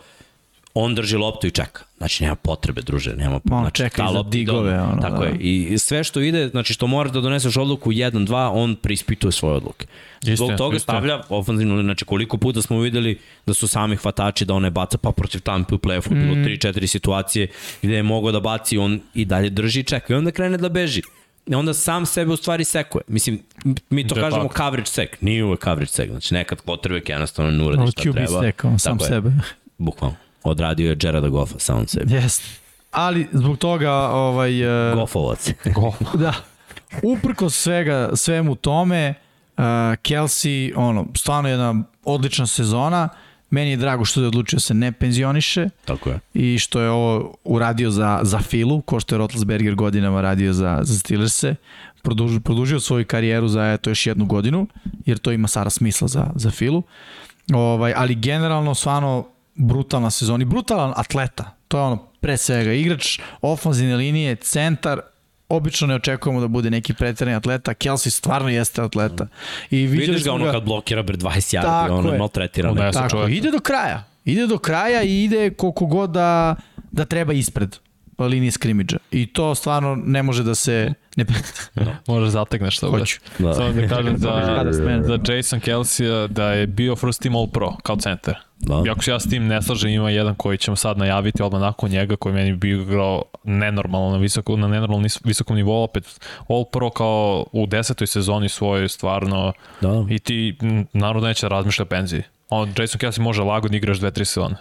on 0.79 0.95
drži 0.95 1.17
loptu 1.17 1.47
i 1.47 1.51
čeka. 1.51 1.83
Znači, 1.97 2.23
nema 2.23 2.35
potrebe, 2.35 2.81
druže, 2.81 3.15
nema 3.15 3.39
potrebe. 3.39 3.61
Znači, 3.61 3.77
čeka 3.77 3.97
ta 3.97 4.09
lopta, 4.09 4.29
digove. 4.29 4.81
Ono, 4.81 5.01
tako 5.01 5.23
da. 5.23 5.25
je. 5.25 5.37
I 5.39 5.77
sve 5.77 6.03
što 6.03 6.21
ide, 6.21 6.47
znači 6.47 6.73
što 6.73 6.87
moraš 6.87 7.11
da 7.11 7.21
doneseš 7.21 7.57
odluku 7.57 7.91
1-2, 7.91 8.49
on 8.53 8.75
prispituje 8.75 9.31
svoje 9.31 9.55
odluke. 9.55 9.85
Zbog 10.21 10.51
toga 10.57 10.75
isto. 10.75 10.83
stavlja 10.83 11.21
ofenzivno, 11.29 11.81
znači 11.83 12.05
koliko 12.05 12.37
puta 12.37 12.61
smo 12.61 12.79
videli 12.79 13.19
da 13.45 13.53
su 13.53 13.67
sami 13.67 13.95
hvatači 13.95 14.45
da 14.45 14.53
one 14.53 14.69
baca, 14.69 14.97
pa 14.97 15.11
protiv 15.11 15.41
Tampa 15.41 15.75
u 15.75 15.77
play-offu 15.77 16.11
mm. 16.11 16.19
bilo 16.19 16.35
3-4 16.35 16.87
situacije 16.87 17.47
gde 17.81 17.95
je 17.95 18.03
mogao 18.03 18.31
da 18.31 18.39
baci, 18.39 18.77
on 18.77 18.99
i 19.13 19.25
dalje 19.25 19.49
drži 19.49 19.79
i 19.79 19.83
čeka. 19.83 20.13
I 20.13 20.15
onda 20.15 20.31
krene 20.31 20.57
da 20.57 20.69
beži. 20.69 21.01
I 21.47 21.55
onda 21.55 21.73
sam 21.73 22.05
sebe 22.05 22.33
u 22.33 22.35
stvari 22.37 22.63
sekuje. 22.63 23.01
Mislim, 23.07 23.39
mi 23.89 24.07
to 24.07 24.15
De 24.15 24.21
kažemo 24.21 24.47
pak. 24.47 24.57
coverage 24.57 24.89
sek. 24.89 25.21
Nije 25.21 25.43
uvek 25.43 25.63
coverage 25.63 25.91
sek. 25.91 26.09
Znači 26.09 26.33
nekad 26.33 26.61
quarterback 26.65 27.09
jednostavno 27.09 27.51
ne 27.51 27.63
uradi 27.63 27.91
šta 27.91 28.01
treba. 28.01 28.19
QB 28.19 28.41
sekao, 28.41 28.77
sam 28.79 28.97
Tako 28.97 29.09
sebe. 29.09 29.31
Bukvalno 29.77 30.26
odradio 30.49 30.89
je 30.89 30.97
Jareda 31.03 31.29
Goffa 31.29 31.59
sam 31.59 31.87
sebi. 31.87 32.13
Jeste. 32.13 32.45
Ali 32.91 33.27
zbog 33.31 33.57
toga 33.57 33.91
ovaj... 33.93 34.89
Uh, 34.91 34.99
Goffovac. 34.99 35.51
Goff. 35.75 36.01
da. 36.13 36.33
Uprko 37.03 37.49
svega, 37.49 38.09
svemu 38.15 38.55
tome, 38.55 39.13
uh, 39.57 39.63
Kelsey, 40.03 40.73
ono, 40.75 41.07
stvarno 41.15 41.49
jedna 41.49 41.83
odlična 42.05 42.47
sezona. 42.47 43.09
Meni 43.49 43.69
je 43.69 43.77
drago 43.77 44.05
što 44.05 44.21
je 44.21 44.27
odlučio 44.27 44.57
da 44.57 44.61
se 44.61 44.73
ne 44.73 44.91
penzioniše. 44.91 45.69
Tako 45.85 46.09
je. 46.09 46.19
I 46.33 46.59
što 46.59 46.81
je 46.81 46.89
ovo 46.89 47.35
uradio 47.43 47.91
za, 47.91 48.19
za 48.23 48.39
Filu, 48.39 48.81
ko 48.81 48.99
što 48.99 49.15
je 49.15 49.19
Rotlsberger 49.19 49.75
godinama 49.75 50.21
radio 50.21 50.53
za, 50.53 50.79
za 50.81 50.99
Steelers-e. 50.99 51.55
Produžio, 52.01 52.39
produžio 52.39 52.79
svoju 52.79 53.05
karijeru 53.05 53.47
za 53.47 53.73
eto 53.73 53.89
još 53.89 54.07
jednu 54.07 54.25
godinu, 54.25 54.67
jer 55.05 55.17
to 55.17 55.31
ima 55.31 55.47
sara 55.47 55.69
smisla 55.69 56.07
za, 56.07 56.27
za 56.35 56.51
Filu. 56.51 56.83
Ovaj, 57.53 57.93
ali 57.95 58.15
generalno, 58.15 58.75
stvarno, 58.75 59.27
brutalna 59.57 60.11
sezona 60.11 60.41
i 60.41 60.45
brutalan 60.45 60.93
atleta. 60.95 61.51
To 61.67 61.77
je 61.77 61.83
ono, 61.83 61.97
pre 62.19 62.37
svega, 62.37 62.73
igrač 62.73 63.19
ofenzivne 63.41 63.95
linije, 63.95 64.35
centar, 64.35 65.01
obično 65.49 65.87
ne 65.87 65.95
očekujemo 65.95 66.41
da 66.41 66.47
bude 66.47 66.69
neki 66.69 66.93
preterani 66.93 67.35
atleta, 67.35 67.73
Kelsey 67.73 68.09
stvarno 68.09 68.49
jeste 68.49 68.81
atleta. 68.81 69.27
I 69.69 69.87
Vidiš 69.87 70.23
ga 70.23 70.33
ono 70.33 70.45
ga... 70.45 70.51
kad 70.51 70.63
blokira 70.63 71.03
bre 71.03 71.17
20 71.17 71.57
yardi, 71.57 71.91
ono 71.91 72.11
je 72.11 72.19
maltretiran. 72.19 72.75
Tako, 72.75 72.91
tako 72.91 73.27
ide 73.27 73.51
do 73.51 73.59
kraja. 73.59 74.03
Ide 74.25 74.47
do 74.47 74.57
kraja 74.57 75.03
i 75.03 75.23
ide 75.23 75.49
koliko 75.49 75.85
god 75.85 76.09
da, 76.09 76.55
da 76.91 77.05
treba 77.05 77.33
ispred 77.33 77.77
linije 78.19 78.51
skrimidža. 78.51 78.97
I 79.11 79.25
to 79.25 79.55
stvarno 79.55 79.95
ne 79.95 80.23
može 80.23 80.43
da 80.43 80.55
se 80.55 80.93
ne 81.17 81.25
da, 81.75 81.95
Možeš 82.07 82.29
zategneš 82.29 82.79
to. 82.79 82.91
Hoću. 82.91 83.19
Da. 83.39 83.53
Samo 83.53 83.69
da 83.69 83.87
kažem 83.87 84.17
za, 84.17 84.65
za 85.03 85.33
Jason 85.33 85.59
Kelsey 85.59 86.27
da 86.27 86.51
je 86.51 86.67
bio 86.67 86.95
first 86.95 87.21
team 87.21 87.35
all 87.35 87.47
pro 87.47 87.73
kao 87.83 87.95
center. 87.95 88.35
Da. 88.59 88.83
Iako 88.85 89.03
se 89.03 89.11
ja 89.11 89.19
s 89.19 89.29
tim 89.29 89.47
ne 89.47 89.61
slažem, 89.61 89.89
ima 89.89 90.09
jedan 90.09 90.35
koji 90.35 90.57
ćemo 90.57 90.75
sad 90.75 90.97
najaviti 90.97 91.43
odmah 91.43 91.61
nakon 91.61 91.89
njega, 91.89 92.15
koji 92.15 92.35
meni 92.35 92.55
bi 92.55 92.71
igrao 92.71 93.23
nenormalno 93.43 94.11
na, 94.11 94.17
visoko, 94.17 94.55
na 94.55 94.67
nenormalno 94.67 95.07
visokom 95.23 95.55
nivou, 95.55 95.83
opet 95.83 96.19
All 96.49 96.65
Pro 96.65 96.89
kao 96.89 97.45
u 97.51 97.65
desetoj 97.65 98.07
sezoni 98.07 98.49
svojoj 98.49 98.89
stvarno 98.89 99.53
da. 99.81 100.05
i 100.09 100.19
ti 100.19 100.57
naravno 100.93 101.27
neće 101.27 101.45
da 101.45 101.49
razmišlja 101.49 101.83
o 101.83 101.85
penziji. 101.85 102.23
On, 102.49 102.73
Jason 102.77 102.99
Kelsey 102.99 103.19
može 103.19 103.41
lagodno 103.41 103.77
igraš 103.77 103.97
dve, 103.99 104.11
tri 104.11 104.25
sezone. 104.25 104.55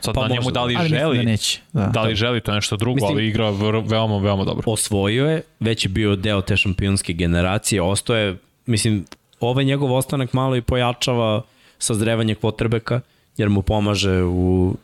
Sad 0.00 0.14
pa 0.14 0.28
na 0.28 0.34
njemu 0.34 0.50
da 0.50 0.64
li 0.64 0.76
ali 0.78 0.88
želi, 0.88 1.16
da, 1.16 1.22
neće. 1.22 1.60
Da. 1.72 1.86
da 1.86 2.02
li 2.02 2.14
želi, 2.14 2.40
to 2.40 2.50
je 2.50 2.54
nešto 2.54 2.76
drugo, 2.76 2.94
mislim, 2.94 3.12
ali 3.12 3.28
igra 3.28 3.50
veoma, 3.84 4.18
veoma 4.18 4.44
dobro. 4.44 4.62
Osvojio 4.66 5.26
je, 5.26 5.42
već 5.60 5.84
je 5.84 5.88
bio 5.88 6.16
deo 6.16 6.40
te 6.40 6.56
šampionske 6.56 7.12
generacije, 7.12 7.82
ostoje, 7.82 8.36
mislim, 8.66 9.04
ovaj 9.40 9.64
njegov 9.64 9.92
ostanak 9.92 10.32
malo 10.32 10.56
i 10.56 10.62
pojačava 10.62 11.42
sazrevanje 11.78 12.34
kvotrbeka, 12.34 13.00
jer 13.36 13.48
mu 13.48 13.62
pomaže 13.62 14.22
u 14.22 14.74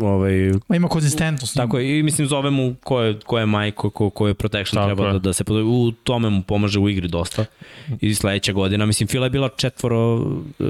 ovaj 0.00 0.52
Ma 0.68 0.76
ima 0.76 0.88
konzistentnost. 0.88 1.56
Tako 1.56 1.78
je, 1.78 1.98
i 1.98 2.02
mislim 2.02 2.28
zove 2.28 2.50
mu 2.50 2.74
ko 2.84 3.00
je, 3.00 3.18
ko 3.26 3.38
je 3.38 3.46
Majko, 3.46 3.90
ko, 3.90 4.10
ko 4.10 4.28
je 4.28 4.34
protection 4.34 4.82
tako 4.82 4.86
treba 4.86 5.06
je. 5.06 5.12
da, 5.12 5.18
da 5.18 5.32
se 5.32 5.44
u 5.64 5.92
tome 5.92 6.30
mu 6.30 6.42
pomaže 6.42 6.78
u 6.78 6.88
igri 6.88 7.08
dosta. 7.08 7.44
I 8.00 8.14
sledeća 8.14 8.52
godina, 8.52 8.86
mislim 8.86 9.06
Fila 9.06 9.26
je 9.26 9.30
bila 9.30 9.48
četvoro 9.56 10.26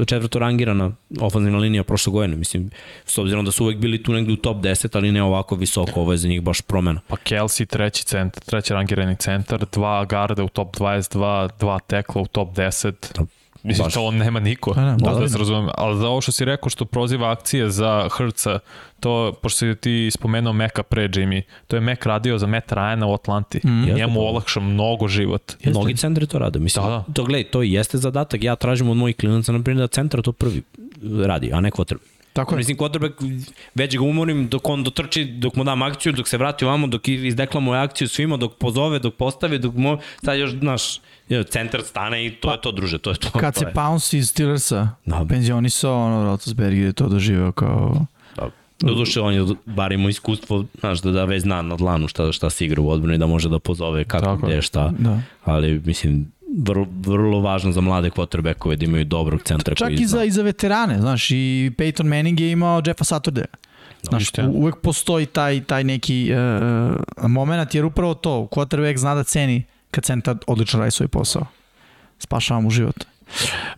četvrto 0.06 0.38
rangirana 0.38 0.92
ofenzivna 1.20 1.58
linija 1.58 1.84
prošle 1.84 2.10
godine, 2.10 2.36
mislim 2.36 2.70
s 3.06 3.18
obzirom 3.18 3.44
da 3.44 3.50
su 3.50 3.64
uvek 3.64 3.78
bili 3.78 4.02
tu 4.02 4.12
negde 4.12 4.32
u 4.32 4.36
top 4.36 4.56
10, 4.56 4.96
ali 4.96 5.12
ne 5.12 5.22
ovako 5.22 5.56
visoko, 5.56 6.00
ovo 6.00 6.12
je 6.12 6.18
za 6.18 6.28
njih 6.28 6.42
baš 6.42 6.60
promena. 6.60 7.00
Pa 7.08 7.16
Kelsey 7.16 7.66
treći 7.66 8.04
centar, 8.04 8.42
treći 8.42 8.72
rangirani 8.72 9.16
centar, 9.16 9.66
dva 9.72 10.04
garda 10.04 10.44
u 10.44 10.48
top 10.48 10.76
22, 10.76 11.50
dva 11.58 11.78
tekla 11.78 12.22
u 12.22 12.26
top 12.26 12.56
10. 12.56 12.92
Da 13.14 13.26
Mislim, 13.64 13.84
Baš. 13.84 13.94
to 13.94 14.04
on 14.04 14.16
nema 14.16 14.40
niko, 14.40 14.72
pa, 14.74 14.80
ne, 14.80 14.96
da, 14.98 15.14
da 15.14 15.28
se 15.28 15.38
razumem. 15.38 15.68
Ali 15.74 15.98
za 15.98 16.08
ovo 16.08 16.20
što 16.20 16.32
si 16.32 16.44
rekao, 16.44 16.70
što 16.70 16.84
proziva 16.84 17.30
akcije 17.30 17.70
za 17.70 18.08
Hrca, 18.12 18.58
to, 19.00 19.32
pošto 19.42 19.58
si 19.58 19.74
ti 19.74 20.10
spomenuo 20.10 20.52
Meka 20.52 20.82
pre, 20.82 21.08
Jimmy, 21.08 21.42
to 21.66 21.76
je 21.76 21.80
Mek 21.80 22.06
radio 22.06 22.38
za 22.38 22.46
Matt 22.46 22.72
Ryana 22.72 23.06
u 23.06 23.14
Atlanti. 23.14 23.60
Mm. 23.64 23.94
Njemu 23.94 24.20
olakša 24.20 24.60
mnogo 24.60 25.08
život. 25.08 25.52
Jeste. 25.52 25.70
Mnogi 25.70 25.96
centri 25.96 26.26
to 26.26 26.38
rade. 26.38 26.58
Mislim, 26.58 26.86
da, 26.86 26.90
da. 26.90 27.12
To, 27.12 27.24
gledaj, 27.24 27.44
to 27.44 27.62
jeste 27.62 27.98
zadatak. 27.98 28.44
Ja 28.44 28.56
tražim 28.56 28.88
od 28.88 28.96
mojih 28.96 29.16
klinaca, 29.16 29.52
na 29.52 29.62
primjer, 29.62 29.82
da 29.82 29.86
centar 29.86 30.22
to 30.22 30.32
prvi 30.32 30.62
radi, 31.26 31.52
a 31.52 31.60
ne 31.60 31.70
quarterback. 31.70 32.13
Tako 32.34 32.54
je. 32.54 32.56
Mislim, 32.56 32.76
quarterback, 32.76 33.44
već 33.74 33.96
ga 33.96 34.04
umorim 34.04 34.48
dok 34.48 34.68
on 34.68 34.84
dotrči, 34.84 35.24
dok 35.24 35.56
mu 35.56 35.64
dam 35.64 35.82
akciju, 35.82 36.12
dok 36.12 36.28
se 36.28 36.38
vrati 36.38 36.64
ovamo, 36.64 36.86
dok 36.86 37.08
izdeklamuje 37.08 37.80
akciju 37.80 38.08
svima, 38.08 38.36
dok 38.36 38.54
pozove, 38.54 38.98
dok 38.98 39.14
postavi, 39.14 39.58
dok 39.58 39.74
mu, 39.74 39.98
sad 40.24 40.38
još, 40.38 40.50
znaš, 40.50 41.00
centar 41.48 41.82
stane 41.82 42.26
i 42.26 42.30
to 42.30 42.48
pa, 42.48 42.54
je 42.54 42.60
to, 42.60 42.72
druže, 42.72 42.98
to 42.98 43.10
je 43.10 43.16
to. 43.16 43.30
Kad 43.30 43.54
to 43.54 43.60
se 43.60 43.66
je. 43.66 43.72
Pounce 43.72 44.18
iz 44.18 44.28
Steelersa 44.28 44.88
da. 45.06 45.26
penzionisao, 45.28 46.06
ono, 46.06 46.24
Roethlisberger 46.24 46.84
je 46.84 46.92
to 46.92 47.08
doživeo 47.08 47.52
kao... 47.52 48.06
Da. 48.36 48.50
Doduše, 48.80 49.20
on 49.20 49.34
je 49.34 49.46
bar 49.66 49.92
imao 49.92 50.08
iskustvo, 50.08 50.64
znaš, 50.80 51.00
da, 51.00 51.10
da 51.10 51.24
već 51.24 51.42
zna 51.42 51.62
na 51.62 51.76
dlanu 51.76 52.08
šta, 52.08 52.32
šta 52.32 52.50
se 52.50 52.64
igra 52.64 52.82
u 52.82 52.90
odbrani, 52.90 53.18
da 53.18 53.26
može 53.26 53.48
da 53.48 53.58
pozove 53.58 54.04
kako, 54.04 54.24
Tako. 54.24 54.46
gde, 54.46 54.62
šta. 54.62 54.92
Da. 54.98 55.20
Ali, 55.44 55.82
mislim, 55.84 56.32
vrlo, 56.62 56.86
vrlo 57.00 57.40
važno 57.40 57.72
za 57.72 57.80
mlade 57.80 58.10
quarterbackove 58.10 58.76
da 58.76 58.84
imaju 58.84 59.04
dobrog 59.04 59.42
centra. 59.42 59.74
Čak 59.74 59.90
i 59.90 60.06
za, 60.06 60.24
i 60.24 60.30
za 60.30 60.42
veterane, 60.42 61.00
znaš, 61.00 61.30
i 61.30 61.70
Peyton 61.78 62.06
Manning 62.06 62.40
je 62.40 62.50
imao 62.50 62.82
Jeffa 62.86 63.04
Saturday. 63.04 63.44
Znaš, 64.02 64.36
no, 64.36 64.50
uvek 64.50 64.76
postoji 64.82 65.26
taj, 65.26 65.64
taj 65.64 65.84
neki 65.84 66.30
uh, 66.32 67.30
moment, 67.30 67.74
jer 67.74 67.84
upravo 67.84 68.14
to, 68.14 68.48
quarterback 68.52 68.96
zna 68.96 69.14
da 69.14 69.24
ceni 69.24 69.64
kad 69.90 70.04
centar 70.04 70.36
odlično 70.46 70.80
radi 70.80 70.90
svoj 70.90 71.08
posao. 71.08 71.46
Spašava 72.18 72.60
mu 72.60 72.70
život. 72.70 73.04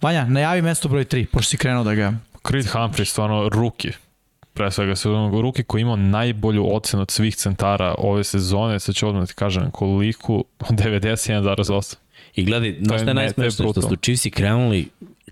Vanja, 0.03 0.25
najavi 0.25 0.63
mesto 0.63 0.89
broj 0.89 1.05
3, 1.05 1.27
pošto 1.27 1.51
si 1.51 1.57
krenuo 1.57 1.85
da 1.85 1.95
ga... 1.95 2.13
Creed 2.49 2.67
Humphrey, 2.67 3.05
stvarno 3.05 3.49
ruki. 3.49 3.93
Pre 4.53 4.71
svega 4.71 4.97
se 4.97 5.09
uzmano 5.09 5.41
ruki 5.41 5.63
koji 5.63 5.83
imao 5.83 5.97
najbolju 5.97 6.75
ocenu 6.75 7.03
od 7.03 7.11
svih 7.11 7.37
centara 7.37 7.95
ove 7.99 8.25
sezone, 8.25 8.81
sad 8.81 8.95
ću 8.95 9.09
odmah 9.09 9.23
da 9.23 9.27
ti 9.27 9.35
kažem 9.35 9.71
koliko, 9.71 10.43
91,8. 10.61 11.97
I 12.37 12.45
gledaj, 12.45 12.77
na 12.81 12.99
šta 12.99 13.09
je 13.09 13.15
najsmešnije 13.15 13.71
što 13.73 13.83
su 13.83 13.97
Chiefs 13.97 14.27
krenuli 14.31 14.89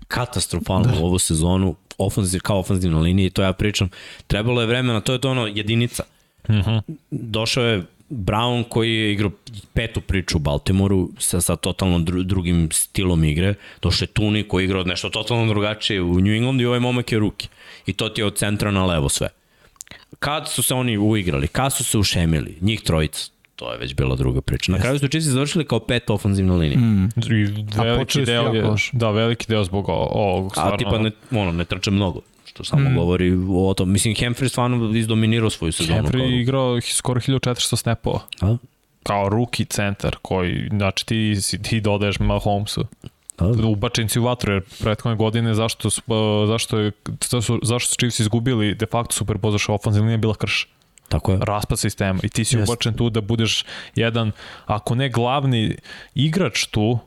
katastrofalno 0.07 0.91
da. 0.91 0.99
ovu 0.99 1.19
sezonu, 1.19 1.75
ofenziv, 1.97 2.39
kao 2.39 2.59
ofenzivna 2.59 2.99
linija 2.99 3.27
i 3.27 3.29
to 3.29 3.41
ja 3.41 3.53
pričam. 3.53 3.89
Trebalo 4.27 4.61
je 4.61 4.67
vremena, 4.67 5.01
to 5.01 5.13
je 5.13 5.21
to 5.21 5.31
ono 5.31 5.47
jedinica. 5.47 6.03
Uh 6.49 6.55
mhm. 6.55 6.69
-huh. 6.69 6.81
Došao 7.11 7.63
je 7.63 7.83
Brown 8.09 8.63
koji 8.69 8.95
je 8.95 9.13
igrao 9.13 9.31
petu 9.73 10.01
priču 10.01 10.37
u 10.37 10.39
Baltimoru 10.39 11.09
sa, 11.19 11.41
sa 11.41 11.55
totalno 11.55 11.99
dru, 11.99 12.23
drugim 12.23 12.69
stilom 12.71 13.23
igre. 13.23 13.53
Došao 13.81 14.03
je 14.03 14.07
Tuni 14.07 14.43
koji 14.43 14.63
je 14.63 14.65
igrao 14.65 14.83
nešto 14.83 15.09
totalno 15.09 15.47
drugačije 15.47 16.01
u 16.01 16.19
New 16.19 16.33
Englandu 16.33 16.63
i 16.63 16.65
ovaj 16.65 16.79
momak 16.79 17.11
je 17.11 17.19
ruki. 17.19 17.47
I 17.85 17.93
to 17.93 18.09
ti 18.09 18.21
je 18.21 18.25
od 18.25 18.35
centra 18.35 18.71
na 18.71 18.85
levo 18.85 19.09
sve. 19.09 19.29
Kad 20.19 20.51
su 20.51 20.63
se 20.63 20.73
oni 20.73 20.97
uigrali, 20.97 21.47
kad 21.47 21.73
su 21.73 21.83
se 21.83 21.97
ušemili, 21.97 22.57
njih 22.61 22.81
trojica, 22.81 23.29
to 23.55 23.71
je 23.71 23.77
već 23.77 23.95
bila 23.95 24.15
druga 24.15 24.41
priča. 24.41 24.71
Na 24.71 24.79
kraju 24.79 24.99
su 24.99 25.07
Chiefs 25.07 25.27
završili 25.27 25.65
kao 25.65 25.79
pet 25.79 26.09
ofenzivna 26.09 26.55
linija. 26.55 26.79
Mm. 26.79 27.09
veliki 27.77 28.25
deo 28.25 28.53
je, 28.53 28.63
da, 28.91 29.11
veliki 29.11 29.45
deo 29.47 29.63
zbog 29.63 29.85
ovog 29.89 30.51
stvarno. 30.51 30.73
A 30.73 30.77
tipa 30.77 30.97
ne, 30.97 31.11
ono, 31.31 31.51
ne 31.51 31.65
trče 31.65 31.91
mnogo 31.91 32.21
što 32.55 32.63
samo 32.63 32.89
mm. 32.89 32.95
govori 32.95 33.33
o 33.49 33.73
tom. 33.73 33.91
Mislim, 33.91 34.15
Hemfrey 34.15 34.49
stvarno 34.49 34.97
izdominirao 34.97 35.49
svoju 35.49 35.71
sezonu. 35.71 36.01
Hemfrey 36.01 36.19
kao... 36.19 36.27
igrao 36.27 36.81
skoro 36.81 37.21
1400 37.21 37.75
snapova. 37.75 38.19
A? 38.41 38.57
Kao 39.03 39.29
ruki 39.29 39.65
centar 39.65 40.15
koji, 40.21 40.69
znači 40.69 41.05
ti, 41.05 41.35
ti 41.63 41.81
dodaješ 41.81 42.19
Mahomesu. 42.19 42.85
Da. 43.37 43.67
Ubačen 43.67 44.09
si 44.09 44.19
u 44.19 44.23
vatru, 44.23 44.53
jer 44.53 44.61
prethodne 44.79 45.15
godine 45.15 45.53
zašto, 45.53 45.89
su, 45.89 46.01
zašto, 46.47 46.79
je, 46.79 46.91
zašto, 47.29 47.59
zašto 47.63 47.89
su 47.89 47.95
Chiefs 47.95 48.19
izgubili, 48.19 48.75
de 48.75 48.85
facto 48.85 49.13
super 49.13 49.37
pozaša 49.37 49.73
ofenzivna 49.73 50.05
linija 50.05 50.17
bila 50.17 50.35
krš. 50.35 50.67
Tako 51.09 51.31
je. 51.31 51.37
Raspad 51.41 51.79
sistema 51.79 52.19
i 52.23 52.29
ti 52.29 52.45
si 52.45 52.57
Just. 52.57 52.69
ubačen 52.69 52.93
tu 52.93 53.09
da 53.09 53.21
budeš 53.21 53.65
jedan, 53.95 54.31
ako 54.65 54.95
ne 54.95 55.09
glavni 55.09 55.77
igrač 56.15 56.65
tu, 56.65 56.99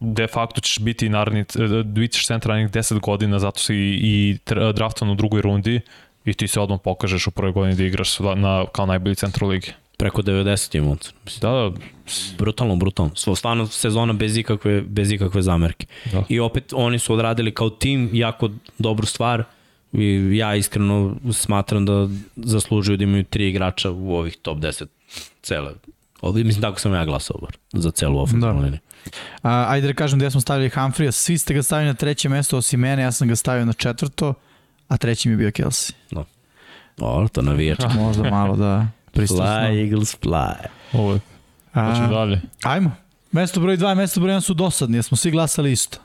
de 0.00 0.26
facto 0.26 0.60
ćeš 0.60 0.78
biti 0.78 1.08
naredni, 1.08 1.44
biti 1.84 2.14
ćeš 2.14 2.26
centar 2.26 2.48
narednih 2.48 2.72
10 2.72 3.00
godina, 3.00 3.38
zato 3.38 3.60
si 3.60 3.74
i 4.02 4.38
draftovan 4.74 5.12
u 5.12 5.14
drugoj 5.14 5.42
rundi 5.42 5.80
i 6.24 6.34
ti 6.34 6.48
se 6.48 6.60
odmah 6.60 6.80
pokažeš 6.84 7.26
u 7.26 7.30
prvoj 7.30 7.52
godini 7.52 7.76
da 7.76 7.84
igraš 7.84 8.18
na, 8.18 8.64
kao 8.72 8.86
najbolji 8.86 9.14
centar 9.14 9.44
u 9.44 9.48
ligi. 9.48 9.72
Preko 9.96 10.22
90 10.22 10.76
ima 10.76 10.96
Da, 11.40 11.50
da. 11.50 11.70
Brutalno, 12.38 12.76
brutalno. 12.76 13.10
Stvarno 13.36 13.66
sezona 13.66 14.12
bez 14.12 14.36
ikakve, 14.36 14.80
bez 14.80 15.12
ikakve 15.12 15.42
zamerke. 15.42 15.86
Da. 16.12 16.22
I 16.28 16.40
opet 16.40 16.72
oni 16.72 16.98
su 16.98 17.14
odradili 17.14 17.54
kao 17.54 17.70
tim 17.70 18.10
jako 18.12 18.50
dobru 18.78 19.06
stvar 19.06 19.44
i 19.94 20.36
ja 20.36 20.54
iskreno 20.54 21.16
smatram 21.32 21.86
da 21.86 22.08
zaslužuju 22.36 22.96
da 22.96 23.04
imaju 23.04 23.24
tri 23.24 23.48
igrača 23.48 23.90
u 23.90 24.14
ovih 24.14 24.36
top 24.36 24.58
10 24.58 24.86
cele. 25.42 25.72
Ovdje, 26.20 26.44
mislim, 26.44 26.62
tako 26.62 26.80
sam 26.80 26.94
ja 26.94 27.04
glasao 27.04 27.36
za 27.72 27.90
celu 27.90 28.20
ofenzivnu 28.20 28.60
da. 28.60 28.64
liniju. 28.64 28.80
A, 29.42 29.64
ajde 29.68 29.86
da 29.86 29.94
kažem 29.94 30.18
gde 30.18 30.30
smo 30.30 30.40
stavili 30.40 30.70
Humphreya, 30.70 31.12
svi 31.12 31.38
ste 31.38 31.54
ga 31.54 31.62
stavili 31.62 31.88
na 31.88 31.94
treće 31.94 32.28
mesto 32.28 32.56
osim 32.56 32.80
mene, 32.80 33.02
ja 33.02 33.12
sam 33.12 33.28
ga 33.28 33.36
stavio 33.36 33.64
na 33.64 33.72
četvrto, 33.72 34.34
a 34.88 34.96
treći 34.96 35.28
mi 35.28 35.32
je 35.32 35.36
bio 35.36 35.50
Kelsey. 35.50 35.92
No. 36.10 36.24
O, 37.00 37.28
to 37.28 37.42
navijačka. 37.42 37.88
Možda 38.00 38.30
malo 38.30 38.56
da 38.56 38.86
pristusno. 39.12 39.44
Fly, 39.44 39.84
Eagles, 39.84 40.18
fly. 40.20 40.54
Ovo, 40.92 41.18
hoćemo 41.74 42.08
dalje. 42.08 42.40
Ajmo. 42.62 42.90
Mesto 43.32 43.60
broj 43.60 43.76
2 43.76 43.92
i 43.92 43.96
mesto 43.96 44.20
broj 44.20 44.34
1 44.34 44.40
su 44.40 44.54
dosadni, 44.54 44.96
jer 44.96 45.04
smo 45.04 45.16
svi 45.16 45.30
glasali 45.30 45.72
isto. 45.72 45.98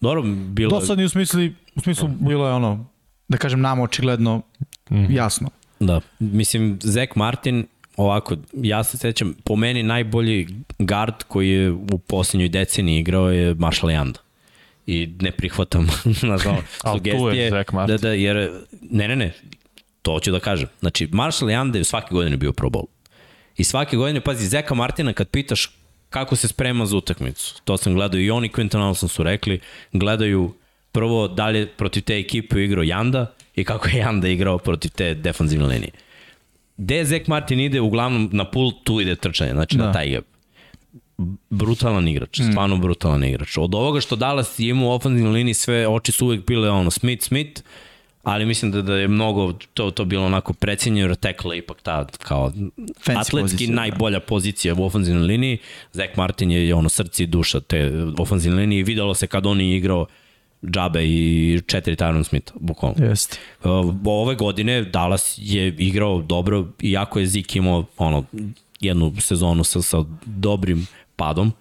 Dobro, 0.00 0.22
bilo 0.22 0.80
Dosadni 0.80 1.04
u 1.04 1.08
smislu, 1.08 1.40
u 1.74 1.80
smislu 1.80 2.08
bilo 2.08 2.46
je 2.46 2.52
ono, 2.52 2.86
da 3.28 3.38
kažem 3.38 3.60
nama 3.60 3.82
očigledno 3.82 4.42
mm. 4.90 5.12
jasno. 5.12 5.50
Da, 5.80 6.00
mislim, 6.18 6.78
Zach 6.82 7.16
Martin 7.16 7.66
ovako, 7.96 8.36
ja 8.52 8.84
se 8.84 8.96
sećam, 8.96 9.34
po 9.44 9.56
meni 9.56 9.82
najbolji 9.82 10.48
guard 10.78 11.14
koji 11.28 11.50
je 11.50 11.70
u 11.70 11.98
posljednjoj 11.98 12.48
deceniji 12.48 12.98
igrao 12.98 13.30
je 13.30 13.54
Marshall 13.54 13.92
Yanda. 13.92 14.18
I 14.86 15.14
ne 15.20 15.30
prihvatam 15.30 15.86
na 16.28 16.38
žal, 16.38 16.56
sugestije. 16.92 17.64
Da, 17.86 17.96
da, 17.96 18.08
jer, 18.08 18.50
ne, 18.90 19.08
ne, 19.08 19.16
ne, 19.16 19.32
to 20.02 20.20
ću 20.20 20.30
da 20.30 20.40
kažem. 20.40 20.68
Znači, 20.80 21.08
Marshall 21.12 21.50
Yanda 21.50 21.76
je 21.76 21.84
svake 21.84 22.14
godine 22.14 22.36
bio 22.36 22.52
Pro 22.52 22.68
Bowl. 22.68 22.86
I 23.56 23.64
svake 23.64 23.96
godine, 23.96 24.20
pazi, 24.20 24.46
Zeka 24.46 24.74
Martina 24.74 25.12
kad 25.12 25.28
pitaš 25.28 25.70
kako 26.10 26.36
se 26.36 26.48
sprema 26.48 26.86
za 26.86 26.96
utakmicu, 26.96 27.60
to 27.64 27.76
sam 27.76 27.94
gledao 27.94 28.20
i 28.20 28.30
oni 28.30 28.48
Quinton 28.48 28.78
Nelson 28.78 29.08
su 29.08 29.22
rekli, 29.22 29.60
gledaju 29.92 30.54
prvo 30.98 31.28
dalje 31.28 31.66
protiv 31.66 32.02
te 32.02 32.18
ekipe 32.18 32.64
igrao 32.64 32.82
Janda 32.82 33.26
i 33.56 33.64
kako 33.64 33.88
je 33.88 33.98
Janda 33.98 34.28
igrao 34.28 34.58
protiv 34.58 34.90
te 34.90 35.14
defanzivne 35.14 35.66
linije 35.66 35.90
gde 36.78 37.04
Zek 37.04 37.26
Martin 37.28 37.60
ide, 37.60 37.80
uglavnom 37.80 38.28
na 38.32 38.44
pul, 38.44 38.72
tu 38.84 39.00
ide 39.00 39.16
trčanje, 39.16 39.52
znači 39.52 39.76
da. 39.76 39.86
na 39.86 39.92
taj 39.92 40.10
gap. 40.10 40.24
Brutalan 41.50 42.08
igrač, 42.08 42.38
mm. 42.38 42.50
stvarno 42.50 42.76
brutalan 42.76 43.24
igrač. 43.24 43.56
Od 43.58 43.74
ovoga 43.74 44.00
što 44.00 44.16
Dallas 44.16 44.58
ima 44.58 44.84
u 44.86 44.90
ofenzivnoj 44.90 45.32
liniji, 45.32 45.54
sve 45.54 45.88
oči 45.88 46.12
su 46.12 46.26
uvek 46.26 46.46
bile 46.46 46.70
ono 46.70 46.90
Smith, 46.90 47.24
Smith, 47.24 47.62
ali 48.22 48.46
mislim 48.46 48.70
da, 48.72 48.82
da 48.82 48.94
je 48.94 49.08
mnogo 49.08 49.52
to, 49.74 49.90
to 49.90 50.04
bilo 50.04 50.26
onako 50.26 50.52
precenjeno, 50.52 51.08
jer 51.08 51.16
tekla 51.16 51.54
ipak 51.54 51.82
ta 51.82 52.06
kao 52.18 52.50
Fancy 52.50 53.20
atletski 53.20 53.40
pozicija, 53.40 53.68
da. 53.68 53.74
najbolja 53.74 54.20
pozicija 54.20 54.74
u 54.74 54.84
ofenzivnoj 54.84 55.26
liniji. 55.26 55.58
Zek 55.92 56.16
Martin 56.16 56.50
je 56.50 56.74
ono 56.74 56.88
srce 56.88 57.22
i 57.22 57.26
duša 57.26 57.60
te 57.60 57.92
ofenzivne 58.18 58.60
linije 58.60 58.80
i 58.80 58.84
videlo 58.84 59.14
se 59.14 59.26
kad 59.26 59.46
on 59.46 59.60
je 59.60 59.76
igrao 59.76 60.06
džabe 60.66 61.04
i 61.04 61.60
četiri 61.66 61.96
Tyron 61.96 62.24
Smitha, 62.24 62.52
bukvalno. 62.60 63.06
Jeste. 63.06 63.38
Ove 64.04 64.34
godine 64.34 64.82
Dallas 64.82 65.34
je 65.38 65.68
igrao 65.68 66.22
dobro, 66.22 66.66
iako 66.82 67.18
je 67.18 67.26
Zik 67.26 67.56
imao 67.56 67.84
ono, 67.96 68.24
jednu 68.80 69.12
sezonu 69.20 69.64
sa, 69.64 69.82
sa 69.82 70.04
dobrim 70.24 70.86
padom, 71.16 71.52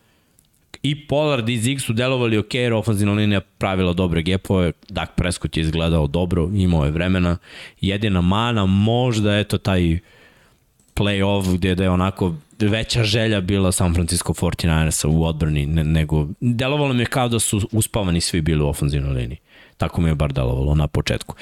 i 0.83 1.07
Pollard 1.07 1.49
i 1.49 1.57
Zig 1.57 1.81
su 1.81 1.93
delovali 1.93 2.37
ok, 2.37 2.53
jer 2.53 2.73
ofenzivna 2.73 3.13
linija 3.13 3.41
pravila 3.41 3.93
dobre 3.93 4.21
gepove, 4.21 4.71
Dak 4.89 5.15
Prescott 5.15 5.57
je 5.57 5.61
izgledao 5.61 6.07
dobro, 6.07 6.49
imao 6.53 6.85
je 6.85 6.91
vremena. 6.91 7.37
Jedina 7.81 8.21
mana, 8.21 8.65
možda 8.65 9.37
eto 9.37 9.57
taj 9.57 9.99
play-off 10.95 11.53
gde 11.53 11.75
da 11.75 11.83
je 11.83 11.89
onako 11.89 12.35
veća 12.59 13.03
želja 13.03 13.41
bila 13.41 13.71
San 13.71 13.93
Francisco 13.93 14.33
49ersa 14.33 15.07
u 15.07 15.25
odbrani 15.25 15.65
ne, 15.65 15.83
nego 15.83 16.27
delovalo 16.39 16.93
mi 16.93 17.01
je 17.01 17.05
kao 17.05 17.29
da 17.29 17.39
su 17.39 17.69
uspavani 17.71 18.21
svi 18.21 18.41
bili 18.41 18.63
u 18.63 18.67
ofenzivnoj 18.67 19.13
liniji. 19.13 19.37
Tako 19.77 20.01
mi 20.01 20.09
je 20.09 20.15
bar 20.15 20.33
delovalo 20.33 20.75
na 20.75 20.87
početku. 20.87 21.35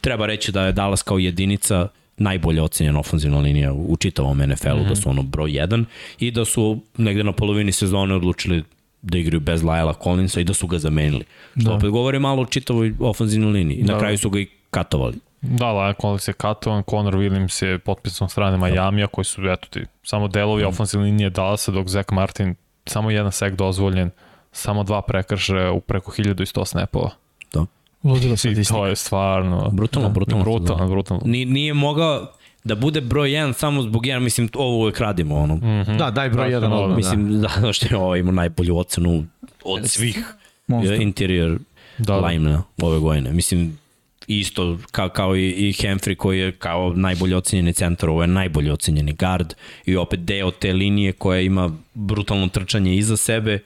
Treba 0.00 0.26
reći 0.26 0.52
da 0.52 0.66
je 0.66 0.72
Dallas 0.72 1.02
kao 1.02 1.18
jedinica 1.18 1.88
najbolje 2.16 2.62
ocenjena 2.62 3.00
ofenzivna 3.00 3.38
linija 3.38 3.72
u 3.72 3.96
čitavom 3.96 4.38
NFL-u, 4.38 4.76
mm 4.76 4.80
-hmm. 4.80 4.88
da 4.88 4.96
su 4.96 5.10
ono 5.10 5.22
broj 5.22 5.50
1 5.50 5.84
i 6.18 6.30
da 6.30 6.44
su 6.44 6.80
negde 6.98 7.24
na 7.24 7.32
polovini 7.32 7.72
sezone 7.72 8.14
odlučili 8.14 8.62
da 9.02 9.18
igraju 9.18 9.40
bez 9.40 9.62
Laila 9.62 9.94
Collinsa 10.04 10.40
i 10.40 10.44
da 10.44 10.54
su 10.54 10.66
ga 10.66 10.78
zamenili. 10.78 11.24
Što 11.60 11.68
da. 11.68 11.74
opet 11.74 11.90
govori 11.90 12.18
malo 12.18 12.42
o 12.42 12.46
čitavoj 12.46 12.94
ofenzivnoj 13.00 13.52
liniji. 13.52 13.76
I 13.76 13.82
da. 13.82 13.92
na 13.92 13.98
kraju 13.98 14.18
su 14.18 14.30
ga 14.30 14.40
i 14.40 14.46
katovali. 14.70 15.16
Da, 15.50 15.72
Laila 15.72 15.94
Collins 16.00 16.28
je 16.28 16.32
katovan, 16.32 16.82
Conor 16.90 17.14
Williams 17.14 17.64
je 17.64 17.78
potpisan 17.78 18.28
strane 18.28 18.56
Majamija, 18.56 19.06
koji 19.06 19.24
su, 19.24 19.48
eto 19.48 19.68
ti, 19.70 19.84
samo 20.02 20.28
delovi 20.28 20.64
mm. 20.64 20.66
ofenzivne 20.66 21.04
linije 21.04 21.30
Dallasa, 21.30 21.72
dok 21.72 21.88
Zach 21.88 22.12
Martin, 22.12 22.54
samo 22.86 23.10
jedan 23.10 23.32
sek 23.32 23.54
dozvoljen, 23.54 24.10
samo 24.52 24.82
dva 24.82 25.02
prekrše 25.02 25.68
u 25.68 25.80
preko 25.80 26.12
1100 26.12 26.66
snapova. 26.66 27.10
Da. 27.52 27.66
Ludilo 28.04 28.36
statistika. 28.36 28.78
To 28.78 28.86
je 28.86 28.96
stvarno... 28.96 29.70
Brutalno, 29.72 30.08
da, 30.08 30.12
brutalno. 30.12 30.44
Brutalno, 30.44 30.88
brutalno. 30.88 31.22
Nije, 31.24 31.46
nije 31.46 31.74
mogao 31.74 32.26
da 32.64 32.74
bude 32.74 33.00
broj 33.00 33.28
1 33.28 33.52
samo 33.52 33.82
zbog 33.82 34.02
1, 34.02 34.18
mislim, 34.18 34.48
ovo 34.54 34.76
uvek 34.76 34.98
radimo, 34.98 35.36
ono. 35.36 35.54
Mm 35.54 35.60
-hmm. 35.60 35.96
Da, 35.96 36.10
daj 36.10 36.28
broj 36.28 36.48
1 36.48 36.60
da, 36.60 36.74
odmah. 36.74 36.96
Mislim, 36.96 37.40
da, 37.40 37.48
da 37.60 37.72
što 37.72 37.86
je 37.90 37.96
ovo 37.96 38.16
ima 38.16 38.32
najbolju 38.32 38.78
ocenu 38.78 39.24
od 39.64 39.90
svih 39.90 40.34
Monster. 40.66 41.00
interior 41.00 41.58
da, 41.98 42.14
da. 42.14 42.26
line 42.26 42.58
ove 42.82 42.98
gojene. 42.98 43.32
Mislim, 43.32 43.78
isto 44.26 44.78
kao, 44.90 45.08
kao 45.08 45.36
i, 45.36 45.50
i 45.50 45.72
Hemfrey 45.72 46.14
koji 46.14 46.38
je 46.38 46.52
kao 46.52 46.92
najbolje 46.96 47.36
ocenjeni 47.36 47.72
centar, 47.72 48.08
ovo 48.08 48.22
je 48.22 48.26
najbolje 48.26 48.72
ocenjeni 48.72 49.12
guard 49.12 49.54
i 49.86 49.96
opet 49.96 50.20
deo 50.20 50.50
te 50.50 50.72
linije 50.72 51.12
koja 51.12 51.40
ima 51.40 51.70
brutalno 51.94 52.48
trčanje 52.48 52.96
iza 52.96 53.16
sebe. 53.16 53.58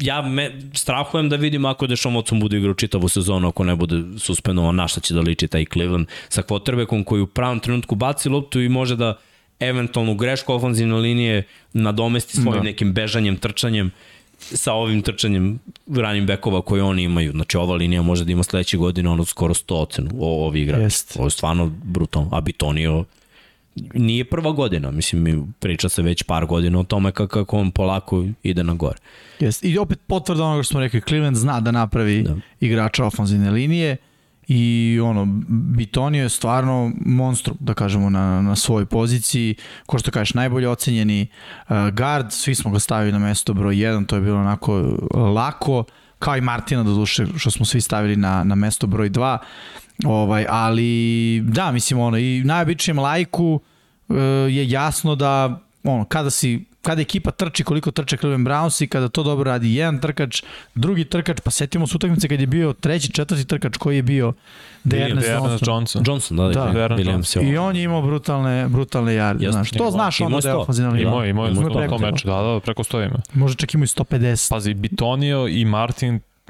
Ja 0.00 0.22
me, 0.22 0.60
strahujem 0.74 1.28
da 1.28 1.36
vidim 1.36 1.64
ako 1.64 1.86
Dešom 1.86 2.14
Watson 2.14 2.40
bude 2.40 2.58
igrao 2.58 2.74
čitavu 2.74 3.08
sezonu, 3.08 3.48
ako 3.48 3.64
ne 3.64 3.76
bude 3.76 4.02
suspenovan, 4.18 4.74
na 4.74 4.88
šta 4.88 5.00
će 5.00 5.14
da 5.14 5.20
liči 5.20 5.48
taj 5.48 5.64
Cleveland 5.72 6.06
sa 6.28 6.42
quarterbackom 6.42 7.04
koji 7.04 7.22
u 7.22 7.26
pravom 7.26 7.60
trenutku 7.60 7.94
baci 7.94 8.28
loptu 8.28 8.60
i 8.60 8.68
može 8.68 8.96
da 8.96 9.18
eventualnu 9.60 10.14
grešku 10.14 10.52
ofenzivne 10.52 10.94
linije 10.94 11.42
nadomesti 11.72 12.36
svojim 12.36 12.62
da. 12.62 12.62
nekim 12.62 12.92
bežanjem, 12.92 13.36
trčanjem 13.36 13.90
sa 14.54 14.72
ovim 14.72 15.02
trčanjem 15.02 15.58
ranim 15.86 16.26
bekova 16.26 16.62
koje 16.62 16.82
oni 16.82 17.02
imaju. 17.02 17.32
Znači 17.32 17.56
ova 17.56 17.74
linija 17.74 18.02
može 18.02 18.24
da 18.24 18.32
ima 18.32 18.42
sledeće 18.42 18.76
godine 18.76 19.08
ono 19.08 19.24
skoro 19.24 19.54
100 19.54 19.74
ocenu 19.74 20.10
o, 20.18 20.46
ovi 20.46 20.62
igrači. 20.62 20.82
Jest. 20.82 21.16
Ovo 21.16 21.26
je 21.26 21.30
stvarno 21.30 21.72
brutalno. 21.84 22.28
A 22.32 22.40
Bitonio 22.40 23.04
nije 23.94 24.24
prva 24.24 24.52
godina, 24.52 24.90
mislim, 24.90 25.54
priča 25.58 25.88
se 25.88 26.02
već 26.02 26.22
par 26.22 26.46
godina 26.46 26.80
o 26.80 26.84
tome 26.84 27.12
kako 27.12 27.58
on 27.58 27.70
polako 27.70 28.24
ide 28.42 28.64
na 28.64 28.74
gore. 28.74 28.98
Jeste. 29.40 29.68
I 29.68 29.78
opet 29.78 29.98
potvrda 30.06 30.44
onoga 30.44 30.62
što 30.62 30.70
smo 30.70 30.80
rekli, 30.80 31.00
Cleveland 31.08 31.36
zna 31.36 31.60
da 31.60 31.70
napravi 31.70 32.22
da. 32.22 32.36
igrača 32.60 33.04
ofenzivne 33.04 33.50
linije 33.50 33.96
i 34.48 34.98
ono, 35.02 35.26
Bitonio 35.48 36.22
je 36.22 36.28
stvarno 36.28 36.92
monstrum, 37.06 37.56
da 37.60 37.74
kažemo, 37.74 38.10
na, 38.10 38.42
na 38.42 38.56
svojoj 38.56 38.86
poziciji, 38.86 39.54
ko 39.86 39.98
što 39.98 40.10
kažeš, 40.10 40.34
najbolje 40.34 40.68
ocenjeni 40.68 41.26
uh, 41.68 41.76
guard, 41.92 42.32
svi 42.32 42.54
smo 42.54 42.70
ga 42.70 42.78
stavili 42.78 43.12
na 43.12 43.18
mesto 43.18 43.54
broj 43.54 43.74
1, 43.74 44.06
to 44.06 44.16
je 44.16 44.22
bilo 44.22 44.40
onako 44.40 44.72
lako, 45.34 45.84
kao 46.18 46.36
i 46.36 46.40
Martina 46.40 46.82
do 46.82 46.94
duše, 46.94 47.26
što 47.36 47.50
smo 47.50 47.66
svi 47.66 47.80
stavili 47.80 48.16
na, 48.16 48.44
na 48.44 48.54
mesto 48.54 48.86
broj 48.86 49.10
2, 49.10 49.38
ovaj, 50.04 50.46
ali 50.48 51.40
da, 51.40 51.72
mislim, 51.72 52.00
ono, 52.00 52.18
i 52.18 52.42
najobičnijem 52.44 52.98
lajku 52.98 53.60
uh, 54.08 54.16
je 54.50 54.70
jasno 54.70 55.14
da 55.14 55.60
ono, 55.84 56.04
kada 56.04 56.30
si 56.30 56.64
kada 56.86 57.02
ekipa 57.02 57.30
trči 57.30 57.64
koliko 57.64 57.90
trče 57.90 58.16
Cleveland 58.16 58.46
Browns 58.46 58.82
i 58.84 58.86
kada 58.86 59.08
to 59.08 59.22
dobro 59.22 59.50
radi 59.50 59.74
jedan 59.74 60.00
trkač, 60.00 60.42
drugi 60.74 61.04
trkač, 61.04 61.40
pa 61.44 61.50
setimo 61.50 61.86
se 61.86 61.96
utakmice 61.96 62.28
kad 62.28 62.40
je 62.40 62.46
bio 62.46 62.72
treći, 62.72 63.12
četvrti 63.12 63.44
trkač 63.44 63.76
koji 63.76 63.96
je 63.96 64.02
bio 64.02 64.32
Dearness 64.84 65.28
Johnson. 65.28 65.58
Johnson. 65.66 66.02
Johnson, 66.06 66.36
da, 66.36 66.42
da, 66.48 66.52
da 66.52 66.96
Williams 66.96 67.36
je 67.36 67.50
I 67.50 67.58
on 67.58 67.76
je 67.76 67.82
imao 67.82 68.02
brutalne, 68.02 68.68
brutalne 68.68 69.14
jarde. 69.14 69.50
Znaš, 69.50 69.70
to 69.70 69.90
znaš 69.90 70.20
ono 70.20 70.40
da 70.40 70.48
je 70.48 70.54
ofenzivna 70.54 70.90
liga. 70.90 71.08
Imao, 71.08 71.26
imao, 71.26 71.48
imao, 71.48 71.70
imao, 71.70 71.84
imao 71.84 71.98
meč, 71.98 72.24
da, 72.24 72.42
da, 72.42 72.60
preko 72.60 72.82
100 72.82 73.06
ima. 73.06 73.22
Može 73.34 73.54
čak 73.54 73.74
imao 73.74 73.84
i 73.84 73.86
150. 73.86 74.50
Pazi, 74.50 74.74
Bitonio 74.74 75.48
i 75.48 75.64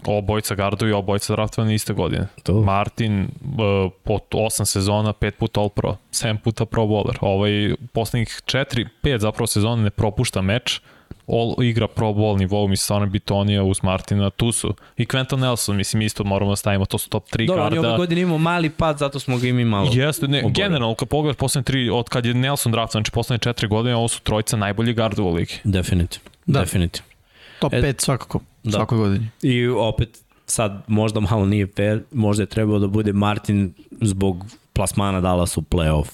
Obojca 0.05 0.55
gardovi, 0.55 0.93
obojca 0.93 1.33
draftovani 1.33 1.75
iste 1.75 1.93
godine. 1.93 2.27
To. 2.43 2.53
Martin 2.53 3.23
uh, 3.23 3.93
po 4.03 4.19
8 4.31 4.65
sezona, 4.65 5.13
5 5.13 5.31
puta 5.31 5.61
All 5.61 5.69
Pro, 5.69 5.97
7 6.13 6.39
puta 6.39 6.67
Pro 6.67 6.87
Bowler. 6.87 7.19
Ovaj 7.21 7.75
poslednjih 7.93 8.43
4, 8.47 8.87
5 9.03 9.19
zapravo 9.19 9.47
sezona 9.47 9.83
ne 9.83 9.91
propušta 9.91 10.43
meč, 10.43 10.81
all, 11.27 11.55
igra 11.63 11.89
pro 11.89 12.07
bowl 12.07 12.39
nivou, 12.39 12.69
mislim, 12.69 12.83
stvarno 12.85 13.07
Bitonija 13.07 13.63
uz 13.63 13.83
Martina, 13.83 14.31
tu 14.31 14.53
su. 14.53 14.75
I 14.97 15.07
Quentin 15.07 15.39
Nelson, 15.39 15.77
mislim, 15.77 16.03
isto 16.03 16.25
moramo 16.25 16.53
da 16.53 16.57
stavimo, 16.57 16.85
to 16.85 16.99
su 16.99 17.09
top 17.09 17.25
3 17.29 17.47
Dobro, 17.47 17.63
karda. 17.63 17.75
Dobro, 17.75 17.81
on 17.81 17.85
je 17.85 17.91
ove 17.91 17.99
godine 17.99 18.21
imao 18.21 18.39
mali 18.39 18.71
pad, 18.71 18.99
zato 18.99 19.21
smo 19.21 19.39
ga 19.39 19.47
imali 19.47 19.65
malo. 19.65 19.91
Jeste, 19.93 20.29
ne, 20.29 20.43
generalno, 20.49 20.95
kad 20.95 21.09
pogledaš 21.09 21.37
poslednje 21.37 21.65
3, 21.65 21.93
od 21.93 22.09
kad 22.09 22.27
je 22.27 22.35
Nelson 22.35 22.73
draft, 22.73 22.93
znači 22.93 23.11
poslednje 23.11 23.53
4 23.53 23.69
godine, 23.69 23.97
ovo 23.97 24.09
su 24.09 24.21
trojica 24.21 24.57
najbolji 24.57 24.93
gardova 24.93 25.31
u 25.31 25.35
ligi. 25.35 25.55
Definitivno. 25.65 26.31
Da. 26.47 26.61
Definitivno. 26.61 27.16
Top 27.61 27.73
5 27.73 27.85
e, 27.85 27.95
svakako, 27.99 28.41
da. 28.63 28.71
svakoj 28.71 28.99
godini. 28.99 29.29
I 29.43 29.67
opet, 29.67 30.19
sad 30.47 30.83
možda 30.87 31.21
malo 31.21 31.47
nije 31.47 31.67
fair, 31.77 32.03
možda 32.13 32.43
je 32.43 32.47
trebao 32.47 32.79
da 32.79 32.87
bude 32.87 33.13
Martin 33.13 33.75
zbog 34.01 34.45
plasmana 34.73 35.21
Dallas 35.21 35.57
u 35.57 35.61
playoff. 35.61 36.09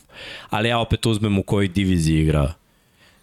Ali 0.51 0.69
ja 0.69 0.79
opet 0.79 1.07
uzmem 1.07 1.39
u 1.39 1.43
kojoj 1.43 1.69
diviziji 1.69 2.21
igra 2.21 2.53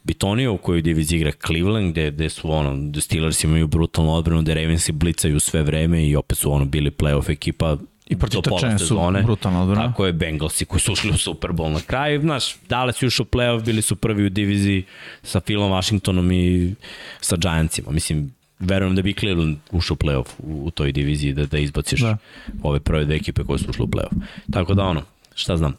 Bitonio 0.03 0.53
u 0.53 0.57
kojoj 0.57 0.81
diviziji 0.81 1.17
igra 1.17 1.31
Cleveland, 1.45 1.91
gde, 1.91 2.11
gde 2.11 2.29
su 2.29 2.51
ono, 2.51 2.89
gde 2.89 3.01
Steelers 3.01 3.43
imaju 3.43 3.67
brutalnu 3.67 4.13
odbranu, 4.13 4.41
gde 4.41 4.53
Ravensi 4.53 4.91
blicaju 4.91 5.39
sve 5.39 5.63
vreme 5.63 6.07
i 6.07 6.15
opet 6.15 6.37
su 6.37 6.51
ono 6.51 6.65
bili 6.65 6.91
playoff 6.91 7.31
ekipa 7.31 7.77
I 8.09 8.17
protiv 8.17 8.41
trčanja 8.41 8.77
su 8.77 8.99
brutalno 9.23 9.61
odbrana. 9.61 9.87
Tako 9.87 10.05
je, 10.05 10.13
Bengalsi 10.13 10.65
koji 10.65 10.79
su 10.79 10.93
ušli 10.93 11.09
u 11.09 11.17
Super 11.17 11.51
Bowl 11.51 11.73
na 11.73 11.79
kraju. 11.81 12.21
Znaš, 12.21 12.55
dale 12.69 12.93
su 12.93 13.07
ušli 13.07 13.23
u 13.23 13.25
playoff, 13.25 13.65
bili 13.65 13.81
su 13.81 13.95
prvi 13.95 14.25
u 14.25 14.29
diviziji 14.29 14.83
sa 15.23 15.39
Philom 15.39 15.71
Washingtonom 15.71 16.33
i 16.33 16.75
sa 17.21 17.35
Giantsima. 17.35 17.91
Mislim, 17.91 18.33
verujem 18.59 18.95
da 18.95 19.01
bi 19.01 19.13
Cleveland 19.13 19.57
ušao 19.71 19.95
u 19.95 19.97
playoff 19.97 20.27
u, 20.37 20.65
u 20.65 20.71
toj 20.71 20.91
diviziji, 20.91 21.33
da, 21.33 21.45
da 21.45 21.57
izbaciš 21.57 22.01
da. 22.01 22.17
ove 22.63 22.79
prve 22.79 23.05
dve 23.05 23.15
ekipe 23.15 23.43
koje 23.43 23.59
su 23.59 23.69
ušle 23.69 23.83
u 23.83 23.87
playoff. 23.87 24.21
Tako 24.51 24.73
da 24.73 24.83
ono, 24.83 25.01
šta 25.35 25.57
znam, 25.57 25.73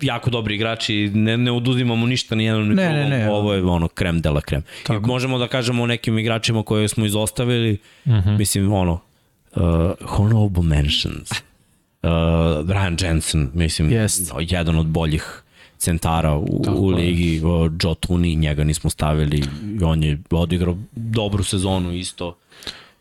jako 0.00 0.30
dobri 0.30 0.54
igrači, 0.54 1.10
ne, 1.14 1.36
ne 1.36 1.52
oduzimamo 1.52 2.06
ništa 2.06 2.34
ni 2.34 2.44
jednom, 2.44 2.68
ne, 2.68 2.92
ne, 2.92 3.08
ne, 3.08 3.30
ovo 3.30 3.54
je 3.54 3.64
ono 3.64 3.88
krem 3.88 4.20
de 4.20 4.30
la 4.30 4.40
krem. 4.40 4.62
Tako. 4.86 5.04
I 5.04 5.08
možemo 5.08 5.38
da 5.38 5.48
kažemo 5.48 5.82
o 5.82 5.86
nekim 5.86 6.18
igračima 6.18 6.62
koje 6.62 6.88
smo 6.88 7.06
izostavili, 7.06 7.78
uh 8.04 8.12
mhm. 8.12 8.28
-huh. 8.28 8.38
mislim 8.38 8.72
ono, 8.72 9.00
uh, 9.56 9.62
honorable 10.06 10.62
mentions, 10.62 11.30
uh, 12.02 12.08
Ryan 12.68 13.04
Jensen, 13.04 13.50
mislim, 13.54 13.90
yes. 13.90 14.34
jedan 14.48 14.76
od 14.76 14.86
boljih 14.86 15.42
centara 15.78 16.36
u, 16.36 16.62
Tako 16.64 16.78
u 16.78 16.88
ligi, 16.88 17.40
uh, 17.44 17.70
Joe 17.82 17.94
Tooney, 17.94 18.38
njega 18.38 18.64
nismo 18.64 18.90
stavili, 18.90 19.42
on 19.84 20.02
je 20.02 20.18
odigrao 20.30 20.76
dobru 20.92 21.44
sezonu 21.44 21.92
isto. 21.92 22.36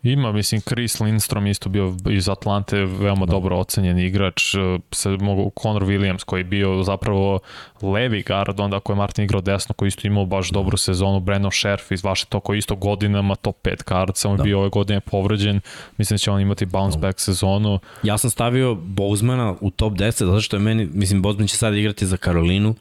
Ima, 0.04 0.32
mislim, 0.32 0.62
Chris 0.62 1.00
Lindstrom 1.00 1.48
isto 1.48 1.70
bio 1.70 1.96
iz 2.10 2.30
Atlante, 2.30 2.78
veoma 2.78 3.26
da. 3.26 3.32
dobro 3.32 3.58
ocenjen 3.58 4.00
igrač, 4.00 4.56
e, 4.56 4.58
se 4.92 5.10
mogu, 5.10 5.52
Conor 5.62 5.84
Williams 5.84 6.24
koji 6.24 6.40
je 6.40 6.44
bio 6.44 6.84
zapravo 6.84 7.40
levi 7.82 8.24
guard, 8.24 8.60
onda 8.60 8.78
ako 8.78 8.92
je 8.92 8.96
Martin 8.96 9.26
igrao 9.26 9.42
desno, 9.42 9.74
koji 9.74 9.88
isto 9.88 10.08
imao 10.08 10.26
baš 10.26 10.50
da. 10.50 10.54
dobru 10.54 10.78
sezonu, 10.78 11.20
Breno 11.20 11.52
Scherf 11.52 11.92
iz 11.92 12.04
vaše 12.04 12.26
to 12.26 12.40
koji 12.40 12.58
isto 12.58 12.76
godinama 12.76 13.36
top 13.36 13.56
5 13.64 13.90
guard, 13.90 14.18
samo 14.18 14.38
da. 14.38 14.44
je 14.44 14.46
bio 14.46 14.60
ove 14.60 14.70
godine 14.70 15.00
povređen, 15.00 15.62
mislim 15.98 16.16
da 16.16 16.20
će 16.20 16.32
on 16.32 16.42
imati 16.42 16.66
bounce 16.66 16.98
da. 17.00 17.08
back 17.08 17.20
sezonu. 17.20 17.80
Ja 18.04 18.18
sam 18.18 18.30
stavio 18.30 18.76
Bozmana 18.76 19.56
u 19.62 19.72
top 19.72 19.94
10, 19.94 20.26
zato 20.26 20.42
što 20.42 20.56
je 20.56 20.60
meni, 20.60 20.90
mislim, 20.94 21.22
Bozman 21.22 21.48
će 21.48 21.58
sad 21.58 21.76
igrati 21.76 22.06
za 22.06 22.18
Karolinu, 22.18 22.76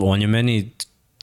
on 0.00 0.20
je 0.20 0.26
meni 0.26 0.70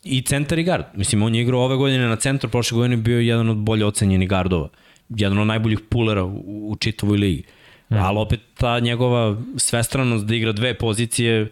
i 0.03 0.21
centar 0.21 0.59
i 0.59 0.63
gard. 0.63 0.85
Mislim, 0.93 1.23
on 1.23 1.35
je 1.35 1.41
igrao 1.41 1.61
ove 1.61 1.75
godine 1.75 2.07
na 2.07 2.15
centru, 2.15 2.49
prošle 2.49 2.75
godine 2.75 2.97
bio 2.97 3.19
jedan 3.19 3.49
od 3.49 3.57
bolje 3.57 3.85
ocenjenih 3.85 4.29
gardova 4.29 4.69
jedan 5.09 5.37
od 5.37 5.47
najboljih 5.47 5.79
pulera 5.89 6.23
u, 6.23 6.71
u 6.71 6.75
čitavoj 6.75 7.17
ligi. 7.17 7.43
Mm. 7.89 7.95
Ali 7.97 8.17
opet 8.17 8.39
ta 8.57 8.79
njegova 8.79 9.41
svestranost 9.57 10.25
da 10.25 10.35
igra 10.35 10.51
dve 10.51 10.73
pozicije, 10.73 11.49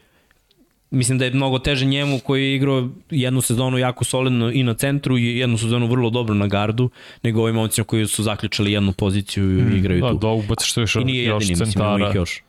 mislim 0.91 1.17
da 1.17 1.25
je 1.25 1.31
mnogo 1.31 1.59
teže 1.59 1.85
njemu 1.85 2.19
koji 2.19 2.43
je 2.43 2.55
igrao 2.55 2.89
jednu 3.09 3.41
sezonu 3.41 3.77
jako 3.77 4.03
solidno 4.03 4.51
i 4.51 4.63
na 4.63 4.73
centru 4.73 5.17
i 5.17 5.38
jednu 5.38 5.57
sezonu 5.57 5.88
vrlo 5.88 6.09
dobro 6.09 6.35
na 6.35 6.47
gardu, 6.47 6.89
nego 7.23 7.41
ovim 7.41 7.55
momcima 7.55 7.85
koji 7.85 8.07
su 8.07 8.23
zaključali 8.23 8.71
jednu 8.71 8.93
poziciju 8.93 9.59
i 9.59 9.61
mm. 9.61 9.75
igraju 9.75 10.01
da, 10.01 10.09
tu. 10.09 10.17
Da, 10.17 10.27
ubaciš 10.27 10.71
što 10.71 10.81
još, 10.81 10.95
I 10.95 11.03
nije 11.03 11.23
jedini, 11.23 11.51
još 11.51 11.57
centara. 11.57 11.97
Mislim, 11.97 12.15
još. 12.15 12.43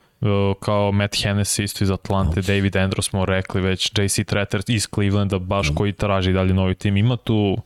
Kao 0.61 0.93
Matt 0.93 1.15
Hennessy 1.15 1.63
isto 1.63 1.85
iz 1.85 1.91
Atlante, 1.91 2.41
David 2.41 2.77
Andrews 2.77 3.09
smo 3.09 3.25
rekli 3.25 3.61
već, 3.61 3.93
JC 3.99 4.27
Tretter 4.27 4.63
iz 4.69 4.87
Clevelanda, 4.95 5.39
baš 5.39 5.69
koji 5.75 5.93
traži 5.93 6.33
dalje 6.33 6.55
novi 6.55 6.75
tim. 6.75 6.97
Ima 6.97 7.17
tu 7.17 7.57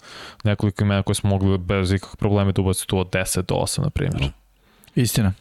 nekoliko 0.45 0.85
imena 0.85 1.03
koje 1.03 1.15
smo 1.15 1.31
mogli 1.31 1.59
bez 1.59 1.93
ikakvih 1.93 2.17
problema 2.17 2.53
da 2.53 2.61
ubaciti 2.61 2.87
tu 2.87 2.99
od 2.99 3.11
10 3.11 3.43
do 3.43 3.55
8, 3.55 3.83
na 3.83 3.91
primjer. 3.91 4.31
Istina. 4.95 5.33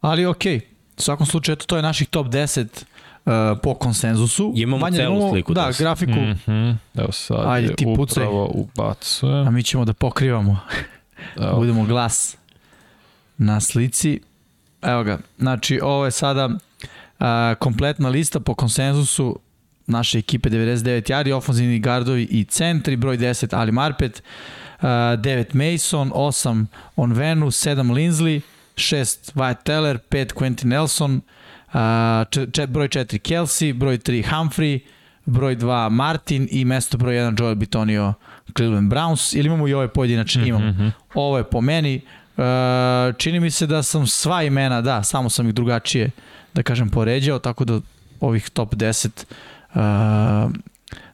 Ali 0.00 0.26
okej, 0.26 0.58
okay. 0.58 0.62
u 0.98 1.02
svakom 1.02 1.26
slučaju, 1.26 1.54
eto, 1.54 1.66
to 1.66 1.76
je 1.76 1.82
naših 1.82 2.08
top 2.08 2.26
10 2.26 2.66
uh, 3.24 3.58
po 3.62 3.74
konsenzusu. 3.74 4.52
Imamo 4.56 4.78
Manje 4.78 4.96
celu 4.96 5.16
imamo, 5.16 5.30
sliku. 5.32 5.54
Da, 5.54 5.70
grafiku. 5.78 6.12
Mm 6.12 6.38
-hmm. 6.46 6.76
Evo 6.94 7.12
sad 7.12 7.46
Ajde, 7.46 7.74
ti 7.74 7.86
upravo 7.86 8.50
ubacuje. 8.54 9.46
A 9.46 9.50
mi 9.50 9.62
ćemo 9.62 9.84
da 9.84 9.92
pokrivamo. 9.92 10.58
Evo. 11.36 11.56
Budemo 11.56 11.84
glas 11.84 12.36
na 13.38 13.60
slici. 13.60 14.20
Evo 14.82 15.04
ga, 15.04 15.18
znači 15.38 15.80
ovo 15.82 16.04
je 16.04 16.10
sada 16.10 16.46
uh, 16.46 17.26
kompletna 17.58 18.08
lista 18.08 18.40
po 18.40 18.54
konsenzusu 18.54 19.38
naše 19.86 20.18
ekipe 20.18 20.50
99 20.50 21.10
jari, 21.10 21.32
ofenzivni 21.32 21.78
gardovi 21.78 22.22
i 22.30 22.44
centri, 22.44 22.96
broj 22.96 23.18
10 23.18 23.56
Ali 23.56 23.72
Marpet, 23.72 24.22
uh, 24.78 24.84
9 24.84 25.72
Mason, 25.74 26.10
8 26.10 26.66
Onvenu, 26.96 27.46
7 27.46 27.92
Linsley, 27.92 28.40
6 28.76 29.34
Wyatt 29.34 29.62
Teller, 29.64 29.98
5 30.10 30.32
Quentin 30.34 30.68
Nelson, 30.68 31.20
uh, 31.72 31.80
čet, 32.52 32.70
broj 32.70 32.88
4 32.88 33.18
Kelsey, 33.18 33.72
broj 33.72 33.98
3 33.98 34.24
Humphrey, 34.30 34.80
broj 35.24 35.56
2 35.56 35.90
Martin 35.90 36.48
i 36.50 36.64
mesto 36.64 36.98
broj 36.98 37.14
1 37.14 37.40
Joel 37.40 37.54
Bitonio 37.54 38.14
Cleveland 38.56 38.92
Browns, 38.92 39.38
ili 39.38 39.46
imamo 39.46 39.68
i 39.68 39.74
ove 39.74 39.88
pojedinačne, 39.88 40.48
imamo. 40.48 40.66
Mm 40.66 40.76
-hmm. 40.78 40.90
Ovo 41.14 41.38
je 41.38 41.44
po 41.44 41.60
meni, 41.60 42.00
Uh, 42.36 43.16
čini 43.16 43.40
mi 43.40 43.50
se 43.50 43.66
da 43.66 43.82
sam 43.82 44.06
sva 44.06 44.42
imena, 44.42 44.80
da, 44.80 45.02
samo 45.02 45.30
sam 45.30 45.48
ih 45.48 45.54
drugačije, 45.54 46.10
da 46.54 46.62
kažem, 46.62 46.88
poređao, 46.90 47.38
tako 47.38 47.64
da 47.64 47.80
ovih 48.20 48.50
top 48.50 48.74
10 48.74 49.24
uh, 49.74 50.52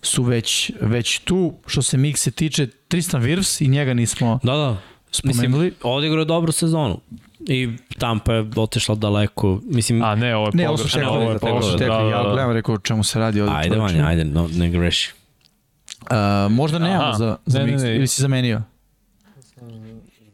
su 0.03 0.23
već, 0.23 0.73
već 0.81 1.19
tu. 1.19 1.55
Što 1.67 1.83
se 1.83 1.97
Mikse 1.97 2.31
tiče, 2.31 2.67
Tristan 2.89 3.23
Wirfs 3.23 3.65
i 3.65 3.69
njega 3.69 3.95
nismo 3.95 4.41
da, 4.43 4.53
da. 4.53 4.77
spomenuli. 5.11 5.65
Mislim, 5.65 5.75
odigrao 5.83 6.25
dobru 6.25 6.53
sezonu. 6.53 7.01
I 7.41 7.69
Tampa 7.99 8.35
je 8.35 8.51
otešla 8.57 8.95
daleko. 8.95 9.61
Mislim, 9.65 10.03
A 10.03 10.15
ne, 10.15 10.37
ovo 10.37 10.47
je 10.47 10.51
ne, 10.55 10.69
ovo 10.69 10.77
su 10.77 10.89
tekli, 10.89 11.07
ovo 11.07 11.33
je 11.33 11.39
tekli, 11.39 11.79
da, 11.79 11.87
da, 11.87 12.03
da. 12.03 12.11
ja 12.11 12.23
gledam, 12.33 12.53
rekao 12.53 12.75
o 12.75 12.79
čemu 12.79 13.05
se 13.05 13.19
radi 13.19 13.41
ovdje. 13.41 13.57
Ajde, 13.57 13.77
Vanja, 13.77 14.07
ajde, 14.07 14.25
no, 14.25 14.49
ne 14.53 14.71
greši. 14.71 15.13
Uh, 16.03 16.53
možda 16.53 16.79
nemamo 16.79 17.13
za, 17.13 17.37
za 17.47 17.59
ne, 17.59 17.65
Mix, 17.65 17.83
ne, 17.83 17.89
ne. 17.89 17.97
ili 17.97 18.07
si 18.07 18.23
zamenio? 18.23 18.63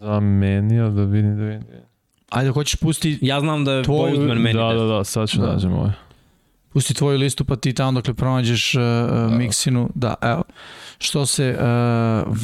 Zamenio, 0.04 0.90
da 0.90 1.04
vidim, 1.04 1.36
da 1.36 1.44
vidim. 1.44 1.62
Ajde, 2.30 2.50
hoćeš 2.50 2.80
pusti... 2.80 3.18
Ja 3.22 3.40
znam 3.40 3.64
da 3.64 3.72
je 3.72 3.82
tvoju... 3.82 4.14
Postman 4.14 4.38
meni. 4.38 4.58
Da, 4.58 4.72
da, 4.72 4.84
da, 4.84 5.04
sad 5.04 5.28
ću 5.28 5.40
da. 5.40 5.46
nađem 5.46 5.72
ovaj. 5.72 5.92
Pusti 6.72 6.94
tvoju 6.94 7.18
listu 7.18 7.44
pa 7.44 7.56
ti 7.56 7.72
tamo 7.72 7.92
dokle 7.92 8.14
pronađeš 8.14 8.74
uh, 8.74 8.82
da. 8.82 9.28
miksinu. 9.28 9.90
Da, 9.94 10.14
evo. 10.22 10.42
Što 10.98 11.26
se 11.26 11.58
uh, 11.58 11.64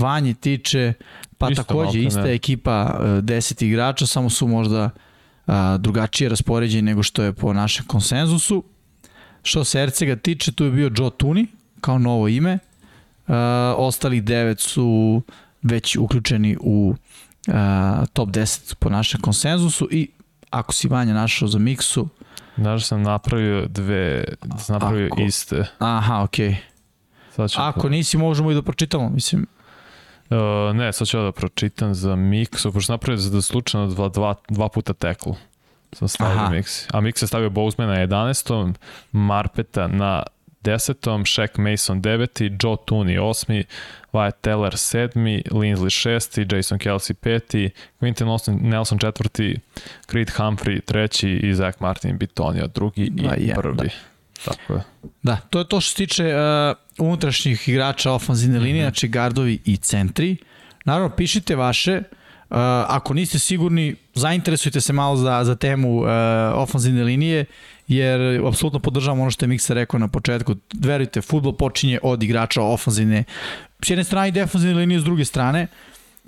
Vanji 0.01 0.35
tiče, 0.35 0.93
pa 1.39 1.51
Isto 1.51 1.63
takođe 1.63 2.01
ista 2.03 2.23
ne. 2.23 2.35
ekipa 2.35 2.97
uh, 2.99 3.07
10 3.07 3.65
igrača, 3.65 4.07
samo 4.07 4.31
su 4.31 4.47
možda 4.47 4.91
uh, 5.47 5.55
drugačije 5.79 6.29
raspoređeni 6.29 6.83
nego 6.83 7.03
što 7.03 7.23
je 7.23 7.33
po 7.33 7.53
našem 7.53 7.87
konsenzusu. 7.87 8.65
Što 9.43 9.65
se 9.65 9.83
Ercega 9.83 10.17
tiče, 10.17 10.53
tu 10.53 10.65
je 10.65 10.71
bio 10.71 10.91
Joe 10.97 11.11
Tuni 11.17 11.47
kao 11.81 11.99
novo 11.99 12.29
ime. 12.29 12.59
Uh, 13.29 13.35
ostali 13.77 14.21
devet 14.21 14.61
su 14.61 15.23
već 15.63 15.97
uključeni 15.97 16.57
u 16.61 16.95
uh, 17.49 18.07
top 18.13 18.29
10 18.29 18.75
po 18.75 18.91
našem 18.91 19.21
konsenzusu 19.21 19.89
i 19.91 20.11
ako 20.51 20.73
si 20.73 20.89
Vanja 20.89 21.15
našao 21.15 21.49
za 21.49 21.59
miksu... 21.59 22.09
Znaš, 22.57 22.87
sam 22.87 23.03
napravio 23.03 23.67
dve, 23.67 24.25
napravio 24.69 25.09
ako, 25.13 25.23
iste. 25.23 25.67
Aha, 25.79 26.23
okej. 26.23 26.57
Okay. 27.37 27.59
Ako 27.59 27.89
nisi, 27.89 28.19
možemo 28.19 28.51
i 28.51 28.55
da 28.55 28.63
pročitamo, 28.63 29.09
mislim. 29.09 29.47
Uh, 30.31 30.77
ne, 30.77 30.93
sad 30.93 31.09
ću 31.09 31.17
ja 31.17 31.23
da 31.23 31.33
pročitam 31.33 31.95
za 31.95 32.17
miksu, 32.17 32.73
pošto 32.73 32.93
napravio 32.93 33.17
za 33.17 33.43
slučajno 33.43 33.87
dva, 33.87 34.09
dva, 34.09 34.35
dva 34.49 34.69
puta 34.69 34.93
teklu. 34.93 35.37
Sam 35.93 36.09
stavio 36.09 36.39
Aha. 36.39 36.55
mix. 36.55 36.89
A 36.93 37.01
mix 37.01 37.23
je 37.23 37.27
stavio 37.27 37.51
Bowsmana 37.51 37.87
na 37.87 38.07
11. 38.07 38.75
Marpeta 39.13 39.89
na 39.89 40.23
10. 40.65 41.25
Shaq 41.25 41.59
Mason 41.59 42.01
9. 42.01 42.51
Joe 42.63 42.77
Tooney 42.77 43.19
8. 43.19 43.65
Wyatt 44.13 44.33
Teller 44.43 44.77
7. 44.77 45.43
Linsley 45.51 45.91
6. 45.91 46.45
Jason 46.53 46.79
Kelsey 46.79 47.15
5. 47.15 47.71
Quinton 48.01 48.61
Nelson 48.63 48.99
4. 48.99 49.61
Creed 50.07 50.31
Humphrey 50.31 50.81
3. 50.81 51.27
i 51.27 51.55
Zach 51.55 51.81
Martin 51.81 52.19
Bitonio 52.19 52.67
drugi 52.67 53.03
i 53.03 53.11
da, 53.11 53.35
je, 53.35 53.55
prvi. 53.55 53.77
Da. 53.77 53.85
Tako 54.45 54.73
je. 54.73 54.83
Da, 55.23 55.37
to 55.37 55.59
je 55.59 55.69
to 55.69 55.81
što 55.81 55.91
se 55.91 55.97
tiče 55.97 56.25
uh, 56.25 57.07
unutrašnjih 57.07 57.69
igrača 57.69 58.13
ofenzivne 58.13 58.59
mm 58.59 58.61
-hmm. 58.61 58.65
linije, 58.65 58.85
znači 58.85 59.09
gardovi 59.09 59.59
i 59.65 59.77
centri. 59.77 60.37
Naravno, 60.85 61.17
pišite 61.17 61.57
vaše, 61.57 61.97
uh, 61.97 62.57
ako 62.89 63.15
niste 63.15 63.39
sigurni, 63.39 63.97
zainteresujte 64.15 64.81
se 64.81 64.93
malo 64.93 65.17
za, 65.17 65.45
za 65.45 65.57
temu 65.57 66.01
uh, 66.01 66.07
ofenzivne 66.55 67.05
linije 67.05 67.45
jer 67.91 68.47
apsolutno 68.47 68.81
podržavam 68.81 69.21
ono 69.21 69.31
što 69.31 69.45
je 69.45 69.49
Miksa 69.49 69.75
rekao 69.75 70.01
na 70.01 70.09
početku. 70.09 70.55
Verujte, 70.75 71.21
futbol 71.21 71.53
počinje 71.53 71.99
od 72.03 72.23
igrača 72.23 72.63
ofanzivne, 72.63 73.25
s 73.83 73.91
jedne 73.91 74.05
strane 74.05 74.29
i 74.29 74.33
defanzivne 74.33 74.75
linije 74.75 75.01
s 75.01 75.05
druge 75.05 75.25
strane. 75.25 75.67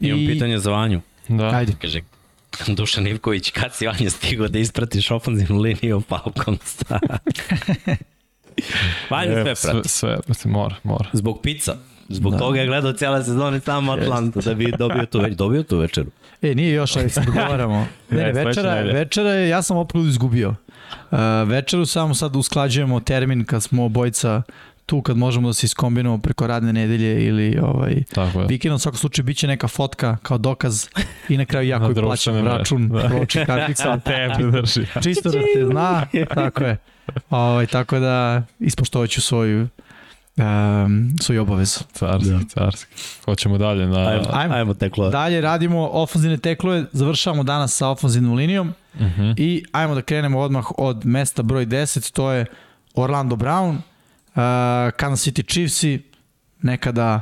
Imam 0.00 0.20
I... 0.20 0.26
pitanje 0.26 0.58
za 0.58 0.70
Vanju. 0.70 1.00
Da. 1.28 1.50
Ajde. 1.50 1.72
Kaže, 1.80 2.00
Dušan 2.66 3.06
Ivković, 3.06 3.50
kad 3.50 3.74
si 3.74 3.86
Vanja 3.86 4.10
stigao 4.10 4.48
da 4.48 4.58
ispratiš 4.58 5.10
ofanzivnu 5.10 5.60
liniju 5.60 6.02
Falconsa? 6.08 6.98
Vanja 9.10 9.32
sve 9.32 9.72
prati. 9.72 9.88
Sve, 9.88 10.18
sve, 10.30 10.50
mora, 10.50 10.74
mora. 10.82 11.10
Zbog 11.12 11.40
pizza. 11.42 11.76
Zbog 12.08 12.32
da. 12.32 12.38
toga 12.38 12.60
je 12.60 12.66
gledao 12.66 12.92
cijela 12.92 13.24
sezona 13.24 13.60
samo 13.60 13.92
Atlanta 13.92 14.40
da 14.40 14.54
bi 14.54 14.72
dobio 14.78 15.06
tu, 15.06 15.20
već, 15.20 15.34
dobio 15.34 15.62
tu 15.62 15.78
večeru. 15.78 16.10
E, 16.42 16.54
nije 16.54 16.74
još, 16.74 16.96
ali 16.96 17.10
se 17.10 17.20
dogovaramo. 17.26 17.86
Ne, 18.10 18.32
ne, 18.32 18.44
večera, 18.44 18.80
večera 18.80 19.30
je, 19.30 19.48
ja 19.48 19.62
sam 19.62 19.76
opet 19.76 19.96
izgubio. 20.08 20.54
Uh, 21.10 21.18
večeru 21.48 21.86
samo 21.86 22.14
sad 22.14 22.36
usklađujemo 22.36 23.00
termin 23.00 23.44
kad 23.44 23.62
smo 23.62 23.84
obojca 23.84 24.42
tu 24.86 25.02
kad 25.02 25.16
možemo 25.16 25.48
da 25.48 25.54
se 25.54 25.66
iskombinujemo 25.66 26.18
preko 26.18 26.46
radne 26.46 26.72
nedelje 26.72 27.24
ili 27.24 27.58
ovaj 27.62 28.02
vikendom, 28.48 28.76
u 28.76 28.78
svakom 28.78 28.98
slučaju 28.98 29.24
biće 29.24 29.46
neka 29.46 29.68
fotka 29.68 30.16
kao 30.22 30.38
dokaz 30.38 30.86
i 31.28 31.36
na 31.36 31.44
kraju 31.44 31.68
ja 31.68 31.78
koji 31.78 31.94
plaćam 32.06 32.46
račun, 32.46 32.88
da. 32.88 33.08
roči 33.08 33.44
kartica. 33.46 33.98
tebi 33.98 34.50
drži. 34.52 34.86
Čisto 35.04 35.30
da 35.30 35.38
se 35.54 35.66
zna, 35.66 36.06
tako 36.34 36.64
je. 36.64 36.76
Ovaj, 37.30 37.66
tako 37.66 37.98
da 37.98 38.42
ispoštovaću 38.58 39.20
svoju 39.20 39.68
um, 40.36 41.10
svoju 41.20 41.42
obavezu. 41.42 41.80
Carski, 41.92 42.30
da. 42.30 42.38
carski. 42.48 42.94
Hoćemo 43.24 43.58
dalje. 43.58 43.86
Na... 43.86 44.08
Ajmo, 44.08 44.24
ajmo, 44.32 44.54
ajmo 44.54 44.74
teklo. 44.74 45.10
Dalje 45.10 45.40
radimo 45.40 45.88
ofenzivne 45.92 46.36
teklove, 46.36 46.84
završavamo 46.92 47.42
danas 47.42 47.76
sa 47.76 47.88
ofenzivnom 47.88 48.34
linijom 48.34 48.74
uh. 48.94 49.00
-huh. 49.00 49.34
i 49.36 49.64
ajmo 49.72 49.94
da 49.94 50.02
krenemo 50.02 50.38
odmah 50.38 50.64
od 50.78 51.06
mesta 51.06 51.42
broj 51.42 51.66
10, 51.66 52.12
to 52.12 52.30
je 52.30 52.46
Orlando 52.94 53.36
Brown, 53.36 53.70
uh, 53.76 53.82
Kansas 54.96 55.26
City 55.26 55.52
Chiefs 55.52 56.02
nekada 56.62 57.20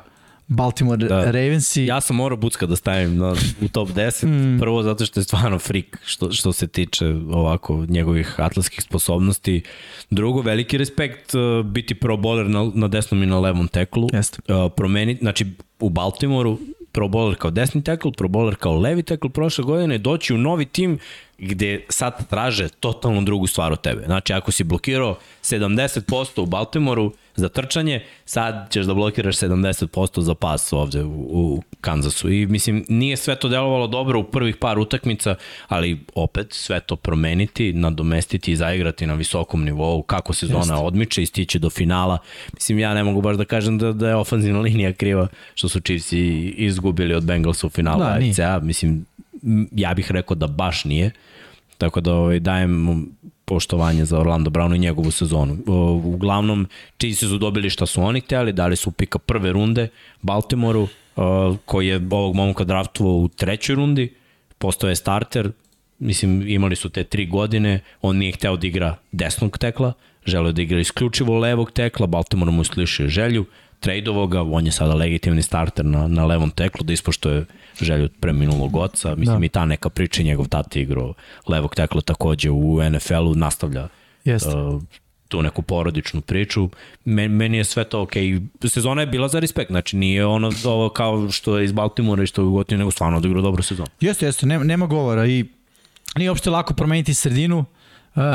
Baltimore 0.50 1.06
da. 1.06 1.24
Ravensi. 1.24 1.84
Ja 1.84 2.00
sam 2.00 2.16
morao 2.16 2.36
Bucka 2.36 2.66
da 2.66 2.76
stavim 2.76 3.16
na, 3.16 3.34
u 3.62 3.68
top 3.68 3.88
10, 3.88 4.26
mm. 4.56 4.58
prvo 4.60 4.82
zato 4.82 5.06
što 5.06 5.20
je 5.20 5.24
stvarno 5.24 5.58
freak 5.58 5.98
što, 6.04 6.32
što 6.32 6.52
se 6.52 6.66
tiče 6.66 7.06
ovako 7.32 7.86
njegovih 7.88 8.34
atletskih 8.40 8.82
sposobnosti. 8.82 9.62
Drugo, 10.10 10.40
veliki 10.40 10.78
respekt 10.78 11.34
uh, 11.34 11.66
biti 11.66 11.94
pro 11.94 12.16
bowler 12.16 12.48
na, 12.48 12.70
na 12.74 12.88
desnom 12.88 13.22
i 13.22 13.26
na 13.26 13.38
levom 13.38 13.68
teklu. 13.68 14.04
Uh, 14.04 14.72
promeniti, 14.76 15.20
znači 15.20 15.46
u 15.80 15.90
Baltimoru 15.90 16.58
pro 16.92 17.08
bowler 17.08 17.34
kao 17.34 17.50
desni 17.50 17.84
tekl, 17.84 18.08
pro 18.16 18.28
bowler 18.28 18.54
kao 18.54 18.78
levi 18.78 19.02
tekl 19.02 19.28
prošle 19.28 19.64
godine, 19.64 19.98
doći 19.98 20.34
u 20.34 20.38
novi 20.38 20.64
tim 20.64 20.98
gde 21.40 21.84
sad 21.88 22.28
traže 22.28 22.68
totalno 22.68 23.22
drugu 23.22 23.46
stvar 23.46 23.72
od 23.72 23.80
tebe. 23.80 24.02
Znači, 24.06 24.32
ako 24.32 24.52
si 24.52 24.64
blokirao 24.64 25.18
70% 25.42 26.40
u 26.40 26.46
Baltimoru 26.46 27.12
za 27.36 27.48
trčanje, 27.48 28.04
sad 28.24 28.72
ćeš 28.72 28.86
da 28.86 28.94
blokiraš 28.94 29.36
70% 29.36 30.20
za 30.20 30.34
pas 30.34 30.72
ovde 30.72 31.02
u, 31.04 31.26
u 31.30 31.62
Kansasu. 31.80 32.32
I 32.32 32.46
mislim, 32.46 32.84
nije 32.88 33.16
sve 33.16 33.36
to 33.36 33.48
delovalo 33.48 33.86
dobro 33.86 34.20
u 34.20 34.24
prvih 34.24 34.56
par 34.56 34.78
utakmica, 34.78 35.34
ali 35.68 36.00
opet 36.14 36.46
sve 36.52 36.80
to 36.80 36.96
promeniti, 36.96 37.72
nadomestiti 37.72 38.52
i 38.52 38.56
zaigrati 38.56 39.06
na 39.06 39.14
visokom 39.14 39.64
nivou, 39.64 40.02
kako 40.02 40.32
sezona 40.32 40.58
Jeste. 40.58 40.74
odmiče 40.74 41.22
i 41.22 41.26
stići 41.26 41.58
do 41.58 41.70
finala. 41.70 42.18
Mislim, 42.54 42.78
ja 42.78 42.94
ne 42.94 43.04
mogu 43.04 43.20
baš 43.20 43.36
da 43.36 43.44
kažem 43.44 43.78
da, 43.78 43.92
da 43.92 44.08
je 44.08 44.16
ofanzivna 44.16 44.60
linija 44.70 44.92
kriva 44.92 45.28
što 45.54 45.68
su 45.68 45.80
Chiefs 45.80 46.12
izgubili 46.56 47.14
od 47.14 47.24
Bengalsa 47.24 47.66
u 47.66 47.70
finalu 47.70 48.00
da, 48.00 48.18
AFC-a. 48.18 48.60
Mislim, 48.62 49.04
ja 49.72 49.94
bih 49.94 50.10
rekao 50.10 50.34
da 50.34 50.46
baš 50.46 50.84
nije. 50.84 51.10
Tako 51.80 52.00
da 52.00 52.14
ovaj, 52.14 52.40
dajem 52.40 53.06
poštovanje 53.44 54.04
za 54.04 54.18
Orlando 54.18 54.50
Brown 54.50 54.76
i 54.76 54.78
njegovu 54.78 55.10
sezonu. 55.10 55.56
Uglavnom, 56.04 56.66
Chiefs 56.98 57.20
su 57.20 57.38
dobili 57.38 57.70
šta 57.70 57.86
su 57.86 58.02
oni 58.02 58.20
hteli, 58.20 58.52
dali 58.52 58.76
su 58.76 58.90
pika 58.90 59.18
prve 59.18 59.52
runde 59.52 59.88
Baltimoru, 60.22 60.88
koji 61.64 61.88
je 61.88 62.00
ovog 62.10 62.34
momka 62.34 62.64
draftovao 62.64 63.14
u 63.14 63.28
trećoj 63.28 63.76
rundi, 63.76 64.14
postao 64.58 64.90
je 64.90 64.96
starter, 64.96 65.52
mislim, 65.98 66.48
imali 66.48 66.76
su 66.76 66.88
te 66.88 67.04
tri 67.04 67.26
godine, 67.26 67.80
on 68.02 68.16
nije 68.16 68.32
hteo 68.32 68.56
da 68.56 68.66
igra 68.66 68.96
desnog 69.12 69.58
tekla, 69.58 69.92
želeo 70.26 70.52
da 70.52 70.62
igra 70.62 70.80
isključivo 70.80 71.38
levog 71.38 71.70
tekla, 71.70 72.06
Baltimore 72.06 72.50
mu 72.50 72.62
isključio 72.62 73.08
želju, 73.08 73.44
tradeovo 73.80 74.26
ga, 74.26 74.42
on 74.42 74.66
je 74.66 74.72
sada 74.72 74.94
legitimni 74.94 75.42
starter 75.42 75.84
na, 75.84 76.08
na 76.08 76.26
levom 76.26 76.50
teklu, 76.50 76.84
da 76.84 76.92
ispoštuje 76.92 77.46
želju 77.84 78.04
od 78.04 78.12
preminulog 78.20 78.76
oca, 78.76 79.14
mislim 79.14 79.40
da. 79.40 79.46
i 79.46 79.48
ta 79.48 79.64
neka 79.64 79.88
priča, 79.88 80.22
njegov 80.22 80.48
tata 80.48 80.80
igrao 80.80 81.14
levog 81.48 81.74
tekla 81.74 82.00
takođe 82.00 82.50
u 82.50 82.90
NFL-u, 82.90 83.34
nastavlja 83.34 83.88
Jeste. 84.24 84.56
Uh, 84.56 84.82
tu 85.28 85.42
neku 85.42 85.62
porodičnu 85.62 86.20
priču. 86.20 86.68
Men, 87.04 87.32
meni 87.32 87.56
je 87.56 87.64
sve 87.64 87.84
to 87.84 88.02
okej. 88.02 88.24
Okay. 88.24 88.68
Sezona 88.68 89.00
je 89.00 89.06
bila 89.06 89.28
za 89.28 89.38
respekt, 89.38 89.70
znači 89.70 89.96
nije 89.96 90.26
ono 90.26 90.52
ovo 90.64 90.88
kao 90.88 91.30
što 91.30 91.58
je 91.58 91.64
iz 91.64 91.72
Baltimora 91.72 92.22
i 92.22 92.26
što 92.26 92.42
je 92.42 92.46
ugotinio, 92.46 92.78
nego 92.78 92.90
stvarno 92.90 93.18
odigrao 93.18 93.42
dobru 93.42 93.62
sezonu. 93.62 93.88
Jeste, 94.00 94.26
jeste, 94.26 94.46
nema, 94.46 94.64
nema 94.64 94.86
govora 94.86 95.26
i 95.26 95.44
nije 96.16 96.30
uopšte 96.30 96.50
lako 96.50 96.74
promeniti 96.74 97.14
sredinu, 97.14 97.58
uh, 97.58 97.64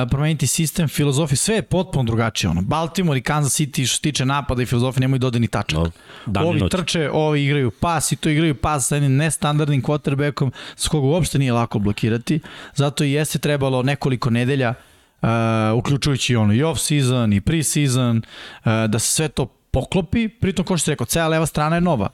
promeniti 0.10 0.47
sistem, 0.47 0.88
filozofiju, 0.88 1.38
sve 1.38 1.56
je 1.56 1.61
potpuno 1.61 2.03
drugačije. 2.03 2.49
Ono. 2.49 2.61
Baltimore 2.61 3.19
i 3.19 3.22
Kansas 3.22 3.60
City 3.60 3.88
što 3.88 3.95
se 3.95 4.02
tiče 4.02 4.26
napada 4.26 4.61
i 4.61 4.65
filozofije 4.65 5.02
nemaju 5.02 5.19
dodani 5.19 5.47
tačak. 5.47 5.80
No, 6.26 6.41
ovi 6.41 6.56
minut. 6.56 6.72
trče, 6.72 7.10
ovi 7.14 7.43
igraju 7.43 7.72
pas 7.72 8.11
i 8.11 8.15
to 8.15 8.30
igraju 8.30 8.56
pas 8.56 8.88
sa 8.88 8.95
jednim 8.95 9.15
nestandardnim 9.15 9.81
quarterbackom 9.84 10.52
s 10.76 10.88
koga 10.88 11.07
uopšte 11.07 11.39
nije 11.39 11.53
lako 11.53 11.80
blokirati. 11.80 12.39
Zato 12.76 13.03
i 13.03 13.11
jeste 13.11 13.39
trebalo 13.39 13.84
nekoliko 13.84 14.30
nedelja 14.30 14.73
uh, 15.22 15.30
uključujući 15.76 16.35
ono 16.35 16.53
i 16.53 16.64
off-season 16.64 17.38
i 17.38 17.41
pre-season, 17.41 18.18
uh, 18.18 18.89
da 18.89 18.99
se 18.99 19.07
sve 19.07 19.27
to 19.27 19.45
poklopi, 19.72 20.30
pritom 20.30 20.65
kao 20.65 20.77
što 20.77 20.85
se 20.85 20.91
rekao, 20.91 21.06
cela 21.06 21.27
leva 21.27 21.45
strana 21.45 21.76
je 21.76 21.81
nova. 21.81 22.10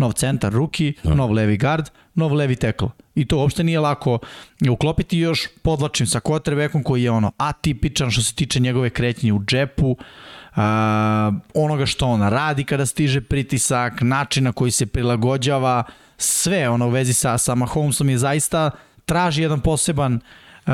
Nov 0.00 0.16
centar, 0.16 0.52
ruki, 0.52 0.94
da. 1.04 1.14
nov 1.14 1.32
levi 1.36 1.58
gard, 1.60 1.90
nov 2.14 2.32
levi 2.32 2.56
tekl. 2.56 2.88
I 3.14 3.26
to 3.28 3.36
uopšte 3.36 3.64
nije 3.64 3.80
lako 3.80 4.18
uklopiti 4.70 5.18
još 5.18 5.48
podlačim 5.62 6.06
sa 6.06 6.20
quarterbackom 6.20 6.82
koji 6.82 7.02
je 7.02 7.10
ono 7.10 7.32
atipičan 7.36 8.10
što 8.10 8.22
se 8.22 8.34
tiče 8.34 8.60
njegove 8.60 8.90
kretnje 8.90 9.32
u 9.32 9.44
džepu, 9.44 9.90
uh, 9.90 9.96
onoga 11.54 11.86
što 11.86 12.06
on 12.06 12.22
radi 12.22 12.64
kada 12.64 12.86
stiže 12.86 13.20
pritisak, 13.20 14.00
način 14.00 14.44
na 14.44 14.52
koji 14.52 14.70
se 14.70 14.86
prilagođava, 14.86 15.84
sve 16.16 16.68
ono 16.68 16.86
u 16.86 16.90
vezi 16.90 17.12
sa, 17.12 17.38
sa 17.38 17.54
Mahomesom 17.54 18.08
je 18.08 18.18
zaista 18.18 18.70
traži 19.04 19.42
jedan 19.42 19.60
poseban 19.60 20.14
uh, 20.14 20.72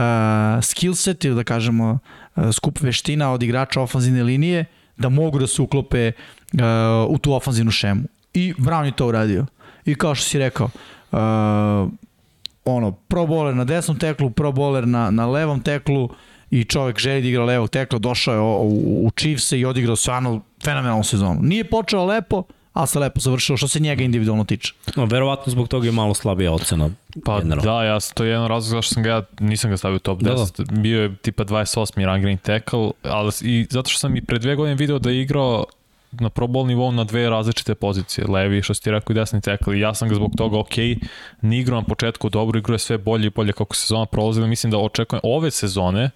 skill 0.63 0.95
set 0.95 1.25
ili 1.25 1.35
da 1.35 1.45
kažemo 1.45 1.99
uh, 2.37 2.53
skup 2.53 2.81
veština 2.81 3.33
od 3.33 3.43
igrača 3.43 3.81
ofanzivne 3.81 4.23
linije 4.23 4.65
da 4.97 5.09
mogu 5.09 5.39
da 5.39 5.47
se 5.47 5.63
uklope 5.63 6.13
uh, 6.13 6.61
u 7.09 7.19
tu 7.19 7.33
ofanzivnu 7.33 7.71
šemu. 7.71 8.03
I 8.37 8.55
Brown 8.59 8.85
je 8.85 8.93
to 8.93 9.07
uradio. 9.07 9.47
I 9.85 9.95
kao 9.95 10.15
što 10.15 10.25
si 10.25 10.39
rekao, 10.39 10.67
uh, 11.13 11.19
ono, 12.65 12.93
pro 12.93 13.27
bowler 13.27 13.55
na 13.55 13.65
desnom 13.65 13.99
teklu, 13.99 14.31
pro 14.31 14.53
bowler 14.53 14.87
na, 14.87 15.11
na 15.11 15.27
levom 15.27 15.61
teklu 15.61 16.09
i 16.51 16.65
čovek 16.65 16.99
želi 16.99 17.23
da 17.23 17.29
igra 17.29 17.45
levog 17.45 17.71
tekla, 17.71 17.99
došao 17.99 18.35
je 18.35 18.41
u, 18.41 18.45
u, 18.45 19.07
u 19.07 19.11
Chiefs 19.11 19.53
i 19.53 19.65
odigrao 19.65 19.97
stvarno 19.97 20.41
fenomenalnu 20.65 21.05
sezonu. 21.05 21.41
Nije 21.43 21.65
počeo 21.65 22.05
lepo, 22.05 22.43
ali 22.73 22.87
se 22.87 22.99
lepo 22.99 23.21
završilo 23.21 23.57
što 23.57 23.69
se 23.69 23.81
njega 23.81 24.05
individualno 24.05 24.45
tiče. 24.45 24.73
No, 24.97 25.05
verovatno 25.05 25.51
zbog 25.51 25.69
toga 25.69 25.87
je 25.87 25.93
malo 25.93 26.15
slabija 26.15 26.53
ocena. 26.53 26.91
Pa 27.25 27.41
generalno. 27.41 27.73
da, 27.73 27.85
ja, 27.85 27.99
to 28.15 28.25
je 28.25 28.31
jedan 28.31 28.49
razlog 28.49 28.71
zašto 28.71 28.95
sam 28.95 29.03
ga 29.03 29.11
ja, 29.11 29.23
nisam 29.41 29.71
ga 29.71 29.77
stavio 29.77 29.97
u 29.97 29.99
top 29.99 30.21
10. 30.21 30.57
Da, 30.57 30.65
da. 30.65 30.81
Bio 30.81 31.03
je 31.03 31.17
tipa 31.17 31.45
28. 31.45 32.05
rangering 32.05 32.41
tackle, 32.41 32.91
ali 33.03 33.33
i 33.43 33.67
zato 33.71 33.91
što 33.91 33.99
sam 33.99 34.17
i 34.17 34.25
pre 34.25 34.39
dve 34.39 34.57
godine 34.57 34.75
video 34.75 34.99
da 34.99 35.11
je 35.11 35.23
igrao 35.23 35.65
na 36.21 36.31
pro 36.31 36.47
bowl 36.47 36.67
nivou 36.67 36.93
na 36.93 37.05
dve 37.05 37.31
različite 37.31 37.75
pozicije, 37.75 38.27
levi, 38.27 38.63
što 38.63 38.75
si 38.75 38.83
ti 38.83 38.91
rekao 38.91 39.13
i 39.13 39.15
desni. 39.15 39.41
I 39.77 39.81
ja 39.81 39.95
sam 39.95 40.09
ga 40.09 40.15
zbog 40.15 40.33
toga 40.37 40.59
ok, 40.59 40.77
ni 41.41 41.59
igrao 41.59 41.81
na 41.81 41.87
početku 41.87 42.29
dobro, 42.29 42.59
igrao 42.59 42.75
je 42.75 42.79
sve 42.79 42.99
bolje 42.99 43.27
i 43.27 43.31
bolje 43.31 43.53
kako 43.53 43.75
sezona 43.75 44.07
prolazila. 44.07 44.47
Mislim 44.47 44.71
da 44.71 44.79
očekujem 44.79 45.21
ove 45.25 45.51
sezone 45.51 46.11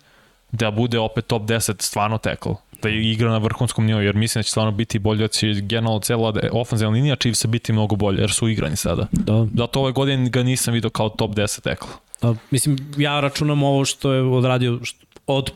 da 0.53 0.71
bude 0.71 0.99
opet 0.99 1.27
top 1.27 1.43
10 1.43 1.83
stvarno 1.83 2.19
tackle 2.19 2.55
da 2.83 2.89
igra 2.89 3.31
na 3.31 3.39
vrhunskom 3.39 3.87
nivou, 3.87 4.03
jer 4.03 4.15
mislim 4.15 4.41
da 4.41 4.43
će 4.43 4.51
stvarno 4.51 4.73
biti 4.73 4.99
bolje, 4.99 5.21
da 5.21 5.29
će 5.29 5.47
generalno 5.55 6.01
cela 6.01 6.33
ofenzivna 6.53 6.95
linija 6.95 7.17
Chiefsa 7.17 7.49
biti 7.49 7.73
mnogo 7.73 7.97
bolje, 7.97 8.21
jer 8.21 8.31
su 8.31 8.49
igrani 8.49 8.77
sada. 8.77 9.07
Da. 9.13 9.47
Zato 9.55 9.81
ove 9.81 9.93
godine 9.93 10.29
ga 10.29 10.43
nisam 10.43 10.75
vidio 10.75 10.91
kao 10.91 11.09
top 11.09 11.31
10 11.31 11.63
tekla. 11.63 11.89
Da, 12.23 12.35
mislim, 12.51 12.79
ja 12.97 13.21
računam 13.21 13.63
ovo 13.63 13.85
što 13.85 14.13
je 14.13 14.23
odradio 14.23 14.79
što, 14.83 15.07
od 15.27 15.53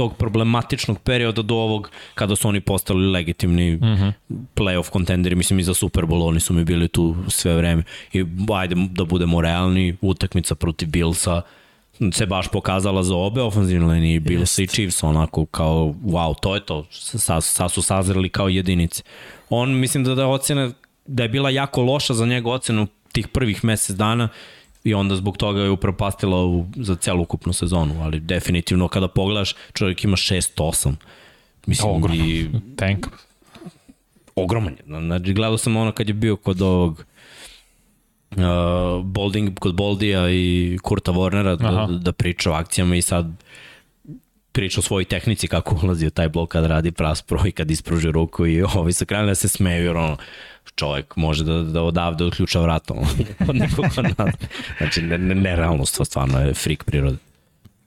tog 0.00 0.16
problematičnog 0.16 0.98
perioda 0.98 1.42
do 1.42 1.54
ovog 1.54 1.90
kada 2.14 2.36
su 2.36 2.48
oni 2.48 2.60
postali 2.60 3.10
legitimni 3.10 3.76
mhm. 3.76 3.84
-huh. 3.84 4.12
playoff 4.54 4.90
kontenderi, 4.90 5.34
mislim 5.34 5.58
i 5.58 5.62
za 5.62 5.74
Super 5.74 6.04
Bowl 6.04 6.28
oni 6.28 6.40
su 6.40 6.54
mi 6.54 6.64
bili 6.64 6.88
tu 6.88 7.16
sve 7.28 7.56
vreme 7.56 7.82
i 8.12 8.24
ajde 8.54 8.74
da 8.90 9.04
budemo 9.04 9.40
realni, 9.40 9.96
utakmica 10.00 10.54
protiv 10.54 10.88
Billsa, 10.88 11.42
se 12.12 12.26
baš 12.26 12.48
pokazala 12.48 13.02
za 13.02 13.16
obe 13.16 13.42
ofenzivne 13.42 13.86
linije, 13.86 14.20
bilo 14.20 14.46
se 14.46 14.62
i 14.62 14.66
Chiefs 14.66 15.02
onako 15.02 15.46
kao, 15.46 15.94
wow, 16.04 16.34
to 16.40 16.54
je 16.54 16.64
to, 16.66 16.86
sad, 16.90 17.44
sad 17.44 17.72
su 17.72 17.82
sazreli 17.82 18.28
kao 18.28 18.48
jedinice. 18.48 19.02
On, 19.50 19.78
mislim 19.78 20.04
da, 20.04 20.14
da 20.14 20.26
ocena, 20.26 20.70
da 21.06 21.22
je 21.22 21.28
bila 21.28 21.50
jako 21.50 21.82
loša 21.82 22.14
za 22.14 22.26
njega 22.26 22.50
ocenu 22.50 22.86
tih 23.12 23.28
prvih 23.28 23.64
mesec 23.64 23.96
dana 23.96 24.28
i 24.84 24.94
onda 24.94 25.16
zbog 25.16 25.36
toga 25.36 25.60
je 25.60 25.70
upropastila 25.70 26.44
u, 26.44 26.66
za 26.76 26.96
celokupnu 26.96 27.52
sezonu, 27.52 28.02
ali 28.02 28.20
definitivno 28.20 28.88
kada 28.88 29.08
pogledaš, 29.08 29.54
čovjek 29.72 30.04
ima 30.04 30.16
6-8. 30.16 30.94
Mislim, 31.66 32.04
i... 32.12 32.50
Tank. 32.76 33.06
Ogroman 34.34 34.72
je. 34.72 35.00
Znači, 35.00 35.32
gledao 35.32 35.58
sam 35.58 35.76
ono 35.76 35.92
kad 35.92 36.08
je 36.08 36.14
bio 36.14 36.36
kod 36.36 36.62
ovog 36.62 37.04
uh, 38.30 39.04
Bolding 39.04 39.58
kod 39.58 39.74
Boldija 39.74 40.30
i 40.30 40.78
Kurta 40.82 41.12
Warnera 41.12 41.56
da, 41.56 41.98
da 41.98 42.12
priča 42.12 42.50
o 42.50 42.54
akcijama 42.54 42.96
i 42.96 43.02
sad 43.02 43.26
priča 44.52 44.80
o 44.80 44.82
svojoj 44.82 45.04
tehnici 45.04 45.48
kako 45.48 45.80
ulazi 45.82 46.06
u 46.06 46.10
taj 46.10 46.28
blok 46.28 46.50
kad 46.50 46.66
radi 46.66 46.92
pras 46.92 47.22
pro 47.22 47.40
i 47.46 47.52
kad 47.52 47.70
ispruži 47.70 48.10
ruku 48.10 48.46
i 48.46 48.62
ovi 48.74 48.92
su 48.92 49.06
krenuli 49.06 49.30
da 49.30 49.34
se 49.34 49.48
smeju 49.48 49.84
jer 49.84 49.96
ono 49.96 50.16
čovjek 50.74 51.16
može 51.16 51.44
da, 51.44 51.62
da 51.62 51.82
odavde 51.82 52.24
odključa 52.24 52.60
vratom 52.60 52.98
od 53.48 53.56
nekog 53.56 53.84
od 53.96 54.04
nas. 54.18 54.34
Znači, 54.78 55.02
nerealnost 55.02 56.00
stvarno 56.04 56.38
je 56.38 56.54
frik 56.54 56.84
prirode. 56.84 57.16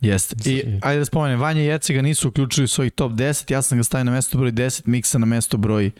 Jeste. 0.01 0.51
I 0.51 0.63
ajde 0.81 0.99
da 0.99 1.05
spomenem, 1.05 1.39
Vanja 1.39 1.61
i 1.61 1.65
Jecega 1.65 2.01
nisu 2.01 2.27
uključili 2.27 2.67
svoj 2.67 2.89
top 2.89 3.11
10, 3.11 3.51
ja 3.51 3.61
sam 3.61 3.77
ga 3.77 3.83
stavio 3.83 4.03
na 4.03 4.11
mesto 4.11 4.37
broj 4.37 4.51
10, 4.51 4.81
Miksa 4.85 5.17
na 5.17 5.25
mesto 5.25 5.57
broj 5.57 5.91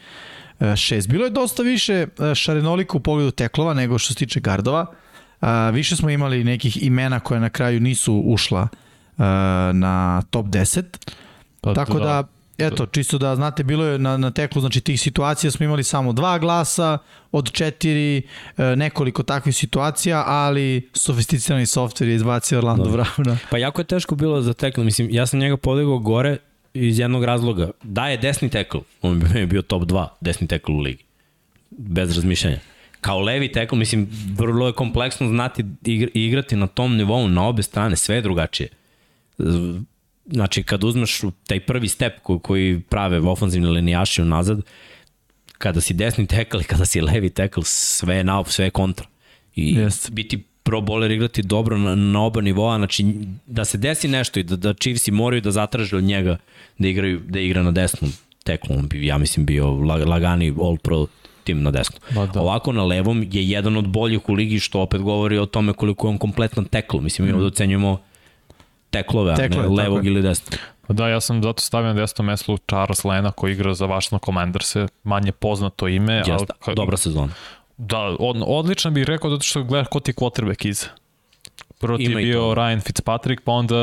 6. 0.60 1.08
Bilo 1.08 1.24
je 1.24 1.30
dosta 1.30 1.62
više 1.62 1.92
e, 1.92 2.34
šarenolika 2.34 2.96
u 2.96 3.00
pogledu 3.00 3.30
teklova 3.30 3.74
nego 3.74 3.98
što 3.98 4.12
se 4.12 4.18
tiče 4.18 4.40
gardova. 4.40 4.86
E, 5.42 5.46
više 5.72 5.96
smo 5.96 6.10
imali 6.10 6.44
nekih 6.44 6.82
imena 6.82 7.20
koje 7.20 7.40
na 7.40 7.50
kraju 7.50 7.80
nisu 7.80 8.22
ušla 8.26 8.68
e, 9.18 9.22
na 9.72 10.22
top 10.30 10.46
10. 10.46 10.84
Pa, 11.60 11.74
Tako 11.74 11.98
da, 11.98 12.04
da 12.04 12.24
Eto, 12.58 12.86
čisto 12.86 13.18
da 13.18 13.36
znate, 13.36 13.64
bilo 13.64 13.84
je 13.84 13.98
na, 13.98 14.16
na 14.16 14.30
teklu, 14.30 14.60
znači 14.60 14.80
tih 14.80 15.00
situacija 15.00 15.50
smo 15.50 15.64
imali 15.64 15.84
samo 15.84 16.12
dva 16.12 16.38
glasa 16.38 16.98
od 17.32 17.52
četiri, 17.52 18.22
nekoliko 18.76 19.22
takvih 19.22 19.56
situacija, 19.56 20.24
ali 20.26 20.90
sofisticirani 20.92 21.66
softver 21.66 22.08
je 22.08 22.14
izbacio 22.14 22.58
Orlando. 22.58 22.90
Brauna. 22.90 23.38
Pa 23.50 23.58
jako 23.58 23.80
je 23.80 23.84
teško 23.84 24.14
bilo 24.14 24.42
za 24.42 24.52
teklu, 24.54 24.84
mislim, 24.84 25.08
ja 25.10 25.26
sam 25.26 25.40
njega 25.40 25.56
podigao 25.56 25.98
gore, 25.98 26.36
iz 26.74 26.98
jednog 26.98 27.24
razloga. 27.24 27.70
Da 27.82 28.08
je 28.08 28.16
desni 28.16 28.48
tekl, 28.48 28.78
on 29.02 29.20
bi 29.20 29.46
bio 29.46 29.62
top 29.62 29.82
2 29.82 30.06
desni 30.20 30.46
tekl 30.46 30.72
u 30.72 30.78
ligi. 30.78 31.04
Bez 31.70 32.16
razmišljanja. 32.16 32.58
Kao 33.00 33.20
levi 33.20 33.52
tekl, 33.52 33.76
mislim, 33.76 34.08
vrlo 34.36 34.66
je 34.66 34.72
kompleksno 34.72 35.28
znati 35.28 35.64
igrati 36.14 36.56
na 36.56 36.66
tom 36.66 36.96
nivou 36.96 37.28
na 37.28 37.46
obe 37.46 37.62
strane, 37.62 37.96
sve 37.96 38.16
je 38.16 38.22
drugačije. 38.22 38.68
Znači, 40.26 40.62
kad 40.62 40.84
uzmeš 40.84 41.20
taj 41.46 41.60
prvi 41.60 41.88
step 41.88 42.12
koji, 42.42 42.80
prave 42.80 43.20
ofanzivni 43.20 43.68
linijaši 43.68 44.22
unazad, 44.22 44.60
kada 45.58 45.80
si 45.80 45.94
desni 45.94 46.26
tekl 46.26 46.60
i 46.60 46.64
kada 46.64 46.84
si 46.84 47.00
levi 47.00 47.30
tekl, 47.30 47.60
sve 47.64 48.16
je 48.16 48.24
naop, 48.24 48.48
sve 48.48 48.66
je 48.66 48.70
kontra. 48.70 49.06
I 49.54 49.76
yes. 49.76 50.10
biti 50.10 50.42
pro 50.62 50.80
bowler 50.80 51.10
igrati 51.10 51.42
dobro 51.42 51.78
na, 51.78 51.94
na 51.94 52.22
oba 52.22 52.40
nivoa, 52.40 52.76
znači 52.76 53.04
da 53.46 53.64
se 53.64 53.78
desi 53.78 54.08
nešto 54.08 54.40
i 54.40 54.42
da, 54.42 54.56
da 54.56 54.74
Chiefsi 54.74 55.10
moraju 55.10 55.40
da 55.40 55.50
zatraže 55.50 55.96
od 55.96 56.04
njega 56.04 56.36
da, 56.78 56.88
igraju, 56.88 57.20
da 57.28 57.40
igra 57.40 57.62
na 57.62 57.70
desnom 57.70 58.12
teklu, 58.44 58.76
on 58.78 58.88
bi, 58.88 59.06
ja 59.06 59.18
mislim, 59.18 59.46
bio 59.46 59.70
lagani 60.06 60.54
all 60.62 60.76
pro 60.76 61.06
tim 61.44 61.62
na 61.62 61.70
desnom. 61.70 62.00
Ba, 62.14 62.26
da. 62.26 62.40
Ovako 62.40 62.72
na 62.72 62.84
levom 62.84 63.22
je 63.22 63.48
jedan 63.48 63.76
od 63.76 63.88
boljih 63.88 64.28
u 64.28 64.32
ligi, 64.32 64.60
što 64.60 64.80
opet 64.80 65.00
govori 65.00 65.38
o 65.38 65.46
tome 65.46 65.72
koliko 65.72 66.06
je 66.06 66.10
on 66.10 66.18
kompletan 66.18 66.64
teklo. 66.64 67.00
Mislim, 67.00 67.28
mi 67.28 67.32
mm. 67.32 67.46
ocenjujemo 67.46 68.00
teklove, 68.94 69.34
Tekle, 69.34 69.58
a 69.58 69.62
ne 69.62 69.68
levog 69.68 70.06
ili 70.06 70.22
desnog. 70.22 70.60
Pa 70.86 70.92
da, 70.92 71.08
ja 71.08 71.20
sam 71.20 71.42
zato 71.42 71.60
stavio 71.60 71.88
na 71.88 72.00
desno 72.00 72.24
meslo 72.24 72.58
Charles 72.68 73.04
Lena 73.04 73.32
koji 73.32 73.52
igra 73.52 73.74
za 73.74 73.86
Vašno 73.86 74.18
Commanderse, 74.24 74.86
manje 75.02 75.32
poznato 75.32 75.88
ime. 75.88 76.22
Jeste, 76.26 76.52
ali, 76.66 76.76
dobra 76.76 76.96
sezona. 76.96 77.32
Da, 77.76 77.98
od, 77.98 78.42
odlično 78.46 78.90
bih 78.90 79.04
rekao 79.04 79.30
zato 79.30 79.42
što 79.42 79.62
gledaš 79.62 79.88
ko 79.90 80.00
ti 80.00 80.10
je 80.10 80.14
quarterback 80.14 80.68
iza. 80.68 80.86
Prvo 81.80 81.98
ti 81.98 82.04
je 82.04 82.16
bio 82.16 82.40
to. 82.40 82.54
Ryan 82.54 82.80
Fitzpatrick, 82.80 83.42
pa 83.44 83.52
onda 83.52 83.74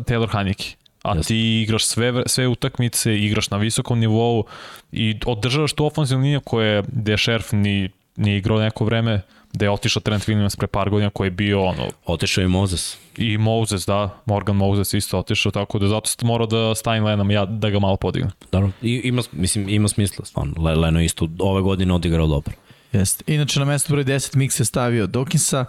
Taylor 0.00 0.28
Haneke. 0.30 0.74
A 1.02 1.08
Jasne. 1.08 1.22
ti 1.22 1.62
igraš 1.62 1.84
sve, 1.84 2.22
sve 2.26 2.46
utakmice, 2.46 3.18
igraš 3.18 3.50
na 3.50 3.56
visokom 3.56 3.98
nivou 3.98 4.44
i 4.92 5.16
održavaš 5.26 5.72
tu 5.72 5.86
ofenzivnu 5.86 6.24
liniju 6.24 6.40
koja 6.40 6.66
je, 6.66 6.82
gde 6.88 7.16
Šerf 7.16 7.52
ni, 7.52 7.90
nije 8.16 8.38
igrao 8.38 8.58
neko 8.58 8.84
vreme, 8.84 9.20
gde 9.52 9.66
je 9.66 9.70
otišao 9.70 10.00
Trent 10.00 10.28
Williams 10.28 10.58
pre 10.58 10.66
par 10.66 10.90
godina 10.90 11.10
koji 11.10 11.26
je 11.26 11.30
bio 11.30 11.62
ono... 11.62 11.88
Otišao 12.06 12.44
i 12.44 12.48
Moses. 12.48 12.96
I 13.16 13.38
Moses, 13.38 13.86
da, 13.86 14.22
Morgan 14.26 14.56
Moses 14.56 14.94
isto 14.94 15.18
otišao, 15.18 15.52
tako 15.52 15.78
da 15.78 15.88
zato 15.88 16.08
ste 16.08 16.26
morao 16.26 16.46
da 16.46 16.74
stavim 16.74 17.04
Lenam 17.04 17.30
ja 17.30 17.44
da 17.44 17.70
ga 17.70 17.78
malo 17.78 17.96
podigne. 17.96 18.30
Dobro, 18.52 18.70
I, 18.82 19.00
ima, 19.04 19.22
mislim, 19.32 19.68
ima 19.68 19.88
smisla, 19.88 20.24
stvarno. 20.24 20.52
Leno 20.62 21.00
isto 21.00 21.28
ove 21.38 21.62
godine 21.62 21.94
odigrao 21.94 22.26
dobro. 22.26 22.54
Jeste. 22.92 23.24
Inače 23.26 23.60
na 23.60 23.64
mesto 23.64 23.92
broj 23.92 24.04
10 24.04 24.36
Mix 24.36 24.60
je 24.60 24.64
stavio 24.64 25.06
Dokinsa, 25.06 25.64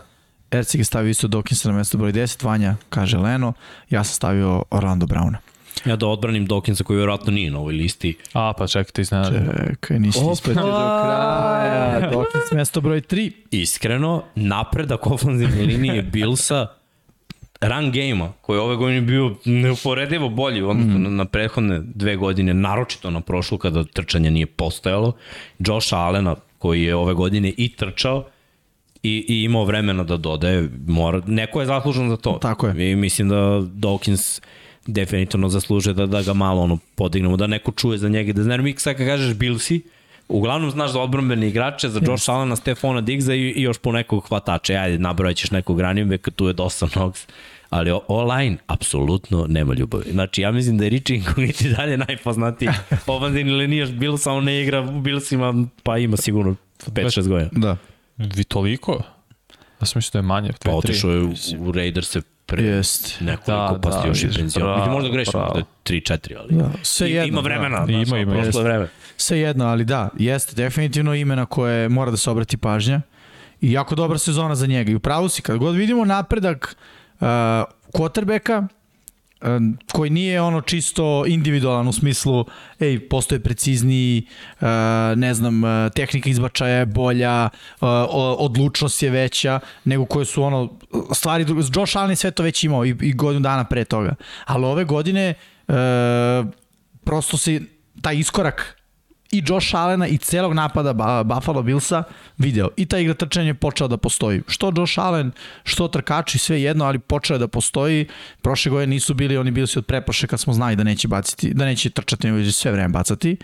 Ercik 0.52 0.80
je 0.80 0.86
stavio 0.86 1.10
isto 1.10 1.28
Dokinsa 1.28 1.72
na 1.72 1.78
mesto 1.78 1.98
broj 1.98 2.14
10, 2.14 2.46
Vanja 2.46 2.76
kaže 2.90 3.18
Leno, 3.18 3.54
ja 3.90 4.04
sam 4.04 4.16
stavio 4.16 4.64
Orlando 4.70 5.06
Browna. 5.06 5.38
Ja 5.86 5.96
da 5.96 6.08
odbranim 6.08 6.48
Dawkinsa 6.48 6.84
koji 6.84 6.98
vjerojatno 6.98 7.32
nije 7.32 7.52
na 7.52 7.60
ovoj 7.60 7.74
listi. 7.74 8.18
A, 8.34 8.54
pa 8.58 8.68
čekajte, 8.68 9.02
iznenadi. 9.02 9.38
Čekaj, 9.70 10.00
nisi 10.00 10.20
ispratio 10.34 10.64
do 10.64 10.72
kraja. 10.72 12.12
Dawkins 12.12 12.54
mesto 12.56 12.82
broj 12.82 13.02
3. 13.02 13.32
Iskreno, 13.52 14.24
napredak 14.36 15.08
ofenzivne 15.08 15.62
linije 15.62 16.02
Billsa 16.02 16.68
run 17.62 17.92
game-a, 17.92 18.32
koji 18.42 18.58
je 18.58 18.62
ove 18.62 18.76
godine 18.76 19.02
bio 19.02 19.36
neuporedivo 19.46 20.30
bolji 20.30 20.62
odnosno 20.62 21.00
mm. 21.00 21.16
na 21.16 21.26
prethodne 21.26 21.82
dve 21.84 22.16
godine, 22.16 22.54
naročito 22.54 23.10
na 23.10 23.22
prošlu 23.22 23.58
kada 23.58 23.84
trčanje 23.84 24.32
nije 24.32 24.46
postojalo. 24.46 25.14
Josh 25.60 25.94
Allena, 25.94 26.36
koji 26.58 26.84
je 26.84 26.96
ove 26.96 27.14
godine 27.14 27.54
i 27.58 27.76
trčao, 27.76 28.26
i, 29.04 29.26
i 29.28 29.44
imao 29.44 29.66
vremena 29.66 30.04
da 30.04 30.18
dodaje, 30.18 30.70
mora, 30.88 31.22
neko 31.26 31.60
je 31.60 31.66
zaslužan 31.66 32.10
za 32.10 32.18
to. 32.18 32.38
Tako 32.42 32.68
je. 32.68 32.92
I 32.92 32.96
mislim 32.96 33.30
da 33.30 33.36
Dawkins 33.62 34.42
definitivno 34.88 35.50
zaslužuje 35.50 35.94
da, 35.94 36.06
da 36.06 36.22
ga 36.22 36.34
malo 36.34 36.62
ono 36.62 36.78
podignemo, 36.96 37.38
da 37.38 37.48
neko 37.48 37.72
čuje 37.72 37.98
za 37.98 38.10
njega, 38.10 38.34
da 38.34 38.44
znaš 38.44 38.62
mi 38.62 38.76
sad 38.78 38.98
kad 38.98 39.08
kažeš 39.08 39.36
Billsi, 39.36 39.82
uglavnom 40.28 40.72
znaš 40.72 40.92
za 40.92 41.02
odbrambene 41.02 41.48
igrače, 41.48 41.90
za 41.90 42.00
Josh 42.00 42.24
yes. 42.24 42.32
Allena, 42.34 42.56
Stefana 42.56 43.02
Diggsa 43.02 43.34
i, 43.34 43.40
i 43.40 43.62
još 43.62 43.78
po 43.78 43.92
nekog 43.92 44.28
hvatača. 44.28 44.74
Ajde, 44.74 45.00
nabrojat 45.00 45.38
ćeš 45.38 45.52
nekog 45.52 45.78
backa, 46.10 46.32
tu 46.32 46.48
je 46.48 46.54
dosta 46.54 46.88
Knox, 46.88 47.28
ali 47.70 47.92
online 48.08 48.58
apsolutno 48.68 49.46
nema 49.50 49.74
ljubavi. 49.74 50.12
Znači, 50.12 50.42
ja 50.42 50.52
mislim 50.52 50.78
da 50.78 50.84
je 50.84 50.90
Richie 50.90 51.18
Incogniti 51.18 51.70
dalje 51.70 51.98
najpoznatiji 51.98 52.70
ofenzivni 53.08 53.52
linijaš 53.52 53.90
Billsa, 53.92 54.32
on 54.32 54.44
ne 54.44 54.62
igra 54.62 54.82
u 54.82 55.02
Billsima, 55.02 55.54
pa 55.84 55.98
ima 55.98 56.18
sigurno 56.18 56.56
5-6 56.88 57.28
godina. 57.28 57.50
Da. 57.52 57.78
Vi 58.18 58.44
toliko? 58.44 59.04
Ja 59.82 59.86
sam 59.86 60.00
mislio 60.00 60.12
da 60.12 60.18
je 60.20 60.28
manje. 60.28 60.50
Pa 60.64 60.72
otišao 60.72 61.12
je 61.12 61.22
u, 61.24 61.34
u 61.60 61.72
Raiders-e 61.72 62.22
pre 62.52 62.64
Jest. 62.64 63.22
nekoliko, 63.22 63.74
da, 63.74 63.80
pa 63.82 63.90
da, 63.90 64.08
još 64.08 64.24
i 64.24 64.28
penzion. 64.28 64.76
Mislim, 64.76 64.92
možda 64.92 65.10
grešim, 65.10 65.40
možda 65.40 65.64
3-4, 65.86 66.36
ali 66.40 66.54
da, 66.54 66.72
sve 66.82 67.12
jedno, 67.12 67.28
ima 67.28 67.42
vremena. 67.42 67.86
Da, 67.86 67.92
ima, 67.92 68.18
ima. 68.18 68.34
Prošlo 68.34 68.62
vreme. 68.62 68.88
Sve 69.18 69.40
jedno, 69.40 69.66
ali 69.66 69.86
da, 69.86 70.10
jeste 70.18 70.56
definitivno 70.56 71.16
imena 71.16 71.46
koje 71.46 71.90
mora 71.90 72.12
da 72.12 72.18
se 72.18 72.30
obrati 72.30 72.58
pažnja 72.58 73.02
i 73.62 73.72
jako 73.72 73.96
dobra 73.96 74.18
sezona 74.18 74.56
za 74.56 74.68
njega. 74.68 74.92
I 74.92 74.96
upravo 74.96 75.30
si, 75.30 75.42
kad 75.42 75.58
god 75.58 75.76
vidimo 75.76 76.06
napredak 76.06 76.76
uh, 77.20 77.28
quarterbacka, 77.94 78.68
koji 79.92 80.10
nije 80.10 80.42
ono 80.42 80.62
čisto 80.62 81.24
individualan 81.28 81.88
u 81.88 81.94
smislu 81.94 82.46
ej, 82.80 83.10
postoje 83.10 83.40
precizniji, 83.40 84.28
ne 85.16 85.34
znam, 85.34 85.62
tehnika 85.96 86.30
izbačaja 86.30 86.76
je 86.76 86.86
bolja, 86.86 87.50
odlučnost 88.40 89.04
je 89.04 89.10
veća, 89.10 89.60
nego 89.86 90.06
koje 90.06 90.26
su 90.26 90.44
ono, 90.44 90.74
stvari, 91.14 91.46
Josh 91.76 91.98
Allen 91.98 92.16
sve 92.16 92.32
to 92.32 92.44
već 92.44 92.64
imao 92.64 92.86
i, 92.86 92.96
i 93.02 93.14
godinu 93.14 93.40
dana 93.40 93.64
pre 93.64 93.86
toga. 93.86 94.16
Ali 94.46 94.66
ove 94.66 94.84
godine 94.84 95.34
prosto 97.04 97.38
se 97.38 97.62
taj 98.02 98.16
iskorak 98.16 98.81
i 99.32 99.44
Josh 99.48 99.76
Allena 99.76 100.08
i 100.08 100.18
celog 100.18 100.54
napada 100.54 101.24
Buffalo 101.24 101.64
Billsa 101.64 102.04
video. 102.38 102.70
I 102.78 102.86
ta 102.86 103.00
igra 103.00 103.14
trčanja 103.14 103.48
je 103.48 103.54
počela 103.54 103.88
da 103.88 103.98
postoji. 103.98 104.42
Što 104.48 104.72
Josh 104.78 105.00
Allen, 105.00 105.32
što 105.64 105.88
trkači, 105.88 106.38
sve 106.38 106.62
jedno, 106.62 106.86
ali 106.86 107.00
počela 107.00 107.40
da 107.40 107.48
postoji. 107.48 108.08
Prošle 108.42 108.70
godine 108.70 108.88
nisu 108.88 109.14
bili, 109.14 109.38
oni 109.38 109.52
bili 109.52 109.68
su 109.68 109.80
od 109.80 109.86
preproše 109.86 110.28
kad 110.28 110.40
smo 110.40 110.54
znali 110.54 110.76
da 110.76 110.84
neće 110.84 111.08
baciti, 111.08 111.54
da 111.54 111.66
neće 111.66 111.90
trčati, 111.90 112.28
nego 112.28 112.44
će 112.44 112.52
sve 112.52 112.72
vreme 112.72 112.90
bacati. 112.90 113.38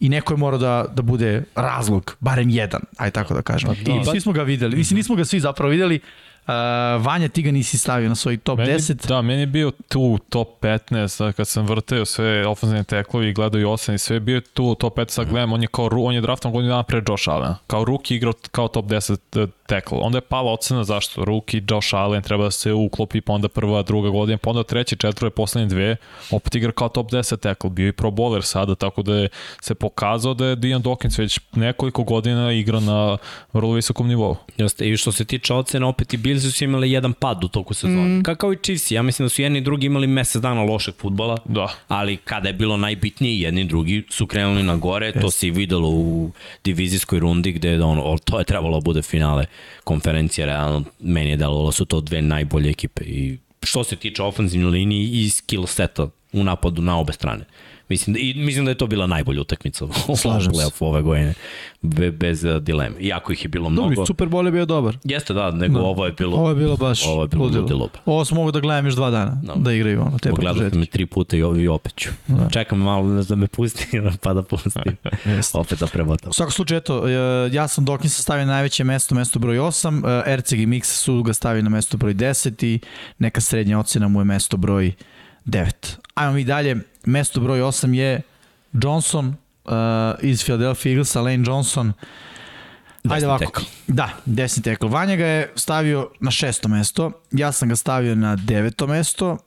I 0.00 0.08
neko 0.08 0.32
je 0.32 0.38
morao 0.38 0.58
da, 0.58 0.84
da 0.94 1.02
bude 1.02 1.44
razlog, 1.54 2.16
barem 2.20 2.50
jedan, 2.50 2.80
aj 2.96 3.10
tako 3.10 3.34
da 3.34 3.42
kažem. 3.42 3.68
Pa, 3.68 3.92
da. 3.92 4.00
I 4.00 4.04
svi 4.04 4.20
smo 4.20 4.32
ga 4.32 4.42
videli. 4.42 4.76
Mislim, 4.76 4.96
nismo 4.96 5.14
ga 5.14 5.24
svi 5.24 5.40
zapravo 5.40 5.70
videli, 5.70 6.00
Uh, 6.46 6.52
Vanja, 7.04 7.28
ti 7.28 7.42
ga 7.42 7.50
nisi 7.50 7.78
stavio 7.78 8.08
na 8.08 8.14
svoj 8.14 8.36
top 8.36 8.58
meni, 8.58 8.72
10. 8.72 9.08
Da, 9.08 9.22
meni 9.22 9.42
je 9.42 9.46
bio 9.46 9.72
tu 9.88 10.18
top 10.28 10.48
15, 10.60 11.32
kad 11.32 11.48
sam 11.48 11.66
vrteo 11.66 12.04
sve 12.04 12.46
ofenzivne 12.46 12.84
teklovi 12.84 13.28
i 13.28 13.32
gledao 13.32 13.60
i 13.60 13.64
8 13.64 13.94
i 13.94 13.98
sve, 13.98 14.20
bio 14.20 14.34
je 14.34 14.40
tu 14.40 14.74
top 14.74 14.98
15, 14.98 15.08
sad 15.08 15.28
gledam, 15.28 15.52
on 15.52 15.62
je, 15.62 15.68
kao, 15.68 15.88
on 15.92 16.14
je 16.14 16.20
draftom 16.20 16.52
godinu 16.52 16.70
dana 16.70 16.82
pre 16.82 17.02
Josh 17.08 17.28
Allen. 17.28 17.54
Kao 17.66 17.84
rookie 17.84 18.16
igrao 18.16 18.32
kao 18.50 18.68
top 18.68 18.84
10 18.84 19.48
tackle. 19.66 19.98
Onda 19.98 20.18
je 20.18 20.22
pala 20.22 20.52
ocena 20.52 20.84
zašto 20.84 21.24
rookie 21.24 21.62
Josh 21.70 21.94
Allen 21.94 22.22
treba 22.22 22.44
da 22.44 22.50
se 22.50 22.72
uklopi, 22.72 23.20
pa 23.20 23.32
onda 23.32 23.48
prva, 23.48 23.82
druga 23.82 24.10
godina, 24.10 24.38
pa 24.38 24.50
onda 24.50 24.62
treće, 24.62 24.96
četvrve, 24.96 25.30
poslednje 25.30 25.68
dve, 25.68 25.96
opet 26.30 26.54
igra 26.54 26.72
kao 26.72 26.88
top 26.88 27.10
10 27.10 27.40
tackle. 27.40 27.70
Bio 27.70 27.88
i 27.88 27.92
pro 27.92 28.10
bowler 28.10 28.42
sada, 28.42 28.74
tako 28.74 29.02
da 29.02 29.14
je 29.14 29.28
se 29.60 29.74
pokazao 29.74 30.34
da 30.34 30.46
je 30.46 30.56
Dion 30.56 30.82
Dawkins 30.82 31.18
već 31.18 31.40
nekoliko 31.54 32.02
godina 32.02 32.52
igra 32.52 32.80
na 32.80 33.18
vrlo 33.52 33.72
visokom 33.72 34.08
nivou. 34.08 34.36
Jeste, 34.56 34.88
i 34.88 34.96
što 34.96 35.12
se 35.12 35.24
tiče 35.24 35.54
ocena, 35.54 35.88
opet 35.88 36.14
i 36.14 36.16
Bills 36.16 36.56
su 36.56 36.64
imali 36.64 36.92
jedan 36.92 37.12
pad 37.12 37.44
u 37.44 37.48
toku 37.48 37.74
sezona. 37.74 38.04
Mm. 38.04 38.22
Kao 38.38 38.52
i 38.52 38.56
Chiefs, 38.56 38.90
ja 38.90 39.02
mislim 39.02 39.26
da 39.26 39.28
su 39.28 39.42
jedni 39.42 39.58
i 39.58 39.62
drugi 39.62 39.86
imali 39.86 40.06
mesec 40.06 40.42
dana 40.42 40.62
lošeg 40.62 40.94
futbola, 40.94 41.36
da. 41.44 41.68
ali 41.88 42.16
kada 42.16 42.48
je 42.48 42.52
bilo 42.52 42.76
najbitnije, 42.76 43.40
jedni 43.40 43.60
i 43.60 43.64
drugi 43.64 44.04
su 44.10 44.26
krenuli 44.26 44.62
na 44.62 44.76
gore, 44.76 45.12
to 45.20 45.30
se 45.30 45.46
i 45.46 45.50
videlo 45.50 45.88
u 45.88 46.30
divizijskoj 46.64 47.18
rundi 47.18 47.52
gde 47.52 47.82
ono, 47.84 48.18
to 48.24 48.38
je 48.38 48.44
trebalo 48.44 48.80
da 48.80 48.84
bude 48.84 49.02
finale 49.02 49.46
konferencije, 49.84 50.46
realno 50.46 50.84
meni 51.00 51.30
je 51.30 51.36
delovalo 51.36 51.72
su 51.72 51.84
to 51.84 52.00
dve 52.00 52.22
najbolje 52.22 52.70
ekipe 52.70 53.04
i 53.04 53.38
što 53.62 53.84
se 53.84 53.96
tiče 53.96 54.22
ofenzivne 54.22 54.66
linije 54.66 55.24
i 55.24 55.30
skill 55.30 55.66
seta 55.66 56.08
u 56.32 56.44
napadu 56.44 56.82
na 56.82 56.98
obe 56.98 57.12
strane. 57.12 57.44
Mislim 57.88 58.14
da, 58.14 58.20
i 58.20 58.34
mislim 58.34 58.64
da 58.64 58.70
je 58.70 58.74
to 58.74 58.86
bila 58.86 59.06
najbolja 59.06 59.40
utakmica 59.40 59.84
u 59.84 59.88
play-offu 59.88 60.84
ove 60.84 61.02
godine, 61.02 61.34
be, 61.82 62.10
bez 62.10 62.44
uh, 62.44 62.56
dileme. 62.56 62.96
Iako 63.00 63.32
ih 63.32 63.44
je 63.44 63.48
bilo 63.48 63.70
mnogo. 63.70 63.88
Dobro, 63.88 64.06
Super 64.06 64.28
Bowl 64.28 64.46
je 64.46 64.52
bio 64.52 64.66
dobar. 64.66 64.96
Jeste, 65.04 65.34
da, 65.34 65.50
nego 65.50 65.78
da. 65.78 65.84
ovo 65.84 66.06
je 66.06 66.12
bilo... 66.12 66.36
Ovo 66.36 66.48
je 66.48 66.54
bilo 66.54 66.76
baš 66.76 67.06
ovo 67.06 67.22
je 67.22 67.28
bilo 67.28 67.44
ludilo. 67.44 67.62
ludilo. 67.62 67.88
Ovo 68.04 68.24
sam 68.24 68.36
mogu 68.36 68.50
da 68.50 68.60
gledam 68.60 68.86
još 68.86 68.94
dva 68.94 69.10
dana, 69.10 69.40
no. 69.42 69.54
da 69.56 69.72
igraju 69.72 70.00
ono, 70.00 70.18
te 70.18 70.30
Pogledate 70.30 70.78
me 70.78 70.86
tri 70.86 71.06
puta 71.06 71.36
i, 71.36 71.40
i 71.40 71.68
opet 71.68 71.96
ću. 71.96 72.10
Da. 72.26 72.48
Čekam 72.50 72.78
malo 72.78 73.22
da 73.22 73.36
me 73.36 73.46
pusti, 73.46 73.86
pa 74.22 74.34
da 74.34 74.42
pustim. 74.42 74.96
opet 75.54 75.80
da 75.80 75.86
prebotam. 75.86 76.30
U 76.30 76.32
svakom 76.32 76.52
slučaju, 76.52 76.78
eto, 76.78 77.08
ja 77.52 77.68
sam 77.68 77.86
Dawkins 77.86 78.22
stavio 78.22 78.46
na 78.46 78.56
najveće 78.56 78.84
mesto, 78.84 79.14
mesto 79.14 79.38
broj 79.38 79.58
8, 79.58 80.22
Erceg 80.26 80.60
i 80.60 80.66
Mix 80.66 80.84
su 80.84 81.22
ga 81.22 81.32
stavili 81.32 81.62
na 81.62 81.70
mesto 81.70 81.96
broj 81.96 82.14
10 82.14 82.66
i 82.66 82.80
neka 83.18 83.40
srednja 83.40 83.78
ocena 83.78 84.08
mu 84.08 84.20
je 84.20 84.24
mesto 84.24 84.56
broj 84.56 84.92
9. 85.46 85.96
Ajmo 86.14 86.32
mi 86.32 86.44
dalje, 86.44 86.76
mesto 87.06 87.40
broj 87.40 87.60
8 87.60 87.94
je 87.94 88.22
Johnson 88.72 89.36
uh, 89.64 89.72
iz 90.22 90.44
Philadelphia 90.44 90.90
Eaglesa, 90.90 91.20
Lane 91.20 91.44
Johnson. 91.46 91.92
Ajde 93.10 93.26
ovako. 93.26 93.44
Tackle. 93.44 93.64
Da, 93.86 94.10
desni 94.24 94.62
tackle. 94.62 94.88
Vanja 94.88 95.16
ga 95.16 95.26
je 95.26 95.52
stavio 95.56 96.10
na 96.20 96.30
šesto 96.30 96.68
mesto, 96.68 97.12
ja 97.32 97.52
sam 97.52 97.68
ga 97.68 97.76
stavio 97.76 98.14
na 98.14 98.36
deveto 98.36 98.86
mesto, 98.86 99.30
uh, 99.30 99.38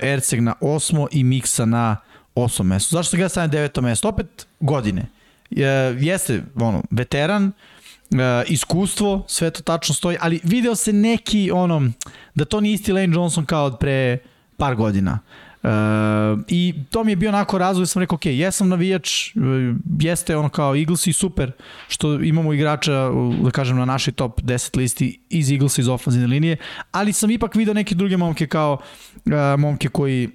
Erceg 0.00 0.40
na 0.40 0.54
osmo 0.60 1.08
i 1.12 1.24
Miksa 1.24 1.64
na 1.64 1.96
osmo 2.34 2.64
mesto. 2.64 2.96
Zašto 2.96 3.10
sam 3.10 3.20
ga 3.20 3.28
stavio 3.28 3.46
na 3.46 3.52
deveto 3.52 3.82
mesto? 3.82 4.08
Opet 4.08 4.46
godine. 4.60 5.06
Uh, 5.50 5.58
jeste, 6.00 6.42
ono, 6.54 6.82
veteran, 6.90 7.44
uh, 7.46 8.18
iskustvo, 8.46 9.24
sve 9.28 9.50
to 9.50 9.62
tačno 9.62 9.94
stoji, 9.94 10.16
ali 10.20 10.40
video 10.42 10.74
se 10.74 10.92
neki, 10.92 11.50
ono, 11.50 11.90
da 12.34 12.44
to 12.44 12.60
nije 12.60 12.74
isti 12.74 12.92
Lane 12.92 13.14
Johnson 13.14 13.46
kao 13.46 13.64
od 13.64 13.78
pre 13.78 14.18
par 14.56 14.74
godina. 14.74 15.12
Uh, 15.12 15.45
I 16.48 16.74
to 16.90 17.04
mi 17.04 17.12
je 17.12 17.16
bio 17.16 17.28
onako 17.28 17.58
razvoj, 17.58 17.86
sam 17.86 18.00
rekao, 18.00 18.16
ok, 18.16 18.26
jesam 18.26 18.68
navijač, 18.68 19.36
uh, 19.36 19.42
jeste 20.00 20.36
ono 20.36 20.48
kao 20.48 20.76
Eagles 20.76 21.06
i 21.06 21.12
super 21.12 21.52
što 21.88 22.14
imamo 22.14 22.52
igrača, 22.52 23.10
da 23.44 23.50
kažem, 23.50 23.76
na 23.76 23.84
našoj 23.84 24.12
top 24.12 24.40
10 24.40 24.76
listi 24.76 25.20
iz 25.30 25.50
Eaglesa 25.50 25.80
iz 25.80 25.88
ofenzivne 25.88 26.26
linije, 26.26 26.56
ali 26.92 27.12
sam 27.12 27.30
ipak 27.30 27.54
video 27.54 27.74
neke 27.74 27.94
druge 27.94 28.16
momke 28.16 28.46
kao 28.46 28.78
uh, 29.14 29.60
momke 29.60 29.88
koji 29.88 30.30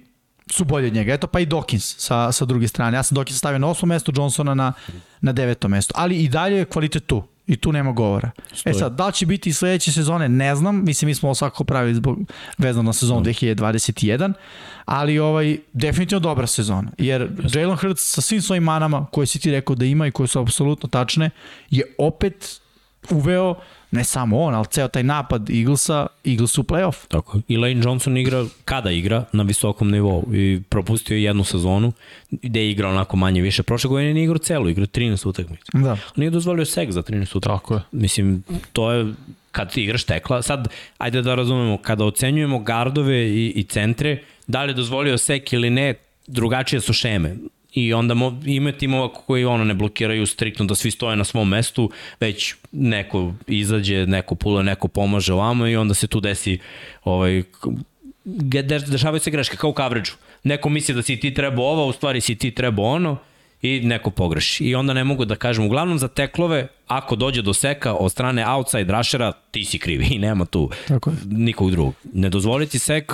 su 0.50 0.64
bolje 0.64 0.86
od 0.86 0.94
njega. 0.94 1.14
Eto 1.14 1.26
pa 1.26 1.40
i 1.40 1.46
Dawkins 1.46 1.94
sa, 1.98 2.32
sa 2.32 2.44
druge 2.44 2.68
strane. 2.68 2.96
Ja 2.96 3.02
sam 3.02 3.18
Dawkins 3.18 3.38
stavio 3.38 3.58
na 3.58 3.68
osmo 3.68 3.86
mesto, 3.86 4.12
Johnsona 4.16 4.54
na, 4.54 4.72
na 5.20 5.32
deveto 5.32 5.68
mesto. 5.68 5.94
Ali 5.96 6.16
i 6.16 6.28
dalje 6.28 6.56
je 6.56 6.64
kvalitet 6.64 7.06
tu. 7.06 7.22
I 7.46 7.56
tu 7.56 7.72
nema 7.72 7.92
govora. 7.92 8.30
E 8.38 8.56
Stoji. 8.56 8.70
E 8.70 8.78
sad, 8.78 8.94
da 8.96 9.06
li 9.06 9.12
će 9.12 9.26
biti 9.26 9.52
sledeće 9.52 9.92
sezone, 9.92 10.28
ne 10.28 10.56
znam. 10.56 10.84
Mislim, 10.84 11.06
mi 11.06 11.14
smo 11.14 11.28
ovo 11.28 11.34
svakako 11.34 11.64
pravili 11.64 11.94
zbog, 11.94 12.18
vezano 12.58 12.82
na 12.82 12.92
sezonu 12.92 13.20
2021, 13.20 14.32
ali 14.84 15.18
ovaj, 15.18 15.58
definitivno 15.72 16.20
dobra 16.20 16.46
sezona. 16.46 16.90
Jer 16.98 17.28
Jalen 17.54 17.76
Hurts 17.76 18.14
sa 18.14 18.20
svim 18.20 18.42
svojim 18.42 18.62
manama 18.62 19.06
koje 19.12 19.26
si 19.26 19.38
ti 19.38 19.50
rekao 19.50 19.76
da 19.76 19.84
ima 19.84 20.06
i 20.06 20.10
koje 20.10 20.26
su 20.26 20.40
apsolutno 20.40 20.88
tačne, 20.88 21.30
je 21.70 21.94
opet 21.98 22.60
uveo 23.10 23.54
ne 23.90 24.04
samo 24.04 24.40
on, 24.40 24.54
ali 24.54 24.66
ceo 24.70 24.88
taj 24.88 25.02
napad 25.02 25.50
Eaglesa, 25.50 26.06
Eagles 26.24 26.58
u 26.58 26.62
playoff. 26.62 27.06
Tako. 27.08 27.40
I 27.48 27.56
Lane 27.56 27.80
Johnson 27.84 28.16
igra, 28.16 28.44
kada 28.64 28.90
igra, 28.90 29.24
na 29.32 29.42
visokom 29.42 29.90
nivou. 29.90 30.24
I 30.34 30.60
propustio 30.68 31.14
je 31.14 31.22
jednu 31.22 31.44
sezonu 31.44 31.92
gde 32.30 32.60
je 32.60 32.70
igrao 32.70 32.90
onako 32.90 33.16
manje 33.16 33.42
više. 33.42 33.62
Prošle 33.62 33.88
godine 33.88 34.14
nije 34.14 34.24
igrao 34.24 34.38
celu, 34.38 34.68
igrao 34.68 34.86
13 34.86 35.28
utakmica. 35.28 35.64
Da. 35.72 35.96
Nije 36.16 36.30
dozvolio 36.30 36.64
sek 36.64 36.92
za 36.92 37.02
13 37.02 37.36
utakmica. 37.36 37.48
Tako 37.48 37.74
je. 37.74 37.80
Mislim, 37.92 38.42
to 38.72 38.92
je 38.92 39.12
kad 39.50 39.72
ti 39.72 39.82
igraš 39.82 40.04
tekla. 40.04 40.42
Sad, 40.42 40.68
ajde 40.98 41.22
da 41.22 41.34
razumemo, 41.34 41.78
kada 41.78 42.04
ocenjujemo 42.04 42.58
gardove 42.58 43.28
i, 43.28 43.52
i 43.56 43.62
centre, 43.64 44.22
da 44.46 44.62
li 44.62 44.70
je 44.70 44.74
dozvolio 44.74 45.18
sek 45.18 45.52
ili 45.52 45.70
ne, 45.70 45.94
drugačije 46.26 46.80
su 46.80 46.92
šeme 46.92 47.36
i 47.72 47.92
onda 47.92 48.14
mo, 48.14 48.40
ima 48.46 48.72
timova 48.72 49.12
koji 49.12 49.44
ono 49.44 49.64
ne 49.64 49.74
blokiraju 49.74 50.26
striktno 50.26 50.64
da 50.64 50.74
svi 50.74 50.90
stoje 50.90 51.16
na 51.16 51.24
svom 51.24 51.48
mestu, 51.48 51.90
već 52.20 52.54
neko 52.72 53.34
izađe, 53.46 54.06
neko 54.06 54.34
pule, 54.34 54.62
neko 54.62 54.88
pomaže 54.88 55.32
ovamo 55.32 55.66
i 55.66 55.76
onda 55.76 55.94
se 55.94 56.06
tu 56.06 56.20
desi 56.20 56.58
ovaj, 57.04 57.42
dešavaju 58.88 59.20
se 59.20 59.30
greške 59.30 59.56
kao 59.56 59.70
u 59.70 59.74
coverage-u. 59.74 60.14
Neko 60.44 60.68
misli 60.68 60.94
da 60.94 61.02
si 61.02 61.16
ti 61.16 61.34
treba 61.34 61.62
ovo, 61.62 61.86
u 61.86 61.92
stvari 61.92 62.20
si 62.20 62.34
ti 62.34 62.50
treba 62.50 62.82
ono 62.82 63.16
i 63.62 63.80
neko 63.80 64.10
pogreši. 64.10 64.64
I 64.64 64.74
onda 64.74 64.92
ne 64.92 65.04
mogu 65.04 65.24
da 65.24 65.36
kažem, 65.36 65.64
uglavnom 65.64 65.98
za 65.98 66.08
teklove, 66.08 66.66
ako 66.86 67.16
dođe 67.16 67.42
do 67.42 67.54
seka 67.54 67.94
od 67.94 68.12
strane 68.12 68.46
outside 68.48 68.92
rushera, 68.92 69.32
ti 69.50 69.64
si 69.64 69.78
krivi 69.78 70.06
i 70.10 70.18
nema 70.18 70.44
tu 70.44 70.70
Tako 70.88 71.10
je. 71.10 71.16
nikog 71.24 71.70
drugog. 71.70 71.94
Ne 72.12 72.30
dozvoliti 72.30 72.78
sek, 72.78 73.12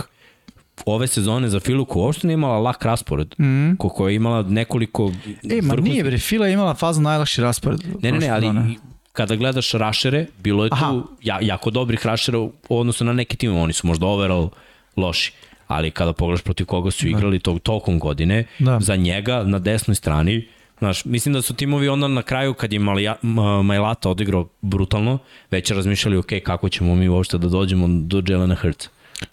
ove 0.87 1.07
sezone 1.07 1.49
za 1.49 1.61
Filu 1.61 1.85
koja 1.85 2.05
uopšte 2.05 2.27
nije 2.27 2.35
imala 2.35 2.59
lak 2.59 2.85
raspored, 2.85 3.35
mm. 3.39 3.77
ko 3.77 3.89
koja 3.89 4.11
je 4.11 4.17
imala 4.17 4.43
nekoliko... 4.43 5.13
E, 5.51 5.63
ma 5.63 5.75
nije 5.75 6.05
bre, 6.05 6.19
Fila 6.19 6.47
je 6.47 6.53
imala 6.53 6.75
fazu 6.75 7.01
najlakši 7.01 7.41
raspored. 7.41 7.81
Ne, 8.03 8.13
ne, 8.13 8.19
ne, 8.19 8.29
ali 8.29 8.47
sezone. 8.47 8.75
kada 9.13 9.37
gledaš 9.37 9.73
rašere, 9.73 10.27
bilo 10.43 10.65
je 10.65 10.71
tu 10.71 10.77
Aha. 10.77 11.03
ja, 11.23 11.39
jako 11.43 11.71
dobrih 11.71 12.07
rašera 12.07 12.39
u 12.39 12.53
odnosu 12.69 13.05
na 13.05 13.13
neki 13.13 13.37
tim, 13.37 13.57
oni 13.57 13.73
su 13.73 13.87
možda 13.87 14.07
overall 14.07 14.51
loši 14.97 15.33
ali 15.69 15.91
kada 15.91 16.13
pogledaš 16.13 16.43
protiv 16.43 16.67
koga 16.67 16.91
su 16.91 17.05
da. 17.05 17.11
igrali 17.11 17.39
tog 17.39 17.61
tokom 17.61 17.99
godine, 17.99 18.45
da. 18.59 18.81
za 18.81 18.97
njega 18.97 19.43
na 19.43 19.59
desnoj 19.59 19.95
strani, 19.95 20.49
Znaš, 20.79 21.05
mislim 21.05 21.33
da 21.33 21.43
su 21.43 21.55
timovi 21.55 21.89
onda 21.89 22.09
na 22.09 22.23
kraju, 22.23 22.55
kad 22.55 22.73
je 22.73 22.79
Malija, 22.79 23.17
Majlata 23.65 24.11
odigrao 24.11 24.49
brutalno, 24.61 25.19
već 25.51 25.71
razmišljali, 25.71 26.17
ok, 26.17 26.27
kako 26.45 26.69
ćemo 26.69 26.95
mi 26.95 27.09
uopšte 27.09 27.39
da 27.39 27.49
dođemo 27.49 27.87
do 27.89 28.23
Jelena 28.27 28.55
Hrca. 28.55 28.89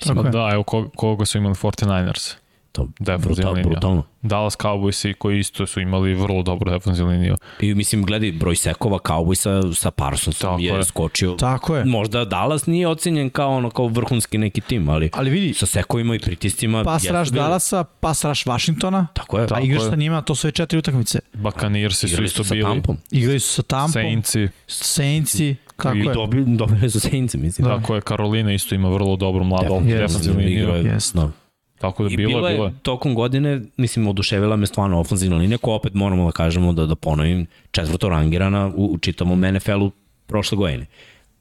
Tako 0.06 0.24
da, 0.24 0.50
evo 0.54 0.64
koga 0.96 1.26
su 1.26 1.38
imali 1.38 1.56
49ers. 1.56 2.36
To 2.72 2.88
brutal, 3.18 3.54
linija. 3.54 3.70
brutalno. 3.70 4.04
Dallas 4.22 4.58
Cowboys 4.58 5.14
koji 5.14 5.40
isto 5.40 5.68
su 5.68 5.80
imali 5.80 6.14
vrlo 6.14 6.44
dobru 6.44 6.72
defensivnu 6.72 7.12
liniju. 7.12 7.36
I 7.60 7.74
mislim, 7.74 8.04
gledaj, 8.04 8.32
broj 8.32 8.56
sekova 8.56 9.00
Cowboysa 9.00 9.74
sa 9.74 9.92
Parsonsom 9.92 10.60
je, 10.60 10.74
je 10.74 10.84
skočio. 10.84 11.32
Tako 11.32 11.76
je. 11.76 11.86
Možda 11.86 12.26
Dallas 12.26 12.66
nije 12.66 12.88
ocenjen 12.88 13.30
kao 13.30 13.52
ono 13.52 13.70
kao 13.70 13.88
vrhunski 13.88 14.38
neki 14.38 14.62
tim, 14.62 14.90
ali, 14.90 15.10
ali 15.14 15.30
vidi, 15.30 15.54
sa 15.54 15.66
sekovima 15.66 16.16
i 16.16 16.20
pritiscima. 16.20 16.84
Pas 16.84 17.06
rush 17.10 17.32
Dallasa, 17.32 17.84
pas 17.84 18.26
rush 18.26 18.48
Washingtona. 18.48 19.08
Tako 19.14 19.40
je. 19.40 19.48
A 19.52 19.60
igraš 19.60 19.84
sa 19.84 19.96
njima, 19.96 20.22
to 20.22 20.36
su 20.36 20.52
četiri 20.52 20.80
utakmice. 20.80 21.20
Buccaneersi 21.34 22.08
su 22.08 22.24
isto 22.24 22.44
bili. 22.44 22.64
Tampom. 22.64 22.98
Igrali 23.12 23.40
su 23.40 23.54
sa 23.54 23.62
Tampom. 23.62 23.92
Saintsi. 23.92 24.48
Saintsi. 24.68 25.56
Kako 25.76 25.98
I 25.98 26.04
dobili, 26.14 26.58
dobili 26.58 26.90
su 26.90 27.00
Saintsi, 27.00 27.38
mislim. 27.38 27.68
Da. 27.68 27.76
Tako 27.76 27.96
je, 27.96 28.02
Karolina 28.02 28.54
isto 28.54 28.76
ima 28.76 28.90
vrlo 28.90 29.16
dobru 29.16 29.44
mladu 29.44 29.74
yes, 29.74 29.98
defensivnu 29.98 30.40
liniju. 30.40 30.68
Yes. 30.68 31.16
Da. 31.16 31.32
Tako 31.78 32.04
da 32.04 32.14
I 32.14 32.18
bilo, 32.18 32.30
bilo 32.30 32.48
je, 32.48 32.54
bilo 32.54 32.66
je. 32.66 32.74
tokom 32.82 33.16
godine, 33.16 33.62
mislim, 33.78 34.08
oduševila 34.08 34.56
me 34.56 34.66
stvarno 34.66 35.00
ofenzivna 35.00 35.38
linija, 35.38 35.58
koja 35.58 35.76
opet 35.76 35.94
moramo 35.94 36.26
da 36.26 36.32
kažemo 36.32 36.74
da, 36.74 36.86
da 36.86 36.96
ponovim, 36.96 37.48
četvrto 37.72 38.10
rangirana 38.10 38.72
u, 38.76 38.86
u 38.86 38.98
čitavom 38.98 39.42
NFL-u 39.42 39.92
prošle 40.28 40.56
godine. 40.58 40.86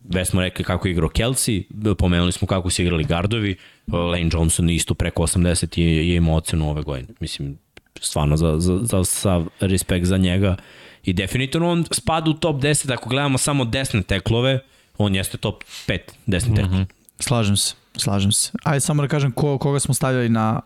Već 0.04 0.28
smo 0.28 0.40
rekli 0.40 0.64
kako 0.64 0.88
je 0.88 0.92
igrao 0.92 1.08
Kelsey, 1.08 1.94
pomenuli 1.94 2.32
smo 2.32 2.48
kako 2.48 2.70
su 2.70 2.82
igrali 2.82 3.04
gardovi, 3.04 3.56
Lane 3.86 4.30
Johnson 4.32 4.70
isto 4.70 4.94
preko 4.94 5.22
80 5.22 5.78
je, 5.78 6.08
je 6.08 6.16
imao 6.16 6.36
ocenu 6.36 6.70
ove 6.70 6.82
godine. 6.82 7.08
Mislim, 7.20 7.58
stvarno 8.00 8.36
za, 8.36 8.54
za, 8.58 8.78
za 8.82 9.04
sav 9.04 9.46
respekt 9.60 10.06
za 10.06 10.16
njega. 10.16 10.56
I 11.04 11.12
definitivno 11.12 11.70
on 11.70 11.84
spada 11.90 12.30
u 12.30 12.34
top 12.34 12.56
10, 12.56 12.92
ako 12.92 13.08
gledamo 13.08 13.38
samo 13.38 13.64
desne 13.64 14.02
teklove, 14.02 14.58
on 14.98 15.14
jeste 15.14 15.36
top 15.36 15.64
5 15.86 15.98
desne. 16.26 16.62
Mm 16.62 16.70
-hmm. 16.70 16.86
Slažem 17.20 17.56
se. 17.56 17.74
Slažem 17.96 18.32
se. 18.32 18.50
Ajde 18.62 18.80
samo 18.80 19.02
da 19.02 19.08
kažem 19.08 19.32
ko, 19.32 19.58
koga 19.58 19.80
smo 19.80 19.94
stavljali 19.94 20.28
na 20.28 20.60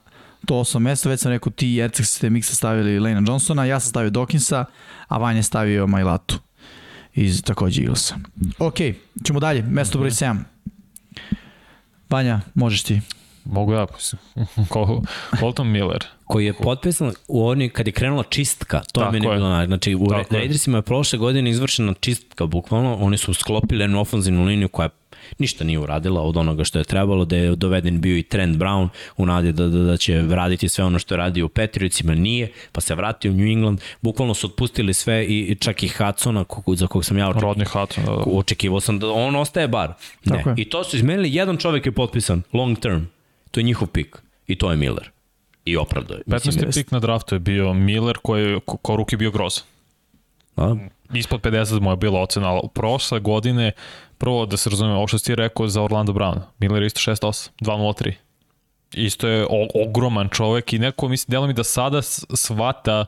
to 0.47 0.57
osmo 0.57 0.81
mesto, 0.81 1.09
već 1.09 1.21
sam 1.21 1.33
rekao 1.33 1.53
ti 1.53 1.75
i 1.75 1.79
Erceg 1.79 2.07
ste 2.07 2.31
miksa 2.31 2.55
stavili 2.55 3.01
Lena 3.01 3.23
Johnsona, 3.27 3.65
ja 3.65 3.81
sam 3.81 3.91
stavio 3.91 4.11
Dawkinsa, 4.11 4.65
a 5.09 5.19
Vanja 5.19 5.43
stavio 5.43 5.87
Majlatu 5.87 6.39
iz 7.15 7.43
takođe 7.43 7.83
Eaglesa. 7.83 8.15
Ok, 8.59 8.75
ćemo 9.25 9.41
dalje, 9.41 9.63
mesto 9.63 9.99
broj 9.99 10.11
7. 10.11 10.37
Vanja, 12.11 12.41
možeš 12.55 12.83
ti. 12.83 13.01
Mogu 13.49 13.73
ja, 13.73 13.87
Colton 15.41 15.71
Miller. 15.71 16.05
Koji 16.25 16.47
je 16.47 16.53
potpisan 16.53 17.13
u 17.29 17.47
oni 17.47 17.69
kad 17.69 17.87
je 17.87 17.93
krenula 17.93 18.23
čistka, 18.23 18.81
to 18.93 19.05
je 19.05 19.11
meni 19.11 19.27
je. 19.27 19.35
bilo 19.35 19.67
Znači, 19.67 19.95
u 19.95 20.07
Tako 20.07 20.35
Raidersima 20.35 20.79
je 20.79 20.83
prošle 20.83 21.19
godine 21.19 21.51
izvršena 21.51 21.95
čistka, 22.01 22.47
bukvalno. 22.47 22.97
Oni 23.01 23.19
su 23.19 23.35
sklopili 23.35 23.85
jednu 23.85 24.01
ofenzivnu 24.01 24.45
liniju 24.45 24.69
koja 24.69 24.89
ništa 25.39 25.65
nije 25.65 25.79
uradila 25.79 26.23
od 26.23 26.37
onoga 26.37 26.65
što 26.65 26.79
je 26.79 26.85
trebalo, 26.85 27.25
da 27.25 27.37
je 27.37 27.57
doveden 27.57 28.01
bio 28.01 28.17
i 28.17 28.23
Trent 28.23 28.57
Brown 28.57 28.89
u 29.17 29.27
nadi 29.27 29.53
da, 29.53 29.69
da, 29.69 29.79
da 29.79 29.97
će 29.97 30.23
raditi 30.31 30.69
sve 30.69 30.85
ono 30.85 30.99
što 30.99 31.15
je 31.15 31.19
radio 31.19 31.47
u 31.47 31.49
Patriotsima, 31.49 32.15
nije, 32.15 32.53
pa 32.73 32.81
se 32.81 32.95
vratio 32.95 33.31
u 33.31 33.35
New 33.35 33.47
England, 33.47 33.81
bukvalno 34.01 34.35
su 34.35 34.47
otpustili 34.47 34.95
sve 34.95 35.25
i 35.25 35.57
čak 35.61 35.83
i 35.83 35.89
Hudsona, 35.89 36.45
za 36.77 36.87
kog 36.87 37.05
sam 37.05 37.19
ja 37.19 37.29
očekivao. 37.29 37.65
Hudson, 37.65 38.05
da, 38.05 38.13
da. 38.13 38.23
Očekivao 38.33 38.81
sam 38.81 38.99
da 38.99 39.11
on 39.11 39.37
ostaje 39.37 39.69
bar. 39.69 39.93
Ne. 40.25 40.37
Tako. 40.37 40.55
I 40.57 40.65
to 40.65 40.85
su 40.85 40.97
izmenili, 40.97 41.35
jedan 41.35 41.57
čovek 41.57 41.87
je 41.87 41.93
potpisan, 41.93 42.43
long 42.53 42.79
term, 42.79 43.01
to 43.51 43.61
je 43.61 43.65
njihov 43.65 43.89
pik 43.89 44.17
i 44.47 44.59
to 44.59 44.71
je 44.71 44.77
Miller. 44.77 45.11
I 45.65 45.77
opravdo 45.77 46.15
je. 46.15 46.23
15. 46.27 46.75
pik 46.75 46.91
na 46.91 47.01
draftu 47.01 47.35
je 47.35 47.39
bio 47.39 47.73
Miller 47.75 48.19
koji 48.23 48.51
je 48.51 48.61
ko, 48.61 48.77
ko 48.77 48.97
ruki 48.97 49.17
bio 49.17 49.31
grozan. 49.31 49.65
A? 50.57 50.77
Ispod 51.15 51.41
50 51.41 51.81
mu 51.81 51.91
je 51.91 51.97
bila 51.97 52.21
ocena, 52.21 52.49
ali 52.49 52.69
prošle 52.75 53.21
godine 53.21 53.73
prvo 54.19 54.47
da 54.47 54.57
se 54.57 54.71
razume, 54.71 54.95
ovo 54.95 55.07
što 55.07 55.19
si 55.19 55.25
ti 55.25 55.35
rekao 55.35 55.69
za 55.69 55.83
Orlando 55.83 56.13
Brown, 56.13 56.41
Miller 56.59 56.83
isto 56.83 57.01
6-8, 57.01 57.51
2-0-3. 57.61 58.13
Isto 58.93 59.29
je 59.29 59.47
ogroman 59.89 60.29
čovek 60.29 60.73
i 60.73 60.79
neko, 60.79 61.09
mislim, 61.09 61.33
delo 61.33 61.47
mi 61.47 61.53
da 61.53 61.65
sada 61.65 62.03
svata 62.03 63.07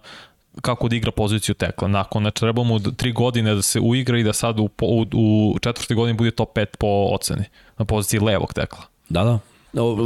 kako 0.62 0.88
da 0.88 0.96
igra 0.96 1.10
poziciju 1.10 1.54
tekla. 1.54 1.88
Nakon, 1.88 2.22
znači, 2.22 2.40
treba 2.40 2.62
mu 2.62 2.80
tri 2.80 3.12
godine 3.12 3.54
da 3.54 3.62
se 3.62 3.80
uigra 3.80 4.18
i 4.18 4.22
da 4.22 4.32
sad 4.32 4.58
u, 4.58 4.68
u, 4.82 5.06
u 5.54 5.58
četvrte 5.58 5.94
godini 5.94 6.18
bude 6.18 6.30
top 6.30 6.56
5 6.56 6.66
po 6.78 6.86
oceni 6.86 7.44
na 7.78 7.84
poziciji 7.84 8.20
levog 8.20 8.54
tekla. 8.54 8.82
Da, 9.08 9.24
da. 9.24 9.38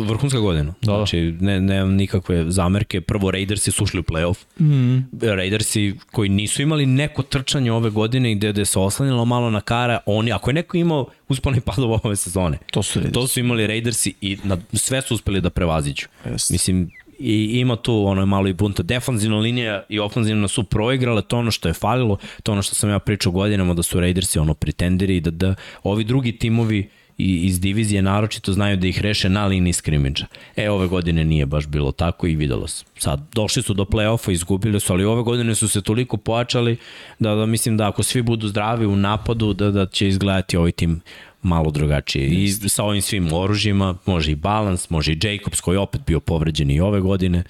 Vrhunska 0.06 0.38
godina. 0.38 0.74
Da, 0.82 0.92
da. 0.92 0.96
Znači, 0.96 1.34
ne, 1.40 1.60
nemam 1.60 1.94
nikakve 1.94 2.50
zamerke. 2.50 3.00
Prvo, 3.00 3.30
Raidersi 3.30 3.72
su 3.72 3.84
ušli 3.84 4.00
u 4.00 4.02
playoff. 4.02 4.44
Mm. 4.60 5.26
Raidersi 5.26 5.94
koji 6.12 6.28
nisu 6.28 6.62
imali 6.62 6.86
neko 6.86 7.22
trčanje 7.22 7.72
ove 7.72 7.90
godine 7.90 8.32
i 8.32 8.34
gde, 8.34 8.52
gde 8.52 8.64
se 8.64 8.78
oslanjalo 8.78 9.24
malo 9.24 9.50
na 9.50 9.60
kara, 9.60 9.98
oni, 10.06 10.32
ako 10.32 10.50
je 10.50 10.54
neko 10.54 10.76
imao 10.76 11.06
uspone 11.28 11.60
padova 11.66 12.00
ove 12.02 12.16
sezone, 12.16 12.58
to 12.70 12.82
su, 12.82 13.00
to 13.12 13.26
su 13.26 13.40
imali 13.40 13.66
Raidersi 13.66 14.14
i 14.20 14.38
na, 14.44 14.58
sve 14.72 15.02
su 15.02 15.14
uspeli 15.14 15.40
da 15.40 15.50
prevaziđu. 15.50 16.06
Yes. 16.26 16.52
Mislim, 16.52 16.90
i 17.18 17.60
ima 17.60 17.76
tu 17.76 18.06
ono 18.06 18.26
malo 18.26 18.48
i 18.48 18.52
bunta. 18.52 18.82
Defanzivna 18.82 19.38
linija 19.38 19.82
i 19.88 19.98
ofanzivna 19.98 20.48
su 20.48 20.64
proigrale, 20.64 21.22
to 21.22 21.38
ono 21.38 21.50
što 21.50 21.68
je 21.68 21.74
falilo, 21.74 22.18
to 22.42 22.52
ono 22.52 22.62
što 22.62 22.74
sam 22.74 22.90
ja 22.90 22.98
pričao 22.98 23.32
godinama 23.32 23.74
da 23.74 23.82
su 23.82 24.00
Raidersi 24.00 24.38
ono 24.38 24.54
pretenderi 24.54 25.16
i 25.16 25.20
da, 25.20 25.30
da 25.30 25.54
ovi 25.82 26.04
drugi 26.04 26.38
timovi 26.38 26.88
iz 27.18 27.60
divizije 27.60 28.02
naročito 28.02 28.52
znaju 28.52 28.76
da 28.76 28.86
ih 28.86 29.00
reše 29.00 29.28
na 29.28 29.46
liniji 29.46 29.72
skrimidža. 29.72 30.26
E, 30.56 30.70
ove 30.70 30.86
godine 30.86 31.24
nije 31.24 31.46
baš 31.46 31.66
bilo 31.66 31.92
tako 31.92 32.26
i 32.26 32.36
videlo 32.36 32.68
se. 32.68 32.84
Sad, 32.98 33.20
došli 33.34 33.62
su 33.62 33.74
do 33.74 33.84
play-offa, 33.84 34.32
izgubili 34.32 34.80
su, 34.80 34.92
ali 34.92 35.04
ove 35.04 35.22
godine 35.22 35.54
su 35.54 35.68
se 35.68 35.82
toliko 35.82 36.16
pojačali 36.16 36.76
da, 37.18 37.34
da 37.34 37.46
mislim 37.46 37.76
da 37.76 37.88
ako 37.88 38.02
svi 38.02 38.22
budu 38.22 38.48
zdravi 38.48 38.86
u 38.86 38.96
napadu, 38.96 39.52
da, 39.52 39.70
da 39.70 39.86
će 39.86 40.08
izgledati 40.08 40.56
ovaj 40.56 40.72
tim 40.72 41.00
malo 41.42 41.70
drugačije. 41.70 42.26
I 42.26 42.48
sa 42.48 42.84
ovim 42.84 43.02
svim 43.02 43.32
oružjima, 43.32 43.94
može 44.06 44.32
i 44.32 44.34
balans, 44.34 44.90
može 44.90 45.12
i 45.12 45.18
Jacobs 45.22 45.60
koji 45.60 45.74
je 45.74 45.78
opet 45.78 46.00
bio 46.06 46.20
povređen 46.20 46.70
i 46.70 46.80
ove 46.80 47.00
godine. 47.00 47.44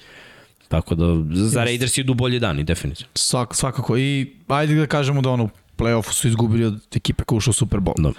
Tako 0.67 0.95
da 0.95 1.05
za 1.31 1.63
Raiders 1.63 1.97
idu 1.97 2.13
bolje 2.13 2.39
dani, 2.39 2.63
definitivno. 2.63 3.11
Svak, 3.15 3.55
svakako. 3.55 3.97
I 3.97 4.31
ajde 4.47 4.75
da 4.75 4.87
kažemo 4.87 5.21
da 5.21 5.29
ono 5.29 5.49
play-offu 5.77 6.11
su 6.11 6.27
izgubili 6.27 6.65
od 6.65 6.81
ekipe 6.95 7.23
koja 7.23 7.37
ušla 7.37 7.49
u 7.49 7.53
Super 7.53 7.79
Bowl. 7.79 7.93
Da. 7.97 8.11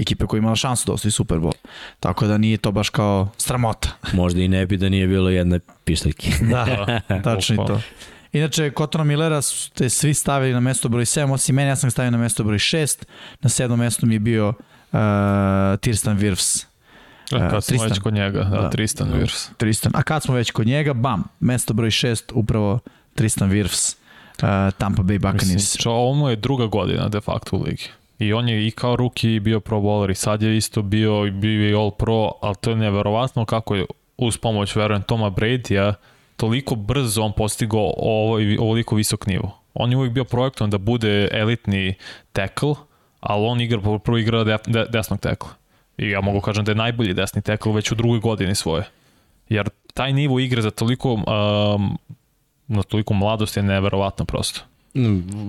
Ekipe 0.00 0.26
koja 0.26 0.38
imala 0.38 0.56
šansu 0.56 0.86
da 0.86 0.92
osvoji 0.92 1.12
Super 1.12 1.38
Bowl. 1.38 1.54
Tako 2.00 2.26
da 2.26 2.38
nije 2.38 2.56
to 2.56 2.72
baš 2.72 2.88
kao 2.88 3.28
stramota. 3.36 3.88
Možda 4.12 4.40
i 4.40 4.48
ne 4.48 4.66
bi 4.66 4.76
da 4.76 4.88
nije 4.88 5.06
bilo 5.06 5.30
jedne 5.30 5.60
pištaljke. 5.84 6.30
da, 6.50 7.00
tačno 7.24 7.54
i 7.54 7.66
to. 7.66 7.80
Inače, 8.32 8.70
Kotona 8.70 9.04
Millera 9.04 9.42
ste 9.42 9.90
svi 9.90 10.14
stavili 10.14 10.52
na 10.52 10.60
mesto 10.60 10.88
broj 10.88 11.04
7, 11.04 11.32
osim 11.32 11.54
mene, 11.54 11.68
ja 11.68 11.76
sam 11.76 11.90
stavio 11.90 12.10
na 12.10 12.18
mesto 12.18 12.44
broj 12.44 12.58
6. 12.58 13.04
Na 13.40 13.48
sedmom 13.48 13.78
mestu 13.78 14.06
mi 14.06 14.14
je 14.14 14.18
bio 14.18 14.48
uh, 14.48 14.98
Tirstan 15.80 16.18
Wirfs. 16.18 16.64
Uh, 17.32 17.38
kad 17.38 17.64
smo 17.64 17.72
Tristan. 17.72 17.88
već 17.88 17.98
kod 17.98 18.14
njega, 18.14 18.44
da, 18.44 18.60
da 18.60 18.70
Tristan 18.70 19.12
Wirfs. 19.12 19.48
Tristan. 19.56 19.92
A 19.94 20.02
kad 20.02 20.22
smo 20.22 20.34
već 20.34 20.50
kod 20.50 20.66
njega, 20.66 20.92
bam, 20.92 21.24
mesto 21.40 21.74
broj 21.74 21.90
6, 21.90 22.22
upravo 22.32 22.78
Tristan 23.14 23.50
Wirfs 23.50 23.94
uh, 23.94 24.03
Tampa 24.78 25.02
Bay 25.02 25.18
Buccaneers. 25.18 25.54
Mislim, 25.54 25.94
ovo 25.94 26.30
je 26.30 26.36
druga 26.36 26.66
godina 26.66 27.08
de 27.08 27.20
facto 27.20 27.56
u 27.56 27.62
ligi. 27.62 27.88
I 28.18 28.32
on 28.32 28.48
je 28.48 28.66
i 28.66 28.70
kao 28.70 28.96
ruki 28.96 29.40
bio 29.40 29.60
pro 29.60 29.80
bowler 29.80 30.10
i 30.10 30.14
sad 30.14 30.42
je 30.42 30.56
isto 30.56 30.82
bio, 30.82 31.30
bio 31.32 31.70
i 31.70 31.74
all 31.74 31.90
pro, 31.90 32.30
ali 32.42 32.54
to 32.60 32.70
je 32.70 32.76
neverovatno 32.76 33.44
kako 33.44 33.74
je 33.74 33.86
uz 34.16 34.36
pomoć, 34.36 34.76
verujem, 34.76 35.02
Toma 35.02 35.30
Brady-a, 35.30 35.94
toliko 36.36 36.74
brzo 36.74 37.22
on 37.22 37.32
postigao 37.32 37.94
ovaj, 37.96 38.56
ovoliko 38.56 38.96
visok 38.96 39.26
nivo. 39.26 39.58
On 39.74 39.90
je 39.90 39.96
uvijek 39.96 40.12
bio 40.12 40.24
projektom 40.24 40.70
da 40.70 40.78
bude 40.78 41.28
elitni 41.32 41.94
tackle, 42.32 42.74
ali 43.20 43.46
on 43.46 43.60
igra, 43.60 43.98
prvo 43.98 44.18
igra 44.18 44.44
de, 44.44 44.56
de, 44.66 44.86
desnog 44.88 45.20
tekla. 45.20 45.50
I 45.98 46.10
ja 46.10 46.20
mogu 46.20 46.40
kažem 46.40 46.64
da 46.64 46.70
je 46.70 46.76
najbolji 46.76 47.14
desni 47.14 47.42
tekl 47.42 47.70
već 47.70 47.92
u 47.92 47.94
drugoj 47.94 48.20
godini 48.20 48.54
svoje. 48.54 48.84
Jer 49.48 49.68
taj 49.94 50.12
nivo 50.12 50.40
igre 50.40 50.62
za 50.62 50.70
toliko, 50.70 51.12
um, 51.12 51.98
na 52.68 52.82
toliko 52.82 53.14
mladosti 53.14 53.58
je 53.58 53.62
neverovatno 53.62 54.24
prosto. 54.24 54.60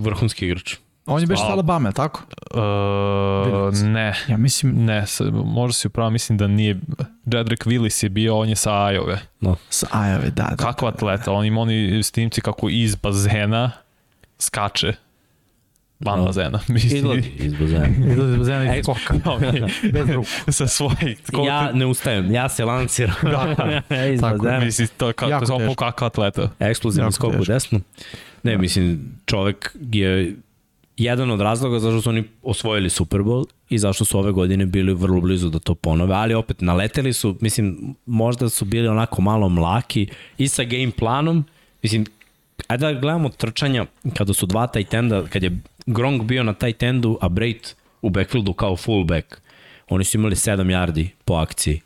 Vrhunski 0.01 0.45
igrač. 0.45 0.75
On 1.05 1.21
je 1.21 1.27
baš 1.27 1.39
sa 1.39 1.51
Alabama, 1.51 1.91
tako? 1.91 2.21
Uh, 2.53 3.79
ne. 3.83 4.13
Ja 4.27 4.37
mislim... 4.37 4.85
Ne, 4.85 5.05
možda 5.31 5.73
si 5.73 5.87
upravo, 5.87 6.09
mislim 6.09 6.37
da 6.37 6.47
nije... 6.47 6.79
Jedrick 7.25 7.65
Willis 7.65 8.03
je 8.03 8.09
bio, 8.09 8.37
on 8.37 8.49
je 8.49 8.55
sa 8.55 8.85
Ajove. 8.85 9.19
No. 9.39 9.55
Sa 9.69 9.87
Ajove, 9.91 10.29
da, 10.29 10.43
da. 10.49 10.55
Kakva 10.55 10.89
atleta, 10.89 11.31
on 11.31 11.45
ima 11.45 11.61
oni 11.61 12.03
snimci 12.03 12.41
kako 12.41 12.69
iz 12.69 12.95
bazena 12.95 13.71
skače 14.39 14.93
van 16.05 16.19
no. 16.19 16.25
bazena. 16.25 16.59
Izlazi 16.69 17.31
iz 17.39 17.53
bazena. 17.53 17.87
Izlazi 18.11 18.31
iz 18.31 18.37
bazena 18.37 18.77
i 18.77 18.83
koka. 18.83 19.13
Bez 19.93 20.09
ruku. 20.09 20.27
Sa 20.51 20.67
svojih... 20.67 21.19
Ja 21.45 21.71
ne 21.71 21.85
ustajem, 21.85 22.31
ja 22.31 22.49
se 22.49 22.65
lanciram. 22.65 23.15
da, 23.23 23.81
iz 24.13 24.21
Tako, 24.21 24.37
bazena. 24.37 24.59
Mislim, 24.59 24.87
to, 24.97 25.13
ka, 25.13 25.27
jako 25.27 25.45
to 25.45 25.61
je 25.61 25.75
kakva 25.75 26.07
atleta. 26.07 26.49
Eksplozivni 26.59 27.11
skok 27.11 27.33
u 27.39 27.45
desnu. 27.45 27.81
Ne, 28.43 28.51
da. 28.51 28.57
mislim, 28.57 29.11
čovek 29.25 29.75
je 29.91 30.35
jedan 30.97 31.31
od 31.31 31.41
razloga 31.41 31.79
zašto 31.79 32.01
su 32.01 32.09
oni 32.09 32.23
osvojili 32.43 32.89
Super 32.89 33.19
Bowl 33.19 33.45
i 33.69 33.77
zašto 33.77 34.05
su 34.05 34.19
ove 34.19 34.31
godine 34.31 34.65
bili 34.65 34.93
vrlo 34.93 35.21
blizu 35.21 35.49
da 35.49 35.59
to 35.59 35.75
ponove, 35.75 36.13
ali 36.13 36.33
opet 36.33 36.61
naleteli 36.61 37.13
su, 37.13 37.37
mislim, 37.41 37.95
možda 38.05 38.49
su 38.49 38.65
bili 38.65 38.87
onako 38.87 39.21
malo 39.21 39.49
mlaki 39.49 40.07
i 40.37 40.47
sa 40.47 40.63
game 40.63 40.91
planom, 40.91 41.45
mislim, 41.83 42.05
ajde 42.67 42.85
da 42.85 42.99
gledamo 42.99 43.29
trčanja 43.29 43.85
kada 44.17 44.33
su 44.33 44.45
dva 44.45 44.67
tight 44.67 44.93
enda, 44.93 45.23
kad 45.29 45.43
je 45.43 45.59
Gronk 45.85 46.23
bio 46.23 46.43
na 46.43 46.53
tight 46.53 46.83
endu, 46.83 47.17
a 47.21 47.29
Brait 47.29 47.75
u 48.01 48.09
backfieldu 48.09 48.53
kao 48.53 48.77
fullback, 48.77 49.41
oni 49.89 50.03
su 50.03 50.17
imali 50.17 50.35
7 50.35 50.57
yardi 50.57 51.07
po 51.25 51.33
akciji, 51.33 51.81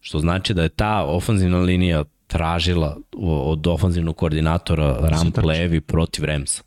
što 0.00 0.18
znači 0.18 0.54
da 0.54 0.62
je 0.62 0.68
ta 0.68 1.04
ofanzivna 1.04 1.58
linija 1.58 2.04
tražila 2.26 2.96
od 3.16 3.66
ofanzivnog 3.66 4.16
koordinatora 4.16 4.98
ramp 5.02 5.38
levi 5.38 5.80
protiv 5.80 6.24
Ramsa 6.24 6.62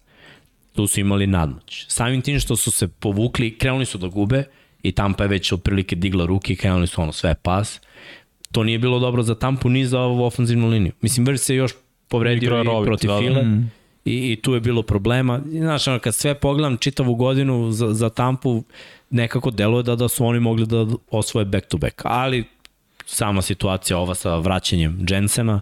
tu 0.76 0.88
su 0.88 0.99
imali 0.99 1.27
nadmoć. 1.27 1.85
Samim 1.88 2.22
tim 2.22 2.39
što 2.39 2.56
su 2.56 2.72
se 2.72 2.88
povukli, 2.88 3.57
krenuli 3.57 3.85
su 3.85 3.98
da 3.98 4.07
gube 4.07 4.43
i 4.84 4.91
Tampa 4.91 5.23
je 5.23 5.27
već 5.27 5.52
otprilike 5.52 5.95
digla 5.95 6.26
ruke 6.26 6.53
i 6.53 6.56
krenuli 6.56 6.88
su 6.88 7.02
ono 7.02 7.11
sve 7.11 7.35
pas. 7.35 7.81
To 8.52 8.64
nije 8.64 8.80
bilo 8.80 8.99
dobro 8.99 9.23
za 9.23 9.35
Tampu 9.35 9.69
ni 9.69 9.85
za 9.85 9.99
ovu 9.99 10.23
ofenzivnu 10.23 10.68
liniju. 10.68 10.91
Mislim, 11.02 11.26
Vrš 11.26 11.39
se 11.39 11.56
još 11.56 11.72
povredio 12.07 12.61
i 12.61 12.64
Robit, 12.64 12.85
protiv 12.85 13.07
da, 13.07 13.14
da. 13.14 13.19
File 13.19 13.43
mm. 13.43 13.72
I, 14.06 14.32
i 14.32 14.41
tu 14.41 14.53
je 14.53 14.60
bilo 14.60 14.82
problema. 14.84 15.41
Znaš, 15.45 15.88
ono, 15.88 15.99
kad 15.99 16.15
sve 16.15 16.34
pogledam 16.34 16.78
čitavu 16.78 17.15
godinu 17.15 17.72
za, 17.72 17.94
za 17.94 18.10
Tampu, 18.10 18.64
nekako 19.10 19.52
deluje 19.52 19.84
da, 19.84 19.95
da 19.95 20.07
su 20.07 20.26
oni 20.26 20.40
mogli 20.40 20.65
da 20.65 20.88
osvoje 21.11 21.45
back 21.45 21.68
to 21.68 21.78
back. 21.78 22.02
Ali 22.03 22.45
sama 23.06 23.41
situacija 23.41 23.98
ova 23.98 24.15
sa 24.15 24.36
vraćanjem 24.38 25.06
Jensena, 25.10 25.61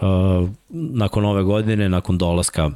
uh, 0.00 0.48
nakon 0.70 1.24
ove 1.24 1.42
godine, 1.42 1.88
nakon 1.88 2.18
dolaska 2.18 2.70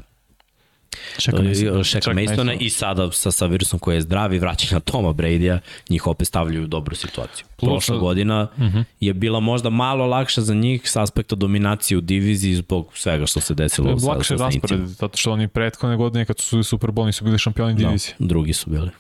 Šeka 1.19 1.43
Masona. 1.43 1.85
Šeka 1.85 2.13
Masona 2.13 2.55
i 2.55 2.71
sada 2.71 3.11
sa, 3.13 3.31
sa 3.31 3.47
virusom 3.47 3.79
koji 3.79 3.97
je 3.97 4.01
zdrav 4.01 4.35
i 4.35 4.39
vraćanja 4.39 4.81
Toma 4.81 5.13
Brady-a, 5.13 5.59
njih 5.89 6.07
opet 6.07 6.29
stavljaju 6.29 6.65
u 6.65 6.67
dobru 6.67 6.97
situaciju. 6.97 7.47
Prošla 7.57 7.97
godina 7.97 8.49
uh 8.57 8.63
mhm. 8.65 8.79
-huh. 8.79 8.85
je 9.01 9.15
bila 9.15 9.41
možda 9.41 9.71
malo 9.71 10.07
lakša 10.07 10.41
za 10.41 10.55
njih 10.55 10.91
s 10.91 10.97
aspekta 10.97 11.37
dominacije 11.37 11.99
u 11.99 12.01
diviziji 12.01 12.55
zbog 12.55 12.91
svega 12.95 13.27
što 13.27 13.41
se 13.41 13.55
desilo 13.55 13.97
lakše 14.09 14.35
raspored, 14.35 14.87
zato 14.87 15.17
što 15.17 15.33
oni 15.33 15.49
prethodne 15.49 15.97
godine 15.97 16.25
kad 16.25 16.39
su 16.39 16.63
Super 16.63 16.91
Bowl 16.91 17.07
nisu 17.07 17.25
bili 17.25 17.39
šampioni 17.39 17.75
da, 17.75 17.79
divizije. 17.79 18.15
Da, 18.19 18.27
drugi 18.27 18.53
su 18.53 18.71
bili. 18.71 18.91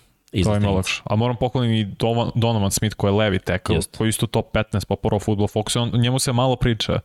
To 0.44 0.54
je 0.54 0.60
malo 0.60 0.76
lakše. 0.76 1.02
A 1.04 1.16
moram 1.16 1.36
poklonim 1.36 1.72
i 1.72 1.86
Donovan 2.34 2.70
Smith 2.70 2.96
koji 2.96 3.08
je 3.08 3.16
levi 3.16 3.38
tackle, 3.38 3.76
Just. 3.76 3.96
koji 3.96 4.06
je 4.06 4.10
isto 4.10 4.26
top 4.26 4.54
15 4.54 4.86
po 4.86 4.96
Pro 4.96 5.18
Football 5.18 5.48
Focus, 5.48 5.76
on, 5.76 5.90
njemu 6.00 6.18
se 6.18 6.32
malo 6.32 6.56
priča, 6.56 7.00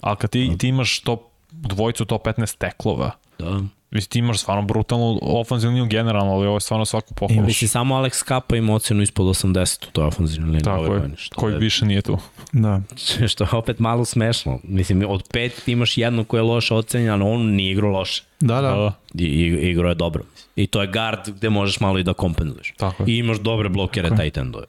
ali 0.00 0.16
kad 0.16 0.30
ti, 0.30 0.48
da. 0.50 0.56
ti 0.56 0.68
imaš 0.68 1.00
top 1.00 1.20
dvojicu 1.50 2.04
top 2.04 2.26
15 2.26 2.58
teklova, 2.58 3.10
da 3.38 3.60
Mislim, 3.90 4.10
ti 4.10 4.18
imaš 4.18 4.38
stvarno 4.38 4.62
brutalnu 4.62 5.18
ofenzivnu 5.22 5.74
liniju 5.74 5.88
generalno, 5.90 6.32
ali 6.32 6.46
ovo 6.46 6.56
je 6.56 6.60
stvarno 6.60 6.84
svaku 6.84 7.14
pohvalu. 7.14 7.46
Mislim, 7.46 7.68
samo 7.68 7.94
Alex 7.94 8.24
Kappa 8.24 8.56
ima 8.56 8.74
ocenu 8.74 9.02
ispod 9.02 9.26
80 9.26 9.88
u 9.88 9.90
toj 9.90 10.04
ofenzivnoj 10.04 10.46
liniji. 10.46 10.64
Tako 10.64 10.94
je, 10.94 11.10
koji 11.34 11.52
je... 11.52 11.58
više 11.58 11.86
nije 11.86 12.02
tu. 12.02 12.18
Da. 12.52 12.80
što 13.28 13.44
je 13.44 13.50
opet 13.52 13.78
malo 13.78 14.04
smešno. 14.04 14.58
Mislim, 14.62 15.04
od 15.08 15.28
pet 15.32 15.62
ti 15.64 15.72
imaš 15.72 15.98
jednu 15.98 16.24
koja 16.24 16.38
je 16.38 16.42
loše 16.42 16.74
ocenjena, 16.74 17.26
on 17.26 17.46
nije 17.46 17.72
igrao 17.72 17.90
loše. 17.90 18.22
Da, 18.40 18.60
da. 18.60 18.70
da. 18.70 18.92
I, 19.14 19.24
i, 19.24 19.70
igrao 19.70 19.88
je 19.88 19.94
dobro. 19.94 20.22
I 20.56 20.66
to 20.66 20.80
je 20.82 20.86
guard 20.86 21.20
gde 21.26 21.50
možeš 21.50 21.80
malo 21.80 21.98
i 21.98 22.02
da 22.02 22.12
kompenzuješ. 22.12 22.74
Tako 22.76 23.02
je. 23.02 23.12
I 23.12 23.18
imaš 23.18 23.38
dobre 23.38 23.68
blokere 23.68 24.08
tight 24.16 24.36
endove. 24.36 24.66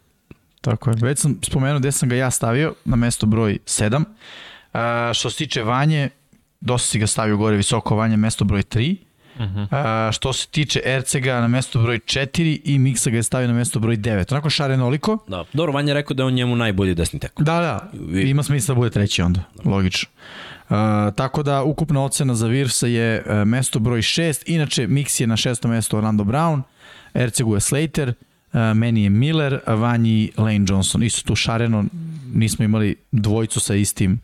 Tako 0.61 0.89
je. 0.89 0.95
Već 1.01 1.19
sam 1.19 1.39
spomenuo 1.43 1.79
gde 1.79 1.91
sam 1.91 2.09
ga 2.09 2.15
ja 2.15 2.31
stavio, 2.31 2.73
na 2.85 2.95
mesto 2.95 3.25
broj 3.25 3.57
7. 3.65 4.03
A, 4.73 5.11
što 5.13 5.29
se 5.29 5.37
tiče 5.37 5.63
Vanje, 5.63 6.09
dosta 6.61 6.87
si 6.87 6.99
ga 6.99 7.07
stavio 7.07 7.37
gore 7.37 7.57
visoko, 7.57 7.95
Vanje 7.95 8.17
mesto 8.17 8.45
broj 8.45 8.63
3. 8.63 9.08
Uh 9.39 9.45
-huh. 9.45 9.67
A, 9.71 10.11
što 10.11 10.33
se 10.33 10.47
tiče 10.47 10.81
Ercega 10.85 11.41
na 11.41 11.47
mesto 11.47 11.79
broj 11.79 11.99
4 11.99 12.61
i 12.63 12.79
Miksa 12.79 13.09
ga 13.09 13.17
je 13.17 13.23
stavio 13.23 13.47
na 13.47 13.53
mesto 13.53 13.79
broj 13.79 13.97
9. 13.97 14.33
Onako 14.33 14.49
šarenoliko. 14.49 15.17
Da, 15.27 15.43
dobro, 15.53 15.71
Vanja 15.71 15.93
rekao 15.93 16.13
da 16.13 16.23
je 16.23 16.27
on 16.27 16.33
njemu 16.33 16.55
najbolji 16.55 16.95
desni 16.95 17.19
tek. 17.19 17.31
Da, 17.37 17.43
da, 17.43 17.89
ima 18.19 18.43
smisla 18.43 18.75
da 18.75 18.79
bude 18.79 18.89
treći 18.89 19.21
onda, 19.21 19.43
da. 19.55 19.69
logično. 19.69 20.09
Uh, 20.69 20.75
tako 21.15 21.43
da 21.43 21.63
ukupna 21.63 22.03
ocena 22.03 22.35
za 22.35 22.47
Virsa 22.47 22.87
je 22.87 23.23
uh, 23.25 23.47
mesto 23.47 23.79
broj 23.79 24.01
6, 24.01 24.43
inače 24.45 24.87
Mix 24.87 25.21
je 25.21 25.27
na 25.27 25.37
šestom 25.37 25.71
mesto 25.71 25.97
Orlando 25.97 26.23
Brown, 26.23 26.61
Ercegu 27.13 27.55
je 27.55 27.59
Slater, 27.59 28.09
uh, 28.09 28.59
meni 28.75 29.03
je 29.03 29.09
Miller, 29.09 29.59
Vanji 29.67 30.31
Lane 30.37 30.65
Johnson. 30.69 31.03
Isto 31.03 31.27
tu 31.27 31.35
šareno, 31.35 31.85
nismo 32.33 32.65
imali 32.65 32.95
dvojicu 33.11 33.59
sa 33.59 33.75
istim, 33.75 34.19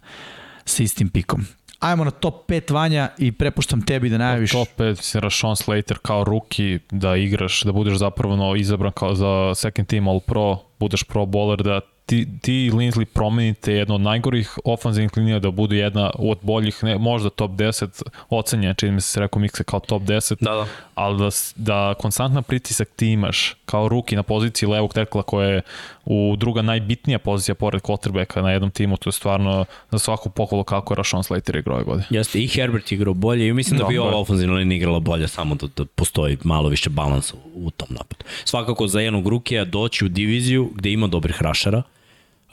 sa 0.66 0.84
istim 0.84 1.10
pikom. 1.10 1.46
Ajmo 1.80 2.04
na 2.04 2.12
top 2.12 2.50
5 2.50 2.74
Vanja 2.74 3.10
i 3.18 3.32
prepuštam 3.32 3.86
tebi 3.86 4.10
da 4.10 4.18
najaviš. 4.18 4.52
Top 4.52 4.68
5 4.78 5.02
si 5.02 5.20
Rashawn 5.20 5.56
Slater 5.56 5.98
kao 6.02 6.24
ruki 6.24 6.80
da 6.92 7.16
igraš, 7.16 7.62
da 7.64 7.72
budeš 7.72 7.98
zapravo 7.98 8.56
izabran 8.56 8.92
kao 8.92 9.16
za 9.16 9.56
second 9.56 9.88
team 9.88 10.08
all 10.08 10.20
pro, 10.20 10.58
budeš 10.80 11.04
pro 11.04 11.26
bowler, 11.26 11.64
da 11.64 11.82
ti, 12.06 12.28
ti 12.42 12.72
Linsley 12.74 13.06
promenite 13.06 13.74
jedno 13.74 13.96
od 13.96 14.02
najgorih 14.02 14.58
ofanzivnih 14.66 15.18
linija 15.18 15.40
da 15.40 15.52
budu 15.52 15.76
jedna 15.76 16.12
od 16.16 16.38
boljih, 16.42 16.84
ne, 16.84 16.98
možda 16.98 17.30
top 17.30 17.52
10 17.52 18.04
ocenja, 18.30 18.74
čini 18.74 18.92
mi 18.92 19.02
se 19.02 19.20
rekao 19.20 19.40
Mikse 19.40 19.64
kao 19.64 19.80
top 19.80 20.02
10, 20.02 20.36
da, 20.42 20.52
da. 20.52 20.66
ali 20.96 21.18
da, 21.18 21.30
da 21.56 21.94
konstantna 21.94 22.42
pritisak 22.42 22.90
ti 22.96 23.08
imaš 23.08 23.56
kao 23.66 23.90
ruki 23.90 24.16
na 24.16 24.24
poziciji 24.24 24.70
levog 24.70 24.94
tekla 24.94 25.24
koja 25.24 25.50
je 25.50 25.62
u 26.06 26.36
druga 26.38 26.62
najbitnija 26.62 27.20
pozicija 27.20 27.56
pored 27.56 27.82
quarterbacka 27.82 28.42
na 28.42 28.52
jednom 28.52 28.72
timu, 28.72 28.98
to 28.98 29.10
je 29.10 29.14
stvarno 29.14 29.66
za 29.92 30.00
svaku 30.00 30.30
pohvalu 30.30 30.64
kako 30.64 30.94
je 30.94 30.98
Rashawn 30.98 31.24
Slater 31.24 31.56
igrao 31.56 31.76
ove 31.76 31.86
godine. 31.86 32.08
Jeste, 32.10 32.44
i 32.44 32.48
Herbert 32.48 32.92
igrao 32.92 33.14
bolje 33.14 33.48
i 33.48 33.54
mislim 33.54 33.80
da 33.80 33.86
bi 33.86 33.98
ova 33.98 34.18
ofenzivna 34.18 34.56
linija 34.56 34.78
igrala 34.78 35.00
bolje 35.00 35.28
samo 35.28 35.56
da, 35.56 35.68
da 35.78 35.86
postoji 35.86 36.38
malo 36.44 36.70
više 36.70 36.90
balansa 36.90 37.36
u, 37.56 37.72
tom 37.72 37.88
napadu. 37.90 38.26
Svakako 38.46 38.88
za 38.88 39.00
jednog 39.00 39.28
rukija 39.28 39.66
doći 39.66 40.06
u 40.06 40.10
diviziju 40.10 40.72
gde 40.76 40.92
ima 40.92 41.08
dobrih 41.08 41.42
rašara, 41.42 41.84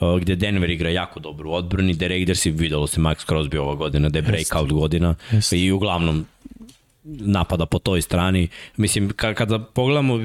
Uh, 0.01 0.21
gde 0.21 0.37
Denver 0.37 0.71
igra 0.71 0.91
jako 0.91 1.21
dobro 1.21 1.51
u 1.51 1.55
odbrani, 1.55 1.93
gde 1.93 2.09
Raiders 2.09 2.47
i 2.47 2.51
videlo 2.51 2.87
se 2.87 3.01
Max 3.01 3.27
Crosby 3.27 3.59
ova 3.59 3.75
godina, 3.75 4.09
da 4.09 4.19
je 4.19 4.23
breakout 4.23 4.73
godina 4.73 5.15
Jest. 5.33 5.53
i 5.53 5.73
uglavnom 5.73 6.27
napada 7.05 7.67
po 7.67 7.79
toj 7.79 8.03
strani. 8.03 8.49
Mislim, 8.77 9.11
kada 9.17 9.59
pogledamo 9.59 10.19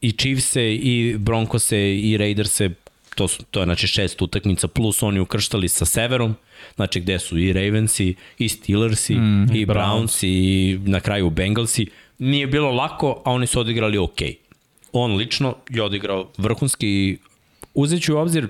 i 0.00 0.12
Chiefse, 0.12 0.74
i 0.74 1.16
Broncose, 1.18 1.96
i 1.96 2.16
Raiderse, 2.16 2.70
to, 3.14 3.28
su, 3.28 3.42
to 3.50 3.60
je 3.60 3.64
znači 3.64 3.86
šest 3.86 4.22
utakmica, 4.22 4.68
plus 4.68 5.02
oni 5.02 5.20
ukrštali 5.20 5.68
sa 5.68 5.84
Severom, 5.84 6.34
znači 6.76 7.00
gde 7.00 7.18
su 7.18 7.38
i 7.38 7.52
Ravensi, 7.52 8.14
i 8.38 8.48
Steelersi, 8.48 9.14
mm, 9.14 9.46
i 9.54 9.66
Browns, 9.66 9.74
Browns, 9.74 10.26
i 10.26 10.78
na 10.84 11.00
kraju 11.00 11.30
Bengalsi. 11.30 11.86
Nije 12.18 12.46
bilo 12.46 12.70
lako, 12.72 13.22
a 13.24 13.30
oni 13.32 13.46
su 13.46 13.60
odigrali 13.60 13.98
ok. 13.98 14.18
On 14.92 15.16
lično 15.16 15.56
je 15.70 15.82
odigrao 15.82 16.30
vrhunski 16.38 16.88
i 16.88 17.18
uzet 17.74 18.02
ću 18.02 18.14
u 18.14 18.18
obzir 18.18 18.48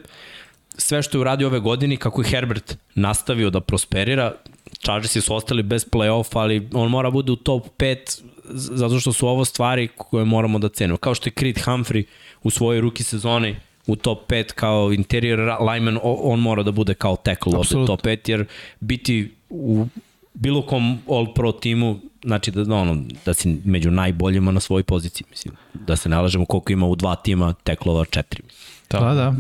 sve 0.79 1.03
što 1.03 1.19
je 1.19 1.21
uradio 1.21 1.47
ove 1.47 1.61
godine, 1.61 1.97
kako 1.97 2.23
je 2.23 2.29
Herbert 2.29 2.77
nastavio 2.95 3.51
da 3.51 3.61
prosperira, 3.61 4.35
Chargersi 4.83 5.21
su 5.21 5.35
ostali 5.35 5.63
bez 5.63 5.87
play-off, 5.91 6.39
ali 6.39 6.69
on 6.73 6.91
mora 6.91 7.11
bude 7.11 7.33
u 7.33 7.37
top 7.37 7.67
5 7.79 8.21
zato 8.51 9.01
što 9.01 9.13
su 9.13 9.29
ovo 9.29 9.45
stvari 9.45 9.89
koje 9.97 10.25
moramo 10.25 10.59
da 10.59 10.69
cenimo. 10.69 10.97
Kao 10.97 11.15
što 11.15 11.29
je 11.29 11.33
Creed 11.39 11.57
Humphrey 11.57 12.05
u 12.43 12.51
svojoj 12.51 12.81
ruki 12.81 13.03
sezoni 13.03 13.57
u 13.87 13.97
top 13.97 14.31
5 14.31 14.53
kao 14.53 14.93
interior 14.93 15.57
lineman, 15.73 15.99
on 16.03 16.41
mora 16.41 16.63
da 16.63 16.71
bude 16.71 16.95
kao 16.95 17.17
tackle 17.17 17.57
ovde 17.57 17.87
top 17.87 18.03
5, 18.03 18.31
jer 18.31 18.45
biti 18.81 19.35
u 19.51 19.87
bilo 20.35 20.63
kom 20.63 20.99
All 21.09 21.35
Pro 21.35 21.53
timu, 21.53 22.01
znači 22.25 22.51
da, 22.51 22.75
ono, 22.75 23.03
da 23.25 23.35
si 23.35 23.61
među 23.65 23.91
najboljima 23.91 24.51
na 24.51 24.61
svojoj 24.61 24.83
poziciji, 24.83 25.27
mislim. 25.31 25.55
Da 25.75 25.97
se 25.97 26.09
nalažemo 26.09 26.45
koliko 26.45 26.73
ima 26.73 26.87
u 26.87 26.97
dva 26.97 27.15
tima, 27.15 27.55
teklova 27.65 28.05
četiri. 28.05 28.43
Da, 28.91 29.01
da. 29.01 29.15
da. 29.15 29.35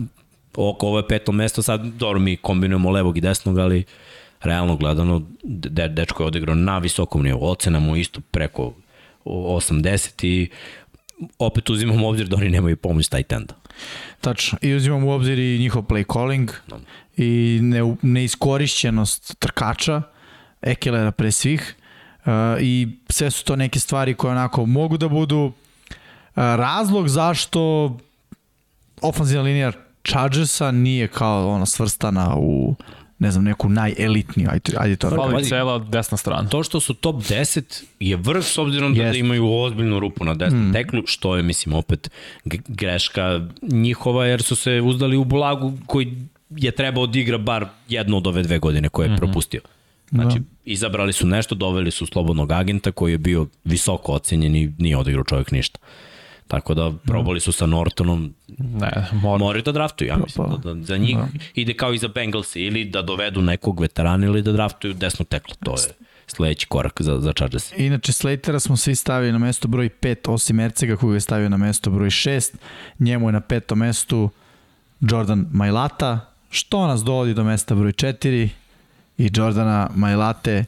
Oko 0.56 0.86
ovo 0.86 0.98
je 0.98 1.08
peto 1.08 1.32
mesto, 1.32 1.62
sad 1.62 1.84
dobro 1.84 2.20
mi 2.20 2.36
kombinujemo 2.36 2.90
levog 2.90 3.16
i 3.16 3.20
desnog, 3.20 3.58
ali 3.58 3.84
realno 4.40 4.76
gledano, 4.76 5.22
de, 5.42 5.88
dečko 5.88 6.22
je 6.22 6.26
odigrao 6.26 6.54
na 6.54 6.78
visokom 6.78 7.22
nivou, 7.22 7.50
ocena 7.50 7.80
mu 7.80 7.96
isto 7.96 8.20
preko 8.30 8.72
80 9.24 10.26
i 10.26 10.48
opet 11.38 11.70
uzimamo 11.70 12.06
u 12.06 12.08
obzir 12.08 12.28
da 12.28 12.36
oni 12.36 12.48
nemaju 12.48 12.76
pomoć 12.76 13.08
taj 13.08 13.22
tenda. 13.22 13.54
Tačno. 14.20 14.58
I 14.62 14.74
uzimamo 14.74 15.06
u 15.06 15.10
obzir 15.10 15.38
i 15.38 15.58
njihov 15.58 15.82
play 15.82 16.12
calling 16.12 16.50
no. 16.68 16.80
i 17.16 17.58
ne, 17.62 17.96
neiskorišćenost 18.02 19.38
trkača, 19.38 20.02
Ekelera 20.62 21.10
pre 21.10 21.32
svih. 21.32 21.74
Uh, 22.18 22.32
I 22.60 22.88
sve 23.08 23.30
su 23.30 23.44
to 23.44 23.56
neke 23.56 23.80
stvari 23.80 24.14
koje 24.14 24.30
onako 24.30 24.66
mogu 24.66 24.96
da 24.96 25.08
budu 25.08 25.38
uh, 25.38 25.52
razlog 26.34 27.08
zašto 27.08 27.96
ofenzivna 29.02 29.42
linija 29.42 29.72
Chargersa 30.04 30.70
nije 30.70 31.08
kao 31.08 31.50
ona 31.50 31.66
svrstana 31.66 32.34
u 32.36 32.74
ne 33.18 33.30
znam, 33.30 33.44
neku 33.44 33.68
najelitniju, 33.68 34.48
ajde, 34.52 34.72
ajde 34.76 34.96
to. 34.96 35.10
Fali 35.10 35.44
cela 35.44 35.78
desna 35.78 36.16
strana. 36.16 36.48
To 36.48 36.62
što 36.62 36.80
su 36.80 36.94
top 36.94 37.16
10 37.16 37.82
je 38.00 38.16
vrh 38.16 38.44
s 38.44 38.58
obzirom 38.58 38.94
yes. 38.94 39.10
da 39.10 39.18
imaju 39.18 39.52
ozbiljnu 39.52 40.00
rupu 40.00 40.24
na 40.24 40.34
desnom 40.34 40.68
mm. 40.68 40.72
teklu, 40.72 41.02
što 41.06 41.36
je, 41.36 41.42
mislim, 41.42 41.74
opet 41.74 42.10
greška 42.68 43.46
njihova, 43.62 44.26
jer 44.26 44.42
su 44.42 44.56
se 44.56 44.80
uzdali 44.80 45.16
u 45.16 45.24
Bulagu 45.24 45.72
koji 45.86 46.16
je 46.50 46.70
trebao 46.70 47.06
da 47.06 47.18
igra 47.18 47.38
bar 47.38 47.66
jednu 47.88 48.16
od 48.16 48.26
ove 48.26 48.42
dve 48.42 48.58
godine 48.58 48.88
koje 48.88 49.06
je 49.06 49.10
mm 49.10 49.14
-hmm. 49.14 49.18
propustio. 49.18 49.60
Znači, 50.10 50.38
da. 50.38 50.44
izabrali 50.64 51.12
su 51.12 51.26
nešto, 51.26 51.54
doveli 51.54 51.90
su 51.90 52.06
slobodnog 52.06 52.52
agenta 52.52 52.92
koji 52.92 53.12
je 53.12 53.18
bio 53.18 53.46
visoko 53.64 54.12
ocenjen 54.12 54.56
i 54.56 54.72
nije 54.78 54.96
odigrao 54.96 55.24
čovjek 55.24 55.50
ništa. 55.50 55.78
Tako 56.48 56.74
da 56.74 56.92
probali 57.04 57.40
su 57.40 57.52
sa 57.52 57.66
Nortonom, 57.66 58.34
ne, 58.58 58.90
mora. 59.12 59.38
moraju 59.38 59.62
da 59.62 59.72
draftuju, 59.72 60.08
ja 60.08 60.14
pa, 60.14 60.22
mislim, 60.24 60.46
da, 60.62 60.74
da 60.74 60.82
za 60.82 60.96
njih 60.96 61.16
da. 61.16 61.28
ide 61.54 61.74
kao 61.74 61.92
i 61.92 61.98
za 61.98 62.08
Bengals 62.08 62.56
ili 62.56 62.84
da 62.84 63.02
dovedu 63.02 63.42
nekog 63.42 63.80
veterana 63.80 64.26
ili 64.26 64.42
da 64.42 64.52
draftuju 64.52 64.94
desno 64.94 65.24
teklo, 65.24 65.54
to 65.64 65.72
je 65.72 66.08
sledeći 66.26 66.66
korak 66.66 67.02
za, 67.02 67.20
za 67.20 67.32
Chargers. 67.32 67.72
Inače, 67.76 68.12
Slatera 68.12 68.60
smo 68.60 68.76
svi 68.76 68.94
stavili 68.94 69.32
na 69.32 69.38
mesto 69.38 69.68
broj 69.68 69.88
5, 70.00 70.30
osim 70.30 70.60
Ercega 70.60 70.96
koga 70.96 71.14
je 71.14 71.20
stavio 71.20 71.48
na 71.48 71.56
mesto 71.56 71.90
broj 71.90 72.08
6, 72.08 72.54
njemu 72.98 73.28
je 73.28 73.32
na 73.32 73.40
petom 73.40 73.78
mestu 73.78 74.30
Jordan 75.00 75.46
Mailata, 75.52 76.20
što 76.50 76.86
nas 76.86 77.04
dovodi 77.04 77.34
do 77.34 77.44
mesta 77.44 77.74
broj 77.74 77.92
4 77.92 78.48
i 79.18 79.30
Jordana 79.34 79.90
Mailate. 79.94 80.64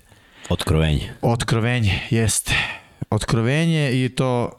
Otkrovenje. 0.48 1.12
Otkrovenje, 1.22 2.00
jeste. 2.10 2.54
Otkrovenje 3.10 4.04
i 4.04 4.08
to 4.08 4.50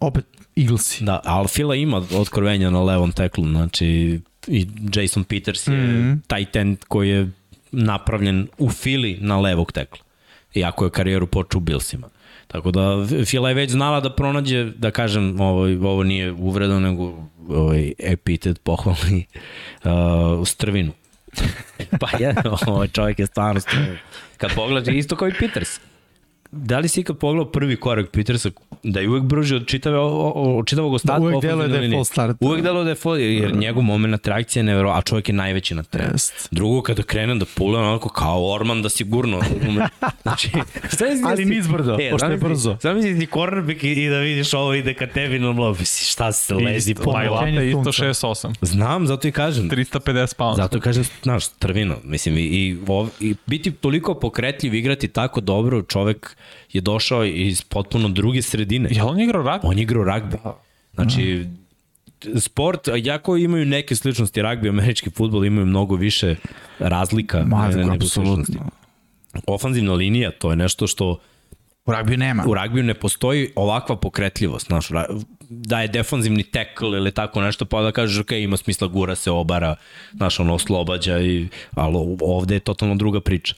opet 0.00 0.24
Eaglesi. 0.56 1.04
Da, 1.04 1.20
ali 1.24 1.48
Fila 1.48 1.74
ima 1.74 2.02
otkrovenja 2.14 2.70
na 2.70 2.82
levom 2.82 3.12
teklu, 3.12 3.44
znači 3.44 4.20
i 4.46 4.66
Jason 4.94 5.24
Peters 5.24 5.66
je 5.66 5.74
mm 5.74 5.76
-hmm. 5.76 6.18
taj 6.26 6.44
ten 6.44 6.76
koji 6.88 7.08
je 7.08 7.30
napravljen 7.72 8.48
u 8.58 8.70
Fili 8.70 9.18
na 9.20 9.40
levog 9.40 9.72
tekla. 9.72 9.98
Iako 10.54 10.84
je 10.84 10.90
karijeru 10.90 11.26
počeo 11.26 11.58
u 11.58 11.60
Billsima. 11.60 12.08
Tako 12.46 12.70
da 12.70 13.06
Fila 13.26 13.48
je 13.48 13.54
već 13.54 13.70
znala 13.70 14.00
da 14.00 14.14
pronađe, 14.14 14.64
da 14.64 14.90
kažem, 14.90 15.40
ovo, 15.40 15.90
ovo 15.90 16.02
nije 16.02 16.32
uvredo, 16.32 16.80
nego 16.80 17.28
ovaj 17.48 17.92
epitet 17.98 18.60
pohvalni 18.62 19.26
uh, 19.84 20.48
strvinu. 20.48 20.92
pa 22.00 22.08
je, 22.18 22.34
ovaj 22.66 22.88
čovjek 22.88 23.18
je 23.18 23.26
stvarno 23.26 23.60
strvinu. 23.60 23.96
Kad 24.36 24.54
pogledaš, 24.54 24.94
isto 24.94 25.16
kao 25.16 25.28
i 25.28 25.32
Peters 25.38 25.80
da 26.52 26.78
li 26.78 26.88
si 26.88 27.00
ikad 27.00 27.18
pogledao 27.18 27.52
prvi 27.52 27.76
korak 27.76 28.10
Petersa 28.10 28.50
da 28.82 29.00
je 29.00 29.08
uvek 29.08 29.22
brže 29.22 29.56
od, 29.56 29.66
čitave, 29.66 29.98
od 29.98 30.66
čitavog 30.66 30.92
ostatka? 30.92 31.20
Da, 31.20 31.26
uvek 31.26 31.42
deluje 31.42 31.68
da 31.68 31.76
je 31.76 31.90
full 31.90 32.04
start. 32.04 32.36
Uvek 32.40 32.62
deluje 32.62 32.84
da 32.84 32.90
je 32.90 32.94
full, 32.94 33.18
jer 33.18 33.56
njegov 33.56 33.82
moment 33.82 34.26
reakcije 34.26 34.60
je 34.60 34.64
nevero, 34.64 34.90
a 34.90 35.02
čovjek 35.02 35.28
je 35.28 35.34
najveći 35.34 35.74
na 35.74 35.82
terenu. 35.82 36.12
Yes. 36.12 36.48
Drugo, 36.50 36.82
kada 36.82 37.02
krene 37.02 37.34
da 37.34 37.44
pule, 37.54 37.78
onako 37.78 38.08
kao 38.08 38.52
Orman 38.52 38.82
da 38.82 38.88
sigurno. 38.88 39.40
znači, 40.22 40.50
Ali 41.24 41.44
nizbrdo, 41.44 41.96
e, 42.00 42.10
pošto 42.10 42.26
je 42.26 42.36
brzo. 42.36 42.76
Znam 42.80 42.96
misli 42.96 43.18
ti 43.20 43.26
cornerback 43.32 43.84
i 43.84 44.08
da 44.08 44.18
vidiš 44.18 44.54
ovo 44.54 44.74
ide 44.74 44.94
ka 44.94 45.06
tebi 45.06 45.38
na 45.38 45.50
lob, 45.50 45.76
šta 45.84 46.32
se 46.32 46.54
lezi 46.54 46.94
po 46.94 47.18
je 47.18 47.68
isto 47.70 47.92
6-8. 47.92 48.54
Znam, 48.62 49.06
zato 49.06 49.28
i 49.28 49.32
kažem. 49.32 49.70
350 49.70 50.34
pounds. 50.34 50.56
Zato 50.56 50.80
kažem, 50.80 51.04
znaš, 51.22 51.48
trvino. 51.48 51.96
Mislim, 52.04 52.36
i, 52.36 52.40
i, 52.40 52.76
i 53.20 53.34
biti 53.46 53.72
toliko 53.72 54.14
pokretljiv, 54.14 54.74
igrati 54.74 55.08
tako 55.08 55.40
dobro, 55.40 55.82
čovek 55.82 56.36
je 56.72 56.80
došao 56.80 57.24
iz 57.24 57.62
potpuno 57.62 58.08
druge 58.08 58.42
sredine. 58.42 58.88
Ja, 58.92 59.06
on 59.06 59.18
je 59.18 59.24
igrao 59.24 59.42
ragbi? 59.42 59.66
On 59.66 59.78
je 59.78 59.82
igrao 59.82 60.04
ragbi. 60.04 60.36
Da. 60.44 60.58
Znači, 60.94 61.46
sport, 62.36 62.88
jako 62.96 63.36
imaju 63.36 63.66
neke 63.66 63.96
sličnosti, 63.96 64.42
ragbi 64.42 64.68
američki 64.68 65.10
futbol 65.10 65.44
imaju 65.44 65.66
mnogo 65.66 65.96
više 65.96 66.36
razlika 66.78 67.44
Ma, 67.46 67.68
ne, 67.68 67.86
nego 67.86 68.06
sličnosti. 68.06 68.58
Ofanzivna 69.46 69.92
linija, 69.92 70.30
to 70.30 70.50
je 70.50 70.56
nešto 70.56 70.86
što 70.86 71.18
U 71.84 71.92
ragbiju 71.92 72.18
nema. 72.18 72.44
U 72.46 72.54
ragbiju 72.54 72.84
ne 72.84 72.94
postoji 72.94 73.52
ovakva 73.56 73.96
pokretljivost. 73.96 74.66
Znaš, 74.66 74.88
da 75.48 75.80
je 75.80 75.88
defanzivni 75.88 76.42
tekl 76.42 76.94
ili 76.94 77.12
tako 77.12 77.40
nešto, 77.40 77.64
pa 77.64 77.82
da 77.82 77.92
kažeš, 77.92 78.20
ok, 78.20 78.32
ima 78.32 78.56
smisla, 78.56 78.88
gura 78.88 79.14
se, 79.14 79.30
obara, 79.30 79.76
znaš, 80.12 80.40
ono, 80.40 80.54
oslobađa, 80.54 81.20
i, 81.20 81.48
ali 81.74 82.16
ovde 82.20 82.54
je 82.54 82.60
totalno 82.60 82.94
druga 82.94 83.20
priča 83.20 83.54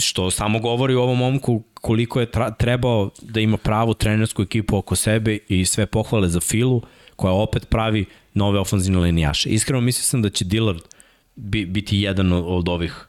što 0.00 0.30
samo 0.30 0.58
govori 0.58 0.94
o 0.94 1.02
ovom 1.02 1.18
momku 1.18 1.62
koliko 1.74 2.20
je 2.20 2.30
trebao 2.58 3.10
da 3.22 3.40
ima 3.40 3.56
pravu 3.56 3.94
trenersku 3.94 4.42
ekipu 4.42 4.76
oko 4.76 4.96
sebe 4.96 5.38
i 5.48 5.64
sve 5.64 5.86
pohvale 5.86 6.28
za 6.28 6.40
Filu, 6.40 6.82
koja 7.16 7.32
opet 7.32 7.68
pravi 7.68 8.04
nove 8.34 8.58
ofanzivne 8.58 9.00
linijaše. 9.00 9.48
Iskreno 9.48 9.80
mislio 9.80 10.04
sam 10.04 10.22
da 10.22 10.30
će 10.30 10.44
Dillard 10.44 10.82
biti 11.66 11.98
jedan 11.98 12.32
od 12.32 12.68
ovih 12.68 13.06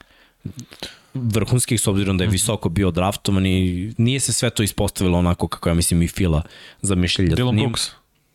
vrhunskih 1.14 1.82
s 1.82 1.88
obzirom 1.88 2.18
da 2.18 2.24
je 2.24 2.28
mhm. 2.28 2.32
visoko 2.32 2.70
bio 2.70 2.92
draftovan 2.92 3.46
i 3.46 3.94
nije 3.98 4.20
se 4.20 4.34
sve 4.34 4.50
to 4.50 4.64
ispostavilo 4.64 5.18
onako 5.18 5.48
kako 5.48 5.70
ja 5.70 5.76
mislim 5.76 6.02
i 6.02 6.08
Fila 6.08 6.42
zamišljali. 6.82 7.30
Dylan 7.30 7.62
Brooks. 7.62 7.92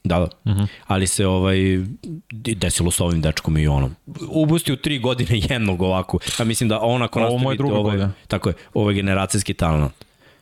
Da, 0.08 0.18
da. 0.18 0.24
Uh 0.44 0.52
mhm. 0.52 0.60
-huh. 0.60 0.66
Ali 0.86 1.06
se 1.06 1.26
ovaj 1.26 1.58
desilo 2.32 2.90
sa 2.90 3.04
ovim 3.04 3.20
dečkom 3.20 3.56
i 3.56 3.68
onom. 3.68 3.96
Ubusti 4.28 4.72
u 4.72 4.76
tri 4.76 4.98
godine 4.98 5.40
jednog 5.50 5.82
ovako. 5.82 6.18
Ja 6.38 6.44
mislim 6.44 6.68
da 6.68 6.80
on 6.80 7.02
ako 7.02 7.20
nastavi... 7.20 7.42
Ovo 7.42 7.52
je 7.52 7.56
druga 7.56 7.76
ovaj, 7.76 7.90
godina. 7.90 8.12
Tako 8.28 8.48
je, 8.48 8.54
ovo 8.74 8.90
je 8.90 8.94
generacijski 8.94 9.54
talent. 9.54 9.92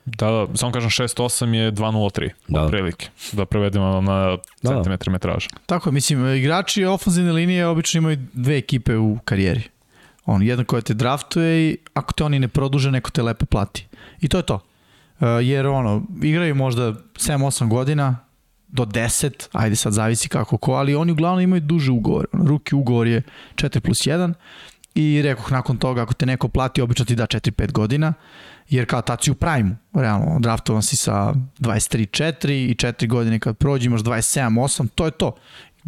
Da, 0.05 0.31
da, 0.31 0.47
samo 0.55 0.73
kažem 0.73 0.91
6-8 0.91 1.55
je 1.55 1.73
2-0-3, 1.73 2.31
da. 2.49 2.63
otprilike, 2.63 3.09
da 3.33 3.47
prevedemo 3.47 4.01
na 4.01 4.37
da, 4.63 4.71
centimetre 4.71 5.13
metraža. 5.13 5.49
Tako, 5.67 5.91
mislim, 5.93 6.35
igrači 6.35 6.85
ofenzivne 6.85 7.33
linije 7.33 7.67
obično 7.67 7.99
imaju 7.99 8.19
dve 8.33 8.57
ekipe 8.59 8.97
u 8.97 9.19
karijeri. 9.25 9.63
On, 10.27 10.43
jedna 10.43 10.65
koja 10.65 10.83
te 10.83 10.95
draftuje 10.95 11.71
i 11.71 11.77
ako 11.95 12.13
te 12.13 12.25
oni 12.25 12.39
ne 12.39 12.49
produže, 12.49 12.91
neko 12.91 13.11
te 13.11 13.23
lepo 13.23 13.47
plati. 13.47 13.87
I 14.21 14.29
to 14.29 14.37
je 14.37 14.43
to. 14.43 14.55
Uh, 14.55 15.27
jer 15.43 15.67
ono, 15.67 16.03
igraju 16.23 16.55
možda 16.55 16.83
7-8 17.15 17.69
godina, 17.69 18.17
do 18.69 18.85
10, 18.85 19.49
ajde 19.53 19.77
sad 19.77 19.93
zavisi 19.93 20.29
kako 20.29 20.59
ko, 20.59 20.73
ali 20.73 20.95
oni 20.95 21.13
uglavnom 21.13 21.41
imaju 21.41 21.61
duže 21.61 21.91
ugovore. 21.91 22.29
Ruki 22.33 22.75
ugovor 22.75 23.07
je 23.07 23.23
4 23.55 23.81
plus 23.81 23.99
1 23.99 24.33
i 24.95 25.23
rekoh 25.23 25.53
nakon 25.53 25.77
toga 25.77 26.03
ako 26.03 26.15
te 26.15 26.27
neko 26.27 26.49
plati 26.49 26.83
obično 26.83 27.05
ti 27.05 27.15
da 27.15 27.27
4-5 27.27 27.73
godina 27.73 28.15
jer 28.69 28.87
kao 28.87 29.03
tad 29.03 29.25
si 29.25 29.31
u 29.31 29.35
prime 29.35 29.77
realno, 29.95 30.39
draftovan 30.41 30.83
si 30.83 30.97
sa 30.97 31.35
23-4 31.61 32.51
i 32.51 32.75
4 32.75 33.09
godine 33.09 33.39
kad 33.39 33.57
prođe 33.57 33.87
imaš 33.87 34.01
27-8, 34.01 34.89
to 34.95 35.05
je 35.05 35.11
to. 35.11 35.37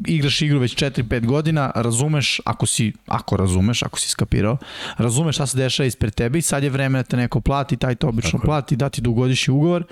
Igraš 0.06 0.42
igru 0.42 0.58
već 0.58 0.76
4-5 0.76 1.26
godina, 1.26 1.72
razumeš, 1.74 2.40
ako 2.44 2.66
si, 2.66 2.92
ako 3.06 3.36
razumeš, 3.36 3.82
ako 3.82 3.98
si 3.98 4.08
skapirao, 4.08 4.56
razumeš 4.96 5.34
šta 5.34 5.46
se 5.46 5.56
dešava 5.56 5.86
ispred 5.86 6.14
tebe 6.14 6.38
i 6.38 6.42
sad 6.42 6.62
je 6.62 6.70
vreme 6.70 6.98
da 6.98 7.02
te 7.02 7.16
neko 7.16 7.40
plati, 7.40 7.76
taj 7.76 7.94
to 7.94 8.08
obično 8.08 8.38
Tako 8.38 8.46
plati, 8.46 8.76
da 8.76 8.88
ti 8.88 9.00
dugogodišnji 9.00 9.54
ugovor 9.54 9.84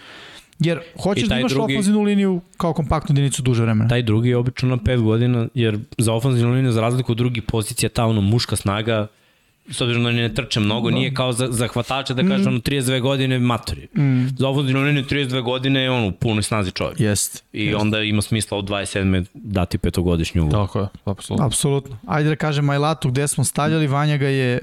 Jer 0.58 0.80
hoćeš 1.02 1.28
da 1.28 1.38
imaš 1.38 1.52
drugi, 1.52 1.74
ofenzivnu 1.74 2.02
liniju 2.02 2.40
kao 2.56 2.72
kompaktnu 2.72 3.12
jedinicu 3.12 3.42
duže 3.42 3.62
vremena. 3.62 3.88
Taj 3.88 4.02
drugi 4.02 4.28
je 4.28 4.36
obično 4.36 4.68
na 4.68 4.76
5 4.76 5.02
godina, 5.02 5.48
jer 5.54 5.78
za 5.98 6.12
ofenzivnu 6.12 6.54
liniju, 6.54 6.72
za 6.72 6.80
razliku 6.80 7.12
od 7.12 7.18
drugih 7.18 7.42
pozicija, 7.42 7.88
ta 7.88 8.06
ono 8.06 8.20
muška 8.20 8.56
snaga, 8.56 9.06
s 9.70 9.80
obzirom 9.80 10.04
da 10.04 10.10
ne 10.10 10.34
trče 10.34 10.60
mnogo, 10.60 10.90
da. 10.90 10.96
nije 10.96 11.14
kao 11.14 11.32
za, 11.32 11.48
za 11.50 11.68
hvatača 11.68 12.14
da 12.14 12.22
kaže 12.22 12.44
mm. 12.44 12.48
ono 12.48 12.58
32 12.58 13.00
godine 13.00 13.38
matori. 13.38 13.88
Mm. 13.96 14.26
Za 14.38 14.48
ofenzivnu 14.48 14.82
liniju 14.82 15.04
32 15.04 15.42
godine 15.42 15.82
je 15.82 15.90
on 15.90 16.04
u 16.04 16.12
punoj 16.12 16.42
snazi 16.42 16.70
čovjek. 16.70 17.00
Jest. 17.00 17.44
I 17.52 17.64
jest. 17.64 17.80
onda 17.80 18.00
ima 18.00 18.22
smisla 18.22 18.58
od 18.58 18.68
27. 18.68 19.24
dati 19.34 19.78
petogodišnju. 19.78 20.48
Tako 20.50 20.80
je, 20.80 20.88
apsolutno. 21.04 21.46
Apsolutno. 21.46 21.98
Ajde 22.06 22.28
da 22.28 22.36
kažem 22.36 22.64
Majlatu 22.64 23.10
gde 23.10 23.28
smo 23.28 23.44
stavljali, 23.44 23.86
Vanja 23.86 24.16
ga 24.16 24.28
je 24.28 24.58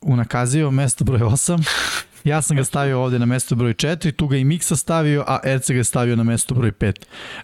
unakazio 0.00 0.70
mesto 0.70 1.04
broj 1.04 1.20
8. 1.20 1.64
Ja 2.24 2.42
sam 2.42 2.56
ga 2.56 2.64
stavio 2.64 3.02
ovde 3.02 3.18
na 3.18 3.26
mesto 3.26 3.54
broj 3.54 3.74
4, 3.74 4.12
tu 4.12 4.26
ga 4.26 4.36
i 4.36 4.44
Miksa 4.44 4.76
stavio, 4.76 5.24
a 5.26 5.38
Erce 5.44 5.74
ga 5.74 5.80
je 5.80 5.84
stavio 5.84 6.16
na 6.16 6.22
mesto 6.22 6.54
broj 6.54 6.72
5. 6.72 6.94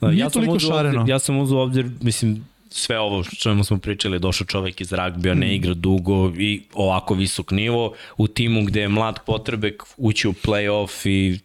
Da, 0.01 0.09
Nije 0.09 0.21
ja 0.21 0.31
toliko 0.31 0.59
šareno. 0.59 1.01
Obzir, 1.01 1.13
ja 1.13 1.19
sam 1.19 1.39
uzao 1.39 1.63
obzir, 1.63 1.91
mislim, 2.01 2.45
sve 2.71 2.99
ovo 2.99 3.25
što 3.25 3.65
smo 3.65 3.79
pričali, 3.79 4.19
došao 4.19 4.47
čovek 4.47 4.81
iz 4.81 4.93
ragbija, 4.93 5.35
ne 5.35 5.55
igra 5.57 5.75
dugo 5.75 6.33
i 6.39 6.63
ovako 6.75 7.15
visok 7.15 7.51
nivo 7.51 7.95
u 8.17 8.27
timu 8.27 8.65
gde 8.65 8.81
je 8.81 8.89
mlad 8.89 9.19
potrebek 9.27 9.83
ući 9.97 10.29
u 10.29 10.33
play-off 10.33 11.09
i 11.09 11.39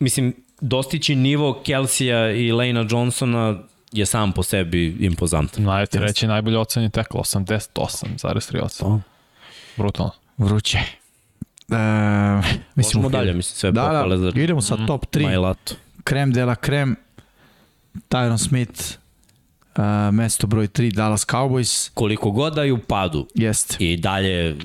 mislim, 0.00 0.34
dostići 0.60 1.14
nivo 1.14 1.62
Kelsija 1.64 2.30
i 2.32 2.52
Lejna 2.52 2.86
Johnsona 2.90 3.58
je 3.92 4.06
sam 4.06 4.32
po 4.32 4.42
sebi 4.42 4.96
impozantan. 5.00 5.64
Najte 5.64 5.98
reći 5.98 6.26
najbolje 6.26 6.58
ocenje 6.58 6.88
tekla, 6.88 7.20
88,3 7.20 8.62
ocen. 8.62 9.02
Brutalno. 9.76 10.12
Vruće. 10.38 10.78
E, 11.70 11.74
mislim, 12.76 13.02
Možemo 13.02 13.08
dalje, 13.08 13.32
mislim, 13.32 13.56
sve 13.56 13.72
da, 13.72 13.82
pohvale 13.82 14.16
da, 14.16 14.22
za... 14.22 14.40
Idemo 14.40 14.62
sa 14.62 14.86
top 14.86 15.06
3. 15.06 15.22
Majlato. 15.22 15.74
Krem 16.04 16.32
de 16.32 16.44
la 16.44 16.54
krem, 16.54 16.96
Tyron 18.08 18.38
Smith, 18.38 18.80
uh, 19.76 19.84
mesto 20.14 20.46
broj 20.46 20.68
3 20.68 20.94
Dallas 20.94 21.26
Cowboys. 21.26 21.90
Koliko 21.94 22.30
god 22.30 22.54
da 22.54 22.62
je 22.62 22.72
u 22.72 22.78
padu. 22.78 23.26
Jeste. 23.34 23.76
I 23.80 23.96
dalje 23.96 24.56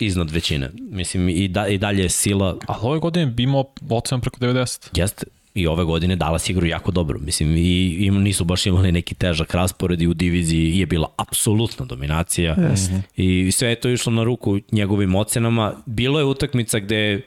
iznad 0.00 0.30
većine. 0.30 0.70
Mislim, 0.90 1.28
i, 1.28 1.48
da, 1.48 1.66
i 1.66 1.78
dalje 1.78 2.02
je 2.02 2.08
sila. 2.08 2.58
Ali 2.66 2.78
ove 2.82 2.98
godine 2.98 3.26
bi 3.26 3.42
imao 3.42 3.64
ocenu 3.90 4.20
preko 4.20 4.38
90. 4.38 4.88
Jeste. 4.92 5.26
I 5.56 5.66
ove 5.66 5.84
godine 5.84 6.16
Dallas 6.16 6.48
igru 6.50 6.66
jako 6.66 6.90
dobro. 6.90 7.18
Mislim, 7.18 7.56
i, 7.56 7.96
i 8.06 8.10
nisu 8.10 8.44
baš 8.44 8.66
imali 8.66 8.92
neki 8.92 9.14
težak 9.14 9.54
raspored 9.54 10.02
i 10.02 10.06
u 10.06 10.14
diviziji 10.14 10.78
je 10.78 10.86
bila 10.86 11.08
apsolutna 11.16 11.86
dominacija. 11.86 12.56
Jeste. 12.70 13.02
I 13.16 13.52
sve 13.52 13.68
je 13.68 13.80
to 13.80 13.88
išlo 13.88 14.12
na 14.12 14.24
ruku 14.24 14.58
njegovim 14.72 15.14
ocenama. 15.14 15.74
Bilo 15.86 16.18
je 16.18 16.24
utakmica 16.24 16.78
gde, 16.78 17.20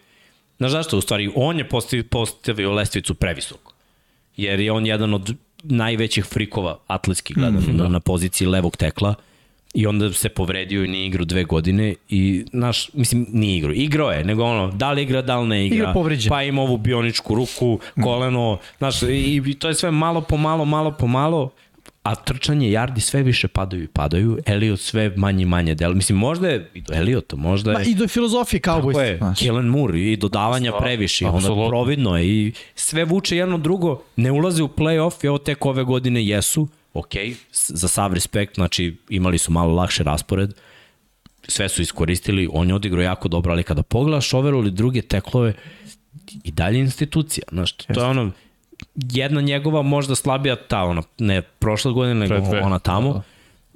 znaš 0.58 0.72
zašto, 0.72 0.98
u 0.98 1.02
stvari, 1.02 1.32
on 1.36 1.58
je 1.58 1.68
postavio 2.10 2.72
lestvicu 2.72 3.14
previsoko. 3.14 3.74
Jer 4.38 4.60
je 4.60 4.72
on 4.72 4.86
jedan 4.86 5.14
od 5.14 5.36
najvećih 5.64 6.26
frikova 6.26 6.80
atletskih 6.88 7.36
gledano 7.36 7.60
mm, 7.60 7.78
da. 7.78 7.84
na, 7.84 7.90
na 7.90 8.00
poziciji 8.00 8.48
levog 8.48 8.78
tekla 8.78 9.16
i 9.74 9.88
onda 9.88 10.14
se 10.14 10.30
povredio 10.30 10.84
i 10.84 10.88
nije 10.88 11.08
igrao 11.08 11.26
dve 11.26 11.44
godine 11.44 11.96
i 12.10 12.46
naš, 12.52 12.94
mislim, 12.94 13.26
nije 13.30 13.58
igrao. 13.58 13.74
Igrao 13.74 14.12
je, 14.12 14.24
nego 14.24 14.44
ono, 14.44 14.72
da 14.72 14.92
li 14.92 15.02
igra, 15.02 15.22
da 15.22 15.40
li 15.40 15.48
ne 15.48 15.66
igra. 15.66 15.76
Igra 15.76 15.94
povređen. 15.94 16.30
Pa 16.30 16.44
ima 16.44 16.62
ovu 16.62 16.78
bioničku 16.78 17.36
ruku, 17.36 17.80
koleno, 18.04 18.58
znaš, 18.78 19.02
i, 19.02 19.42
i 19.46 19.54
to 19.54 19.68
je 19.68 19.74
sve 19.74 19.92
malo 19.92 20.22
po 20.22 20.38
malo, 20.38 20.66
malo 20.66 20.92
po 20.92 21.08
malo 21.08 21.50
a 22.04 22.16
trčanje, 22.16 22.72
jardi 22.72 23.02
sve 23.02 23.24
više 23.24 23.48
padaju 23.48 23.84
i 23.84 23.88
padaju, 23.88 24.38
Elliot 24.46 24.80
sve 24.80 25.14
manje 25.16 25.44
i 25.44 25.46
manje 25.46 25.76
del. 25.76 25.94
Mislim, 25.94 26.18
možda 26.18 26.48
je 26.48 26.70
i 26.74 26.82
do 26.82 26.94
Elliota, 26.94 27.36
možda 27.36 27.72
je... 27.72 27.78
Ma, 27.78 27.84
I 27.84 27.96
do 27.96 28.08
filozofije 28.08 28.60
kao 28.60 28.76
Tako 28.76 29.02
je, 29.02 29.20
Kellen 29.40 29.66
Moore 29.66 30.00
i 30.00 30.18
dodavanja 30.18 30.72
previše, 30.80 31.28
onda 31.28 31.48
providno 31.70 32.18
je 32.18 32.28
i 32.28 32.54
sve 32.76 33.06
vuče 33.06 33.38
jedno 33.38 33.58
drugo, 33.58 34.02
ne 34.16 34.32
ulaze 34.32 34.64
u 34.64 34.68
play-off 34.68 35.26
i 35.26 35.28
ovo 35.28 35.38
tek 35.38 35.66
ove 35.66 35.84
godine 35.84 36.26
jesu, 36.26 36.68
ok, 36.94 37.14
za 37.52 37.88
sav 37.88 38.14
respekt, 38.14 38.56
znači 38.56 38.98
imali 39.10 39.38
su 39.38 39.52
malo 39.52 39.74
lakše 39.74 40.04
raspored, 40.04 40.54
sve 41.48 41.70
su 41.70 41.82
iskoristili, 41.82 42.50
on 42.54 42.68
je 42.68 42.76
odigrao 42.76 43.02
jako 43.02 43.28
dobro, 43.28 43.52
ali 43.52 43.64
kada 43.64 43.84
pogledaš 43.84 44.34
overall 44.34 44.68
i 44.68 44.72
druge 44.72 45.02
teklove, 45.02 45.54
i 46.44 46.52
dalje 46.52 46.80
institucija, 46.80 47.44
znaš, 47.52 47.72
to 47.72 48.02
je 48.02 48.06
ono, 48.06 48.32
jedna 48.96 49.42
njegova 49.42 49.82
možda 49.82 50.16
slabija 50.16 50.56
ta, 50.56 50.84
ona, 50.84 51.02
ne 51.18 51.42
prošle 51.42 51.92
godine, 51.92 52.16
nego 52.16 52.36
ona 52.62 52.80
tamo, 52.80 53.14
da. 53.14 53.22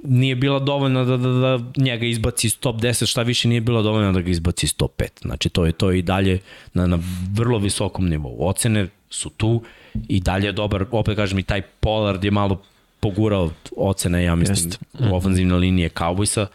nije 0.04 0.36
bila 0.36 0.60
dovoljna 0.60 1.04
da, 1.04 1.18
da, 1.18 1.30
da 1.30 1.60
njega 1.78 2.06
izbaci 2.06 2.48
iz 2.48 2.60
top 2.60 2.76
10, 2.76 3.10
šta 3.10 3.22
više 3.22 3.48
nije 3.48 3.62
bila 3.62 3.82
dovoljna 3.82 4.12
da 4.12 4.22
ga 4.22 4.32
izbaci 4.32 4.66
iz 4.66 4.76
top 4.76 5.02
5. 5.02 5.08
Znači 5.22 5.50
to 5.50 5.66
je 5.66 5.72
to 5.72 5.92
i 5.92 6.02
dalje 6.02 6.40
na, 6.74 6.88
na 6.88 7.00
vrlo 7.34 7.58
visokom 7.58 8.10
nivou. 8.10 8.36
Ocene 8.40 8.88
su 9.10 9.30
tu 9.30 9.64
i 10.08 10.20
dalje 10.20 10.46
je 10.46 10.52
dobar, 10.52 10.86
opet 10.92 11.16
kažem 11.16 11.40
i 11.40 11.44
taj 11.44 11.62
Pollard 11.62 12.24
je 12.24 12.32
malo 12.32 12.62
pogurao 13.04 13.52
ocene, 13.78 14.24
ja 14.24 14.36
mislim, 14.36 14.58
Jest. 14.58 14.80
u 15.00 15.16
ofenzivne 15.16 15.56
linije 15.56 15.90
Cowboysa, 15.90 16.46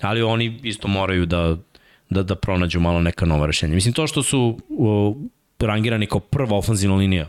ali 0.00 0.22
oni 0.22 0.60
isto 0.62 0.88
moraju 0.88 1.26
da, 1.26 1.56
da, 2.10 2.22
da 2.22 2.34
pronađu 2.34 2.80
malo 2.80 3.00
neka 3.00 3.26
nova 3.26 3.46
rešenja. 3.46 3.74
Mislim, 3.74 3.94
to 3.94 4.06
što 4.06 4.22
su 4.22 4.58
uh, 4.68 5.16
rangirani 5.58 6.06
kao 6.06 6.20
prva 6.20 6.56
ofenzivna 6.56 6.96
linija 6.96 7.28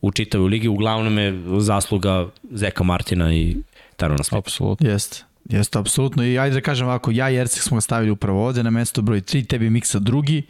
u 0.00 0.12
čitavoj 0.12 0.48
ligi, 0.48 0.68
uglavnom 0.68 1.18
je 1.18 1.42
zasluga 1.58 2.28
Zeka 2.50 2.84
Martina 2.84 3.34
i 3.34 3.56
Tarona 3.96 4.24
Smitha. 4.24 4.38
Apsolutno. 4.38 4.90
Jeste. 4.90 5.24
Jeste, 5.44 5.78
apsolutno. 5.78 6.24
I 6.24 6.38
ajde 6.38 6.54
da 6.54 6.60
kažem 6.60 6.86
ovako, 6.86 7.10
ja 7.10 7.30
i 7.30 7.36
Ercik 7.36 7.62
smo 7.62 7.76
ga 7.76 7.80
stavili 7.80 8.10
upravo 8.10 8.46
ovde 8.46 8.62
na 8.62 8.70
mesto 8.70 9.02
broj 9.02 9.20
3, 9.20 9.46
tebi 9.46 9.66
je 9.66 9.70
Miksa 9.70 9.98
drugi, 9.98 10.42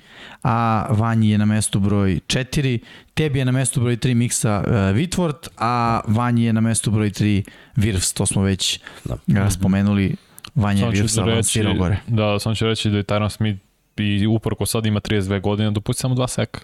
a 0.43 0.87
Vanji 0.91 1.31
je 1.31 1.39
na 1.39 1.45
mesto 1.45 1.81
broj 1.81 2.21
4, 2.27 2.79
tebi 3.15 3.39
je 3.39 3.45
na 3.45 3.53
mesto 3.53 3.81
broj 3.81 3.97
3 3.97 4.15
Miksa 4.15 4.65
uh, 4.67 4.73
Whitworth, 4.73 5.49
a 5.59 6.01
Vanji 6.07 6.45
je 6.45 6.53
na 6.53 6.61
mesto 6.61 6.91
broj 6.91 7.11
3 7.11 7.43
Virfs, 7.77 8.13
to 8.13 8.27
smo 8.27 8.43
već 8.43 8.81
da. 9.05 9.15
uh, 9.15 9.53
spomenuli. 9.53 10.17
Vanja 10.55 10.85
je 10.85 10.91
Virfs 10.91 11.19
avansirao 11.19 11.75
gore. 11.75 11.99
Da, 12.07 12.39
sam 12.39 12.55
ću 12.55 12.67
reći 12.67 12.91
da 12.91 12.97
je 12.97 13.05
Tyron 13.05 13.29
Smith 13.29 13.61
i 13.97 14.27
uporko 14.27 14.67
sad 14.67 14.87
ima 14.87 15.01
32 15.01 15.41
godine, 15.41 15.71
dopusti 15.71 16.01
samo 16.01 16.15
dva 16.15 16.29
seka. 16.29 16.61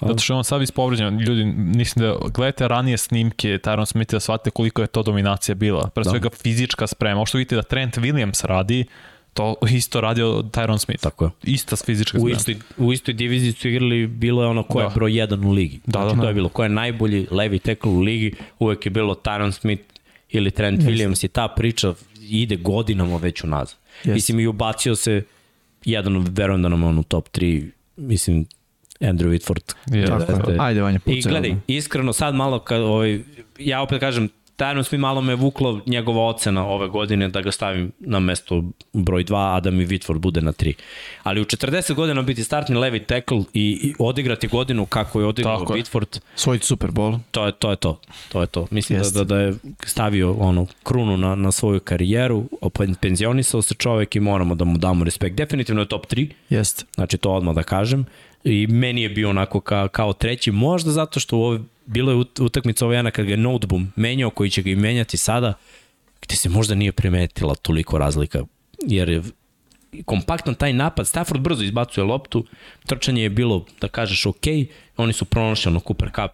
Zato 0.00 0.18
što 0.18 0.32
je 0.32 0.36
on 0.36 0.44
sad 0.44 0.62
ispovređen. 0.62 1.18
Ljudi, 1.18 1.44
mislim 1.54 2.04
da 2.04 2.16
gledajte 2.34 2.68
ranije 2.68 2.98
snimke 2.98 3.48
Tyron 3.48 3.86
Smitha 3.86 4.16
da 4.16 4.20
shvatite 4.20 4.50
koliko 4.50 4.82
je 4.82 4.86
to 4.86 5.02
dominacija 5.02 5.54
bila. 5.54 5.88
Pre 5.94 6.04
da. 6.04 6.10
svega 6.10 6.28
da. 6.28 6.36
fizička 6.36 6.86
sprema. 6.86 7.16
Ovo 7.16 7.26
što 7.26 7.38
vidite 7.38 7.56
da 7.56 7.62
Trent 7.62 7.96
Williams 7.96 8.46
radi, 8.46 8.84
to 9.34 9.54
isto 9.70 10.00
radio 10.00 10.26
Tyron 10.26 10.78
Smith. 10.78 11.02
Tako 11.02 11.24
je. 11.24 11.30
Ista 11.42 11.76
fizička 11.76 12.18
sprema. 12.18 12.24
U 12.24 12.36
istoj, 12.36 12.56
u 12.78 12.92
istoj 12.92 13.14
diviziji 13.14 13.52
su 13.52 13.68
igrali, 13.68 14.06
bilo 14.06 14.42
je 14.42 14.48
ono 14.48 14.62
ko 14.62 14.80
je 14.80 14.88
da. 14.88 14.94
broj 14.94 15.10
1 15.10 15.46
u 15.46 15.50
ligi. 15.50 15.80
Da, 15.86 16.00
znači, 16.00 16.16
da, 16.16 16.22
to 16.22 16.28
je 16.28 16.34
bilo 16.34 16.48
ko 16.48 16.62
je 16.62 16.68
najbolji 16.68 17.26
levi 17.30 17.58
tackle 17.58 17.92
u 17.92 18.00
ligi, 18.00 18.34
uvek 18.58 18.86
je 18.86 18.90
bilo 18.90 19.14
Tyron 19.14 19.52
Smith 19.52 19.82
ili 20.30 20.50
Trent 20.50 20.78
Jeste. 20.78 20.92
Williams 20.92 21.24
i 21.24 21.28
ta 21.28 21.48
priča 21.48 21.94
ide 22.20 22.56
godinama 22.56 23.16
već 23.16 23.44
unazad. 23.44 23.76
Jeste. 23.98 24.12
Mislim 24.12 24.40
i 24.40 24.46
ubacio 24.46 24.96
se 24.96 25.22
jedan, 25.84 26.26
verujem 26.30 26.62
da 26.62 26.68
nam 26.68 26.84
on 26.84 26.98
u 26.98 27.02
top 27.02 27.28
3, 27.36 27.70
mislim 27.96 28.46
Andrew 29.00 29.28
Whitford. 29.28 29.74
Yeah, 29.86 30.26
Tako, 30.26 30.52
da. 30.52 30.64
Ajde, 30.64 30.82
Vanja, 30.82 30.98
pucaj. 30.98 31.18
I 31.18 31.22
gledaj, 31.22 31.56
iskreno 31.66 32.12
sad 32.12 32.34
malo, 32.34 32.58
kad, 32.58 32.80
ovaj, 32.80 33.20
ja 33.58 33.82
opet 33.82 34.00
kažem, 34.00 34.28
Tyron 34.60 34.82
Smith 34.84 35.00
malo 35.00 35.20
me 35.20 35.34
vuklo 35.34 35.80
njegova 35.86 36.26
ocena 36.26 36.66
ove 36.66 36.88
godine 36.88 37.28
da 37.28 37.40
ga 37.40 37.52
stavim 37.52 37.92
na 37.98 38.20
mesto 38.20 38.64
broj 38.92 39.24
2, 39.24 39.56
a 39.56 39.60
da 39.60 39.70
mi 39.70 39.86
Whitford 39.86 40.18
bude 40.18 40.40
na 40.40 40.52
3. 40.52 40.74
Ali 41.22 41.40
u 41.40 41.44
40 41.44 41.94
godina 41.94 42.22
biti 42.22 42.44
startni 42.44 42.76
levi 42.76 43.04
tackle 43.04 43.38
i, 43.54 43.70
i 43.82 43.94
odigrati 43.98 44.48
godinu 44.48 44.86
kako 44.86 45.20
je 45.20 45.26
odigrao 45.26 45.58
Tako 45.58 45.74
Whitford. 45.74 46.20
Svoj 46.34 46.58
Super 46.58 46.90
Bowl. 46.90 47.18
To 47.30 47.46
je 47.46 47.52
to. 47.52 47.70
Je 47.70 47.76
to. 47.76 48.00
to, 48.28 48.40
je 48.40 48.46
to. 48.46 48.66
Mislim 48.70 49.02
da, 49.02 49.10
da, 49.10 49.24
da 49.24 49.40
je 49.40 49.54
stavio 49.84 50.32
ono, 50.32 50.66
krunu 50.82 51.16
na, 51.16 51.34
na 51.34 51.52
svoju 51.52 51.80
karijeru, 51.80 52.44
penzionisao 53.00 53.62
se 53.62 53.74
čovek 53.74 54.16
i 54.16 54.20
moramo 54.20 54.54
da 54.54 54.64
mu 54.64 54.78
damo 54.78 55.04
respekt. 55.04 55.36
Definitivno 55.36 55.82
je 55.82 55.88
top 55.88 56.06
3. 56.06 56.28
Jeste. 56.48 56.84
Znači 56.94 57.18
to 57.18 57.32
odmah 57.32 57.54
da 57.54 57.62
kažem 57.62 58.06
i 58.44 58.66
meni 58.66 59.02
je 59.02 59.08
bio 59.08 59.30
onako 59.30 59.60
ka, 59.60 59.88
kao 59.88 60.12
treći, 60.12 60.50
možda 60.50 60.90
zato 60.90 61.20
što 61.20 61.36
u 61.36 61.42
ovoj, 61.42 61.60
bilo 61.86 62.12
je 62.12 62.24
utakmica 62.40 62.84
ovo 62.84 62.94
jana 62.94 63.10
kad 63.10 63.24
ga 63.24 63.30
je 63.30 63.36
Noteboom 63.36 63.92
menjao, 63.96 64.30
koji 64.30 64.50
će 64.50 64.62
ga 64.62 64.70
i 64.70 64.76
menjati 64.76 65.16
sada, 65.16 65.54
gde 66.22 66.36
se 66.36 66.48
možda 66.48 66.74
nije 66.74 66.92
primetila 66.92 67.54
toliko 67.54 67.98
razlika, 67.98 68.44
jer 68.86 69.08
je 69.08 69.22
kompaktan 70.04 70.54
taj 70.54 70.72
napad, 70.72 71.08
Stafford 71.08 71.40
brzo 71.40 71.64
izbacuje 71.64 72.04
loptu, 72.04 72.44
trčanje 72.86 73.22
je 73.22 73.30
bilo, 73.30 73.64
da 73.80 73.88
kažeš, 73.88 74.26
ok, 74.26 74.44
oni 74.96 75.12
su 75.12 75.24
pronašli 75.24 75.70
ono 75.70 75.80
Cooper 75.80 76.10
Cup, 76.14 76.32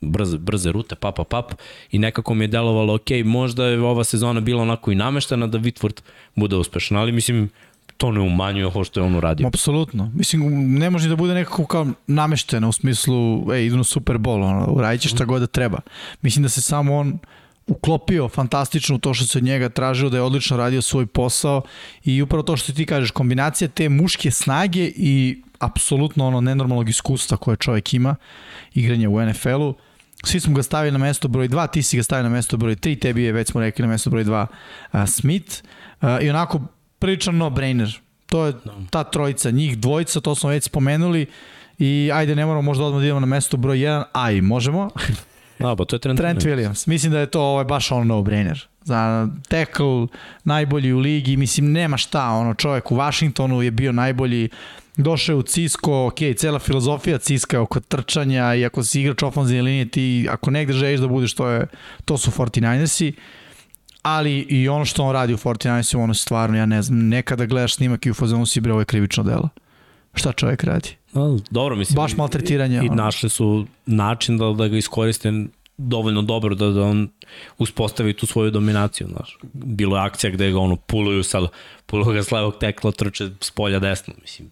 brze, 0.00 0.38
brze 0.38 0.72
rute, 0.72 0.94
pap, 0.94 1.16
pap, 1.16 1.28
pap, 1.28 1.52
i 1.90 1.98
nekako 1.98 2.34
mi 2.34 2.44
je 2.44 2.48
delovalo, 2.48 2.94
ok, 2.94 3.10
možda 3.24 3.66
je 3.66 3.80
ova 3.80 4.04
sezona 4.04 4.40
bila 4.40 4.62
onako 4.62 4.92
i 4.92 4.94
nameštena 4.94 5.46
da 5.46 5.58
Whitford 5.58 6.00
bude 6.34 6.56
uspešan, 6.56 6.96
ali 6.96 7.12
mislim, 7.12 7.50
to 7.96 8.10
ne 8.12 8.20
umanjuje 8.20 8.66
ovo 8.66 8.84
što 8.84 9.00
je 9.00 9.04
on 9.04 9.14
uradio. 9.14 9.46
Apsolutno. 9.46 10.10
Mislim, 10.14 10.72
ne 10.78 10.90
može 10.90 11.08
da 11.08 11.16
bude 11.16 11.34
nekako 11.34 11.66
kao 11.66 11.86
namešteno 12.06 12.68
u 12.68 12.72
smislu, 12.72 13.52
ej, 13.52 13.66
idu 13.66 13.76
na 13.76 13.84
Super 13.84 14.16
Bowl, 14.16 14.44
ono, 14.44 14.66
uradit 14.66 15.00
će 15.00 15.08
šta 15.08 15.24
god 15.24 15.40
da 15.40 15.46
treba. 15.46 15.80
Mislim 16.22 16.42
da 16.42 16.48
se 16.48 16.60
samo 16.60 16.96
on 16.96 17.18
uklopio 17.66 18.28
fantastično 18.28 18.98
to 18.98 19.14
što 19.14 19.26
se 19.26 19.38
od 19.38 19.44
njega 19.44 19.68
tražilo 19.68 20.10
da 20.10 20.16
je 20.16 20.22
odlično 20.22 20.56
radio 20.56 20.82
svoj 20.82 21.06
posao 21.06 21.62
i 22.04 22.22
upravo 22.22 22.42
to 22.42 22.56
što 22.56 22.72
ti 22.72 22.86
kažeš, 22.86 23.10
kombinacija 23.10 23.68
te 23.68 23.88
muške 23.88 24.30
snage 24.30 24.92
i 24.96 25.42
apsolutno 25.58 26.26
ono 26.26 26.40
nenormalnog 26.40 26.88
iskustva 26.88 27.36
koje 27.36 27.56
čovjek 27.56 27.94
ima, 27.94 28.16
igranje 28.74 29.08
u 29.08 29.26
NFL-u, 29.26 29.74
svi 30.24 30.40
smo 30.40 30.54
ga 30.54 30.62
stavili 30.62 30.92
na 30.92 30.98
mesto 30.98 31.28
broj 31.28 31.48
2, 31.48 31.70
ti 31.70 31.82
si 31.82 31.96
ga 31.96 32.02
stavio 32.02 32.22
na 32.22 32.28
mesto 32.28 32.56
broj 32.56 32.76
3, 32.76 32.98
tebi 32.98 33.22
je, 33.22 33.32
već 33.32 33.50
smo 33.50 33.60
rekli, 33.60 33.82
na 33.82 33.88
mesto 33.88 34.10
broj 34.10 34.24
2 34.24 34.46
uh, 34.92 35.08
Smith. 35.08 35.62
I 36.22 36.30
onako 36.30 36.60
priličan 37.04 37.36
no-brainer. 37.36 37.98
To 38.26 38.46
je 38.46 38.52
da. 38.52 38.72
ta 38.90 39.04
trojica, 39.04 39.50
njih 39.50 39.78
dvojica, 39.78 40.20
to 40.20 40.34
smo 40.34 40.50
već 40.50 40.64
spomenuli 40.64 41.26
i 41.78 42.10
ajde 42.14 42.36
ne 42.36 42.46
moramo 42.46 42.62
možda 42.62 42.84
odmah 42.84 43.00
da 43.00 43.04
idemo 43.04 43.20
na 43.20 43.26
mesto 43.26 43.56
broj 43.56 43.78
1, 43.78 44.04
a 44.12 44.30
i 44.30 44.40
možemo. 44.40 44.90
Da, 45.58 45.76
pa 45.76 45.84
to 45.84 45.96
je 45.96 46.00
Trent, 46.00 46.18
Trent 46.18 46.42
Williams. 46.42 46.88
Mislim 46.88 47.12
da 47.12 47.20
je 47.20 47.26
to 47.26 47.40
ovaj, 47.42 47.64
baš 47.64 47.92
on 47.92 48.06
no-brainer. 48.06 48.66
Za 48.82 49.28
tackle, 49.48 50.06
najbolji 50.44 50.92
u 50.92 50.98
ligi, 50.98 51.36
mislim 51.36 51.72
nema 51.72 51.96
šta, 51.96 52.28
ono 52.28 52.54
čovjek 52.54 52.92
u 52.92 52.96
Washingtonu 52.96 53.62
je 53.62 53.70
bio 53.70 53.92
najbolji, 53.92 54.48
došao 54.96 55.32
je 55.32 55.36
u 55.36 55.42
Cisco, 55.42 56.06
ok, 56.06 56.18
cela 56.36 56.58
filozofija 56.58 57.18
Ciska 57.18 57.56
je 57.56 57.60
oko 57.60 57.80
trčanja 57.80 58.54
i 58.54 58.64
ako 58.64 58.84
si 58.84 59.00
igrač 59.00 59.22
ofenzivne 59.22 59.62
linije, 59.62 59.88
ti 59.88 60.26
ako 60.30 60.50
negde 60.50 60.72
želiš 60.72 61.00
da 61.00 61.08
budeš, 61.08 61.34
to, 61.34 61.48
je, 61.48 61.66
to 62.04 62.18
su 62.18 62.30
49ersi 62.30 63.12
ali 64.04 64.38
i 64.38 64.68
ono 64.68 64.84
što 64.84 65.04
on 65.04 65.12
radi 65.12 65.34
u 65.34 65.36
49 65.36 65.96
ono 65.98 66.14
stvarno, 66.14 66.56
ja 66.56 66.66
ne 66.66 66.82
znam, 66.82 67.08
nekada 67.08 67.46
gledaš 67.46 67.74
snimak 67.74 68.06
i 68.06 68.10
u 68.10 68.14
fazonu 68.14 68.46
si 68.46 68.60
bre, 68.60 68.72
ovo 68.72 68.80
je 68.80 68.84
krivično 68.84 69.22
delo. 69.22 69.48
Šta 70.14 70.32
čovjek 70.32 70.64
radi? 70.64 70.96
No, 71.12 71.38
dobro, 71.50 71.76
mislim. 71.76 71.96
Baš 71.96 72.16
maltretiranje. 72.16 72.80
I, 72.82 72.86
i 72.86 72.88
našli 72.88 73.30
su 73.30 73.66
način 73.86 74.38
da, 74.38 74.52
da 74.52 74.68
ga 74.68 74.76
iskoriste 74.76 75.32
dovoljno 75.76 76.22
dobro 76.22 76.54
da, 76.54 76.68
da 76.68 76.82
on 76.82 77.08
uspostavi 77.58 78.12
tu 78.12 78.26
svoju 78.26 78.50
dominaciju. 78.50 79.08
Znaš. 79.08 79.38
Bilo 79.52 79.96
je 79.96 80.02
akcija 80.02 80.30
gde 80.30 80.50
ga 80.50 80.58
ono 80.58 80.76
puluju 80.76 81.22
sad, 81.22 81.44
puluju 81.86 82.12
ga 82.12 82.22
s 82.22 82.32
levog 82.32 82.54
tekla, 82.60 82.92
trče 82.92 83.30
s 83.40 83.50
polja 83.50 83.78
desno. 83.78 84.14
Mislim, 84.20 84.50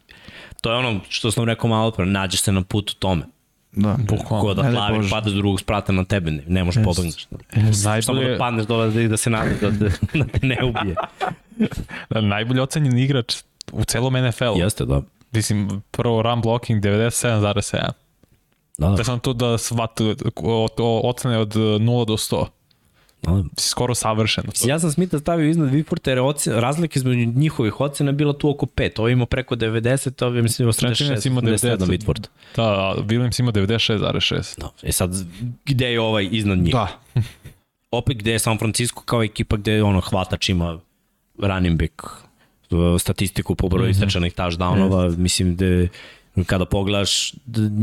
to 0.61 0.71
je 0.71 0.77
ono 0.77 1.01
što 1.09 1.31
sam 1.31 1.45
rekao 1.45 1.71
malo 1.71 1.91
pre, 1.91 2.07
nađeš 2.07 2.41
se 2.41 2.53
na 2.53 2.63
putu 2.63 2.95
tome. 2.95 3.23
Da, 3.73 3.97
bukvalno. 4.09 4.45
Ko 4.45 4.55
da 4.55 4.63
plavi, 4.63 5.11
pada 5.11 5.31
s 5.31 5.35
drugog 5.35 5.61
sprata 5.61 5.93
na 5.93 6.05
tebe, 6.05 6.31
ne, 6.31 6.43
ne 6.47 6.65
možeš 6.65 6.85
pobegneš. 6.85 7.27
Najbolje... 7.85 8.03
Samo 8.03 8.21
da 8.21 8.39
padneš 8.39 8.67
dole 8.67 8.91
da, 8.91 9.09
da 9.09 9.17
se 9.17 9.31
nada 9.31 9.51
da, 9.61 9.71
da, 9.71 9.89
da 10.19 10.25
te 10.25 10.47
ne 10.47 10.59
ubije. 10.65 10.95
da, 12.11 12.21
najbolje 12.21 12.63
ocenjen 12.63 12.99
igrač 12.99 13.35
u 13.73 13.85
celom 13.85 14.15
NFL-u. 14.15 14.59
Jeste, 14.59 14.85
da. 14.85 15.03
Mislim, 15.33 15.83
prvo 15.91 16.23
run 16.23 16.41
blocking 16.41 16.85
97,7. 16.85 17.81
Da, 18.79 18.89
da. 18.89 18.97
da 18.97 19.05
sam 19.05 19.21
tu 19.21 19.33
da 19.33 19.59
shvatu 19.59 20.15
ocene 21.05 21.39
od 21.39 21.55
0 21.55 22.07
do 22.07 22.17
100. 22.17 22.47
Da. 23.23 23.45
Skoro 23.59 23.95
savršeno. 23.95 24.53
Ja 24.65 24.79
sam 24.79 24.93
Smitha 24.93 25.19
stavio 25.19 25.51
iznad 25.51 25.71
Viforta 25.71 26.11
jer 26.11 26.21
ocen, 26.21 26.55
razlika 26.55 26.99
između 26.99 27.27
njihovih 27.27 27.81
ocena 27.81 28.13
bila 28.13 28.33
tu 28.33 28.51
oko 28.51 28.67
5. 28.67 28.99
Ovo 28.99 29.09
ima 29.09 29.27
preko 29.27 29.57
90, 29.57 30.25
ovo 30.25 30.37
je 30.37 30.43
mislim 30.43 30.69
86, 30.69 31.27
ima 31.27 31.41
97 31.41 31.77
Whitford. 31.77 32.27
Da, 32.57 32.95
Williams 32.99 33.41
ima 33.41 33.53
96,6. 33.53 34.61
Da. 34.61 34.71
E 34.83 34.93
sad, 34.93 35.15
gde 35.65 35.93
je 35.93 36.01
ovaj 36.01 36.29
iznad 36.31 36.59
njih? 36.59 36.73
Da. 36.73 37.01
Opet 37.91 38.17
gde 38.17 38.33
je 38.33 38.39
San 38.39 38.59
Francisco 38.59 39.03
kao 39.05 39.23
ekipa 39.23 39.57
gde 39.57 39.83
ono 39.83 40.01
hvatač 40.01 40.49
ima 40.49 40.79
running 41.39 41.79
back 41.79 42.03
statistiku 42.99 43.55
po 43.55 43.69
broju 43.69 43.85
mm 43.85 43.89
-hmm. 43.89 43.91
istračanih 43.91 44.35
touchdownova, 44.35 45.11
yes. 45.11 45.17
mislim 45.17 45.57
da 45.57 45.67
kada 46.47 46.65
pogledaš 46.65 47.35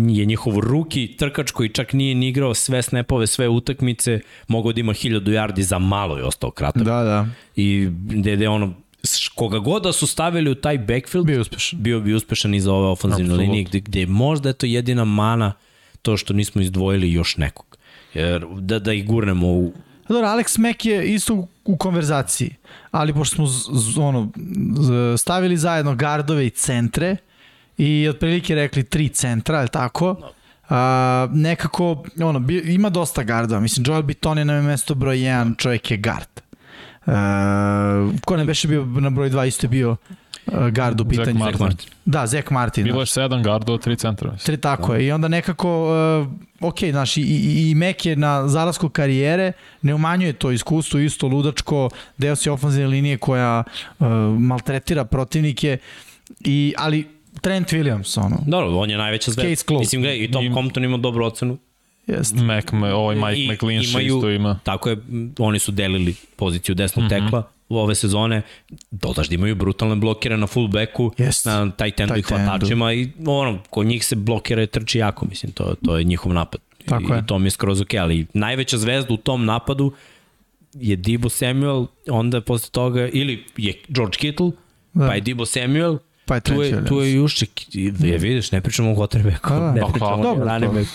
je 0.09 0.26
njihov 0.26 0.59
ruki 0.59 1.15
trkač 1.17 1.51
koji 1.51 1.69
čak 1.69 1.93
nije 1.93 2.15
ni 2.15 2.27
igrao 2.27 2.53
sve 2.53 2.81
snapove, 2.81 3.27
sve 3.27 3.47
utakmice, 3.47 4.19
mogao 4.47 4.73
da 4.73 4.80
ima 4.80 4.93
1000 4.93 5.21
yardi 5.21 5.61
za 5.61 5.80
malo 5.80 6.17
je 6.17 6.23
ostao 6.23 6.51
kratak. 6.51 6.84
Da, 6.84 7.03
da. 7.03 7.27
I 7.55 7.88
gde, 7.91 8.49
ono, 8.49 8.73
koga 9.35 9.59
god 9.59 9.84
da 9.84 9.91
su 9.91 10.07
stavili 10.07 10.51
u 10.51 10.55
taj 10.55 10.77
backfield, 10.77 11.26
bio 11.26 11.41
uspešan. 11.41 11.81
Bio 11.81 11.99
bi 11.99 12.13
uspešan 12.13 12.53
i 12.53 12.59
za 12.59 12.73
ove 12.73 12.88
ofenzivne 12.88 13.35
linije, 13.35 13.63
gde, 13.63 13.80
gde 13.80 14.05
možda 14.05 14.49
je 14.49 14.53
to 14.53 14.65
jedina 14.65 15.05
mana 15.05 15.53
to 16.01 16.17
što 16.17 16.34
nismo 16.34 16.61
izdvojili 16.61 17.11
još 17.11 17.38
nekog. 17.38 17.77
Jer 18.13 18.45
da, 18.59 18.80
da 18.80 18.93
ih 18.93 19.05
gurnemo 19.05 19.47
u, 19.47 19.73
Dobro, 20.09 20.27
Alex 20.27 20.59
Mack 20.59 20.85
je 20.85 21.13
isto 21.13 21.47
u 21.65 21.77
konverzaciji, 21.77 22.55
ali 22.91 23.13
pošto 23.13 23.35
smo 23.35 23.47
z, 23.47 23.69
z, 23.71 23.99
ono, 23.99 24.31
z, 24.80 25.17
stavili 25.17 25.57
zajedno 25.57 25.95
gardove 25.95 26.45
i 26.45 26.49
centre, 26.49 27.17
i 27.80 28.07
otprilike 28.10 28.56
rekli 28.56 28.84
tri 28.84 29.10
centra, 29.10 29.61
je 29.61 29.68
tako? 29.68 30.15
No. 30.19 30.27
A, 30.69 31.27
nekako, 31.31 32.03
ono, 32.23 32.39
bi, 32.39 32.57
ima 32.57 32.89
dosta 32.89 33.23
gardova. 33.23 33.60
Mislim, 33.60 33.85
Joel 33.88 34.01
Biton 34.01 34.38
je 34.38 34.45
na 34.45 34.61
mesto 34.61 34.95
broj 34.95 35.18
1, 35.18 35.57
čovjek 35.57 35.91
je 35.91 35.97
gard. 35.97 36.41
Uh, 37.06 37.14
ko 38.26 38.38
ne 38.38 38.45
beše 38.45 38.68
bio 38.68 38.85
na 38.85 39.10
broj 39.10 39.30
2, 39.30 39.47
isto 39.47 39.65
je 39.65 39.69
bio 39.69 39.95
gard 40.72 41.01
u 41.01 41.06
pitanju. 41.06 41.39
Zach 41.39 41.60
Martin. 41.60 41.89
Da, 42.06 42.27
Zach 42.27 42.51
Martin. 42.51 42.84
Bilo 42.84 43.01
je 43.01 43.06
sedam 43.06 43.43
gardova, 43.43 43.77
tri 43.77 43.95
centra. 43.95 44.35
Tri, 44.45 44.57
tako 44.57 44.91
da. 44.91 44.97
je. 44.97 45.07
I 45.07 45.11
onda 45.11 45.27
nekako, 45.27 45.93
uh, 46.22 46.27
ok, 46.69 46.80
znaš, 46.91 47.18
i, 47.18 47.22
i, 47.22 47.69
i 47.69 47.76
Mek 47.76 48.06
je 48.06 48.15
na 48.15 48.47
zalasku 48.47 48.89
karijere, 48.89 49.51
ne 49.81 49.93
umanjuje 49.93 50.34
to 50.34 50.51
iskustvo, 50.51 50.99
isto 50.99 51.27
ludačko, 51.27 51.89
deo 52.18 52.35
si 52.35 52.49
ofenzivne 52.49 52.88
linije 52.88 53.18
koja 53.18 53.64
uh, 53.99 54.07
maltretira 54.39 55.06
protivnike, 55.06 55.77
i, 56.39 56.73
ali 56.77 57.18
Trent 57.41 57.67
Williams, 57.67 58.19
ono. 58.25 58.37
Dobro, 58.47 58.79
on 58.79 58.89
je 58.89 58.97
najveća 58.97 59.31
zvezda. 59.31 59.49
Case 59.49 59.65
close. 59.67 59.79
Mislim, 59.79 60.01
gledaj, 60.01 60.23
i 60.23 60.31
Tom 60.31 60.45
I... 60.45 60.53
Compton 60.53 60.83
ima 60.83 60.97
dobru 60.97 61.25
ocenu. 61.25 61.57
Jeste. 62.07 62.41
Mac, 62.41 62.65
ovaj 62.93 63.15
Mike 63.15 63.41
I, 63.41 63.51
McLinch 63.51 63.89
imaju, 63.89 64.15
isto 64.15 64.29
ima. 64.29 64.59
Tako 64.63 64.89
je, 64.89 64.97
oni 65.39 65.59
su 65.59 65.71
delili 65.71 66.15
poziciju 66.35 66.75
desnog 66.75 67.05
mm 67.05 67.07
-hmm. 67.07 67.23
tekla 67.25 67.43
u 67.69 67.77
ove 67.77 67.95
sezone. 67.95 68.41
Dodaš 68.91 69.29
da 69.29 69.35
imaju 69.35 69.55
brutalne 69.55 69.95
blokire 69.95 70.37
na 70.37 70.47
fullbacku, 70.47 71.11
yes. 71.17 71.45
na 71.45 71.71
taj 71.71 71.91
tendu 71.91 72.15
i 72.15 72.21
hvatačima 72.21 72.93
i 72.93 73.09
ono, 73.25 73.59
kod 73.69 73.87
njih 73.87 74.05
se 74.05 74.15
blokira 74.15 74.63
i 74.63 74.67
trči 74.67 74.99
jako, 74.99 75.25
mislim, 75.25 75.51
to, 75.51 75.75
to 75.85 75.97
je 75.97 76.03
njihov 76.03 76.33
napad. 76.33 76.61
Tako 76.85 77.13
I, 77.13 77.15
je. 77.15 77.19
I 77.19 77.25
to 77.25 77.39
mi 77.39 77.47
je 77.47 77.51
skroz 77.51 77.81
ok, 77.81 77.93
ali 77.93 78.25
najveća 78.33 78.77
zvezda 78.77 79.13
u 79.13 79.17
tom 79.17 79.45
napadu 79.45 79.93
je 80.73 80.95
Dibo 80.95 81.29
Samuel, 81.29 81.85
onda 82.09 82.41
posle 82.41 82.69
toga, 82.69 83.07
ili 83.07 83.45
je 83.57 83.73
George 83.87 84.17
Kittle, 84.17 84.51
da. 84.93 85.07
pa 85.07 85.15
je 85.15 85.21
Dibo 85.21 85.45
Samuel, 85.45 85.97
Pa 86.30 86.35
je 86.35 86.41
tu 86.41 86.61
je, 86.61 86.85
tu 86.85 87.01
je 87.01 87.14
Jušček, 87.14 87.76
je, 87.76 88.18
vidiš, 88.18 88.51
ne 88.51 88.61
pričamo 88.61 88.91
o 88.91 88.95
Quarterbacku, 88.95 89.60
da, 89.60 89.72
ne 89.72 89.81
pričamo 89.91 90.23
dobro, 90.23 90.43
o 90.43 90.60
backu. 90.60 90.93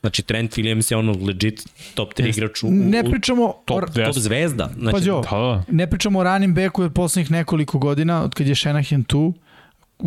Znači 0.00 0.22
Trent 0.22 0.56
Williams 0.56 0.92
je 0.92 0.96
ono 0.96 1.12
legit 1.26 1.66
top 1.94 2.14
3 2.14 2.28
igrač 2.28 2.62
u, 2.62 2.70
ne 2.70 3.04
pričamo 3.04 3.54
top, 3.64 3.80
top 3.94 4.14
zvezda. 4.14 4.70
Znači, 4.78 4.92
Pazi 4.92 5.10
da. 5.30 5.64
ne 5.68 5.90
pričamo 5.90 6.18
o 6.18 6.24
running 6.24 6.54
backu 6.54 6.82
od 6.82 6.92
poslednjih 6.92 7.30
nekoliko 7.30 7.78
godina, 7.78 8.22
od 8.22 8.34
kad 8.34 8.46
je 8.46 8.54
Shanahan 8.54 9.04
tu, 9.04 9.34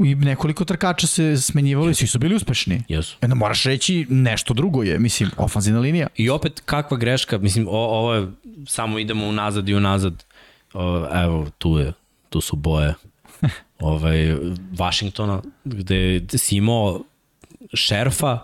i 0.05 0.15
nekoliko 0.15 0.65
trkača 0.65 1.07
se 1.07 1.37
smenjivali, 1.37 1.93
svi 1.93 2.07
su 2.07 2.19
bili 2.19 2.35
uspešni. 2.35 2.83
Jesu. 2.87 3.17
Jedno 3.21 3.35
moraš 3.35 3.63
reći 3.63 4.05
nešto 4.09 4.53
drugo 4.53 4.83
je, 4.83 4.99
mislim, 4.99 5.29
ofanzivna 5.37 5.79
linija. 5.79 6.07
I 6.15 6.29
opet 6.29 6.61
kakva 6.65 6.97
greška, 6.97 7.37
mislim, 7.37 7.67
o, 7.67 7.71
ovo 7.71 8.13
je, 8.13 8.27
samo 8.67 8.99
idemo 8.99 9.27
unazad 9.27 9.69
i 9.69 9.73
unazad. 9.73 10.23
O, 10.73 11.07
evo, 11.23 11.47
tu 11.57 11.77
je, 11.77 11.93
tu 12.29 12.41
su 12.41 12.55
boje 12.55 12.93
ovaj, 13.85 14.35
Washingtona, 14.77 15.41
gde, 15.63 16.21
si 16.37 16.57
imao 16.57 17.01
šerfa, 17.73 18.39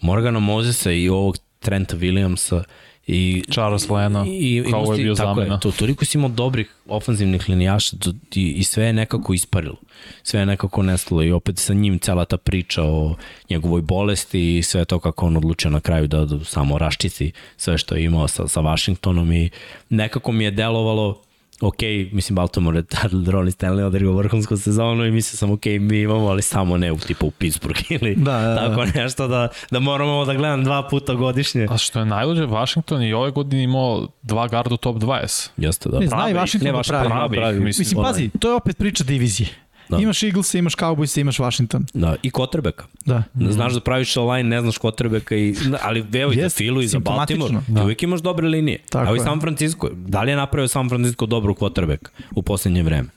Morgana 0.00 0.38
Mosesa 0.38 0.92
i 0.92 1.08
ovog 1.08 1.36
Trenta 1.60 1.96
Williamsa 1.96 2.62
i 3.06 3.42
Charles 3.50 3.88
Lena, 3.88 4.24
i, 4.26 4.62
i, 4.66 4.70
kao 4.70 4.94
je 4.94 5.04
bio 5.04 5.14
tako 5.14 5.34
zamena. 5.34 5.54
Je, 5.54 5.60
to, 5.60 5.70
toliko 5.72 6.04
si 6.04 6.18
imao 6.18 6.30
dobrih 6.30 6.74
ofanzivnih 6.88 7.48
linijaša 7.48 7.96
i, 8.34 8.50
i 8.50 8.64
sve 8.64 8.84
je 8.84 8.92
nekako 8.92 9.34
isparilo. 9.34 9.76
Sve 10.22 10.40
je 10.40 10.46
nekako 10.46 10.82
nestalo 10.82 11.22
i 11.22 11.32
opet 11.32 11.58
sa 11.58 11.74
njim 11.74 11.98
cela 11.98 12.24
ta 12.24 12.36
priča 12.36 12.82
o 12.84 13.16
njegovoj 13.50 13.82
bolesti 13.82 14.58
i 14.58 14.62
sve 14.62 14.84
to 14.84 14.98
kako 14.98 15.26
on 15.26 15.36
odlučio 15.36 15.70
na 15.70 15.80
kraju 15.80 16.06
da, 16.06 16.24
da 16.24 16.44
samo 16.44 16.78
raščici 16.78 17.32
sve 17.56 17.78
što 17.78 17.94
je 17.94 18.04
imao 18.04 18.28
sa, 18.28 18.48
sa 18.48 18.60
Washingtonom 18.60 19.32
i 19.32 19.50
nekako 19.90 20.32
mi 20.32 20.44
je 20.44 20.50
delovalo 20.50 21.22
ok, 21.62 21.78
mislim 22.12 22.36
Baltimore 22.36 22.78
je 22.78 22.82
tad 22.82 23.28
Ronnie 23.28 23.52
Stanley 23.52 23.82
odigrao 23.82 24.12
vrhunsku 24.12 24.56
sezonu 24.56 25.06
i 25.06 25.10
mislio 25.10 25.36
sam 25.36 25.50
ok, 25.50 25.66
mi 25.66 26.00
imamo, 26.00 26.26
ali 26.26 26.42
samo 26.42 26.76
ne 26.76 26.92
u 26.92 26.98
tipu 26.98 27.26
u 27.26 27.30
Pittsburgh 27.30 27.90
ili 28.00 28.14
da, 28.14 28.32
da, 28.32 28.48
da. 28.48 28.68
tako 28.68 28.84
nešto 28.98 29.28
da, 29.28 29.48
da 29.70 29.78
moramo 29.78 30.24
da 30.24 30.34
gledam 30.34 30.64
dva 30.64 30.88
puta 30.88 31.14
godišnje. 31.14 31.66
A 31.70 31.78
što 31.78 31.98
je 31.98 32.04
najluđe, 32.04 32.46
Washington 32.46 33.02
i 33.02 33.12
ove 33.12 33.30
godine 33.30 33.62
imao 33.62 34.08
dva 34.22 34.48
garda 34.48 34.76
top 34.76 34.96
20. 34.96 35.48
Jeste, 35.56 35.88
da. 35.88 35.98
Ne, 35.98 36.06
zna 36.06 36.30
i 36.30 36.34
Washington 36.34 36.72
da 36.72 36.82
pravi. 36.88 37.08
pravi, 37.08 37.36
pravi. 37.36 37.60
Mislim, 37.60 37.84
mislim 37.84 38.02
pazi, 38.02 38.30
to 38.38 38.48
je 38.48 38.54
opet 38.54 38.78
priča 38.78 39.04
divizije. 39.04 39.48
Da. 39.92 40.02
Imaš 40.02 40.22
Eagles, 40.22 40.54
imaš 40.54 40.76
Cowboys, 40.76 41.20
imaš 41.20 41.38
Washington. 41.38 41.86
Da, 41.94 42.16
i 42.22 42.30
Kotrbeka. 42.30 42.84
Da. 43.04 43.22
Znaš 43.34 43.72
da 43.72 43.80
praviš 43.80 44.16
line, 44.16 44.42
ne 44.42 44.60
znaš 44.60 44.78
Kotrbeka, 44.78 45.36
i, 45.36 45.54
ali 45.82 46.04
evo 46.12 46.32
i 46.32 46.40
za 46.40 46.48
Filu 46.48 46.82
i 46.82 46.86
za 46.86 46.98
Baltimore. 46.98 47.54
Da. 47.68 47.82
Uvijek 47.82 48.02
imaš 48.02 48.20
dobre 48.20 48.48
linije. 48.48 48.78
Tako 48.90 49.06
evo 49.06 49.16
i 49.16 49.20
San 49.20 49.40
Francisco. 49.40 49.88
Da 49.92 50.22
li 50.22 50.30
je 50.30 50.36
napravio 50.36 50.68
San 50.68 50.88
Francisco 50.88 51.26
dobru 51.26 51.54
Kotrbeka 51.54 52.10
u 52.30 52.42
poslednje 52.42 52.82
vreme? 52.82 53.08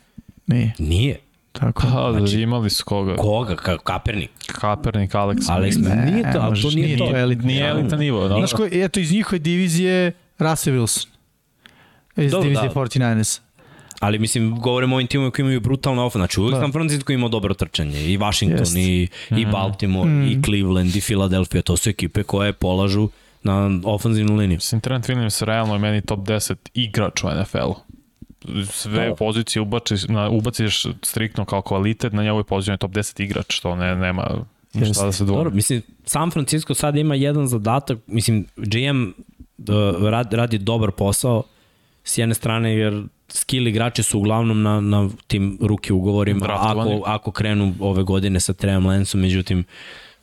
Nije. 0.48 0.74
Nije. 0.80 1.20
Tako. 1.52 1.84
Pa, 1.94 2.14
znači, 2.18 2.42
imali 2.42 2.70
su 2.70 2.86
koga? 2.86 3.16
Koga? 3.16 3.56
Ka 3.56 3.78
Kapernik. 3.78 4.32
Kapernik, 4.48 5.12
Alex. 5.12 5.50
Alex, 5.50 5.82
ne, 5.84 6.12
nije 6.12 6.34
to, 6.34 6.40
ali 6.42 6.62
to 6.62 6.70
nije, 6.70 6.86
nije 6.86 6.98
to. 6.98 7.18
Elit, 7.18 7.44
nije 7.44 7.70
elita 7.70 7.96
nivo. 7.96 8.28
Da. 8.28 8.36
Znaš 8.36 8.54
ko, 8.54 8.68
eto 8.72 9.00
iz 9.00 9.12
njihove 9.12 9.40
divizije 9.40 10.12
Russell 10.40 10.78
Wilson. 10.78 11.08
Iz 12.18 12.32
Dobro, 12.32 12.44
divizije 12.50 12.70
da. 12.70 12.74
49ers. 12.74 13.40
Ali 14.00 14.20
mislim, 14.20 14.60
govorimo 14.60 14.96
o 14.96 14.98
ovim 14.98 15.08
timima 15.08 15.32
koji 15.32 15.44
imaju 15.44 15.60
brutalno 15.60 16.06
ofa. 16.06 16.20
Znači, 16.20 16.40
uvijek 16.40 16.56
da. 16.56 16.62
San 16.62 16.72
Francisco 16.72 17.14
ima 17.14 17.28
dobro 17.28 17.54
trčanje. 17.54 18.00
I 18.00 18.18
Washington, 18.18 18.60
Jest. 18.60 18.76
i, 18.78 19.08
i 19.30 19.42
mhm. 19.42 19.52
Baltimore, 19.52 20.10
mm. 20.10 20.28
i 20.28 20.42
Cleveland, 20.46 20.96
i 20.96 21.02
Philadelphia. 21.02 21.62
To 21.62 21.78
su 21.78 21.90
ekipe 21.90 22.24
koje 22.24 22.54
polažu 22.54 23.10
na 23.44 23.80
ofenzivnu 23.84 24.36
liniju. 24.36 24.58
Mislim, 24.58 24.82
Trent 24.82 25.08
Williams 25.08 25.46
realno 25.46 25.74
je 25.74 25.80
meni 25.80 26.02
top 26.02 26.20
10 26.20 26.56
igrač 26.74 27.24
u 27.24 27.28
NFL-u 27.28 27.76
sve 28.72 29.10
da. 29.10 29.16
pozicije 29.16 29.62
ubaciš, 29.62 30.08
na, 30.08 30.30
ubaciš 30.30 30.86
striktno 31.02 31.46
kao 31.46 31.62
kvalitet, 31.62 32.14
na 32.14 32.24
njegovoj 32.24 32.44
poziciji 32.44 32.74
je 32.74 32.78
top 32.78 32.92
10 32.92 33.24
igrač, 33.24 33.46
što 33.56 33.76
ne, 33.76 33.96
nema 33.96 34.46
šta 34.94 35.06
da 35.06 35.12
se 35.12 35.26
dvoje. 35.26 35.38
Dobro, 35.38 35.52
mislim, 35.52 35.82
San 36.06 36.32
Francisco 36.32 36.74
sad 36.74 36.96
ima 36.96 37.16
jedan 37.16 37.48
zadatak, 37.48 38.00
mislim, 38.08 38.46
GM 38.56 39.08
uh, 39.08 40.10
rad, 40.10 40.34
radi 40.34 40.58
dobar 40.58 40.92
posao 40.92 41.44
s 42.04 42.18
jedne 42.18 42.36
strane, 42.36 42.76
jer 42.76 43.04
skill 43.28 43.68
igrači 43.68 44.04
su 44.04 44.20
uglavnom 44.20 44.62
na, 44.62 44.82
na 44.82 45.10
tim 45.28 45.58
ruki 45.62 45.94
ugovorima, 45.94 46.46
ako, 46.50 47.04
ako 47.06 47.32
krenu 47.32 47.74
ove 47.80 48.04
godine 48.04 48.40
sa 48.40 48.54
Trevom 48.54 48.86
Lensom, 48.86 49.22
međutim, 49.22 49.66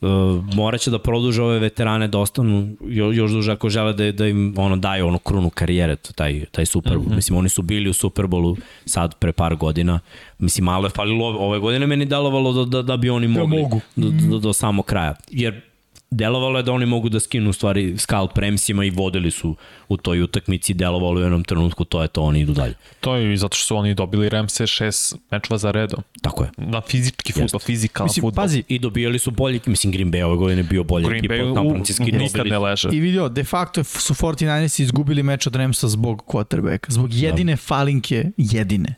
Uh, 0.03 0.09
moraće 0.55 0.91
da 0.91 0.99
produže 0.99 1.43
ove 1.43 1.59
veterane 1.59 2.09
da 2.09 2.19
ostanu 2.19 2.77
jo, 2.81 3.13
još 3.13 3.31
duže 3.31 3.53
ako 3.53 3.69
žele 3.69 3.93
da, 3.93 4.13
da 4.13 4.27
im 4.27 4.55
ono 4.57 4.77
daju 4.77 5.07
onu 5.07 5.19
krunu 5.19 5.51
karijere, 5.51 5.97
taj, 5.97 6.45
taj 6.45 6.67
Super 6.67 6.93
Bowl. 6.93 7.07
Mm 7.07 7.11
-hmm. 7.11 7.17
Mislim, 7.17 7.39
oni 7.39 7.49
su 7.49 7.63
bili 7.63 7.91
u 7.91 7.93
Super 7.93 8.25
Bowlu 8.25 8.57
sad 8.87 9.15
pre 9.19 9.33
par 9.33 9.57
godina. 9.57 10.01
Mislim, 10.39 10.65
malo 10.65 10.87
je 10.87 10.91
falilo 10.91 11.27
ove 11.27 11.59
godine 11.59 11.87
meni 11.87 12.05
delovalo 12.05 12.53
da, 12.53 12.65
da, 12.65 12.83
da 12.83 12.97
bi 12.97 13.11
oni 13.11 13.29
mogli 13.29 13.57
da 13.57 13.63
mogu. 13.63 13.81
do, 13.97 14.11
do, 14.31 14.39
do 14.39 14.53
samog 14.53 14.87
kraja. 14.87 15.15
Jer 15.31 15.72
delovalo 16.13 16.59
je 16.59 16.63
da 16.63 16.73
oni 16.73 16.87
mogu 16.87 17.09
da 17.09 17.21
skinu 17.21 17.51
u 17.51 17.53
stvari 17.53 17.99
scalp 17.99 18.39
Ramsima 18.39 18.85
i 18.85 18.91
vodili 18.91 19.31
su 19.31 19.57
u 19.89 19.97
toj 19.97 20.23
utakmici, 20.23 20.75
delovalo 20.75 21.21
u 21.21 21.23
jednom 21.23 21.45
trenutku, 21.45 21.85
to 21.85 22.03
je 22.03 22.09
to, 22.09 22.23
oni 22.23 22.41
idu 22.41 22.53
dalje. 22.53 22.75
To 23.01 23.17
je 23.17 23.35
i 23.35 23.37
zato 23.37 23.57
što 23.57 23.67
su 23.67 23.77
oni 23.77 23.95
dobili 23.95 24.29
Ramse 24.29 24.67
šest 24.67 25.17
mečeva 25.31 25.59
za 25.59 25.71
redom. 25.71 26.03
Tako 26.23 26.45
je. 26.45 26.51
Na 26.57 26.81
fizički 26.81 27.33
futbol, 27.33 27.61
fizikalan 27.61 28.07
Mislim, 28.07 28.23
futbol. 28.23 28.43
pazi, 28.43 28.63
I 28.69 28.79
dobijali 28.79 29.19
su 29.19 29.31
bolji, 29.31 29.61
mislim 29.67 29.93
Green 29.93 30.13
Bay 30.13 30.23
ove 30.25 30.37
godine 30.37 30.63
bio 30.63 30.85
bolji 30.85 31.07
Green 31.09 31.19
ekipa 31.19 31.35
Bay 31.35 31.49
od 31.51 31.55
San 31.55 31.67
u, 31.67 31.71
Francisco. 31.71 32.05
nikad 32.05 32.47
ne 32.47 32.59
leže. 32.59 32.89
I 32.93 33.01
vidio, 33.01 33.29
de 33.29 33.45
facto 33.45 33.85
su 33.85 34.15
49ers 34.15 34.83
izgubili 34.83 35.23
meč 35.23 35.47
od 35.47 35.57
Ramsa 35.57 35.89
zbog 35.89 36.23
quarterbacka, 36.27 36.87
zbog 36.89 37.15
jedine 37.15 37.53
da. 37.53 37.57
falinke, 37.57 38.31
jedine. 38.37 38.95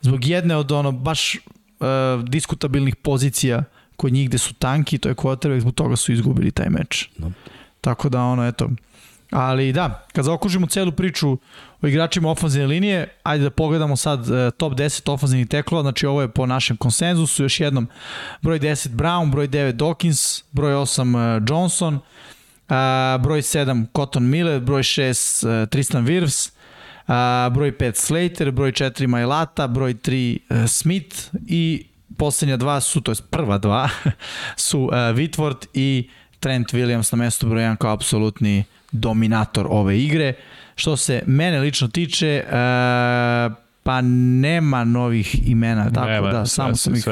Zbog 0.00 0.26
jedne 0.26 0.56
od 0.56 0.72
ono 0.72 0.92
baš 0.92 1.34
uh, 1.34 2.28
diskutabilnih 2.28 2.96
pozicija 2.96 3.64
kod 3.96 4.12
njih 4.12 4.28
gde 4.28 4.38
su 4.38 4.54
tanki, 4.54 4.98
to 4.98 5.08
je 5.08 5.14
quarterback, 5.14 5.60
zbog 5.60 5.74
toga 5.74 5.96
su 5.96 6.12
izgubili 6.12 6.50
taj 6.50 6.70
meč. 6.70 7.08
Da. 7.18 7.30
Tako 7.80 8.08
da 8.08 8.22
ono, 8.22 8.46
eto. 8.46 8.70
Ali 9.32 9.72
da, 9.72 10.06
kad 10.12 10.24
zaokružimo 10.24 10.66
celu 10.66 10.92
priču 10.92 11.38
o 11.82 11.86
igračima 11.86 12.30
ofenzivne 12.30 12.66
linije, 12.66 13.08
ajde 13.22 13.44
da 13.44 13.50
pogledamo 13.50 13.96
sad 13.96 14.20
uh, 14.20 14.26
top 14.56 14.72
10 14.72 15.12
ofenzivnih 15.12 15.48
teklova, 15.48 15.82
znači 15.82 16.06
ovo 16.06 16.22
je 16.22 16.28
po 16.28 16.46
našem 16.46 16.76
konsenzusu, 16.76 17.42
još 17.42 17.60
jednom 17.60 17.88
broj 18.42 18.60
10 18.60 18.88
Brown, 18.88 19.30
broj 19.30 19.48
9 19.48 19.72
Dawkins, 19.72 20.42
broj 20.52 20.74
8 20.74 21.36
uh, 21.36 21.42
Johnson, 21.48 21.94
uh, 21.94 23.22
broj 23.22 23.42
7 23.42 23.86
Cotton 23.96 24.28
Miller, 24.28 24.60
broj 24.60 24.82
6 24.82 25.62
uh, 25.62 25.68
Tristan 25.68 26.06
Wirfs, 26.06 26.50
uh, 27.08 27.54
broj 27.54 27.78
5 27.78 27.94
Slater, 27.94 28.50
broj 28.50 28.72
4 28.72 29.06
Majlata, 29.06 29.66
broj 29.66 29.94
3 29.94 30.38
uh, 30.50 30.68
Smith 30.68 31.16
i 31.46 31.86
poslednja 32.18 32.56
dva 32.56 32.80
su, 32.80 33.00
to 33.00 33.12
je 33.12 33.16
prva 33.30 33.58
dva, 33.58 33.88
su 34.56 34.80
uh, 34.80 34.92
Whitworth 34.92 35.66
i 35.74 36.08
Trent 36.40 36.72
Williams 36.72 37.12
na 37.12 37.24
mestu 37.24 37.48
broj 37.48 37.62
1 37.62 37.76
kao 37.76 37.92
apsolutni 37.92 38.64
dominator 38.92 39.66
ove 39.70 39.98
igre. 40.00 40.34
Što 40.74 40.96
se 40.96 41.22
mene 41.26 41.60
lično 41.60 41.88
tiče, 41.88 42.44
uh, 42.46 42.52
pa 43.82 44.00
nema 44.00 44.84
novih 44.84 45.48
imena, 45.48 45.90
tako 45.90 46.06
Nema, 46.06 46.32
da, 46.32 46.46
samo 46.46 46.76
sam 46.76 46.94
ih 46.94 47.04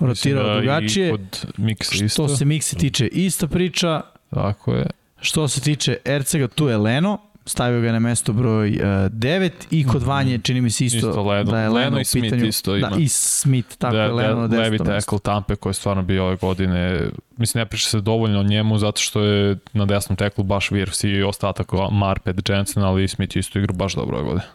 rotirao 0.00 0.48
da 0.48 0.54
drugačije. 0.54 1.18
Miksa 1.56 2.04
isto. 2.04 2.28
Što 2.28 2.36
se 2.36 2.44
Mixi 2.44 2.78
tiče, 2.78 3.06
ista 3.06 3.46
priča. 3.46 4.00
Tako 4.30 4.74
je. 4.74 4.86
Što 5.20 5.48
se 5.48 5.60
tiče 5.60 5.96
Ercega, 6.04 6.48
tu 6.48 6.68
je 6.68 6.76
Leno, 6.76 7.18
stavio 7.46 7.80
ga 7.80 7.92
na 7.92 7.98
mesto 7.98 8.32
broj 8.32 8.70
uh, 8.70 8.76
9 8.80 9.50
i 9.70 9.86
kod 9.86 10.02
Vanje 10.02 10.38
čini 10.38 10.60
mi 10.60 10.70
se 10.70 10.84
isto, 10.84 10.96
Isto 11.08 11.22
Leno. 11.22 11.50
da 11.50 11.60
je 11.60 11.68
Leno, 11.68 11.78
Leno 11.84 12.00
i 12.00 12.04
Smith 12.04 12.24
pitanju. 12.24 12.46
isto 12.46 12.76
ima. 12.76 12.88
Da, 12.88 12.96
i 12.96 13.08
Smith, 13.08 13.76
tako 13.76 13.96
da, 13.96 14.02
je 14.02 14.12
Leno 14.12 14.40
na 14.40 14.46
da, 14.48 14.58
levi 14.58 14.78
10. 14.78 14.86
mesto. 14.86 14.92
tackle 14.92 15.18
Tampe 15.18 15.56
koji 15.56 15.70
je 15.70 15.74
stvarno 15.74 16.02
bio 16.02 16.24
ove 16.26 16.36
godine. 16.36 17.08
Mislim, 17.36 17.60
ne 17.60 17.66
priča 17.66 17.88
se 17.88 18.00
dovoljno 18.00 18.40
o 18.40 18.42
njemu 18.42 18.78
zato 18.78 19.00
što 19.00 19.20
je 19.22 19.56
na 19.72 19.86
desnom 19.86 20.16
teklu 20.16 20.44
baš 20.44 20.70
Wirfs 20.70 21.06
i 21.08 21.22
ostatak 21.22 21.68
Marpet 21.92 22.48
Jensen, 22.48 22.82
ali 22.82 23.08
Smith 23.08 23.36
isto 23.36 23.58
igra 23.58 23.72
baš 23.72 23.94
dobro 23.94 24.16
ove 24.16 24.24
godine. 24.26 24.46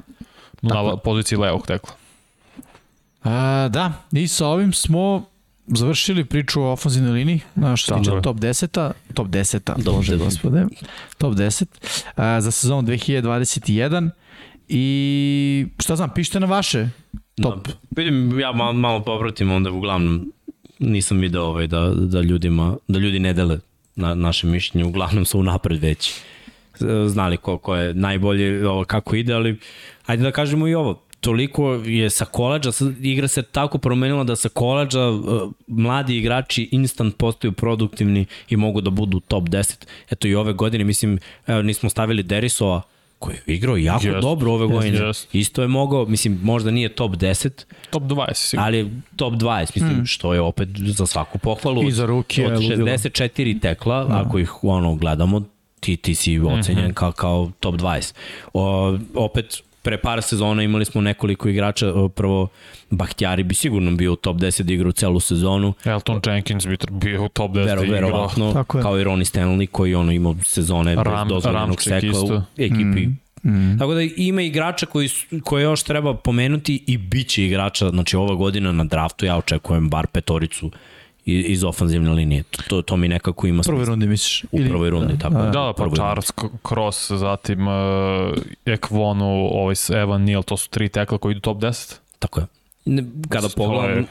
Na 0.61 0.69
Tako. 0.69 0.97
poziciji 0.97 1.37
levog 1.37 1.67
tekla. 1.67 1.93
A, 3.23 3.67
da, 3.71 3.91
i 4.11 4.27
sa 4.27 4.47
ovim 4.47 4.73
smo 4.73 5.25
završili 5.67 6.25
priču 6.25 6.61
o 6.61 6.71
ofenzivnoj 6.71 7.11
liniji, 7.11 7.41
na 7.55 7.77
što 7.77 7.95
se 7.95 7.99
tiče 7.99 8.21
top 8.23 8.37
10-a, 8.37 8.91
top 9.13 9.27
10-a, 9.27 9.73
Top 9.83 9.95
bože 9.95 10.15
10. 10.15 10.17
gospode, 10.17 10.65
top 11.17 11.33
10, 11.33 11.65
a, 12.15 12.41
za 12.41 12.51
sezonu 12.51 12.81
2021 12.87 14.09
i 14.67 15.67
šta 15.79 15.95
znam, 15.95 16.09
pišite 16.15 16.39
na 16.39 16.45
vaše 16.45 16.89
top. 17.41 17.67
Da, 17.67 17.73
vidim, 17.91 18.39
ja 18.39 18.51
malo, 18.51 18.73
malo 18.73 19.03
popratim 19.03 19.51
onda 19.51 19.71
uglavnom 19.71 20.31
nisam 20.79 21.19
video 21.19 21.43
ovaj, 21.43 21.67
da, 21.67 21.91
da, 21.95 22.21
ljudima, 22.21 22.77
da 22.87 22.99
ljudi 22.99 23.19
ne 23.19 23.33
dele 23.33 23.59
na 23.95 24.15
naše 24.15 24.47
mišljenje, 24.47 24.85
uglavnom 24.85 25.25
su 25.25 25.39
unapred 25.39 25.81
već 25.81 26.09
e, 26.11 26.15
znali 27.07 27.37
ko, 27.37 27.57
ko 27.57 27.75
je 27.75 27.93
najbolji, 27.93 28.63
ovo, 28.63 28.85
kako 28.85 29.15
ide, 29.15 29.33
ali 29.33 29.59
ajde 30.05 30.23
da 30.23 30.31
kažemo 30.31 30.67
i 30.67 30.73
ovo, 30.73 31.04
toliko 31.25 31.73
je 31.73 32.09
sa 32.09 32.25
koleđa, 32.25 32.71
igra 33.01 33.27
se 33.27 33.41
tako 33.41 33.77
promenila 33.77 34.23
da 34.23 34.35
sa 34.35 34.49
koleđa 34.49 35.09
uh, 35.09 35.51
mladi 35.67 36.17
igrači 36.17 36.69
instant 36.71 37.17
postaju 37.17 37.51
produktivni 37.51 38.25
i 38.49 38.55
mogu 38.55 38.81
da 38.81 38.89
budu 38.89 39.19
top 39.19 39.43
10. 39.43 39.85
Eto 40.11 40.27
i 40.27 40.35
ove 40.35 40.53
godine, 40.53 40.83
mislim, 40.83 41.19
evo, 41.47 41.61
nismo 41.61 41.89
stavili 41.89 42.23
Derisova, 42.23 42.81
koji 43.19 43.35
je 43.35 43.55
igrao 43.55 43.77
jako 43.77 44.07
Jest. 44.07 44.21
dobro 44.21 44.51
ove 44.51 44.67
godine. 44.67 44.97
Jest. 44.97 45.35
Isto 45.35 45.61
je 45.61 45.67
mogao, 45.67 46.05
mislim, 46.05 46.39
možda 46.43 46.71
nije 46.71 46.89
top 46.89 47.11
10, 47.11 47.65
Top 47.89 48.03
20 48.03 48.33
sigurno. 48.33 48.65
ali 48.65 48.91
top 49.15 49.33
20, 49.33 49.71
mislim, 49.75 50.01
mm. 50.01 50.05
što 50.05 50.33
je 50.33 50.41
opet 50.41 50.69
za 50.77 51.05
svaku 51.05 51.37
pohvalu. 51.37 51.87
I 51.87 51.91
za 51.91 52.05
ruke 52.05 52.45
Od 52.45 52.51
je 52.51 52.57
ludilo. 52.57 52.87
64 52.87 53.61
tekla, 53.61 54.03
da. 54.03 54.23
ako 54.25 54.39
ih 54.39 54.63
ono 54.63 54.95
gledamo, 54.95 55.41
ti, 55.79 55.97
ti 55.97 56.15
si 56.15 56.39
ocenjen 56.39 56.85
mm 56.85 56.89
-hmm. 56.89 56.93
kao, 56.93 57.11
kao 57.11 57.51
top 57.59 57.75
20. 57.75 58.13
O, 58.53 58.97
opet, 59.15 59.61
pre 59.85 59.97
par 59.97 60.21
sezona 60.21 60.63
imali 60.63 60.85
smo 60.85 61.01
nekoliko 61.01 61.49
igrača, 61.49 61.93
o, 61.93 62.09
prvo 62.09 62.47
Bahtjari 62.89 63.43
bi 63.43 63.55
sigurno 63.55 63.91
bio 63.91 64.13
u 64.13 64.15
top 64.15 64.37
10 64.37 64.61
da 64.63 64.73
igra 64.73 64.89
u 64.89 64.91
celu 64.91 65.19
sezonu, 65.19 65.73
Elton 65.85 66.21
Jenkins 66.25 66.67
bi 66.67 66.77
bio 66.89 67.25
u 67.25 67.29
top 67.29 67.51
10 67.51 67.65
Vero, 67.65 67.81
da 67.81 67.85
igrao. 67.85 68.01
verovatno, 68.01 68.63
kao 68.63 68.99
i 68.99 69.03
Ronnie 69.03 69.25
Stanley 69.25 69.67
koji 69.67 69.95
ono 69.95 70.11
imao 70.11 70.35
sezone 70.43 70.95
Ram- 70.95 71.27
bez 71.27 71.29
dozvoljenog 71.29 71.81
sekla 71.81 72.09
isto. 72.09 72.35
u 72.35 72.41
ekipi. 72.57 73.07
Mm. 73.07 73.25
Mm. 73.43 73.79
Tako 73.79 73.93
da 73.93 74.01
ima 74.01 74.41
igrača 74.41 74.85
koji, 74.85 75.09
koje 75.43 75.63
još 75.63 75.83
treba 75.83 76.13
pomenuti 76.13 76.83
i 76.87 76.97
bit 76.97 77.27
će 77.27 77.45
igrača, 77.45 77.89
znači 77.89 78.15
ova 78.15 78.35
godina 78.35 78.71
na 78.71 78.83
draftu 78.83 79.25
ja 79.25 79.37
očekujem 79.37 79.89
bar 79.89 80.07
petoricu 80.07 80.71
iz 81.25 81.63
ofanzivne 81.63 82.11
linije. 82.11 82.43
To, 82.43 82.61
to, 82.67 82.81
to 82.81 82.97
mi 82.97 83.07
nekako 83.07 83.47
ima 83.47 83.59
U 83.59 83.63
prvoj 83.63 83.79
smisla. 83.79 83.91
rundi 83.91 84.07
misliš? 84.07 84.43
U 84.51 84.57
prvoj 84.69 84.89
rundi, 84.89 85.19
tako 85.19 85.37
je. 85.37 85.43
Da, 85.43 85.51
da, 85.51 85.73
pa 85.77 85.89
Charles 85.95 86.31
Cross, 86.69 87.11
zatim 87.11 87.67
uh, 87.67 87.73
Ekvonu, 88.65 89.25
ovaj 89.51 89.75
Evan 89.93 90.23
Neal, 90.23 90.43
to 90.43 90.57
su 90.57 90.69
tri 90.69 90.89
tekla 90.89 91.17
koji 91.17 91.31
idu 91.31 91.39
top 91.39 91.57
10. 91.57 91.95
Tako 92.19 92.39
je. 92.39 92.45
Kada 93.29 93.47
pogledam, 93.55 94.05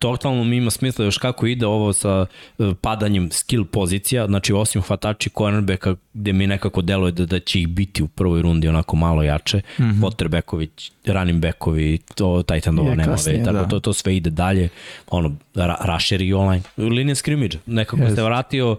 totalno 0.00 0.44
mi 0.44 0.56
ima 0.56 0.70
smisla 0.70 1.04
još 1.04 1.18
kako 1.18 1.46
ide 1.46 1.66
ovo 1.66 1.92
sa 1.92 2.26
e, 2.58 2.74
padanjem 2.80 3.30
skill 3.30 3.64
pozicija, 3.64 4.26
znači 4.26 4.52
osim 4.52 4.82
hvatači 4.82 5.30
cornerbacka 5.38 5.96
gde 6.14 6.32
mi 6.32 6.46
nekako 6.46 6.82
deluje 6.82 7.12
da, 7.12 7.26
da 7.26 7.40
će 7.40 7.60
ih 7.60 7.68
biti 7.68 8.02
u 8.02 8.08
prvoj 8.08 8.42
rundi 8.42 8.68
onako 8.68 8.96
malo 8.96 9.22
jače, 9.22 9.58
mm 9.58 9.82
-hmm. 9.82 10.00
quarterbackovi, 10.00 10.68
running 11.06 11.42
backovi, 11.42 11.98
to 12.14 12.42
Je 12.90 12.96
nema 12.96 13.12
kasnije, 13.12 13.38
ve, 13.38 13.44
tako 13.44 13.56
da. 13.56 13.68
to, 13.68 13.80
to 13.80 13.92
sve 13.92 14.16
ide 14.16 14.30
dalje, 14.30 14.68
ono, 15.10 15.36
ra, 15.54 15.76
rusher 15.84 16.22
i 16.22 16.32
online, 16.32 16.62
linija 16.76 17.14
scrimmage, 17.14 17.58
nekako 17.66 18.02
Jeste. 18.02 18.16
se 18.16 18.22
vratio, 18.22 18.76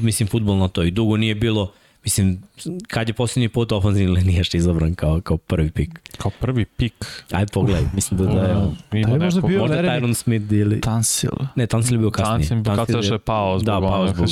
mislim, 0.00 0.28
futbol 0.28 0.56
na 0.56 0.68
to 0.68 0.82
i 0.82 0.90
dugo 0.90 1.16
nije 1.16 1.34
bilo, 1.34 1.72
mislim, 2.04 2.42
kad 2.88 3.08
je 3.08 3.14
posljednji 3.14 3.48
put 3.48 3.72
ofenzivni 3.72 4.16
linijaš 4.16 4.54
izabran 4.54 4.94
kao, 4.94 5.20
kao 5.20 5.36
prvi 5.36 5.70
pik. 5.70 6.00
Kao 6.18 6.30
prvi 6.40 6.64
pik. 6.64 7.24
Ajde 7.30 7.52
pogledaj, 7.52 7.84
mislim 7.94 8.18
da, 8.18 8.26
da 8.26 8.40
je, 8.40 9.04
Da 9.04 9.12
li 9.12 9.18
možda 9.18 9.40
bio 9.40 9.60
možda 9.60 9.76
Tyron 9.76 10.14
Smith 10.14 10.52
ili... 10.52 10.80
Tansil. 10.80 11.30
Ne, 11.56 11.66
Tansil 11.66 11.94
je 11.94 11.98
bio 11.98 12.10
kasnije. 12.10 12.38
Tancin, 12.38 12.64
kad 12.64 12.76
Tansil 12.76 13.02
se 13.02 13.14
je 13.14 13.18
pao 13.18 13.58
zbog 13.58 13.66
Da, 13.66 13.88
pao 13.88 14.08
zbog. 14.08 14.28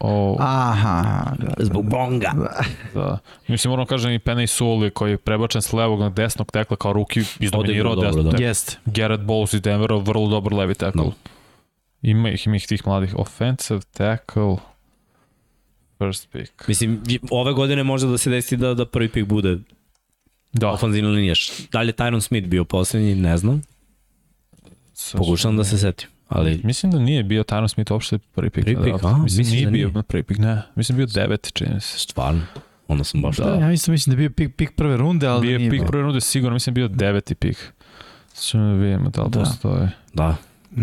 O, 0.00 0.36
Aha, 0.40 1.24
da. 1.38 1.64
zbog 1.64 1.90
bonga. 1.90 2.32
da. 2.94 3.18
Mislim, 3.48 3.70
moram 3.70 3.86
kažem 3.86 4.12
i 4.12 4.18
Penny 4.18 4.46
Suli 4.46 4.90
koji 4.90 5.10
je 5.10 5.18
prebačen 5.18 5.62
s 5.62 5.72
levog 5.72 6.00
na 6.00 6.08
desnog 6.10 6.50
tekla 6.50 6.76
kao 6.76 6.92
ruki 6.92 7.20
izdominirao 7.40 7.96
desnog 7.96 8.24
da. 8.24 8.30
tekla. 8.30 8.46
Jeste. 8.46 8.76
Garrett 8.84 9.22
Bowles 9.22 9.54
iz 9.54 9.62
Denvera, 9.62 9.96
vrlo 9.96 10.28
dobar 10.28 10.52
levi 10.52 10.74
tackle. 10.74 11.04
Da. 11.04 11.10
Ima 12.02 12.30
ih, 12.30 12.46
ima 12.46 12.56
ih 12.56 12.66
tih 12.66 12.86
mladih. 12.86 13.14
Offensive 13.16 13.80
tackle, 13.92 14.56
first 16.02 16.28
pick. 16.30 16.68
Mislim, 16.68 17.00
ove 17.30 17.52
godine 17.52 17.82
može 17.82 18.06
da 18.06 18.18
se 18.18 18.30
desi 18.30 18.56
da, 18.56 18.74
da 18.74 18.86
prvi 18.86 19.08
pik 19.08 19.24
bude 19.26 19.58
Da, 20.52 20.70
ofanzivni 20.70 21.10
linijaš. 21.10 21.50
Da 21.72 21.80
li 21.80 21.88
je 21.88 21.92
Tyron 21.92 22.20
Smith 22.20 22.48
bio 22.48 22.64
poslednji, 22.64 23.14
ne 23.14 23.36
znam. 23.36 23.62
sad 24.94 25.18
Pokušavam 25.18 25.56
da 25.56 25.64
se 25.64 25.78
setim. 25.78 26.08
Ali 26.28 26.60
Mislim 26.64 26.92
da 26.92 26.98
nije 26.98 27.22
bio 27.22 27.42
Tyron 27.42 27.68
Smith 27.68 27.92
uopšte 27.92 28.18
prvi 28.18 28.50
pik. 28.50 28.64
Prvi 28.64 28.76
pik, 28.76 28.84
draftu. 28.84 29.06
a? 29.06 29.16
Mislim, 29.18 29.46
nije 29.46 29.64
da 29.64 29.70
bio 29.70 29.86
nije? 29.86 29.94
na 29.94 30.02
prvi 30.02 30.22
pik, 30.22 30.38
ne. 30.38 30.62
Mislim 30.74 30.96
bio 30.96 31.06
deveti, 31.06 31.52
čini 31.52 31.80
se. 31.80 31.98
stvarno, 31.98 32.40
onda 32.88 33.04
sam 33.04 33.22
baš... 33.22 33.36
Da. 33.36 33.44
Da, 33.44 33.54
ja 33.56 33.72
isto 33.72 33.90
mislim 33.90 34.16
da 34.16 34.22
je 34.22 34.28
bio 34.28 34.34
pik, 34.36 34.56
pik 34.56 34.72
prve 34.76 34.96
runde, 34.96 35.26
ali 35.26 35.40
Bio 35.40 35.48
da 35.48 35.52
je 35.52 35.58
nije 35.58 35.70
pik 35.70 35.80
bio. 35.80 35.88
prve 35.88 36.02
runde 36.02 36.20
sigurno, 36.20 36.54
mislim 36.54 36.74
bio 36.74 36.88
deveti 36.88 37.34
pik. 37.34 37.72
Sad 38.32 38.44
ćemo 38.44 38.64
da 38.64 38.72
vidimo 38.72 39.10
da 39.10 39.22
li 39.22 39.30
Da. 39.30 39.40
postoje. 39.40 39.90
Da. 40.14 40.36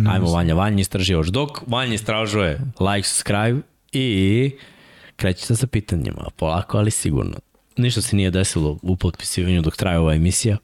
Ajmo. 0.09 0.31
Vanja, 0.31 0.53
Vanja 0.55 0.79
istraži 0.81 1.13
još. 1.13 1.27
Dok 1.27 1.49
Vanja 1.67 1.93
istražuje, 1.93 2.59
like, 2.79 3.07
subscribe 3.07 3.61
i 3.91 4.51
krećete 5.19 5.55
sa 5.55 5.67
pitanjima. 5.67 6.25
Polako, 6.35 6.77
ali 6.77 6.91
sigurno. 6.91 7.35
Ništa 7.77 8.01
se 8.01 8.15
nije 8.15 8.31
desilo 8.31 8.79
u 8.81 8.95
potpisivanju 8.95 9.61
dok 9.61 9.75
traje 9.77 9.99
ova 9.99 10.13
emisija. 10.13 10.57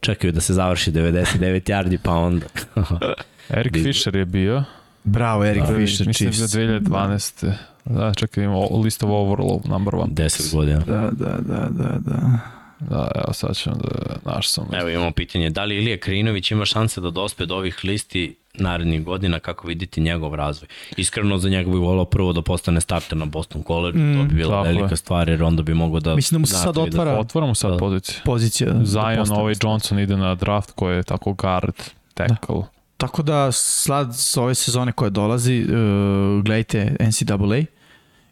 Čekaju 0.00 0.32
da 0.32 0.40
se 0.40 0.54
završi 0.54 0.92
99 0.92 1.38
yardi, 1.62 1.98
pa 2.02 2.12
onda... 2.12 2.46
Eric 3.50 3.72
Di- 3.72 3.82
Fisher 3.82 4.16
je 4.16 4.24
bio. 4.24 4.64
Bravo, 5.04 5.44
Erik 5.44 5.62
Da, 5.62 5.76
Fisher, 5.76 6.06
Mislim 6.06 6.32
Chiefs. 6.32 6.52
da 6.52 6.60
je 6.60 6.80
2012. 6.80 7.52
Da, 7.84 8.14
čekaj, 8.14 8.44
imamo 8.44 8.80
list 8.84 9.02
of 9.02 9.10
overall 9.10 9.60
number 9.64 9.94
one. 9.94 10.12
10 10.12 10.54
godina. 10.54 10.78
Da, 10.78 11.10
da, 11.12 11.38
da, 11.38 11.68
da, 11.70 11.98
da. 12.00 12.38
Da, 12.80 13.10
evo 13.14 13.32
sad 13.32 13.56
ćemo 13.56 13.76
da 13.76 14.32
naš 14.32 14.48
sam. 14.50 14.68
Evo 14.72 14.88
imamo 14.88 15.10
pitanje, 15.10 15.50
da 15.50 15.64
li 15.64 15.76
Ilija 15.76 15.98
Krinović 15.98 16.50
ima 16.50 16.64
šanse 16.64 17.00
da 17.00 17.10
dospe 17.10 17.46
do 17.46 17.54
ovih 17.56 17.80
listi 17.84 18.36
narednih 18.54 19.04
godina, 19.04 19.38
kako 19.38 19.68
vidite 19.68 20.00
njegov 20.00 20.34
razvoj? 20.34 20.68
Iskreno 20.96 21.38
za 21.38 21.48
njega 21.48 21.70
bih 21.70 21.78
volao 21.80 22.04
prvo 22.04 22.32
da 22.32 22.42
postane 22.42 22.80
starter 22.80 23.18
na 23.18 23.24
Boston 23.26 23.62
College, 23.66 23.98
mm, 23.98 24.16
to 24.18 24.24
bi 24.24 24.34
bila 24.34 24.50
tako 24.50 24.62
velika 24.62 24.90
je. 24.92 24.96
stvar 24.96 25.28
jer 25.28 25.42
onda 25.42 25.62
bi 25.62 25.74
mogao 25.74 26.00
da... 26.00 26.14
Mislim 26.16 26.36
da 26.36 26.40
mu 26.40 26.46
se 26.46 26.54
sad 26.54 26.66
nastavi 26.66 26.88
otvara 26.88 27.18
Otvaramo 27.18 27.54
sad 27.54 27.70
Da. 27.70 27.76
poziciju. 27.78 28.20
pozicija. 28.24 28.72
da 28.72 28.84
Zion, 28.84 29.16
postane 29.16 29.40
ovaj. 29.40 29.54
Johnson 29.62 29.98
ide 29.98 30.16
na 30.16 30.34
draft 30.34 30.70
koji 30.70 30.96
je 30.96 31.02
tako 31.02 31.32
guard, 31.32 31.74
tackle. 32.14 32.62
Tako 32.96 33.22
da 33.22 33.52
slad 33.52 34.08
s 34.16 34.36
ove 34.36 34.54
sezone 34.54 34.92
koje 34.92 35.10
dolazi, 35.10 35.62
uh, 35.64 36.44
gledajte 36.44 36.96
NCAA 37.00 37.79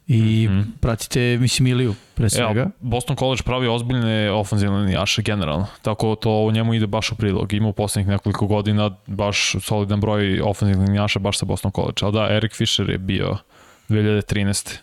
i 0.09 0.47
mm 0.49 0.53
Mhm. 0.53 0.61
-hmm. 0.61 0.65
pratite, 0.81 1.39
mislim, 1.41 1.67
Iliju 1.67 1.95
pre 2.15 2.29
svega. 2.31 2.61
Evo, 2.61 2.71
Boston 2.81 3.17
College 3.17 3.43
pravi 3.43 3.69
ozbiljne 3.69 4.31
ofenzivne 4.31 4.79
linijaše 4.79 5.23
generalno, 5.23 5.67
tako 5.83 6.15
to 6.15 6.31
u 6.31 6.51
njemu 6.53 6.75
ide 6.75 6.87
baš 6.87 7.13
u 7.13 7.17
prilog. 7.17 7.53
Ima 7.53 7.69
u 7.69 7.73
poslednjih 7.73 8.09
nekoliko 8.09 8.47
godina 8.47 8.91
baš 9.07 9.55
solidan 9.61 10.01
broj 10.01 10.41
ofenzivnih 10.41 10.89
linijaša 10.89 11.19
baš 11.19 11.39
sa 11.39 11.45
Boston 11.45 11.71
College. 11.75 11.95
Ali 12.03 12.13
da, 12.13 12.29
Eric 12.35 12.53
Fisher 12.57 12.91
je 12.91 12.99
bio 12.99 13.37
2013. 13.89 14.77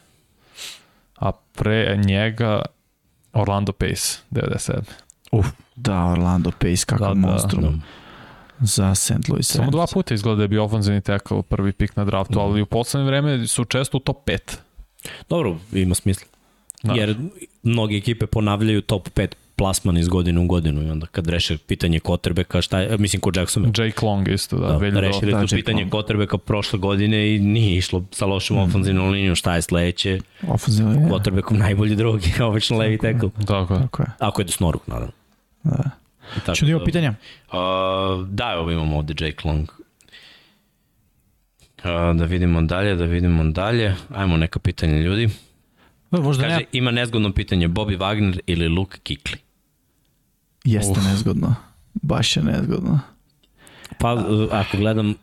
A 1.15 1.31
pre 1.55 1.97
njega 2.05 2.61
Orlando 3.33 3.71
Pace, 3.71 4.19
97. 4.31 4.81
Uf, 5.31 5.45
da, 5.75 6.05
Orlando 6.05 6.51
Pace, 6.51 6.85
kakav 6.85 7.07
Da, 7.07 7.13
da, 7.13 7.21
da, 7.21 7.27
monstrum 7.27 7.61
Da. 7.63 7.71
za 8.59 8.95
St. 8.95 9.29
Louis 9.29 9.47
Samo 9.51 9.71
dva 9.71 9.85
puta 9.93 10.13
izgleda 10.13 10.35
da 10.35 10.41
je 10.43 10.47
bio 10.47 10.63
ofenzivni 10.63 11.01
tackle, 11.01 11.41
prvi 11.41 11.71
pik 11.73 11.95
na 11.95 12.05
draftu, 12.05 12.39
ali 12.39 12.61
u 12.61 12.65
poslednje 12.65 13.07
vreme 13.07 13.47
su 13.47 13.65
često 13.65 13.97
u 13.97 13.99
top 13.99 14.17
5. 14.29 14.57
Dobro, 15.29 15.57
ima 15.73 15.95
smisla. 15.95 16.27
Da. 16.83 16.93
Jer 16.93 17.15
mnoge 17.63 17.97
ekipe 17.97 18.25
ponavljaju 18.25 18.81
top 18.81 19.09
5 19.09 19.27
plasman 19.55 19.97
iz 19.97 20.07
godine 20.07 20.39
u 20.39 20.45
godinu 20.45 20.83
i 20.83 20.89
onda 20.89 21.07
kad 21.07 21.27
reše 21.27 21.57
pitanje 21.57 21.99
Kotrbeka, 21.99 22.61
šta 22.61 22.79
je, 22.79 22.97
mislim 22.97 23.21
ko 23.21 23.31
Jackson 23.35 23.65
Jake 23.77 24.05
Long 24.05 24.27
isto, 24.27 24.57
da. 24.57 24.67
Da, 24.67 24.79
2008. 24.79 24.99
rešili 24.99 25.31
Da, 25.31 25.39
Jack 25.39 25.53
pitanje 25.53 25.81
Long. 25.81 25.91
Kotrbeka 25.91 26.37
prošle 26.37 26.79
godine 26.79 27.35
i 27.35 27.39
nije 27.39 27.77
išlo 27.77 28.03
sa 28.11 28.25
lošom 28.25 28.57
mm. 28.57 28.59
ofenzivnom 28.59 29.09
linijom, 29.09 29.35
šta 29.35 29.55
je 29.55 29.61
sledeće, 29.61 30.19
Ofenzivna 30.47 30.91
linija. 30.91 31.09
Kotrbekov 31.09 31.57
najbolji 31.57 31.95
drugi, 31.95 32.33
obično 32.49 32.77
levi 32.77 32.97
tackle. 32.97 33.29
Tako 33.47 33.73
je. 33.73 33.79
Tako 33.79 34.03
je. 34.03 34.07
Ako 34.19 34.41
je 34.41 34.45
do 34.45 34.51
snoruk, 34.51 34.87
naravno. 34.87 35.11
Da. 35.63 35.89
I 36.37 36.39
Tako 36.39 36.55
Ču 36.55 36.65
da 36.65 36.71
imamo 36.71 36.85
pitanja? 36.85 37.13
Uh, 37.47 38.27
da, 38.27 38.51
evo 38.53 38.71
imamo 38.71 38.97
ovde 38.97 39.25
Jake 39.25 39.47
Long. 39.47 39.69
Da 42.17 42.25
vidimo 42.25 42.61
dalje, 42.61 42.95
da 42.95 43.05
vidimo 43.05 43.43
dalje. 43.43 43.95
Ajmo 44.13 44.37
neka 44.37 44.59
pitanja 44.59 44.97
ljudi. 44.97 45.29
Da, 46.11 46.21
možda 46.21 46.43
Kaže, 46.43 46.55
ne. 46.55 46.65
ima 46.71 46.91
nezgodno 46.91 47.31
pitanje, 47.33 47.67
Bobby 47.67 47.97
Wagner 47.97 48.39
ili 48.47 48.67
Luke 48.67 48.97
Kikli? 49.03 49.37
Jeste 50.63 50.91
Uf. 50.91 51.05
nezgodno. 51.05 51.55
Baš 51.93 52.37
je 52.37 52.43
nezgodno. 52.43 52.99
Pa, 53.99 54.25
ako 54.51 54.77
gledam 54.77 55.13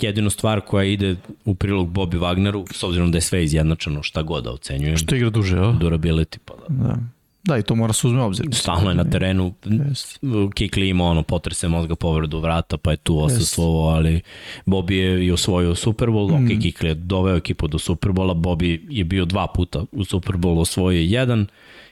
jedinu 0.00 0.30
stvar 0.30 0.60
koja 0.60 0.84
ide 0.84 1.16
u 1.44 1.54
prilog 1.54 1.88
Bobby 1.92 2.18
Wagneru, 2.18 2.72
s 2.72 2.82
obzirom 2.82 3.10
da 3.12 3.16
je 3.18 3.22
sve 3.22 3.44
izjednačeno, 3.44 4.02
šta 4.02 4.22
god 4.22 4.44
da 4.44 4.50
ocenjujem, 4.52 4.96
Što 4.96 5.14
igra 5.16 5.30
duže, 5.30 5.60
o? 5.60 5.72
durability, 5.72 6.38
pa 6.44 6.54
da. 6.68 6.84
Da. 6.84 6.96
Da, 7.44 7.58
i 7.58 7.62
to 7.62 7.74
mora 7.74 7.92
se 7.92 8.06
uzme 8.06 8.22
obzir. 8.22 8.46
Stalno 8.52 8.90
je 8.90 8.94
na 8.94 9.04
terenu, 9.04 9.54
Jeste. 9.64 10.18
Kikli 10.54 10.88
ima 10.88 11.04
ono 11.04 11.22
potrese 11.22 11.68
mozga 11.68 11.94
povredu 11.94 12.38
vrata, 12.38 12.76
pa 12.76 12.90
je 12.90 12.96
tu 12.96 13.18
osustvovao, 13.18 13.94
ali 13.96 14.20
Bobby 14.66 14.92
je 14.92 15.26
i 15.26 15.30
osvojio 15.30 15.74
Super 15.74 16.08
Bowl, 16.08 16.30
mm. 16.30 16.44
ok, 16.44 16.62
Kikli 16.62 16.88
je 16.88 16.94
doveo 16.94 17.36
ekipu 17.36 17.68
do 17.68 17.78
Super 17.78 18.12
Bowla, 18.12 18.34
Bobby 18.34 18.80
je 18.88 19.04
bio 19.04 19.24
dva 19.24 19.46
puta 19.46 19.84
u 19.92 20.04
Super 20.04 20.36
Bowlu, 20.36 20.60
osvojio 20.60 20.98
je 20.98 21.10
jedan 21.10 21.46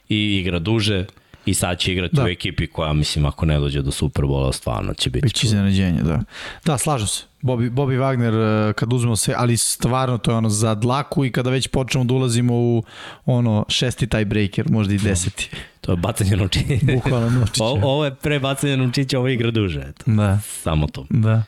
i 0.09 0.39
igra 0.41 0.59
duže 0.59 1.07
i 1.47 1.55
sad 1.55 1.79
će 1.79 1.93
igrati 1.93 2.17
Da. 2.17 2.25
u 2.25 2.29
ekipi 2.29 2.67
koja, 2.67 2.93
mislim, 2.93 3.25
ako 3.27 3.47
ne 3.47 3.59
dođe 3.59 3.83
do 3.83 3.91
Super 3.91 4.25
Bowla, 4.25 4.53
stvarno 4.53 4.95
će 4.95 5.11
biti. 5.11 5.23
Biće 5.27 5.47
iznenađenje, 5.47 6.03
da. 6.03 6.21
Da, 6.65 6.79
slažem 6.79 7.07
se. 7.07 7.25
Bobby, 7.43 7.71
Bobby 7.71 7.99
Wagner, 7.99 8.35
eh, 8.71 8.73
kad 8.73 8.93
uzmemo 8.93 9.17
sve, 9.17 9.35
ali 9.39 9.57
stvarno 9.57 10.19
to 10.19 10.31
je 10.31 10.37
ono 10.37 10.49
za 10.49 10.75
dlaku 10.75 11.25
i 11.25 11.33
kada 11.33 11.51
već 11.51 11.69
počnemo 11.69 12.05
da 12.05 12.15
ulazimo 12.15 12.55
u 12.55 12.83
ono 13.27 13.65
šesti 13.69 14.07
tiebreaker, 14.07 14.71
možda 14.71 14.95
i 14.95 14.99
deseti. 14.99 15.51
To 15.81 15.93
je 15.93 15.97
bacanje 15.97 16.37
novčića. 16.37 16.67
Bukvalno 16.95 17.31
novčića. 17.31 17.65
O, 17.65 17.69
ovo 17.83 18.05
je 18.05 18.15
pre 18.15 18.39
bacanja 18.39 18.77
novčića, 18.77 19.19
ovo 19.19 19.29
igra 19.29 19.51
duže. 19.51 19.81
Eto. 19.81 20.03
Da, 20.07 20.39
Samo 20.63 20.87
to. 20.87 21.07
da. 21.11 21.43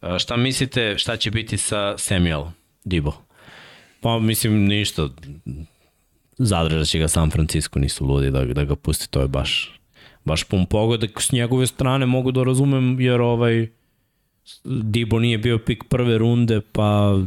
A, 0.00 0.18
šta 0.18 0.36
mislite, 0.36 0.94
šta 0.98 1.16
će 1.16 1.30
biti 1.30 1.56
sa 1.58 1.98
Samuel 1.98 2.44
Dibo? 2.84 3.12
Pa 4.00 4.18
mislim 4.18 4.64
ništa. 4.66 5.08
Zadržat 6.38 6.86
će 6.86 6.98
ga 6.98 7.08
San 7.08 7.30
Francisco, 7.30 7.78
nisu 7.78 8.06
ludi 8.06 8.30
da, 8.30 8.44
da 8.44 8.64
ga 8.64 8.76
pusti, 8.76 9.10
to 9.10 9.20
je 9.20 9.28
baš 9.28 9.76
baš 10.26 10.44
pun 10.44 10.66
pogodak. 10.66 11.20
S 11.20 11.32
njegove 11.32 11.66
strane 11.66 12.06
mogu 12.06 12.32
da 12.32 12.42
razumem, 12.42 13.00
jer 13.00 13.20
ovaj 13.20 13.68
Dibo 14.64 15.18
nije 15.18 15.38
bio 15.38 15.58
pik 15.58 15.84
prve 15.88 16.18
runde, 16.18 16.60
pa 16.72 17.18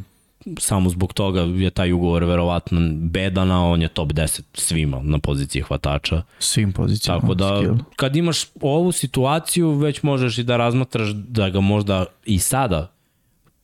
samo 0.57 0.89
zbog 0.89 1.13
toga 1.13 1.41
je 1.41 1.69
taj 1.69 1.91
ugovor 1.91 2.23
verovatno 2.23 2.79
bedan, 2.93 3.51
a 3.51 3.65
on 3.65 3.81
je 3.81 3.87
top 3.87 4.11
10 4.11 4.41
svima 4.53 5.01
na 5.03 5.19
poziciji 5.19 5.61
hvatača. 5.61 6.21
Svim 6.39 6.73
pozicijama. 6.73 7.21
Tako 7.21 7.33
da, 7.33 7.57
skill. 7.57 7.77
kad 7.95 8.15
imaš 8.15 8.45
ovu 8.61 8.91
situaciju, 8.91 9.71
već 9.71 10.03
možeš 10.03 10.37
i 10.37 10.43
da 10.43 10.57
razmatraš 10.57 11.09
da 11.09 11.49
ga 11.49 11.59
možda 11.59 12.05
i 12.25 12.39
sada 12.39 12.91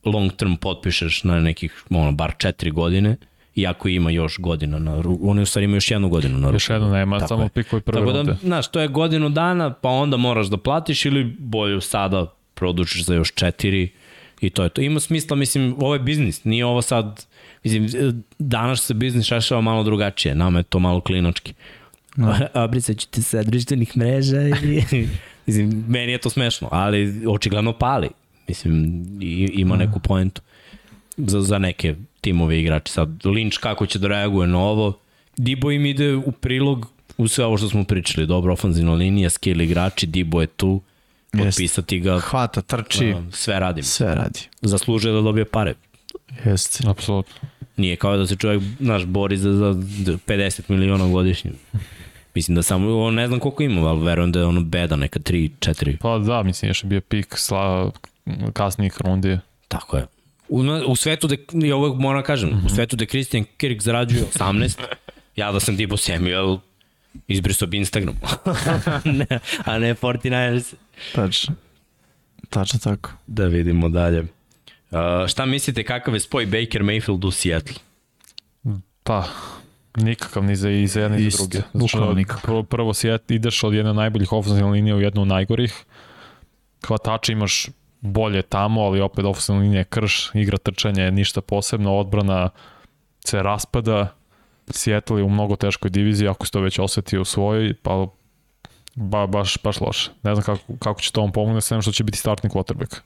long 0.05 0.31
term 0.31 0.55
potpišeš 0.55 1.23
na 1.23 1.39
nekih, 1.39 1.83
ono, 1.89 2.11
bar 2.11 2.33
četiri 2.37 2.71
godine, 2.71 3.17
iako 3.55 3.87
ima 3.87 4.11
još 4.11 4.39
godina 4.39 4.79
na. 4.79 5.03
Oni 5.21 5.41
u 5.41 5.45
stvari 5.45 5.63
imaju 5.63 5.77
još 5.77 5.91
jednu 5.91 6.09
godinu 6.09 6.37
na 6.37 6.47
ruku. 6.47 6.55
Još 6.55 6.69
jedno 6.69 6.89
nema, 6.89 7.19
Tako 7.19 7.27
samo 7.27 7.43
je. 7.43 7.49
pikovi 7.49 7.81
prve 7.81 7.99
Tako 7.99 8.23
da, 8.23 8.37
znaš, 8.43 8.67
to 8.67 8.79
je 8.81 8.87
godinu 8.87 9.29
dana, 9.29 9.73
pa 9.73 9.89
onda 9.89 10.17
moraš 10.17 10.47
da 10.47 10.57
platiš 10.57 11.05
ili 11.05 11.23
bolje 11.39 11.81
sada 11.81 12.33
produčiš 12.53 13.05
za 13.05 13.15
još 13.15 13.33
četiri 13.33 13.89
i 14.41 14.49
to 14.49 14.63
je 14.63 14.69
to. 14.69 14.81
Ima 14.81 14.99
smisla, 14.99 15.35
mislim, 15.35 15.75
ovo 15.79 15.93
je 15.93 15.99
biznis, 15.99 16.43
nije 16.43 16.65
ovo 16.65 16.81
sad, 16.81 17.25
mislim, 17.63 17.89
danas 18.39 18.85
se 18.85 18.93
biznis 18.93 19.29
rešava 19.29 19.61
malo 19.61 19.83
drugačije, 19.83 20.35
nama 20.35 20.59
je 20.59 20.63
to 20.63 20.79
malo 20.79 21.01
klinočki. 21.01 21.53
No. 22.15 22.35
Obrisat 22.53 22.97
ću 22.97 23.07
te 23.07 23.21
sa 23.21 23.43
društvenih 23.43 23.97
mreža 23.97 24.41
i, 24.41 24.85
mislim, 25.45 25.85
meni 25.87 26.11
je 26.11 26.17
to 26.17 26.29
smešno, 26.29 26.69
ali 26.71 27.27
očigledno 27.27 27.73
pali. 27.73 28.09
Mislim, 28.47 29.03
i, 29.21 29.49
ima 29.53 29.75
neku 29.75 29.99
poentu 29.99 30.41
za, 31.17 31.41
za 31.41 31.57
neke 31.57 31.95
timove 32.25 32.59
igrače. 32.59 32.91
Sad, 32.91 33.09
Lynch 33.09 33.59
kako 33.59 33.85
će 33.85 33.99
da 33.99 34.07
reaguje 34.07 34.47
na 34.47 34.59
ovo, 34.59 34.93
Dibo 35.37 35.71
im 35.71 35.85
ide 35.85 36.15
u 36.15 36.31
prilog 36.31 36.87
u 37.17 37.27
sve 37.27 37.45
ovo 37.45 37.57
što 37.57 37.69
smo 37.69 37.83
pričali, 37.83 38.27
dobro 38.27 38.53
ofanzivna 38.53 38.93
linija, 38.93 39.29
skill 39.29 39.61
igrači, 39.61 40.07
Dibo 40.07 40.41
je 40.41 40.47
tu, 40.47 40.81
potpisati 41.31 41.99
ga, 41.99 42.19
Hvata, 42.19 42.61
trči, 42.61 43.13
a, 43.13 43.21
sve 43.31 43.59
radim. 43.59 43.83
sve 43.83 44.15
radi. 44.15 44.39
Zaslužuje 44.61 45.13
da 45.13 45.21
dobije 45.21 45.45
pare. 45.45 45.73
Jeste. 46.45 46.89
Apsolutno. 46.89 47.49
Nije 47.77 47.95
kao 47.95 48.17
da 48.17 48.27
se 48.27 48.35
čovjek, 48.35 48.63
znaš, 48.79 49.05
bori 49.05 49.37
za, 49.37 49.51
za 49.53 49.73
50 50.27 50.61
miliona 50.69 51.07
godišnje. 51.07 51.51
Mislim 52.35 52.55
da 52.55 52.63
samo, 52.63 53.03
on 53.03 53.13
ne 53.13 53.27
znam 53.27 53.39
koliko 53.39 53.63
ima, 53.63 53.87
ali 53.87 54.05
verujem 54.05 54.31
da 54.31 54.39
je 54.39 54.45
ono 54.45 54.61
beda, 54.61 54.95
neka 54.95 55.19
3, 55.19 55.49
4. 55.59 55.97
Pa 55.97 56.17
da, 56.17 56.43
mislim, 56.43 56.69
još 56.69 56.83
je 56.83 56.87
bio 56.87 57.01
pik 57.01 57.37
sla, 57.37 57.91
kasnijih 58.53 58.93
rundi. 59.01 59.37
Tako 59.67 59.97
je. 59.97 60.05
U, 60.49 60.63
u 60.87 60.95
svetu 60.95 61.27
da, 61.27 61.35
ja 61.67 61.75
uvek 61.75 61.99
moram 61.99 62.21
da 62.21 62.25
kažem, 62.25 62.49
mm 62.49 62.53
-hmm. 62.53 62.65
u 62.65 62.69
svetu 62.69 62.95
da 62.95 63.05
Christian 63.05 63.45
Kirk 63.57 63.81
zarađuje 63.81 64.23
18, 64.33 64.81
ja 65.35 65.51
da 65.51 65.59
sam 65.59 65.75
Dibo 65.75 65.97
Samuel, 65.97 66.57
izbrisao 67.27 67.67
bi 67.67 67.77
Instagram. 67.77 68.15
ne, 69.19 69.39
a 69.65 69.79
ne 69.79 69.95
49ers. 69.95 70.73
Tačno. 71.15 71.55
Tačno 72.49 72.79
tako. 72.79 73.11
Da 73.27 73.45
vidimo 73.45 73.89
dalje. 73.89 74.19
Uh, 74.21 74.27
šta 75.27 75.45
mislite 75.45 75.83
kakav 75.83 76.13
je 76.13 76.19
spoj 76.19 76.45
Baker 76.45 76.83
Mayfield 76.83 77.25
u 77.27 77.31
Seattle? 77.31 77.75
Pa, 79.03 79.27
nikakav 79.97 80.43
ni 80.43 80.55
za, 80.55 80.69
i 80.69 80.87
za 80.87 81.01
jedne 81.01 81.21
i 81.21 81.29
za 81.29 81.37
druge. 81.37 81.59
bukvalno 81.73 82.07
Znači, 82.07 82.17
nikakav. 82.17 82.41
Prvo, 82.41 82.63
prvo 82.63 82.93
si 82.93 83.07
et- 83.07 83.31
ideš 83.31 83.63
od 83.63 83.73
jedne 83.73 83.93
najboljih 83.93 84.31
ofenzivne 84.33 84.71
linije 84.71 84.95
u 84.95 85.01
jednu 85.01 85.25
najgorih. 85.25 85.83
Hvatače 86.87 87.31
imaš 87.31 87.67
bolje 88.05 88.41
tamo, 88.41 88.81
ali 88.81 89.01
opet 89.01 89.25
ofenzivna 89.25 89.61
linija 89.61 89.79
je 89.79 89.83
krš, 89.83 90.31
igra 90.33 90.57
trčanje, 90.57 91.11
ništa 91.11 91.41
posebno, 91.41 91.97
odbrana 91.97 92.49
se 93.25 93.43
raspada. 93.43 94.15
Seattle 94.69 95.19
je 95.19 95.23
u 95.23 95.29
mnogo 95.29 95.55
teškoj 95.55 95.89
diviziji, 95.89 96.27
ako 96.27 96.45
se 96.45 96.51
to 96.51 96.61
već 96.61 96.79
osetio 96.79 97.21
u 97.21 97.25
svojoj, 97.25 97.73
pa 97.81 98.07
ba, 98.95 99.27
baš, 99.27 99.57
baš 99.63 99.81
loše. 99.81 100.11
Ne 100.23 100.35
znam 100.35 100.43
kako, 100.43 100.77
kako 100.79 101.01
će 101.01 101.11
to 101.11 101.21
on 101.21 101.31
pomogne, 101.31 101.61
sem 101.61 101.81
što 101.81 101.91
će 101.91 102.03
biti 102.03 102.17
startni 102.17 102.49
quarterback. 102.49 102.99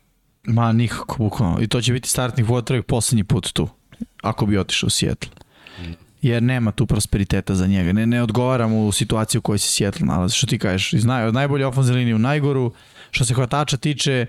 Ma 0.44 0.72
nikako, 0.72 1.16
bukvalno. 1.18 1.58
I 1.62 1.68
to 1.68 1.82
će 1.82 1.94
biti 1.94 2.10
startni 2.10 2.44
quarterback 2.44 2.82
poslednji 2.82 3.24
put 3.24 3.52
tu, 3.54 3.68
ako 4.24 4.46
bi 4.46 4.58
otišao 4.58 4.88
u 4.88 4.90
Seattle. 4.90 5.32
Jer 6.22 6.44
nema 6.44 6.72
tu 6.72 6.86
prosperiteta 6.86 7.56
za 7.56 7.68
njega. 7.68 7.94
Ne, 7.94 8.06
ne 8.06 8.24
odgovara 8.24 8.68
mu 8.68 8.88
u 8.88 8.92
situaciju 8.92 9.40
u 9.40 9.42
kojoj 9.42 9.60
se 9.60 9.70
Seattle 9.70 10.06
nalazi. 10.06 10.36
Što 10.36 10.48
ti 10.48 10.60
kažeš, 10.60 10.94
iz 10.94 11.06
naj, 11.06 11.32
najbolje 11.32 11.66
ofenzivne 11.66 12.00
linije 12.00 12.16
u 12.16 12.20
najgoru. 12.20 12.74
Što 13.12 13.26
se 13.26 13.34
hvatača 13.34 13.78
tiče, 13.78 14.26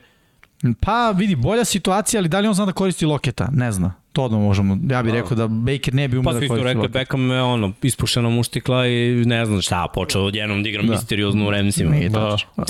Pa 0.80 1.10
vidi, 1.10 1.34
bolja 1.34 1.64
situacija, 1.64 2.20
ali 2.20 2.28
da 2.28 2.40
li 2.40 2.48
on 2.48 2.54
zna 2.54 2.66
da 2.66 2.72
koristi 2.72 3.06
loketa? 3.06 3.48
Ne 3.52 3.72
zna. 3.72 3.94
To 4.12 4.28
da 4.28 4.36
možemo, 4.36 4.78
ja 4.90 5.02
bih 5.02 5.12
rekao 5.12 5.36
da 5.36 5.48
Baker 5.48 5.94
ne 5.94 6.08
bi 6.08 6.18
umeo 6.18 6.32
pa, 6.32 6.32
da 6.32 6.38
koristi 6.38 6.52
loketa. 6.52 6.64
Pa 6.64 6.72
svi 6.72 6.80
su 6.80 6.82
rekli, 6.82 6.98
Beckham 7.00 7.30
je 7.30 7.42
ono, 7.42 7.72
ispušena 7.82 8.28
muštikla 8.28 8.86
i 8.86 9.22
ne 9.26 9.46
znam 9.46 9.62
šta, 9.62 9.86
počeo 9.94 10.22
odjednom 10.22 10.62
da 10.62 10.68
igra 10.68 10.82
da. 10.82 10.90
misteriozno 10.90 11.48
u 11.48 11.50
Remsima. 11.50 11.90
Nije 11.90 12.08
da. 12.08 12.36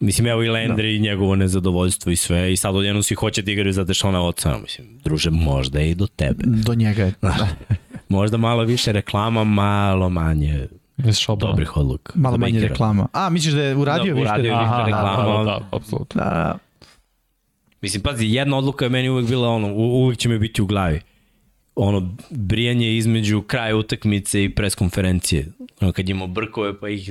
Mislim, 0.00 0.26
evo 0.26 0.42
i 0.42 0.48
Landry 0.48 0.76
da. 0.76 0.82
i 0.82 0.98
njegovo 0.98 1.36
nezadovoljstvo 1.36 2.12
i 2.12 2.16
sve, 2.16 2.52
i 2.52 2.56
sad 2.56 2.76
odjednom 2.76 3.02
svi 3.02 3.14
hoće 3.14 3.42
da 3.42 3.50
igraju 3.50 3.72
za 3.72 3.84
Dešona 3.84 4.18
Watsona, 4.18 4.62
mislim, 4.62 5.00
druže, 5.04 5.30
možda 5.30 5.80
i 5.80 5.94
do 5.94 6.06
tebe. 6.06 6.44
Do 6.46 6.74
njega 6.74 7.02
je. 7.04 7.12
Da. 7.22 7.48
možda 8.08 8.36
malo 8.36 8.64
više 8.64 8.92
reklama, 8.92 9.44
malo 9.44 10.08
manje 10.08 10.68
dobrih 11.36 11.76
odluka. 11.76 12.12
Malo 12.16 12.38
manje 12.38 12.60
reklama. 12.60 13.08
A, 13.12 13.30
misliš 13.30 13.54
da 13.54 13.62
je 13.62 13.76
uradio 13.76 14.14
da, 14.14 14.20
više? 14.20 14.32
Uradio 14.32 14.58
više 14.58 14.64
Aha, 14.64 14.84
reklama. 14.86 15.38
Da, 15.38 15.44
da, 15.44 15.68
apsolutno. 15.76 16.24
Da, 16.24 16.30
da. 16.30 16.58
Mislim, 17.80 18.02
pazi, 18.02 18.26
jedna 18.26 18.56
odluka 18.56 18.84
je 18.84 18.88
meni 18.88 19.08
uvek 19.08 19.28
bila 19.28 19.48
ono, 19.48 19.74
uvek 19.74 20.18
će 20.18 20.28
mi 20.28 20.38
biti 20.38 20.62
u 20.62 20.66
glavi. 20.66 21.00
Ono, 21.74 22.16
brijanje 22.30 22.96
između 22.96 23.42
kraja 23.42 23.76
utakmice 23.76 24.44
i 24.44 24.54
preskonferencije. 24.54 25.46
Ono, 25.80 25.92
kad 25.92 26.08
imamo 26.08 26.26
brkove 26.26 26.80
pa 26.80 26.88
ih 26.88 27.10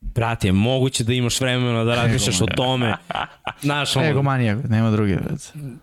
Brate, 0.00 0.52
moguće 0.52 1.04
da 1.04 1.12
imaš 1.12 1.40
vremena 1.40 1.84
da 1.84 1.94
razmišljaš 1.94 2.40
o 2.40 2.46
tome. 2.46 2.94
Znaš, 3.62 3.96
ono, 3.96 4.06
Egomanija, 4.06 4.58
nema 4.68 4.90
druge. 4.90 5.18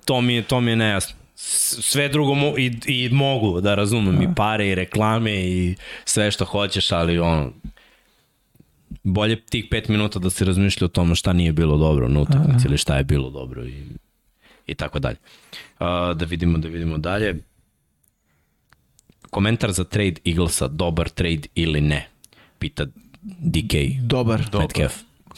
To 0.05 0.21
mi 0.21 0.35
je, 0.35 0.43
to 0.43 0.61
mi 0.61 0.71
je 0.71 0.75
nejasno. 0.75 1.15
Sve 1.43 2.09
drugo 2.09 2.33
mo 2.33 2.57
i, 2.57 2.71
i 2.85 3.09
mogu 3.11 3.61
da 3.61 3.75
razumem, 3.75 4.15
da. 4.15 4.23
i 4.23 4.27
pare, 4.35 4.67
i 4.67 4.75
reklame, 4.75 5.31
i 5.31 5.75
sve 6.05 6.31
što 6.31 6.45
hoćeš, 6.45 6.91
ali 6.91 7.19
ono, 7.19 7.51
bolje 9.03 9.41
tih 9.45 9.65
pet 9.71 9.87
minuta 9.87 10.19
da 10.19 10.29
se 10.29 10.45
razmišlja 10.45 10.85
o 10.85 10.87
tome 10.87 11.15
šta 11.15 11.33
nije 11.33 11.51
bilo 11.51 11.77
dobro 11.77 12.07
na 12.07 12.19
utakmici 12.19 12.67
ili 12.67 12.77
šta 12.77 12.97
je 12.97 13.03
bilo 13.03 13.29
dobro 13.29 13.65
i, 13.65 13.83
i 14.67 14.75
tako 14.75 14.99
dalje. 14.99 15.17
Uh, 15.79 16.17
da 16.17 16.25
vidimo, 16.25 16.57
da 16.57 16.67
vidimo 16.67 16.97
dalje. 16.97 17.39
Komentar 19.29 19.71
za 19.71 19.83
trade 19.83 20.15
Eaglesa, 20.25 20.67
dobar 20.67 21.09
trade 21.09 21.41
ili 21.55 21.81
ne? 21.81 22.07
Pita 22.59 22.85
DK. 23.21 23.73
Dobar. 24.01 24.39
Metcalf. 24.59 24.93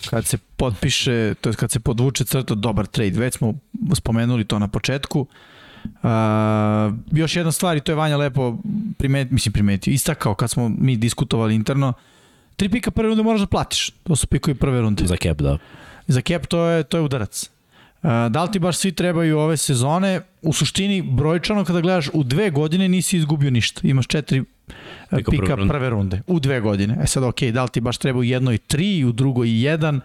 Kad 0.09 0.25
se 0.25 0.37
potpiše, 0.37 1.33
to 1.41 1.49
je 1.49 1.55
kad 1.55 1.71
se 1.71 1.79
podvuče 1.79 2.25
crta, 2.25 2.55
dobar 2.55 2.85
trade. 2.85 3.19
Već 3.19 3.33
smo 3.33 3.53
spomenuli 3.95 4.45
to 4.45 4.59
na 4.59 4.67
početku. 4.67 5.19
Uh, 5.19 5.27
još 7.11 7.35
jedna 7.35 7.51
stvar 7.51 7.77
i 7.77 7.79
to 7.79 7.91
je 7.91 7.95
Vanja 7.95 8.17
lepo 8.17 8.57
primet, 8.97 9.31
mislim 9.31 9.53
primetio, 9.53 9.91
istakao 9.91 10.35
kad 10.35 10.49
smo 10.49 10.69
mi 10.69 10.97
diskutovali 10.97 11.55
interno, 11.55 11.87
uh, 11.87 11.95
tri 12.55 12.69
pika 12.69 12.91
prve 12.91 13.09
runde 13.09 13.23
moraš 13.23 13.41
da 13.41 13.47
platiš. 13.47 13.89
To 14.03 14.15
su 14.15 14.27
pikovi 14.27 14.55
prve 14.55 14.81
runde. 14.81 15.07
Za 15.07 15.15
cap, 15.15 15.41
da. 15.41 15.57
Za 16.07 16.21
cap 16.21 16.47
to 16.47 16.65
je, 16.65 16.83
to 16.83 16.97
je 16.97 17.01
udarac. 17.03 17.49
Uh, 18.03 18.09
da 18.29 18.43
li 18.43 18.51
ti 18.51 18.59
baš 18.59 18.77
svi 18.77 18.91
trebaju 18.91 19.39
ove 19.39 19.57
sezone? 19.57 20.21
U 20.41 20.53
suštini, 20.53 21.01
brojčano 21.01 21.65
kada 21.65 21.81
gledaš, 21.81 22.09
u 22.13 22.23
dve 22.23 22.49
godine 22.49 22.89
nisi 22.89 23.17
izgubio 23.17 23.51
ništa. 23.51 23.81
Imaš 23.83 24.07
četiri 24.07 24.39
uh, 24.39 24.45
pika, 25.09 25.31
pika 25.31 25.43
prve, 25.43 25.55
runde. 25.55 25.73
prve 25.73 25.89
runde. 25.89 26.21
U 26.27 26.39
dve 26.39 26.59
godine. 26.59 26.97
E 27.03 27.07
sad, 27.07 27.23
ok, 27.23 27.41
da 27.41 27.63
li 27.63 27.69
ti 27.69 27.81
baš 27.81 27.97
treba 27.97 28.19
u 28.19 28.23
jednoj 28.23 28.57
tri, 28.57 29.05
u 29.05 29.11
drugoj 29.11 29.63
jedan? 29.63 30.01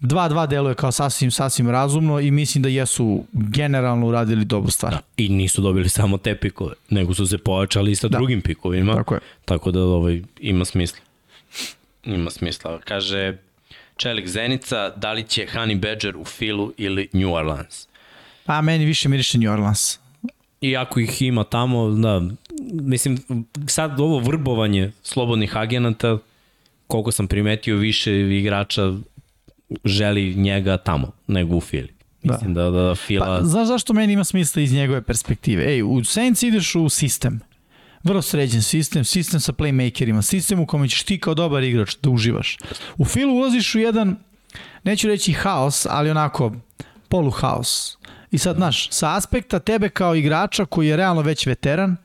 2-2 0.00 0.46
deluje 0.46 0.74
kao 0.74 0.92
sasvim, 0.92 1.30
sasvim 1.30 1.70
razumno 1.70 2.20
i 2.20 2.30
mislim 2.30 2.62
da 2.62 2.68
jesu 2.68 3.24
generalno 3.32 4.06
uradili 4.06 4.44
dobru 4.44 4.70
stvar. 4.70 4.92
Da, 4.92 5.00
I 5.16 5.28
nisu 5.28 5.62
dobili 5.62 5.88
samo 5.88 6.18
te 6.18 6.36
pikove, 6.36 6.74
nego 6.90 7.14
su 7.14 7.26
se 7.26 7.38
pojačali 7.38 7.90
i 7.90 7.94
sa 7.94 8.08
da. 8.08 8.18
drugim 8.18 8.40
pikovima. 8.40 8.94
Tako 8.94 9.14
je. 9.14 9.20
Tako 9.44 9.70
da 9.70 9.80
ovaj, 9.80 10.22
ima 10.40 10.64
smisla. 10.64 10.98
Ima 12.04 12.30
smisla. 12.30 12.80
Kaže, 12.84 13.36
Čelik 13.96 14.28
Zenica, 14.28 14.90
da 14.96 15.12
li 15.12 15.22
će 15.22 15.46
Honey 15.54 15.80
Badger 15.80 16.16
u 16.16 16.24
Filu 16.24 16.72
ili 16.76 17.08
New 17.12 17.32
Orleans? 17.32 17.88
Pa 18.44 18.60
meni 18.60 18.84
više 18.84 19.08
miriše 19.08 19.38
New 19.38 19.52
Orleans. 19.52 19.98
Iako 20.60 21.00
ih 21.00 21.22
ima 21.22 21.44
tamo, 21.44 21.90
da, 21.90 22.22
mislim, 22.72 23.18
sad 23.66 24.00
ovo 24.00 24.18
vrbovanje 24.18 24.92
slobodnih 25.02 25.56
agenata, 25.56 26.18
koliko 26.86 27.12
sam 27.12 27.28
primetio, 27.28 27.76
više 27.76 28.38
igrača 28.38 28.92
želi 29.84 30.34
njega 30.34 30.76
tamo, 30.76 31.12
nego 31.26 31.56
u 31.56 31.60
Fili. 31.60 31.88
Da. 32.22 32.32
Mislim 32.32 32.54
da, 32.54 32.62
da, 32.62 32.82
da 32.82 32.94
Fila... 32.94 33.26
Pa, 33.26 33.44
znaš 33.44 33.68
zašto 33.68 33.92
meni 33.92 34.12
ima 34.12 34.24
smisla 34.24 34.62
iz 34.62 34.72
njegove 34.72 35.02
perspektive? 35.02 35.72
Ej, 35.72 35.82
u 35.82 36.04
Saints 36.04 36.42
ideš 36.42 36.74
u 36.74 36.88
sistem 36.88 37.40
vrlo 38.02 38.22
sređen 38.22 38.62
sistem, 38.62 39.04
sistem 39.04 39.40
sa 39.40 39.52
playmakerima, 39.52 40.22
sistem 40.22 40.60
u 40.60 40.66
kome 40.66 40.88
ćeš 40.88 41.02
ti 41.02 41.20
kao 41.20 41.34
dobar 41.34 41.62
igrač 41.62 41.96
da 42.02 42.10
uživaš. 42.10 42.58
U 42.96 43.04
filu 43.04 43.34
ulaziš 43.34 43.74
u 43.74 43.78
jedan, 43.78 44.16
neću 44.84 45.08
reći 45.08 45.32
haos, 45.32 45.86
ali 45.90 46.10
onako 46.10 46.52
polu 47.08 47.30
haos. 47.30 47.98
I 48.30 48.38
sad, 48.38 48.56
znaš, 48.56 48.90
sa 48.90 49.16
aspekta 49.16 49.58
tebe 49.58 49.88
kao 49.88 50.14
igrača 50.14 50.64
koji 50.64 50.88
je 50.88 50.96
realno 50.96 51.22
već 51.22 51.46
veteran, 51.46 51.96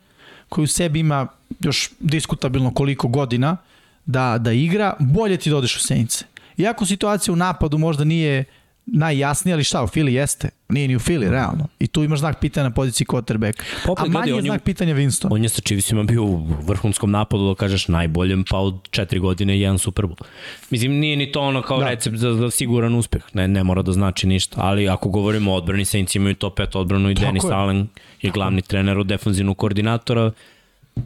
koji 0.50 0.64
u 0.64 0.68
sebi 0.68 1.00
ima 1.00 1.28
još 1.60 1.90
diskutabilno 2.00 2.74
koliko 2.74 3.08
godina 3.08 3.58
da, 4.06 4.38
da 4.38 4.52
igra, 4.52 4.96
bolje 5.00 5.38
ti 5.38 5.50
da 5.50 5.58
odeš 5.58 5.76
u 5.76 5.80
Senice. 5.80 6.26
Iako 6.58 6.86
situacija 6.86 7.34
u 7.34 7.36
napadu 7.36 7.78
možda 7.78 8.04
nije 8.04 8.46
najjasnije, 8.86 9.54
ali 9.54 9.64
šta, 9.64 9.84
u 9.84 9.88
Fili 9.88 10.14
jeste. 10.14 10.50
Nije 10.70 10.88
ni 10.88 10.96
u 10.96 11.00
Fili, 11.00 11.30
realno. 11.30 11.68
I 11.80 11.88
tu 11.88 12.04
imaš 12.04 12.20
znak 12.20 12.40
pitanja 12.40 12.64
na 12.64 12.74
poziciji 12.74 13.08
quarterback. 13.08 13.62
A 13.98 14.06
manje 14.06 14.32
je 14.32 14.42
znak 14.42 14.64
pitanja 14.64 14.96
Winston. 14.96 15.28
On 15.32 15.44
je 15.44 15.50
sa 15.50 15.62
Chiefsima 15.62 16.04
bio 16.04 16.24
u 16.24 16.48
vrhunskom 16.68 17.12
napadu, 17.12 17.48
da 17.48 17.56
kažeš 17.56 17.88
najboljem, 17.88 18.44
pa 18.50 18.58
od 18.58 18.76
četiri 18.92 19.20
godine 19.20 19.60
jedan 19.60 19.80
Super 19.80 20.06
Bowl. 20.06 20.24
Mislim, 20.70 20.92
nije 20.92 21.16
ni 21.16 21.32
to 21.32 21.42
ono 21.42 21.62
kao 21.62 21.80
da. 21.80 21.90
recept 21.90 22.18
za, 22.18 22.34
za 22.34 22.52
siguran 22.52 22.96
uspeh. 22.96 23.24
Ne, 23.34 23.48
ne 23.48 23.64
mora 23.64 23.82
da 23.82 23.92
znači 23.92 24.28
ništa. 24.28 24.62
Ali 24.62 24.90
ako 24.90 25.10
govorimo 25.10 25.52
o 25.52 25.56
odbrani, 25.56 25.86
Saints 25.86 26.16
imaju 26.16 26.36
top 26.36 26.60
5 26.60 26.78
odbranu 26.78 27.12
i 27.12 27.16
Tako 27.16 27.48
je. 27.48 27.54
Allen 27.54 27.88
je 28.22 28.32
glavni 28.32 28.62
trener 28.62 28.98
od 28.98 29.08
defanzivnog 29.08 29.58
koordinatora 29.58 30.32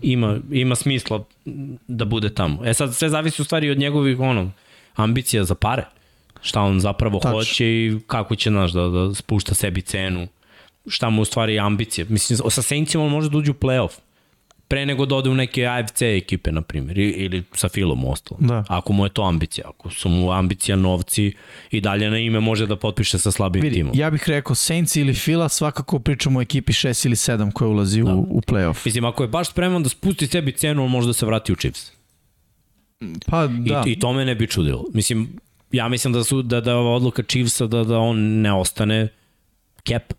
ima, 0.02 0.38
ima 0.52 0.76
smisla 0.76 1.24
da 1.88 2.06
bude 2.06 2.34
tamo. 2.34 2.66
E 2.66 2.74
sad, 2.74 2.96
sve 2.96 3.10
zavisi 3.10 3.42
u 3.42 3.46
stvari 3.46 3.70
od 3.70 3.78
njegovih 3.78 4.20
ono, 4.20 4.52
ambicija 4.98 5.44
za 5.44 5.56
pare 5.56 5.86
šta 6.42 6.62
on 6.62 6.80
zapravo 6.80 7.20
Tač. 7.20 7.32
hoće 7.32 7.66
i 7.66 8.00
kako 8.08 8.36
će 8.36 8.52
naš 8.52 8.72
da, 8.72 8.88
da 8.88 9.14
spušta 9.16 9.56
sebi 9.56 9.82
cenu, 9.82 10.28
šta 10.88 11.10
mu 11.10 11.22
u 11.22 11.26
stvari 11.26 11.60
ambicije. 11.60 12.06
Mislim, 12.10 12.40
sa 12.50 12.62
Saintsima 12.62 13.04
on 13.04 13.12
može 13.12 13.30
da 13.30 13.38
uđe 13.38 13.52
u 13.52 13.54
playoff 13.54 14.00
pre 14.68 14.86
nego 14.86 15.06
da 15.06 15.16
ode 15.16 15.30
u 15.30 15.36
neke 15.36 15.66
AFC 15.66 16.02
ekipe, 16.02 16.52
na 16.52 16.62
primjer, 16.62 16.98
ili 16.98 17.44
sa 17.54 17.70
Filom 17.70 18.06
ostalo. 18.06 18.40
Da. 18.42 18.64
Ako 18.68 18.94
mu 18.94 19.06
je 19.06 19.10
to 19.10 19.24
ambicija, 19.24 19.66
ako 19.70 19.90
su 19.90 20.10
mu 20.10 20.32
ambicija 20.32 20.76
novci 20.76 21.34
i 21.72 21.82
dalje 21.82 22.10
na 22.10 22.18
ime 22.18 22.40
može 22.40 22.68
da 22.68 22.76
potpiše 22.76 23.18
sa 23.18 23.32
slabim 23.32 23.62
Vidi, 23.62 23.76
timom. 23.76 23.92
Ja 23.96 24.10
bih 24.10 24.24
rekao 24.28 24.56
Saints 24.56 24.96
ili 24.96 25.14
Fila, 25.14 25.50
svakako 25.50 26.00
pričamo 26.00 26.40
o 26.40 26.42
ekipi 26.42 26.74
6 26.74 27.06
ili 27.06 27.16
7 27.16 27.52
koja 27.52 27.68
ulazi 27.68 28.04
da. 28.04 28.16
u, 28.16 28.28
u 28.30 28.42
playoff. 28.42 28.86
Mislim, 28.86 29.06
ako 29.06 29.24
je 29.24 29.28
baš 29.28 29.50
spreman 29.50 29.84
da 29.84 29.90
spusti 29.90 30.28
sebi 30.28 30.52
cenu, 30.52 30.86
on 30.86 30.92
može 30.92 31.08
da 31.08 31.14
se 31.14 31.26
vrati 31.26 31.52
u 31.52 31.56
Chiefs. 31.56 31.97
Pa 33.26 33.48
da. 33.48 33.84
I, 33.86 33.92
I 33.92 34.00
to 34.00 34.14
me 34.14 34.26
ne 34.26 34.36
bi 34.36 34.48
čudilo. 34.48 34.86
Mislim, 34.94 35.40
ja 35.72 35.88
mislim 35.88 36.14
da 36.14 36.24
su 36.24 36.42
da 36.42 36.62
da 36.62 36.76
ova 36.76 36.96
odluka 36.96 37.24
Chiefsa 37.24 37.68
da 37.68 37.84
da 37.84 38.00
on 38.00 38.20
ne 38.20 38.54
ostane 38.54 39.08
cap 39.88 40.14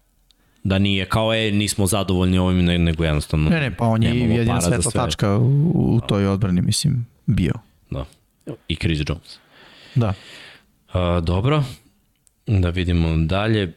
da 0.64 0.78
nije 0.78 1.04
kao 1.06 1.34
je 1.34 1.52
nismo 1.52 1.86
zadovoljni 1.86 2.38
ovim 2.38 2.64
nego 2.64 3.04
jednostavno 3.04 3.50
ne 3.50 3.60
ne 3.60 3.76
pa 3.76 3.86
on 3.86 4.02
je 4.02 4.20
jedina 4.20 4.60
svetla 4.60 4.90
tačka 4.90 5.36
u, 5.36 5.70
u 5.74 6.00
toj 6.08 6.26
odbrani 6.26 6.62
mislim 6.62 7.06
bio. 7.26 7.52
Da. 7.90 8.04
I 8.68 8.76
Chris 8.76 8.98
Jones. 9.08 9.38
Da. 9.94 10.14
A, 10.92 11.20
dobro 11.20 11.64
da 12.46 12.70
vidimo 12.70 13.16
dalje 13.16 13.72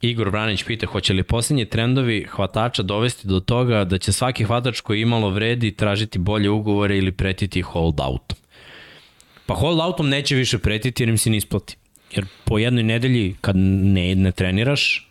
Igor 0.00 0.28
Vranić 0.28 0.64
pita 0.64 0.86
hoće 0.86 1.12
li 1.12 1.22
posljednji 1.22 1.64
trendovi 1.64 2.26
hvatača 2.30 2.82
dovesti 2.82 3.28
do 3.28 3.40
toga 3.40 3.84
da 3.84 3.98
će 3.98 4.12
svaki 4.12 4.44
hvatač 4.44 4.80
koji 4.80 5.00
imalo 5.00 5.30
vredi 5.30 5.72
tražiti 5.72 6.18
bolje 6.18 6.50
ugovore 6.50 6.98
ili 6.98 7.12
pretiti 7.12 7.62
hold 7.62 8.00
out. 8.00 8.32
Pa 9.46 9.54
hold 9.54 9.80
outom 9.80 10.08
neće 10.08 10.34
više 10.34 10.58
pretiti 10.58 11.02
jer 11.02 11.08
im 11.08 11.18
se 11.18 11.30
ne 11.30 11.36
isplati. 11.36 11.76
Jer 12.12 12.26
po 12.44 12.58
jednoj 12.58 12.82
nedelji 12.82 13.36
kad 13.40 13.56
ne, 13.56 14.14
ne 14.14 14.32
treniraš, 14.32 15.08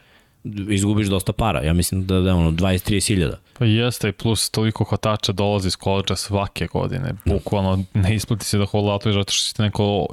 izgubiš 0.70 1.08
dosta 1.08 1.34
para. 1.34 1.62
Ja 1.62 1.74
mislim 1.74 2.06
da 2.06 2.20
da 2.20 2.36
ono 2.36 2.52
20-30 2.52 3.08
hiljada. 3.08 3.40
Pa 3.60 3.66
jeste 3.66 4.10
i 4.10 4.12
plus 4.12 4.50
toliko 4.50 4.84
hvatača 4.84 5.32
dolazi 5.32 5.68
iz 5.68 5.76
koleđa 5.76 6.16
svake 6.16 6.68
godine. 6.68 7.14
Bukvalno 7.26 7.84
ne 7.94 8.16
isplati 8.16 8.46
se 8.46 8.58
da 8.58 8.66
holautuješ 8.66 9.16
zato 9.16 9.32
što 9.32 9.56
će 9.56 9.64
neko 9.64 10.08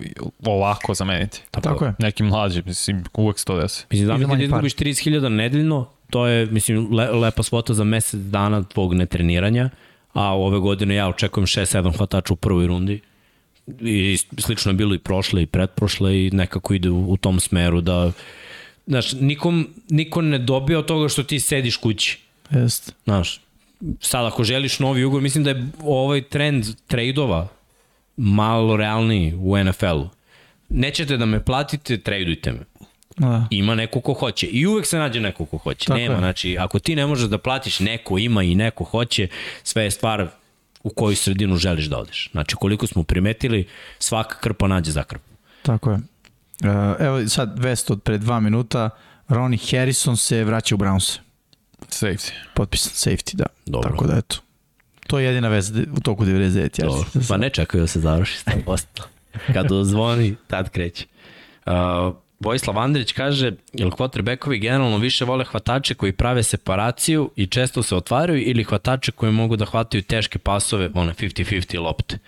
ovako 0.44 0.94
zameniti. 0.94 1.43
Tako, 1.51 1.68
Tako 1.68 1.85
je. 1.85 1.94
Neki 1.98 2.23
mlađi, 2.23 2.62
mislim, 2.66 3.05
uvek 3.14 3.39
se 3.39 3.44
to 3.44 3.60
desi. 3.60 3.86
Mislim, 3.90 4.06
znam 4.06 4.39
da 4.39 4.44
izgubiš 4.44 4.74
30.000 4.74 5.28
nedeljno, 5.28 5.89
to 6.10 6.27
je, 6.27 6.47
mislim, 6.47 6.94
le, 6.94 7.10
lepa 7.10 7.43
svota 7.43 7.74
za 7.74 7.85
mesec 7.85 8.20
dana 8.20 8.62
tvog 8.62 8.94
netreniranja, 8.94 9.70
a 10.12 10.36
ove 10.36 10.59
godine 10.59 10.94
ja 10.94 11.09
očekujem 11.09 11.47
6-7 11.47 11.97
hvatača 11.97 12.32
u 12.32 12.36
prvoj 12.36 12.66
rundi 12.66 13.01
i 13.81 14.18
slično 14.39 14.70
je 14.70 14.74
bilo 14.74 14.94
i 14.94 14.98
prošle 14.98 15.43
i 15.43 15.47
pretprošle 15.47 16.27
i 16.27 16.31
nekako 16.31 16.74
ide 16.74 16.90
u, 16.90 17.12
u 17.12 17.16
tom 17.16 17.40
smeru 17.40 17.81
da 17.81 18.12
znaš, 18.86 19.12
nikom, 19.12 19.68
niko 19.89 20.23
ne 20.23 20.39
dobija 20.39 20.78
od 20.78 20.86
toga 20.86 21.09
što 21.09 21.23
ti 21.23 21.40
sediš 21.40 21.77
kući. 21.77 22.26
Jest. 22.51 22.94
Znaš, 23.05 23.40
sad 24.01 24.27
ako 24.27 24.44
želiš 24.44 24.78
novi 24.78 25.05
ugovor, 25.05 25.23
mislim 25.23 25.44
da 25.44 25.51
je 25.51 25.68
ovaj 25.85 26.23
trend 26.23 26.64
trejdova 26.86 27.48
malo 28.16 28.77
realniji 28.77 29.35
u 29.35 29.64
NFL-u. 29.64 30.09
nećete 30.68 31.16
da 31.16 31.27
me 31.27 31.44
platite, 31.44 31.98
tradujte 31.98 32.52
me. 32.52 32.60
Da. 33.16 33.47
Ima 33.51 33.74
neko 33.74 34.01
ko 34.01 34.12
hoće. 34.12 34.47
I 34.47 34.66
uvek 34.66 34.86
se 34.86 34.98
nađe 34.98 35.20
neko 35.20 35.47
ko 35.47 35.59
hoće. 35.59 35.86
Tako 35.86 35.98
Nema, 35.98 36.14
je. 36.14 36.18
znači, 36.18 36.56
ako 36.59 36.78
ti 36.78 36.97
ne 36.97 37.06
možeš 37.06 37.28
da 37.28 37.39
platiš, 37.39 37.81
neko 37.81 38.18
ima 38.18 38.43
i 38.43 38.55
neko 38.55 38.85
hoće, 38.85 39.28
sve 39.62 39.85
je 39.85 39.90
stvar 39.90 40.28
u 40.82 40.90
koju 40.90 41.16
sredinu 41.16 41.56
želiš 41.56 41.85
da 41.86 41.98
odeš. 41.98 42.28
Znači, 42.32 42.56
koliko 42.56 42.86
smo 42.86 43.02
primetili, 43.02 43.66
svaka 43.98 44.39
krpa 44.40 44.66
nađe 44.68 44.90
za 44.90 45.05
krpu. 45.05 45.24
Tako 45.62 45.90
je. 45.90 45.97
Uh, 45.97 46.01
evo 47.01 47.28
sad 47.28 47.59
vest 47.59 47.90
od 47.90 48.02
pre 48.02 48.18
dva 48.18 48.40
minuta. 48.40 48.90
Ronnie 49.28 49.59
Harrison 49.70 50.16
se 50.16 50.44
vraća 50.44 50.74
u 50.74 50.78
Browns. 50.78 51.18
Safety. 51.89 52.32
Potpisan 52.55 52.93
safety, 52.93 53.35
da. 53.35 53.47
Dobro. 53.66 53.90
Tako 53.90 54.07
da 54.07 54.16
eto. 54.16 54.36
To 55.07 55.19
je 55.19 55.24
jedina 55.24 55.48
veza 55.48 55.82
u 55.97 56.01
toku 56.01 56.24
99 56.24 56.81
Dobro. 56.81 57.05
yardi. 57.15 57.28
Pa 57.28 57.36
ne 57.36 57.51
čekaju 57.51 57.81
da 57.81 57.86
se 57.86 58.01
završi 58.01 58.39
100%. 58.47 58.85
Kad 59.55 59.66
zvoni, 59.82 60.36
tad 60.47 60.69
kreće. 60.70 61.07
Uh, 61.66 61.73
Vojislav 62.40 62.78
Andrić 62.78 63.12
kaže, 63.12 63.53
jel 63.73 63.90
quarterbackovi 63.90 64.59
generalno 64.59 64.98
više 64.98 65.24
vole 65.24 65.44
hvatače 65.44 65.94
koji 65.94 66.12
prave 66.12 66.43
separaciju 66.43 67.31
i 67.36 67.47
često 67.47 67.82
se 67.82 67.97
otvaraju 67.97 68.43
ili 68.43 68.65
hvatače 68.65 69.12
koji 69.12 69.32
mogu 69.32 69.57
da 69.57 69.65
hvataju 69.65 70.03
teške 70.03 70.39
pasove, 70.39 70.90
one 70.94 71.15
50-50 71.15 71.81
lopte, 71.81 72.19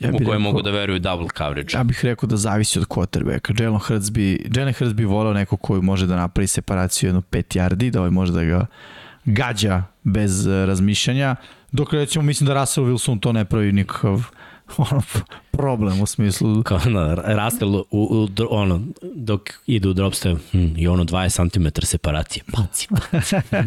Ja 0.00 0.08
u 0.08 0.12
koje 0.12 0.20
rekao- 0.24 0.38
mogu 0.38 0.62
da 0.62 0.70
veruju 0.70 0.98
double 0.98 1.28
coverage. 1.38 1.76
Ja 1.76 1.84
bih 1.84 2.04
rekao 2.04 2.26
da 2.26 2.36
zavisi 2.36 2.78
od 2.78 2.86
quarterbacka. 2.86 3.62
Jalen 3.62 3.78
Hurts 3.78 4.10
bi, 4.10 4.50
Jalen 4.56 4.74
Hurts 4.74 4.94
bi 4.94 5.04
volao 5.04 5.32
neko 5.32 5.56
koji 5.56 5.82
može 5.82 6.06
da 6.06 6.16
napravi 6.16 6.46
separaciju 6.46 7.08
jedno 7.08 7.20
5 7.20 7.56
yardi, 7.58 7.90
da 7.90 7.98
ovaj 7.98 8.10
može 8.10 8.32
da 8.32 8.44
ga 8.44 8.66
gađa 9.24 9.82
bez 10.02 10.46
eh, 10.46 10.66
razmišljanja, 10.66 11.36
dok 11.72 11.92
recimo 11.92 12.24
mislim 12.24 12.46
da 12.46 12.60
Russell 12.60 12.86
Wilson 12.86 13.20
to 13.20 13.32
ne 13.32 13.44
pravi 13.44 13.72
nikakav 13.72 14.22
ono, 14.90 15.02
problem 15.50 16.00
u 16.00 16.06
smislu 16.06 16.62
Kao 16.62 16.80
na 16.86 17.14
Russell 17.14 17.74
u, 17.74 17.86
u, 17.90 18.28
ono, 18.50 18.80
dok 19.14 19.40
ide 19.66 19.88
u 19.88 19.92
dropstep 19.92 20.38
hm, 20.50 20.66
i 20.76 20.88
ono 20.88 21.04
20 21.04 21.50
cm 21.52 21.86
separacije. 21.86 22.44
Paci, 22.52 22.88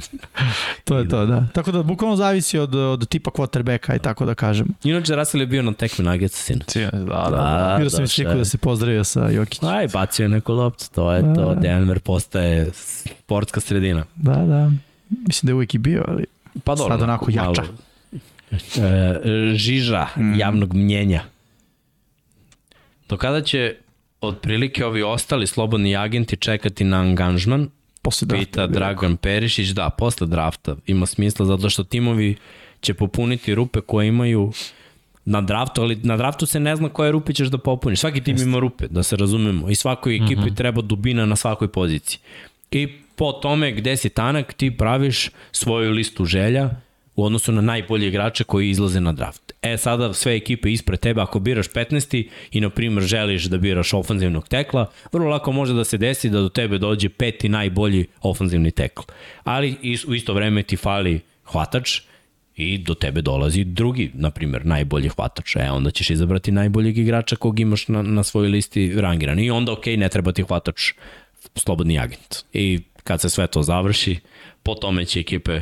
to 0.86 0.98
je 0.98 1.10
to, 1.10 1.26
da. 1.26 1.48
Tako 1.54 1.72
da 1.72 1.84
bukvalno 1.84 2.16
zavisi 2.16 2.58
od, 2.58 2.76
od 2.76 3.08
tipa 3.08 3.32
quarterbacka 3.32 3.96
i 3.96 4.00
tako 4.00 4.26
da 4.26 4.36
kažem. 4.36 4.68
Inače, 4.84 5.16
Russell 5.16 5.42
je 5.42 5.48
bio 5.48 5.62
na 5.62 5.74
tekmi 5.74 6.06
Nuggetsa 6.06 6.44
sinoć. 6.44 6.68
Cijene, 6.68 6.92
da, 6.92 7.28
da. 7.30 7.38
da. 7.38 7.76
Vidio 7.76 7.90
sam 7.90 8.08
sliku 8.08 8.34
da 8.34 8.46
se 8.46 8.58
pozdravio 8.58 9.04
sa 9.04 9.30
Jokić. 9.30 9.64
Aj, 9.64 9.88
bacio 9.88 10.24
je 10.24 10.30
neku 10.30 10.54
loptu, 10.54 10.86
to 10.96 11.12
je 11.12 11.22
to. 11.22 11.56
Da. 11.56 11.56
Denver 11.56 12.00
postaje 12.00 12.72
sportska 12.74 13.60
sredina. 13.60 14.06
Da, 14.16 14.36
da. 14.36 14.72
Mislim 15.10 15.48
da 15.48 15.52
je 15.52 15.56
uvijek 15.56 15.76
i 15.76 15.78
bio, 15.78 16.04
ali 16.08 16.26
Pa 16.64 16.76
dobro. 16.76 16.94
Sad 16.94 17.02
onako 17.02 17.32
jača. 17.32 17.62
E, 17.62 17.93
žiža 19.56 20.08
Mhm. 20.18 20.34
javnog 20.40 20.74
mnjenja. 20.74 21.22
Do 23.10 23.18
kada 23.18 23.42
će 23.42 23.76
otprilike 24.22 24.86
ovi 24.86 25.04
ostali 25.04 25.48
slobodni 25.48 25.96
agenti 25.96 26.36
čekati 26.38 26.84
na 26.84 27.00
angažman, 27.00 27.70
posle 28.02 28.26
drafta. 28.26 28.46
pita 28.46 28.68
Dragan 28.68 29.18
Perišić, 29.18 29.70
da, 29.70 29.90
posle 29.90 30.28
drafta 30.28 30.76
ima 30.88 31.06
smisla, 31.06 31.46
zato 31.46 31.70
što 31.70 31.84
timovi 31.84 32.36
će 32.82 32.94
popuniti 32.94 33.56
rupe 33.56 33.82
koje 33.82 34.08
imaju 34.08 34.52
na 35.26 35.42
draftu, 35.42 35.82
ali 35.82 35.96
na 35.96 36.18
draftu 36.18 36.46
se 36.46 36.60
ne 36.60 36.76
zna 36.76 36.90
koje 36.90 37.12
rupe 37.12 37.34
ćeš 37.34 37.48
da 37.48 37.58
popuniš. 37.58 38.00
Svaki 38.00 38.22
tim 38.24 38.38
ima 38.38 38.60
rupe, 38.60 38.88
da 38.88 39.04
se 39.04 39.16
razumemo. 39.16 39.70
I 39.70 39.76
svakoj 39.76 40.16
ekipi 40.16 40.36
mm 40.36 40.44
-hmm. 40.44 40.56
treba 40.58 40.82
dubina 40.82 41.26
na 41.26 41.36
svakoj 41.36 41.68
poziciji. 41.68 42.20
I 42.72 42.88
po 43.16 43.32
tome 43.32 43.72
gde 43.72 43.98
si 43.98 44.10
tanak, 44.10 44.54
ti 44.54 44.78
praviš 44.78 45.30
svoju 45.52 45.92
listu 45.92 46.26
želja 46.26 46.70
u 47.16 47.26
odnosu 47.26 47.52
na 47.52 47.62
najbolje 47.62 48.08
igrače 48.08 48.44
koji 48.44 48.70
izlaze 48.70 49.00
na 49.00 49.14
draft. 49.14 49.54
E 49.62 49.78
sada 49.78 50.14
sve 50.14 50.36
ekipe 50.36 50.72
ispred 50.72 51.00
tebe, 51.00 51.22
ako 51.22 51.40
biraš 51.40 51.70
15. 51.70 52.28
i 52.52 52.62
na 52.62 52.70
primjer 52.70 53.04
želiš 53.04 53.44
da 53.44 53.58
biraš 53.58 53.94
ofanzivnog 53.94 54.48
tekla, 54.48 54.90
vrlo 55.12 55.30
lako 55.30 55.52
može 55.52 55.74
da 55.74 55.84
se 55.84 55.98
desi 55.98 56.30
da 56.30 56.42
do 56.42 56.50
tebe 56.50 56.78
dođe 56.78 57.10
peti 57.10 57.50
najbolji 57.50 58.06
ofanzivni 58.22 58.72
tekl. 58.72 59.02
Ali 59.44 59.76
is- 59.82 60.06
u 60.06 60.14
isto 60.16 60.34
vreme 60.34 60.64
ti 60.64 60.78
fali 60.78 61.20
hvatač 61.46 62.02
i 62.56 62.78
do 62.78 62.94
tebe 62.94 63.22
dolazi 63.22 63.64
drugi, 63.64 64.12
na 64.14 64.32
primjer, 64.32 64.66
najbolji 64.66 65.10
hvatač. 65.10 65.56
E, 65.56 65.72
onda 65.72 65.92
ćeš 65.92 66.10
izabrati 66.10 66.52
najboljeg 66.52 66.98
igrača 66.98 67.36
kog 67.36 67.60
imaš 67.60 67.88
na, 67.88 68.02
na 68.02 68.24
svojoj 68.24 68.50
listi 68.50 68.94
rangiran. 68.96 69.40
I 69.40 69.52
onda, 69.52 69.72
ok, 69.72 69.86
ne 69.86 70.10
treba 70.10 70.32
ti 70.32 70.44
hvatač 70.44 70.92
slobodni 71.56 72.00
agent. 72.00 72.36
I 72.54 72.80
kad 73.04 73.22
se 73.22 73.30
sve 73.30 73.48
to 73.48 73.64
završi, 73.64 74.20
po 74.64 74.76
tome 74.76 75.06
će 75.06 75.20
ekipe 75.20 75.62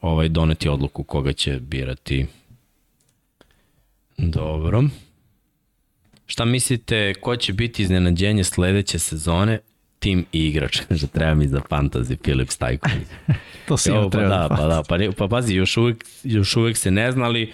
ovaj, 0.00 0.28
doneti 0.28 0.68
odluku 0.68 1.02
koga 1.02 1.32
će 1.32 1.60
birati. 1.60 2.26
Dobro. 4.18 4.82
Šta 6.26 6.44
mislite, 6.44 7.14
ko 7.14 7.36
će 7.36 7.52
biti 7.52 7.82
iznenađenje 7.82 8.44
sledeće 8.44 8.98
sezone? 8.98 9.58
Tim 9.98 10.24
i 10.32 10.46
igrač. 10.46 10.80
Že 10.90 11.06
treba 11.06 11.34
mi 11.34 11.48
za 11.48 11.60
fantasy 11.70 12.16
Filip 12.24 12.50
Stajković. 12.50 13.06
To 13.68 13.76
sigurno 13.76 14.04
Jo, 14.04 14.10
pa 14.10 14.18
treba. 14.18 14.28
da, 14.28 14.48
pa 14.48 14.66
da, 14.66 14.82
pa, 14.88 14.96
ne- 14.96 15.12
pa 15.12 15.28
pazi, 15.28 15.54
još 15.54 15.76
uvek, 15.76 16.04
još 16.24 16.56
uvek 16.56 16.76
se 16.76 16.90
ne 16.90 17.12
zna, 17.12 17.24
ali 17.24 17.52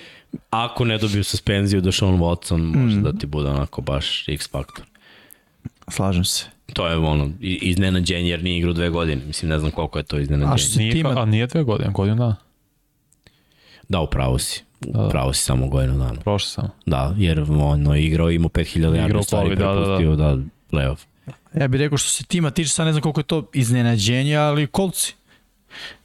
ako 0.51 0.85
ne 0.85 0.99
dobiju 0.99 1.25
suspenziju 1.25 1.81
da 1.81 1.93
Sean 1.93 2.19
Watson 2.19 2.75
može 2.75 2.97
mm. 2.97 3.03
da 3.03 3.13
ti 3.13 3.27
bude 3.27 3.49
onako 3.49 3.81
baš 3.81 4.29
X 4.29 4.51
faktor. 4.51 4.85
Slažem 5.89 6.25
se. 6.25 6.54
To 6.73 6.87
je 6.87 6.97
ono, 6.97 7.31
iznenađenje 7.41 8.31
jer 8.31 8.43
nije 8.43 8.59
igrao 8.59 8.73
dve 8.73 8.91
godine. 8.91 9.23
Mislim, 9.27 9.49
ne 9.49 9.59
znam 9.59 9.71
koliko 9.71 9.99
je 9.99 10.03
to 10.03 10.19
iznenađenje. 10.19 10.55
A 10.55 10.59
što 10.59 10.71
se 10.71 10.79
Nije, 10.79 11.05
a 11.17 11.25
nije 11.25 11.47
dve 11.47 11.63
godine, 11.63 11.91
godinu 11.93 12.17
dana. 12.17 12.37
Da, 13.89 14.01
upravo 14.01 14.39
si. 14.39 14.63
Upravo 14.87 15.33
si 15.33 15.45
samo 15.45 15.69
godinu 15.69 15.99
dana. 15.99 16.21
Prošlo 16.21 16.49
sam. 16.49 16.71
Da, 16.87 17.15
jer 17.19 17.41
ono, 17.51 17.97
igrao 17.97 18.31
imao 18.31 18.49
5000 18.49 18.79
Igrao 18.79 18.93
yardi 18.93 19.23
stvari 19.23 19.57
da, 19.57 19.65
da, 19.67 19.75
da. 19.75 19.85
propustio 19.85 20.17
da, 20.17 20.37
playoff. 20.71 20.99
Ja 21.55 21.69
bih 21.69 21.79
rekao 21.79 21.99
što 21.99 22.11
se 22.11 22.25
tima 22.25 22.51
tiče, 22.51 22.71
sad 22.71 22.87
ne 22.87 22.93
znam 22.93 23.03
koliko 23.03 23.21
je 23.21 23.25
to 23.25 23.51
iznenađenje, 23.53 24.37
ali 24.37 24.67
kolci. 24.67 25.15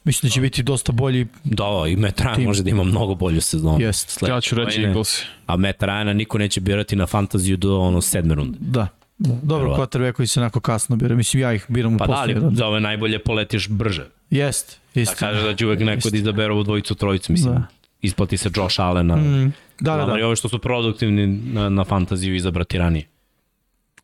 Mislim 0.04 0.28
da 0.28 0.32
će 0.32 0.40
biti 0.40 0.62
dosta 0.62 0.92
bolji. 0.92 1.26
Da, 1.44 1.84
i 1.88 1.96
Matt 1.96 2.20
Ryan 2.20 2.34
Tim. 2.34 2.44
može 2.44 2.62
da 2.62 2.70
ima 2.70 2.84
mnogo 2.84 3.14
bolju 3.14 3.40
sezonu. 3.40 3.80
Jest. 3.80 4.08
Sledeće 4.08 4.34
Ja 4.34 4.40
ću 4.40 4.54
reći. 4.54 4.82
Eagles. 4.82 5.22
A 5.46 5.56
Matt 5.56 5.80
Ryana 5.82 6.12
niko 6.12 6.38
neće 6.38 6.60
birati 6.60 6.96
na 6.96 7.06
fantaziju 7.06 7.56
do 7.56 7.78
ono 7.78 8.00
sedme 8.00 8.34
runde. 8.34 8.58
Da. 8.60 8.88
Dobro, 9.20 9.76
quarterback 9.76 10.12
koji 10.12 10.26
se 10.26 10.40
onako 10.40 10.60
kasno 10.60 10.96
bira. 10.96 11.14
Mislim, 11.14 11.42
ja 11.42 11.52
ih 11.52 11.66
biram 11.68 11.94
u 11.94 11.98
Pa 11.98 12.06
da, 12.06 12.12
ali 12.12 12.36
za 12.52 12.66
ove 12.66 12.80
najbolje 12.80 13.18
poletiš 13.18 13.68
brže. 13.68 14.06
Jest, 14.30 14.80
Da 14.94 15.00
isto. 15.00 15.14
kaže 15.18 15.42
da 15.42 15.56
će 15.56 15.66
uvek 15.66 15.80
neko 15.80 16.10
da 16.10 16.16
izabere 16.16 16.52
ovu 16.52 16.62
dvojicu, 16.62 16.94
trojicu, 16.94 17.32
mislim. 17.32 17.54
Da. 17.54 17.66
Isplati 18.02 18.36
se 18.36 18.50
Josh 18.56 18.80
Allen. 18.80 19.06
Mm, 19.06 19.52
da, 19.80 19.96
da, 19.96 20.04
da, 20.04 20.26
ove 20.26 20.36
što 20.36 20.48
su 20.48 20.58
produktivni 20.58 21.26
na, 21.26 21.68
na 21.68 21.84
fantaziju 21.84 22.34
izabrati 22.34 22.78
ranije. 22.78 23.06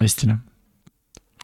istina. 0.01 0.41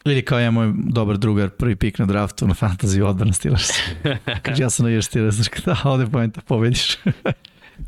Ili 0.05 0.25
kao 0.25 0.39
ja 0.39 0.51
moj 0.51 0.73
dobar 0.77 1.19
drugar, 1.19 1.51
prvi 1.51 1.77
pik 1.77 1.99
na 1.99 2.07
draftu 2.07 2.47
na 2.47 2.55
fantasy 2.55 3.03
odbrana 3.03 3.33
Steelers. 3.33 3.69
Kaže, 4.43 4.63
ja 4.63 4.71
sam 4.71 4.93
na 4.93 5.03
Steelers, 5.03 5.49
kada 5.49 5.77
ode 5.85 6.07
pojenta, 6.07 6.41
pobediš. 6.41 6.97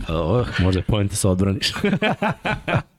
Oh, 0.08 0.46
može 0.60 0.82
pojente 0.82 1.16
se 1.16 1.28
odbraniš. 1.28 1.72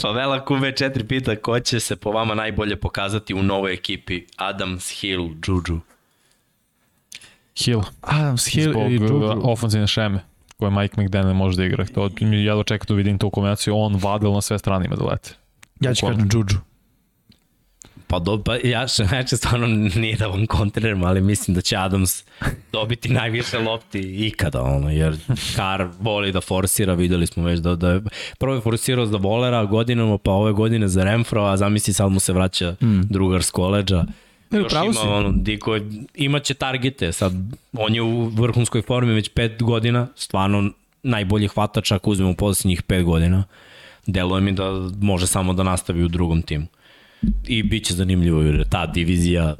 Favela 0.00 0.44
QV4 0.44 1.06
pita 1.06 1.36
ko 1.36 1.60
će 1.60 1.80
se 1.80 1.96
po 1.96 2.10
vama 2.10 2.34
najbolje 2.34 2.76
pokazati 2.76 3.34
u 3.34 3.42
novoj 3.42 3.72
ekipi 3.72 4.22
Adams, 4.36 5.00
Hill, 5.00 5.28
Juju. 5.46 5.80
Hill. 7.64 7.82
Adams, 8.00 8.46
Hill 8.46 8.72
Zbog 8.72 8.92
i 8.92 8.94
Juju. 8.94 9.40
ofenzivne 9.44 9.86
šeme 9.86 10.20
koje 10.56 10.70
Mike 10.70 11.02
McDaniel 11.02 11.34
može 11.34 11.56
da 11.56 11.64
igra. 11.64 11.86
To 11.86 12.10
mi 12.20 12.44
jedno 12.44 12.62
čekam 12.62 12.86
da 12.88 12.94
vidim 12.94 13.18
tu 13.18 13.30
kombinaciju. 13.30 13.76
On 13.76 13.96
vadil 13.96 14.32
na 14.32 14.40
sve 14.40 14.58
strane 14.58 14.86
ima 14.86 14.96
da 14.96 15.04
lete. 15.04 15.30
Ja 15.80 15.94
ću 15.94 16.06
kažem 16.06 16.28
Juju. 16.32 16.60
Pa, 18.10 18.18
do, 18.18 18.42
pa 18.44 18.56
ja 18.64 18.88
što 18.88 19.04
znači 19.04 19.36
stvarno 19.36 19.66
nije 19.94 20.16
da 20.16 20.26
vam 20.26 20.46
kontriram, 20.46 21.04
ali 21.04 21.20
mislim 21.20 21.54
da 21.54 21.60
će 21.60 21.76
Adams 21.76 22.24
dobiti 22.72 23.08
najviše 23.08 23.58
lopti 23.58 24.26
ikada, 24.26 24.62
ono, 24.62 24.90
jer 24.90 25.16
Carr 25.54 25.86
voli 26.00 26.32
da 26.32 26.40
forsira, 26.40 26.94
videli 26.94 27.26
smo 27.26 27.44
već 27.44 27.60
da, 27.60 27.74
da 27.74 27.90
je 27.90 28.00
prvo 28.38 28.54
je 28.54 28.60
forsirao 28.60 29.06
za 29.06 29.16
Volera 29.16 29.64
godinama, 29.64 30.18
pa 30.18 30.30
ove 30.30 30.52
godine 30.52 30.88
za 30.88 31.04
Renfro, 31.04 31.42
a 31.42 31.56
zamisli 31.56 31.92
sad 31.92 32.12
mu 32.12 32.20
se 32.20 32.32
vraća 32.32 32.74
mm. 32.82 33.00
drugar 33.00 33.42
s 33.42 33.50
koleđa. 33.50 34.04
Ne, 34.50 34.58
Još 34.58 34.72
ima, 34.72 34.92
si. 34.92 35.06
ono, 35.06 35.32
diko, 35.32 35.78
imaće 36.14 36.54
targete, 36.54 37.12
sad 37.12 37.32
on 37.72 37.94
je 37.94 38.02
u 38.02 38.24
vrhunskoj 38.24 38.82
formi 38.82 39.12
već 39.12 39.28
pet 39.28 39.62
godina, 39.62 40.06
stvarno 40.16 40.70
najbolji 41.02 41.48
hvatač 41.48 41.92
ako 41.92 42.10
uzmemo 42.10 42.34
poslednjih 42.34 42.82
pet 42.82 43.04
godina. 43.04 43.44
Deluje 44.06 44.40
mi 44.40 44.52
da 44.52 44.70
može 45.00 45.26
samo 45.26 45.52
da 45.52 45.62
nastavi 45.62 46.04
u 46.04 46.08
drugom 46.08 46.42
timu. 46.42 46.66
I 47.46 47.62
bit 47.62 47.84
će 47.84 47.94
zanimljivo 47.94 48.42
jer 48.42 48.54
je 48.54 48.68
ta 48.70 48.86
divizija 48.86 49.54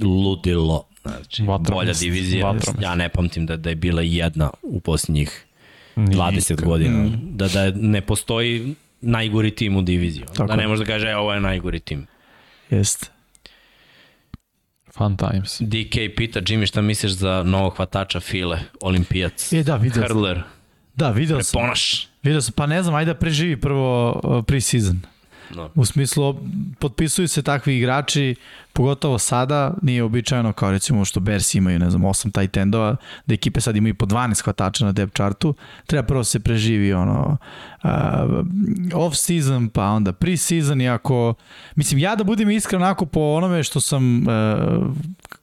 ludilo. 0.00 0.88
Znači, 1.02 1.42
Vatromest, 1.42 1.72
bolja 1.72 1.92
divizija. 1.92 2.54
Ja 2.80 2.94
ne 2.94 3.08
pamtim 3.08 3.46
da, 3.46 3.56
da 3.56 3.68
je 3.70 3.76
bila 3.76 4.02
jedna 4.02 4.50
u 4.62 4.80
posljednjih 4.80 5.44
Nikad. 5.96 6.14
20 6.16 6.64
godina. 6.64 7.08
Da, 7.22 7.48
da 7.48 7.70
ne 7.70 8.00
postoji 8.00 8.74
najgori 9.00 9.50
tim 9.50 9.76
u 9.76 9.82
diviziji. 9.82 10.24
Tako 10.26 10.46
da 10.46 10.56
ne 10.56 10.68
može 10.68 10.84
da 10.84 10.92
kaže, 10.92 11.08
e, 11.08 11.16
ovo 11.16 11.32
je 11.34 11.40
najgori 11.40 11.80
tim. 11.80 12.06
Jest. 12.70 13.10
Fun 14.92 15.16
times. 15.16 15.60
DK 15.60 15.96
pita, 16.16 16.40
Jimmy, 16.40 16.66
šta 16.66 16.82
misliš 16.82 17.12
za 17.12 17.42
novog 17.42 17.76
hvatača 17.76 18.20
File, 18.20 18.58
olimpijac, 18.80 19.52
E, 19.52 19.62
da, 19.62 19.76
vidio 19.76 20.02
hurler, 20.08 20.42
Da, 20.94 21.10
vidio 21.10 21.42
sam. 21.42 21.52
preponaš. 21.58 22.08
Vidio 22.22 22.40
sam, 22.40 22.52
pa 22.56 22.66
ne 22.66 22.82
znam, 22.82 22.94
ajde 22.94 23.12
da 23.12 23.18
preživi 23.18 23.60
prvo 23.60 24.10
uh, 24.24 24.44
pre-season. 24.44 24.96
No. 25.54 25.70
U 25.74 25.84
smislu, 25.84 26.36
potpisuju 26.78 27.28
se 27.28 27.42
takvi 27.42 27.76
igrači, 27.76 28.34
pogotovo 28.72 29.18
sada, 29.18 29.74
nije 29.82 30.02
običajno 30.02 30.52
kao 30.52 30.70
recimo 30.70 31.04
što 31.04 31.20
Bears 31.20 31.54
imaju, 31.54 31.78
ne 31.78 31.90
znam, 31.90 32.02
8 32.02 32.40
tight 32.40 32.56
endova, 32.56 32.96
da 33.26 33.34
ekipe 33.34 33.60
sad 33.60 33.76
imaju 33.76 33.94
po 33.94 34.06
12 34.06 34.44
hvatača 34.44 34.84
na 34.84 34.92
depth 34.92 35.14
chartu, 35.14 35.54
treba 35.86 36.06
prvo 36.06 36.24
se 36.24 36.40
preživi 36.40 36.92
ono 36.92 37.36
uh, 37.82 37.90
off 38.94 39.16
season, 39.16 39.68
pa 39.68 39.84
onda 39.84 40.12
pre 40.12 40.36
season 40.36 40.80
i 40.80 40.88
ako, 40.88 41.34
mislim, 41.74 41.98
ja 41.98 42.16
da 42.16 42.24
budem 42.24 42.50
iskren 42.50 42.82
onako 42.82 43.06
po 43.06 43.20
onome 43.20 43.62
što 43.62 43.80
sam 43.80 44.18
uh, 44.18 44.86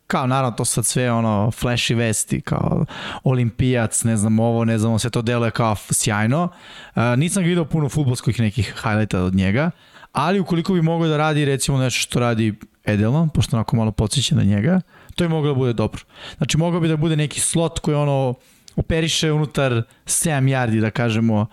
kao 0.07 0.27
naravno 0.27 0.57
to 0.57 0.65
sad 0.65 0.85
sve 0.85 1.11
ono 1.11 1.51
flashy 1.51 1.95
vesti 1.95 2.41
kao 2.41 2.85
olimpijac, 3.23 4.03
ne 4.03 4.17
znam 4.17 4.39
ovo, 4.39 4.65
ne 4.65 4.77
znam, 4.77 4.99
sve 4.99 5.09
to 5.09 5.21
deluje 5.21 5.51
kao 5.51 5.75
sjajno. 5.75 6.49
Uh, 6.95 7.03
nisam 7.17 7.43
vidio 7.43 7.65
puno 7.65 7.89
futbolskih 7.89 8.39
nekih 8.39 8.73
highlighta 8.83 9.21
od 9.21 9.35
njega, 9.35 9.71
ali 10.11 10.39
ukoliko 10.39 10.73
bi 10.73 10.81
mogao 10.81 11.07
da 11.07 11.17
radi 11.17 11.45
recimo 11.45 11.77
nešto 11.77 11.99
što 11.99 12.19
radi 12.19 12.53
Edelman, 12.85 13.29
pošto 13.29 13.55
onako 13.55 13.75
malo 13.75 13.91
podsjeća 13.91 14.35
na 14.35 14.43
njega, 14.43 14.81
to 15.15 15.23
je 15.23 15.27
moglo 15.27 15.53
da 15.53 15.57
bude 15.57 15.73
dobro. 15.73 16.01
Znači 16.37 16.57
mogao 16.57 16.79
bi 16.79 16.87
da 16.87 16.97
bude 16.97 17.15
neki 17.15 17.39
slot 17.39 17.79
koji 17.79 17.95
ono 17.95 18.33
operiše 18.75 19.31
unutar 19.31 19.71
7 20.05 20.49
yardi, 20.49 20.81
da 20.81 20.91
kažemo, 20.91 21.45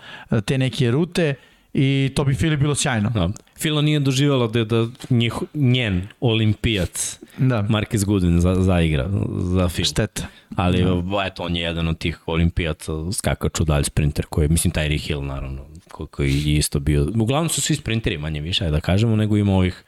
te 0.44 0.58
neke 0.58 0.90
rute 0.90 1.34
i 1.74 2.12
to 2.14 2.24
bi 2.24 2.34
Fili 2.34 2.56
bilo 2.56 2.74
sjajno. 2.74 3.10
Da. 3.10 3.28
Fila 3.58 3.82
nije 3.82 4.00
doživjela 4.00 4.46
da, 4.46 4.64
da 4.64 4.86
njih, 5.10 5.32
njen 5.54 6.08
olimpijac 6.20 7.18
da. 7.38 7.62
Marcus 7.68 8.00
Goodwin 8.00 8.38
za, 8.38 8.54
zaigra 8.54 9.08
za 9.38 9.68
Fila. 9.68 9.84
Šteta. 9.84 10.26
Ali 10.56 10.84
da. 10.84 11.26
eto, 11.26 11.42
on 11.42 11.56
je 11.56 11.62
jedan 11.62 11.88
od 11.88 11.98
tih 11.98 12.18
olimpijaca 12.26 12.92
skakaču 13.12 13.64
dalj 13.64 13.84
sprinter 13.84 14.26
koji, 14.26 14.48
mislim, 14.48 14.72
Tyreek 14.72 15.06
Hill 15.06 15.24
naravno, 15.24 15.66
koji 15.90 16.42
je 16.44 16.56
isto 16.56 16.80
bio. 16.80 17.06
Uglavnom 17.14 17.48
su 17.48 17.60
svi 17.60 17.74
sprinteri 17.74 18.18
manje 18.18 18.40
više, 18.40 18.70
da 18.70 18.80
kažemo, 18.80 19.16
nego 19.16 19.36
ima 19.36 19.52
ovih 19.52 19.84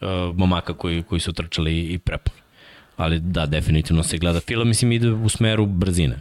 uh, 0.00 0.08
momaka 0.36 0.74
koji, 0.74 1.02
koji 1.02 1.20
su 1.20 1.32
trčali 1.32 1.80
i 1.80 1.98
prepali. 1.98 2.38
Ali 2.96 3.20
da, 3.20 3.46
definitivno 3.46 4.02
se 4.02 4.18
gleda. 4.18 4.40
Fila, 4.40 4.64
mislim, 4.64 4.92
ide 4.92 5.10
u 5.10 5.28
smeru 5.28 5.66
brzine 5.66 6.20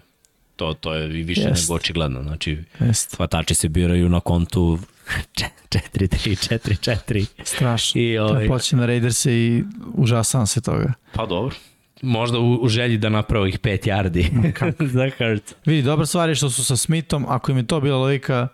to, 0.61 0.73
to 0.73 0.93
je 0.93 1.19
i 1.19 1.23
više 1.23 1.41
Jest. 1.41 1.69
nego 1.69 1.75
očigledno. 1.75 2.23
Znači, 2.23 2.57
Jest. 2.79 3.15
hvatači 3.15 3.55
se 3.55 3.69
biraju 3.69 4.09
na 4.09 4.19
kontu 4.19 4.79
4-3-4-4. 5.71 7.25
Strašno. 7.43 8.01
I, 8.01 8.17
ovaj... 8.17 8.47
Počne 8.47 8.79
na 8.79 8.85
Raiderse 8.85 9.33
i 9.33 9.63
užasavam 9.93 10.47
se 10.47 10.61
toga. 10.61 10.93
Pa 11.13 11.25
dobro. 11.25 11.55
Možda 12.01 12.39
u, 12.39 12.59
u 12.61 12.69
želji 12.69 12.97
da 12.97 13.09
napravo 13.09 13.47
ih 13.47 13.59
5 13.59 13.87
yardi 13.87 14.25
za 14.93 15.09
Hurts. 15.17 15.53
Vidi, 15.65 15.81
dobra 15.81 16.05
stvar 16.05 16.29
je 16.29 16.35
što 16.35 16.49
su 16.49 16.65
sa 16.65 16.75
Smithom, 16.75 17.25
ako 17.27 17.51
im 17.51 17.57
je 17.57 17.67
to 17.67 17.81
bila 17.81 17.97
logika, 17.97 18.47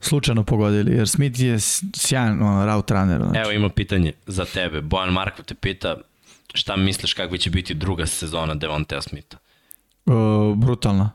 slučajno 0.00 0.44
pogodili, 0.44 0.96
jer 0.96 1.08
Smith 1.08 1.40
je 1.40 1.60
sjajan 1.96 2.42
ono, 2.42 2.66
route 2.66 2.94
runner. 2.94 3.22
Znači. 3.22 3.38
Evo 3.38 3.50
ima 3.50 3.68
pitanje 3.68 4.12
za 4.26 4.44
tebe. 4.44 4.80
Bojan 4.80 5.12
Markov 5.12 5.44
te 5.44 5.54
pita 5.54 5.96
šta 6.54 6.76
misliš 6.76 7.14
kakva 7.14 7.36
će 7.36 7.50
biti 7.50 7.74
druga 7.74 8.06
sezona 8.06 8.54
Devontea 8.54 9.02
Smitha? 9.02 9.38
Uh, 10.06 10.14
brutalna. 10.56 11.10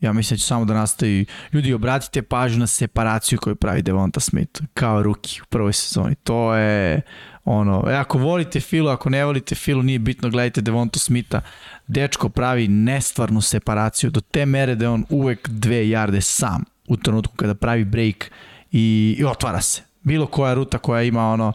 Ja 0.00 0.12
mislim 0.12 0.36
da 0.36 0.38
će 0.38 0.46
samo 0.46 0.64
da 0.64 0.74
nastavi. 0.74 1.26
Ljudi, 1.52 1.72
obratite 1.72 2.22
pažnju 2.22 2.58
na 2.58 2.66
separaciju 2.66 3.38
koju 3.38 3.56
pravi 3.56 3.82
Devonta 3.82 4.20
Smith 4.20 4.62
kao 4.74 5.02
ruki 5.02 5.40
u 5.42 5.46
prvoj 5.46 5.72
sezoni. 5.72 6.14
To 6.14 6.54
je 6.54 7.02
ono, 7.44 7.84
e, 7.88 7.94
ako 7.94 8.18
volite 8.18 8.60
Filu, 8.60 8.88
ako 8.88 9.10
ne 9.10 9.24
volite 9.24 9.54
Filu, 9.54 9.82
nije 9.82 9.98
bitno, 9.98 10.30
gledajte 10.30 10.60
Devonta 10.60 10.98
Smitha. 10.98 11.40
Dečko 11.86 12.28
pravi 12.28 12.68
nestvarnu 12.68 13.40
separaciju 13.40 14.10
do 14.10 14.20
te 14.20 14.46
mere 14.46 14.74
da 14.74 14.84
je 14.84 14.88
on 14.88 15.04
uvek 15.10 15.48
dve 15.48 15.88
jarde 15.88 16.20
sam 16.20 16.64
u 16.88 16.96
trenutku 16.96 17.36
kada 17.36 17.54
pravi 17.54 17.84
break 17.84 18.30
i, 18.72 19.16
i 19.18 19.24
otvara 19.24 19.60
se. 19.60 19.82
Bilo 20.02 20.26
koja 20.26 20.54
ruta 20.54 20.78
koja 20.78 21.02
ima 21.02 21.30
ono 21.30 21.52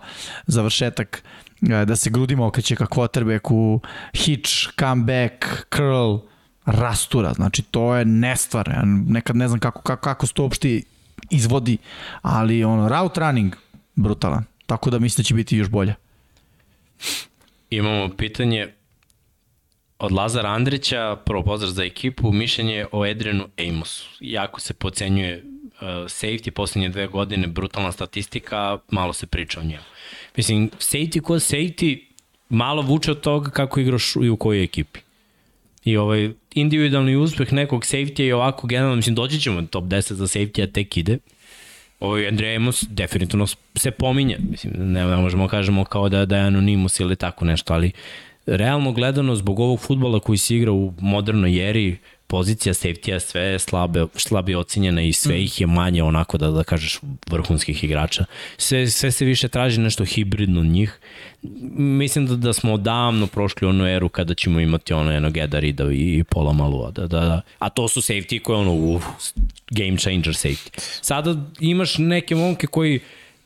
završetak 0.47 1.23
e, 1.61 1.85
da 1.85 1.95
se 1.95 2.09
grudima 2.09 2.47
okreće 2.47 2.75
ka 2.75 2.85
quarterbacku, 2.85 3.79
hitch, 4.13 4.51
comeback, 4.79 5.45
curl, 5.75 6.17
rastura, 6.65 7.33
znači 7.33 7.61
to 7.61 7.95
je 7.95 8.05
nestvar, 8.05 8.71
nekad 8.85 9.35
ne 9.35 9.47
znam 9.47 9.59
kako, 9.59 9.81
kako, 9.81 10.01
kako 10.01 10.27
se 10.27 10.33
to 10.33 10.43
uopšte 10.43 10.81
izvodi, 11.29 11.77
ali 12.21 12.63
ono, 12.63 12.89
route 12.89 13.19
running, 13.19 13.55
brutalan, 13.95 14.43
tako 14.65 14.89
da 14.89 14.99
mislim 14.99 15.23
da 15.23 15.27
će 15.27 15.33
biti 15.33 15.57
još 15.57 15.69
bolje. 15.69 15.95
Imamo 17.69 18.09
pitanje 18.17 18.73
od 20.03 20.11
Lazara 20.11 20.49
Andrića, 20.49 21.15
prvo 21.25 21.43
pozdrav 21.43 21.71
za 21.71 21.83
ekipu, 21.83 22.31
mišljenje 22.31 22.85
o 22.91 23.03
Adrianu 23.03 23.47
Amosu. 23.69 24.09
Jako 24.19 24.59
se 24.59 24.73
pocenjuje 24.73 25.43
uh, 25.43 25.87
safety 25.87 26.51
poslednje 26.51 26.89
dve 26.89 27.07
godine, 27.07 27.47
brutalna 27.47 27.91
statistika, 27.91 28.77
malo 28.91 29.13
se 29.13 29.27
priča 29.27 29.59
o 29.59 29.63
njemu. 29.63 29.83
Mislim, 30.37 30.69
safety 30.69 31.21
ko 31.21 31.33
safety, 31.33 31.99
malo 32.49 32.81
vuče 32.81 33.11
od 33.11 33.21
toga 33.21 33.49
kako 33.49 33.79
igraš 33.79 34.15
i 34.23 34.29
u 34.29 34.37
kojoj 34.37 34.63
ekipi. 34.63 34.99
I 35.85 35.97
ovaj 35.97 36.31
individualni 36.53 37.15
uspeh 37.15 37.53
nekog 37.53 37.81
safety 37.81 38.21
je 38.21 38.35
ovako 38.35 38.67
generalno, 38.67 38.95
mislim 38.95 39.15
doći 39.15 39.39
ćemo 39.39 39.61
top 39.61 39.83
10 39.83 40.13
za 40.13 40.27
safety, 40.27 40.63
a 40.63 40.71
tek 40.71 40.97
ide. 40.97 41.17
Ovaj 41.99 42.27
Andre 42.27 42.55
Amos 42.55 42.85
definitivno 42.89 43.47
se 43.75 43.91
pominje, 43.91 44.37
mislim 44.49 44.73
ne, 44.77 45.05
ne 45.05 45.17
možemo 45.17 45.47
kažemo 45.47 45.85
kao 45.85 46.09
da 46.09 46.25
da 46.25 46.37
je 46.37 46.43
anonimus 46.43 46.99
ili 46.99 47.15
tako 47.15 47.45
nešto, 47.45 47.73
ali 47.73 47.91
realno 48.45 48.91
gledano 48.91 49.35
zbog 49.35 49.59
ovog 49.59 49.79
futbala 49.79 50.19
koji 50.19 50.37
se 50.37 50.55
igra 50.55 50.71
u 50.71 50.93
modernoj 50.99 51.69
eri, 51.69 51.97
pozicija 52.27 52.73
safety-a 52.73 53.19
sve 53.19 53.41
je 53.41 53.59
slabe, 53.59 54.05
slabe 54.15 54.57
ocenjena 54.57 55.01
i 55.01 55.13
sve 55.13 55.35
mm. 55.35 55.41
ih 55.41 55.61
je 55.61 55.67
manje 55.67 56.03
onako 56.03 56.37
da, 56.37 56.51
da 56.51 56.63
kažeš 56.63 56.99
vrhunskih 57.29 57.83
igrača. 57.83 58.25
Sve, 58.57 58.87
sve 58.89 59.11
se 59.11 59.25
više 59.25 59.47
traži 59.47 59.81
nešto 59.81 60.05
hibridno 60.05 60.63
njih. 60.63 60.99
Mislim 61.77 62.25
da, 62.27 62.35
da 62.35 62.53
smo 62.53 62.73
odavno 62.73 63.27
prošli 63.27 63.67
onu 63.67 63.87
eru 63.87 64.09
kada 64.09 64.33
ćemo 64.33 64.59
imati 64.59 64.93
ono 64.93 65.11
jednog 65.11 65.37
Eda 65.37 65.59
Rida 65.59 65.91
i, 65.91 66.17
i 66.17 66.23
Pola 66.23 66.53
Malua. 66.53 66.91
Da, 66.91 67.07
da, 67.07 67.19
da. 67.19 67.41
A 67.59 67.69
to 67.69 67.87
su 67.87 68.01
safety 68.01 68.41
koje 68.41 68.57
ono, 68.57 68.73
uf, 68.73 69.03
game 69.69 69.97
changer 69.97 70.33
safety. 70.33 70.79
Sada 71.01 71.35
imaš 71.59 71.97
neke 71.97 72.35
momke 72.35 72.67
koji 72.67 72.99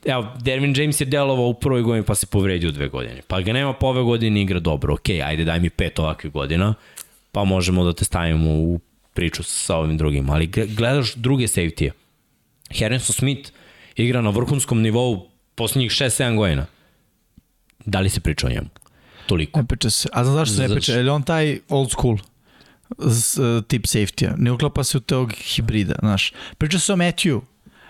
Evo, 0.06 0.28
Dervin 0.42 0.74
James 0.78 1.02
je 1.02 1.06
delovao 1.06 1.48
u 1.48 1.54
prvoj 1.54 1.82
godini 1.82 2.06
pa 2.06 2.16
se 2.16 2.26
povredio 2.26 2.70
u 2.70 2.72
dve 2.72 2.88
godine. 2.88 3.22
Pa 3.28 3.42
ga 3.42 3.54
nema 3.54 3.74
po 3.74 3.88
ove 3.88 4.04
godine 4.04 4.42
igra 4.42 4.60
dobro. 4.60 4.94
Ok, 4.94 5.10
ajde 5.10 5.44
daj 5.44 5.60
mi 5.60 5.70
pet 5.70 6.00
ovakvih 6.00 6.34
godina 6.34 6.74
pa 7.32 7.44
možemo 7.44 7.84
da 7.84 7.94
te 7.94 8.06
stavimo 8.06 8.50
u 8.50 8.80
priču 9.14 9.44
sa 9.44 9.76
ovim 9.76 9.98
drugim. 9.98 10.30
Ali 10.30 10.48
gledaš 10.48 11.14
druge 11.16 11.48
safety-e. 11.48 11.92
Harrison 12.80 13.14
Smith 13.14 13.52
igra 13.96 14.22
na 14.22 14.30
vrhunskom 14.30 14.82
nivou 14.82 15.30
poslednjih 15.56 15.92
6-7 15.92 16.36
godina. 16.36 16.66
Da 17.86 18.00
li 18.00 18.10
se 18.10 18.20
priča 18.20 18.48
o 18.48 18.50
njemu? 18.50 18.68
Toliko. 19.28 19.60
Ne 19.60 19.68
priča 19.68 19.90
se. 19.90 20.10
A 20.14 20.24
znaš 20.24 20.36
zašto 20.36 20.56
se 20.56 20.68
ne 20.68 20.76
priča? 20.76 20.94
Je 20.94 21.04
li 21.04 21.10
on 21.10 21.24
taj 21.24 21.60
old 21.70 21.92
school 21.92 22.18
tip 23.68 23.86
safety-a? 23.86 24.34
Ne 24.38 24.52
uklapa 24.52 24.84
se 24.84 24.98
u 24.98 25.00
tog 25.00 25.34
hibrida, 25.34 25.96
znaš. 26.00 26.34
Priča 26.58 26.80
se 26.80 26.94
o 26.94 26.96
Matthew. 26.96 27.42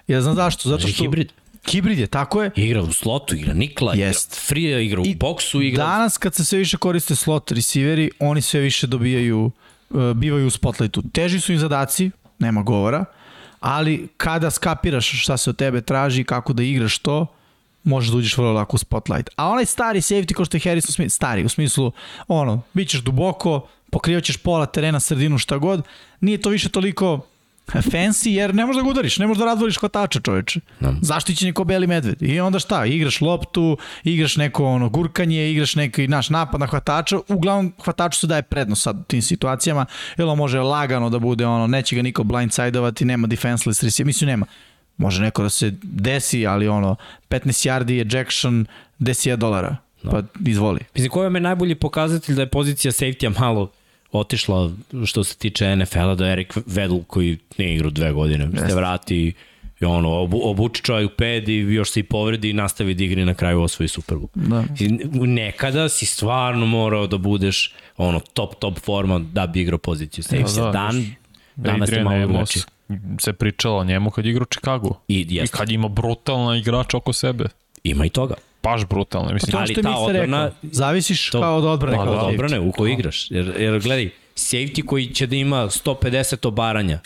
Ja 0.07 0.21
znam 0.21 0.35
zašto. 0.35 0.69
Zato 0.69 0.87
što... 0.87 1.03
Hibrid. 1.03 1.31
Hibrid 1.71 1.99
je, 1.99 2.07
tako 2.07 2.43
je. 2.43 2.51
Igra 2.55 2.81
u 2.81 2.93
slotu, 2.93 3.35
igra 3.35 3.53
Nikla, 3.53 3.93
Jest. 3.95 4.33
igra 4.33 4.41
Free, 4.41 4.85
igra 4.85 5.01
u 5.01 5.05
I 5.05 5.15
boksu. 5.15 5.61
Igra... 5.61 5.85
Danas 5.85 6.17
kad 6.17 6.35
se 6.35 6.45
sve 6.45 6.59
više 6.59 6.77
koriste 6.77 7.15
slot 7.15 7.51
receiveri, 7.51 8.11
oni 8.19 8.41
sve 8.41 8.59
više 8.59 8.87
dobijaju, 8.87 9.51
uh, 9.89 10.13
bivaju 10.13 10.47
u 10.47 10.49
spotlightu. 10.49 11.03
Teži 11.13 11.39
su 11.39 11.51
im 11.51 11.59
zadaci, 11.59 12.11
nema 12.39 12.61
govora, 12.61 13.05
ali 13.59 14.07
kada 14.17 14.51
skapiraš 14.51 15.21
šta 15.23 15.37
se 15.37 15.49
od 15.49 15.55
tebe 15.55 15.81
traži, 15.81 16.23
kako 16.23 16.53
da 16.53 16.63
igraš 16.63 16.99
to, 16.99 17.25
možeš 17.83 18.11
da 18.11 18.17
uđeš 18.17 18.37
vrlo 18.37 18.51
lako 18.51 18.75
u 18.75 18.77
spotlight. 18.77 19.29
A 19.35 19.49
onaj 19.49 19.65
stari 19.65 20.01
safety 20.01 20.33
ko 20.33 20.45
što 20.45 20.57
je 20.57 20.61
Harrison 20.61 20.91
Smith, 20.91 21.13
stari, 21.13 21.45
u 21.45 21.49
smislu, 21.49 21.91
ono, 22.27 22.61
bit 22.73 22.89
ćeš 22.89 23.01
duboko, 23.01 23.67
pokrivaćeš 23.91 24.37
pola 24.37 24.65
terena, 24.65 24.99
sredinu, 24.99 25.37
šta 25.37 25.57
god, 25.57 25.83
nije 26.21 26.41
to 26.41 26.49
više 26.49 26.69
toliko 26.69 27.19
fancy 27.73 28.29
jer 28.29 28.55
ne 28.55 28.65
možeš 28.65 28.77
da 28.77 28.83
ga 28.83 28.89
udariš, 28.89 29.17
ne 29.17 29.27
možeš 29.27 29.39
da 29.39 29.45
razvoliš 29.45 29.77
hvatača 29.77 30.19
čoveče. 30.19 30.59
No. 30.79 30.91
Da. 30.91 30.97
Zaštićen 31.01 31.47
je 31.47 31.53
ko 31.53 31.63
beli 31.63 31.87
medved. 31.87 32.21
I 32.21 32.39
onda 32.39 32.59
šta, 32.59 32.85
igraš 32.85 33.21
loptu, 33.21 33.77
igraš 34.03 34.37
neko 34.37 34.65
ono 34.65 34.89
gurkanje, 34.89 35.51
igraš 35.51 35.75
neki 35.75 36.07
naš 36.07 36.29
napad 36.29 36.59
na 36.59 36.67
hvatača, 36.67 37.19
uglavnom 37.27 37.73
hvataču 37.83 38.19
se 38.19 38.27
daje 38.27 38.41
prednost 38.41 38.81
sad 38.83 38.99
u 38.99 39.03
tim 39.03 39.21
situacijama, 39.21 39.85
jer 40.17 40.27
on 40.27 40.37
može 40.37 40.59
lagano 40.59 41.09
da 41.09 41.19
bude 41.19 41.45
ono, 41.45 41.67
neće 41.67 41.95
ga 41.95 42.01
niko 42.01 42.23
blindsideovati, 42.23 43.05
nema 43.05 43.27
defenseless 43.27 43.83
receiver, 43.83 44.07
mislim 44.07 44.27
nema. 44.27 44.45
Može 44.97 45.21
neko 45.21 45.43
da 45.43 45.49
se 45.49 45.73
desi, 45.83 46.47
ali 46.47 46.67
ono, 46.67 46.95
15 47.29 47.69
yardi 47.69 48.15
ejection, 48.15 48.65
10 48.99 49.35
dolara. 49.35 49.75
No. 50.03 50.11
Da. 50.11 50.21
Pa 50.21 50.27
izvoli. 50.49 50.79
Mislim, 50.93 51.11
koji 51.11 51.23
vam 51.23 51.35
je 51.35 51.41
najbolji 51.41 51.75
pokazatelj 51.75 52.35
da 52.35 52.41
je 52.41 52.49
pozicija 52.49 52.91
safety-a 52.91 53.39
malo 53.39 53.71
otišla 54.17 54.71
što 55.05 55.23
se 55.23 55.37
tiče 55.37 55.75
NFL-a 55.75 56.15
do 56.15 56.25
Erik 56.25 56.57
Vedl 56.65 56.97
koji 57.07 57.37
nije 57.57 57.75
igrao 57.75 57.91
dve 57.91 58.11
godine. 58.11 58.49
Se 58.67 58.75
vrati 58.75 59.33
i 59.79 59.85
ono, 59.85 60.09
obu, 60.09 60.39
obuči 60.43 60.83
čovjek 60.83 61.11
ped 61.15 61.49
i 61.49 61.57
još 61.57 61.91
se 61.91 61.99
i 61.99 62.03
povredi 62.03 62.49
i 62.49 62.53
nastavi 62.53 62.93
da 62.93 63.03
igri 63.03 63.25
na 63.25 63.33
kraju 63.33 63.61
osvoji 63.61 63.87
Super 63.87 64.17
Bowl. 64.17 64.29
Da. 64.33 64.63
I 64.79 64.87
nekada 65.27 65.89
si 65.89 66.05
stvarno 66.05 66.65
morao 66.65 67.07
da 67.07 67.17
budeš 67.17 67.73
ono 67.97 68.19
top 68.19 68.55
top 68.59 68.79
forma 68.79 69.19
da 69.19 69.47
bi 69.47 69.61
igrao 69.61 69.77
poziciju. 69.77 70.23
Save 70.23 70.43
da, 70.43 70.61
da, 70.61 70.71
Dan, 70.71 71.05
danas 71.55 71.91
je 71.91 72.03
malo 72.03 72.27
drugačije. 72.27 72.63
Se 73.19 73.33
pričalo 73.33 73.77
o 73.77 73.83
njemu 73.83 74.11
kad 74.11 74.25
igra 74.25 74.43
u 74.43 74.45
Chicago. 74.45 74.99
I, 75.07 75.19
I 75.43 75.47
kad 75.47 75.71
ima 75.71 75.87
brutalna 75.87 76.57
igrača 76.57 76.97
oko 76.97 77.13
sebe. 77.13 77.45
Ima 77.83 78.05
i 78.05 78.09
toga. 78.09 78.35
Baš 78.67 78.85
brutalno. 78.85 79.33
Mislim, 79.33 79.51
to 79.51 79.57
ali 79.57 79.67
što 79.67 79.81
ta 79.81 79.89
mi 79.89 79.95
se 79.95 80.01
odbrana- 80.01 80.43
rekao, 80.45 80.57
zavisiš 80.63 81.29
To- 81.29 81.41
kao 81.41 81.57
od 81.57 81.65
odbrane. 81.65 81.97
Pa, 81.97 82.03
kao 82.03 82.13
od 82.13 82.19
safety. 82.19 82.29
odbrane, 82.29 82.59
u 82.59 82.71
kojoj 82.71 82.93
igraš. 82.93 83.31
Jer, 83.31 83.53
jer 83.59 83.79
gledaj, 83.79 84.09
safety 84.35 84.85
koji 84.85 85.07
će 85.07 85.27
da 85.27 85.35
ima 85.35 85.69
150 85.69 86.45
obaranja, 86.45 86.99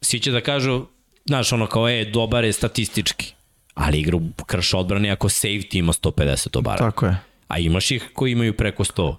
svi 0.00 0.20
će 0.20 0.30
da 0.30 0.40
kažu, 0.40 0.84
znaš, 1.24 1.52
ono 1.52 1.66
kao, 1.66 1.88
e, 1.88 2.04
dobar 2.04 2.44
je 2.44 2.52
statistički. 2.52 3.32
Ali 3.74 4.00
igra 4.00 4.16
u 4.16 4.44
krš 4.46 4.74
odbrane 4.74 5.10
ako 5.10 5.28
safety 5.28 5.76
ima 5.76 5.92
150 5.92 6.56
obaranja. 6.56 6.90
Tako 6.90 7.06
je. 7.06 7.16
A 7.48 7.58
imaš 7.58 7.90
ih 7.90 8.10
koji 8.12 8.32
imaju 8.32 8.52
preko 8.52 8.84
100 8.84 9.16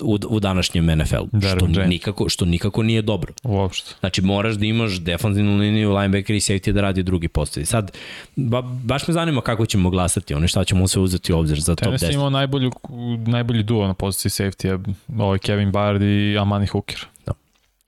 u, 0.00 0.18
u 0.28 0.40
današnjem 0.40 0.86
NFL-u, 0.88 1.28
što 1.28 1.38
Derwin 1.38 1.76
James. 1.76 1.88
nikako, 1.88 2.28
što 2.28 2.44
nikako 2.44 2.82
nije 2.82 3.02
dobro. 3.02 3.32
uopšte. 3.44 3.94
Znači 4.00 4.22
moraš 4.22 4.54
da 4.54 4.66
imaš 4.66 4.92
defanzivnu 4.92 5.56
liniju, 5.56 5.92
linebacker 5.92 6.36
i 6.36 6.40
safety 6.40 6.72
da 6.72 6.80
radi 6.80 7.02
drugi 7.02 7.28
postavi. 7.28 7.66
Sad, 7.66 7.90
ba, 8.36 8.62
baš 8.62 9.08
me 9.08 9.14
zanima 9.14 9.40
kako 9.40 9.66
ćemo 9.66 9.90
glasati, 9.90 10.34
ono 10.34 10.48
šta 10.48 10.64
ćemo 10.64 10.88
sve 10.88 11.02
uzeti 11.02 11.32
u 11.32 11.38
obzir 11.38 11.60
za 11.60 11.74
top 11.74 11.84
Tenis 11.84 12.02
je 12.02 12.08
10. 12.08 12.14
imao 12.14 12.30
najbolju, 12.30 12.70
najbolji 13.26 13.62
duo 13.62 13.86
na 13.86 13.94
poziciji 13.94 14.30
safety, 14.30 14.94
ovaj 15.18 15.38
Kevin 15.38 15.72
Byard 15.72 16.02
i 16.32 16.38
Amani 16.38 16.66
Hooker. 16.66 17.06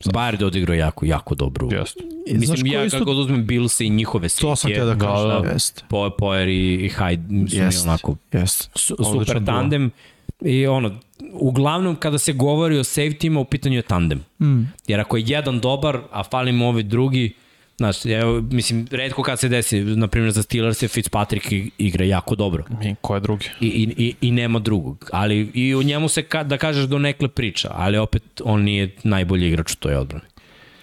Bayard 0.04 0.40
je 0.40 0.46
odigrao 0.46 0.74
jako, 0.74 1.06
jako 1.06 1.34
dobro. 1.34 1.68
Jeste. 1.70 2.00
Znaš 2.28 2.40
Mislim, 2.40 2.66
ja 2.66 2.84
isto- 2.84 2.98
kako 2.98 3.14
da 3.14 3.20
uzmem 3.20 3.46
Bills 3.46 3.80
i 3.80 3.90
njihove 3.90 4.28
To 4.28 4.56
sam 4.56 4.70
safety, 4.70 4.74
htio 4.74 4.86
da 4.86 4.94
kažem. 4.96 5.28
Da, 5.28 5.34
Da, 5.34 5.54
da. 6.00 6.10
Poer 6.10 6.48
i, 6.48 6.74
i 6.74 6.90
Hyde 6.90 7.48
su 7.50 7.84
mi 7.84 7.90
onako 7.90 8.16
Jeste. 8.32 8.68
su, 8.74 8.96
super 9.04 9.40
duo. 9.40 9.88
I 10.42 10.66
ono, 10.66 11.00
uglavnom 11.32 11.96
kada 11.96 12.18
se 12.18 12.32
govori 12.32 12.78
o 12.78 12.84
safety-ima 12.84 13.40
u 13.40 13.44
pitanju 13.44 13.76
je 13.76 13.82
tandem. 13.82 14.24
Mm. 14.40 14.62
Jer 14.86 15.00
ako 15.00 15.16
je 15.16 15.24
jedan 15.26 15.60
dobar, 15.60 16.00
a 16.12 16.22
fali 16.22 16.52
mu 16.52 16.68
ovi 16.68 16.82
drugi, 16.82 17.32
znaš, 17.76 18.06
evo, 18.06 18.40
mislim, 18.40 18.86
redko 18.90 19.22
kad 19.22 19.40
se 19.40 19.48
desi, 19.48 19.80
na 19.80 20.08
primjer 20.08 20.32
za 20.32 20.42
Steelers 20.42 20.82
je 20.82 20.88
Fitzpatrick 20.88 21.46
igra 21.78 22.04
jako 22.04 22.34
dobro. 22.34 22.64
I 22.84 22.94
ko 23.00 23.14
je 23.14 23.20
drugi? 23.20 23.46
I, 23.60 23.66
i, 23.66 24.04
i, 24.04 24.14
i 24.20 24.30
nema 24.30 24.58
drugog. 24.58 25.10
Ali 25.12 25.50
i 25.54 25.74
u 25.74 25.82
njemu 25.82 26.08
se, 26.08 26.22
ka, 26.22 26.42
da 26.42 26.58
kažeš, 26.58 26.84
do 26.84 26.98
nekle 26.98 27.28
priča, 27.28 27.70
ali 27.74 27.98
opet 27.98 28.22
on 28.44 28.62
nije 28.62 28.90
najbolji 29.02 29.48
igrač 29.48 29.72
u 29.72 29.76
toj 29.76 29.94
odbrani. 29.94 30.24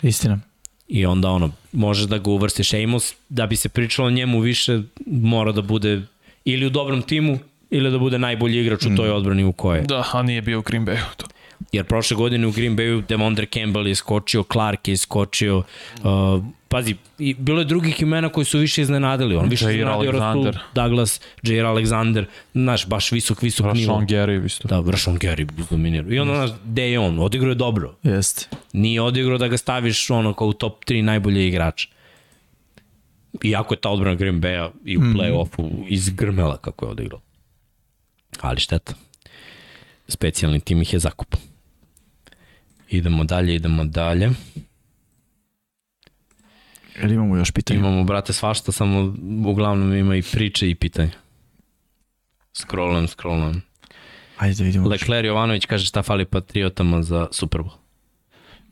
Istina. 0.01 0.39
I 0.87 1.05
onda 1.05 1.29
ono, 1.29 1.51
možeš 1.71 2.05
da 2.05 2.17
ga 2.17 2.29
uvrstiš 2.29 2.73
Amos, 2.73 3.13
da 3.29 3.47
bi 3.47 3.55
se 3.55 3.69
pričalo 3.69 4.07
o 4.07 4.11
njemu 4.11 4.39
više, 4.39 4.81
mora 5.05 5.51
da 5.51 5.61
bude 5.61 6.01
ili 6.45 6.65
u 6.65 6.69
dobrom 6.69 7.01
timu, 7.01 7.39
ili 7.69 7.91
da 7.91 7.97
bude 7.97 8.19
najbolji 8.19 8.59
igrač 8.61 8.85
u 8.85 8.95
toj 8.95 9.09
odbrani 9.09 9.43
u 9.43 9.51
kojoj. 9.51 9.81
Da, 9.81 10.03
a 10.13 10.21
nije 10.21 10.41
bio 10.41 10.59
u 10.59 10.61
Green 10.61 10.85
Bayu. 10.85 11.15
To. 11.17 11.25
Jer 11.71 11.85
prošle 11.85 12.17
godine 12.17 12.47
u 12.47 12.51
Green 12.51 12.77
Bayu 12.77 13.03
Demondre 13.07 13.45
Campbell 13.45 13.87
je 13.87 13.95
skočio, 13.95 14.43
Clark 14.51 14.87
je 14.87 14.97
skočio, 14.97 15.57
uh, 15.57 16.43
pazi, 16.67 16.95
i 17.19 17.33
bilo 17.33 17.59
je 17.59 17.65
drugih 17.65 18.01
imena 18.01 18.29
koji 18.29 18.45
su 18.45 18.57
više 18.57 18.81
iznenadili. 18.81 19.35
On 19.35 19.49
više 19.49 19.65
Jair 19.65 19.75
iznenadio 19.75 20.11
Rasul, 20.11 20.43
Alexander. 20.43 20.57
Douglas, 20.75 21.21
Jair 21.43 21.65
Alexander, 21.65 22.25
znaš, 22.53 22.87
baš 22.87 23.11
visok, 23.11 23.41
visok 23.41 23.73
nivo. 23.73 23.93
Rashawn 23.93 24.07
Gary 24.07 24.45
isto. 24.45 24.67
Da, 24.67 24.75
Rashawn 24.75 25.17
Gary 25.19 25.47
dominirao. 25.69 26.11
I 26.11 26.19
onda, 26.19 26.35
znaš, 26.35 26.59
gde 26.65 26.91
je 26.91 26.99
on? 26.99 27.19
Odigrao 27.19 27.49
je 27.49 27.55
dobro. 27.55 27.95
Jeste. 28.03 28.47
Nije 28.73 29.01
odigrao 29.01 29.37
da 29.37 29.47
ga 29.47 29.57
staviš 29.57 30.09
ono 30.09 30.33
kao 30.33 30.47
u 30.47 30.53
top 30.53 30.85
3 30.85 31.01
najbolje 31.01 31.47
igrača. 31.47 31.87
Iako 33.43 33.73
je 33.73 33.79
ta 33.79 33.89
odbrana 33.89 34.15
Green 34.15 34.41
Bay-a 34.41 34.69
i 34.85 34.97
u 34.97 35.01
play-offu 35.01 35.85
izgrmela 35.87 36.57
kako 36.57 36.85
je 36.85 36.91
odigrao. 36.91 37.19
Ali 38.41 38.59
šteta. 38.59 38.93
Specijalni 40.07 40.59
tim 40.59 40.81
ih 40.81 40.93
je 40.93 40.99
zakupao. 40.99 41.39
Idemo 42.89 43.23
dalje, 43.23 43.55
idemo 43.55 43.85
dalje. 43.85 44.29
Jel 47.01 47.11
imamo 47.11 47.37
još 47.37 47.51
pitanje? 47.51 47.79
Imamo, 47.79 48.03
brate, 48.03 48.33
svašta, 48.33 48.71
samo 48.71 49.15
uglavnom 49.45 49.93
ima 49.93 50.15
i 50.15 50.21
priče 50.21 50.69
i 50.69 50.75
pitanja. 50.75 51.11
Scrollam, 52.53 53.07
scrollam. 53.07 53.61
Ajde 54.37 54.55
da 54.55 54.63
vidimo. 54.63 54.89
Lecler 54.89 55.25
Jovanović 55.25 55.65
kaže 55.65 55.85
šta 55.85 56.03
fali 56.03 56.25
Patriotama 56.25 57.03
za 57.03 57.27
Super 57.31 57.61
Bowl. 57.61 57.77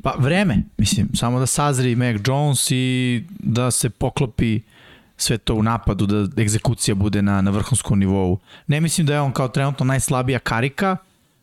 Pa 0.03 0.15
vreme, 0.19 0.57
mislim, 0.77 1.09
samo 1.13 1.39
da 1.39 1.45
sazri 1.45 1.95
Mac 1.95 2.15
Jones 2.27 2.71
i 2.71 3.23
da 3.29 3.71
se 3.71 3.89
poklopi 3.89 4.59
sve 5.17 5.37
to 5.37 5.55
u 5.55 5.63
napadu, 5.63 6.05
da 6.05 6.41
egzekucija 6.41 6.95
bude 6.95 7.21
na, 7.21 7.41
na 7.41 7.51
vrhunskom 7.51 7.99
nivou. 7.99 8.39
Ne 8.67 8.81
mislim 8.81 9.07
da 9.07 9.13
je 9.13 9.21
on 9.21 9.31
kao 9.31 9.47
trenutno 9.47 9.85
najslabija 9.85 10.39
karika, 10.39 10.97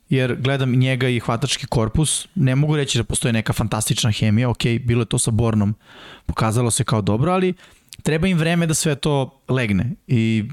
jer 0.08 0.36
gledam 0.40 0.70
njega 0.70 1.08
i 1.08 1.20
hvatački 1.20 1.66
korpus, 1.66 2.28
ne 2.34 2.56
mogu 2.56 2.76
reći 2.76 2.98
da 2.98 3.04
postoji 3.04 3.32
neka 3.32 3.52
fantastična 3.52 4.10
hemija, 4.10 4.50
ok, 4.50 4.64
bilo 4.84 5.02
je 5.02 5.06
to 5.06 5.18
sa 5.18 5.30
Bornom, 5.30 5.74
pokazalo 6.26 6.70
se 6.70 6.84
kao 6.84 7.02
dobro, 7.02 7.32
ali 7.32 7.54
treba 8.02 8.26
im 8.26 8.38
vreme 8.38 8.66
da 8.66 8.74
sve 8.74 8.94
to 8.94 9.40
legne 9.48 9.94
i 10.06 10.44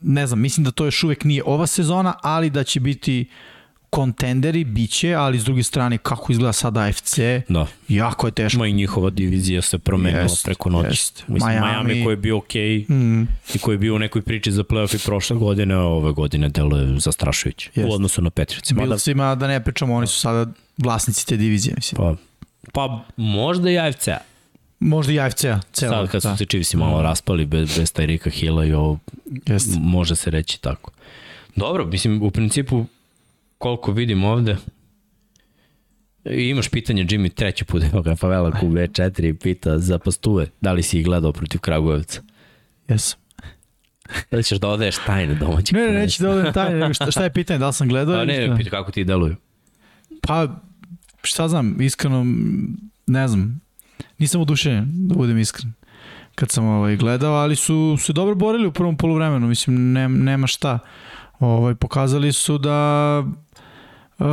ne 0.00 0.26
znam, 0.26 0.40
mislim 0.40 0.64
da 0.64 0.70
to 0.70 0.84
još 0.84 1.04
uvek 1.04 1.24
nije 1.24 1.42
ova 1.46 1.66
sezona, 1.66 2.14
ali 2.22 2.50
da 2.50 2.64
će 2.64 2.80
biti 2.80 3.28
kontenderi, 3.94 4.64
biće, 4.64 5.14
ali 5.14 5.38
s 5.38 5.44
druge 5.44 5.62
strane 5.62 5.98
kako 5.98 6.32
izgleda 6.32 6.52
sada 6.52 6.80
AFC, 6.80 7.18
Da. 7.48 7.66
jako 7.88 8.26
je 8.26 8.32
teško. 8.32 8.58
Ma 8.58 8.66
i 8.66 8.72
njihova 8.72 9.10
divizija 9.10 9.62
se 9.62 9.78
promenila 9.78 10.22
Jest, 10.22 10.44
preko 10.44 10.70
noći. 10.70 10.88
jest. 10.88 11.24
Mislim, 11.28 11.50
Miami, 11.52 11.66
Miami- 11.84 12.04
koji 12.04 12.12
je 12.12 12.16
bio 12.16 12.36
okej 12.36 12.86
Mm, 12.90 13.22
i 13.54 13.58
koji 13.58 13.74
je 13.74 13.78
bio 13.78 13.94
u 13.94 13.98
nekoj 13.98 14.22
priči 14.22 14.52
za 14.52 14.62
playoff 14.62 14.94
i 14.94 15.06
prošle 15.06 15.36
godine, 15.36 15.74
a 15.74 15.80
ove 15.80 16.12
godine 16.12 16.48
deluje 16.48 17.00
zastrašujuće 17.00 17.70
Jest. 17.74 17.90
u 17.90 17.94
odnosu 17.94 18.22
na 18.22 18.30
Patriotsi. 18.30 18.74
Mada, 18.74 18.86
Bilcima, 18.86 19.34
da 19.34 19.46
ne 19.46 19.64
pričamo, 19.64 19.94
oni 19.94 20.06
su 20.06 20.20
sada 20.20 20.50
vlasnici 20.78 21.26
te 21.26 21.36
divizije, 21.36 21.74
mislim. 21.76 21.96
pa, 21.98 22.16
pa 22.72 23.04
možda 23.16 23.70
i 23.70 23.78
AFC-a. 23.78 24.18
Možda 24.80 25.12
i 25.12 25.20
AFC-a. 25.20 25.60
Sad 25.72 26.10
kad 26.10 26.22
su 26.22 26.28
da. 26.28 26.36
se 26.36 26.46
Chiefs 26.46 26.74
malo 26.74 27.02
raspali 27.02 27.46
bez, 27.46 27.78
bez 27.78 27.92
Tyrika 27.92 28.30
Hilla 28.30 28.64
i 28.64 28.72
ovo, 28.72 28.98
Jeste. 29.46 29.78
može 29.78 30.16
se 30.16 30.30
reći 30.30 30.60
tako. 30.60 30.90
Dobro, 31.56 31.86
mislim, 31.86 32.22
u 32.22 32.30
principu, 32.30 32.86
koliko 33.64 33.92
vidim 33.92 34.24
ovde, 34.24 34.56
I 36.24 36.48
imaš 36.48 36.68
pitanje, 36.68 37.04
Jimmy, 37.04 37.34
treći 37.34 37.64
put, 37.64 37.82
evo 37.92 38.02
ga, 38.02 38.16
Favela 38.16 38.50
QB4 38.50 39.34
pita 39.42 39.78
za 39.78 39.98
pastuve, 39.98 40.46
da 40.60 40.72
li 40.72 40.82
si 40.82 40.98
ih 40.98 41.04
gledao 41.04 41.32
protiv 41.32 41.60
Kragujevca? 41.60 42.22
Jesam. 42.88 43.20
Da 44.30 44.36
li 44.36 44.44
ćeš 44.44 44.58
da 44.58 44.68
odaješ 44.68 44.96
tajne 45.06 45.34
domaćeg? 45.34 45.76
Ne, 45.76 45.86
ne, 45.86 45.92
neću 45.92 46.22
da 46.22 46.30
odem 46.30 46.52
taj, 46.52 46.74
nego 46.74 46.94
šta, 46.94 47.10
šta 47.10 47.24
je 47.24 47.32
pitanje, 47.32 47.58
da 47.58 47.66
li 47.66 47.72
sam 47.72 47.88
gledao? 47.88 48.16
Pa 48.16 48.24
ne, 48.24 48.46
šta? 48.46 48.56
pita 48.56 48.70
kako 48.70 48.92
ti 48.92 49.04
deluju. 49.04 49.36
Pa, 50.22 50.48
šta 51.22 51.48
znam, 51.48 51.80
iskreno, 51.80 52.24
ne 53.06 53.28
znam, 53.28 53.60
nisam 54.18 54.40
odušenjen, 54.40 55.08
da 55.08 55.14
budem 55.14 55.38
iskren, 55.38 55.72
kad 56.34 56.50
sam 56.50 56.64
ovaj, 56.64 56.96
gledao, 56.96 57.34
ali 57.34 57.56
su 57.56 57.96
se 58.00 58.12
dobro 58.12 58.34
borili 58.34 58.66
u 58.66 58.72
prvom 58.72 58.96
poluvremenu, 58.96 59.46
mislim, 59.46 59.92
ne, 59.92 60.08
nema 60.08 60.46
šta. 60.46 60.78
Ovaj, 61.38 61.74
pokazali 61.74 62.32
su 62.32 62.58
da 62.58 63.24
uh, 64.18 64.26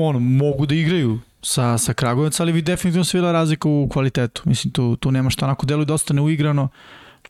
ono, 0.00 0.18
mogu 0.18 0.66
da 0.66 0.74
igraju 0.74 1.18
sa, 1.42 1.78
sa 1.78 1.94
Kragujevca, 1.94 2.42
ali 2.42 2.52
vi 2.52 2.62
definitivno 2.62 3.04
se 3.04 3.18
videla 3.18 3.32
razlika 3.32 3.68
u 3.68 3.88
kvalitetu. 3.88 4.42
Mislim, 4.44 4.72
tu, 4.72 4.96
tu 4.96 5.10
nema 5.10 5.30
šta, 5.30 5.46
onako 5.46 5.66
deluju 5.66 5.84
dosta 5.84 6.14
neuigrano, 6.14 6.68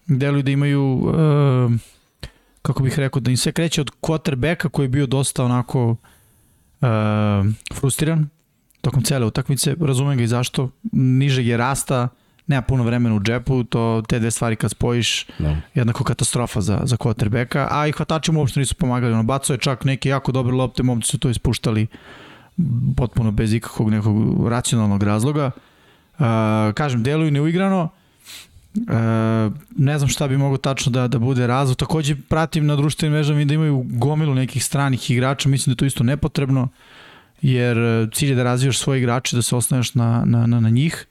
deluju 0.06 0.42
da 0.42 0.50
imaju, 0.50 0.94
uh, 0.94 1.72
kako 2.62 2.82
bih 2.82 2.98
rekao, 2.98 3.20
da 3.20 3.30
im 3.30 3.36
sve 3.36 3.52
kreće 3.52 3.80
od 3.80 3.90
quarterbacka 4.00 4.68
koji 4.68 4.84
je 4.84 4.88
bio 4.88 5.06
dosta 5.06 5.44
onako 5.44 5.90
uh, 5.90 6.88
frustriran 7.74 8.28
tokom 8.80 9.02
cele 9.02 9.26
utakmice, 9.26 9.76
razumem 9.80 10.18
ga 10.18 10.24
i 10.24 10.26
zašto, 10.26 10.70
nižeg 10.92 11.46
je 11.46 11.56
rasta, 11.56 12.08
nema 12.46 12.62
puno 12.62 12.84
vremena 12.84 13.14
u 13.14 13.20
džepu, 13.20 13.64
to 13.64 14.02
te 14.08 14.18
dve 14.18 14.30
stvari 14.30 14.56
kad 14.56 14.70
spojiš, 14.70 15.26
No. 15.38 15.56
jednako 15.74 16.04
katastrofa 16.04 16.60
za, 16.60 16.80
za 16.84 16.96
quarterbacka, 16.96 17.66
a 17.70 17.86
i 17.86 17.92
hvatači 17.92 18.32
mu 18.32 18.40
uopšte 18.40 18.60
nisu 18.60 18.74
pomagali, 18.74 19.12
ono, 19.12 19.22
bacao 19.22 19.54
je 19.54 19.58
čak 19.58 19.84
neke 19.84 20.08
jako 20.08 20.32
dobre 20.32 20.54
lopte, 20.54 20.82
momci 20.82 21.10
su 21.10 21.18
to 21.18 21.30
ispuštali 21.30 21.86
potpuno 22.96 23.30
bez 23.30 23.52
ikakvog 23.52 23.90
nekog 23.90 24.48
racionalnog 24.48 25.02
razloga. 25.02 25.50
Uh, 26.18 26.24
kažem, 26.74 27.02
deluju 27.02 27.30
neuigrano, 27.30 27.88
Uh, 28.74 29.52
ne 29.76 29.98
znam 29.98 30.08
šta 30.08 30.28
bi 30.28 30.36
mogo 30.36 30.56
tačno 30.56 30.92
da, 30.92 31.08
da 31.08 31.18
bude 31.18 31.46
razlog. 31.46 31.76
Takođe 31.76 32.16
pratim 32.28 32.66
na 32.66 32.76
društvenim 32.76 33.12
mrežama 33.12 33.40
i 33.40 33.44
da 33.44 33.54
imaju 33.54 33.84
gomilu 33.88 34.34
nekih 34.34 34.64
stranih 34.64 35.10
igrača, 35.10 35.48
mislim 35.48 35.70
da 35.70 35.72
je 35.72 35.76
to 35.76 35.84
isto 35.84 36.04
nepotrebno, 36.04 36.68
jer 37.42 37.78
e, 37.78 38.06
cilj 38.12 38.28
je 38.28 38.34
da 38.34 38.42
razvijaš 38.42 38.78
svoje 38.78 38.98
igrače, 38.98 39.36
da 39.36 39.42
se 39.42 39.56
osnoveš 39.56 39.94
na, 39.94 40.22
na, 40.26 40.46
na, 40.46 40.60
na 40.60 40.70
njih. 40.70 41.06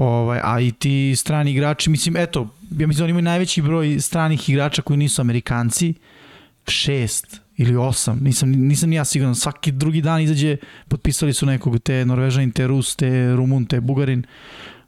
Ovaj, 0.00 0.40
a 0.44 0.60
i 0.60 0.72
ti 0.72 1.14
strani 1.16 1.50
igrači, 1.50 1.90
mislim, 1.90 2.16
eto, 2.16 2.48
ja 2.78 2.86
mislim 2.86 2.98
da 2.98 3.04
oni 3.04 3.10
imaju 3.10 3.22
najveći 3.22 3.62
broj 3.62 4.00
stranih 4.00 4.48
igrača 4.48 4.82
koji 4.82 4.96
nisu 4.96 5.20
Amerikanci, 5.20 5.94
šest 6.66 7.40
ili 7.56 7.76
osam, 7.76 8.18
nisam, 8.22 8.50
nisam 8.50 8.90
ni 8.90 8.96
ja 8.96 9.04
siguran, 9.04 9.34
svaki 9.34 9.72
drugi 9.72 10.00
dan 10.00 10.20
izađe, 10.20 10.56
potpisali 10.88 11.32
su 11.32 11.46
nekog, 11.46 11.78
te 11.78 12.04
Norvežanin, 12.04 12.50
te 12.50 12.66
Rus, 12.66 12.96
te 12.96 13.36
Rumun, 13.36 13.64
te 13.64 13.80
Bugarin, 13.80 14.24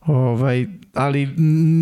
ovaj, 0.00 0.66
ali 0.94 1.26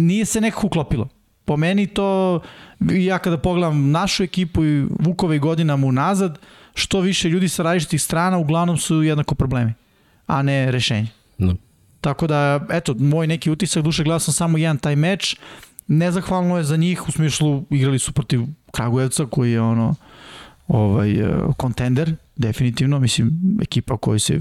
nije 0.08 0.24
se 0.24 0.40
nekako 0.40 0.66
uklopilo. 0.66 1.08
Po 1.44 1.56
meni 1.56 1.86
to, 1.86 2.40
ja 2.80 3.18
kada 3.18 3.38
pogledam 3.38 3.90
našu 3.90 4.22
ekipu 4.22 4.64
i 4.64 4.86
Vukove 4.98 5.38
godinama 5.38 5.86
unazad, 5.86 6.38
što 6.74 7.00
više 7.00 7.28
ljudi 7.28 7.48
sa 7.48 7.62
različitih 7.62 8.02
strana, 8.02 8.38
uglavnom 8.38 8.76
su 8.78 9.02
jednako 9.02 9.34
problemi, 9.34 9.74
a 10.26 10.42
ne 10.42 10.70
rešenje. 10.70 11.08
No. 11.38 11.56
Tako 12.00 12.26
da, 12.26 12.66
eto, 12.70 12.94
moj 12.98 13.26
neki 13.26 13.50
utisak, 13.50 13.82
duše 13.82 14.04
gledao 14.04 14.20
sam 14.20 14.34
samo 14.34 14.58
jedan 14.58 14.78
taj 14.78 14.96
meč, 14.96 15.36
nezahvalno 15.86 16.56
je 16.56 16.64
za 16.64 16.76
njih, 16.76 17.08
u 17.08 17.12
smislu 17.12 17.64
igrali 17.70 17.98
su 17.98 18.12
protiv 18.12 18.40
Kragujevca 18.72 19.26
koji 19.26 19.52
je 19.52 19.60
ono 19.60 19.94
ovaj 20.68 21.14
kontender 21.56 22.14
definitivno, 22.36 22.98
mislim, 22.98 23.58
ekipa 23.62 23.96
koja 23.96 24.18
se 24.18 24.40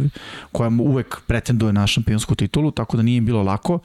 koja 0.52 0.70
uvek 0.80 1.22
pretenduje 1.28 1.74
na 1.74 1.88
šampionsku 1.88 2.36
titulu, 2.36 2.72
tako 2.72 2.98
da 2.98 3.04
nije 3.04 3.22
bilo 3.22 3.44
lako, 3.44 3.80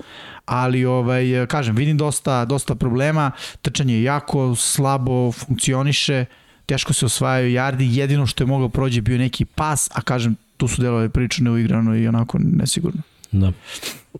ali 0.45 0.85
ovaj 0.85 1.47
kažem, 1.47 1.77
vidim 1.77 1.97
dosta 1.97 2.45
dosta 2.45 2.75
problema, 2.75 3.31
trčanje 3.63 3.95
je 3.95 4.03
jako 4.03 4.55
slabo 4.55 5.33
funkcioniše, 5.33 6.25
teško 6.67 6.93
se 6.93 7.07
osvajaju 7.07 7.53
jardi, 7.53 7.97
jedino 7.97 8.27
što 8.27 8.45
je 8.45 8.49
mogao 8.49 8.69
prođe 8.69 9.01
bio 9.01 9.19
neki 9.19 9.45
pas, 9.45 9.91
a 9.95 10.01
kažem, 10.01 10.37
tu 10.57 10.69
su 10.69 10.83
delove 10.83 11.09
prilično 11.09 11.45
neuigrano 11.45 11.97
i 11.97 12.09
onako 12.09 12.39
nesigurno. 12.39 13.03
Da. 13.35 13.53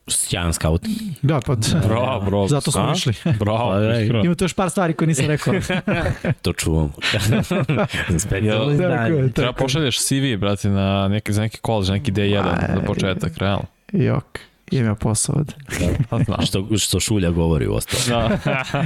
Sjajan 0.09 0.53
scout. 0.53 0.83
Da, 1.23 1.41
pa 1.47 1.57
bravo, 1.89 2.21
bravo. 2.21 2.49
Zato 2.49 2.71
smo 2.71 2.93
išli. 2.97 3.15
Bravo. 3.39 3.71
Pa, 4.11 4.19
Ima 4.25 4.35
tu 4.35 4.45
još 4.45 4.55
par 4.55 4.71
stvari 4.71 4.95
koje 4.95 5.09
nisam 5.09 5.27
rekao. 5.27 5.55
to 6.43 6.53
čuvam. 6.53 6.93
Specijalno 8.27 8.73
izdanje. 8.73 9.33
Treba 9.33 9.53
pošalješ 9.53 9.99
CV, 9.99 10.37
brate, 10.39 10.69
na 10.69 11.09
neki, 11.09 11.33
za 11.33 11.43
neki 11.43 11.59
college, 11.67 11.93
neki 11.93 12.13
D1 12.13 12.75
za 12.75 12.81
početak, 12.87 13.37
realno. 13.37 13.65
Jok 13.93 14.39
ima 14.79 14.95
posao 14.95 15.35
od. 15.39 15.55
Da, 16.27 16.43
što, 16.47 16.69
što 16.79 17.01
Šulja 17.01 17.31
govori 17.31 17.67
u 17.67 17.75
ostalo. 17.75 18.29
Da. 18.29 18.39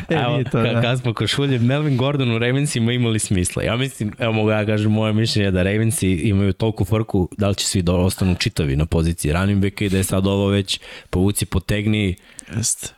evo, 0.24 0.44
to, 0.52 0.62
da. 0.62 0.82
kad 0.82 1.00
smo 1.00 1.14
ko 1.14 1.26
Šulje, 1.26 1.58
Melvin 1.58 1.96
Gordon 1.96 2.30
u 2.30 2.38
Ravensima 2.38 2.92
imali 2.92 3.18
smisla. 3.18 3.62
Ja 3.62 3.76
mislim, 3.76 4.12
evo 4.18 4.32
mogu 4.32 4.50
ja 4.50 4.66
kažem, 4.66 4.92
moje 4.92 5.12
mišljenje 5.12 5.50
da 5.50 5.62
Ravensi 5.62 6.08
imaju 6.08 6.52
toliko 6.52 6.84
frku 6.84 7.28
da 7.38 7.48
li 7.48 7.54
će 7.54 7.66
svi 7.66 7.82
da 7.82 7.94
ostanu 7.94 8.34
čitavi 8.34 8.76
na 8.76 8.86
poziciji 8.86 9.32
running 9.32 9.62
backa 9.62 9.84
i 9.84 9.88
da 9.88 9.96
je 9.96 10.04
sad 10.04 10.26
ovo 10.26 10.46
već 10.46 10.80
povuci 11.10 11.46
potegni. 11.46 12.16
Jeste 12.56 12.88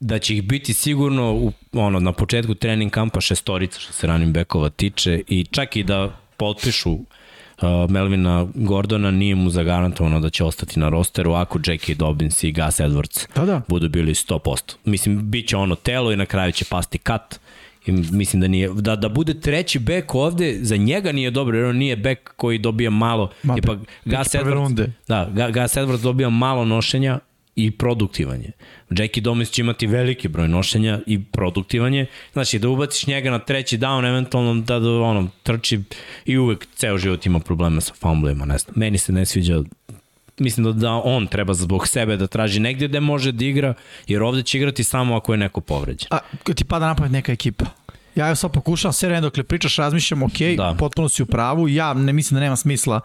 da 0.00 0.18
će 0.18 0.34
ih 0.34 0.42
biti 0.42 0.74
sigurno 0.74 1.32
u, 1.34 1.52
ono, 1.72 2.00
na 2.00 2.12
početku 2.12 2.54
trening 2.54 2.92
kampa 2.92 3.20
šestorica 3.20 3.80
što 3.80 3.92
se 3.92 4.06
running 4.06 4.34
backova 4.34 4.70
tiče 4.70 5.22
i 5.28 5.44
čak 5.44 5.76
i 5.76 5.82
da 5.82 6.20
potpišu 6.36 6.98
Melvina 7.88 8.46
Gordona 8.54 9.10
nije 9.10 9.34
mu 9.34 9.50
zagarantovano 9.50 10.20
da 10.20 10.30
će 10.30 10.44
ostati 10.44 10.80
na 10.80 10.88
rosteru 10.88 11.32
ako 11.32 11.58
J.K. 11.66 11.94
Dobbins 11.94 12.42
i 12.44 12.52
Gus 12.52 12.80
Edwards 12.80 13.26
da, 13.34 13.44
da. 13.44 13.62
budu 13.68 13.88
bili 13.88 14.14
100%. 14.14 14.74
Mislim, 14.84 15.30
bit 15.30 15.48
će 15.48 15.56
ono 15.56 15.74
telo 15.74 16.12
i 16.12 16.16
na 16.16 16.26
kraju 16.26 16.52
će 16.52 16.64
pasti 16.64 16.98
kat. 16.98 17.40
I 17.86 17.92
mislim 17.92 18.40
da 18.40 18.48
nije 18.48 18.68
da 18.68 18.96
da 18.96 19.08
bude 19.08 19.40
treći 19.40 19.78
bek 19.78 20.14
ovde 20.14 20.58
za 20.62 20.76
njega 20.76 21.12
nije 21.12 21.30
dobro 21.30 21.56
jer 21.56 21.66
on 21.66 21.76
nije 21.76 21.96
bek 21.96 22.32
koji 22.36 22.58
dobija 22.58 22.90
malo 22.90 23.30
Ma, 23.42 23.54
tipa 23.54 23.74
Gus 24.04 24.34
Edwards 24.34 24.88
da 25.08 25.28
Gus 25.30 25.76
Edwards 25.76 26.02
dobija 26.02 26.30
malo 26.30 26.64
nošenja 26.64 27.18
i 27.56 27.70
produktivan 27.70 28.40
je. 28.40 28.52
Jackie 28.90 29.20
Domis 29.20 29.50
će 29.50 29.62
imati 29.62 29.86
veliki 29.86 30.28
broj 30.28 30.48
nošenja 30.48 31.00
i 31.06 31.22
produktivan 31.22 31.94
je. 31.94 32.06
Znači, 32.32 32.58
da 32.58 32.68
ubaciš 32.68 33.06
njega 33.06 33.30
na 33.30 33.38
treći 33.38 33.78
down, 33.78 34.08
eventualno 34.08 34.54
da, 34.54 34.78
da 34.78 34.90
ono, 34.90 35.28
trči 35.42 35.80
i 36.24 36.38
uvek 36.38 36.66
ceo 36.74 36.98
život 36.98 37.26
ima 37.26 37.40
problema 37.40 37.80
sa 37.80 37.94
fumblima, 37.94 38.44
ne 38.44 38.58
znam. 38.58 38.74
Meni 38.76 38.98
se 38.98 39.12
ne 39.12 39.26
sviđa 39.26 39.62
mislim 40.38 40.64
da, 40.64 40.72
da 40.72 40.92
on 40.92 41.26
treba 41.26 41.54
zbog 41.54 41.88
sebe 41.88 42.16
da 42.16 42.26
traži 42.26 42.60
negde 42.60 42.88
gde 42.88 43.00
može 43.00 43.32
da 43.32 43.44
igra, 43.44 43.74
jer 44.06 44.22
ovde 44.22 44.42
će 44.42 44.58
igrati 44.58 44.84
samo 44.84 45.16
ako 45.16 45.32
je 45.32 45.38
neko 45.38 45.60
povređen. 45.60 46.08
A 46.10 46.18
ti 46.54 46.64
pada 46.64 46.86
napamet 46.86 47.12
neka 47.12 47.32
ekipa? 47.32 47.64
Ja 48.16 48.34
sad 48.34 48.52
pokušavam 48.52 48.92
sve 48.92 49.08
vreme 49.08 49.20
dokle 49.20 49.42
pričaš, 49.42 49.76
razmišljam, 49.76 50.22
ok, 50.22 50.38
da. 50.56 50.74
potpuno 50.78 51.08
si 51.08 51.22
u 51.22 51.26
pravu, 51.26 51.68
ja 51.68 51.94
ne 51.94 52.12
mislim 52.12 52.34
da 52.34 52.40
nema 52.40 52.56
smisla 52.56 53.00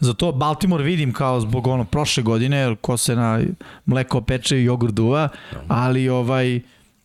za 0.00 0.14
to. 0.14 0.32
Baltimore 0.32 0.84
vidim 0.84 1.12
kao 1.12 1.40
zbog 1.40 1.66
ono 1.66 1.84
prošle 1.84 2.22
godine, 2.22 2.76
ko 2.80 2.96
se 2.96 3.16
na 3.16 3.40
mleko 3.86 4.20
peče 4.20 4.58
i 4.58 4.64
jogurt 4.64 4.94
duva, 4.94 5.28
ali 5.68 6.08
ovaj, 6.08 6.60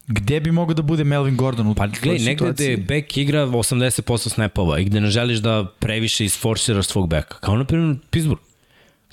gde 0.08 0.40
bi 0.40 0.52
mogao 0.52 0.74
da 0.74 0.82
bude 0.82 1.04
Melvin 1.04 1.38
Gordon 1.38 1.68
u 1.68 1.76
Pa 1.76 1.88
gledaj, 1.88 2.26
negde 2.26 2.52
gde 2.52 2.78
bek 2.78 3.18
igra 3.18 3.48
80% 3.48 4.30
snapova 4.30 4.80
i 4.80 4.86
gde 4.86 5.02
ne 5.02 5.10
želiš 5.10 5.40
da 5.40 5.66
previše 5.80 6.26
isforsiraš 6.26 6.86
svog 6.86 7.10
beka. 7.10 7.38
Kao 7.40 7.56
na 7.56 7.66
primjer 7.66 7.96
Pittsburgh 8.10 8.51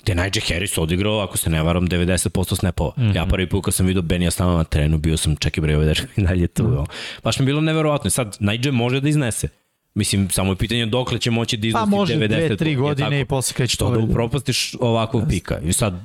gde 0.03 0.15
Nigel 0.15 0.43
Harris 0.47 0.77
odigrao, 0.77 1.19
ako 1.19 1.37
se 1.37 1.49
ne 1.49 1.63
varam, 1.63 1.87
90% 1.87 2.55
snapova. 2.55 2.93
Mm 2.97 3.01
-hmm. 3.01 3.15
Ja 3.15 3.25
prvi 3.25 3.49
put 3.49 3.65
kad 3.65 3.73
sam 3.73 3.85
vidio 3.85 4.01
Benija 4.01 4.31
stano 4.31 4.57
na 4.57 4.63
terenu, 4.63 4.97
bio 4.97 5.17
sam 5.17 5.35
čekaj 5.35 5.61
bre, 5.61 5.75
ovaj 5.75 5.87
dečko 5.87 6.07
i 6.15 6.21
dalje 6.21 6.47
tu. 6.47 6.63
Mm 6.63 6.75
-hmm. 6.75 6.85
Baš 7.23 7.39
mi 7.39 7.43
je 7.43 7.45
bilo 7.45 7.61
neverovatno. 7.61 8.09
Sad, 8.09 8.37
Nigel 8.39 8.73
može 8.73 9.01
da 9.01 9.09
iznese. 9.09 9.47
Mislim, 9.93 10.29
samo 10.29 10.51
je 10.51 10.55
pitanje 10.55 10.85
dokle 10.85 11.19
će 11.19 11.31
moći 11.31 11.57
da 11.57 11.67
iznosi 11.67 11.85
90. 11.85 11.91
Pa 11.91 11.95
može 11.97 12.15
2, 12.15 12.57
3 12.57 12.77
godine 12.77 13.21
i 13.21 13.25
posle 13.25 13.53
kreće 13.53 13.77
to. 13.77 13.91
da 13.91 13.99
upropastiš 13.99 14.75
ovakvog 14.79 15.23
pika. 15.29 15.59
I 15.59 15.73
sad, 15.73 16.01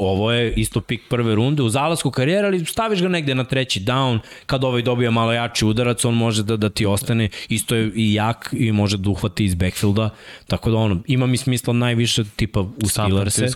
ovo 0.00 0.32
je 0.32 0.52
isto 0.54 0.80
pik 0.80 1.00
prve 1.08 1.34
runde 1.34 1.62
u 1.62 1.68
zalasku 1.68 2.10
karijera, 2.10 2.46
ali 2.46 2.64
staviš 2.64 3.02
ga 3.02 3.08
negde 3.08 3.34
na 3.34 3.44
treći 3.44 3.80
down, 3.80 4.18
kad 4.46 4.64
ovaj 4.64 4.82
dobija 4.82 5.10
malo 5.10 5.32
jači 5.32 5.64
udarac, 5.64 6.04
on 6.04 6.14
može 6.14 6.42
da, 6.42 6.56
da 6.56 6.68
ti 6.70 6.86
ostane, 6.86 7.28
isto 7.48 7.74
je 7.74 7.92
i 7.94 8.14
jak 8.14 8.48
i 8.52 8.72
može 8.72 8.96
da 8.96 9.10
uhvati 9.10 9.44
iz 9.44 9.54
backfielda, 9.54 10.10
tako 10.46 10.70
da 10.70 10.76
ono, 10.76 11.02
ima 11.06 11.26
mi 11.26 11.36
smisla 11.36 11.72
najviše 11.72 12.24
tipa 12.36 12.60
u 12.60 12.88
Steelers-e. 12.88 13.46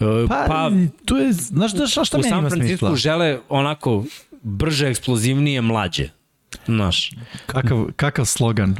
Uh, 0.00 0.28
pa, 0.28 0.44
pa, 0.48 0.70
tu 1.04 1.16
je, 1.16 1.32
znaš 1.32 1.72
da 1.72 1.86
šta, 1.86 2.04
šta 2.04 2.18
meni 2.18 2.28
ima 2.28 2.50
smisla? 2.50 2.56
U 2.56 2.60
San 2.60 2.60
Francisco 2.60 2.96
žele 2.96 3.38
onako 3.48 4.04
brže, 4.42 4.88
eksplozivnije, 4.88 5.60
mlađe. 5.60 6.08
Znaš. 6.66 7.10
Kakav, 7.46 7.86
kakav 7.96 8.24
slogan. 8.24 8.76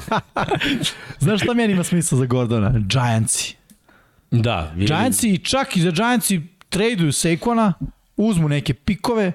znaš 1.20 1.42
šta 1.42 1.54
meni 1.54 1.72
ima 1.72 1.84
smisla 1.84 2.18
za 2.18 2.26
Gordona? 2.26 2.72
Giantsi. 2.78 3.56
Da. 4.32 4.70
Vidim. 4.74 4.86
Giantsi 4.86 5.38
čak 5.38 5.76
i 5.76 5.80
za 5.80 5.90
Giantsi 5.90 6.40
traduju 6.68 7.12
Saquona, 7.12 7.72
uzmu 8.16 8.48
neke 8.48 8.74
pikove 8.74 9.32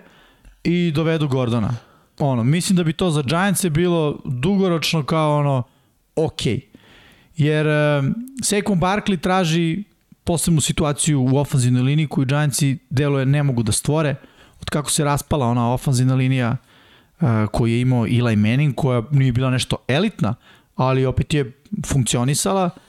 i 0.64 0.92
dovedu 0.96 1.28
Gordona. 1.28 1.70
Ono, 2.20 2.44
mislim 2.44 2.78
da 2.78 2.84
bi 2.84 2.94
to 2.94 3.10
za 3.10 3.22
Giantse 3.22 3.70
bilo 3.70 4.20
dugoročno 4.26 5.06
kao 5.06 5.38
ono, 5.38 5.64
ok. 6.16 6.42
Jer 7.38 7.68
um, 7.68 8.16
Saquon 8.42 8.80
Barkley 8.80 9.20
traži 9.20 9.84
posebnu 10.24 10.62
situaciju 10.62 11.22
u 11.22 11.38
ofanzivnoj 11.38 11.82
liniji 11.82 12.08
koju 12.08 12.26
Giantsi 12.26 12.78
deluje 12.90 13.26
ne 13.26 13.44
mogu 13.44 13.64
da 13.64 13.72
stvore. 13.72 14.16
Od 14.62 14.70
kako 14.70 14.92
se 14.92 15.04
raspala 15.04 15.46
ona 15.46 15.74
ofanzivna 15.74 16.16
linija 16.16 16.58
uh, 17.22 17.28
koju 17.52 17.74
je 17.74 17.82
imao 17.82 18.06
Eli 18.06 18.36
Manning, 18.36 18.76
koja 18.76 19.04
nije 19.12 19.32
bila 19.32 19.50
nešto 19.50 19.78
elitna, 19.88 20.36
ali 20.76 21.06
opet 21.06 21.34
je 21.34 21.52
funkcionisala. 21.86 22.66
Uh, 22.66 22.87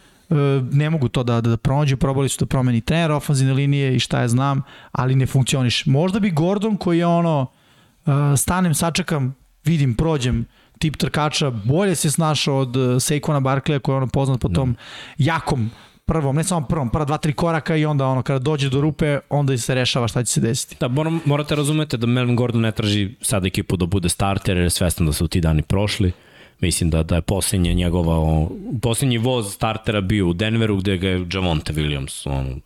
ne 0.73 0.91
mogu 0.91 1.09
to 1.09 1.23
da, 1.23 1.41
da, 1.41 1.51
da 1.51 1.57
pronađu, 1.57 1.97
probali 1.97 2.29
su 2.29 2.37
da 2.41 2.47
promeni 2.47 2.81
trener 2.81 3.13
ofanzivne 3.13 3.53
linije 3.53 3.97
i 3.97 3.99
šta 3.99 4.21
ja 4.21 4.29
znam, 4.29 4.63
ali 4.93 5.15
ne 5.15 5.27
funkcioniš. 5.27 5.87
Možda 5.87 6.21
bi 6.21 6.31
Gordon 6.31 6.77
koji 6.77 6.99
je 6.99 7.07
ono, 7.07 7.47
e, 8.07 8.11
stanem, 8.37 8.75
sačekam, 8.75 9.35
vidim, 9.65 9.95
prođem, 9.95 10.47
tip 10.79 10.97
trkača, 10.97 11.51
bolje 11.51 11.95
se 11.95 12.11
snašao 12.11 12.59
od 12.59 12.77
e, 12.77 12.81
Saquona 12.81 13.41
Barkleya 13.41 13.79
koji 13.79 13.95
je 13.95 13.97
ono 13.97 14.07
poznat 14.07 14.41
po 14.41 14.49
da. 14.49 14.55
tom 14.55 14.77
jakom 15.19 15.71
prvom, 16.07 16.37
ne 16.37 16.45
samo 16.45 16.67
prvom, 16.67 16.91
prva 16.91 17.05
dva, 17.05 17.19
tri 17.19 17.33
koraka 17.33 17.77
i 17.77 17.85
onda 17.85 18.07
ono, 18.07 18.23
kada 18.23 18.39
dođe 18.39 18.71
do 18.71 18.81
rupe, 18.81 19.19
onda 19.29 19.59
se 19.59 19.75
rešava 19.75 20.09
šta 20.09 20.25
će 20.25 20.33
se 20.33 20.41
desiti. 20.41 20.77
Da, 20.81 20.89
moram, 20.89 21.21
morate 21.25 21.55
razumete 21.55 21.97
da 21.97 22.07
Melvin 22.07 22.37
Gordon 22.37 22.61
ne 22.61 22.73
traži 22.73 23.15
sad 23.21 23.47
ekipu 23.47 23.77
da 23.77 23.87
bude 23.87 24.09
starter, 24.09 24.57
jer 24.57 24.65
je 24.65 24.71
svestan 24.71 25.07
da 25.07 25.13
su 25.13 25.29
ti 25.29 25.41
dani 25.41 25.63
prošli. 25.63 26.13
Mislim 26.61 26.91
da, 26.91 27.03
da 27.03 27.15
je 27.15 27.23
posljednje 27.23 27.75
njegova, 27.75 28.47
posljednji 28.83 29.19
voz 29.19 29.55
startera 29.55 30.01
bio 30.01 30.29
u 30.29 30.33
Denveru 30.33 30.77
gde 30.77 30.97
ga 30.97 31.09
je 31.09 31.27
Javonte 31.33 31.73
Williams 31.73 32.29
on, 32.31 32.61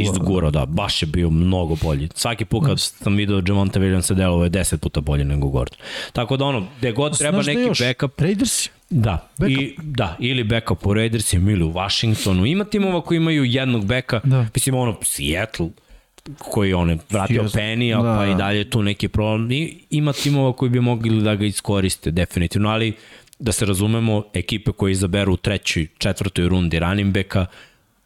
izgurao, 0.00 0.50
da. 0.50 0.60
da, 0.60 0.66
baš 0.66 1.02
je 1.02 1.06
bio 1.06 1.30
mnogo 1.30 1.76
bolji. 1.82 2.08
Svaki 2.14 2.44
put 2.44 2.66
kad 2.66 2.80
sam 2.80 3.16
video 3.16 3.42
Javonte 3.46 3.80
Williams 3.80 4.14
delo 4.14 4.44
je 4.44 4.50
10 4.50 4.76
puta 4.76 5.00
bolje 5.00 5.24
nego 5.24 5.48
Gordon. 5.48 5.78
Tako 6.12 6.36
da 6.36 6.44
ono, 6.44 6.66
gde 6.78 6.92
god 6.92 7.18
treba 7.18 7.42
neki 7.42 7.60
još? 7.60 7.80
backup. 7.80 8.20
Raiders? 8.20 8.68
Da, 8.90 9.28
backup. 9.38 9.58
i, 9.58 9.74
da, 9.82 10.16
ili 10.18 10.44
backup 10.44 10.86
u 10.86 10.94
Raidersima 10.94 11.50
ili 11.50 11.64
u 11.64 11.72
Washingtonu. 11.72 12.46
Ima 12.46 12.64
timova 12.64 13.00
koji 13.00 13.16
imaju 13.16 13.44
jednog 13.44 13.86
beka, 13.86 14.20
da. 14.24 14.46
mislim 14.54 14.74
ono, 14.74 14.96
Seattle, 15.02 15.68
koji 16.38 16.72
on 16.72 16.90
je 16.90 16.98
vratio 17.10 17.42
Yes. 17.42 17.56
Penny, 17.56 18.02
da, 18.02 18.16
pa 18.18 18.26
i 18.26 18.30
da. 18.30 18.34
dalje 18.34 18.70
tu 18.70 18.82
neki 18.82 19.08
problem. 19.08 19.50
I 19.50 19.78
ima 19.90 20.12
timova 20.12 20.52
koji 20.52 20.70
bi 20.70 20.80
mogli 20.80 21.22
da 21.22 21.34
ga 21.34 21.44
iskoriste 21.44 22.10
definitivno, 22.10 22.68
ali 22.68 22.92
da 23.38 23.52
se 23.52 23.66
razumemo, 23.66 24.22
ekipe 24.34 24.72
koje 24.72 24.92
izaberu 24.92 25.32
u 25.32 25.36
trećoj, 25.36 25.86
četvrtoj 25.98 26.48
rundi 26.48 26.78
running 26.78 27.14
backa 27.14 27.46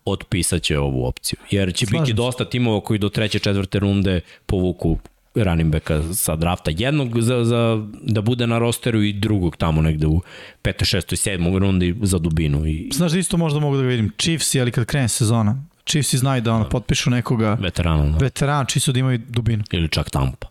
otpisat 0.05 0.63
će 0.63 0.79
ovu 0.79 1.07
opciju. 1.07 1.39
Jer 1.51 1.75
će 1.75 1.87
Slažim 1.87 2.01
biti 2.01 2.13
dosta 2.13 2.45
timova 2.45 2.81
koji 2.81 2.99
do 2.99 3.09
treće, 3.09 3.39
četvrte 3.39 3.79
runde 3.79 4.21
povuku 4.47 4.99
running 5.35 5.73
backa 5.73 6.03
sa 6.15 6.37
drafta. 6.37 6.71
Jednog 6.75 7.21
za, 7.21 7.45
za, 7.45 7.87
da 8.03 8.21
bude 8.21 8.47
na 8.47 8.59
rosteru 8.59 9.03
i 9.03 9.13
drugog 9.13 9.57
tamo 9.57 9.83
negde 9.83 10.07
u 10.07 10.21
5. 10.63 10.97
6. 10.97 11.31
7. 11.31 11.59
rundi 11.59 11.95
za 12.03 12.19
dubinu. 12.19 12.67
I... 12.67 12.91
Znaš 12.93 13.13
da 13.13 13.19
isto 13.19 13.37
možda 13.37 13.61
mogu 13.61 13.77
da 13.77 13.83
vidim 13.83 14.13
Chiefs, 14.19 14.55
ali 14.55 14.71
kad 14.71 14.85
krene 14.85 15.09
sezona, 15.09 15.65
Chiefs 15.85 16.15
znaju 16.15 16.43
da 16.43 16.53
ono, 16.53 16.69
potpišu 16.69 17.11
nekoga 17.11 17.57
veterana, 17.61 18.05
da. 18.05 18.19
veteran, 18.19 18.67
čisto 18.67 18.93
da 18.93 18.99
imaju 18.99 19.19
dubinu. 19.29 19.65
Ili 19.71 19.89
čak 19.89 20.11
Tampa. 20.11 20.49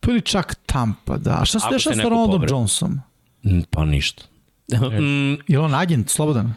Pa 0.00 0.10
ili 0.10 0.20
čak 0.20 0.54
Tampa, 0.66 1.16
da. 1.16 1.38
A 1.40 1.44
šta 1.44 1.60
se 1.60 1.66
dešava 1.70 1.96
sa 1.96 2.02
Ronaldom 2.02 2.44
Johnsonom? 2.48 3.00
Mm, 3.42 3.60
pa 3.70 3.84
ništa. 3.84 4.22
mm, 5.00 5.34
je 5.48 5.58
on 5.58 5.74
agent, 5.74 6.10
slobodan? 6.10 6.54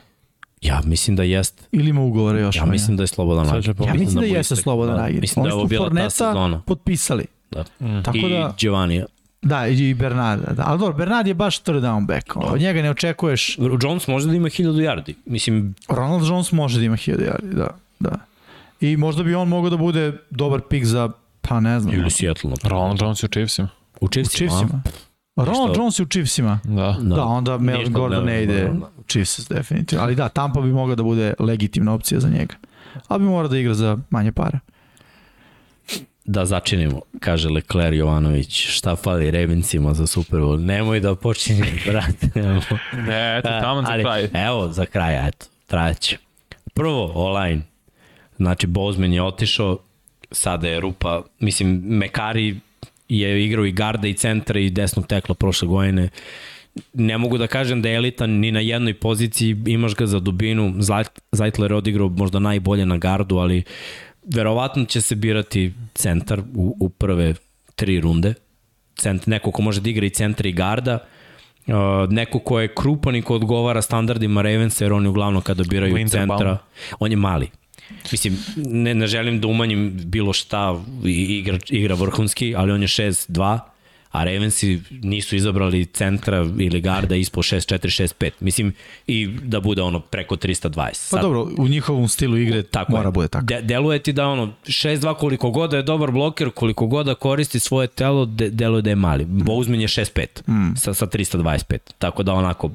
Ja 0.62 0.82
mislim 0.86 1.16
da 1.16 1.24
jest. 1.24 1.68
Ili 1.72 1.90
ima 1.90 2.02
ugovore 2.02 2.42
još? 2.42 2.56
Ja 2.56 2.66
mislim 2.66 2.98
da 2.98 3.04
je 3.04 3.08
slobodan 3.08 3.50
agent. 3.50 3.80
Ja 3.86 3.94
mislim 3.94 4.16
da, 4.16 4.22
da 4.22 4.26
jeste 4.26 4.56
slobodan 4.56 4.96
da, 4.96 5.04
agent. 5.04 5.22
Mislim 5.22 5.44
da 5.44 5.50
je 5.50 5.54
ovo 5.54 5.66
bila 5.66 5.90
ta 5.90 6.10
sezona. 6.10 6.62
potpisali. 6.66 7.26
Da. 7.52 7.64
Mm. 7.80 8.04
Tako 8.04 8.18
I 8.18 8.30
da... 8.30 8.54
Giovanni. 8.58 9.04
Da, 9.42 9.68
i 9.68 9.94
Bernard, 9.94 10.42
da. 10.56 10.64
Ali 10.68 10.80
dobro, 10.80 10.98
Bernard 10.98 11.28
je 11.28 11.34
baš 11.34 11.60
third 11.60 11.84
down 11.84 12.06
back. 12.06 12.36
Od 12.36 12.60
njega 12.62 12.82
ne 12.82 12.90
očekuješ... 12.90 13.58
Jones 13.82 14.08
može 14.08 14.28
da 14.28 14.34
ima 14.34 14.48
1000 14.48 14.72
yardi. 14.72 15.14
Mislim... 15.26 15.76
Ronald 15.90 16.28
Jones 16.28 16.52
može 16.52 16.80
da 16.80 16.86
ima 16.86 16.98
1000 16.98 17.18
yardi, 17.18 17.54
da. 17.54 17.78
da. 18.00 18.20
I 18.82 18.98
možda 18.98 19.24
bi 19.24 19.36
on 19.36 19.48
mogao 19.48 19.70
da 19.70 19.78
bude 19.78 20.14
dobar 20.30 20.62
pik 20.70 20.86
za, 20.86 21.10
pa 21.42 21.60
ne 21.60 21.80
znam. 21.80 21.96
Ili 21.96 22.12
Seattle. 22.12 22.52
Ronald 22.64 23.02
Jones 23.02 23.24
je 23.24 23.28
u 23.28 23.30
Chiefsima. 23.30 23.70
U 24.02 24.08
Chiefsima? 24.08 24.52
U 24.52 24.60
Chiefsima. 24.60 24.84
Ronald 25.36 25.78
Jones 25.78 26.00
je 26.00 26.04
u 26.04 26.08
Chiefsima. 26.08 26.60
Da. 26.64 26.98
Da, 27.02 27.16
da 27.16 27.24
onda 27.24 27.58
Melvin 27.58 27.94
Gordon 27.94 28.26
ne 28.26 28.44
ide 28.44 28.72
u 28.98 29.04
Chiefs, 29.08 29.48
definitivno. 29.50 30.04
Ali 30.04 30.16
da, 30.16 30.30
Tampa 30.30 30.62
bi 30.62 30.72
mogla 30.74 30.96
da 30.96 31.04
bude 31.04 31.34
legitimna 31.40 31.94
opcija 31.94 32.20
za 32.20 32.30
njega. 32.30 32.56
Ali 33.08 33.20
bi 33.20 33.26
mora 33.26 33.48
da 33.48 33.58
igra 33.58 33.74
za 33.74 33.98
manje 34.10 34.32
para. 34.32 34.60
Da 36.26 36.46
začinimo, 36.46 37.02
kaže 37.20 37.50
Lecler 37.50 37.94
Jovanović, 37.94 38.68
šta 38.70 38.96
fali 38.96 39.32
Ravencima 39.32 39.94
za 39.94 40.08
Super 40.08 40.40
Bowl? 40.40 40.66
Nemoj 40.66 41.00
da 41.00 41.16
počinje, 41.16 41.66
brate. 41.88 42.28
ne, 42.94 43.38
eto, 43.38 43.50
tamo 43.62 43.82
za 43.82 44.00
kraj. 44.02 44.30
Evo, 44.34 44.68
za 44.72 44.86
kraj, 44.86 45.28
eto, 45.28 45.46
trajaće. 45.68 46.18
Prvo, 46.74 47.12
online. 47.16 47.62
Znači, 48.38 48.68
Bozman 48.68 49.14
je 49.14 49.24
otišao, 49.24 49.78
sada 50.32 50.68
je 50.68 50.80
rupa, 50.80 51.22
mislim, 51.40 51.82
Mekari 51.86 52.60
je 53.20 53.46
igrao 53.46 53.66
i 53.66 53.72
garda 53.72 54.08
i 54.08 54.14
centra 54.14 54.60
i 54.60 54.70
desnog 54.70 55.08
tekla 55.08 55.36
prošle 55.36 55.68
godine. 55.68 56.10
Ne 56.94 57.18
mogu 57.18 57.38
da 57.38 57.48
kažem 57.48 57.82
da 57.82 57.90
je 57.90 57.96
elitan 57.96 58.30
ni 58.30 58.52
na 58.52 58.60
jednoj 58.60 58.94
poziciji, 58.94 59.58
imaš 59.66 59.96
ga 59.96 60.06
za 60.06 60.20
dubinu, 60.20 60.74
Zajtler 61.32 61.72
je 61.72 61.78
odigrao 61.78 62.10
možda 62.10 62.40
najbolje 62.40 62.86
na 62.86 62.98
gardu, 62.98 63.38
ali 63.38 63.64
verovatno 64.24 64.86
će 64.86 65.02
se 65.02 65.16
birati 65.16 65.74
centar 65.94 66.40
u, 66.56 66.78
u 66.80 66.90
prve 66.90 67.34
tri 67.76 68.00
runde. 68.00 68.34
Cent, 68.96 69.28
neko 69.28 69.52
ko 69.52 69.62
može 69.62 69.82
da 69.82 69.90
igra 69.90 70.06
i 70.06 70.10
centra 70.10 70.50
i 70.50 70.52
garda, 70.52 71.00
uh, 71.68 71.74
neko 72.10 72.40
ko 72.40 72.60
je 72.60 72.76
krupan 72.76 73.16
i 73.16 73.22
ko 73.22 73.36
odgovara 73.36 73.82
standardima 73.82 74.42
Ravensa, 74.42 74.86
jer 74.86 74.94
oni 74.94 75.08
uglavnom 75.08 75.42
kada 75.42 75.64
biraju 75.64 75.96
Winter 75.96 76.10
centra, 76.10 76.58
on 77.00 77.12
je 77.12 77.18
mali. 77.18 77.50
Mislim, 78.12 78.38
ne, 78.56 78.94
ne 78.94 79.08
želim 79.08 79.42
da 79.42 79.48
umanjim 79.48 79.94
bilo 80.06 80.34
šta, 80.34 80.82
igra, 81.06 81.60
igra 81.70 81.96
vrhunski, 81.96 82.56
ali 82.56 82.72
on 82.72 82.82
je 82.82 82.88
6-2, 82.88 83.60
a 84.12 84.24
Ravensi 84.24 84.80
nisu 84.90 85.36
izabrali 85.36 85.86
centra 85.86 86.46
ili 86.60 86.82
garda 86.82 87.16
ispod 87.16 87.44
6-4-6-5. 87.44 88.32
Mislim, 88.40 88.74
i 89.08 89.28
da 89.44 89.60
bude 89.60 89.82
ono 89.82 90.00
preko 90.00 90.36
320. 90.36 90.76
Pa 90.76 90.94
Sad, 90.94 91.20
pa 91.20 91.22
dobro, 91.22 91.48
u 91.58 91.68
njihovom 91.68 92.08
stilu 92.08 92.38
igre 92.38 92.64
tako 92.64 92.92
mora 92.92 93.08
je. 93.08 93.12
bude 93.12 93.28
tako. 93.28 93.46
De, 93.46 93.62
deluje 93.62 94.00
ti 94.00 94.14
da 94.14 94.28
ono, 94.28 94.54
6-2 94.66 95.16
koliko 95.16 95.52
god 95.52 95.72
da 95.72 95.78
je 95.78 95.84
dobar 95.84 96.12
bloker, 96.12 96.50
koliko 96.50 96.88
god 96.88 97.06
da 97.06 97.16
koristi 97.16 97.60
svoje 97.60 97.88
telo, 97.88 98.26
de, 98.26 98.50
deluje 98.50 98.82
da 98.82 98.90
je 98.90 98.96
mali. 98.96 99.26
Bouzman 99.26 99.82
je 99.82 99.88
6-5 99.88 100.26
mm. 100.48 100.76
sa, 100.76 100.94
sa 100.94 101.06
325. 101.06 101.78
Tako 101.98 102.24
da 102.24 102.34
onako, 102.34 102.72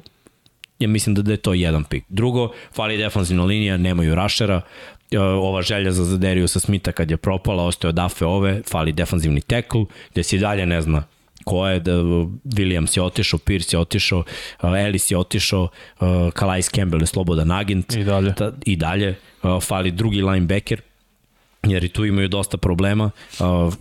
ja 0.79 0.87
mislim 0.87 1.15
da, 1.15 1.21
da 1.21 1.31
je 1.31 1.37
to 1.37 1.53
jedan 1.53 1.83
pik. 1.83 2.03
Drugo, 2.09 2.51
fali 2.75 2.97
defanzivna 2.97 3.43
linija, 3.43 3.77
nemaju 3.77 4.15
rašera, 4.15 4.61
ova 5.19 5.61
želja 5.61 5.91
za 5.91 6.03
Zaderiju 6.03 6.47
sa 6.47 6.59
Smita 6.59 6.91
kad 6.91 7.11
je 7.11 7.17
propala, 7.17 7.63
ostaje 7.63 7.89
odafe 7.89 8.25
ove, 8.25 8.61
fali 8.69 8.91
defanzivni 8.91 9.41
tekl, 9.41 9.77
gde 10.11 10.23
se 10.23 10.37
dalje 10.37 10.65
ne 10.65 10.81
zna 10.81 11.03
ko 11.47 11.67
je, 11.67 11.79
da 11.79 11.91
Williams 12.57 12.97
je 12.97 13.03
otišao, 13.03 13.39
Pierce 13.39 13.75
je 13.75 13.79
otišao, 13.79 14.19
uh, 14.19 14.79
Ellis 14.79 15.11
je 15.11 15.17
otišao, 15.17 15.63
uh, 15.63 16.07
Calais 16.39 16.69
Campbell 16.69 17.03
je 17.03 17.07
slobodan 17.07 17.51
agent. 17.51 17.95
I 17.95 18.03
dalje. 18.03 18.35
Ta, 18.35 18.51
I 18.65 18.75
dalje. 18.75 19.15
Fali 19.61 19.91
drugi 19.91 20.21
linebacker, 20.21 20.81
jer 21.63 21.83
i 21.83 21.89
tu 21.89 22.05
imaju 22.05 22.27
dosta 22.27 22.57
problema 22.57 23.11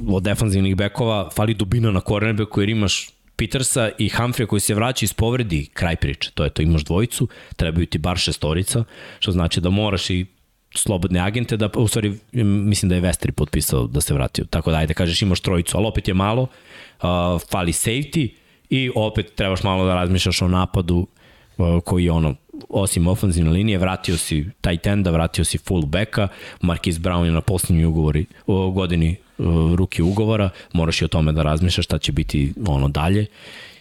od 0.09 0.23
defanzivnih 0.23 0.77
bekova. 0.77 1.31
Fali 1.35 1.55
dubina 1.55 1.91
na 1.91 2.01
cornerbacku 2.01 2.61
jer 2.61 2.69
imaš 2.69 3.09
Petersa 3.37 3.91
i 3.99 4.09
Humphrey 4.09 4.47
koji 4.47 4.61
se 4.61 4.75
vraća 4.75 5.05
iz 5.05 5.13
povredi, 5.13 5.67
kraj 5.75 5.97
priče. 5.97 6.31
To 6.35 6.45
je 6.45 6.51
to, 6.51 6.63
imaš 6.63 6.85
dvojicu, 6.85 7.29
trebaju 7.57 7.87
ti 7.87 7.99
bar 7.99 8.19
šestorica, 8.19 8.85
što 9.19 9.33
znači 9.33 9.61
da 9.61 9.71
moraš 9.71 10.11
i 10.11 10.27
slobodne 10.75 11.21
agente, 11.21 11.57
da, 11.57 11.69
u 11.75 11.89
stvari 11.89 12.15
mislim 12.33 12.89
da 12.89 12.95
je 12.95 13.01
Vestri 13.01 13.33
potpisao 13.33 13.87
da 13.87 14.01
se 14.01 14.15
vratio, 14.15 14.45
tako 14.45 14.71
da 14.71 14.77
ajde 14.77 14.95
kažeš 14.95 15.23
imaš 15.23 15.41
trojicu, 15.41 15.77
ali 15.79 15.87
opet 15.87 16.09
je 16.09 16.15
malo, 16.15 16.43
uh, 16.43 17.09
fali 17.51 17.73
safety 17.73 18.29
i 18.71 18.91
opet 18.95 19.35
trebaš 19.35 19.63
malo 19.63 19.87
da 19.87 19.95
razmišljaš 19.95 20.43
o 20.43 20.49
napadu 20.49 21.07
uh, 21.57 21.83
koji 21.85 22.05
je 22.05 22.13
ono, 22.13 22.35
osim 22.69 23.07
ofenzivne 23.09 23.51
linije, 23.51 23.79
vratio 23.79 24.17
si 24.17 24.47
tight 24.61 24.87
enda, 24.87 25.11
vratio 25.11 25.45
si 25.45 25.59
full 25.59 25.87
backa, 25.87 26.29
Marquis 26.61 26.99
Brown 26.99 27.25
je 27.25 27.33
na 27.33 27.41
posljednjoj 27.41 27.87
ugovori, 27.87 28.27
u 28.47 28.71
godini 28.71 29.17
uh, 29.39 29.75
ruki 29.75 30.03
ugovora, 30.03 30.51
moraš 30.73 31.03
i 31.03 31.05
o 31.05 31.09
tome 31.09 31.33
da 31.33 31.43
razmišljaš 31.43 31.85
šta 31.85 31.99
će 31.99 32.13
biti 32.13 32.53
ono 32.67 32.89
dalje. 32.89 33.27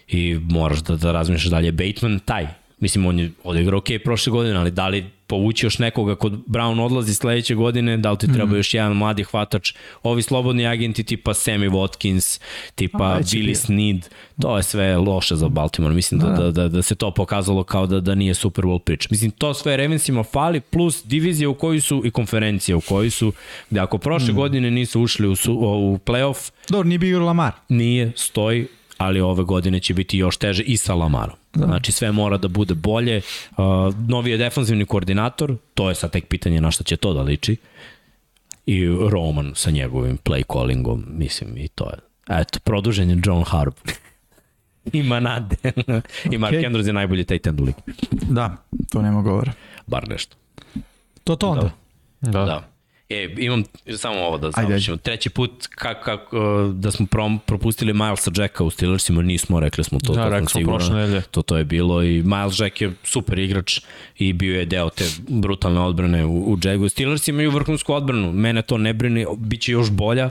I 0.08 0.40
moraš 0.42 0.80
da, 0.80 0.96
da 0.96 1.12
razmišljaš 1.12 1.52
dalje. 1.52 1.72
Bateman, 1.72 2.20
taj, 2.20 2.48
mislim 2.80 3.06
on 3.06 3.20
je 3.20 3.32
odigrao 3.44 3.78
ok 3.78 3.86
prošle 4.04 4.32
godine, 4.32 4.56
ali 4.56 4.72
da 4.72 4.88
li 4.88 5.06
povući 5.28 5.66
još 5.66 5.80
nekoga 5.80 6.16
kod 6.16 6.34
Brown 6.48 6.82
odlazi 6.86 7.14
sledeće 7.14 7.56
godine, 7.56 7.98
da 7.98 8.12
li 8.12 8.18
ti 8.18 8.34
treba 8.34 8.52
mm. 8.52 8.56
još 8.56 8.74
jedan 8.74 8.94
mladi 8.94 9.24
hvatač, 9.24 9.74
ovi 10.04 10.22
slobodni 10.22 10.68
agenti 10.68 11.04
tipa 11.04 11.34
Sammy 11.34 11.70
Watkins, 11.70 12.42
tipa 12.76 13.04
A, 13.04 13.20
Billy 13.20 13.56
Sneed, 13.56 14.10
to 14.42 14.58
je 14.58 14.64
sve 14.64 14.98
loše 14.98 15.36
za 15.36 15.48
Baltimore, 15.48 15.96
mislim 15.96 16.20
da, 16.20 16.28
da, 16.28 16.44
da, 16.44 16.52
da, 16.52 16.68
da 16.68 16.82
se 16.82 16.96
to 16.96 17.12
pokazalo 17.12 17.64
kao 17.64 17.88
da, 17.88 18.00
da 18.00 18.16
nije 18.16 18.34
Super 18.34 18.66
Bowl 18.66 18.80
priča. 18.80 19.08
Mislim, 19.12 19.32
to 19.32 19.54
sve 19.54 19.78
Ravensima 19.78 20.24
fali, 20.24 20.62
plus 20.62 21.06
divizija 21.06 21.50
u 21.50 21.54
kojoj 21.54 21.82
su 21.82 22.02
i 22.06 22.12
konferencija 22.12 22.78
u 22.78 22.82
kojoj 22.82 23.10
su, 23.10 23.34
gde 23.70 23.80
ako 23.80 23.98
prošle 23.98 24.34
mm. 24.34 24.36
godine 24.36 24.72
nisu 24.72 25.02
ušli 25.02 25.28
u, 25.28 25.32
u 25.32 25.98
playoff, 26.06 26.52
Dobro, 26.70 26.88
nije 26.88 27.00
bio 27.00 27.26
Lamar. 27.26 27.52
Nije, 27.70 28.12
stoji, 28.16 28.68
ali 28.98 29.22
ove 29.22 29.44
godine 29.44 29.80
će 29.80 29.94
biti 29.94 30.18
još 30.18 30.38
teže 30.38 30.64
i 30.64 30.78
sa 30.78 30.94
Lamarom. 30.94 31.36
Da. 31.54 31.66
Znači 31.66 31.92
sve 31.92 32.12
mora 32.12 32.38
da 32.38 32.48
bude 32.48 32.74
bolje. 32.74 33.22
Uh, 33.52 33.66
novi 34.08 34.32
je 34.32 34.38
defanzivni 34.38 34.86
koordinator, 34.86 35.56
to 35.74 35.90
je 35.90 35.96
sad 35.96 36.12
tek 36.12 36.28
pitanje 36.28 36.62
na 36.62 36.72
šta 36.72 36.84
će 36.84 36.98
to 36.98 37.14
da 37.14 37.22
liči. 37.22 37.58
I 38.66 38.88
Roman 39.10 39.52
sa 39.56 39.72
njegovim 39.72 40.18
play 40.18 40.44
callingom, 40.54 41.06
mislim, 41.08 41.58
i 41.58 41.68
to 41.68 41.90
je. 41.90 41.98
Eto, 42.30 42.60
produžen 42.60 43.10
je 43.10 43.22
John 43.26 43.44
Harb. 43.44 43.74
Ima 44.94 45.20
nade. 45.20 45.56
I 46.32 46.38
Mark 46.38 46.54
okay. 46.54 46.68
Andrews 46.68 46.88
je 46.88 46.94
najbolji 46.94 47.24
taj 47.24 47.40
end 47.46 47.62
u 47.62 47.68
Da, 48.12 48.58
to 48.92 49.02
nema 49.02 49.22
govora. 49.22 49.52
Bar 49.88 50.10
nešto. 50.10 50.36
To 51.24 51.36
to 51.36 51.50
onda. 51.50 51.70
Da. 52.22 52.32
da. 52.32 52.46
da. 52.46 52.75
E, 53.10 53.36
imam 53.38 53.64
samo 53.98 54.20
ovo 54.20 54.38
da 54.38 54.52
završimo. 54.52 54.98
Treći 54.98 55.30
put 55.30 55.68
kako, 55.76 56.04
kako, 56.04 56.72
da 56.74 56.92
smo 56.92 57.06
prom, 57.06 57.40
propustili 57.46 57.94
Milesa 57.94 58.32
Jacka 58.36 58.64
u 58.64 58.70
Steelersima, 58.70 59.22
nismo, 59.22 59.60
rekli 59.60 59.84
smo 59.84 60.00
to. 60.00 60.14
Da, 60.14 60.30
rekli 60.30 60.48
smo 60.48 60.62
prošle 60.62 60.96
nedelje. 60.96 61.22
To, 61.22 61.42
to 61.42 61.58
je 61.58 61.64
bilo 61.64 62.04
i 62.04 62.24
Miles 62.24 62.60
Jack 62.60 62.82
je 62.82 62.94
super 63.04 63.40
igrač 63.40 63.82
i 64.18 64.34
bio 64.34 64.60
je 64.60 64.66
deo 64.66 64.90
te 64.90 65.06
brutalne 65.28 65.80
odbrane 65.80 66.26
u, 66.26 66.54
u 66.54 66.58
Jacku. 66.64 66.90
Steelers 66.90 67.28
imaju 67.28 67.52
vrhunsku 67.52 67.94
odbranu, 67.94 68.32
mene 68.32 68.62
to 68.62 68.78
ne 68.78 68.94
brini, 68.94 69.26
bit 69.38 69.62
će 69.62 69.72
još 69.72 69.92
bolja 69.92 70.30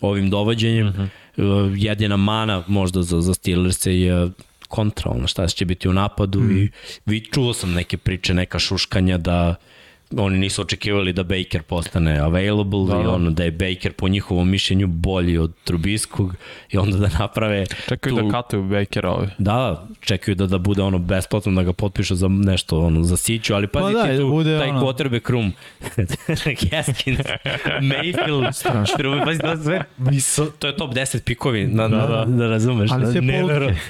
ovim 0.00 0.30
dovođenjem. 0.30 0.88
Uh 0.88 0.94
mhm. 0.94 1.02
-huh. 1.36 1.74
Jedina 1.76 2.16
mana 2.16 2.64
možda 2.66 3.02
za, 3.02 3.20
za 3.20 3.34
Steelers 3.34 3.86
je 3.86 4.30
kontra, 4.68 5.10
ono 5.10 5.26
šta 5.26 5.46
će 5.46 5.64
biti 5.64 5.88
u 5.88 5.92
napadu 5.92 6.40
mm. 6.40 6.58
i 6.58 6.70
vi, 7.06 7.20
čuo 7.20 7.54
sam 7.54 7.72
neke 7.72 7.96
priče, 7.96 8.34
neka 8.34 8.58
šuškanja 8.58 9.18
da 9.18 9.54
oni 10.16 10.38
nisu 10.38 10.62
očekivali 10.62 11.12
da 11.12 11.22
Baker 11.22 11.62
postane 11.62 12.18
available 12.18 12.86
da, 12.88 13.00
i 13.00 13.04
da. 13.04 13.10
ono 13.10 13.30
da 13.30 13.44
je 13.44 13.50
Baker 13.50 13.92
po 13.92 14.08
njihovom 14.08 14.50
mišljenju 14.50 14.86
bolji 14.86 15.38
od 15.38 15.52
Trubiskog 15.64 16.34
i 16.70 16.78
onda 16.78 16.96
da 16.96 17.08
naprave 17.18 17.66
čekaju 17.88 18.14
da 18.14 18.20
tu... 18.20 18.26
da 18.26 18.32
kataju 18.32 18.62
Bakera 18.62 19.10
ovi 19.10 19.28
da, 19.38 19.86
čekaju 20.00 20.34
da, 20.34 20.46
da 20.46 20.58
bude 20.58 20.82
ono 20.82 20.98
besplatno 20.98 21.52
da 21.52 21.62
ga 21.62 21.72
potpišu 21.72 22.14
za 22.14 22.28
nešto 22.28 22.80
ono, 22.80 23.02
za 23.02 23.16
siću, 23.16 23.54
ali 23.54 23.66
pazi 23.66 23.94
pa 23.94 24.02
da, 24.02 24.12
ti 24.12 24.16
tu 24.16 24.28
bude 24.28 24.58
taj 24.58 24.68
ono... 24.68 24.80
quarterback 24.80 25.30
room 25.30 25.52
Haskins, 26.72 27.20
Mayfield 27.80 28.52
Strašno. 28.52 29.24
pazi 29.24 29.40
to 29.40 29.56
sve 29.56 29.84
to 30.58 30.66
je 30.66 30.76
top 30.76 30.94
10 30.94 31.22
pikovi 31.24 31.66
na, 31.66 31.88
da, 31.88 32.06
da. 32.06 32.24
da 32.24 32.46
razumeš 32.46 32.90
ali 32.92 33.12
sve 33.12 33.20
polutke 33.20 33.80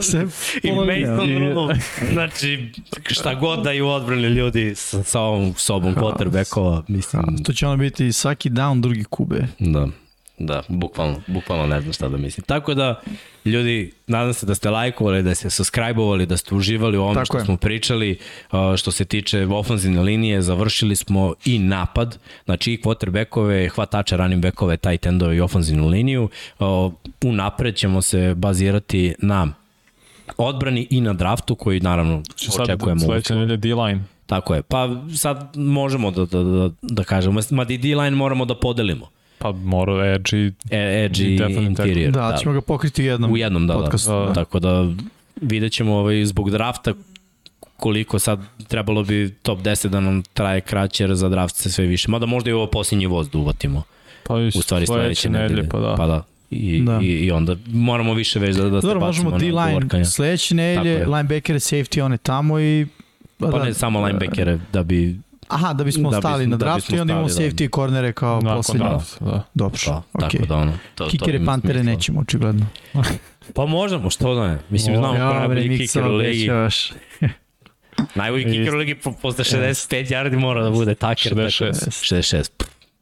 sve 0.10 0.26
i 0.62 0.72
Mason 0.72 1.78
znači 2.12 2.72
šta 3.06 3.34
god 3.34 3.62
da 3.64 3.72
i 3.72 3.80
u 3.80 3.88
odbrani 3.88 4.22
ljudi 4.22 4.74
sa, 4.74 5.02
sa 5.02 5.33
ovom 5.34 5.54
sobom 5.56 5.94
quarterbackova, 5.94 6.82
mislim. 6.88 7.22
A, 7.22 7.42
to 7.44 7.52
će 7.52 7.66
ono 7.66 7.76
biti 7.76 8.12
svaki 8.12 8.50
down, 8.50 8.80
drugi 8.80 9.04
kube. 9.04 9.46
Da. 9.58 9.88
Da, 10.38 10.62
bukvalno, 10.68 11.20
bukvalno 11.26 11.66
ne 11.66 11.80
znam 11.80 11.92
šta 11.92 12.08
da 12.08 12.16
mislim. 12.16 12.44
Tako 12.44 12.74
da, 12.74 13.00
ljudi, 13.44 13.92
nadam 14.06 14.34
se 14.34 14.46
da 14.46 14.54
ste 14.54 14.70
lajkovali, 14.70 15.22
da 15.22 15.34
ste 15.34 15.50
subscribe-ovali, 15.50 16.26
da 16.26 16.36
ste 16.36 16.54
uživali 16.54 16.98
u 16.98 17.02
ovom 17.02 17.14
Tako 17.14 17.24
što 17.24 17.38
je. 17.38 17.44
smo 17.44 17.56
pričali, 17.56 18.18
što 18.76 18.90
se 18.90 19.04
tiče 19.04 19.46
ofenzivne 19.46 20.02
linije, 20.02 20.42
završili 20.42 20.96
smo 20.96 21.34
i 21.44 21.58
napad, 21.58 22.18
znači 22.44 22.72
i 22.72 22.78
quarterbackove, 22.78 23.68
hvatače, 23.68 24.16
running 24.16 24.42
backove, 24.42 24.76
tight 24.76 25.06
endove 25.06 25.36
i 25.36 25.40
ofenzivnu 25.40 25.88
liniju. 25.88 26.28
U 27.24 27.32
napred 27.32 27.76
ćemo 27.76 28.02
se 28.02 28.34
bazirati 28.34 29.14
na 29.18 29.54
odbrani 30.36 30.86
i 30.90 31.00
na 31.00 31.12
draftu 31.12 31.54
koji 31.54 31.80
naravno 31.80 32.22
očekujemo. 32.60 33.00
Sad 33.00 33.08
sledeće 33.08 33.34
nedelje 33.34 33.56
D-line. 33.56 34.00
Tako 34.26 34.54
je. 34.54 34.62
Pa 34.62 34.88
sad 35.16 35.56
možemo 35.56 36.10
da, 36.10 36.24
da, 36.24 36.42
da, 36.42 36.70
da 36.82 37.04
kažemo, 37.04 37.40
ma 37.50 37.64
D-line 37.64 38.10
moramo 38.10 38.44
da 38.44 38.54
podelimo. 38.54 39.08
Pa 39.38 39.52
mora 39.52 40.14
Edge 40.14 40.36
i... 40.36 40.52
E, 40.70 41.04
Edge 41.04 41.22
i 41.22 41.64
Interior. 41.64 42.12
Da, 42.12 42.30
da, 42.30 42.36
ćemo 42.36 42.54
ga 42.54 42.60
pokriti 42.60 43.02
u 43.02 43.06
jednom 43.06 43.32
U 43.32 43.36
jednom, 43.36 43.66
da, 43.66 43.74
podcastu. 43.74 44.12
da. 44.12 44.18
da. 44.18 44.32
Tako 44.32 44.58
da 44.58 44.88
vidjet 45.40 45.72
ćemo 45.72 45.94
ovaj, 45.94 46.24
zbog 46.24 46.50
drafta 46.50 46.94
koliko 47.76 48.18
sad 48.18 48.40
trebalo 48.68 49.02
bi 49.02 49.34
top 49.42 49.58
10 49.58 49.88
da 49.88 50.00
nam 50.00 50.22
traje 50.22 50.60
kraće, 50.60 51.04
jer 51.04 51.14
za 51.14 51.28
draft 51.28 51.56
se 51.56 51.72
sve 51.72 51.86
više. 51.86 52.10
Mada 52.10 52.26
možda 52.26 52.50
i 52.50 52.52
ovo 52.52 52.66
posljednji 52.66 53.06
voz 53.06 53.30
da 53.30 53.38
uvatimo. 53.38 53.82
Pa 54.26 54.34
u 54.34 54.62
stvari 54.62 54.86
sledeće 54.86 55.30
nedelje, 55.30 55.68
pa 55.68 55.80
da. 55.80 55.94
Pa 55.96 56.06
da. 56.06 56.24
I, 56.50 56.82
da. 56.82 57.00
i, 57.02 57.06
i 57.06 57.30
onda 57.30 57.56
moramo 57.66 58.14
više 58.14 58.38
već 58.38 58.56
da, 58.56 58.68
da 58.68 58.80
se 58.80 58.86
Dobro, 58.86 59.00
možemo 59.00 59.38
D-line 59.38 60.04
sledeće 60.04 60.54
nedelje, 60.54 61.06
linebacker 61.06 61.56
safety, 61.56 62.02
one 62.02 62.16
tamo 62.16 62.60
i... 62.60 62.86
Pa, 63.38 63.46
pa 63.46 63.58
da, 63.58 63.64
ne 63.64 63.74
samo 63.74 64.06
linebackere, 64.06 64.58
da 64.72 64.82
bi 64.82 65.16
Aha, 65.48 65.72
da 65.72 65.84
bismo 65.84 66.10
da 66.10 66.20
stali 66.20 66.46
na 66.46 66.56
da 66.56 66.64
draftu 66.64 66.92
da 66.92 66.96
i 66.96 67.00
onda 67.00 67.12
imamo 67.12 67.28
da. 67.28 67.34
safety 67.34 67.64
i 67.64 67.68
kornere 67.68 68.12
kao 68.12 68.40
da, 68.40 68.54
poslednje. 68.54 68.86
Da. 69.20 69.42
Dobro, 69.54 69.78
da, 69.86 70.02
okay. 70.12 70.20
tako 70.20 70.46
da 70.46 70.56
ono. 70.56 70.72
To, 70.94 71.08
Kikere, 71.08 71.38
to 71.38 71.44
pantere 71.44 71.74
smisla. 71.74 71.92
nećemo, 71.92 72.20
očigledno. 72.20 72.66
pa 73.54 73.66
možemo, 73.66 74.10
što 74.10 74.34
da 74.34 74.48
ne. 74.48 74.58
Mislim, 74.70 74.96
znamo 74.96 75.14
ko 75.14 75.34
najbolji 75.38 75.78
kiker 75.78 76.04
u 76.04 76.12
ligi. 76.12 76.50
Najbolji 78.14 78.44
kiker 78.44 78.74
u 78.74 78.78
ligi 78.78 78.94
posle 79.22 79.44
65 79.44 80.10
yardi 80.10 80.38
mora 80.38 80.62
da 80.62 80.70
bude 80.70 80.94
taker. 80.94 81.32
66. 81.32 82.14
66. 82.14 82.50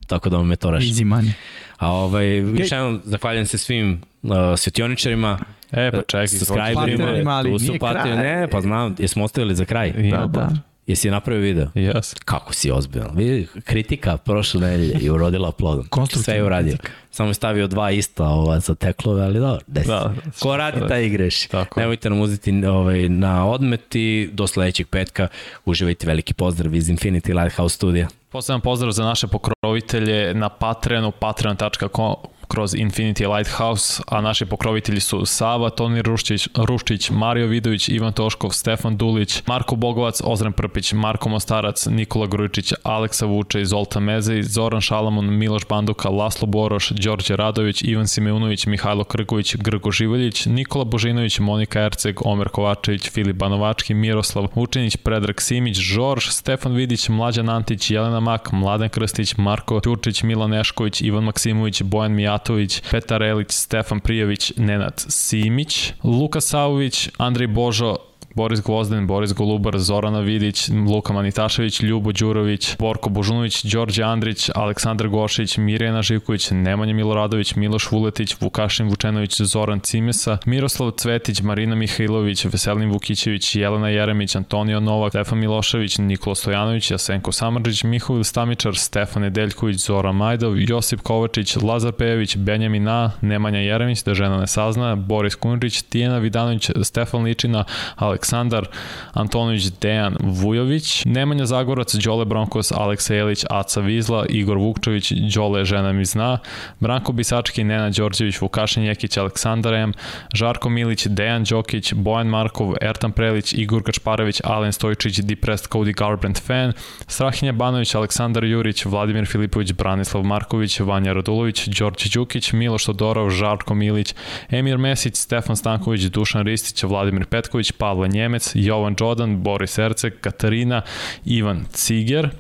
Tako 0.07 0.29
da 0.31 0.37
vam 0.37 0.51
je 0.51 0.57
to 0.57 0.71
raši. 0.71 0.87
Easy 0.87 1.05
money. 1.05 1.33
A 1.77 1.93
ovaj, 1.93 2.25
okay. 2.25 2.61
više 2.61 2.75
jednom, 2.75 3.01
zahvaljujem 3.05 3.47
se 3.47 3.59
svim 3.59 4.03
uh, 4.23 4.31
svetioničarima. 4.57 5.39
E, 5.73 5.91
pa 5.91 6.03
čekaj. 6.03 6.29
Subscriberima. 6.29 7.43
Tu 7.43 7.59
su 7.59 7.75
patili, 7.81 8.17
ne, 8.17 8.49
pa 8.51 8.61
znam, 8.61 8.97
jesmo 8.99 9.25
ostavili 9.25 9.55
za 9.55 9.65
kraj. 9.65 9.93
Da, 10.11 10.27
da. 10.27 10.49
Jesi 10.87 11.11
napravio 11.11 11.43
video? 11.43 11.67
Yes. 11.75 12.17
Kako 12.25 12.55
si 12.55 12.71
ozbiljan? 12.71 13.11
Vidi, 13.15 13.49
kritika 13.65 14.17
prošle 14.17 14.61
nedelje 14.61 14.99
i 15.01 15.11
urodila 15.11 15.53
plodom. 15.53 15.87
Sve 16.11 16.35
je 16.35 16.45
uradio. 16.45 16.77
Kritika. 16.77 16.93
Samo 17.11 17.31
je 17.31 17.35
stavio 17.35 17.67
dva 17.67 17.91
ista 17.91 18.25
ova, 18.25 18.61
za 18.61 18.75
teklove, 18.75 19.23
ali 19.23 19.39
dobro, 19.39 19.61
desi. 19.67 19.89
Da, 19.89 20.15
Ko 20.41 20.57
radi, 20.57 20.81
da, 20.81 20.89
taj 20.89 21.05
i 21.05 21.09
greši. 21.09 21.49
Tako. 21.51 21.81
Nemojte 21.81 22.11
nam 22.11 22.21
uzeti 22.21 22.67
ovaj, 22.67 23.09
na 23.09 23.47
odmeti. 23.47 24.31
Do 24.33 24.47
sledećeg 24.47 24.87
petka 24.89 25.29
uživajte 25.65 26.07
veliki 26.07 26.35
pozdrav 26.35 26.75
iz 26.75 26.89
Infinity 26.89 27.43
Lighthouse 27.43 27.77
studija. 27.77 28.09
Poseban 28.29 28.61
pozdrav 28.61 28.93
za 28.93 29.05
naše 29.05 29.27
pokrovitelje 29.27 30.35
na 30.35 30.49
Patreonu, 30.49 31.11
patreon.com 31.11 32.15
kroz 32.53 32.75
Infinity 32.75 33.37
Lighthouse, 33.37 34.03
a 34.07 34.21
naši 34.21 34.47
pokrovitelji 34.47 35.01
su 35.01 35.27
Sava, 35.27 35.71
Toni 35.71 36.03
Ruščić, 36.03 36.49
Ruščić, 36.55 37.11
Mario 37.11 37.47
Vidović, 37.47 37.89
Ivan 37.89 38.13
Toškov, 38.13 38.51
Stefan 38.51 38.97
Dulić, 38.97 39.43
Marko 39.47 39.77
Bogovac, 39.77 40.21
Ozren 40.25 40.53
Prpić, 40.53 40.93
Marko 40.93 41.29
Mostarac, 41.29 41.87
Nikola 41.87 42.27
Grujičić, 42.27 42.73
Aleksa 42.83 43.27
Vuče, 43.27 43.65
Zolta 43.65 44.01
Mezej, 44.01 44.43
Zoran 44.43 44.81
Šalamun, 44.81 45.31
Miloš 45.39 45.67
Banduka, 45.69 46.09
Laslo 46.09 46.47
Boroš, 46.47 46.91
Đorđe 46.91 47.37
Radović, 47.37 47.83
Ivan 47.83 48.07
Simeunović, 48.09 48.67
Mihajlo 48.67 49.05
Krgović, 49.05 49.57
Grgo 49.57 49.91
Živaljić, 49.91 50.47
Nikola 50.47 50.85
Božinović, 50.85 51.39
Monika 51.39 51.81
Erceg, 51.81 52.21
Omer 52.25 52.49
Kovačević, 52.49 53.11
Filip 53.11 53.37
Banovački, 53.37 53.95
Miroslav 53.95 54.49
Vučinić, 54.55 54.97
Predrag 54.97 55.41
Simić, 55.41 55.79
Žorž, 55.79 56.29
Stefan 56.29 56.75
Vidić, 56.75 57.09
Mlađan 57.09 57.49
Antić, 57.49 57.91
Jelena 57.91 58.21
Mak, 58.21 58.53
Mladen 58.53 58.89
Krstić, 58.89 59.37
Marko 59.37 59.81
Ćurčić, 59.85 60.23
Milan 60.23 60.51
Nešković, 60.51 61.01
Ivan 61.01 61.25
Maksimović, 61.25 61.83
Bojan 61.83 62.13
Mijat, 62.13 62.42
Mijatović, 62.43 62.83
Petar 62.91 63.23
Elić, 63.23 63.53
Stefan 63.53 64.01
Prijović, 64.01 64.53
Nenad 64.57 65.05
Simić, 65.09 65.93
Luka 66.05 66.41
Savović, 66.41 67.09
Andrej 67.19 67.49
Božo, 67.49 67.97
Boris 68.35 68.63
Gvozden, 68.63 69.07
Boris 69.07 69.33
Golubar, 69.33 69.79
Zorana 69.79 70.21
Vidić, 70.21 70.69
Luka 70.69 71.13
Manitašević, 71.13 71.83
Ljubo 71.83 72.13
Đurović, 72.13 72.77
Borko 72.79 73.11
Božunović, 73.11 73.65
Đorđe 73.65 74.03
Andrić, 74.03 74.51
Aleksandar 74.55 75.09
Gošić, 75.09 75.59
Mirjana 75.59 76.03
Živković, 76.03 76.51
Nemanja 76.51 76.95
Miloradović, 76.95 77.55
Miloš 77.55 77.91
Vuletić, 77.91 78.37
Vukašin 78.41 78.89
Vučenović, 78.89 79.41
Zoran 79.41 79.81
Cimesa, 79.81 80.39
Miroslav 80.47 80.91
Cvetić, 80.91 81.41
Marina 81.41 81.75
Mihajlović, 81.75 82.45
Veselin 82.45 82.91
Vukićević, 82.91 83.57
Jelena 83.57 83.89
Jeremić, 83.89 84.37
Antonio 84.37 84.81
Novak, 84.81 85.13
Stefan 85.13 85.39
Milošević, 85.39 85.99
Nikola 85.99 86.35
Stojanović, 86.35 86.91
Jasenko 86.91 87.33
Samarđić, 87.33 87.85
Mihovil 87.85 88.25
Stamičar, 88.25 88.77
Stefan 88.77 89.23
Nedeljković, 89.23 89.77
Zora 89.77 90.13
Majdov, 90.13 90.59
Josip 90.59 91.01
Kovačić, 91.01 91.57
Lazar 91.57 91.93
Pejević, 91.93 92.37
Benjamin 92.37 92.89
A, 92.89 93.11
Nemanja 93.21 93.59
Jeremić, 93.59 94.03
da 94.03 94.15
žena 94.15 94.39
ne 94.39 94.47
sazna, 94.47 94.97
Boris 94.97 95.35
Kunđić, 95.35 95.83
Tijena 95.83 96.19
Vidanović, 96.19 96.71
Stefan 96.83 97.23
Ličina, 97.23 97.65
Aleks 97.97 98.22
Aleksandar 98.23 98.67
Antonović, 99.13 99.71
Dejan 99.81 100.17
Vujović, 100.21 101.05
Nemanja 101.05 101.47
Zagorac, 101.47 101.95
Đole 101.95 102.25
Bronkos, 102.25 102.73
Aleksa 102.73 103.15
Jelić, 103.15 103.45
Aca 103.51 103.81
Vizla, 103.81 104.27
Igor 104.29 104.57
Vukčević, 104.57 105.13
Đole 105.35 105.65
žena 105.65 105.93
mi 105.93 106.05
zna, 106.05 106.39
Branko 106.81 107.13
Bisački, 107.13 107.65
Nena 107.65 107.91
Đorđević, 107.91 108.41
Vukašin 108.41 108.83
Jekić, 108.83 109.17
Aleksandar 109.17 109.75
M, 109.75 109.93
Žarko 110.35 110.69
Milić, 110.69 111.07
Dejan 111.07 111.45
Đokić, 111.45 111.93
Bojan 111.95 112.27
Markov, 112.27 112.75
Ertan 112.81 113.13
Prelić, 113.13 113.53
Igor 113.53 113.83
Kačparević, 113.83 114.41
Alen 114.45 114.73
Stojčić, 114.73 115.19
Depressed 115.19 115.71
Cody 115.71 115.95
Garbrandt 115.95 116.43
fan, 116.47 116.73
Strahinja 117.07 117.53
Banović, 117.53 117.95
Aleksandar 117.95 118.45
Jurić, 118.45 118.85
Vladimir 118.85 119.27
Filipović, 119.27 119.73
Branislav 119.73 120.23
Marković, 120.25 120.81
Vanja 120.81 121.13
Radulović, 121.13 121.67
Đorđe 121.69 122.11
Đukić, 122.15 122.53
Miloš 122.53 122.85
Todorov, 122.85 123.31
Žarko 123.31 123.75
Milić, 123.75 124.15
Emir 124.51 124.79
Mesić, 124.79 125.17
Stefan 125.17 125.57
Stanković, 125.57 126.03
Dušan 126.03 126.47
Ristić, 126.47 126.83
Vladimir 126.83 127.27
Petković, 127.27 127.73
Pavle 127.73 128.12
Njemec, 128.13 128.53
Jovan 128.55 128.95
Đodan, 128.95 129.39
Boris 129.43 129.79
Erceg, 129.79 130.21
Katarina, 130.21 130.83
Ivan 131.25 131.67
Ciger, 131.73 132.31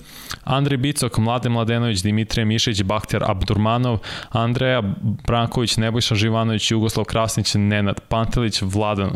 Andrej 0.44 0.76
Bicok, 0.76 1.18
Mlade 1.18 1.48
Mladenović, 1.48 2.02
Dimitrije 2.02 2.44
Mišić, 2.44 2.82
Bakter 2.82 3.24
Abdurmanov, 3.26 3.98
Andreja 4.30 4.82
Branković, 5.26 5.76
Nebojša 5.76 6.14
Živanović, 6.14 6.70
Jugoslav 6.70 7.04
Krasnić, 7.04 7.54
Nenad 7.54 8.00
Pantelić, 8.00 8.62
Vladan, 8.62 9.10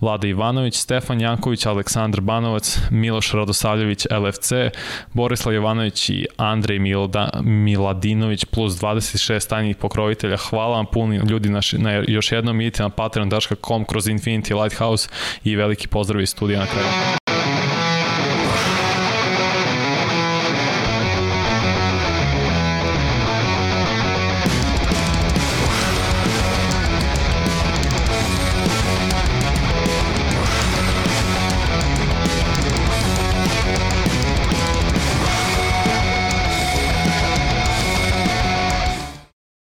Vlada 0.00 0.28
Ivanović, 0.28 0.76
Stefan 0.76 1.20
Janković, 1.20 1.66
Aleksandar 1.66 2.20
Banovac, 2.20 2.78
Miloš 2.90 3.32
Radosavljević, 3.32 4.06
LFC, 4.10 4.52
Borislav 5.12 5.54
Jovanović 5.54 6.08
i 6.08 6.26
Andrej 6.36 6.78
Milda, 6.78 7.30
Miladinović 7.42 8.44
plus 8.44 8.72
26 8.72 9.48
tajnih 9.48 9.76
pokrovitelja. 9.76 10.36
Hvala 10.36 10.76
vam 10.76 10.86
puni 10.86 11.16
ljudi 11.16 11.48
na, 11.48 11.60
na 11.72 11.92
još 11.92 12.32
jednom 12.32 12.60
idite 12.60 12.82
na 12.82 12.88
patreon.com 12.88 13.84
kroz 13.84 14.06
Infinity 14.06 14.62
Lighthouse 14.62 15.08
i 15.44 15.56
veliki 15.56 15.88
pozdrav 15.88 16.22
iz 16.22 16.30
studija 16.30 16.60
na 16.60 16.66
kraju. 16.66 17.27